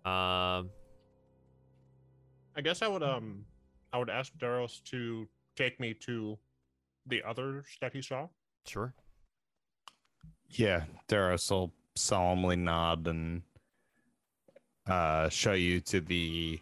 Um, 0.04 0.70
I 2.56 2.60
guess 2.62 2.82
I 2.82 2.88
would 2.88 3.02
um 3.02 3.44
I 3.92 3.98
would 3.98 4.10
ask 4.10 4.32
Darius 4.38 4.80
to 4.86 5.26
take 5.56 5.78
me 5.80 5.94
to 6.06 6.38
the 7.06 7.22
others 7.22 7.66
that 7.80 7.92
he 7.92 8.02
saw. 8.02 8.28
sure. 8.66 8.94
Yeah, 10.50 10.84
Darius 11.08 11.50
will 11.50 11.72
solemnly 11.96 12.56
nod 12.56 13.06
and 13.06 13.42
uh 14.86 15.28
show 15.28 15.52
you 15.52 15.80
to 15.80 16.00
the 16.00 16.58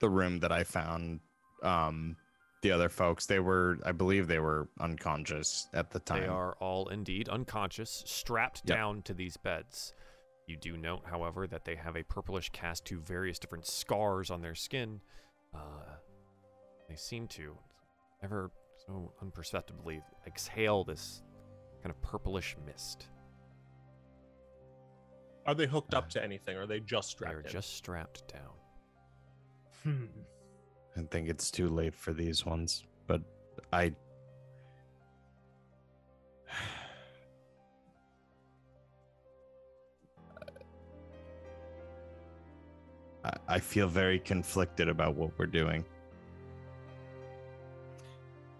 the 0.00 0.08
room 0.08 0.40
that 0.40 0.52
I 0.52 0.64
found 0.64 1.20
um 1.62 2.16
the 2.62 2.72
other 2.72 2.88
folks. 2.88 3.26
They 3.26 3.38
were 3.40 3.78
I 3.84 3.92
believe 3.92 4.26
they 4.26 4.40
were 4.40 4.68
unconscious 4.80 5.68
at 5.74 5.90
the 5.90 6.00
time. 6.00 6.22
They 6.22 6.28
are 6.28 6.54
all 6.60 6.88
indeed 6.88 7.28
unconscious, 7.28 8.02
strapped 8.06 8.62
Yep. 8.64 8.76
down 8.76 9.02
to 9.02 9.14
these 9.14 9.36
beds. 9.36 9.92
You 10.48 10.56
do 10.56 10.78
note, 10.78 11.02
however, 11.04 11.46
that 11.46 11.66
they 11.66 11.74
have 11.74 11.94
a 11.94 12.02
purplish 12.02 12.48
cast 12.52 12.86
to 12.86 12.98
various 12.98 13.38
different 13.38 13.66
scars 13.66 14.30
on 14.30 14.40
their 14.40 14.54
skin. 14.54 15.02
Uh, 15.54 15.98
they 16.88 16.96
seem 16.96 17.28
to 17.28 17.54
ever 18.22 18.50
so 18.86 19.12
unperceptibly 19.20 20.00
exhale 20.26 20.84
this 20.84 21.22
kind 21.82 21.94
of 21.94 22.00
purplish 22.00 22.56
mist. 22.64 23.08
Are 25.44 25.54
they 25.54 25.66
hooked 25.66 25.92
up 25.92 26.08
to 26.10 26.24
anything? 26.24 26.56
Or 26.56 26.62
are 26.62 26.66
they 26.66 26.80
just 26.80 27.10
strapped? 27.10 27.34
They 27.34 27.40
are 27.40 27.42
in? 27.42 27.52
just 27.52 27.74
strapped 27.76 28.32
down. 28.32 28.54
Hmm. 29.82 30.06
I 30.96 31.02
think 31.10 31.28
it's 31.28 31.50
too 31.50 31.68
late 31.68 31.94
for 31.94 32.14
these 32.14 32.46
ones, 32.46 32.84
but 33.06 33.20
I 33.70 33.92
I- 43.24 43.36
I 43.48 43.58
feel 43.58 43.88
very 43.88 44.18
conflicted 44.18 44.88
about 44.88 45.14
what 45.14 45.36
we're 45.38 45.46
doing. 45.46 45.84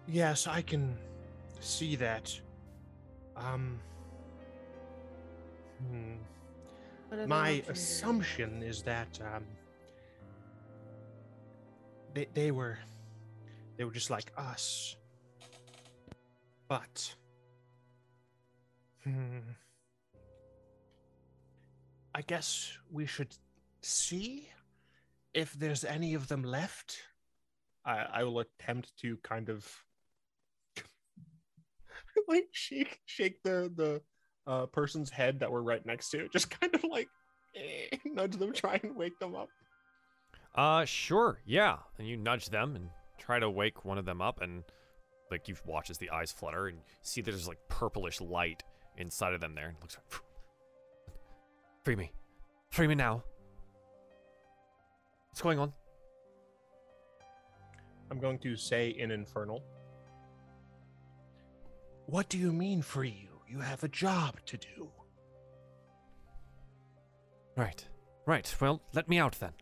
Yes, 0.07 0.47
I 0.47 0.61
can 0.61 0.97
see 1.59 1.95
that. 1.97 2.39
Um. 3.35 3.79
hmm. 5.87 6.13
What 7.07 7.17
are 7.17 7.21
they 7.21 7.25
My 7.27 7.49
looking 7.49 7.61
to 7.61 7.65
do? 7.67 7.71
assumption 7.73 8.63
is 8.63 8.83
that 8.83 9.19
um, 9.33 9.45
they 12.13 12.27
they 12.33 12.51
were 12.51 12.77
they 13.77 13.83
were 13.85 13.91
just 13.91 14.09
like 14.09 14.31
us, 14.37 14.95
but 16.67 17.15
hmm, 19.03 19.39
I 22.13 22.21
guess 22.21 22.77
we 22.91 23.05
should 23.05 23.35
see 23.81 24.49
if 25.33 25.53
there's 25.53 25.83
any 25.83 26.13
of 26.13 26.27
them 26.27 26.43
left. 26.43 26.97
I 27.85 28.05
I 28.13 28.23
will 28.23 28.39
attempt 28.39 28.97
to 29.01 29.17
kind 29.17 29.49
of 29.49 29.67
like 32.27 32.47
shake 32.51 32.99
shake 33.05 33.41
the 33.43 33.71
the 33.75 34.01
uh, 34.47 34.65
person's 34.65 35.11
head 35.11 35.39
that 35.39 35.51
we're 35.51 35.61
right 35.61 35.85
next 35.85 36.09
to, 36.09 36.27
just 36.29 36.49
kind 36.49 36.73
of 36.73 36.83
like 36.83 37.07
eh, 37.55 37.95
nudge 38.05 38.35
them, 38.35 38.51
try 38.51 38.79
and 38.83 38.95
wake 38.95 39.17
them 39.19 39.35
up. 39.35 39.49
Uh, 40.55 40.83
sure, 40.85 41.39
yeah. 41.45 41.77
And 41.97 42.07
you 42.07 42.17
nudge 42.17 42.49
them 42.49 42.75
and 42.75 42.89
try 43.19 43.39
to 43.39 43.49
wake 43.49 43.85
one 43.85 43.97
of 43.97 44.05
them 44.05 44.21
up, 44.21 44.41
and 44.41 44.63
like 45.29 45.47
you 45.47 45.55
watch 45.65 45.89
as 45.89 45.99
the 45.99 46.09
eyes 46.09 46.31
flutter 46.31 46.67
and 46.67 46.79
see 47.03 47.21
that 47.21 47.29
there's 47.29 47.47
like 47.47 47.59
purplish 47.69 48.19
light 48.19 48.63
inside 48.97 49.33
of 49.33 49.41
them 49.41 49.53
there. 49.53 49.67
And 49.67 49.77
looks 49.81 49.97
like, 49.97 50.21
free 51.85 51.95
me, 51.95 52.11
free 52.71 52.87
me 52.87 52.95
now. 52.95 53.23
What's 55.39 55.45
going 55.45 55.59
on? 55.59 55.71
I'm 58.11 58.19
going 58.19 58.39
to 58.39 58.57
say 58.57 58.89
in 58.89 59.09
Infernal. 59.09 59.63
What 62.07 62.27
do 62.27 62.37
you 62.37 62.51
mean 62.51 62.81
free 62.81 63.17
you? 63.23 63.39
You 63.47 63.61
have 63.61 63.81
a 63.85 63.87
job 63.87 64.35
to 64.47 64.57
do. 64.57 64.89
Right, 67.55 67.87
right. 68.25 68.53
Well, 68.59 68.81
let 68.91 69.07
me 69.07 69.17
out 69.17 69.39
then. 69.39 69.53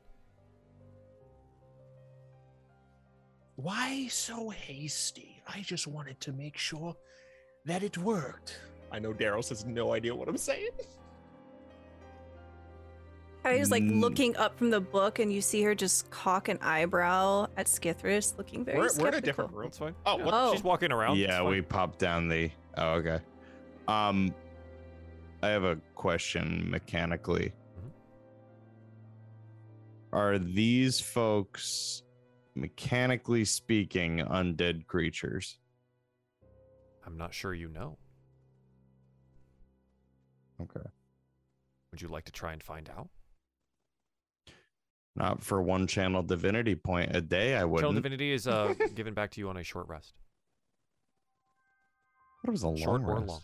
Why 3.57 4.07
so 4.07 4.49
hasty? 4.49 5.43
I 5.47 5.61
just 5.61 5.85
wanted 5.85 6.19
to 6.21 6.33
make 6.33 6.57
sure 6.57 6.95
that 7.65 7.83
it 7.83 7.99
worked. 7.99 8.59
I 8.91 8.97
know 8.97 9.13
Daryl 9.13 9.47
has 9.47 9.63
no 9.63 9.93
idea 9.93 10.15
what 10.15 10.27
I'm 10.27 10.37
saying. 10.37 10.71
Kaya's 13.47 13.71
like 13.71 13.83
Mm. 13.83 14.01
looking 14.01 14.35
up 14.37 14.57
from 14.57 14.69
the 14.69 14.81
book, 14.81 15.19
and 15.19 15.31
you 15.31 15.41
see 15.41 15.61
her 15.63 15.73
just 15.73 16.09
cock 16.11 16.49
an 16.49 16.57
eyebrow 16.61 17.47
at 17.55 17.67
Skithris, 17.67 18.37
looking 18.37 18.65
very 18.65 18.77
We're, 18.77 18.89
we're 18.99 19.07
in 19.09 19.13
a 19.15 19.21
different 19.21 19.53
room. 19.53 19.65
That's 19.67 19.77
fine. 19.77 19.95
Oh, 20.05 20.17
Yeah, 20.17 20.25
what? 20.25 20.33
Oh. 20.33 20.53
She's 20.53 20.63
walking 20.63 20.91
around. 20.91 21.17
yeah, 21.17 21.41
we 21.41 21.61
popped 21.61 21.99
down 21.99 22.27
the. 22.27 22.51
Oh, 22.77 22.93
okay. 22.95 23.19
Um, 23.87 24.33
I 25.41 25.47
have 25.49 25.63
a 25.63 25.77
question 25.95 26.69
mechanically. 26.69 27.53
Mhm. 27.79 27.91
Are 30.11 30.37
these 30.37 30.99
folks, 30.99 32.03
mechanically 32.55 33.45
speaking, 33.45 34.17
undead 34.19 34.87
creatures? 34.87 35.57
I'm 37.05 37.17
not 37.17 37.33
sure 37.33 37.53
you 37.53 37.69
know. 37.69 37.97
Okay. 40.61 40.81
Would 41.91 42.01
you 42.01 42.09
like 42.09 42.25
to 42.25 42.31
try 42.31 42.51
and 42.51 42.61
find 42.61 42.89
out? 42.89 43.09
Not 45.17 45.41
for 45.43 45.63
one 45.63 45.87
channel 45.87 46.21
divinity 46.21 46.75
point 46.75 47.15
a 47.15 47.21
day. 47.21 47.55
I 47.55 47.65
wouldn't. 47.65 47.95
divinity 47.95 48.31
is 48.31 48.47
uh 48.47 48.75
given 48.95 49.15
back 49.15 49.31
to 49.31 49.39
you 49.41 49.49
on 49.49 49.57
a 49.57 49.63
short 49.63 49.87
rest. 49.87 50.13
What 52.43 52.51
was 52.51 52.61
a 52.61 52.67
long 52.67 52.77
Short 52.77 53.01
or 53.01 53.15
rest? 53.15 53.27
long. 53.27 53.41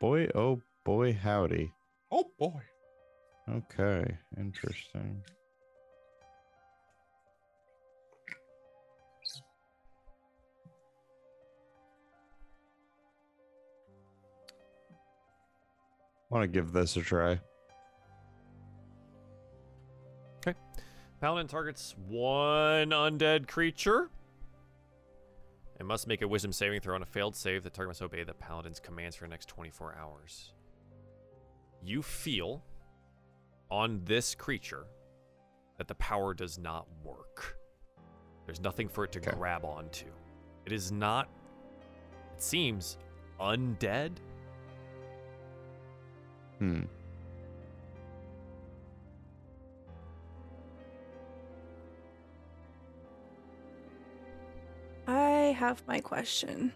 Boy, 0.00 0.28
oh 0.34 0.60
boy, 0.84 1.12
howdy. 1.12 1.70
Oh 2.10 2.24
boy. 2.36 2.60
Okay, 3.48 4.18
interesting. 4.36 5.22
Want 16.30 16.42
to 16.42 16.48
give 16.48 16.72
this 16.72 16.96
a 16.96 17.00
try? 17.00 17.40
Paladin 21.20 21.48
targets 21.48 21.94
one 22.08 22.90
undead 22.90 23.48
creature. 23.48 24.08
It 25.80 25.84
must 25.86 26.06
make 26.06 26.22
a 26.22 26.28
wisdom 26.28 26.52
saving 26.52 26.80
throw 26.80 26.94
on 26.94 27.02
a 27.02 27.06
failed 27.06 27.34
save. 27.36 27.62
The 27.64 27.70
target 27.70 27.90
must 27.90 28.02
obey 28.02 28.24
the 28.24 28.34
paladin's 28.34 28.80
commands 28.80 29.16
for 29.16 29.24
the 29.24 29.28
next 29.30 29.48
24 29.48 29.96
hours. 30.00 30.52
You 31.82 32.02
feel 32.02 32.62
on 33.70 34.00
this 34.04 34.34
creature 34.34 34.86
that 35.76 35.86
the 35.88 35.94
power 35.96 36.34
does 36.34 36.58
not 36.58 36.86
work. 37.04 37.56
There's 38.46 38.60
nothing 38.60 38.88
for 38.88 39.04
it 39.04 39.12
to 39.12 39.18
Okay. 39.20 39.30
grab 39.32 39.64
onto. 39.64 40.06
It 40.66 40.72
is 40.72 40.90
not, 40.90 41.28
it 42.34 42.42
seems, 42.42 42.98
undead. 43.40 44.12
Hmm. 46.58 46.82
Have 55.58 55.82
my 55.88 55.98
question. 56.00 56.72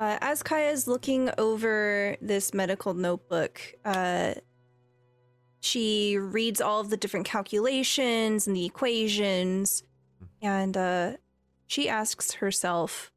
Uh, 0.00 0.18
as 0.20 0.42
is 0.50 0.86
looking 0.86 1.30
over 1.38 2.16
this 2.20 2.54
medical 2.54 2.94
notebook, 2.94 3.60
uh, 3.84 4.34
she 5.60 6.18
reads 6.18 6.60
all 6.60 6.80
of 6.80 6.90
the 6.90 6.96
different 6.96 7.26
calculations 7.26 8.46
and 8.46 8.56
the 8.56 8.64
equations, 8.64 9.82
and 10.40 10.76
uh, 10.76 11.12
she 11.66 11.88
asks 11.88 12.32
herself, 12.32 13.10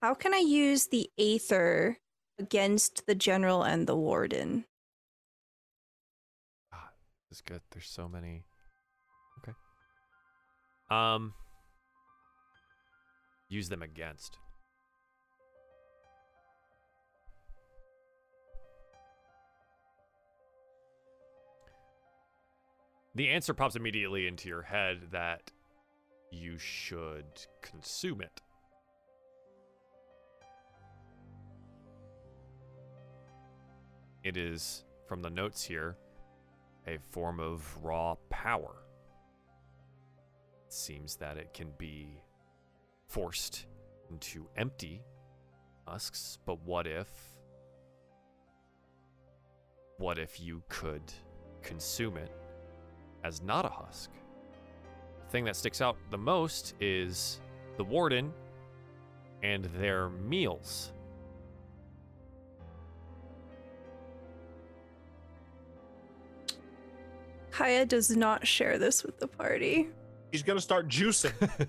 How 0.00 0.14
can 0.14 0.32
I 0.32 0.38
use 0.38 0.86
the 0.86 1.10
Aether 1.18 1.98
against 2.38 3.06
the 3.06 3.14
General 3.14 3.62
and 3.62 3.86
the 3.86 3.96
Warden? 3.96 4.64
Ah, 6.72 6.90
this 7.28 7.38
is 7.38 7.42
good. 7.42 7.60
There's 7.70 7.88
so 7.88 8.08
many. 8.08 8.44
Okay. 9.42 9.52
Um. 10.90 11.34
Use 13.50 13.68
them 13.68 13.82
against. 13.82 14.38
The 23.16 23.28
answer 23.28 23.52
pops 23.52 23.74
immediately 23.74 24.28
into 24.28 24.48
your 24.48 24.62
head 24.62 25.08
that 25.10 25.50
you 26.30 26.58
should 26.58 27.44
consume 27.60 28.20
it. 28.20 28.40
It 34.22 34.36
is, 34.36 34.84
from 35.08 35.22
the 35.22 35.30
notes 35.30 35.64
here, 35.64 35.96
a 36.86 36.98
form 37.10 37.40
of 37.40 37.76
raw 37.82 38.14
power. 38.28 38.76
It 40.66 40.72
seems 40.72 41.16
that 41.16 41.36
it 41.36 41.52
can 41.52 41.72
be 41.78 42.22
forced 43.10 43.66
into 44.08 44.46
empty 44.56 45.02
husks, 45.86 46.38
but 46.46 46.62
what 46.64 46.86
if. 46.86 47.08
What 49.98 50.18
if 50.18 50.40
you 50.40 50.62
could 50.68 51.02
consume 51.62 52.16
it 52.16 52.30
as 53.24 53.42
not 53.42 53.66
a 53.66 53.68
husk? 53.68 54.10
The 55.24 55.30
thing 55.30 55.44
that 55.44 55.56
sticks 55.56 55.80
out 55.80 55.96
the 56.10 56.18
most 56.18 56.74
is 56.80 57.40
the 57.76 57.84
warden 57.84 58.32
and 59.42 59.64
their 59.76 60.08
meals. 60.08 60.92
Kaya 67.50 67.84
does 67.84 68.16
not 68.16 68.46
share 68.46 68.78
this 68.78 69.02
with 69.02 69.18
the 69.18 69.26
party. 69.26 69.88
He's 70.30 70.44
gonna 70.44 70.60
start 70.60 70.88
juicing. 70.88 71.68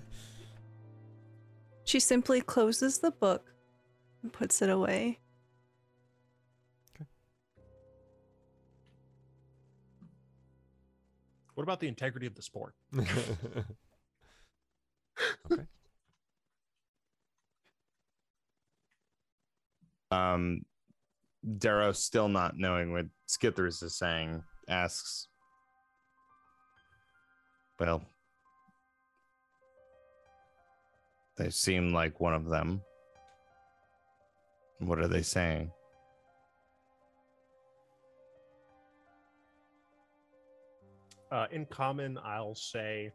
She 1.92 2.00
simply 2.00 2.40
closes 2.40 3.00
the 3.00 3.10
book 3.10 3.52
and 4.22 4.32
puts 4.32 4.62
it 4.62 4.70
away. 4.70 5.18
what 11.52 11.64
about 11.64 11.80
the 11.80 11.88
integrity 11.88 12.26
of 12.26 12.34
the 12.34 12.40
sport? 12.40 12.72
okay. 12.98 13.36
Um, 20.10 20.64
Darius, 21.58 21.98
still 21.98 22.30
not 22.30 22.56
knowing 22.56 22.92
what 22.92 23.04
Skithris 23.28 23.82
is 23.82 23.98
saying, 23.98 24.42
asks, 24.66 25.28
Well, 27.78 28.02
they 31.42 31.50
seem 31.50 31.92
like 31.92 32.20
one 32.20 32.34
of 32.34 32.48
them. 32.48 32.80
What 34.78 34.98
are 35.00 35.08
they 35.08 35.22
saying? 35.22 35.70
Uh, 41.32 41.46
in 41.50 41.66
common, 41.66 42.18
I'll 42.22 42.54
say. 42.54 43.12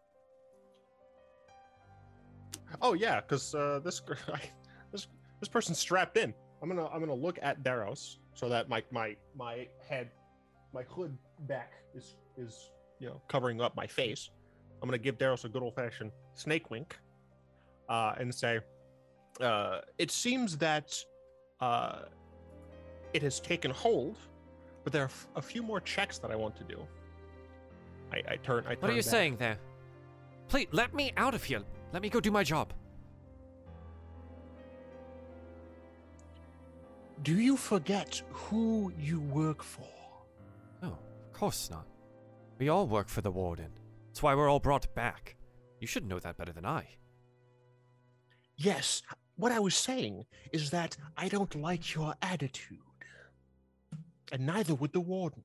Oh 2.82 2.94
yeah, 2.94 3.22
because 3.22 3.56
uh, 3.56 3.80
this 3.84 4.02
this 4.92 5.08
this 5.40 5.50
person's 5.50 5.78
strapped 5.78 6.18
in. 6.18 6.34
I'm 6.62 6.68
gonna 6.68 6.88
I'm 6.88 7.00
gonna 7.00 7.14
look 7.14 7.40
at 7.42 7.64
Darius 7.64 8.18
so 8.34 8.50
that 8.50 8.68
my 8.68 8.84
my 8.92 9.16
my 9.38 9.68
head, 9.88 10.10
my 10.74 10.84
hood 10.84 11.18
back 11.42 11.74
is 11.96 12.16
is 12.38 12.72
you 13.00 13.08
know 13.08 13.22
covering 13.30 13.62
up 13.62 13.76
my 13.76 13.88
face. 13.88 14.32
I'm 14.82 14.90
gonna 14.90 14.98
give 14.98 15.18
Darius 15.18 15.46
a 15.46 15.50
good 15.50 15.62
old 15.64 15.76
fashioned 15.76 16.12
snake 16.34 16.70
wink, 16.70 16.98
uh, 17.90 18.14
and 18.20 18.34
say, 18.34 18.60
uh, 19.42 19.82
"It 19.98 20.12
seems 20.12 20.58
that 20.58 20.98
uh, 21.62 22.04
it 23.14 23.22
has 23.22 23.40
taken 23.40 23.72
hold, 23.72 24.18
but 24.84 24.94
there 24.94 25.04
are 25.04 25.06
f- 25.06 25.28
a 25.36 25.42
few 25.42 25.64
more 25.64 25.80
checks 25.82 26.18
that 26.20 26.32
I 26.32 26.36
want 26.36 26.56
to 26.58 26.64
do." 26.64 26.80
I, 28.12 28.18
I 28.34 28.36
turn. 28.38 28.64
I 28.68 28.74
turn 28.76 28.82
What 28.82 28.92
are 28.92 28.94
you 28.94 29.02
back. 29.02 29.12
saying 29.12 29.38
there? 29.38 29.58
Please, 30.48 30.68
let 30.72 30.94
me 30.94 31.12
out 31.18 31.34
of 31.34 31.44
here. 31.44 31.62
Let 31.94 32.02
me 32.02 32.10
go 32.10 32.20
do 32.20 32.32
my 32.32 32.44
job. 32.44 32.72
Do 37.24 37.40
you 37.40 37.58
forget 37.58 38.22
who 38.30 38.94
you 38.98 39.20
work 39.20 39.64
for? 39.64 39.88
No, 40.82 40.90
of 40.90 41.34
course 41.34 41.70
not. 41.70 41.86
We 42.60 42.70
all 42.70 42.88
work 42.88 43.10
for 43.10 43.22
the 43.22 43.32
Warden. 43.32 43.72
That's 44.08 44.22
why 44.24 44.36
we're 44.36 44.50
all 44.50 44.60
brought 44.60 44.94
back. 44.96 45.36
You 45.80 45.88
should 45.88 46.06
know 46.08 46.20
that 46.20 46.38
better 46.38 46.54
than 46.54 46.66
I. 46.66 46.88
Yes. 48.58 49.04
What 49.36 49.52
I 49.52 49.60
was 49.60 49.76
saying 49.76 50.26
is 50.52 50.72
that 50.72 50.98
I 51.16 51.30
don't 51.30 51.54
like 51.56 51.94
your 51.94 52.16
attitude. 52.22 52.80
And 54.32 54.46
neither 54.46 54.74
would 54.74 54.94
the 54.94 55.00
warden. 55.00 55.44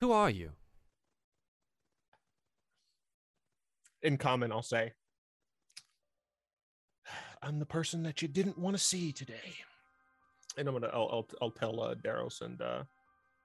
Who 0.00 0.10
are 0.12 0.30
you? 0.30 0.50
In 4.02 4.16
common, 4.16 4.52
I'll 4.52 4.62
say, 4.62 4.92
I'm 7.42 7.58
the 7.58 7.66
person 7.66 8.02
that 8.04 8.22
you 8.22 8.28
didn't 8.28 8.58
want 8.58 8.76
to 8.76 8.82
see 8.82 9.12
today. 9.12 9.54
And 10.56 10.68
I'm 10.68 10.74
gonna, 10.74 10.88
I'll, 10.92 11.08
I'll, 11.12 11.28
I'll 11.42 11.50
tell 11.50 11.80
uh, 11.80 11.94
Darius 11.94 12.40
and 12.40 12.60
uh, 12.60 12.82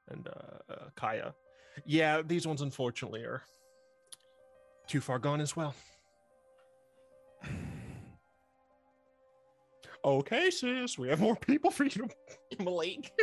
and 0.09 0.27
uh, 0.27 0.73
uh, 0.73 0.89
Kaya. 0.95 1.33
Yeah, 1.85 2.21
these 2.21 2.47
ones 2.47 2.61
unfortunately 2.61 3.21
are 3.21 3.43
too 4.88 5.01
far 5.01 5.19
gone 5.19 5.41
as 5.41 5.55
well. 5.55 5.75
Okay, 10.03 10.49
sis, 10.49 10.97
we 10.97 11.09
have 11.09 11.19
more 11.19 11.35
people 11.35 11.69
for 11.69 11.83
you 11.83 11.89
to 11.91 12.09
immolate. 12.59 13.11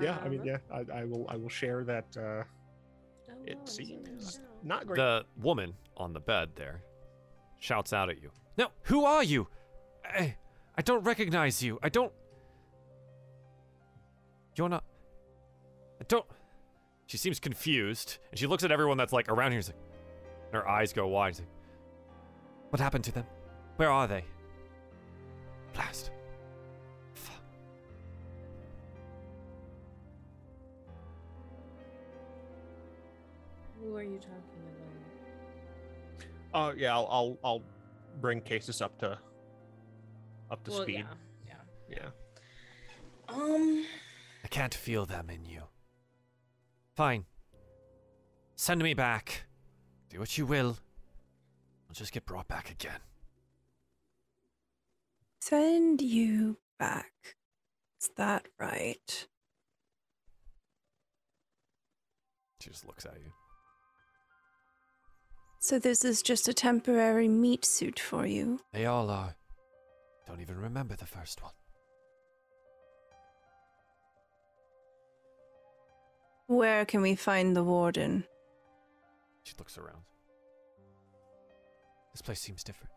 yeah, 0.00 0.18
I 0.22 0.28
mean, 0.28 0.40
Um, 0.40 0.46
yeah, 0.46 0.58
I, 0.72 0.84
I 1.00 1.04
will, 1.04 1.26
I 1.28 1.36
will 1.36 1.48
share 1.48 1.82
that. 1.84 2.06
Uh, 2.16 2.20
oh, 2.20 2.44
it 3.44 3.58
seems 3.68 4.40
not 4.62 4.86
great. 4.86 4.96
The 4.98 5.24
woman 5.40 5.74
on 5.96 6.12
the 6.12 6.20
bed 6.20 6.50
there 6.54 6.82
shouts 7.58 7.92
out 7.92 8.08
at 8.08 8.22
you. 8.22 8.30
No, 8.56 8.68
who 8.82 9.04
are 9.04 9.24
you? 9.24 9.48
I, 10.04 10.36
I 10.76 10.82
don't 10.82 11.02
recognize 11.02 11.62
you. 11.62 11.78
I 11.82 11.88
don't. 11.88 12.12
You're 14.56 14.68
not. 14.68 14.84
I 16.00 16.04
don't. 16.06 16.26
She 17.06 17.16
seems 17.16 17.40
confused, 17.40 18.18
and 18.30 18.38
she 18.38 18.46
looks 18.46 18.62
at 18.64 18.70
everyone 18.70 18.96
that's 18.96 19.12
like 19.12 19.28
around 19.28 19.52
here. 19.52 19.60
She's 19.60 19.68
like, 19.70 19.76
and 20.52 20.54
her 20.54 20.68
eyes 20.68 20.92
go 20.92 21.06
wide. 21.08 21.34
She's 21.34 21.40
like, 21.40 21.48
what 22.70 22.80
happened 22.80 23.04
to 23.04 23.12
them? 23.12 23.24
Where 23.76 23.90
are 23.90 24.06
they? 24.06 24.24
Blast. 25.72 26.10
Fuck. 27.14 27.42
Who 33.80 33.96
are 33.96 34.02
you 34.02 34.18
talking 34.18 34.34
about? 36.52 36.68
Oh 36.72 36.74
yeah, 36.76 36.94
I'll, 36.94 37.08
I'll, 37.10 37.38
I'll 37.44 37.62
bring 38.20 38.40
Casus 38.40 38.80
up 38.80 38.98
to, 38.98 39.18
up 40.50 40.64
to 40.64 40.70
well, 40.70 40.82
speed. 40.82 41.04
yeah, 41.46 41.54
yeah. 41.88 42.10
Yeah. 43.28 43.34
Um, 43.34 43.84
I 44.44 44.48
can't 44.48 44.74
feel 44.74 45.06
them 45.06 45.30
in 45.30 45.44
you. 45.44 45.62
Fine. 46.96 47.26
Send 48.56 48.82
me 48.82 48.94
back. 48.94 49.44
Do 50.10 50.18
what 50.18 50.36
you 50.36 50.46
will. 50.46 50.78
I'll 51.88 51.94
just 51.94 52.12
get 52.12 52.26
brought 52.26 52.48
back 52.48 52.70
again. 52.70 53.00
Send 55.40 56.02
you 56.02 56.58
back. 56.78 57.36
Is 58.00 58.10
that 58.16 58.46
right? 58.58 59.26
She 62.60 62.70
just 62.70 62.86
looks 62.86 63.06
at 63.06 63.14
you. 63.14 63.32
So 65.60 65.78
this 65.78 66.04
is 66.04 66.22
just 66.22 66.48
a 66.48 66.54
temporary 66.54 67.28
meat 67.28 67.64
suit 67.64 67.98
for 67.98 68.26
you. 68.26 68.60
They 68.72 68.86
all 68.86 69.10
are. 69.10 69.34
Don't 70.26 70.40
even 70.40 70.58
remember 70.58 70.94
the 70.94 71.06
first 71.06 71.42
one. 71.42 71.52
Where 76.46 76.84
can 76.84 77.02
we 77.02 77.14
find 77.14 77.56
the 77.56 77.64
warden? 77.64 78.24
She 79.42 79.54
looks 79.58 79.78
around. 79.78 80.02
This 82.12 82.22
place 82.22 82.40
seems 82.40 82.64
different. 82.64 82.92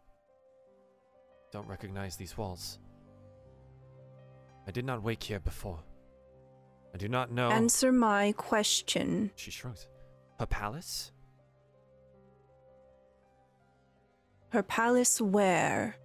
Don't 1.51 1.67
recognize 1.67 2.15
these 2.15 2.37
walls. 2.37 2.79
I 4.67 4.71
did 4.71 4.85
not 4.85 5.03
wake 5.03 5.21
here 5.23 5.39
before. 5.39 5.79
I 6.93 6.97
do 6.97 7.07
not 7.07 7.31
know. 7.31 7.49
Answer 7.49 7.91
my 7.91 8.33
question. 8.33 9.31
She 9.35 9.51
shrugs. 9.51 9.87
Her 10.39 10.45
palace? 10.45 11.11
Her 14.49 14.63
palace 14.63 15.21
where? 15.21 15.95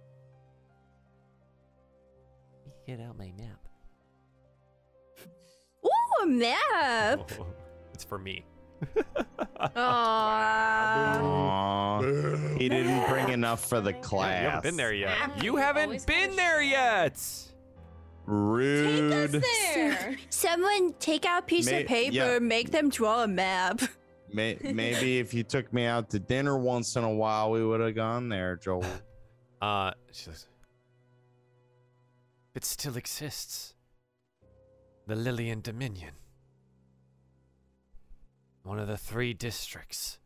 Get 2.85 3.01
out 3.01 3.17
my 3.17 3.33
map. 3.37 3.67
Ooh, 5.85 6.23
a 6.23 6.25
map! 6.25 7.31
it's 7.93 8.05
for 8.05 8.17
me. 8.17 8.45
Aww. 9.59 9.77
Aw, 11.25 12.01
he 12.57 12.69
didn't 12.69 13.07
bring 13.09 13.29
enough 13.29 13.67
for 13.67 13.81
the 13.81 13.93
class. 13.93 14.41
you 14.43 14.49
haven't 14.49 14.63
been 14.63 14.77
there 14.77 14.93
yet. 14.93 15.43
You 15.43 15.55
haven't 15.55 16.05
been 16.05 16.35
there 16.35 16.61
share. 16.61 16.63
yet. 16.63 17.15
Take 17.15 17.53
Rude. 18.25 19.35
us 19.35 19.41
there. 19.41 20.17
Someone 20.29 20.93
take 20.99 21.25
out 21.25 21.43
a 21.43 21.45
piece 21.45 21.65
May- 21.65 21.81
of 21.83 21.87
paper, 21.87 22.13
yeah. 22.13 22.39
make 22.39 22.71
them 22.71 22.89
draw 22.89 23.23
a 23.23 23.27
map. 23.27 23.81
May- 24.33 24.57
maybe 24.61 25.19
if 25.19 25.33
you 25.33 25.43
took 25.43 25.71
me 25.71 25.85
out 25.85 26.09
to 26.09 26.19
dinner 26.19 26.57
once 26.57 26.95
in 26.97 27.03
a 27.03 27.13
while, 27.13 27.51
we 27.51 27.65
would 27.65 27.79
have 27.79 27.95
gone 27.95 28.29
there, 28.29 28.55
Joel. 28.57 28.83
Uh, 29.59 29.91
she 30.11 30.25
says, 30.25 30.45
it 32.53 32.63
still 32.63 32.95
exists. 32.95 33.73
The 35.07 35.15
Lillian 35.15 35.61
Dominion. 35.61 36.11
One 38.67 38.79
of 38.79 38.89
the 38.89 38.97
three 38.97 39.33
districts. 39.33 40.19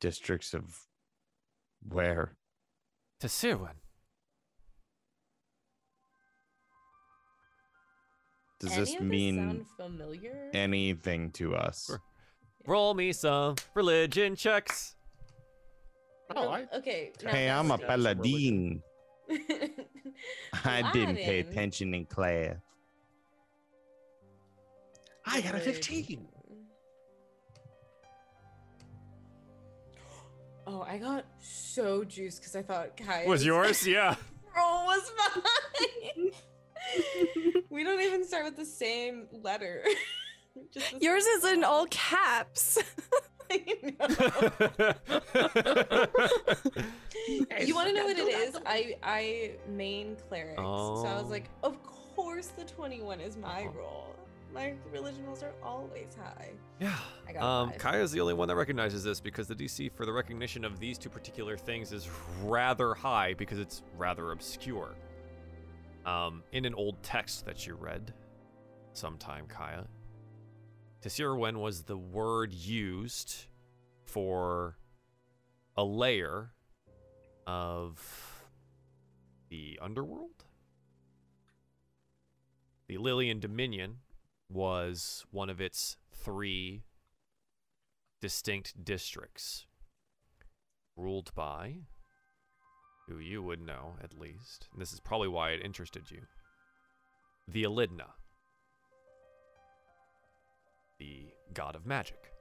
Districts 0.00 0.52
of 0.52 0.80
where? 1.88 2.32
To 3.20 3.28
Sirwin. 3.28 3.76
Does 8.58 8.72
Any 8.72 8.80
this 8.80 8.94
of 8.96 9.00
mean 9.02 9.36
sound 9.36 9.66
familiar? 9.76 10.50
anything 10.54 11.30
to 11.34 11.54
us? 11.54 11.86
Sure. 11.86 12.00
Roll 12.66 12.94
me 12.94 13.12
some 13.12 13.54
religion 13.76 14.34
checks. 14.34 14.96
Oh, 16.34 16.48
I, 16.48 16.64
oh, 16.72 16.78
okay. 16.78 17.12
Hey, 17.24 17.48
I'm 17.48 17.70
a 17.70 17.78
paladin. 17.78 18.82
I 20.64 20.90
didn't 20.92 21.16
pay 21.16 21.38
attention 21.38 21.94
in 21.94 22.06
class. 22.06 22.56
I 25.26 25.40
got 25.40 25.54
a 25.54 25.60
15. 25.60 26.28
Oh, 30.66 30.82
I 30.82 30.98
got 30.98 31.24
so 31.40 32.04
juiced 32.04 32.40
because 32.40 32.54
I 32.56 32.62
thought 32.62 32.96
Kai 32.96 33.26
Was 33.26 33.44
yours? 33.44 33.86
Yeah. 33.92 34.14
roll 34.56 34.84
was 34.86 35.12
mine. 35.18 36.30
we 37.70 37.84
don't 37.84 38.00
even 38.00 38.24
start 38.24 38.44
with 38.44 38.56
the 38.56 38.64
same 38.64 39.26
letter. 39.32 39.84
Just 40.72 40.92
the 40.92 41.00
Yours 41.00 41.24
same 41.24 41.38
is 41.38 41.44
in 41.52 41.64
all 41.64 41.86
caps. 41.86 42.78
Know. 43.50 43.56
you 47.60 47.74
want 47.74 47.88
to 47.88 47.94
know 47.94 48.04
what 48.04 48.18
it 48.18 48.28
is? 48.28 48.56
I 48.66 48.96
I 49.02 49.52
main 49.68 50.16
clerics, 50.28 50.56
so 50.58 51.04
I 51.06 51.14
was 51.14 51.24
Oh. 51.24 51.28
like, 51.30 51.48
of 51.62 51.82
course 51.82 52.48
the 52.48 52.64
twenty 52.64 53.00
one 53.00 53.20
is 53.20 53.36
my 53.36 53.62
uh-huh. 53.62 53.78
roll. 53.78 54.14
My 54.52 54.74
religion 54.92 55.24
rolls 55.24 55.42
are 55.42 55.54
always 55.62 56.14
high. 56.20 56.50
Yeah. 56.78 56.96
I 57.26 57.32
got 57.32 57.42
Um. 57.42 57.72
Kaya's 57.78 58.12
the 58.12 58.20
only 58.20 58.34
one 58.34 58.48
that 58.48 58.56
recognizes 58.56 59.02
this 59.02 59.20
because 59.20 59.46
the 59.46 59.54
DC 59.54 59.90
for 59.92 60.04
the 60.04 60.12
recognition 60.12 60.64
of 60.64 60.78
these 60.78 60.98
two 60.98 61.08
particular 61.08 61.56
things 61.56 61.92
is 61.92 62.08
rather 62.42 62.94
high 62.94 63.34
because 63.34 63.58
it's 63.58 63.82
rather 63.96 64.32
obscure. 64.32 64.94
Um, 66.04 66.42
in 66.52 66.64
an 66.64 66.74
old 66.74 67.02
text 67.02 67.46
that 67.46 67.66
you 67.66 67.74
read 67.74 68.12
sometime, 68.92 69.46
Kaya, 69.46 69.86
Tesirwen 71.00 71.60
was 71.60 71.84
the 71.84 71.96
word 71.96 72.52
used 72.52 73.46
for 74.04 74.76
a 75.76 75.84
layer 75.84 76.52
of 77.46 78.44
the 79.48 79.78
underworld. 79.80 80.44
The 82.88 82.98
Lillian 82.98 83.40
Dominion 83.40 83.98
was 84.52 85.24
one 85.30 85.48
of 85.48 85.60
its 85.60 85.96
three 86.12 86.82
distinct 88.20 88.84
districts, 88.84 89.66
ruled 90.96 91.34
by 91.34 91.74
who 93.08 93.18
you 93.18 93.42
would 93.42 93.60
know 93.60 93.96
at 94.02 94.18
least. 94.18 94.68
And 94.72 94.80
this 94.80 94.92
is 94.92 95.00
probably 95.00 95.28
why 95.28 95.50
it 95.50 95.64
interested 95.64 96.10
you. 96.10 96.20
The 97.48 97.64
Elidna, 97.64 98.10
the 100.98 101.32
god 101.52 101.74
of 101.74 101.86
magic. 101.86 102.32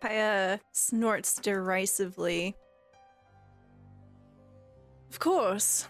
Kaya 0.00 0.58
snorts 0.72 1.36
derisively. 1.36 2.56
Of 5.12 5.18
course. 5.18 5.88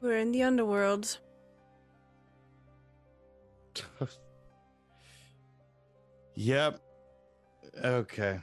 We're 0.00 0.18
in 0.18 0.32
the 0.32 0.42
underworld. 0.42 1.18
Yep. 6.34 6.80
Okay. 7.84 8.40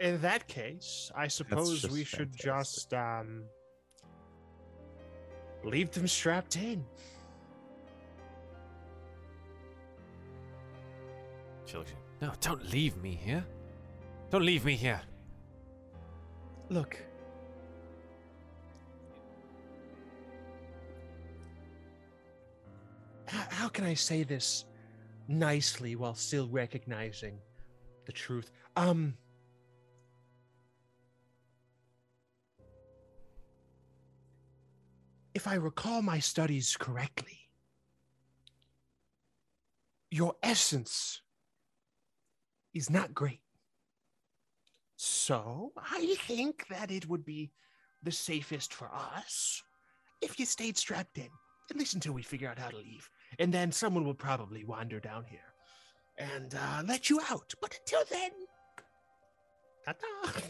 in 0.00 0.20
that 0.22 0.48
case, 0.48 1.12
I 1.14 1.28
suppose 1.28 1.88
we 1.90 2.02
should 2.04 2.34
fantastic. 2.34 2.44
just 2.44 2.94
um 2.94 3.44
leave 5.62 5.90
them 5.92 6.08
strapped 6.08 6.56
in. 6.56 6.84
She 11.66 11.76
looks 11.76 11.92
at 11.92 11.96
you. 12.22 12.26
No, 12.28 12.32
don't 12.40 12.64
leave 12.70 12.96
me 12.96 13.12
here. 13.14 13.44
Don't 14.30 14.44
leave 14.44 14.64
me 14.64 14.74
here. 14.74 15.02
Look. 16.74 16.98
How 23.26 23.68
can 23.68 23.84
I 23.84 23.94
say 23.94 24.24
this 24.24 24.64
nicely 25.28 25.94
while 25.94 26.16
still 26.16 26.48
recognizing 26.48 27.38
the 28.06 28.12
truth? 28.12 28.50
Um. 28.74 29.14
If 35.32 35.46
I 35.46 35.54
recall 35.54 36.02
my 36.02 36.18
studies 36.18 36.76
correctly, 36.76 37.50
your 40.10 40.34
essence 40.42 41.22
is 42.72 42.90
not 42.90 43.14
great. 43.14 43.43
So 45.06 45.70
I 45.76 46.16
think 46.20 46.66
that 46.68 46.90
it 46.90 47.06
would 47.10 47.26
be 47.26 47.50
the 48.02 48.10
safest 48.10 48.72
for 48.72 48.90
us 48.90 49.62
if 50.22 50.40
you 50.40 50.46
stayed 50.46 50.78
strapped 50.78 51.18
in, 51.18 51.28
at 51.70 51.76
least 51.76 51.92
until 51.92 52.14
we 52.14 52.22
figure 52.22 52.48
out 52.48 52.58
how 52.58 52.70
to 52.70 52.78
leave. 52.78 53.10
And 53.38 53.52
then 53.52 53.70
someone 53.70 54.06
will 54.06 54.14
probably 54.14 54.64
wander 54.64 55.00
down 55.00 55.24
here 55.24 55.52
and 56.16 56.54
uh, 56.54 56.84
let 56.86 57.10
you 57.10 57.20
out. 57.30 57.52
But 57.60 57.78
until 57.80 58.02
then, 58.10 58.30
ta-ta. 59.84 60.32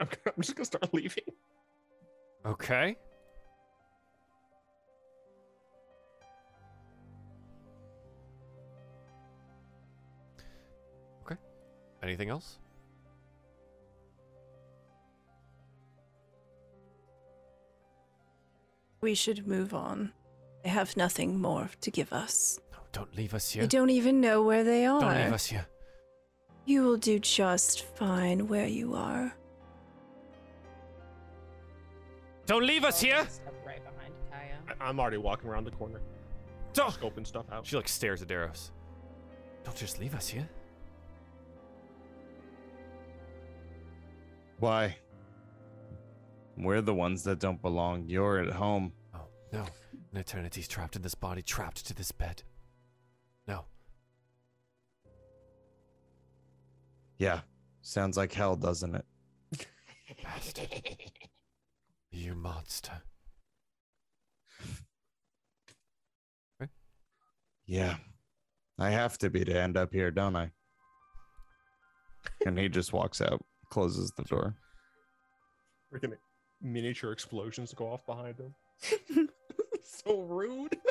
I'm, 0.00 0.08
I'm 0.26 0.42
just 0.42 0.56
gonna 0.56 0.64
start 0.64 0.94
leaving. 0.94 1.24
Okay. 2.46 2.96
Anything 12.02 12.28
else? 12.30 12.58
We 19.00 19.14
should 19.14 19.46
move 19.46 19.72
on. 19.72 20.12
They 20.62 20.70
have 20.70 20.96
nothing 20.96 21.40
more 21.40 21.70
to 21.80 21.90
give 21.90 22.12
us. 22.12 22.60
No, 22.72 22.78
don't 22.92 23.16
leave 23.16 23.32
us 23.34 23.54
We 23.54 23.60
here. 23.60 23.68
don't 23.68 23.90
even 23.90 24.20
know 24.20 24.42
where 24.42 24.62
they 24.64 24.84
are. 24.84 25.00
Don't 25.00 25.14
leave 25.16 25.32
us 25.32 25.46
here. 25.46 25.66
You 26.66 26.82
will 26.82 26.98
do 26.98 27.18
just 27.18 27.84
fine 27.96 28.46
where 28.46 28.66
you 28.66 28.94
are. 28.94 29.32
Don't 32.46 32.66
leave 32.66 32.84
us 32.84 33.00
here. 33.00 33.26
Step 33.28 33.54
right 33.64 33.80
behind 33.82 34.12
Kaya. 34.30 34.56
I- 34.80 34.88
I'm 34.88 35.00
already 35.00 35.16
walking 35.16 35.48
around 35.48 35.64
the 35.64 35.70
corner, 35.70 36.00
Don't. 36.74 36.92
scoping 36.92 37.26
stuff 37.26 37.46
out. 37.50 37.66
She 37.66 37.76
like 37.76 37.88
stares 37.88 38.20
at 38.22 38.28
Darius. 38.28 38.72
Don't 39.64 39.76
just 39.76 39.98
leave 39.98 40.14
us 40.14 40.28
here. 40.28 40.48
Why? 44.60 44.96
We're 46.56 46.82
the 46.82 46.94
ones 46.94 47.24
that 47.24 47.38
don't 47.40 47.60
belong. 47.60 48.04
You're 48.08 48.38
at 48.40 48.52
home. 48.52 48.92
Oh 49.14 49.26
no, 49.52 49.60
an 50.12 50.18
eternity's 50.18 50.68
trapped 50.68 50.96
in 50.96 51.02
this 51.02 51.14
body, 51.14 51.42
trapped 51.42 51.86
to 51.86 51.94
this 51.94 52.12
bed. 52.12 52.42
No, 53.46 53.64
Yeah. 57.18 57.40
Sounds 57.82 58.16
like 58.16 58.32
hell, 58.32 58.56
doesn't 58.56 58.94
it? 58.94 59.66
bastard. 60.22 60.68
You 62.10 62.34
monster. 62.34 62.92
Yeah. 67.66 67.96
I 68.78 68.90
have 68.90 69.16
to 69.18 69.30
be 69.30 69.44
to 69.44 69.54
end 69.54 69.76
up 69.76 69.92
here, 69.92 70.10
don't 70.10 70.34
I? 70.34 70.50
And 72.44 72.58
he 72.58 72.68
just 72.68 72.92
walks 72.92 73.20
out, 73.20 73.40
closes 73.70 74.10
the 74.16 74.22
door. 74.24 74.54
Freaking 75.92 76.12
miniature 76.60 77.12
explosions 77.12 77.72
go 77.74 77.86
off 77.90 78.04
behind 78.06 78.36
him. 78.38 79.28
so 79.82 80.20
rude. 80.22 80.76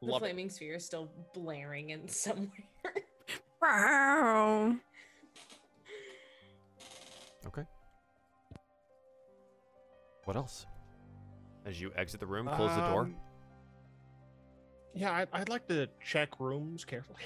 The 0.00 0.08
Love 0.10 0.22
it. 0.22 0.26
flaming 0.26 0.50
sphere 0.50 0.74
is 0.74 0.84
still 0.84 1.08
blaring 1.32 1.90
in 1.90 2.08
somewhere. 2.08 2.50
Wow. 3.60 4.74
Okay. 7.46 7.62
What 10.24 10.36
else? 10.36 10.66
As 11.66 11.80
you 11.80 11.92
exit 11.96 12.18
the 12.20 12.26
room, 12.26 12.46
close 12.48 12.74
the 12.74 12.88
door. 12.88 13.02
Um, 13.02 13.16
Yeah, 14.94 15.12
I'd, 15.12 15.28
I'd 15.32 15.48
like 15.48 15.66
to 15.68 15.88
check 16.04 16.38
rooms 16.40 16.84
carefully. 16.84 17.22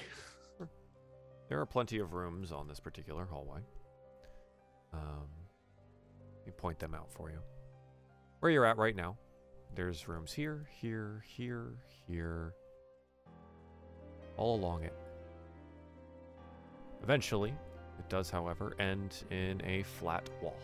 There 1.49 1.59
are 1.61 1.65
plenty 1.65 1.97
of 1.99 2.13
rooms 2.13 2.51
on 2.51 2.67
this 2.67 2.79
particular 2.79 3.25
hallway. 3.25 3.61
Um, 4.93 5.27
let 6.37 6.45
me 6.47 6.53
point 6.55 6.79
them 6.79 6.93
out 6.93 7.11
for 7.11 7.29
you. 7.29 7.39
Where 8.39 8.51
you're 8.51 8.65
at 8.65 8.77
right 8.77 8.95
now, 8.95 9.17
there's 9.75 10.07
rooms 10.07 10.31
here, 10.31 10.67
here, 10.71 11.23
here, 11.25 11.73
here, 12.07 12.53
all 14.37 14.55
along 14.55 14.83
it. 14.83 14.93
Eventually, 17.03 17.53
it 17.99 18.09
does, 18.09 18.29
however, 18.29 18.75
end 18.79 19.23
in 19.31 19.61
a 19.65 19.83
flat 19.83 20.29
wall. 20.41 20.57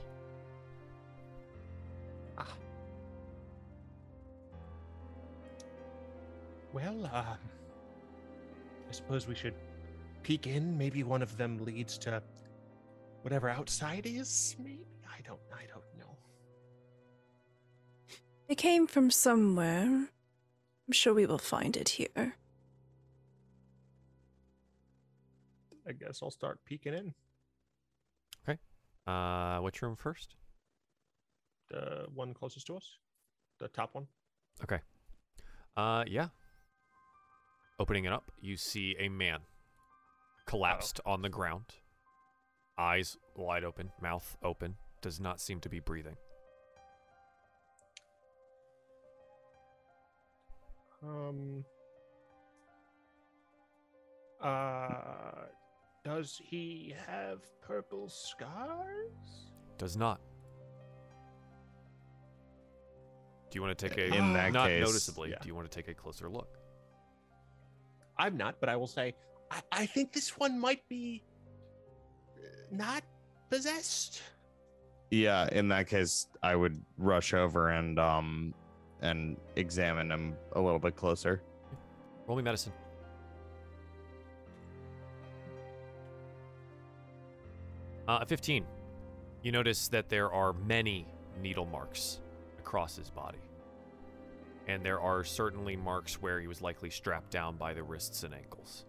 Well, 6.74 7.06
uh, 7.14 7.24
I 7.24 8.92
suppose 8.92 9.28
we 9.28 9.36
should 9.36 9.54
peek 10.24 10.48
in. 10.48 10.76
Maybe 10.76 11.04
one 11.04 11.22
of 11.22 11.38
them 11.38 11.64
leads 11.64 12.00
to 12.00 12.22
whatever 13.24 13.50
outside 13.50 14.06
is. 14.06 14.56
Maybe 14.60 14.86
I 15.08 15.22
don't. 15.22 15.40
I 15.52 15.66
don't 15.66 15.84
know. 15.98 16.18
It 18.48 18.56
came 18.56 18.86
from 18.86 19.10
somewhere. 19.10 19.86
I'm 19.86 20.92
sure 20.92 21.14
we 21.14 21.26
will 21.26 21.38
find 21.38 21.76
it 21.76 21.90
here. 21.90 22.36
I 25.88 25.92
guess 25.94 26.20
I'll 26.22 26.32
start 26.32 26.60
peeking 26.66 26.94
in. 26.94 27.14
Okay. 28.48 28.60
Uh, 29.08 29.60
which 29.60 29.82
room 29.82 29.96
first? 29.96 30.36
The 31.70 32.06
one 32.14 32.34
closest 32.34 32.68
to 32.68 32.78
us, 32.78 32.98
the 33.60 33.68
top 33.70 33.96
one. 33.96 34.08
Okay. 34.64 34.80
Uh, 35.76 36.04
yeah. 36.08 36.28
Opening 37.80 38.06
it 38.06 38.14
up, 38.14 38.32
you 38.40 38.56
see 38.56 38.96
a 39.00 39.10
man 39.10 39.40
collapsed 40.46 41.00
on 41.06 41.22
the 41.22 41.30
ground, 41.30 41.66
eyes 42.78 43.18
wide 43.36 43.64
open, 43.64 43.92
mouth 44.02 44.38
open, 44.44 44.76
does 45.02 45.20
not 45.20 45.40
seem 45.40 45.60
to 45.62 45.70
be 45.70 45.80
breathing. 45.80 46.16
Um. 51.04 51.66
Uh, 54.42 55.46
does 56.04 56.42
he 56.44 56.94
have 57.08 57.40
purple 57.62 58.10
scars? 58.10 59.52
Does 59.78 59.96
not. 59.96 60.20
Do 63.50 63.58
you 63.58 63.62
want 63.62 63.78
to 63.78 63.90
take 63.90 63.98
a 63.98 64.14
In 64.14 64.34
that 64.34 64.52
not 64.52 64.68
case, 64.68 64.84
noticeably? 64.84 65.30
yeah. 65.30 65.38
Do 65.42 65.48
you 65.48 65.56
want 65.56 65.70
to 65.70 65.76
take 65.76 65.88
a 65.88 65.94
closer 65.94 66.28
look? 66.28 66.58
I'm 68.18 68.36
not, 68.36 68.60
but 68.60 68.68
I 68.68 68.76
will 68.76 68.88
say, 68.88 69.14
I, 69.52 69.62
I 69.72 69.86
think 69.86 70.12
this 70.12 70.38
one 70.38 70.60
might 70.60 70.88
be 70.90 71.24
not 72.72 73.04
possessed. 73.50 74.22
Yeah, 75.12 75.48
in 75.52 75.68
that 75.70 75.88
case, 75.88 76.28
I 76.42 76.56
would 76.56 76.82
rush 76.98 77.34
over 77.34 77.70
and 77.70 78.00
um 78.00 78.54
and 79.02 79.38
examine 79.56 80.12
him 80.12 80.36
a 80.54 80.62
little 80.62 80.80
bit 80.80 80.96
closer. 80.96 81.42
Roll 82.26 82.38
me 82.38 82.44
medicine. 82.44 82.72
Uh, 88.08 88.20
a 88.22 88.26
15. 88.26 88.66
You 89.44 89.52
notice 89.52 89.88
that 89.90 90.10
there 90.10 90.32
are 90.32 90.54
many 90.54 91.06
needle 91.42 91.66
marks 91.66 92.20
across 92.60 92.96
his 92.96 93.10
body. 93.10 93.40
And 94.68 94.84
there 94.84 95.00
are 95.00 95.24
certainly 95.24 95.76
marks 95.76 96.22
where 96.22 96.40
he 96.40 96.48
was 96.48 96.62
likely 96.62 96.90
strapped 96.90 97.32
down 97.32 97.58
by 97.58 97.74
the 97.74 97.84
wrists 97.84 98.24
and 98.24 98.34
ankles. 98.34 98.86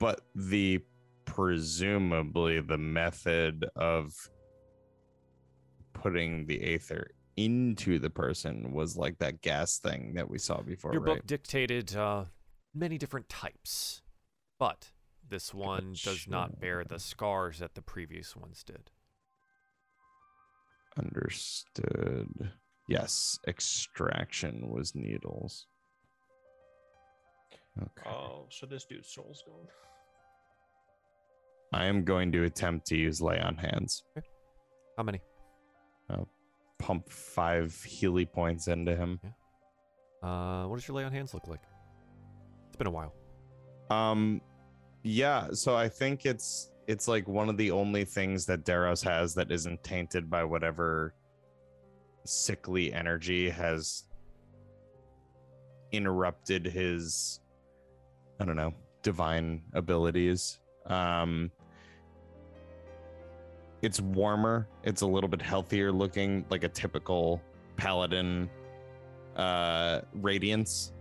But 0.00 0.22
the 0.34 0.80
presumably 1.26 2.60
the 2.60 2.78
method 2.78 3.64
of 3.76 4.12
putting 5.92 6.46
the 6.46 6.74
aether 6.74 7.10
into 7.36 7.98
the 7.98 8.10
person 8.10 8.72
was 8.72 8.96
like 8.96 9.18
that 9.18 9.42
gas 9.42 9.78
thing 9.78 10.14
that 10.14 10.28
we 10.28 10.38
saw 10.38 10.60
before, 10.62 10.92
Your 10.92 11.02
right? 11.02 11.16
book 11.16 11.26
dictated 11.26 11.94
uh, 11.94 12.24
many 12.74 12.98
different 12.98 13.28
types, 13.28 14.02
but 14.58 14.90
this 15.28 15.54
one 15.54 15.94
does 16.02 16.26
not 16.26 16.58
bear 16.60 16.82
the 16.82 16.98
scars 16.98 17.58
that 17.60 17.74
the 17.74 17.82
previous 17.82 18.34
ones 18.34 18.64
did. 18.64 18.90
Understood. 20.98 22.50
Yes, 22.88 23.38
extraction 23.46 24.68
was 24.68 24.94
needles. 24.94 25.66
Okay. 27.80 28.10
Oh, 28.10 28.46
so 28.50 28.66
this 28.66 28.84
dude's 28.84 29.12
soul's 29.12 29.44
gone. 29.46 29.68
I 31.72 31.86
am 31.86 32.04
going 32.04 32.32
to 32.32 32.44
attempt 32.44 32.86
to 32.88 32.96
use 32.96 33.20
lay 33.20 33.38
on 33.38 33.56
hands. 33.56 34.02
How 34.96 35.02
many? 35.02 35.20
Pump 36.80 37.10
five 37.10 37.74
Healy 37.84 38.24
points 38.24 38.66
into 38.66 38.96
him. 38.96 39.20
Uh, 40.22 40.64
what 40.64 40.76
does 40.76 40.88
your 40.88 40.96
lay 40.96 41.04
on 41.04 41.12
hands 41.12 41.34
look 41.34 41.46
like? 41.46 41.60
It's 42.68 42.76
been 42.76 42.86
a 42.86 42.90
while. 42.90 43.14
Um, 43.90 44.40
yeah. 45.02 45.48
So 45.52 45.76
I 45.76 45.88
think 45.88 46.24
it's 46.24 46.72
it's 46.86 47.06
like 47.06 47.28
one 47.28 47.48
of 47.48 47.56
the 47.58 47.70
only 47.70 48.04
things 48.04 48.46
that 48.46 48.64
Darius 48.64 49.02
has 49.02 49.34
that 49.34 49.52
isn't 49.52 49.84
tainted 49.84 50.30
by 50.30 50.42
whatever 50.42 51.14
sickly 52.24 52.92
energy 52.92 53.50
has 53.50 54.04
interrupted 55.92 56.64
his 56.64 57.40
I 58.40 58.44
don't 58.46 58.56
know 58.56 58.72
divine 59.02 59.62
abilities. 59.74 60.58
Um, 60.86 61.50
it's 63.82 64.00
warmer. 64.00 64.68
It's 64.84 65.02
a 65.02 65.06
little 65.06 65.28
bit 65.28 65.42
healthier 65.42 65.90
looking, 65.92 66.44
like 66.50 66.64
a 66.64 66.68
typical 66.68 67.40
paladin 67.76 68.50
uh 69.36 70.00
radiance 70.14 70.92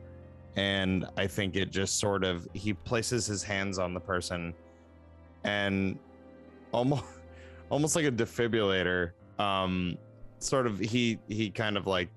and 0.55 1.05
I 1.17 1.25
think 1.27 1.55
it 1.55 1.71
just 1.71 1.99
sort 1.99 2.23
of 2.23 2.47
he 2.53 2.73
places 2.73 3.25
his 3.25 3.43
hands 3.43 3.79
on 3.79 3.93
the 3.93 3.99
person 3.99 4.53
and 5.43 5.97
almost 6.71 7.03
almost 7.69 7.95
like 7.95 8.05
a 8.05 8.11
defibrillator 8.11 9.11
um 9.39 9.97
sort 10.37 10.67
of 10.67 10.79
he 10.79 11.19
he 11.27 11.49
kind 11.49 11.75
of 11.75 11.87
like 11.87 12.09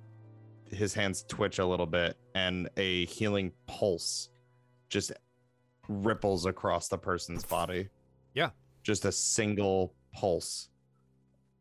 his 0.70 0.94
hands 0.94 1.24
twitch 1.28 1.58
a 1.58 1.66
little 1.66 1.86
bit 1.86 2.16
and 2.34 2.68
a 2.76 3.06
healing 3.06 3.50
pulse 3.66 4.28
just 4.88 5.12
ripples 5.88 6.46
across 6.46 6.88
the 6.88 6.98
person's 6.98 7.44
body. 7.44 7.88
Yeah. 8.34 8.50
Just 8.82 9.04
a 9.04 9.12
single 9.12 9.94
pulse. 10.12 10.68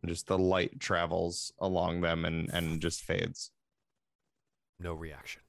Just 0.06 0.28
the 0.28 0.38
light 0.38 0.80
travels 0.80 1.54
along 1.60 2.02
them 2.02 2.26
and 2.26 2.50
and 2.50 2.82
just 2.82 3.04
fades. 3.04 3.52
No 4.80 4.94
reaction. 4.94 5.42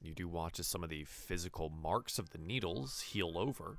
You 0.00 0.14
do 0.14 0.28
watch 0.28 0.58
as 0.58 0.66
some 0.66 0.82
of 0.82 0.90
the 0.90 1.04
physical 1.04 1.68
marks 1.68 2.18
of 2.18 2.30
the 2.30 2.38
needles 2.38 3.02
heal 3.12 3.38
over. 3.38 3.78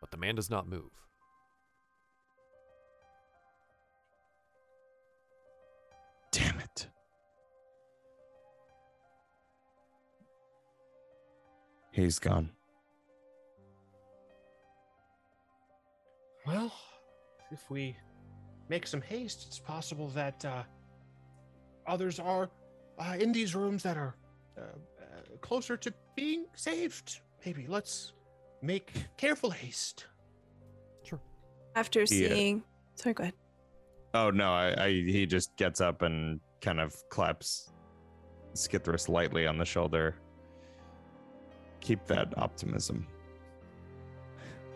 But 0.00 0.10
the 0.10 0.18
man 0.18 0.34
does 0.34 0.50
not 0.50 0.68
move. 0.68 0.90
Damn 6.30 6.60
it. 6.60 6.88
He's 11.92 12.18
gone. 12.18 12.50
Well, 16.48 16.72
if 17.50 17.70
we 17.70 17.94
make 18.70 18.86
some 18.86 19.02
haste, 19.02 19.44
it's 19.46 19.58
possible 19.58 20.08
that 20.08 20.42
uh, 20.46 20.62
others 21.86 22.18
are 22.18 22.48
uh, 22.98 23.16
in 23.20 23.32
these 23.32 23.54
rooms 23.54 23.82
that 23.82 23.98
are 23.98 24.16
uh, 24.56 24.62
uh, 24.62 25.36
closer 25.42 25.76
to 25.76 25.92
being 26.16 26.46
saved. 26.54 27.20
Maybe 27.44 27.66
let's 27.68 28.14
make 28.62 28.92
careful 29.18 29.50
haste. 29.50 30.06
Sure. 31.02 31.20
After 31.76 32.00
Yeah. 32.00 32.06
seeing. 32.06 32.62
Sorry, 32.94 33.12
go 33.12 33.24
ahead. 33.24 33.34
Oh 34.14 34.30
no, 34.30 34.50
I, 34.50 34.84
I 34.86 34.88
he 34.88 35.26
just 35.26 35.54
gets 35.56 35.82
up 35.82 36.00
and 36.00 36.40
kind 36.62 36.80
of 36.80 36.94
claps 37.10 37.70
Skithris 38.54 39.10
lightly 39.10 39.46
on 39.46 39.58
the 39.58 39.66
shoulder. 39.66 40.16
Keep 41.80 42.06
that 42.06 42.32
optimism. 42.38 43.06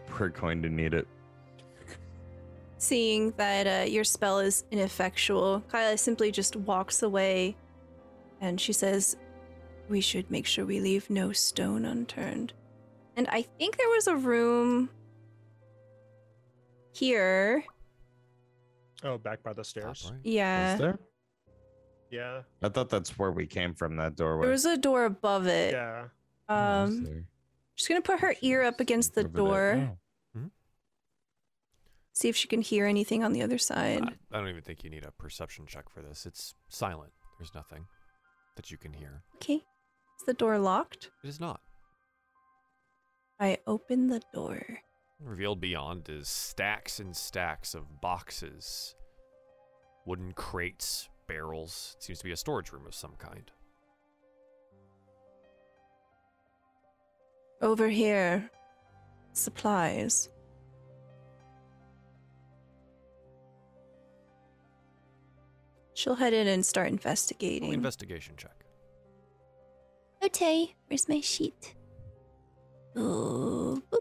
We're 0.21 0.29
going 0.29 0.61
to 0.63 0.69
need 0.69 0.93
it. 0.93 1.09
Seeing 2.87 3.31
that 3.37 3.67
uh, 3.69 3.85
your 3.89 4.03
spell 4.03 4.41
is 4.41 4.65
ineffectual, 4.73 5.63
Kyla 5.69 5.97
simply 5.97 6.33
just 6.33 6.57
walks 6.57 7.05
away 7.05 7.57
and 8.41 8.61
she 8.61 8.73
says, 8.73 9.17
We 9.89 10.01
should 10.01 10.29
make 10.33 10.47
sure 10.47 10.67
we 10.67 10.81
leave 10.81 11.09
no 11.09 11.31
stone 11.31 11.85
unturned. 11.85 12.55
And 13.17 13.29
I 13.29 13.43
think 13.43 13.77
there 13.77 13.89
was 13.89 14.09
a 14.09 14.17
room 14.17 14.91
here. 16.93 17.63
Oh, 19.05 19.17
back 19.17 19.45
by 19.45 19.53
the 19.53 19.63
stairs. 19.63 20.11
right. 20.11 20.21
Yeah. 20.25 20.73
Is 20.75 20.81
there? 20.81 20.99
Yeah, 22.11 22.41
I 22.65 22.69
thought 22.69 22.89
that's 22.91 23.17
where 23.17 23.31
we 23.31 23.47
came 23.47 23.75
from. 23.75 23.95
That 23.97 24.17
doorway. 24.17 24.43
There 24.43 24.51
was 24.51 24.65
a 24.65 24.77
door 24.77 25.05
above 25.05 25.47
it. 25.47 25.73
yeah. 25.73 26.03
Is 26.05 26.09
Um, 26.49 27.05
there? 27.05 27.25
she's 27.77 27.87
gonna 27.87 28.03
put 28.03 28.19
her 28.19 28.35
ear 28.43 28.65
up 28.65 28.81
against 28.81 29.15
the 29.15 29.23
door, 29.23 29.89
Oh. 29.93 29.99
See 32.13 32.29
if 32.29 32.37
she 32.37 32.49
can 32.49 32.63
hear 32.63 32.87
anything 32.87 33.25
on 33.25 33.33
the 33.33 33.43
other 33.43 33.59
side. 33.59 34.03
I, 34.03 34.37
I 34.37 34.41
don't 34.41 34.49
even 34.49 34.63
think 34.63 34.85
you 34.85 34.91
need 34.91 35.05
a 35.05 35.11
perception 35.13 35.67
check 35.67 35.89
for 35.89 36.03
this. 36.03 36.27
It's 36.27 36.55
silent. 36.69 37.13
There's 37.39 37.55
nothing 37.55 37.87
that 38.57 38.71
you 38.71 38.79
can 38.79 38.93
hear. 38.93 39.23
Okay. 39.37 39.55
Is 39.55 40.27
the 40.27 40.35
door 40.35 40.59
locked? 40.59 41.11
It 41.25 41.29
is 41.29 41.41
not. 41.41 41.61
I 43.41 43.59
open 43.67 44.07
the 44.09 44.23
door. 44.33 44.63
Revealed 45.21 45.61
beyond 45.61 46.09
is 46.09 46.29
stacks 46.29 47.01
and 47.01 47.17
stacks 47.17 47.75
of 47.75 48.01
boxes, 48.01 48.95
wooden 50.05 50.33
crates, 50.33 51.09
barrels. 51.27 51.97
It 51.97 52.05
seems 52.05 52.19
to 52.19 52.25
be 52.25 52.33
a 52.33 52.37
storage 52.37 52.73
room 52.73 52.87
of 52.87 52.95
some 52.95 53.15
kind. 53.19 53.51
Over 57.61 57.89
here, 57.89 58.51
supplies. 59.33 60.29
She'll 66.03 66.17
head 66.17 66.33
in 66.33 66.49
and 66.49 66.67
start 66.67 66.87
Roll 66.87 66.95
investigating. 66.95 67.73
investigation 67.73 68.35
check. 68.37 68.65
okay, 70.25 70.75
where's 70.89 71.09
my 71.09 71.21
sheet? 71.21 71.77
Oh, 72.97 73.81
boop. 73.93 74.01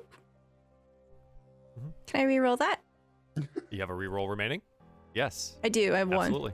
Mhm. 1.79 1.93
Can 2.07 2.21
I 2.21 2.23
re-roll 2.23 2.57
that? 2.57 2.79
You 3.69 3.79
have 3.81 3.91
a 3.91 3.93
reroll 3.93 4.27
remaining? 4.31 4.63
Yes. 5.13 5.57
I 5.63 5.69
do. 5.69 5.93
I 5.93 5.99
have 5.99 6.07
one. 6.09 6.17
Absolutely. 6.21 6.53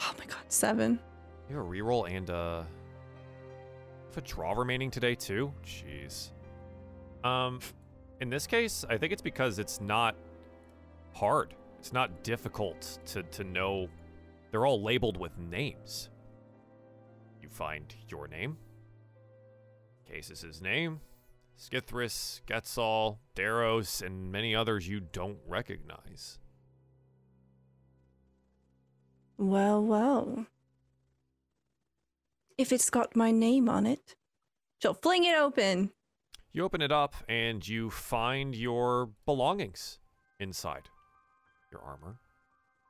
Oh 0.00 0.14
my 0.16 0.26
god, 0.26 0.44
seven. 0.46 1.00
You 1.50 1.56
have 1.56 1.64
a 1.64 1.68
reroll 1.68 2.08
and 2.08 2.30
uh 2.30 2.62
you 2.62 4.06
have 4.14 4.18
a 4.18 4.20
draw 4.20 4.52
remaining 4.52 4.92
today 4.92 5.16
too? 5.16 5.52
Jeez. 5.64 6.30
Um 7.24 7.58
in 8.20 8.30
this 8.30 8.46
case, 8.46 8.84
I 8.88 8.96
think 8.96 9.12
it's 9.12 9.22
because 9.22 9.58
it's 9.58 9.80
not 9.80 10.14
hard. 11.12 11.54
It's 11.86 11.92
not 11.92 12.24
difficult 12.24 12.98
to 13.06 13.22
to 13.22 13.44
know 13.44 13.86
they're 14.50 14.66
all 14.66 14.82
labeled 14.82 15.16
with 15.16 15.38
names. 15.38 16.10
You 17.40 17.48
find 17.48 17.94
your 18.08 18.26
name, 18.26 18.56
Casus' 20.10 20.60
name, 20.60 20.98
Skithris, 21.56 22.40
Getzel, 22.44 23.18
Darius, 23.36 24.02
and 24.02 24.32
many 24.32 24.52
others 24.52 24.88
you 24.88 24.98
don't 24.98 25.38
recognize. 25.46 26.40
Well, 29.38 29.80
well. 29.80 30.46
If 32.58 32.72
it's 32.72 32.90
got 32.90 33.14
my 33.14 33.30
name 33.30 33.68
on 33.68 33.86
it, 33.86 34.16
she'll 34.82 34.92
fling 34.92 35.22
it 35.22 35.38
open. 35.38 35.92
You 36.50 36.64
open 36.64 36.82
it 36.82 36.90
up 36.90 37.14
and 37.28 37.66
you 37.66 37.90
find 37.90 38.56
your 38.56 39.10
belongings 39.24 40.00
inside 40.40 40.88
your 41.76 41.84
armor, 41.84 42.16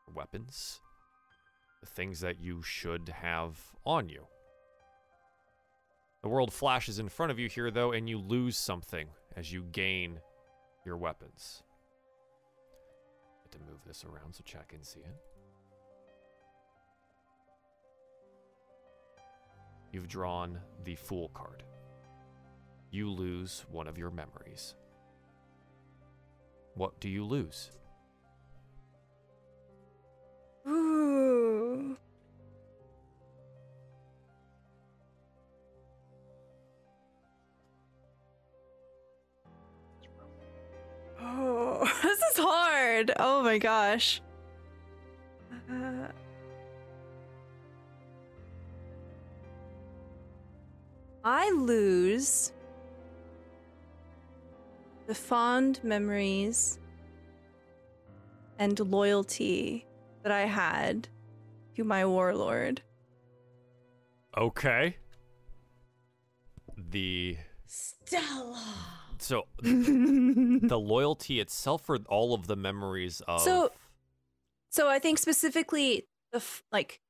your 0.07 0.15
weapons, 0.15 0.81
the 1.81 1.87
things 1.87 2.21
that 2.21 2.41
you 2.41 2.63
should 2.63 3.09
have 3.09 3.59
on 3.85 4.09
you. 4.09 4.27
The 6.23 6.29
world 6.29 6.53
flashes 6.53 6.99
in 6.99 7.09
front 7.09 7.31
of 7.31 7.39
you 7.39 7.49
here, 7.49 7.71
though, 7.71 7.93
and 7.93 8.09
you 8.09 8.19
lose 8.19 8.57
something 8.57 9.09
as 9.37 9.53
you 9.53 9.65
gain 9.73 10.21
your 10.85 10.97
weapons. 10.97 11.63
To 13.53 13.59
move 13.59 13.81
this 13.87 14.05
around 14.05 14.35
so 14.35 14.43
chat 14.45 14.69
can 14.69 14.83
see 14.83 15.01
it. 15.01 15.17
You've 19.93 20.09
drawn 20.09 20.59
the 20.85 20.97
Fool 20.97 21.31
card 21.33 21.63
you 22.91 23.11
lose 23.11 23.65
one 23.71 23.87
of 23.87 23.99
your 23.99 24.11
memories. 24.11 24.75
What 26.75 26.99
do 27.01 27.09
you 27.09 27.25
lose? 27.25 27.71
Ooh. 30.69 31.97
Oh, 41.21 41.89
this 42.03 42.19
is 42.19 42.37
hard. 42.37 43.13
Oh 43.19 43.43
my 43.43 43.59
gosh. 43.59 44.21
Uh, 45.71 46.09
I 51.25 51.51
lose 51.51 52.53
the 55.07 55.15
fond 55.15 55.81
memories 55.85 56.79
and 58.59 58.79
loyalty 58.81 59.87
that 60.27 60.35
I 60.35 60.47
had 60.47 61.07
to 61.77 61.85
my 61.85 62.05
warlord. 62.05 62.83
Okay. 64.37 64.97
The 66.77 67.37
Stella. 67.67 68.61
so 69.19 69.45
the 69.63 70.77
loyalty 70.83 71.39
itself 71.39 71.89
or 71.89 71.99
all 72.09 72.35
of 72.35 72.49
the 72.49 72.57
memories 72.57 73.21
of 73.29 73.41
So- 73.43 73.71
So 74.71 74.89
I 74.89 74.99
think 74.99 75.19
specifically 75.21 76.09
the 76.33 76.39
f- 76.39 76.65
like 76.73 77.01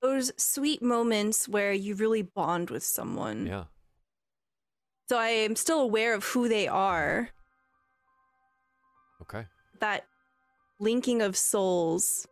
those 0.00 0.32
sweet 0.42 0.80
moments 0.80 1.46
where 1.50 1.74
you 1.74 1.96
really 1.96 2.22
bond 2.22 2.70
with 2.70 2.82
someone. 2.82 3.44
yeah. 3.46 3.64
So 5.10 5.18
I 5.18 5.28
am 5.28 5.54
still 5.54 5.80
aware 5.80 6.14
of 6.14 6.24
who 6.24 6.48
they 6.48 6.66
are. 6.66 7.28
Okay. 9.20 9.44
That 9.80 10.06
linking 10.80 11.20
of 11.22 11.36
souls, 11.36 12.26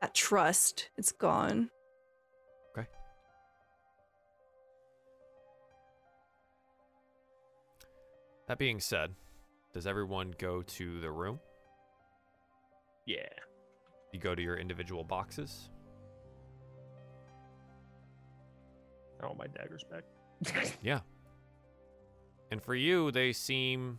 that 0.00 0.14
trust, 0.14 0.88
it's 0.96 1.12
gone. 1.12 1.70
Okay. 2.76 2.86
That 8.48 8.58
being 8.58 8.80
said, 8.80 9.14
does 9.72 9.86
everyone 9.86 10.34
go 10.38 10.62
to 10.62 11.00
the 11.00 11.10
room? 11.10 11.38
Yeah. 13.06 13.28
You 14.12 14.18
go 14.18 14.34
to 14.34 14.42
your 14.42 14.56
individual 14.56 15.04
boxes. 15.04 15.70
Oh, 19.22 19.34
my 19.34 19.46
dagger's 19.46 19.84
back. 19.84 20.04
Yeah. 20.82 21.00
And 22.50 22.60
for 22.60 22.74
you, 22.74 23.12
they 23.12 23.32
seem 23.32 23.98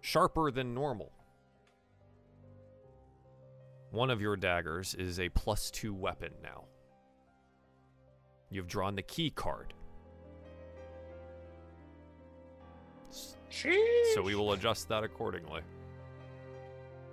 sharper 0.00 0.50
than 0.50 0.74
normal. 0.74 1.12
One 3.90 4.10
of 4.10 4.20
your 4.20 4.36
daggers 4.36 4.94
is 4.94 5.18
a 5.18 5.28
plus 5.30 5.70
two 5.70 5.92
weapon 5.92 6.32
now. 6.42 6.64
You've 8.50 8.68
drawn 8.68 8.94
the 8.94 9.02
key 9.02 9.30
card. 9.30 9.74
So 14.14 14.22
we 14.22 14.34
will 14.34 14.52
adjust 14.52 14.88
that 14.88 15.02
accordingly. 15.02 15.62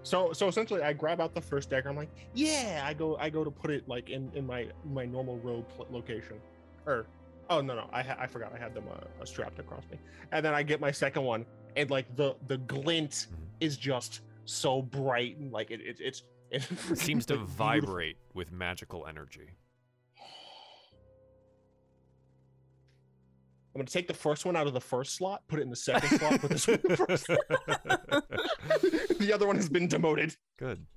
So 0.04 0.32
so 0.34 0.48
essentially, 0.48 0.82
I 0.84 0.94
grab 0.94 1.20
out 1.20 1.34
the 1.34 1.42
first 1.42 1.70
dagger. 1.70 1.90
I'm 1.90 1.96
like, 1.98 2.10
yeah. 2.34 2.84
I 2.86 2.94
go 2.94 3.18
I 3.18 3.30
go 3.30 3.44
to 3.44 3.52
put 3.52 3.72
it 3.72 3.88
like 3.90 4.10
in 4.10 4.32
in 4.36 4.46
my 4.46 4.68
my 4.86 5.06
normal 5.06 5.38
robe 5.40 5.66
location, 5.92 6.38
or 6.86 7.08
oh 7.50 7.60
no 7.62 7.76
no 7.76 7.90
I 7.92 8.04
ha- 8.04 8.16
I 8.20 8.28
forgot 8.28 8.54
I 8.54 8.60
had 8.60 8.74
them 8.74 8.86
uh, 8.90 9.26
strapped 9.26 9.60
across 9.60 9.84
me. 9.92 9.98
And 10.32 10.46
then 10.46 10.54
I 10.54 10.64
get 10.64 10.80
my 10.80 10.92
second 10.92 11.24
one, 11.24 11.46
and 11.76 11.90
like 11.90 12.16
the 12.16 12.36
the 12.48 12.58
glint 12.60 13.12
Mhm. 13.32 13.36
is 13.60 13.76
just 13.78 14.22
so 14.46 14.82
bright 14.82 15.38
and 15.38 15.52
like 15.52 15.72
it, 15.72 15.82
it 15.82 15.98
it's 16.00 16.24
it 16.52 16.68
It 16.92 16.98
seems 16.98 17.26
to 17.28 17.38
vibrate 17.38 18.18
with 18.34 18.52
magical 18.52 19.06
energy. 19.08 19.58
I'm 23.78 23.82
gonna 23.82 23.90
take 23.90 24.08
the 24.08 24.14
first 24.16 24.44
one 24.44 24.56
out 24.56 24.66
of 24.66 24.74
the 24.74 24.82
first 24.82 25.16
slot, 25.16 25.44
put 25.48 25.60
it 25.60 25.62
in 25.62 25.70
the 25.70 25.76
second 25.76 26.18
slot, 26.18 26.42
put 26.42 26.50
this 26.50 26.68
one 26.68 26.80
in 26.84 26.90
the 26.90 26.98
first. 26.98 27.28
the 29.20 29.32
other 29.32 29.46
one 29.46 29.56
has 29.56 29.70
been 29.70 29.88
demoted. 29.88 30.36
Good. 30.58 30.88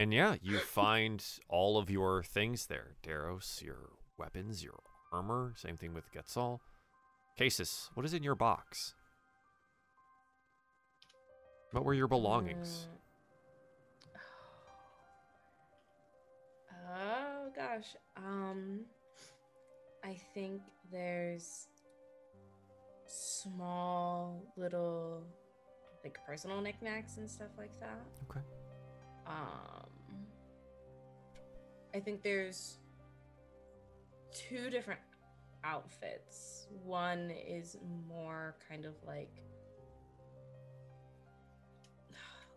And 0.00 0.12
yeah, 0.12 0.34
you 0.42 0.58
find 0.58 1.24
all 1.48 1.78
of 1.78 1.88
your 1.90 2.24
things 2.24 2.66
there. 2.66 2.96
Darius, 3.04 3.62
your 3.64 3.90
weapons, 4.18 4.64
your 4.64 4.80
armor. 5.12 5.52
Same 5.56 5.76
thing 5.76 5.94
with 5.94 6.12
Getzel. 6.12 6.58
Casus, 7.38 7.90
what 7.94 8.04
is 8.04 8.12
in 8.12 8.24
your 8.24 8.34
box? 8.34 8.94
What 11.70 11.84
were 11.84 11.94
your 11.94 12.08
belongings? 12.08 12.88
Uh, 12.90 13.03
Oh 16.86 17.50
gosh. 17.54 17.96
Um 18.16 18.80
I 20.04 20.18
think 20.34 20.62
there's 20.92 21.68
small 23.06 24.42
little 24.56 25.24
like 26.02 26.18
personal 26.26 26.60
knickknacks 26.60 27.16
and 27.16 27.30
stuff 27.30 27.50
like 27.56 27.78
that. 27.80 28.04
Okay. 28.30 28.40
Um 29.26 29.88
I 31.94 32.00
think 32.00 32.22
there's 32.22 32.78
two 34.32 34.68
different 34.68 35.00
outfits. 35.62 36.66
One 36.82 37.30
is 37.30 37.76
more 38.08 38.56
kind 38.68 38.84
of 38.84 38.94
like 39.06 39.42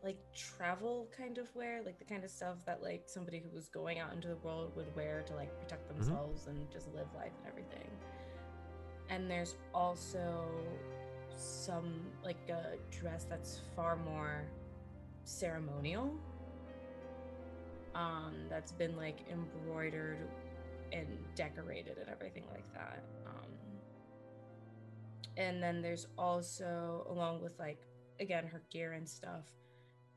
like 0.07 0.17
travel 0.33 1.09
kind 1.15 1.37
of 1.37 1.53
wear, 1.53 1.81
like 1.85 1.99
the 1.99 2.05
kind 2.05 2.23
of 2.23 2.31
stuff 2.31 2.55
that 2.65 2.81
like 2.81 3.03
somebody 3.07 3.39
who 3.39 3.53
was 3.53 3.67
going 3.67 3.99
out 3.99 4.13
into 4.13 4.29
the 4.29 4.37
world 4.37 4.71
would 4.77 4.95
wear 4.95 5.21
to 5.27 5.35
like 5.35 5.51
protect 5.59 5.85
themselves 5.89 6.47
and 6.47 6.57
just 6.71 6.87
live 6.95 7.07
life 7.13 7.33
and 7.39 7.47
everything. 7.51 7.89
And 9.09 9.29
there's 9.29 9.55
also 9.73 10.45
some 11.35 11.99
like 12.23 12.37
a 12.49 12.77
dress 12.89 13.25
that's 13.29 13.59
far 13.75 13.97
more 13.97 14.45
ceremonial. 15.25 16.13
Um, 17.93 18.33
that's 18.49 18.71
been 18.71 18.95
like 18.95 19.25
embroidered 19.29 20.29
and 20.93 21.07
decorated 21.35 21.97
and 21.97 22.07
everything 22.07 22.45
like 22.53 22.73
that. 22.73 23.03
Um, 23.25 23.51
and 25.35 25.61
then 25.61 25.81
there's 25.81 26.07
also, 26.17 27.05
along 27.09 27.41
with 27.43 27.59
like 27.59 27.81
again 28.21 28.47
her 28.47 28.61
gear 28.71 28.93
and 28.93 29.07
stuff, 29.07 29.43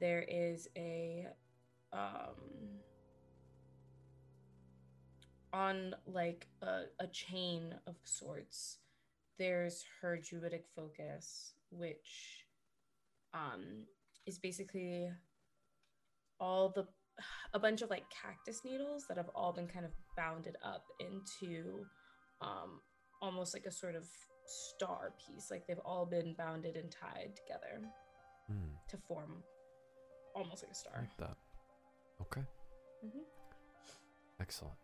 there 0.00 0.24
is 0.28 0.68
a 0.76 1.26
um 1.92 2.80
on 5.52 5.94
like 6.06 6.46
a, 6.62 6.82
a 7.00 7.06
chain 7.08 7.74
of 7.86 7.96
sorts 8.04 8.78
there's 9.38 9.84
her 10.00 10.16
druidic 10.18 10.64
focus 10.76 11.54
which 11.70 12.44
um 13.34 13.84
is 14.26 14.38
basically 14.38 15.10
all 16.38 16.70
the 16.74 16.86
a 17.54 17.58
bunch 17.58 17.82
of 17.82 17.90
like 17.90 18.04
cactus 18.10 18.62
needles 18.64 19.04
that 19.08 19.16
have 19.16 19.28
all 19.34 19.52
been 19.52 19.66
kind 19.66 19.84
of 19.84 19.92
bounded 20.16 20.56
up 20.64 20.84
into 21.00 21.84
um 22.40 22.80
almost 23.20 23.54
like 23.54 23.66
a 23.66 23.72
sort 23.72 23.94
of 23.94 24.06
star 24.46 25.12
piece 25.26 25.50
like 25.50 25.66
they've 25.66 25.78
all 25.84 26.06
been 26.06 26.34
bounded 26.38 26.76
and 26.76 26.90
tied 26.90 27.32
together 27.36 27.82
Hmm, 28.48 28.74
to 28.88 28.96
form 29.06 29.44
almost 30.34 30.62
like 30.62 30.72
a 30.72 30.74
star 30.74 30.94
like 30.98 31.16
that. 31.18 31.36
Okay. 32.22 32.42
Mhm. 33.04 33.24
Excellent. 34.40 34.76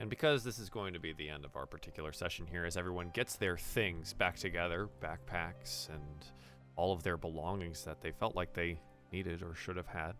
And 0.00 0.08
because 0.08 0.44
this 0.44 0.58
is 0.58 0.70
going 0.70 0.94
to 0.94 1.00
be 1.00 1.12
the 1.12 1.28
end 1.28 1.44
of 1.44 1.56
our 1.56 1.66
particular 1.66 2.12
session 2.12 2.46
here, 2.46 2.64
as 2.64 2.76
everyone 2.76 3.10
gets 3.10 3.36
their 3.36 3.56
things 3.56 4.12
back 4.12 4.36
together, 4.36 4.88
backpacks 5.00 5.88
and 5.88 6.26
all 6.76 6.92
of 6.92 7.02
their 7.02 7.16
belongings 7.16 7.84
that 7.84 8.00
they 8.00 8.12
felt 8.12 8.36
like 8.36 8.52
they 8.52 8.80
needed 9.10 9.42
or 9.42 9.54
should 9.54 9.76
have 9.76 9.88
had, 9.88 10.12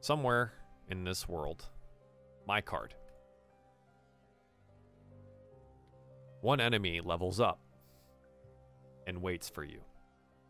somewhere 0.00 0.54
in 0.88 1.04
this 1.04 1.28
world, 1.28 1.66
my 2.46 2.60
card. 2.62 2.94
One 6.40 6.60
enemy 6.60 7.00
levels 7.00 7.40
up 7.40 7.58
and 9.06 9.20
waits 9.20 9.50
for 9.50 9.64
you. 9.64 9.80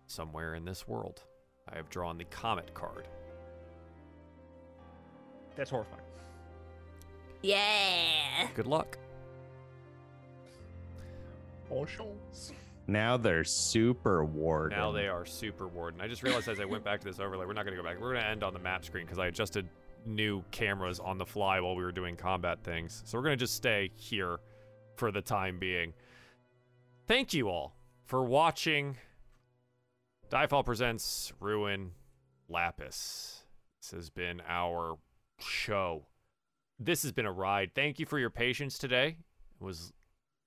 Somewhere 0.07 0.55
in 0.55 0.65
this 0.65 0.87
world, 0.87 1.25
I 1.73 1.77
have 1.77 1.89
drawn 1.91 2.19
the 2.19 2.25
Comet 2.25 2.73
card. 2.75 3.07
That's 5.57 5.71
horrifying. 5.71 6.03
Yeah. 7.43 8.49
Good 8.55 8.67
luck. 8.67 8.99
Oh, 11.71 11.85
shows. 11.85 12.53
Now 12.87 13.19
they're 13.19 13.45
super 13.45 14.25
warden. 14.25 14.79
Now 14.79 14.93
they 14.93 15.09
are 15.09 15.27
super 15.27 15.69
warden. 15.69 16.01
I 16.01 16.09
just 16.09 16.23
realized 16.23 16.49
as 16.49 16.59
I 16.59 16.65
went 16.65 16.85
back 16.85 17.01
to 17.01 17.07
this 17.07 17.21
overlay, 17.21 17.45
we're 17.45 17.53
not 17.53 17.65
going 17.67 17.77
to 17.77 17.83
go 17.83 17.87
back. 17.87 18.01
We're 18.01 18.13
going 18.13 18.23
to 18.23 18.29
end 18.29 18.43
on 18.43 18.55
the 18.55 18.59
map 18.59 18.85
screen 18.85 19.05
because 19.05 19.19
I 19.19 19.27
adjusted 19.27 19.69
new 20.07 20.43
cameras 20.51 20.99
on 20.99 21.19
the 21.19 21.27
fly 21.27 21.61
while 21.61 21.77
we 21.77 21.83
were 21.83 21.93
doing 21.93 22.17
combat 22.17 22.63
things. 22.65 23.03
So 23.05 23.19
we're 23.19 23.25
going 23.25 23.37
to 23.39 23.45
just 23.45 23.55
stay 23.55 23.91
here 23.95 24.39
for 24.97 25.13
the 25.13 25.21
time 25.21 25.59
being. 25.59 25.93
Thank 27.07 27.35
you 27.35 27.51
all 27.51 27.75
for 28.07 28.25
watching. 28.25 28.97
Diefall 30.31 30.63
presents 30.63 31.33
Ruin 31.41 31.93
Lapis. 32.51 33.45
This 33.81 33.93
has 33.93 34.11
been 34.11 34.43
our 34.47 34.99
show. 35.39 36.05
This 36.79 37.03
has 37.03 37.13
been 37.13 37.25
a 37.25 37.33
ride. 37.33 37.71
Thank 37.75 37.99
you 37.99 38.05
for 38.05 38.19
your 38.19 38.29
patience 38.29 38.77
today. 38.77 39.17
It 39.59 39.65
was 39.65 39.95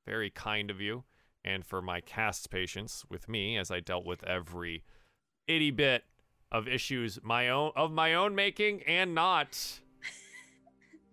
very 0.06 0.30
kind 0.30 0.70
of 0.70 0.80
you 0.80 1.04
and 1.44 1.66
for 1.66 1.82
my 1.82 2.00
cast's 2.00 2.46
patience 2.46 3.06
with 3.10 3.28
me 3.28 3.58
as 3.58 3.72
I 3.72 3.80
dealt 3.80 4.06
with 4.06 4.24
every 4.24 4.84
itty 5.48 5.72
bit 5.72 6.04
of 6.52 6.68
issues 6.68 7.18
my 7.24 7.50
own 7.50 7.72
of 7.76 7.92
my 7.92 8.14
own 8.14 8.36
making 8.36 8.84
and 8.84 9.16
not. 9.16 9.58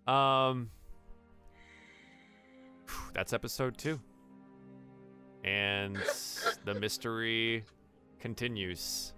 Um 0.07 0.71
that's 3.13 3.33
episode 3.33 3.77
2. 3.77 3.99
And 5.43 5.97
the 6.65 6.73
mystery 6.73 7.63
continues. 8.19 9.13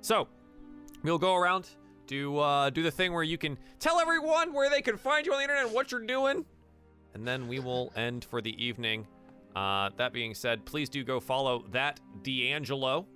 So, 0.00 0.28
we'll 1.02 1.18
go 1.18 1.34
around 1.36 1.68
do 2.06 2.38
uh 2.38 2.70
do 2.70 2.82
the 2.82 2.90
thing 2.90 3.12
where 3.12 3.22
you 3.22 3.38
can 3.38 3.56
tell 3.78 4.00
everyone 4.00 4.52
where 4.52 4.68
they 4.68 4.82
can 4.82 4.96
find 4.96 5.24
you 5.24 5.32
on 5.32 5.38
the 5.38 5.44
internet 5.44 5.66
and 5.66 5.72
what 5.72 5.92
you're 5.92 6.04
doing 6.04 6.44
and 7.14 7.26
then 7.26 7.48
we 7.48 7.58
will 7.58 7.92
end 7.96 8.24
for 8.24 8.40
the 8.40 8.64
evening. 8.64 9.06
Uh, 9.54 9.90
that 9.96 10.12
being 10.12 10.34
said, 10.34 10.64
please 10.64 10.88
do 10.88 11.02
go 11.02 11.18
follow 11.18 11.64
that 11.72 12.00
D'Angelo. 12.22 13.06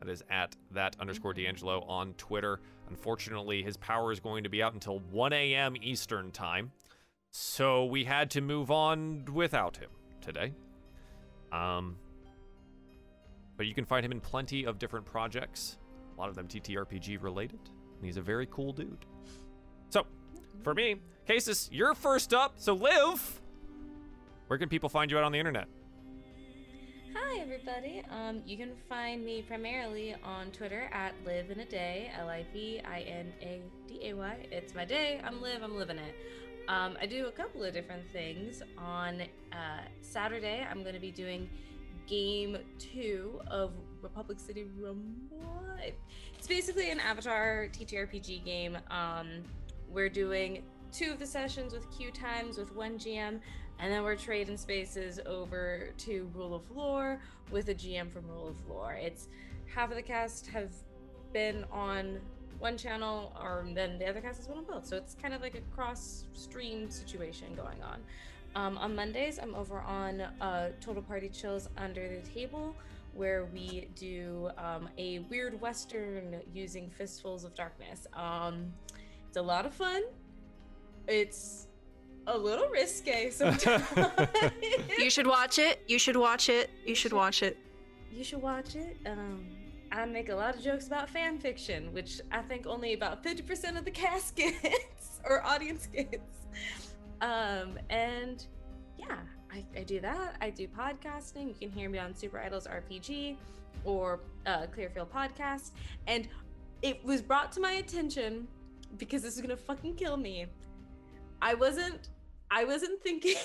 That 0.00 0.08
is 0.08 0.22
at 0.30 0.56
that 0.72 0.96
underscore 1.00 1.34
D'Angelo 1.34 1.82
on 1.82 2.14
Twitter. 2.14 2.60
Unfortunately, 2.88 3.62
his 3.62 3.76
power 3.76 4.12
is 4.12 4.20
going 4.20 4.44
to 4.44 4.48
be 4.48 4.62
out 4.62 4.74
until 4.74 5.00
1 5.10 5.32
a.m. 5.32 5.74
Eastern 5.80 6.30
time. 6.30 6.72
So 7.30 7.84
we 7.86 8.04
had 8.04 8.30
to 8.32 8.40
move 8.40 8.70
on 8.70 9.24
without 9.32 9.76
him 9.76 9.90
today. 10.20 10.52
Um, 11.50 11.96
but 13.62 13.68
you 13.68 13.74
can 13.76 13.84
find 13.84 14.04
him 14.04 14.10
in 14.10 14.18
plenty 14.18 14.64
of 14.64 14.80
different 14.80 15.06
projects, 15.06 15.76
a 16.16 16.20
lot 16.20 16.28
of 16.28 16.34
them 16.34 16.48
TTRPG 16.48 17.22
related. 17.22 17.60
And 17.96 18.04
he's 18.04 18.16
a 18.16 18.20
very 18.20 18.48
cool 18.50 18.72
dude. 18.72 19.06
So, 19.88 20.04
for 20.64 20.74
me, 20.74 20.96
Casus, 21.28 21.68
you're 21.70 21.94
first 21.94 22.34
up. 22.34 22.54
So, 22.56 22.72
Liv, 22.72 23.40
where 24.48 24.58
can 24.58 24.68
people 24.68 24.88
find 24.88 25.12
you 25.12 25.16
out 25.16 25.22
on 25.22 25.30
the 25.30 25.38
internet? 25.38 25.68
Hi, 27.14 27.38
everybody. 27.38 28.02
Um, 28.10 28.42
you 28.44 28.56
can 28.56 28.72
find 28.88 29.24
me 29.24 29.42
primarily 29.42 30.16
on 30.24 30.50
Twitter 30.50 30.90
at 30.92 31.14
live 31.24 31.52
in 31.52 31.60
a 31.60 31.64
day, 31.64 32.10
L 32.18 32.28
I 32.28 32.44
V 32.52 32.80
I 32.84 33.02
N 33.02 33.32
A 33.42 33.60
D 33.86 34.08
A 34.08 34.14
Y. 34.14 34.46
It's 34.50 34.74
my 34.74 34.84
day. 34.84 35.20
I'm 35.22 35.40
live. 35.40 35.62
I'm 35.62 35.76
living 35.76 35.98
it. 35.98 36.16
Um, 36.66 36.96
I 37.00 37.06
do 37.06 37.26
a 37.26 37.30
couple 37.30 37.62
of 37.62 37.72
different 37.72 38.10
things. 38.12 38.60
On 38.76 39.20
uh, 39.52 39.82
Saturday, 40.00 40.66
I'm 40.68 40.82
going 40.82 40.94
to 40.94 41.00
be 41.00 41.12
doing 41.12 41.48
game 42.06 42.58
two 42.78 43.40
of 43.48 43.72
Republic 44.00 44.38
City 44.40 44.66
Rumble. 44.78 45.66
It's 46.36 46.46
basically 46.46 46.90
an 46.90 47.00
Avatar 47.00 47.68
TTRPG 47.72 48.44
game. 48.44 48.78
Um, 48.90 49.44
we're 49.88 50.08
doing 50.08 50.62
two 50.92 51.12
of 51.12 51.18
the 51.18 51.26
sessions 51.26 51.72
with 51.72 51.90
queue 51.90 52.10
times 52.10 52.58
with 52.58 52.74
one 52.74 52.98
GM, 52.98 53.40
and 53.78 53.92
then 53.92 54.02
we're 54.02 54.16
trading 54.16 54.56
spaces 54.56 55.20
over 55.26 55.90
to 55.98 56.30
Rule 56.34 56.54
of 56.54 56.70
Lore 56.70 57.20
with 57.50 57.68
a 57.68 57.74
GM 57.74 58.10
from 58.12 58.26
Rule 58.28 58.48
of 58.48 58.56
Lore. 58.68 58.94
It's 58.94 59.28
half 59.74 59.90
of 59.90 59.96
the 59.96 60.02
cast 60.02 60.46
have 60.48 60.72
been 61.32 61.64
on 61.72 62.20
one 62.58 62.76
channel, 62.76 63.32
or 63.40 63.66
then 63.74 63.98
the 63.98 64.08
other 64.08 64.20
cast 64.20 64.38
has 64.38 64.46
been 64.46 64.58
on 64.58 64.64
both. 64.64 64.86
So 64.86 64.96
it's 64.96 65.14
kind 65.14 65.34
of 65.34 65.40
like 65.40 65.54
a 65.54 65.60
cross 65.74 66.24
stream 66.32 66.90
situation 66.90 67.54
going 67.56 67.82
on. 67.82 68.00
Um, 68.54 68.76
on 68.78 68.94
Mondays, 68.94 69.38
I'm 69.42 69.54
over 69.54 69.80
on 69.80 70.20
uh, 70.20 70.70
Total 70.80 71.02
Party 71.02 71.28
Chills 71.28 71.68
Under 71.78 72.06
the 72.20 72.28
Table, 72.30 72.76
where 73.14 73.46
we 73.46 73.88
do 73.96 74.50
um, 74.58 74.88
a 74.98 75.20
weird 75.30 75.58
Western 75.60 76.40
using 76.52 76.90
Fistfuls 76.90 77.44
of 77.44 77.54
Darkness. 77.54 78.06
Um, 78.14 78.72
it's 79.28 79.36
a 79.38 79.42
lot 79.42 79.64
of 79.64 79.72
fun. 79.74 80.02
It's 81.08 81.66
a 82.26 82.36
little 82.36 82.68
risque 82.68 83.30
sometimes. 83.32 83.84
You 84.98 85.08
should 85.10 85.26
watch 85.26 85.58
it. 85.58 85.82
You 85.88 85.98
should 85.98 86.16
watch 86.16 86.48
it. 86.48 86.70
You 86.86 86.94
should 86.94 87.12
watch 87.12 87.42
it. 87.42 87.56
you 88.10 88.22
should 88.22 88.42
watch 88.42 88.76
it. 88.76 88.96
Um, 89.06 89.46
I 89.90 90.04
make 90.04 90.28
a 90.28 90.34
lot 90.34 90.54
of 90.56 90.62
jokes 90.62 90.86
about 90.86 91.08
fan 91.10 91.38
fiction, 91.38 91.92
which 91.92 92.20
I 92.30 92.42
think 92.42 92.66
only 92.66 92.92
about 92.94 93.24
50% 93.24 93.78
of 93.78 93.84
the 93.84 93.90
cast 93.90 94.36
gets 94.36 95.20
or 95.24 95.42
audience 95.42 95.86
gets. 95.86 96.18
Um, 97.22 97.78
and 97.88 98.44
yeah, 98.98 99.16
I, 99.50 99.64
I 99.78 99.82
do 99.84 100.00
that. 100.00 100.36
I 100.40 100.50
do 100.50 100.68
podcasting. 100.68 101.48
You 101.48 101.54
can 101.54 101.70
hear 101.70 101.88
me 101.88 101.98
on 101.98 102.14
Super 102.14 102.38
Idols 102.38 102.66
RPG 102.66 103.36
or 103.84 104.20
uh, 104.44 104.66
Clearfield 104.66 105.10
Podcast. 105.10 105.70
And 106.06 106.28
it 106.82 107.02
was 107.04 107.22
brought 107.22 107.52
to 107.52 107.60
my 107.60 107.72
attention 107.74 108.46
because 108.98 109.22
this 109.22 109.36
is 109.36 109.40
gonna 109.40 109.56
fucking 109.56 109.94
kill 109.94 110.16
me. 110.16 110.46
I 111.40 111.54
wasn't. 111.54 112.10
I 112.50 112.64
wasn't 112.64 113.02
thinking 113.02 113.36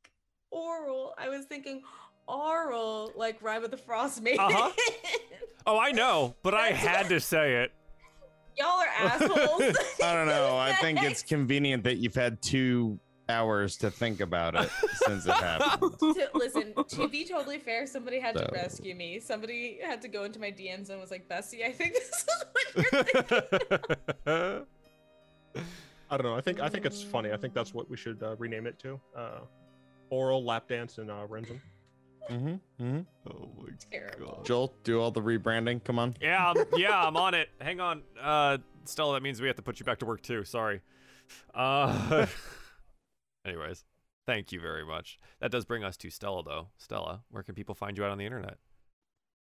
oral. 0.50 1.14
I 1.18 1.28
was 1.28 1.44
thinking 1.44 1.82
oral, 2.26 3.12
like 3.16 3.42
Rime 3.42 3.64
of 3.64 3.70
the 3.70 3.76
Frostmaiden. 3.76 4.38
Uh-huh. 4.38 4.70
Oh, 5.66 5.78
I 5.78 5.92
know, 5.92 6.34
but 6.42 6.52
I 6.52 6.72
had 6.72 7.08
to 7.08 7.18
say 7.18 7.62
it. 7.62 7.72
Y'all 8.58 8.66
are 8.66 8.86
assholes. 8.98 9.74
I 10.02 10.12
don't 10.12 10.26
know. 10.26 10.58
I 10.58 10.74
think 10.74 11.02
it's 11.02 11.22
convenient 11.22 11.84
that 11.84 11.96
you've 11.96 12.14
had 12.14 12.42
two 12.42 13.00
hours 13.28 13.76
to 13.78 13.90
think 13.90 14.20
about 14.20 14.54
it 14.54 14.70
since 15.06 15.26
it 15.26 15.34
happened. 15.34 15.92
to, 15.98 16.28
listen, 16.34 16.74
to 16.88 17.08
be 17.08 17.24
totally 17.24 17.58
fair, 17.58 17.86
somebody 17.86 18.20
had 18.20 18.36
to 18.36 18.48
rescue 18.52 18.94
me. 18.94 19.20
Somebody 19.20 19.78
had 19.82 20.02
to 20.02 20.08
go 20.08 20.24
into 20.24 20.38
my 20.38 20.50
DMs 20.50 20.90
and 20.90 21.00
was 21.00 21.10
like, 21.10 21.28
Bessie, 21.28 21.64
I 21.64 21.72
think 21.72 21.94
this 21.94 22.08
is 22.08 22.26
what 22.52 22.92
you're 22.92 23.04
thinking. 23.04 24.66
I 26.10 26.16
don't 26.16 26.26
know. 26.26 26.36
I 26.36 26.40
think 26.40 26.60
I 26.60 26.68
think 26.68 26.84
it's 26.84 27.02
funny. 27.02 27.32
I 27.32 27.36
think 27.36 27.54
that's 27.54 27.72
what 27.72 27.88
we 27.90 27.96
should 27.96 28.22
uh, 28.22 28.36
rename 28.36 28.66
it 28.66 28.78
to. 28.80 29.00
Uh, 29.16 29.40
oral 30.10 30.44
lap 30.44 30.68
dance 30.68 30.98
and 30.98 31.10
uh, 31.10 31.26
Renzen. 31.28 31.58
hmm 32.28 32.54
hmm 32.78 33.00
oh 33.30 33.48
my 33.58 33.70
Terrible. 33.90 34.42
Joel, 34.44 34.74
do 34.84 35.00
all 35.00 35.10
the 35.10 35.22
rebranding. 35.22 35.82
Come 35.82 35.98
on. 35.98 36.14
Yeah, 36.20 36.52
I'm, 36.52 36.64
yeah, 36.76 37.06
I'm 37.06 37.16
on 37.16 37.34
it. 37.34 37.48
Hang 37.60 37.80
on, 37.80 38.02
uh, 38.22 38.58
Stella. 38.84 39.14
That 39.14 39.22
means 39.22 39.40
we 39.40 39.46
have 39.46 39.56
to 39.56 39.62
put 39.62 39.80
you 39.80 39.86
back 39.86 39.98
to 40.00 40.06
work 40.06 40.22
too. 40.22 40.44
Sorry. 40.44 40.82
Uh, 41.54 42.26
anyways, 43.44 43.84
thank 44.26 44.52
you 44.52 44.60
very 44.60 44.84
much. 44.84 45.18
That 45.40 45.50
does 45.50 45.64
bring 45.64 45.84
us 45.84 45.96
to 45.98 46.10
Stella, 46.10 46.42
though. 46.44 46.68
Stella, 46.78 47.22
where 47.30 47.42
can 47.42 47.54
people 47.54 47.74
find 47.74 47.96
you 47.96 48.04
out 48.04 48.10
on 48.10 48.18
the 48.18 48.26
internet? 48.26 48.58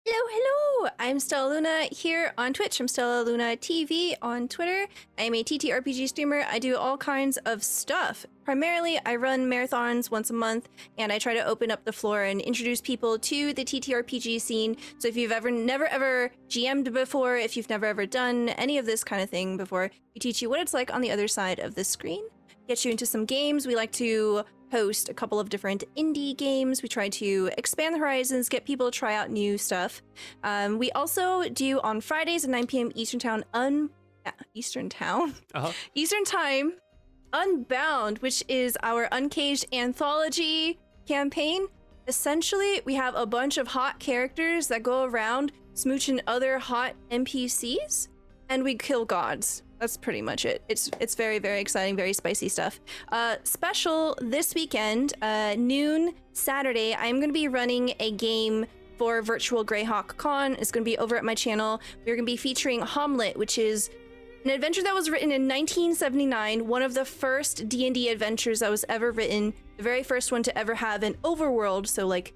Hello, 0.09 0.25
hello. 0.31 0.91
I'm 1.01 1.19
Stella 1.19 1.49
Luna 1.49 1.89
here 1.91 2.33
on 2.39 2.53
Twitch. 2.53 2.79
I'm 2.79 2.87
Stella 2.87 3.25
Luna 3.25 3.57
TV 3.57 4.15
on 4.23 4.47
Twitter. 4.47 4.87
I'm 5.19 5.35
a 5.35 5.43
TTRPG 5.43 6.09
streamer. 6.09 6.45
I 6.49 6.61
do 6.61 6.77
all 6.77 6.97
kinds 6.97 7.39
of 7.39 7.65
stuff. 7.65 8.25
Primarily, 8.45 9.01
I 9.05 9.17
run 9.17 9.51
marathons 9.51 10.09
once 10.09 10.31
a 10.31 10.35
month, 10.35 10.69
and 10.97 11.11
I 11.11 11.19
try 11.19 11.35
to 11.35 11.45
open 11.45 11.73
up 11.73 11.85
the 11.85 11.93
floor 11.93 12.23
and 12.23 12.41
introduce 12.41 12.81
people 12.81 13.19
to 13.19 13.53
the 13.53 13.65
TTRPG 13.65 14.41
scene. 14.41 14.77
So 14.99 15.09
if 15.09 15.17
you've 15.17 15.33
ever 15.33 15.51
never 15.51 15.87
ever 15.87 16.31
GM'd 16.49 16.93
before, 16.93 17.37
if 17.37 17.57
you've 17.57 17.69
never 17.69 17.87
ever 17.87 18.07
done 18.07 18.51
any 18.51 18.79
of 18.79 18.87
this 18.87 19.03
kind 19.03 19.23
of 19.23 19.29
thing 19.29 19.57
before, 19.57 19.91
we 20.15 20.21
teach 20.21 20.41
you 20.41 20.49
what 20.49 20.61
it's 20.61 20.73
like 20.75 20.95
on 20.95 21.01
the 21.01 21.11
other 21.11 21.27
side 21.27 21.59
of 21.59 21.75
the 21.75 21.83
screen. 21.83 22.23
Get 22.69 22.85
you 22.85 22.91
into 22.91 23.07
some 23.07 23.25
games. 23.25 23.67
We 23.67 23.77
like 23.77 23.93
to 23.93 24.43
host 24.73 25.09
a 25.09 25.15
couple 25.15 25.39
of 25.39 25.49
different 25.49 25.85
indie 25.97 26.37
games. 26.37 26.83
We 26.83 26.89
try 26.89 27.09
to 27.11 27.51
expand 27.57 27.95
the 27.95 27.99
horizons, 28.01 28.49
get 28.49 28.65
people 28.65 28.91
to 28.91 28.99
try 28.99 29.15
out 29.15 29.31
new 29.31 29.57
stuff. 29.57 30.03
Um, 30.43 30.79
we 30.79 30.91
also 30.93 31.49
do 31.49 31.81
on 31.81 32.01
Fridays 32.01 32.45
at 32.45 32.51
9 32.51 32.67
p.m. 32.67 32.91
Eastern 32.97 33.21
Town, 33.21 33.45
un 33.55 33.91
Eastern 34.55 34.89
Town, 34.89 35.35
Uh-huh. 35.55 35.71
Eastern 35.95 36.25
Time, 36.25 36.73
Unbound, 37.33 38.19
which 38.19 38.43
is 38.49 38.77
our 38.83 39.09
uncaged 39.13 39.67
anthology 39.73 40.79
campaign. 41.07 41.67
Essentially, 42.09 42.81
we 42.85 42.95
have 42.95 43.15
a 43.15 43.27
bunch 43.27 43.59
of 43.59 43.69
hot 43.69 43.99
characters 43.99 44.69
that 44.69 44.83
go 44.83 45.05
around 45.05 45.53
smooching 45.75 46.21
other 46.27 46.59
hot 46.59 46.95
NPCs, 47.11 48.09
and 48.49 48.63
we 48.63 48.75
kill 48.75 49.05
gods. 49.05 49.63
That's 49.79 49.97
pretty 49.97 50.23
much 50.23 50.47
it. 50.47 50.63
It's 50.69 50.91
it's 51.01 51.15
very 51.15 51.39
very 51.39 51.61
exciting, 51.61 51.97
very 51.97 52.13
spicy 52.13 52.49
stuff. 52.49 52.81
Uh, 53.13 53.37
special 53.45 54.17
this 54.21 54.55
weekend, 54.55 55.15
uh, 55.21 55.55
noon 55.59 56.15
Saturday. 56.33 56.95
I'm 56.95 57.17
going 57.17 57.29
to 57.29 57.35
be 57.35 57.49
running 57.49 57.95
a 58.01 58.13
game 58.13 58.67
for 58.97 59.21
Virtual 59.21 59.65
Greyhawk 59.65 60.17
Con. 60.17 60.55
It's 60.55 60.71
going 60.71 60.85
to 60.85 60.91
be 60.91 60.97
over 60.99 61.17
at 61.17 61.25
my 61.25 61.35
channel. 61.35 61.81
We're 62.01 62.17
going 62.17 62.27
to 62.27 62.33
be 62.33 62.37
featuring 62.39 62.81
Hommlet, 62.81 63.37
which 63.37 63.59
is 63.59 63.91
an 64.47 64.51
adventure 64.51 64.83
that 64.85 64.95
was 64.95 65.11
written 65.11 65.33
in 65.33 65.43
1979, 65.43 66.69
one 66.69 66.83
of 66.83 66.95
the 66.95 67.05
first 67.05 67.69
D&D 67.69 68.09
adventures 68.09 68.61
that 68.61 68.71
was 68.71 68.85
ever 68.89 69.11
written, 69.11 69.53
the 69.77 69.83
very 69.83 70.05
first 70.05 70.31
one 70.31 70.43
to 70.45 70.57
ever 70.57 70.77
have 70.77 71.03
an 71.03 71.15
overworld, 71.25 71.89
so 71.89 72.07
like 72.07 72.33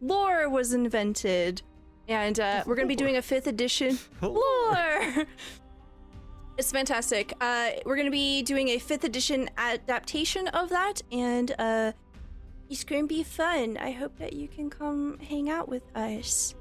lore 0.00 0.48
was 0.48 0.72
invented. 0.72 1.60
And 2.08 2.38
uh, 2.38 2.64
we're 2.66 2.74
going 2.74 2.86
to 2.88 2.92
be 2.92 2.96
doing 2.96 3.16
a 3.16 3.22
5th 3.22 3.46
edition 3.46 3.98
lore. 4.20 5.26
It's 6.56 6.70
fantastic. 6.70 7.32
Uh, 7.40 7.70
we're 7.84 7.96
going 7.96 8.06
to 8.06 8.12
be 8.12 8.42
doing 8.42 8.68
a 8.68 8.78
5th 8.78 9.04
edition 9.04 9.50
adaptation 9.58 10.46
of 10.48 10.68
that 10.70 11.02
and 11.10 11.54
uh 11.58 11.92
it's 12.70 12.84
going 12.84 13.02
to 13.02 13.08
be 13.08 13.22
fun. 13.22 13.76
I 13.76 13.90
hope 13.90 14.16
that 14.18 14.32
you 14.32 14.48
can 14.48 14.70
come 14.70 15.18
hang 15.18 15.50
out 15.50 15.68
with 15.68 15.82
us. 15.94 16.54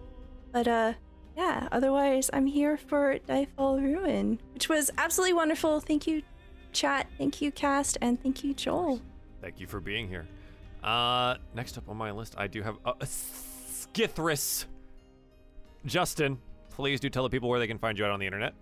But 0.52 0.68
uh 0.68 0.94
yeah, 1.38 1.68
otherwise 1.72 2.30
I'm 2.34 2.46
here 2.46 2.78
for 2.78 3.18
Diefall 3.28 3.82
Ruin, 3.82 4.40
which 4.54 4.70
was 4.70 4.92
absolutely 4.98 5.34
wonderful. 5.34 5.80
Thank 5.80 6.08
you 6.08 6.22
chat, 6.74 7.08
thank 7.18 7.42
you 7.42 7.52
cast, 7.52 7.98
and 8.02 8.22
thank 8.22 8.44
you 8.44 8.54
Joel. 8.54 9.00
Thank 9.42 9.60
you 9.60 9.68
for 9.68 9.80
being 9.80 10.08
here. 10.08 10.26
Uh, 10.84 11.36
next 11.54 11.78
up 11.78 11.88
on 11.88 11.98
my 11.98 12.12
list, 12.12 12.36
I 12.38 12.48
do 12.48 12.62
have 12.62 12.78
uh, 12.86 12.94
Skithris. 13.02 14.66
Justin, 15.86 16.38
please 16.70 17.00
do 17.00 17.10
tell 17.10 17.24
the 17.24 17.30
people 17.30 17.50
where 17.50 17.60
they 17.60 17.68
can 17.68 17.78
find 17.78 17.98
you 17.98 18.06
out 18.06 18.12
on 18.12 18.20
the 18.20 18.26
internet. 18.26 18.54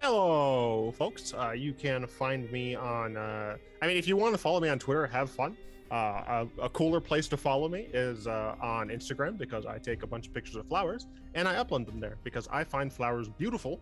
Hello, 0.00 0.92
folks. 0.96 1.34
Uh, 1.34 1.50
you 1.50 1.72
can 1.72 2.06
find 2.06 2.50
me 2.52 2.76
on. 2.76 3.16
Uh, 3.16 3.56
I 3.82 3.86
mean, 3.88 3.96
if 3.96 4.06
you 4.06 4.16
want 4.16 4.32
to 4.34 4.38
follow 4.38 4.60
me 4.60 4.68
on 4.68 4.78
Twitter, 4.78 5.06
have 5.08 5.28
fun. 5.28 5.56
Uh, 5.90 6.46
a, 6.58 6.64
a 6.64 6.68
cooler 6.68 7.00
place 7.00 7.26
to 7.28 7.36
follow 7.36 7.66
me 7.68 7.88
is 7.94 8.26
uh, 8.26 8.54
on 8.60 8.88
Instagram 8.90 9.36
because 9.38 9.64
I 9.66 9.78
take 9.78 10.02
a 10.02 10.06
bunch 10.06 10.26
of 10.28 10.34
pictures 10.34 10.56
of 10.56 10.66
flowers 10.68 11.06
and 11.34 11.48
I 11.48 11.54
upload 11.54 11.86
them 11.86 11.98
there 11.98 12.18
because 12.24 12.46
I 12.52 12.62
find 12.62 12.92
flowers 12.92 13.28
beautiful. 13.28 13.80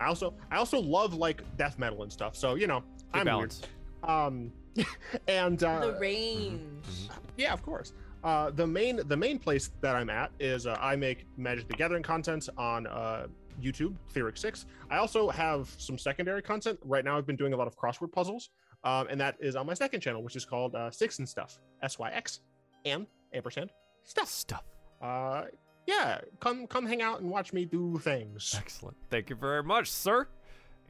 I 0.00 0.06
also 0.06 0.34
I 0.50 0.56
also 0.56 0.78
love 0.78 1.14
like 1.14 1.42
death 1.56 1.78
metal 1.78 2.02
and 2.02 2.12
stuff. 2.12 2.36
So 2.36 2.54
you 2.54 2.66
know, 2.66 2.80
Good 3.12 3.20
I'm 3.20 3.24
balance. 3.26 3.62
weird. 4.02 4.10
Um, 4.10 4.52
and 5.28 5.62
uh, 5.64 5.86
the 5.86 5.98
range. 5.98 7.08
yeah, 7.36 7.52
of 7.52 7.62
course. 7.62 7.92
Uh, 8.22 8.50
the 8.50 8.66
main 8.66 9.00
the 9.06 9.16
main 9.16 9.38
place 9.38 9.70
that 9.80 9.96
I'm 9.96 10.10
at 10.10 10.30
is 10.38 10.66
uh, 10.66 10.76
I 10.80 10.96
make 10.96 11.26
Magic 11.36 11.68
the 11.68 11.74
Gathering 11.74 12.02
content 12.02 12.48
on 12.58 12.86
uh, 12.86 13.26
YouTube, 13.62 13.94
Theoric 14.10 14.36
Six. 14.36 14.66
I 14.90 14.98
also 14.98 15.30
have 15.30 15.74
some 15.78 15.96
secondary 15.96 16.42
content. 16.42 16.78
Right 16.84 17.04
now, 17.04 17.16
I've 17.16 17.26
been 17.26 17.36
doing 17.36 17.52
a 17.52 17.56
lot 17.56 17.66
of 17.66 17.76
crossword 17.78 18.12
puzzles, 18.12 18.50
um, 18.84 19.06
and 19.08 19.20
that 19.20 19.36
is 19.40 19.56
on 19.56 19.66
my 19.66 19.74
second 19.74 20.00
channel, 20.00 20.22
which 20.22 20.36
is 20.36 20.44
called 20.44 20.74
uh, 20.74 20.90
Six 20.90 21.18
and 21.18 21.28
Stuff, 21.28 21.58
S 21.82 21.98
Y 21.98 22.10
X, 22.10 22.40
and 22.84 23.06
ampersand 23.32 23.70
stuff. 24.04 24.28
Stuff. 24.28 24.64
Uh, 25.00 25.44
yeah, 25.86 26.20
come 26.40 26.66
come 26.66 26.86
hang 26.86 27.00
out 27.00 27.20
and 27.20 27.30
watch 27.30 27.52
me 27.52 27.64
do 27.64 27.98
things. 27.98 28.54
Excellent. 28.56 28.96
Thank 29.08 29.30
you 29.30 29.36
very 29.36 29.62
much, 29.62 29.90
sir. 29.90 30.28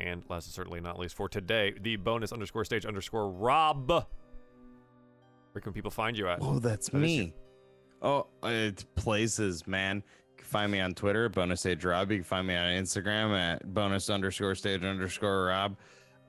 And 0.01 0.25
last 0.29 0.47
and 0.47 0.55
certainly 0.55 0.81
not 0.81 0.99
least 0.99 1.15
for 1.15 1.29
today, 1.29 1.75
the 1.81 1.97
bonus 1.97 2.33
underscore 2.33 2.65
stage 2.65 2.87
underscore 2.87 3.31
Rob. 3.31 4.07
Where 5.53 5.63
can 5.63 5.73
people 5.73 5.91
find 5.91 6.17
you 6.17 6.29
at? 6.29 6.39
Oh, 6.41 6.59
that's 6.59 6.89
That 6.91 6.99
is 6.99 7.03
me. 7.03 7.35
Oh, 8.03 8.27
it 8.45 8.85
places, 8.95 9.67
man. 9.67 9.97
You 9.97 10.37
can 10.39 10.47
find 10.47 10.73
me 10.73 10.81
on 10.81 10.95
Twitter, 10.95 11.29
bonus 11.29 11.61
stage 11.61 11.85
Rob. 11.85 12.11
You 12.11 12.19
can 12.19 12.25
find 12.25 12.47
me 12.47 12.57
on 12.57 12.67
Instagram 12.67 13.37
at 13.39 13.73
bonus 13.75 14.09
underscore 14.09 14.55
stage 14.55 14.85
underscore 14.85 15.47
Rob. 15.47 15.77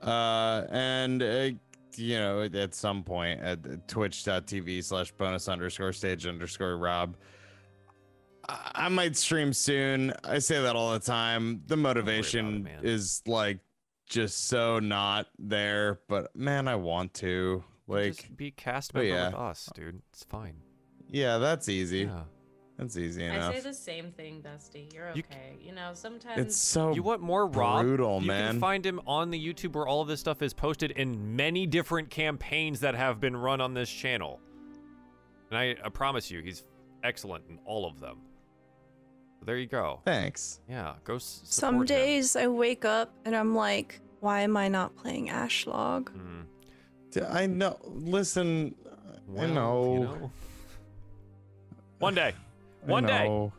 Uh, 0.02 0.64
and 0.70 1.22
uh, 1.22 1.50
you 1.96 2.18
know, 2.18 2.42
at 2.42 2.74
some 2.74 3.02
point 3.02 3.40
at 3.40 3.88
twitch.tv 3.88 4.84
slash 4.84 5.12
bonus 5.12 5.48
underscore 5.48 5.92
stage 5.92 6.26
underscore 6.26 6.76
Rob. 6.76 7.16
I 8.48 8.70
I 8.74 8.88
might 8.88 9.16
stream 9.16 9.52
soon. 9.52 10.12
I 10.24 10.40
say 10.40 10.60
that 10.60 10.74
all 10.74 10.92
the 10.92 10.98
time. 10.98 11.62
The 11.66 11.76
motivation 11.76 12.64
man. 12.64 12.80
is 12.82 13.22
like 13.26 13.60
just 14.06 14.48
so 14.48 14.78
not 14.78 15.28
there, 15.38 16.00
but 16.08 16.34
man, 16.36 16.68
I 16.68 16.74
want 16.74 17.14
to. 17.14 17.62
Like, 17.92 18.16
Just 18.16 18.36
be 18.36 18.50
cast 18.50 18.92
but 18.92 19.00
member 19.04 19.14
yeah. 19.16 19.26
with 19.26 19.34
us, 19.36 19.68
dude. 19.74 20.00
It's 20.12 20.24
fine. 20.24 20.54
yeah, 21.08 21.38
that's 21.38 21.68
easy. 21.68 22.00
Yeah. 22.00 22.22
That's 22.78 22.96
easy 22.96 23.24
enough. 23.24 23.50
I 23.52 23.58
say 23.58 23.60
the 23.60 23.74
same 23.74 24.10
thing, 24.12 24.40
Dusty. 24.40 24.88
You're 24.94 25.10
okay. 25.10 25.56
You, 25.60 25.72
know, 25.72 25.90
sometimes 25.92 26.40
It's 26.40 26.56
so 26.56 26.94
You 26.94 27.02
want 27.02 27.20
more 27.20 27.46
Rob? 27.46 27.82
brutal, 27.84 28.20
you 28.20 28.26
man. 28.26 28.52
can 28.52 28.60
find 28.60 28.84
him 28.84 28.98
on 29.06 29.30
the 29.30 29.38
YouTube 29.38 29.74
where 29.74 29.86
all 29.86 30.00
of 30.00 30.08
this 30.08 30.18
stuff 30.20 30.40
is 30.42 30.52
posted 30.54 30.90
in 30.92 31.36
many 31.36 31.66
different 31.66 32.08
campaigns 32.10 32.80
that 32.80 32.94
have 32.94 33.20
been 33.20 33.36
run 33.36 33.60
on 33.60 33.74
this 33.74 33.90
channel. 33.90 34.40
And 35.50 35.58
I, 35.58 35.76
I 35.84 35.90
promise 35.90 36.30
you, 36.30 36.40
he's 36.40 36.64
excellent 37.04 37.44
in 37.50 37.58
all 37.66 37.86
of 37.86 38.00
them. 38.00 38.22
There 39.44 39.58
you 39.58 39.66
go. 39.66 40.00
Thanks. 40.04 40.60
Yeah, 40.68 40.94
go 41.04 41.16
s- 41.16 41.42
support 41.44 41.52
Some 41.52 41.74
him. 41.80 41.84
days 41.84 42.36
I 42.36 42.46
wake 42.48 42.84
up 42.84 43.12
and 43.24 43.36
I'm 43.36 43.54
like, 43.54 44.00
why 44.20 44.40
am 44.40 44.56
I 44.56 44.68
not 44.68 44.96
playing 44.96 45.28
Ashlog? 45.28 46.04
Mm, 46.10 46.42
D- 46.42 46.46
I 47.16 47.46
know. 47.46 47.78
Listen, 47.84 48.74
well, 49.28 49.44
I 49.44 49.48
you 49.48 49.54
know. 49.54 50.30
One 51.98 52.14
day. 52.14 52.32
One 52.84 53.06
day. 53.06 53.50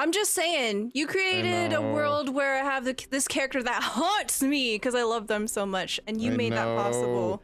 I'm 0.00 0.12
just 0.12 0.32
saying, 0.32 0.92
you 0.94 1.06
created 1.08 1.72
a 1.72 1.82
world 1.82 2.32
where 2.32 2.54
I 2.54 2.64
have 2.64 2.84
the, 2.84 2.94
this 3.10 3.26
character 3.26 3.62
that 3.62 3.82
haunts 3.82 4.42
me 4.42 4.76
because 4.76 4.94
I 4.94 5.02
love 5.02 5.26
them 5.26 5.46
so 5.48 5.66
much, 5.66 5.98
and 6.06 6.20
you 6.22 6.32
I 6.32 6.36
made 6.36 6.52
that 6.52 6.76
possible. 6.76 7.42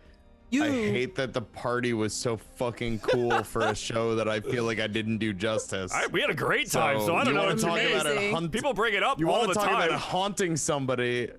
You. 0.51 0.63
I 0.65 0.69
hate 0.71 1.17
that 1.17 1.33
the 1.33 1.43
party 1.43 1.95
was 1.95 2.15
so 2.15 2.37
fucking 2.37 3.01
cool 3.01 3.43
for 3.45 3.63
a 3.63 3.75
show 3.75 4.15
that 4.15 4.29
I 4.29 4.39
feel 4.39 4.63
like 4.65 4.79
I 4.79 4.87
didn't 4.87 5.19
do 5.19 5.33
justice. 5.33 5.93
I, 5.93 6.07
we 6.07 6.21
had 6.21 6.31
a 6.31 6.35
great 6.35 6.71
time, 6.71 7.01
so, 7.01 7.17
I 7.17 7.25
don't 7.25 7.29
you 7.29 7.33
know 7.41 7.47
want 7.47 7.49
what 7.49 7.59
to 7.59 7.65
to 7.65 7.67
talk 7.67 7.81
do. 7.81 7.89
about 7.95 8.07
it 8.07 8.13
Amazing. 8.13 8.35
hunt- 8.35 8.53
People 8.53 8.73
bring 8.73 8.95
it 8.95 9.03
up 9.03 9.19
You 9.19 9.31
all 9.31 9.39
want 9.41 9.49
the 9.49 9.55
to 9.55 9.67
talk 9.67 9.69
time. 9.81 9.89
about 9.89 9.99
haunting 10.01 10.57
somebody? 10.57 11.31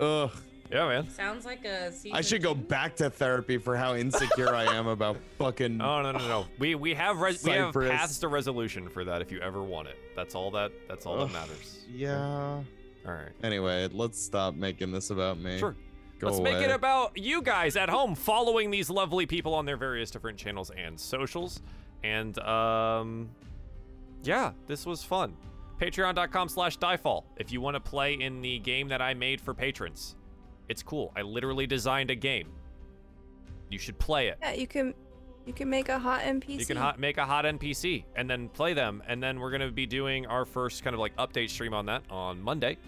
Ugh. 0.00 0.30
Yeah, 0.70 0.86
man. 0.88 1.08
sounds 1.08 1.44
like 1.46 1.64
a. 1.64 1.92
I 2.12 2.20
should 2.20 2.42
go 2.42 2.54
back 2.54 2.96
to 2.96 3.08
therapy 3.10 3.56
for 3.58 3.76
how 3.76 3.94
insecure 3.94 4.54
I 4.54 4.64
am 4.64 4.86
about 4.86 5.16
fucking. 5.38 5.80
Oh 5.82 6.02
no 6.02 6.12
no 6.12 6.18
no! 6.18 6.46
We 6.58 6.74
we 6.74 6.94
have 6.94 7.20
res- 7.20 7.42
we 7.42 7.52
have 7.52 7.68
Cypress. 7.68 7.90
paths 7.90 8.18
to 8.18 8.28
resolution 8.28 8.88
for 8.88 9.04
that 9.04 9.22
if 9.22 9.32
you 9.32 9.40
ever 9.40 9.62
want 9.62 9.88
it. 9.88 9.96
That's 10.14 10.34
all 10.34 10.50
that 10.52 10.72
that's 10.88 11.06
all 11.06 11.16
that 11.26 11.32
matters. 11.32 11.84
Yeah. 11.90 12.16
All 13.06 13.12
right. 13.14 13.30
Anyway, 13.42 13.88
let's 13.92 14.20
stop 14.22 14.54
making 14.54 14.92
this 14.92 15.08
about 15.10 15.38
me. 15.38 15.58
Sure. 15.58 15.74
Go 16.18 16.26
Let's 16.26 16.40
away. 16.40 16.54
make 16.54 16.62
it 16.64 16.70
about 16.72 17.16
you 17.16 17.40
guys 17.42 17.76
at 17.76 17.88
home 17.88 18.16
following 18.16 18.70
these 18.72 18.90
lovely 18.90 19.24
people 19.24 19.54
on 19.54 19.64
their 19.64 19.76
various 19.76 20.10
different 20.10 20.36
channels 20.36 20.70
and 20.76 20.98
socials. 20.98 21.62
And 22.02 22.36
um 22.40 23.28
yeah, 24.24 24.50
this 24.66 24.84
was 24.84 25.02
fun. 25.04 25.36
Patreon.com 25.80 26.48
slash 26.48 26.76
diefall 26.78 27.22
if 27.36 27.52
you 27.52 27.60
want 27.60 27.76
to 27.76 27.80
play 27.80 28.14
in 28.14 28.40
the 28.42 28.58
game 28.58 28.88
that 28.88 29.00
I 29.00 29.14
made 29.14 29.40
for 29.40 29.54
patrons. 29.54 30.16
It's 30.68 30.82
cool. 30.82 31.12
I 31.16 31.22
literally 31.22 31.66
designed 31.66 32.10
a 32.10 32.14
game. 32.14 32.48
You 33.70 33.78
should 33.78 33.98
play 33.98 34.28
it. 34.28 34.38
Yeah, 34.40 34.52
you 34.52 34.66
can, 34.66 34.94
you 35.46 35.52
can 35.52 35.68
make 35.68 35.88
a 35.88 35.98
hot 35.98 36.22
NPC. 36.22 36.60
You 36.60 36.66
can 36.66 36.76
hot, 36.76 36.98
make 36.98 37.18
a 37.18 37.24
hot 37.24 37.44
NPC 37.44 38.04
and 38.16 38.28
then 38.28 38.48
play 38.48 38.74
them, 38.74 39.02
and 39.06 39.22
then 39.22 39.40
we're 39.40 39.50
gonna 39.50 39.70
be 39.70 39.86
doing 39.86 40.26
our 40.26 40.44
first 40.44 40.84
kind 40.84 40.94
of 40.94 41.00
like 41.00 41.16
update 41.16 41.50
stream 41.50 41.74
on 41.74 41.86
that 41.86 42.02
on 42.10 42.40
Monday. 42.40 42.78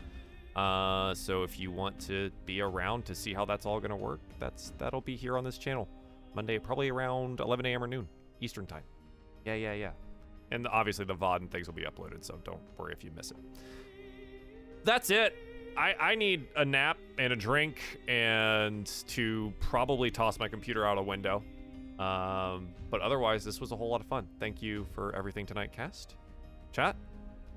Uh, 0.56 1.14
so 1.14 1.42
if 1.42 1.58
you 1.58 1.70
want 1.70 1.98
to 2.00 2.30
be 2.44 2.60
around 2.60 3.04
to 3.06 3.14
see 3.14 3.32
how 3.32 3.44
that's 3.44 3.66
all 3.66 3.80
gonna 3.80 3.96
work, 3.96 4.20
that's 4.38 4.72
that'll 4.78 5.00
be 5.00 5.16
here 5.16 5.38
on 5.38 5.44
this 5.44 5.58
channel 5.58 5.88
Monday, 6.34 6.58
probably 6.58 6.90
around 6.90 7.40
11 7.40 7.66
a.m. 7.66 7.82
or 7.82 7.86
noon 7.86 8.08
Eastern 8.40 8.66
time. 8.66 8.82
Yeah, 9.44 9.54
yeah, 9.54 9.72
yeah. 9.72 9.90
And 10.50 10.66
obviously 10.66 11.04
the 11.04 11.14
VOD 11.14 11.42
and 11.42 11.50
things 11.50 11.66
will 11.66 11.74
be 11.74 11.84
uploaded, 11.84 12.24
so 12.24 12.38
don't 12.44 12.60
worry 12.76 12.92
if 12.92 13.04
you 13.04 13.10
miss 13.16 13.30
it. 13.30 13.36
That's 14.84 15.10
it. 15.10 15.36
I, 15.76 15.94
I 15.98 16.14
need 16.14 16.46
a 16.56 16.64
nap 16.64 16.98
and 17.18 17.32
a 17.32 17.36
drink 17.36 17.80
and 18.08 18.86
to 19.08 19.52
probably 19.60 20.10
toss 20.10 20.38
my 20.38 20.48
computer 20.48 20.86
out 20.86 20.98
a 20.98 21.02
window. 21.02 21.42
Um, 21.98 22.68
but 22.90 23.00
otherwise, 23.02 23.44
this 23.44 23.60
was 23.60 23.72
a 23.72 23.76
whole 23.76 23.90
lot 23.90 24.00
of 24.00 24.06
fun. 24.06 24.26
Thank 24.38 24.62
you 24.62 24.86
for 24.94 25.14
everything 25.14 25.46
tonight, 25.46 25.72
cast, 25.72 26.16
chat, 26.72 26.96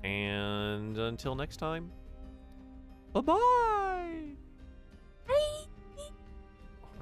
and 0.04 0.98
until 0.98 1.34
next 1.34 1.56
time, 1.56 1.90
bye 3.12 3.20
bye. 3.22 3.36
I 5.28 5.64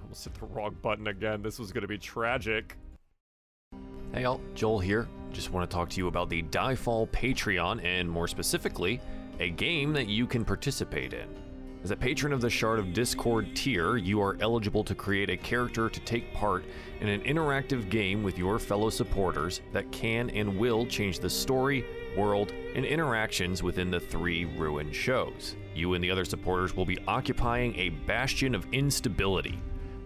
almost 0.02 0.24
hit 0.24 0.34
the 0.34 0.46
wrong 0.46 0.76
button 0.82 1.08
again. 1.08 1.42
This 1.42 1.58
was 1.58 1.72
going 1.72 1.82
to 1.82 1.88
be 1.88 1.98
tragic. 1.98 2.76
Hey, 4.12 4.22
y'all, 4.22 4.40
Joel 4.54 4.78
here. 4.78 5.08
Just 5.32 5.50
want 5.50 5.68
to 5.68 5.74
talk 5.74 5.88
to 5.90 5.96
you 5.96 6.06
about 6.06 6.28
the 6.28 6.42
Diefall 6.44 7.08
Patreon 7.08 7.82
and 7.82 8.08
more 8.08 8.28
specifically, 8.28 9.00
a 9.38 9.50
game 9.50 9.92
that 9.92 10.08
you 10.08 10.26
can 10.26 10.44
participate 10.44 11.14
in. 11.14 11.28
As 11.84 11.90
a 11.90 11.96
patron 11.96 12.32
of 12.32 12.40
the 12.40 12.48
Shard 12.48 12.78
of 12.78 12.92
Discord 12.92 13.56
tier, 13.56 13.96
you 13.96 14.22
are 14.22 14.36
eligible 14.40 14.84
to 14.84 14.94
create 14.94 15.30
a 15.30 15.36
character 15.36 15.88
to 15.88 16.00
take 16.00 16.32
part 16.32 16.64
in 17.00 17.08
an 17.08 17.22
interactive 17.22 17.90
game 17.90 18.22
with 18.22 18.38
your 18.38 18.60
fellow 18.60 18.88
supporters 18.88 19.60
that 19.72 19.90
can 19.90 20.30
and 20.30 20.56
will 20.56 20.86
change 20.86 21.18
the 21.18 21.28
story, 21.28 21.84
world, 22.16 22.52
and 22.76 22.84
interactions 22.84 23.64
within 23.64 23.90
the 23.90 23.98
three 23.98 24.44
Ruin 24.44 24.92
shows. 24.92 25.56
You 25.74 25.94
and 25.94 26.04
the 26.04 26.10
other 26.10 26.24
supporters 26.24 26.76
will 26.76 26.86
be 26.86 26.98
occupying 27.08 27.74
a 27.74 27.88
bastion 27.88 28.54
of 28.54 28.64
instability, 28.70 29.58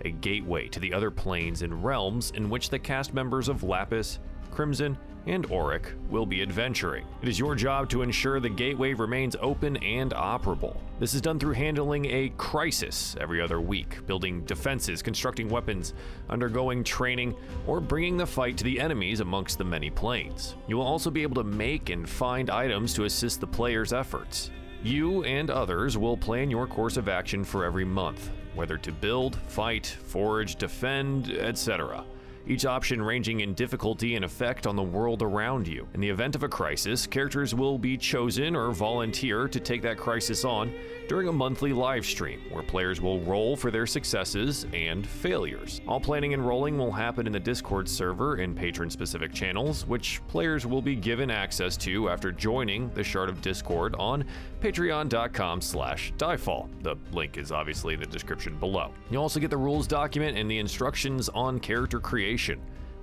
a 0.03 0.13
gateway 0.13 0.69
to 0.69 0.81
the 0.81 0.95
other 0.95 1.11
planes 1.11 1.61
and 1.61 1.85
realms 1.85 2.31
in 2.31 2.49
which 2.49 2.71
the 2.71 2.79
cast 2.79 3.13
members 3.13 3.51
of 3.51 3.63
Lapis, 3.63 4.19
Crimson, 4.57 4.97
and 5.27 5.45
Auric 5.53 5.93
will 6.09 6.25
be 6.25 6.41
adventuring. 6.41 7.05
It 7.21 7.29
is 7.29 7.39
your 7.39 7.55
job 7.55 7.91
to 7.91 8.01
ensure 8.01 8.41
the 8.41 8.49
gateway 8.49 8.95
remains 8.95 9.37
open 9.41 9.77
and 9.79 10.13
operable. 10.13 10.79
This 10.99 11.13
is 11.13 11.21
done 11.21 11.39
through 11.39 11.53
handling 11.53 12.07
a 12.07 12.33
crisis 12.39 13.15
every 13.21 13.43
other 13.43 13.61
week, 13.61 14.07
building 14.07 14.47
defenses, 14.47 15.03
constructing 15.03 15.51
weapons, 15.51 15.93
undergoing 16.31 16.83
training, 16.83 17.35
or 17.67 17.83
bringing 17.83 18.17
the 18.17 18.27
fight 18.27 18.57
to 18.57 18.65
the 18.65 18.81
enemies 18.81 19.21
amongst 19.21 19.59
the 19.59 19.65
many 19.65 19.91
planes. 19.91 20.55
You 20.69 20.79
will 20.79 20.87
also 20.87 21.11
be 21.11 21.23
able 21.23 21.43
to 21.43 21.45
make 21.45 21.91
and 21.91 22.09
find 22.09 22.49
items 22.49 22.95
to 22.95 23.05
assist 23.05 23.41
the 23.41 23.47
player's 23.47 23.93
efforts. 23.93 24.51
You 24.83 25.23
and 25.25 25.51
others 25.51 25.99
will 25.99 26.17
plan 26.17 26.51
your 26.51 26.67
course 26.67 26.97
of 26.97 27.11
action 27.11 27.45
for 27.45 27.67
every 27.67 27.85
month, 27.85 28.31
whether 28.55 28.79
to 28.79 28.91
build, 28.91 29.37
fight, 29.49 29.87
forage, 30.07 30.57
defend, 30.57 31.31
etc. 31.31 32.07
Each 32.49 32.65
option 32.65 33.03
ranging 33.03 33.41
in 33.41 33.55
difficulty 33.55 34.15
and 34.15 34.25
effect 34.25 34.69
on 34.69 34.77
the 34.77 34.83
world 34.83 35.21
around 35.21 35.67
you. 35.67 35.89
In 35.95 36.01
the 36.01 36.09
event 36.09 36.37
of 36.37 36.45
a 36.45 36.49
crisis, 36.49 37.05
characters 37.05 37.57
will 37.57 37.77
be 37.77 37.97
chosen 37.97 38.55
or 38.55 38.71
volunteer 38.71 39.49
to 39.49 39.59
take 39.59 39.83
that 39.83 39.99
crisis 39.99 40.45
on 40.45 40.73
during 41.09 41.27
a 41.27 41.33
monthly 41.33 41.73
live 41.73 42.07
stream 42.07 42.41
where 42.53 42.63
players 42.63 43.01
will 43.01 43.21
roll 43.23 43.57
for 43.57 43.73
their 43.73 43.87
successes 43.87 44.65
and 44.73 45.05
failures. 45.05 45.81
All 45.89 45.99
planning 45.99 46.35
and 46.35 46.47
rolling 46.47 46.79
will 46.79 46.93
happen 46.93 47.27
in 47.27 47.33
the 47.33 47.41
Discord 47.41 47.89
server 47.89 48.37
in 48.37 48.55
patron 48.55 48.91
specific 48.91 49.33
channels, 49.33 49.85
which 49.85 50.21
players 50.29 50.67
will 50.67 50.83
be 50.83 50.95
given 50.95 51.33
access 51.33 51.77
to 51.79 52.09
after 52.11 52.31
joining 52.31 52.91
the 52.91 53.03
Shard 53.03 53.29
of 53.29 53.43
Discord 53.43 53.97
on 53.99 54.25
patreon.com 54.61 55.61
slash 55.61 56.13
diefall. 56.17 56.69
The 56.83 56.95
link 57.13 57.39
is 57.39 57.51
obviously 57.51 57.95
in 57.95 58.01
the 58.01 58.07
description 58.07 58.57
below. 58.59 58.93
You'll 59.11 59.23
also 59.23 59.41
get 59.41 59.51
the 59.51 59.57
rules 59.57 59.89
document 59.89 60.39
and 60.39 60.49
the 60.49 60.59
instructions 60.59 61.29
on 61.31 61.59
character 61.59 61.99
creation. 61.99 62.36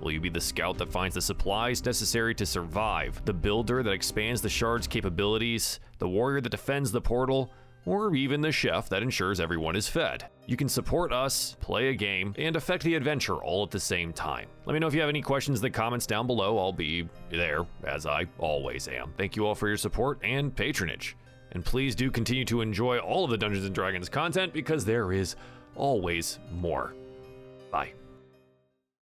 Will 0.00 0.12
you 0.12 0.20
be 0.20 0.28
the 0.28 0.40
scout 0.40 0.76
that 0.78 0.92
finds 0.92 1.14
the 1.14 1.22
supplies 1.22 1.84
necessary 1.84 2.34
to 2.34 2.44
survive, 2.44 3.24
the 3.24 3.32
builder 3.32 3.82
that 3.82 3.92
expands 3.92 4.42
the 4.42 4.48
shard's 4.48 4.86
capabilities, 4.86 5.80
the 5.98 6.08
warrior 6.08 6.40
that 6.40 6.50
defends 6.50 6.92
the 6.92 7.00
portal, 7.00 7.50
or 7.86 8.14
even 8.14 8.40
the 8.40 8.52
chef 8.52 8.88
that 8.88 9.02
ensures 9.02 9.40
everyone 9.40 9.76
is 9.76 9.88
fed? 9.88 10.28
You 10.46 10.56
can 10.56 10.68
support 10.68 11.12
us, 11.12 11.56
play 11.60 11.88
a 11.88 11.94
game, 11.94 12.34
and 12.36 12.56
affect 12.56 12.82
the 12.82 12.94
adventure 12.94 13.36
all 13.36 13.62
at 13.62 13.70
the 13.70 13.80
same 13.80 14.12
time. 14.12 14.48
Let 14.66 14.74
me 14.74 14.78
know 14.78 14.86
if 14.86 14.94
you 14.94 15.00
have 15.00 15.08
any 15.08 15.22
questions 15.22 15.60
in 15.60 15.62
the 15.62 15.70
comments 15.70 16.06
down 16.06 16.26
below. 16.26 16.58
I'll 16.58 16.72
be 16.72 17.08
there, 17.30 17.66
as 17.86 18.04
I 18.04 18.26
always 18.38 18.88
am. 18.88 19.14
Thank 19.16 19.36
you 19.36 19.46
all 19.46 19.54
for 19.54 19.68
your 19.68 19.76
support 19.78 20.18
and 20.22 20.54
patronage. 20.54 21.16
And 21.52 21.64
please 21.64 21.94
do 21.94 22.10
continue 22.10 22.44
to 22.46 22.60
enjoy 22.60 22.98
all 22.98 23.24
of 23.24 23.30
the 23.30 23.38
Dungeons 23.38 23.64
and 23.64 23.74
Dragons 23.74 24.08
content 24.08 24.52
because 24.52 24.84
there 24.84 25.12
is 25.12 25.36
always 25.76 26.40
more. 26.52 26.94
Bye. 27.70 27.92